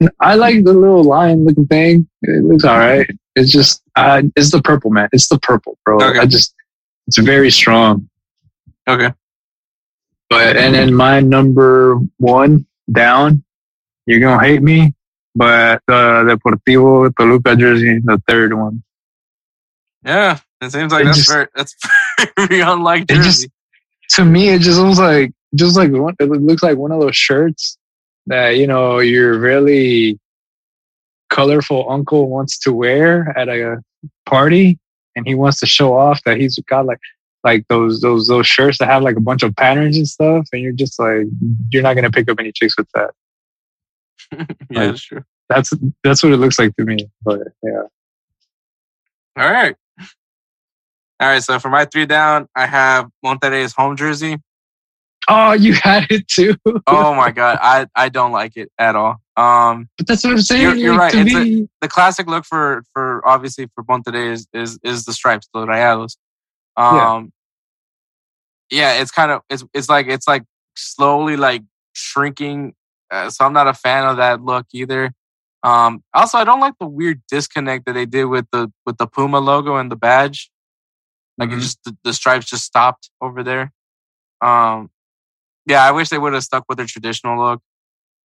I 0.20 0.34
like 0.34 0.64
the 0.64 0.72
little 0.72 1.04
lion 1.04 1.44
looking 1.44 1.66
thing. 1.66 2.08
It 2.22 2.42
looks 2.44 2.64
all 2.64 2.78
right. 2.78 3.08
It's 3.36 3.52
just 3.52 3.82
uh, 3.96 4.22
it's 4.34 4.50
the 4.50 4.62
purple 4.62 4.90
man. 4.90 5.08
It's 5.12 5.28
the 5.28 5.38
purple, 5.38 5.78
bro. 5.84 5.96
Okay. 5.96 6.18
I 6.18 6.26
just 6.26 6.54
it's 7.06 7.18
very 7.18 7.50
strong. 7.50 8.08
Okay. 8.88 9.12
But 10.34 10.56
and 10.56 10.74
then 10.74 10.94
my 10.94 11.20
number 11.20 11.98
one 12.18 12.66
down, 12.90 13.44
you're 14.06 14.20
gonna 14.20 14.42
hate 14.44 14.62
me, 14.62 14.94
but 15.34 15.80
the 15.86 16.24
Deportivo 16.28 17.14
Toluca 17.16 17.56
jersey, 17.56 18.00
the 18.04 18.20
third 18.28 18.54
one. 18.54 18.82
Yeah. 20.04 20.38
It 20.60 20.72
seems 20.72 20.92
like 20.92 21.02
It 21.02 21.06
that's 21.06 21.18
just- 21.18 21.30
very 21.30 21.46
that's 21.54 21.74
very 22.36 22.60
unlike 22.60 23.02
It 23.10 23.16
just 23.22 23.42
jersey. 23.42 23.52
to 24.10 24.24
me, 24.24 24.48
it 24.48 24.60
just 24.60 24.78
looks 24.80 24.98
like 24.98 25.32
just 25.54 25.76
like 25.76 25.90
one. 25.92 26.14
It 26.20 26.28
looks 26.30 26.62
like 26.62 26.76
one 26.76 26.92
of 26.92 27.00
those 27.00 27.16
shirts 27.16 27.78
that 28.26 28.56
you 28.56 28.66
know 28.66 28.98
your 28.98 29.38
really 29.38 30.18
colorful 31.30 31.90
uncle 31.90 32.28
wants 32.28 32.58
to 32.60 32.72
wear 32.72 33.32
at 33.38 33.48
a 33.48 33.82
party, 34.26 34.78
and 35.16 35.26
he 35.26 35.34
wants 35.34 35.60
to 35.60 35.66
show 35.66 35.96
off 35.96 36.22
that 36.24 36.38
he's 36.38 36.58
got 36.68 36.86
like 36.86 37.00
like 37.44 37.66
those 37.68 38.00
those 38.00 38.26
those 38.26 38.46
shirts 38.46 38.78
that 38.78 38.88
have 38.88 39.02
like 39.02 39.16
a 39.16 39.20
bunch 39.20 39.42
of 39.42 39.54
patterns 39.54 39.96
and 39.96 40.08
stuff, 40.08 40.46
and 40.52 40.62
you're 40.62 40.72
just 40.72 40.98
like 40.98 41.26
you're 41.70 41.82
not 41.82 41.94
gonna 41.94 42.10
pick 42.10 42.28
up 42.30 42.40
any 42.40 42.52
chicks 42.52 42.76
with 42.76 42.88
that. 42.94 43.10
yeah, 44.70 44.86
that's 44.86 45.02
true. 45.02 45.22
That's 45.48 45.72
that's 46.02 46.22
what 46.22 46.32
it 46.32 46.38
looks 46.38 46.58
like 46.58 46.74
to 46.76 46.84
me. 46.84 46.96
But 47.22 47.40
yeah, 47.62 47.82
All 49.36 49.50
right. 49.50 49.76
All 51.20 51.28
right. 51.28 51.42
So 51.42 51.58
for 51.58 51.68
my 51.68 51.84
three 51.84 52.06
down, 52.06 52.48
I 52.56 52.66
have 52.66 53.08
Monterrey's 53.24 53.72
home 53.74 53.96
jersey. 53.96 54.38
oh, 55.28 55.52
you 55.52 55.74
had 55.74 56.06
it 56.10 56.26
too. 56.28 56.54
Oh 56.86 57.14
my 57.14 57.30
god, 57.40 57.58
I 57.60 57.86
I 57.94 58.08
don't 58.08 58.32
like 58.32 58.56
it 58.56 58.70
at 58.78 58.96
all. 58.96 59.20
Um, 59.36 59.88
but 59.98 60.06
that's 60.06 60.22
what 60.24 60.32
I'm 60.32 60.40
saying. 60.42 60.62
You're- 60.62 60.80
you're 60.80 60.94
like, 60.96 61.12
right. 61.12 61.26
It's 61.26 61.34
a- 61.34 61.68
the 61.82 61.88
classic 61.88 62.26
look 62.26 62.44
for 62.44 62.84
for 62.92 63.20
obviously 63.26 63.68
for 63.74 63.84
Monterrey 63.84 64.32
is 64.32 64.46
is 64.54 64.78
is 64.82 65.04
the 65.04 65.12
stripes, 65.12 65.48
the 65.52 65.66
rayados. 65.66 66.16
Um, 66.76 67.32
yeah. 68.70 69.00
it's 69.00 69.10
kind 69.10 69.30
of 69.30 69.42
it's 69.48 69.64
it's 69.74 69.88
like 69.88 70.06
it's 70.08 70.26
like 70.26 70.44
slowly 70.76 71.36
like 71.36 71.62
shrinking. 71.92 72.74
Uh, 73.10 73.30
so 73.30 73.44
I'm 73.44 73.52
not 73.52 73.68
a 73.68 73.74
fan 73.74 74.06
of 74.06 74.16
that 74.16 74.42
look 74.42 74.66
either. 74.72 75.12
Um, 75.62 76.02
also, 76.12 76.38
I 76.38 76.44
don't 76.44 76.60
like 76.60 76.74
the 76.80 76.86
weird 76.86 77.22
disconnect 77.30 77.86
that 77.86 77.92
they 77.94 78.06
did 78.06 78.24
with 78.26 78.46
the 78.52 78.72
with 78.84 78.98
the 78.98 79.06
Puma 79.06 79.38
logo 79.40 79.76
and 79.76 79.90
the 79.90 79.96
badge. 79.96 80.50
Like 81.38 81.50
it 81.50 81.54
Mhm. 81.54 81.60
just 81.60 81.82
the, 81.84 81.96
the 82.04 82.12
stripes 82.12 82.46
just 82.46 82.64
stopped 82.64 83.10
over 83.20 83.42
there. 83.42 83.72
Um, 84.40 84.90
yeah, 85.66 85.84
I 85.84 85.92
wish 85.92 86.08
they 86.10 86.18
would 86.18 86.34
have 86.34 86.42
stuck 86.44 86.64
with 86.68 86.78
their 86.78 86.86
traditional 86.86 87.38
look. 87.42 87.60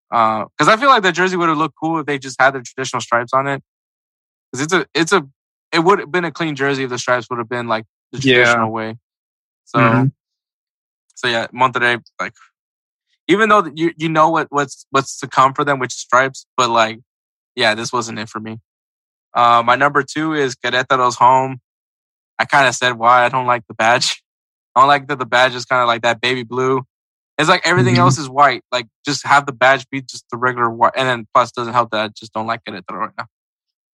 Because 0.10 0.68
I 0.68 0.76
feel 0.78 0.90
like 0.90 1.04
the 1.04 1.12
jersey 1.12 1.38
would 1.38 1.50
have 1.50 1.58
looked 1.58 1.76
cool 1.82 2.00
if 2.00 2.06
they 2.06 2.18
just 2.20 2.40
had 2.42 2.54
the 2.54 2.62
traditional 2.62 3.02
stripes 3.02 3.34
on 3.34 3.48
it. 3.48 3.64
Because 4.52 4.66
it's 4.66 4.74
a 4.74 4.86
it's 4.94 5.12
a 5.14 5.28
it 5.72 5.80
would 5.80 6.00
have 6.00 6.12
been 6.12 6.26
a 6.26 6.32
clean 6.32 6.56
jersey 6.56 6.84
if 6.84 6.90
the 6.90 6.98
stripes 6.98 7.30
would 7.30 7.40
have 7.40 7.50
been 7.50 7.68
like 7.68 7.86
the 8.12 8.20
Yeah. 8.20 8.34
traditional 8.36 8.72
way. 8.72 8.98
So 9.66 9.80
Mhm. 9.80 10.12
so 11.16 11.28
yeah, 11.28 11.48
Monterrey 11.48 12.02
like 12.20 12.34
even 13.28 13.50
though 13.50 13.66
you 13.76 13.94
you 13.98 14.10
know 14.10 14.30
what 14.30 14.48
what's 14.50 14.86
what's 14.92 15.18
to 15.20 15.28
come 15.28 15.54
for 15.54 15.64
them, 15.64 15.80
which 15.80 15.94
is 15.96 16.02
stripes, 16.02 16.46
but 16.58 16.70
like 16.70 17.00
yeah, 17.56 17.76
this 17.76 17.92
wasn't 17.92 18.20
it 18.20 18.30
for 18.30 18.40
me. 18.40 18.60
Uh, 19.34 19.62
my 19.66 19.76
number 19.76 20.02
two 20.04 20.34
is 20.34 20.56
Querétaro's 20.56 21.16
home. 21.16 21.60
I 22.40 22.46
kind 22.46 22.68
of 22.68 22.76
said 22.76 22.94
why 22.98 23.26
I 23.26 23.30
don't 23.30 23.46
like 23.48 23.64
the 23.68 23.74
badge. 23.74 24.24
I 24.76 24.82
don't 24.82 24.88
like 24.88 25.08
that 25.08 25.20
the 25.20 25.26
badge 25.26 25.56
is 25.56 25.66
kind 25.66 25.82
of 25.82 25.88
like 25.88 26.04
that 26.04 26.22
baby 26.22 26.44
blue. 26.44 26.84
It's 27.38 27.50
like 27.50 27.66
everything 27.66 27.96
Mhm. 27.96 28.00
else 28.00 28.18
is 28.18 28.30
white. 28.30 28.64
Like 28.72 28.88
just 29.06 29.26
have 29.26 29.46
the 29.46 29.52
badge 29.54 29.88
be 29.90 30.02
just 30.02 30.26
the 30.32 30.38
regular 30.38 30.70
white, 30.70 30.94
and 30.96 31.08
then 31.08 31.28
plus 31.34 31.52
doesn't 31.52 31.74
help 31.74 31.92
that 31.92 32.02
I 32.06 32.08
just 32.10 32.34
don't 32.34 32.48
like 32.48 32.64
Querétaro 32.66 32.98
right 33.00 33.12
now. 33.18 33.28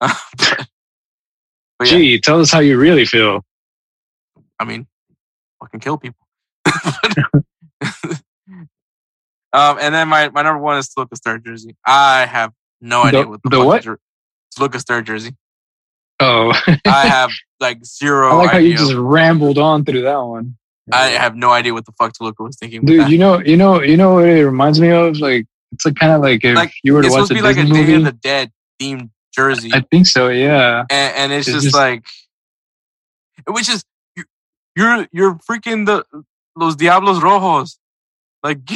but, 0.00 0.66
but 1.78 1.88
yeah, 1.88 1.98
gee, 1.98 2.20
tell 2.20 2.40
us 2.40 2.50
how 2.52 2.60
you 2.60 2.78
really 2.78 3.04
feel. 3.06 3.44
I 4.58 4.64
mean, 4.64 4.86
fucking 5.60 5.80
kill 5.80 5.98
people. 5.98 6.26
um, 9.52 9.78
and 9.80 9.94
then 9.94 10.08
my, 10.08 10.28
my 10.30 10.42
number 10.42 10.58
one 10.60 10.78
is 10.78 10.88
Toluca's 10.88 11.20
third 11.20 11.44
jersey. 11.44 11.76
I 11.86 12.26
have 12.26 12.52
no 12.80 13.02
idea 13.02 13.22
The- 13.22 13.28
what 13.28 13.42
the, 13.42 13.50
the 13.50 13.56
fuck 13.56 13.66
what? 13.66 13.82
jer- 13.82 14.00
Toluca's 14.56 14.84
third 14.84 15.06
jersey. 15.06 15.32
Oh, 16.18 16.52
I 16.86 17.06
have 17.08 17.30
like 17.60 17.84
zero 17.84 18.30
I 18.30 18.34
like 18.36 18.50
how 18.52 18.58
you 18.58 18.74
just 18.76 18.94
rambled 18.94 19.58
on 19.58 19.84
through 19.84 20.02
that 20.02 20.16
one. 20.16 20.56
I 20.90 21.08
have 21.08 21.36
no 21.36 21.50
idea 21.50 21.74
what 21.74 21.84
the 21.84 21.92
fuck 21.98 22.12
Toluca 22.14 22.42
was 22.42 22.56
thinking. 22.56 22.84
Dude, 22.86 23.00
that. 23.00 23.10
you 23.10 23.18
know, 23.18 23.40
you 23.40 23.56
know, 23.56 23.82
you 23.82 23.96
know 23.98 24.14
what 24.14 24.24
it 24.28 24.46
reminds 24.46 24.80
me 24.80 24.90
of? 24.92 25.18
Like, 25.18 25.46
it's 25.72 25.84
like 25.84 25.96
kind 25.96 26.12
of 26.12 26.22
like 26.22 26.42
if 26.44 26.54
like 26.56 26.72
you 26.82 26.94
were 26.94 27.02
to 27.02 27.10
watch 27.10 27.24
a 27.24 27.28
to 27.28 27.34
be 27.34 27.42
like 27.42 27.58
a 27.58 27.64
Day 27.64 27.94
of 27.94 28.04
the 28.04 28.12
Dead 28.12 28.50
themed 28.80 29.10
jersey, 29.34 29.70
I 29.74 29.80
think 29.90 30.06
so. 30.06 30.28
Yeah. 30.28 30.84
and, 30.90 31.16
and 31.16 31.32
it's, 31.32 31.48
it's 31.48 31.54
just, 31.56 31.64
just- 31.66 31.76
like, 31.76 32.04
which 33.48 33.68
is 33.68 33.84
you're 34.76 35.06
you're 35.12 35.34
freaking 35.36 35.86
the 35.86 36.04
los 36.56 36.76
Diablos 36.76 37.20
Rojos, 37.20 37.78
like, 38.42 38.60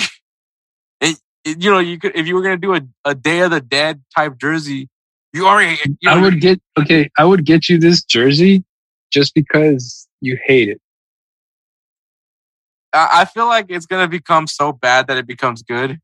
it, 1.01 1.19
it- 1.45 1.62
you 1.62 1.70
know, 1.70 1.79
you 1.79 1.99
could 1.99 2.17
if 2.17 2.27
you 2.27 2.35
were 2.35 2.43
gonna 2.43 2.57
do 2.57 2.75
a, 2.75 2.81
a 3.05 3.15
Day 3.15 3.41
of 3.41 3.51
the 3.51 3.61
Dead 3.61 4.03
type 4.17 4.39
jersey, 4.39 4.89
you 5.33 5.47
already 5.47 5.79
you 6.01 6.11
I 6.11 6.20
would 6.20 6.41
get 6.41 6.61
okay. 6.79 7.09
I 7.19 7.25
would 7.25 7.45
get 7.45 7.69
you 7.69 7.79
this 7.79 8.03
jersey 8.03 8.65
just 9.12 9.35
because 9.35 10.09
you 10.20 10.39
hate 10.45 10.69
it. 10.69 10.81
I 12.93 13.20
I 13.23 13.25
feel 13.25 13.47
like 13.47 13.67
it's 13.69 13.87
gonna 13.87 14.09
become 14.09 14.47
so 14.47 14.73
bad 14.73 15.07
that 15.09 15.17
it 15.17 15.27
becomes 15.27 15.62
good, 15.62 15.99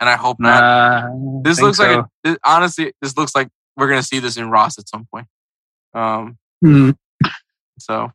and 0.00 0.08
I 0.10 0.16
hope 0.16 0.38
not. 0.40 0.62
Nah, 0.62 1.06
I 1.08 1.42
this 1.42 1.60
looks 1.60 1.78
like 1.78 1.90
a, 1.90 2.08
this, 2.24 2.36
honestly, 2.44 2.92
this 3.02 3.16
looks 3.16 3.34
like 3.34 3.48
we're 3.76 3.88
gonna 3.88 4.02
see 4.02 4.18
this 4.18 4.36
in 4.36 4.50
Ross 4.50 4.78
at 4.78 4.88
some 4.88 5.06
point. 5.12 5.26
Um, 5.94 6.36
Hmm. 6.62 6.90
so 7.78 8.12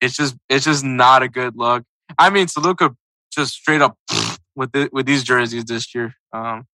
it's 0.00 0.16
just 0.16 0.36
it's 0.48 0.64
just 0.64 0.84
not 0.84 1.22
a 1.22 1.28
good 1.28 1.56
look. 1.56 1.84
I 2.18 2.30
mean, 2.30 2.46
Toluca 2.46 2.94
just 3.30 3.54
straight 3.54 3.82
up 3.82 3.96
with 4.56 4.72
the, 4.72 4.88
with 4.92 5.06
these 5.06 5.22
jerseys 5.22 5.64
this 5.64 5.94
year, 5.94 6.14
um, 6.32 6.66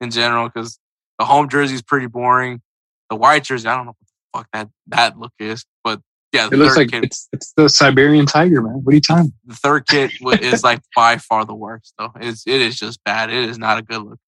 in 0.00 0.10
general, 0.10 0.48
because 0.48 0.78
the 1.18 1.24
home 1.24 1.48
jersey 1.48 1.74
is 1.74 1.82
pretty 1.82 2.06
boring. 2.06 2.60
The 3.08 3.16
white 3.16 3.44
jersey, 3.44 3.68
I 3.68 3.76
don't 3.76 3.86
know 3.86 3.92
what 3.92 3.98
the 4.00 4.38
fuck 4.38 4.48
that 4.52 4.68
that 4.88 5.18
look 5.18 5.32
is, 5.38 5.64
but 5.82 6.00
yeah, 6.32 6.46
It 6.46 6.56
looks 6.56 6.76
like 6.76 6.92
it's 6.92 7.28
it's 7.32 7.52
the 7.56 7.68
Siberian 7.68 8.24
tiger, 8.24 8.62
man. 8.62 8.84
What 8.84 8.92
are 8.92 8.94
you 8.94 9.00
talking? 9.00 9.32
the 9.46 9.56
third 9.56 9.86
kit 9.88 10.12
is 10.40 10.62
like 10.62 10.80
by 10.94 11.16
far 11.16 11.44
the 11.44 11.54
worst. 11.54 11.94
Though 11.98 12.12
it's 12.20 12.46
it 12.46 12.60
is 12.60 12.78
just 12.78 13.02
bad. 13.04 13.30
It 13.30 13.48
is 13.48 13.58
not 13.58 13.78
a 13.78 13.82
good 13.82 14.02
look. 14.02 14.18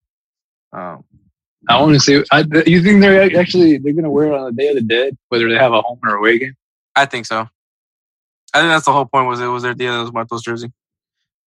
Um, 0.72 1.04
I 1.68 1.80
want 1.80 1.94
to 1.94 2.00
see. 2.00 2.24
I, 2.32 2.40
you 2.66 2.82
think 2.82 3.00
they're 3.00 3.38
actually 3.38 3.78
they're 3.78 3.92
gonna 3.92 4.10
wear 4.10 4.32
it 4.32 4.34
on 4.34 4.46
the 4.46 4.52
Day 4.52 4.68
of 4.68 4.74
the 4.74 4.82
Dead, 4.82 5.16
whether 5.28 5.48
they 5.48 5.54
have 5.54 5.72
a 5.72 5.80
home 5.80 6.00
or 6.02 6.16
away 6.16 6.40
game? 6.40 6.56
I 6.96 7.06
think 7.06 7.24
so. 7.24 7.48
I 8.54 8.60
think 8.60 8.70
that's 8.70 8.84
the 8.84 8.92
whole 8.92 9.06
point. 9.06 9.26
Was 9.28 9.40
it 9.40 9.46
was 9.46 9.62
their 9.62 9.74
Dia 9.74 9.90
de 9.92 10.02
los 10.02 10.12
Muertos 10.12 10.42
jersey? 10.42 10.72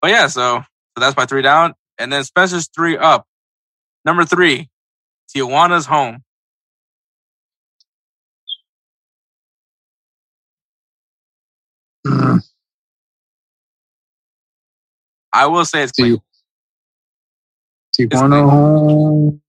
But 0.01 0.11
yeah, 0.11 0.27
so 0.27 0.59
so 0.61 0.99
that's 0.99 1.15
my 1.17 1.25
three 1.25 1.41
down, 1.41 1.73
and 1.97 2.11
then 2.11 2.23
Spencer's 2.23 2.67
three 2.73 2.97
up. 2.97 3.27
Number 4.05 4.25
three, 4.25 4.69
Tijuana's 5.35 5.85
home. 5.85 6.23
Mm, 12.07 12.41
I 15.33 15.47
will 15.47 15.65
say 15.65 15.83
it's 15.83 15.97
you- 15.97 16.21
Tijuana 17.99 18.49
home. 18.49 19.41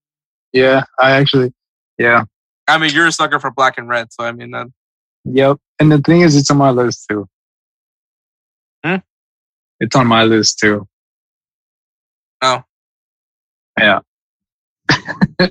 Yeah, 0.53 0.85
I 0.99 1.13
actually, 1.13 1.53
yeah, 1.99 2.25
I 2.69 2.79
mean, 2.79 2.93
you're 2.93 3.07
a 3.09 3.13
sucker 3.13 3.39
for 3.41 3.51
black 3.51 3.77
and 3.79 3.89
red, 3.89 4.13
so 4.13 4.25
I 4.25 4.33
mean 4.33 4.53
that. 4.53 4.69
yep. 5.25 5.59
And 5.79 5.93
the 5.93 5.99
thing 5.99 6.23
is, 6.23 6.37
it's 6.37 6.51
on 6.51 6.57
my 6.59 6.71
list 6.71 7.07
too. 7.11 7.29
It's 9.81 9.95
on 9.97 10.07
my 10.07 10.25
list 10.25 10.59
too. 10.59 10.87
Oh. 12.43 12.63
Yeah. 13.79 14.01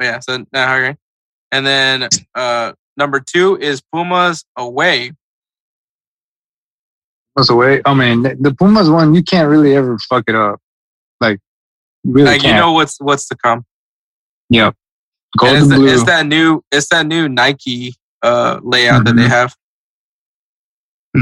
Yeah, 0.00 0.18
so 0.20 0.44
now. 0.52 0.94
And 1.52 1.66
then 1.66 2.08
uh 2.34 2.72
number 2.96 3.18
two 3.20 3.56
is 3.56 3.80
Pumas 3.92 4.44
away. 4.56 5.12
Pumas 7.34 7.48
away. 7.50 7.80
I 7.86 7.94
mean, 7.94 8.22
the 8.22 8.54
Pumas 8.58 8.90
one, 8.90 9.14
you 9.14 9.22
can't 9.22 9.48
really 9.48 9.74
ever 9.74 9.96
fuck 10.08 10.24
it 10.28 10.34
up. 10.34 10.60
Like, 11.20 11.38
you 12.04 12.12
really 12.12 12.26
Like 12.26 12.42
you 12.42 12.48
can't. 12.50 12.58
know 12.58 12.72
what's 12.72 13.00
what's 13.00 13.26
to 13.28 13.36
come. 13.42 13.64
yep. 14.50 14.74
Golden 15.38 15.58
it's, 15.62 15.68
the- 15.68 15.74
blue. 15.76 15.88
it's 15.94 16.04
that 16.04 16.26
new 16.26 16.62
it's 16.70 16.88
that 16.90 17.06
new 17.06 17.28
Nike 17.28 17.94
uh 18.22 18.60
layout 18.62 19.04
that 19.06 19.16
they 19.16 19.24
Mhm. 19.24 19.28
have. 19.28 19.54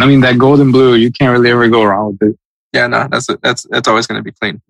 I 0.02 0.06
mean, 0.06 0.20
that 0.20 0.38
golden 0.38 0.72
blue, 0.72 0.94
you 0.96 1.10
can't 1.12 1.32
really 1.32 1.50
ever 1.50 1.68
go 1.68 1.84
wrong 1.84 2.16
with 2.18 2.30
it. 2.30 2.38
Yeah, 2.72 2.86
no, 2.88 3.06
that's 3.10 3.28
that's 3.42 3.66
that's 3.70 3.86
always 3.88 4.06
going 4.06 4.18
to 4.18 4.22
be 4.24 4.32
clean. 4.32 4.60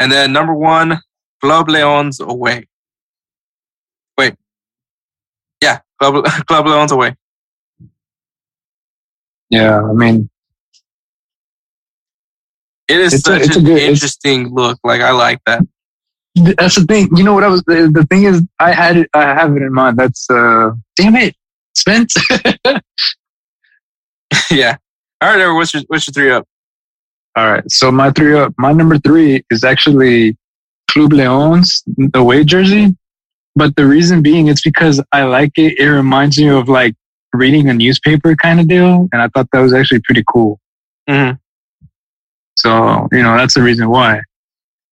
And 0.00 0.10
then 0.10 0.32
number 0.32 0.54
one, 0.54 1.00
Club 1.40 1.68
Leons 1.68 2.20
away. 2.20 2.66
Wait, 4.16 4.34
yeah, 5.62 5.80
Club 6.00 6.24
Club 6.46 6.66
Leons 6.66 6.92
away. 6.92 7.14
Yeah, 9.50 9.80
I 9.82 9.92
mean, 9.92 10.28
It 12.88 13.00
is 13.00 13.14
a- 13.14 13.18
such 13.18 13.54
a 13.56 13.58
an 13.58 13.64
good- 13.64 13.82
interesting 13.82 14.54
look. 14.54 14.78
Like 14.84 15.00
I 15.02 15.10
like 15.12 15.40
that. 15.46 15.62
that's 16.56 16.76
the 16.76 16.84
thing. 16.84 17.08
You 17.16 17.24
know 17.24 17.34
what 17.34 17.44
I 17.44 17.48
was? 17.48 17.62
The, 17.66 17.90
the 17.92 18.06
thing 18.06 18.24
is, 18.24 18.42
I 18.58 18.72
had 18.72 18.96
it. 18.96 19.10
I 19.14 19.22
have 19.34 19.54
it 19.56 19.62
in 19.62 19.72
mind. 19.72 19.98
That's 19.98 20.28
uh, 20.30 20.70
damn 20.96 21.16
it, 21.16 21.34
Spence. 21.74 22.14
yeah. 24.50 24.76
All 25.20 25.30
right, 25.30 25.40
Eric, 25.40 25.56
what's 25.56 25.74
your 25.74 25.82
what's 25.88 26.06
your 26.06 26.12
three 26.12 26.30
up? 26.30 26.46
All 27.36 27.50
right. 27.50 27.70
So 27.70 27.90
my 27.90 28.10
three 28.10 28.36
up. 28.38 28.52
My 28.58 28.72
number 28.72 28.98
three 28.98 29.44
is 29.50 29.64
actually 29.64 30.36
Club 30.90 31.12
Leon's 31.12 31.82
away 32.14 32.44
jersey, 32.44 32.96
but 33.54 33.76
the 33.76 33.86
reason 33.86 34.22
being, 34.22 34.48
it's 34.48 34.62
because 34.62 35.00
I 35.12 35.24
like 35.24 35.52
it. 35.56 35.78
It 35.78 35.88
reminds 35.88 36.38
me 36.38 36.48
of 36.48 36.68
like 36.68 36.94
reading 37.32 37.68
a 37.68 37.74
newspaper 37.74 38.34
kind 38.36 38.60
of 38.60 38.68
deal, 38.68 39.08
and 39.12 39.22
I 39.22 39.28
thought 39.28 39.48
that 39.52 39.60
was 39.60 39.74
actually 39.74 40.00
pretty 40.00 40.24
cool. 40.32 40.58
hmm 41.08 41.32
So, 42.56 43.08
you 43.12 43.22
know, 43.22 43.36
that's 43.36 43.54
the 43.54 43.62
reason 43.62 43.88
why. 43.88 44.20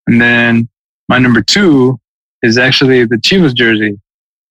And 0.06 0.20
then 0.20 0.68
my 1.08 1.18
number 1.18 1.42
two 1.42 1.98
is 2.42 2.58
actually 2.58 3.04
the 3.04 3.16
Chivas 3.16 3.54
jersey. 3.54 4.00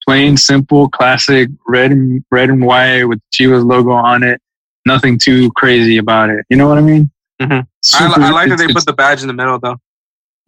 Plain, 0.07 0.37
simple, 0.37 0.89
classic, 0.89 1.49
red 1.67 1.91
and 1.91 2.23
red 2.29 2.49
and 2.49 2.63
white 2.63 3.05
with 3.05 3.19
Chivas 3.33 3.65
logo 3.65 3.91
on 3.91 4.23
it. 4.23 4.39
Nothing 4.85 5.17
too 5.17 5.51
crazy 5.55 5.97
about 5.97 6.29
it. 6.29 6.45
You 6.49 6.57
know 6.57 6.67
what 6.67 6.77
I 6.77 6.81
mean? 6.81 7.09
Mhm. 7.41 7.61
I, 7.61 7.65
Super- 7.81 8.21
I 8.21 8.29
like 8.31 8.49
that 8.49 8.57
they 8.57 8.67
put 8.71 8.85
the 8.85 8.93
badge 8.93 9.21
in 9.21 9.27
the 9.27 9.33
middle 9.33 9.59
though. 9.59 9.77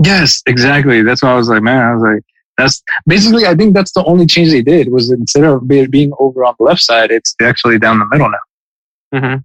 Yes, 0.03 0.41
exactly. 0.45 1.01
That's 1.01 1.23
why 1.23 1.31
I 1.31 1.35
was 1.35 1.49
like, 1.49 1.63
man, 1.63 1.83
I 1.83 1.93
was 1.95 2.03
like, 2.03 2.23
that's 2.57 2.83
basically, 3.07 3.45
I 3.45 3.55
think 3.55 3.73
that's 3.73 3.91
the 3.93 4.03
only 4.05 4.25
change 4.25 4.49
they 4.51 4.61
did 4.61 4.91
was 4.91 5.11
instead 5.11 5.43
of 5.43 5.67
being 5.67 6.11
over 6.19 6.43
on 6.45 6.55
the 6.59 6.65
left 6.65 6.81
side, 6.81 7.11
it's 7.11 7.35
actually 7.41 7.79
down 7.79 7.99
the 7.99 8.05
middle 8.05 8.29
now. 9.11 9.19
hmm 9.19 9.35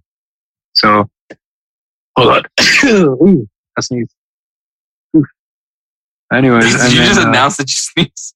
So, 0.73 1.09
hold 2.17 2.29
on. 2.37 2.43
Ooh, 3.27 3.47
that's 3.75 3.91
neat. 3.91 4.07
Ooh. 5.17 5.25
Anyways, 6.31 6.71
Did 6.75 6.91
you 6.93 6.99
just 6.99 7.19
uh, 7.19 7.27
announced 7.29 7.57
that 7.57 7.69
you 7.69 7.75
sneeze? 7.75 8.33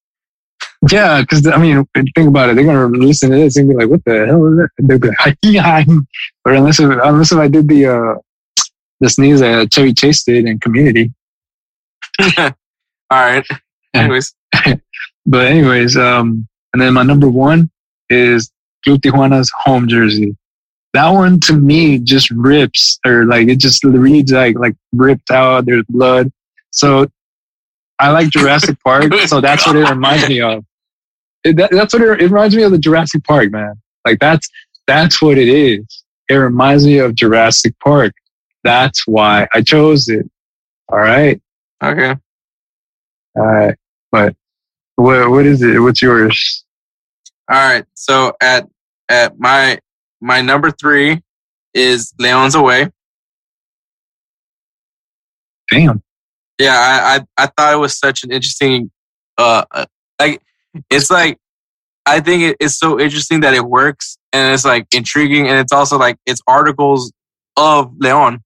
Yeah, 0.90 1.20
because 1.20 1.46
I 1.46 1.56
mean, 1.56 1.84
think 1.94 2.28
about 2.28 2.50
it. 2.50 2.56
They're 2.56 2.64
gonna 2.64 2.86
listen 2.86 3.30
to 3.30 3.36
this 3.36 3.56
and 3.56 3.68
be 3.68 3.74
like, 3.74 3.88
"What 3.88 4.04
the 4.04 4.26
hell 4.26 4.46
is 4.46 4.58
that?" 4.58 4.68
They'll 4.78 4.98
be 4.98 5.08
like, 5.08 5.88
or 6.44 6.52
unless 6.52 6.78
if, 6.78 6.90
unless 7.02 7.32
if 7.32 7.38
I 7.38 7.48
did 7.48 7.68
the 7.68 7.86
uh, 7.86 8.14
the 9.00 9.08
sneeze 9.08 9.40
that 9.40 9.72
Chevy 9.72 9.92
Chase 9.92 10.22
did 10.22 10.46
in 10.46 10.60
Community. 10.60 11.12
All 12.38 12.52
right. 13.10 13.46
Anyways, 13.94 14.34
But 15.26 15.46
anyways, 15.46 15.96
um, 15.96 16.46
and 16.72 16.80
then 16.80 16.94
my 16.94 17.02
number 17.02 17.28
one 17.28 17.70
is 18.08 18.50
Club 18.84 19.00
Tijuana's 19.00 19.50
home 19.64 19.88
jersey. 19.88 20.36
That 20.94 21.08
one 21.10 21.40
to 21.40 21.54
me 21.54 21.98
just 21.98 22.30
rips, 22.30 22.98
or 23.04 23.24
like 23.24 23.48
it 23.48 23.56
just 23.56 23.82
reads 23.84 24.32
like 24.32 24.58
like 24.58 24.74
ripped 24.92 25.30
out. 25.30 25.66
There's 25.66 25.84
blood. 25.88 26.30
So 26.70 27.08
I 27.98 28.10
like 28.10 28.28
Jurassic 28.30 28.78
Park, 28.84 29.12
so 29.26 29.40
that's 29.40 29.66
what 29.66 29.76
it 29.76 29.88
reminds 29.88 30.28
me 30.28 30.40
of. 30.40 30.64
It, 31.44 31.56
that, 31.56 31.70
that's 31.70 31.94
what 31.94 32.02
it, 32.02 32.20
it 32.20 32.30
reminds 32.30 32.56
me 32.56 32.62
of 32.62 32.72
the 32.72 32.78
Jurassic 32.78 33.24
Park, 33.24 33.50
man. 33.50 33.74
Like 34.04 34.18
that's 34.18 34.48
that's 34.86 35.20
what 35.22 35.38
it 35.38 35.48
is. 35.48 36.04
It 36.28 36.34
reminds 36.34 36.86
me 36.86 36.98
of 36.98 37.14
Jurassic 37.14 37.74
Park. 37.80 38.12
That's 38.64 39.06
why 39.06 39.46
I 39.54 39.62
chose 39.62 40.08
it. 40.08 40.28
All 40.88 40.98
right, 40.98 41.40
okay. 41.82 42.16
all 43.36 43.46
right. 43.46 43.76
But 44.10 44.34
what 44.96 45.30
what 45.30 45.46
is 45.46 45.62
it? 45.62 45.78
What's 45.78 46.02
yours? 46.02 46.64
All 47.50 47.56
right. 47.56 47.84
So 47.94 48.34
at 48.42 48.68
at 49.08 49.38
my 49.38 49.78
my 50.20 50.40
number 50.40 50.70
three 50.70 51.22
is 51.74 52.12
Leon's 52.18 52.54
away. 52.54 52.90
Damn. 55.70 56.02
Yeah, 56.58 56.74
I, 56.74 57.16
I 57.16 57.44
I 57.44 57.46
thought 57.46 57.74
it 57.74 57.78
was 57.78 57.96
such 57.96 58.24
an 58.24 58.32
interesting 58.32 58.90
uh 59.36 59.64
uh, 59.70 59.86
like 60.20 60.42
it's 60.90 61.10
like 61.10 61.38
I 62.06 62.20
think 62.20 62.42
it, 62.42 62.56
it's 62.60 62.78
so 62.78 62.98
interesting 62.98 63.40
that 63.40 63.54
it 63.54 63.64
works 63.64 64.16
and 64.32 64.54
it's 64.54 64.64
like 64.64 64.86
intriguing 64.94 65.46
and 65.48 65.58
it's 65.58 65.72
also 65.72 65.98
like 65.98 66.16
it's 66.26 66.40
articles 66.46 67.12
of 67.56 67.92
Leon. 67.98 68.42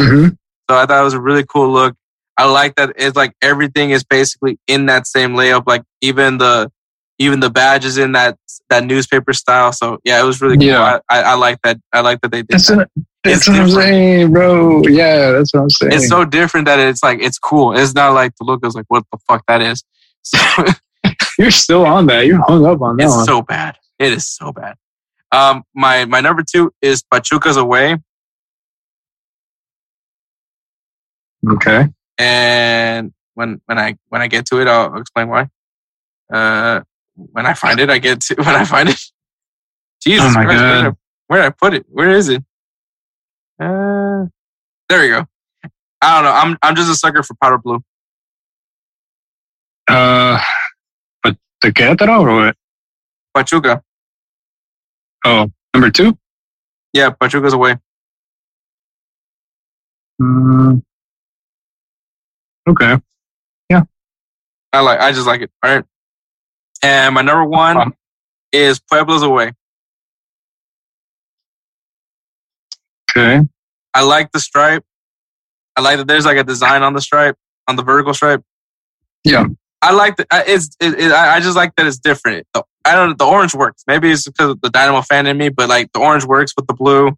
Mm-hmm. 0.00 0.28
So 0.70 0.76
I 0.76 0.86
thought 0.86 1.00
it 1.00 1.04
was 1.04 1.14
a 1.14 1.20
really 1.20 1.44
cool 1.48 1.72
look. 1.72 1.94
I 2.36 2.44
like 2.48 2.76
that 2.76 2.92
it's 2.96 3.16
like 3.16 3.32
everything 3.42 3.90
is 3.90 4.04
basically 4.04 4.58
in 4.68 4.86
that 4.86 5.06
same 5.06 5.32
layup. 5.32 5.64
Like 5.66 5.82
even 6.00 6.38
the 6.38 6.70
even 7.18 7.40
the 7.40 7.50
badge 7.50 7.84
is 7.84 7.98
in 7.98 8.12
that 8.12 8.38
that 8.70 8.84
newspaper 8.84 9.32
style. 9.32 9.72
So 9.72 9.98
yeah, 10.04 10.20
it 10.20 10.24
was 10.24 10.40
really 10.40 10.56
cool. 10.56 10.66
Yeah. 10.66 11.00
I, 11.10 11.18
I, 11.18 11.22
I 11.32 11.34
like 11.34 11.58
that. 11.62 11.80
I 11.92 12.00
like 12.00 12.20
that 12.20 12.30
they 12.30 12.42
did 12.42 12.50
That's 12.50 12.68
that. 12.68 12.76
what, 12.76 12.88
that's 13.24 13.38
It's 13.38 13.48
what 13.48 13.56
I'm 13.58 13.66
different. 13.66 13.84
saying, 13.84 14.32
bro. 14.32 14.82
Yeah, 14.86 15.32
that's 15.32 15.52
what 15.52 15.62
I'm 15.62 15.70
saying. 15.70 15.92
It's 15.94 16.08
so 16.08 16.24
different 16.24 16.66
that 16.66 16.78
it's 16.78 17.02
like 17.02 17.20
it's 17.20 17.38
cool. 17.38 17.76
It's 17.76 17.94
not 17.94 18.12
like 18.14 18.36
the 18.38 18.44
look 18.44 18.64
is 18.64 18.74
like 18.76 18.84
what 18.88 19.04
the 19.10 19.18
fuck 19.26 19.42
that 19.48 19.60
is. 19.60 19.82
So 20.22 20.38
You're 21.38 21.50
still 21.52 21.86
on 21.86 22.06
that. 22.06 22.26
You're 22.26 22.42
hung 22.46 22.66
up 22.66 22.80
on 22.82 22.96
that 22.96 23.04
it's 23.04 23.14
one. 23.16 23.24
so 23.24 23.42
bad. 23.42 23.76
It 23.98 24.12
is 24.12 24.26
so 24.26 24.52
bad. 24.52 24.76
Um, 25.32 25.62
my 25.74 26.04
my 26.04 26.20
number 26.20 26.42
two 26.42 26.72
is 26.82 27.02
Pachuca's 27.02 27.56
away, 27.56 27.96
okay. 31.48 31.88
and 32.18 33.12
when 33.34 33.60
when 33.66 33.78
I 33.78 33.96
when 34.08 34.22
I 34.22 34.26
get 34.28 34.46
to 34.46 34.60
it, 34.60 34.66
I'll 34.68 34.96
explain 34.98 35.28
why. 35.28 35.48
Uh, 36.32 36.80
when 37.14 37.46
I 37.46 37.54
find 37.54 37.78
it, 37.80 37.90
I 37.90 37.98
get 37.98 38.20
to 38.22 38.34
when 38.38 38.48
I 38.48 38.64
find 38.64 38.88
it. 38.88 39.00
Jesus 40.02 40.26
Oh 40.26 40.34
my 40.34 40.44
Christ, 40.44 40.62
where 40.62 40.74
did, 40.74 40.80
I, 40.80 40.82
God. 40.88 40.96
where 41.26 41.42
did 41.42 41.46
I 41.46 41.50
put 41.50 41.74
it? 41.74 41.86
Where 41.88 42.10
is 42.10 42.28
it? 42.28 42.42
Uh, 43.60 44.26
there 44.88 45.00
we 45.00 45.08
go. 45.08 45.26
I 46.00 46.14
don't 46.14 46.24
know. 46.24 46.32
I'm 46.32 46.58
I'm 46.62 46.74
just 46.76 46.90
a 46.90 46.94
sucker 46.94 47.22
for 47.22 47.34
powder 47.42 47.58
blue. 47.58 47.80
Uh, 49.88 50.40
the 51.60 51.70
Querétaro 51.72 52.20
or 52.20 52.34
what? 52.34 52.56
Pachuca, 53.34 53.82
Oh, 55.24 55.50
number 55.74 55.90
two. 55.90 56.16
yeah, 56.92 57.10
Pachuca's 57.10 57.52
away. 57.52 57.76
Mm, 60.20 60.82
Okay. 62.68 62.96
Yeah. 63.70 63.82
I 64.72 64.80
like. 64.80 65.00
I 65.00 65.12
just 65.12 65.26
like 65.26 65.40
it. 65.42 65.50
All 65.62 65.74
right. 65.74 65.84
And 66.82 67.14
my 67.14 67.22
number 67.22 67.44
one 67.44 67.76
Um, 67.76 67.94
is 68.52 68.78
Puebla's 68.80 69.22
Away. 69.22 69.52
Okay. 73.10 73.40
I 73.94 74.02
like 74.02 74.30
the 74.32 74.40
stripe. 74.40 74.84
I 75.76 75.80
like 75.80 75.96
that 75.98 76.06
there's 76.06 76.26
like 76.26 76.36
a 76.36 76.44
design 76.44 76.82
on 76.82 76.92
the 76.92 77.00
stripe, 77.00 77.36
on 77.68 77.76
the 77.76 77.82
vertical 77.82 78.12
stripe. 78.14 78.42
Yeah. 79.24 79.46
I 79.82 79.92
like 79.92 80.16
that. 80.16 80.26
It's. 80.48 80.76
It, 80.80 80.94
it, 80.98 81.12
I 81.12 81.40
just 81.40 81.56
like 81.56 81.74
that 81.76 81.86
it's 81.86 81.98
different. 81.98 82.46
The- 82.54 82.64
I 82.84 82.94
don't. 82.94 83.10
know. 83.10 83.14
The 83.18 83.26
orange 83.26 83.54
works. 83.54 83.84
Maybe 83.86 84.10
it's 84.10 84.26
because 84.26 84.50
of 84.52 84.60
the 84.60 84.70
Dynamo 84.70 85.02
fan 85.02 85.26
in 85.26 85.36
me, 85.36 85.48
but 85.50 85.68
like 85.68 85.92
the 85.92 86.00
orange 86.00 86.24
works 86.24 86.52
with 86.56 86.66
the 86.66 86.74
blue. 86.74 87.08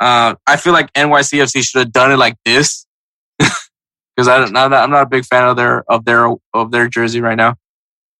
Uh, 0.00 0.34
I 0.46 0.56
feel 0.56 0.72
like 0.72 0.92
NYCFC 0.94 1.62
should 1.64 1.78
have 1.80 1.92
done 1.92 2.10
it 2.12 2.16
like 2.16 2.36
this 2.44 2.86
because 3.38 4.28
I 4.28 4.38
don't. 4.38 4.56
I'm 4.56 4.70
not, 4.70 4.84
I'm 4.84 4.90
not 4.90 5.02
a 5.02 5.08
big 5.08 5.24
fan 5.24 5.48
of 5.48 5.56
their 5.56 5.84
of 5.90 6.04
their 6.04 6.28
of 6.54 6.70
their 6.70 6.88
jersey 6.88 7.20
right 7.20 7.36
now. 7.36 7.56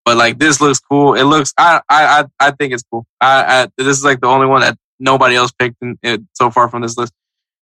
But 0.05 0.17
like 0.19 0.39
this 0.39 0.61
looks 0.61 0.81
cool. 0.81 1.15
It 1.15 1.25
looks. 1.25 1.53
I 1.59 1.81
I 1.89 2.21
I, 2.41 2.49
I 2.49 2.51
think 2.53 2.75
it's 2.75 2.83
cool. 2.91 3.07
I, 3.21 3.63
I 3.63 3.69
this 3.79 3.87
is 3.97 4.05
like 4.05 4.21
the 4.21 4.27
only 4.29 4.47
one 4.47 4.61
that 4.61 4.77
nobody 5.01 5.37
else 5.37 5.53
picked 5.59 5.77
in, 5.83 5.99
it 6.03 6.21
so 6.35 6.51
far 6.51 6.69
from 6.69 6.83
this 6.83 6.97
list. 6.99 7.13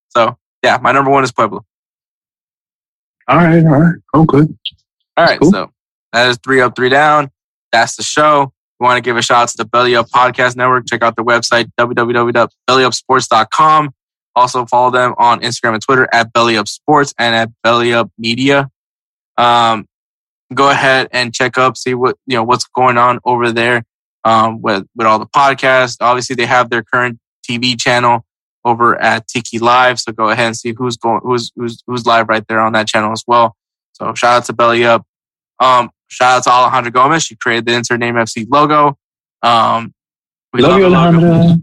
So 0.09 0.37
yeah, 0.63 0.79
my 0.83 0.91
number 0.93 1.11
one 1.11 1.23
is 1.25 1.33
Puebla. 1.33 1.61
All 3.29 3.37
right. 3.37 3.65
All 3.65 3.81
right. 3.81 3.95
Oh, 4.15 4.25
good. 4.25 4.57
All 5.17 5.25
right, 5.25 5.39
Cool. 5.41 5.51
so 5.53 5.71
that 6.13 6.29
is 6.29 6.39
three 6.43 6.61
up, 6.61 6.75
three 6.77 6.89
down. 6.89 7.31
That's 7.73 7.97
the 7.97 8.03
show. 8.03 8.53
We 8.79 8.85
want 8.85 8.99
to 8.99 9.03
give 9.03 9.17
a 9.17 9.23
shout 9.23 9.43
out 9.43 9.49
to 9.51 9.57
the 9.57 9.65
Belly 9.65 9.97
Up 9.97 10.09
Podcast 10.09 10.57
Network. 10.57 10.87
Check 10.89 11.03
out 11.03 11.17
their 11.17 11.25
website, 11.25 11.71
www.bellyupsports.com. 11.79 13.95
Also 14.35 14.67
follow 14.67 14.91
them 14.91 15.15
on 15.19 15.41
Instagram 15.41 15.75
and 15.75 15.83
Twitter 15.83 16.09
at 16.13 16.33
Belly 16.33 16.57
Up 16.57 16.67
Sports 16.67 17.15
and 17.19 17.33
at 17.35 17.51
Belly 17.63 17.93
Up 17.93 18.11
Media. 18.19 18.71
Um, 19.37 19.87
go 20.53 20.71
ahead 20.71 21.09
and 21.13 21.35
check 21.35 21.59
up, 21.59 21.77
see 21.77 21.95
what 21.95 22.17
you 22.27 22.37
know 22.37 22.43
what's 22.43 22.67
going 22.75 22.99
on 22.99 23.21
over 23.25 23.53
there 23.53 23.85
um, 24.25 24.63
with 24.63 24.85
with 24.97 25.07
all 25.07 25.19
the 25.19 25.27
podcasts. 25.27 25.97
Obviously, 26.01 26.37
they 26.37 26.47
have 26.47 26.71
their 26.71 26.83
current 26.83 27.19
TV 27.49 27.79
channel 27.79 28.25
over 28.65 29.01
at 29.01 29.27
Tiki 29.27 29.59
Live, 29.59 29.99
so 29.99 30.13
go 30.13 30.29
ahead 30.29 30.47
and 30.47 30.57
see 30.57 30.75
who's 30.77 30.97
going 30.97 31.21
who's 31.23 31.53
who's 31.57 31.83
who's 31.87 32.07
live 32.07 32.29
right 32.29 32.47
there 32.49 32.61
on 32.61 32.73
that 32.73 32.87
channel 32.87 33.13
as 33.13 33.25
well. 33.27 33.57
So 33.93 34.15
shout 34.15 34.39
out 34.39 34.45
to 34.47 34.53
Belly 34.53 34.85
Up. 34.85 35.05
Um, 35.61 35.91
shout 36.13 36.39
out 36.39 36.43
to 36.45 36.51
Alejandro 36.51 36.91
Gomez. 36.91 37.25
She 37.25 37.37
created 37.37 37.67
the 37.67 37.75
Insert 37.75 37.99
Name 37.99 38.15
FC 38.15 38.47
logo. 38.51 38.99
Um, 39.43 39.95
we 40.53 40.61
Love 40.63 40.79
you, 40.79 40.85
the 40.85 40.91
logo. 40.91 41.19
Alejandro. 41.19 41.63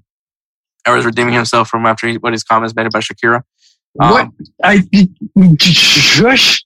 I 0.86 0.96
was 0.96 1.06
redeeming 1.06 1.34
himself 1.34 1.70
from 1.70 1.86
after 1.86 2.08
he, 2.08 2.18
what 2.18 2.34
his 2.34 2.44
comments 2.44 2.76
made 2.76 2.88
about 2.88 3.04
Shakira. 3.04 3.44
What? 3.94 4.22
Um, 4.22 4.34
I 4.64 4.84
shush. 5.60 6.64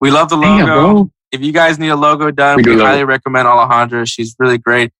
we 0.00 0.10
love 0.10 0.28
the 0.28 0.36
logo. 0.36 0.64
bro. 0.66 1.10
If 1.32 1.40
you 1.42 1.52
guys 1.52 1.78
need 1.78 1.88
a 1.88 1.96
logo 1.96 2.30
done, 2.30 2.56
We 2.56 2.62
we, 2.62 2.72
do 2.72 2.76
love 2.76 2.88
highly 2.88 3.04
recommend 3.04 3.46
Alejandra. 3.48 4.06
She's 4.10 4.34
really 4.38 4.58
great. 4.58 4.92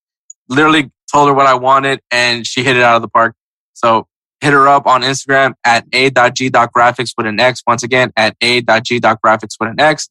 Literally 0.49 0.91
told 1.11 1.29
her 1.29 1.35
what 1.35 1.47
I 1.47 1.55
wanted 1.55 2.01
and 2.11 2.47
she 2.47 2.63
hit 2.63 2.77
it 2.77 2.83
out 2.83 2.97
of 2.97 3.03
the 3.03 3.09
park. 3.09 3.35
So 3.75 4.07
hit 4.41 4.53
her 4.53 4.67
up 4.67 4.87
on 4.87 5.03
Instagram 5.03 5.55
at 5.65 5.85
a.g.graphics 5.93 7.13
with 7.17 7.27
an 7.27 7.39
X. 7.39 7.63
Once 7.67 7.83
again, 7.83 8.13
at 8.17 8.35
a.g.graphics 8.43 9.55
with 9.61 9.69
an 9.71 9.81
X. 9.81 10.09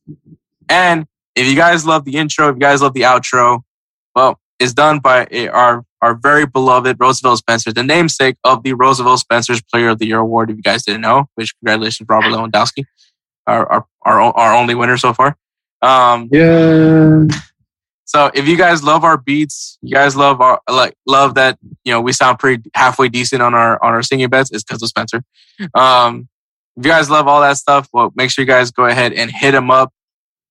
And 0.70 1.06
if 1.36 1.48
you 1.48 1.56
guys 1.56 1.86
love 1.86 2.06
the 2.06 2.18
intro, 2.18 2.50
if 2.50 2.56
you 2.56 2.60
guys 2.62 2.82
love 2.82 2.94
the 2.94 3.02
outro, 3.02 3.62
well, 4.16 4.40
it's 4.60 4.74
done 4.74 5.00
by 5.00 5.28
a, 5.32 5.48
our 5.48 5.84
our 6.02 6.16
very 6.16 6.46
beloved 6.48 6.98
Roosevelt 7.00 7.38
Spencer, 7.38 7.72
the 7.72 7.84
namesake 7.84 8.36
of 8.44 8.64
the 8.64 8.74
Roosevelt 8.74 9.20
Spencer's 9.20 9.62
Player 9.62 9.90
of 9.90 10.00
the 10.00 10.08
Year 10.08 10.18
award. 10.20 10.50
If 10.50 10.58
you 10.58 10.64
guys 10.64 10.84
didn't 10.84 11.02
know, 11.02 11.26
which 11.36 11.54
congratulations, 11.60 12.08
Robert 12.10 12.28
Lewandowski, 12.30 12.84
our 13.48 13.72
our 13.72 13.86
our, 14.04 14.22
our 14.22 14.54
only 14.56 14.76
winner 14.76 14.98
so 14.98 15.14
far. 15.14 15.38
Um, 15.84 16.28
Yeah. 16.32 17.26
so 18.06 18.30
if 18.34 18.48
you 18.48 18.58
guys 18.58 18.84
love 18.84 19.04
our 19.04 19.18
beats, 19.18 19.78
you 19.82 19.94
guys 19.96 20.16
love 20.16 20.42
our 20.42 20.60
like 20.70 20.96
love 21.08 21.36
that 21.36 21.58
you 21.84 21.92
know 21.94 22.02
we 22.02 22.14
sound 22.14 22.40
pretty 22.40 22.64
halfway 22.76 23.08
decent 23.10 23.42
on 23.42 23.54
our 23.54 23.84
on 23.84 23.94
our 23.94 24.04
singing 24.04 24.30
bets, 24.30 24.52
it's 24.52 24.64
because 24.64 24.82
of 24.84 24.90
Spencer. 24.90 25.24
Um, 25.76 26.28
if 26.78 26.86
you 26.86 26.92
guys 26.92 27.10
love 27.10 27.28
all 27.28 27.42
that 27.42 27.58
stuff, 27.58 27.88
well, 27.94 28.12
make 28.16 28.32
sure 28.32 28.44
you 28.44 28.48
guys 28.48 28.72
go 28.72 28.86
ahead 28.86 29.14
and 29.14 29.30
hit 29.32 29.54
him 29.54 29.70
up 29.72 29.92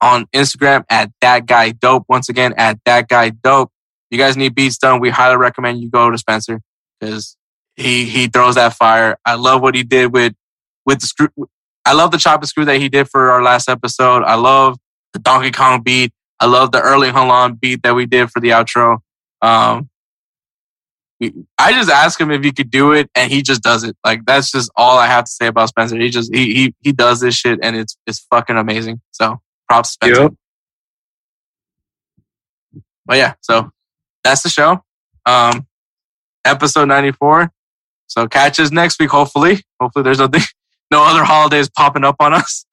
on 0.00 0.26
Instagram 0.34 0.84
at 0.88 1.10
that 1.20 1.46
guy 1.46 1.72
dope. 1.72 2.04
Once 2.08 2.28
again, 2.28 2.54
at 2.56 2.78
that 2.84 3.08
guy 3.08 3.30
dope. 3.30 3.70
You 4.10 4.18
guys 4.18 4.36
need 4.36 4.54
beats 4.54 4.78
done, 4.78 5.00
we 5.00 5.10
highly 5.10 5.36
recommend 5.36 5.80
you 5.80 5.88
go 5.88 6.10
to 6.10 6.18
Spencer 6.18 6.60
because 6.98 7.36
he 7.76 8.04
he 8.04 8.26
throws 8.26 8.56
that 8.56 8.74
fire. 8.74 9.16
I 9.24 9.34
love 9.34 9.62
what 9.62 9.74
he 9.74 9.82
did 9.82 10.12
with 10.12 10.34
with 10.84 11.00
the 11.00 11.06
screw. 11.06 11.28
I 11.84 11.92
love 11.94 12.10
the 12.10 12.18
chop 12.18 12.40
and 12.40 12.48
screw 12.48 12.64
that 12.64 12.80
he 12.80 12.88
did 12.88 13.08
for 13.08 13.30
our 13.30 13.42
last 13.42 13.68
episode. 13.68 14.22
I 14.24 14.34
love 14.34 14.78
the 15.12 15.18
Donkey 15.18 15.50
Kong 15.50 15.82
beat. 15.82 16.12
I 16.40 16.46
love 16.46 16.72
the 16.72 16.80
early 16.80 17.10
Holland 17.10 17.60
beat 17.60 17.82
that 17.82 17.94
we 17.94 18.06
did 18.06 18.30
for 18.30 18.40
the 18.40 18.50
outro. 18.50 18.98
Um, 19.42 19.88
I 21.58 21.72
just 21.72 21.90
asked 21.90 22.20
him 22.20 22.30
if 22.30 22.42
he 22.42 22.50
could 22.50 22.70
do 22.70 22.92
it, 22.92 23.10
and 23.14 23.30
he 23.30 23.42
just 23.42 23.62
does 23.62 23.84
it. 23.84 23.96
Like 24.04 24.24
that's 24.24 24.50
just 24.50 24.70
all 24.74 24.98
I 24.98 25.06
have 25.06 25.24
to 25.24 25.30
say 25.30 25.46
about 25.46 25.68
Spencer. 25.68 25.98
He 25.98 26.10
just 26.10 26.34
he 26.34 26.54
he 26.54 26.74
he 26.80 26.92
does 26.92 27.20
this 27.20 27.34
shit, 27.34 27.60
and 27.62 27.76
it's 27.76 27.96
it's 28.06 28.26
fucking 28.30 28.56
amazing. 28.56 29.00
So 29.12 29.40
props, 29.70 29.90
Spencer. 29.90 30.23
Yep. 30.23 30.32
But 33.07 33.16
yeah, 33.18 33.34
so 33.40 33.70
that's 34.24 34.42
the 34.42 34.49
show. 34.49 34.82
Um, 35.26 35.66
episode 36.44 36.86
ninety 36.86 37.12
four. 37.12 37.50
So 38.07 38.26
catch 38.26 38.58
us 38.60 38.70
next 38.73 38.99
week. 39.00 39.10
Hopefully, 39.10 39.62
hopefully 39.81 40.02
there's 40.02 40.18
nothing, 40.18 40.42
no 40.90 41.05
other 41.05 41.24
holidays 41.24 41.68
popping 41.68 42.05
up 42.05 42.16
on 42.20 42.32
us. 42.34 42.65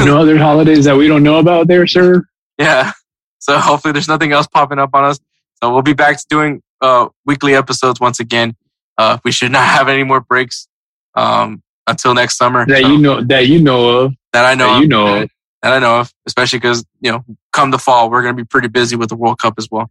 No 0.00 0.18
other 0.20 0.38
holidays 0.38 0.84
that 0.86 0.96
we 0.96 1.08
don't 1.08 1.22
know 1.22 1.38
about 1.38 1.68
there, 1.68 1.86
sir. 1.86 2.24
Yeah. 2.58 2.92
So 3.38 3.58
hopefully 3.58 3.92
there's 3.92 4.08
nothing 4.08 4.32
else 4.32 4.46
popping 4.46 4.78
up 4.78 4.90
on 4.94 5.04
us. 5.04 5.18
So 5.62 5.72
we'll 5.72 5.82
be 5.82 5.92
back 5.92 6.16
to 6.18 6.24
doing 6.30 6.62
uh, 6.80 7.08
weekly 7.26 7.54
episodes 7.54 8.00
once 8.00 8.20
again. 8.20 8.56
Uh, 8.96 9.18
we 9.24 9.32
should 9.32 9.52
not 9.52 9.66
have 9.66 9.88
any 9.88 10.02
more 10.04 10.20
breaks 10.20 10.66
um, 11.14 11.62
until 11.86 12.14
next 12.14 12.36
summer. 12.38 12.64
That 12.66 12.82
So- 12.82 12.88
you 12.88 12.98
know 12.98 13.22
that 13.24 13.46
you 13.48 13.60
know 13.60 13.88
of. 13.98 14.14
that 14.32 14.44
I 14.46 14.54
know 14.54 14.74
that 14.74 14.80
you 14.80 14.88
know 14.88 15.22
of. 15.22 15.30
That 15.64 15.72
I 15.72 15.78
know 15.78 16.00
of, 16.00 16.12
especially 16.26 16.58
because 16.58 16.84
you 17.00 17.10
know, 17.10 17.24
come 17.52 17.70
the 17.70 17.78
fall, 17.78 18.10
we're 18.10 18.20
going 18.22 18.36
to 18.36 18.42
be 18.42 18.46
pretty 18.46 18.68
busy 18.68 18.96
with 18.96 19.08
the 19.08 19.16
World 19.16 19.38
Cup 19.38 19.54
as 19.56 19.66
well. 19.70 19.90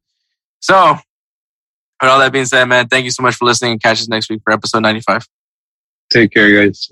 So, 0.59 0.97
with 1.99 2.11
all 2.11 2.19
that 2.19 2.31
being 2.31 2.45
said, 2.45 2.65
man, 2.65 2.87
thank 2.87 3.05
you 3.05 3.11
so 3.11 3.23
much 3.23 3.35
for 3.35 3.45
listening 3.45 3.71
and 3.71 3.81
catch 3.81 3.99
us 3.99 4.07
next 4.07 4.29
week 4.29 4.41
for 4.43 4.53
episode 4.53 4.81
95. 4.81 5.27
Take 6.11 6.31
care, 6.31 6.63
guys. 6.63 6.91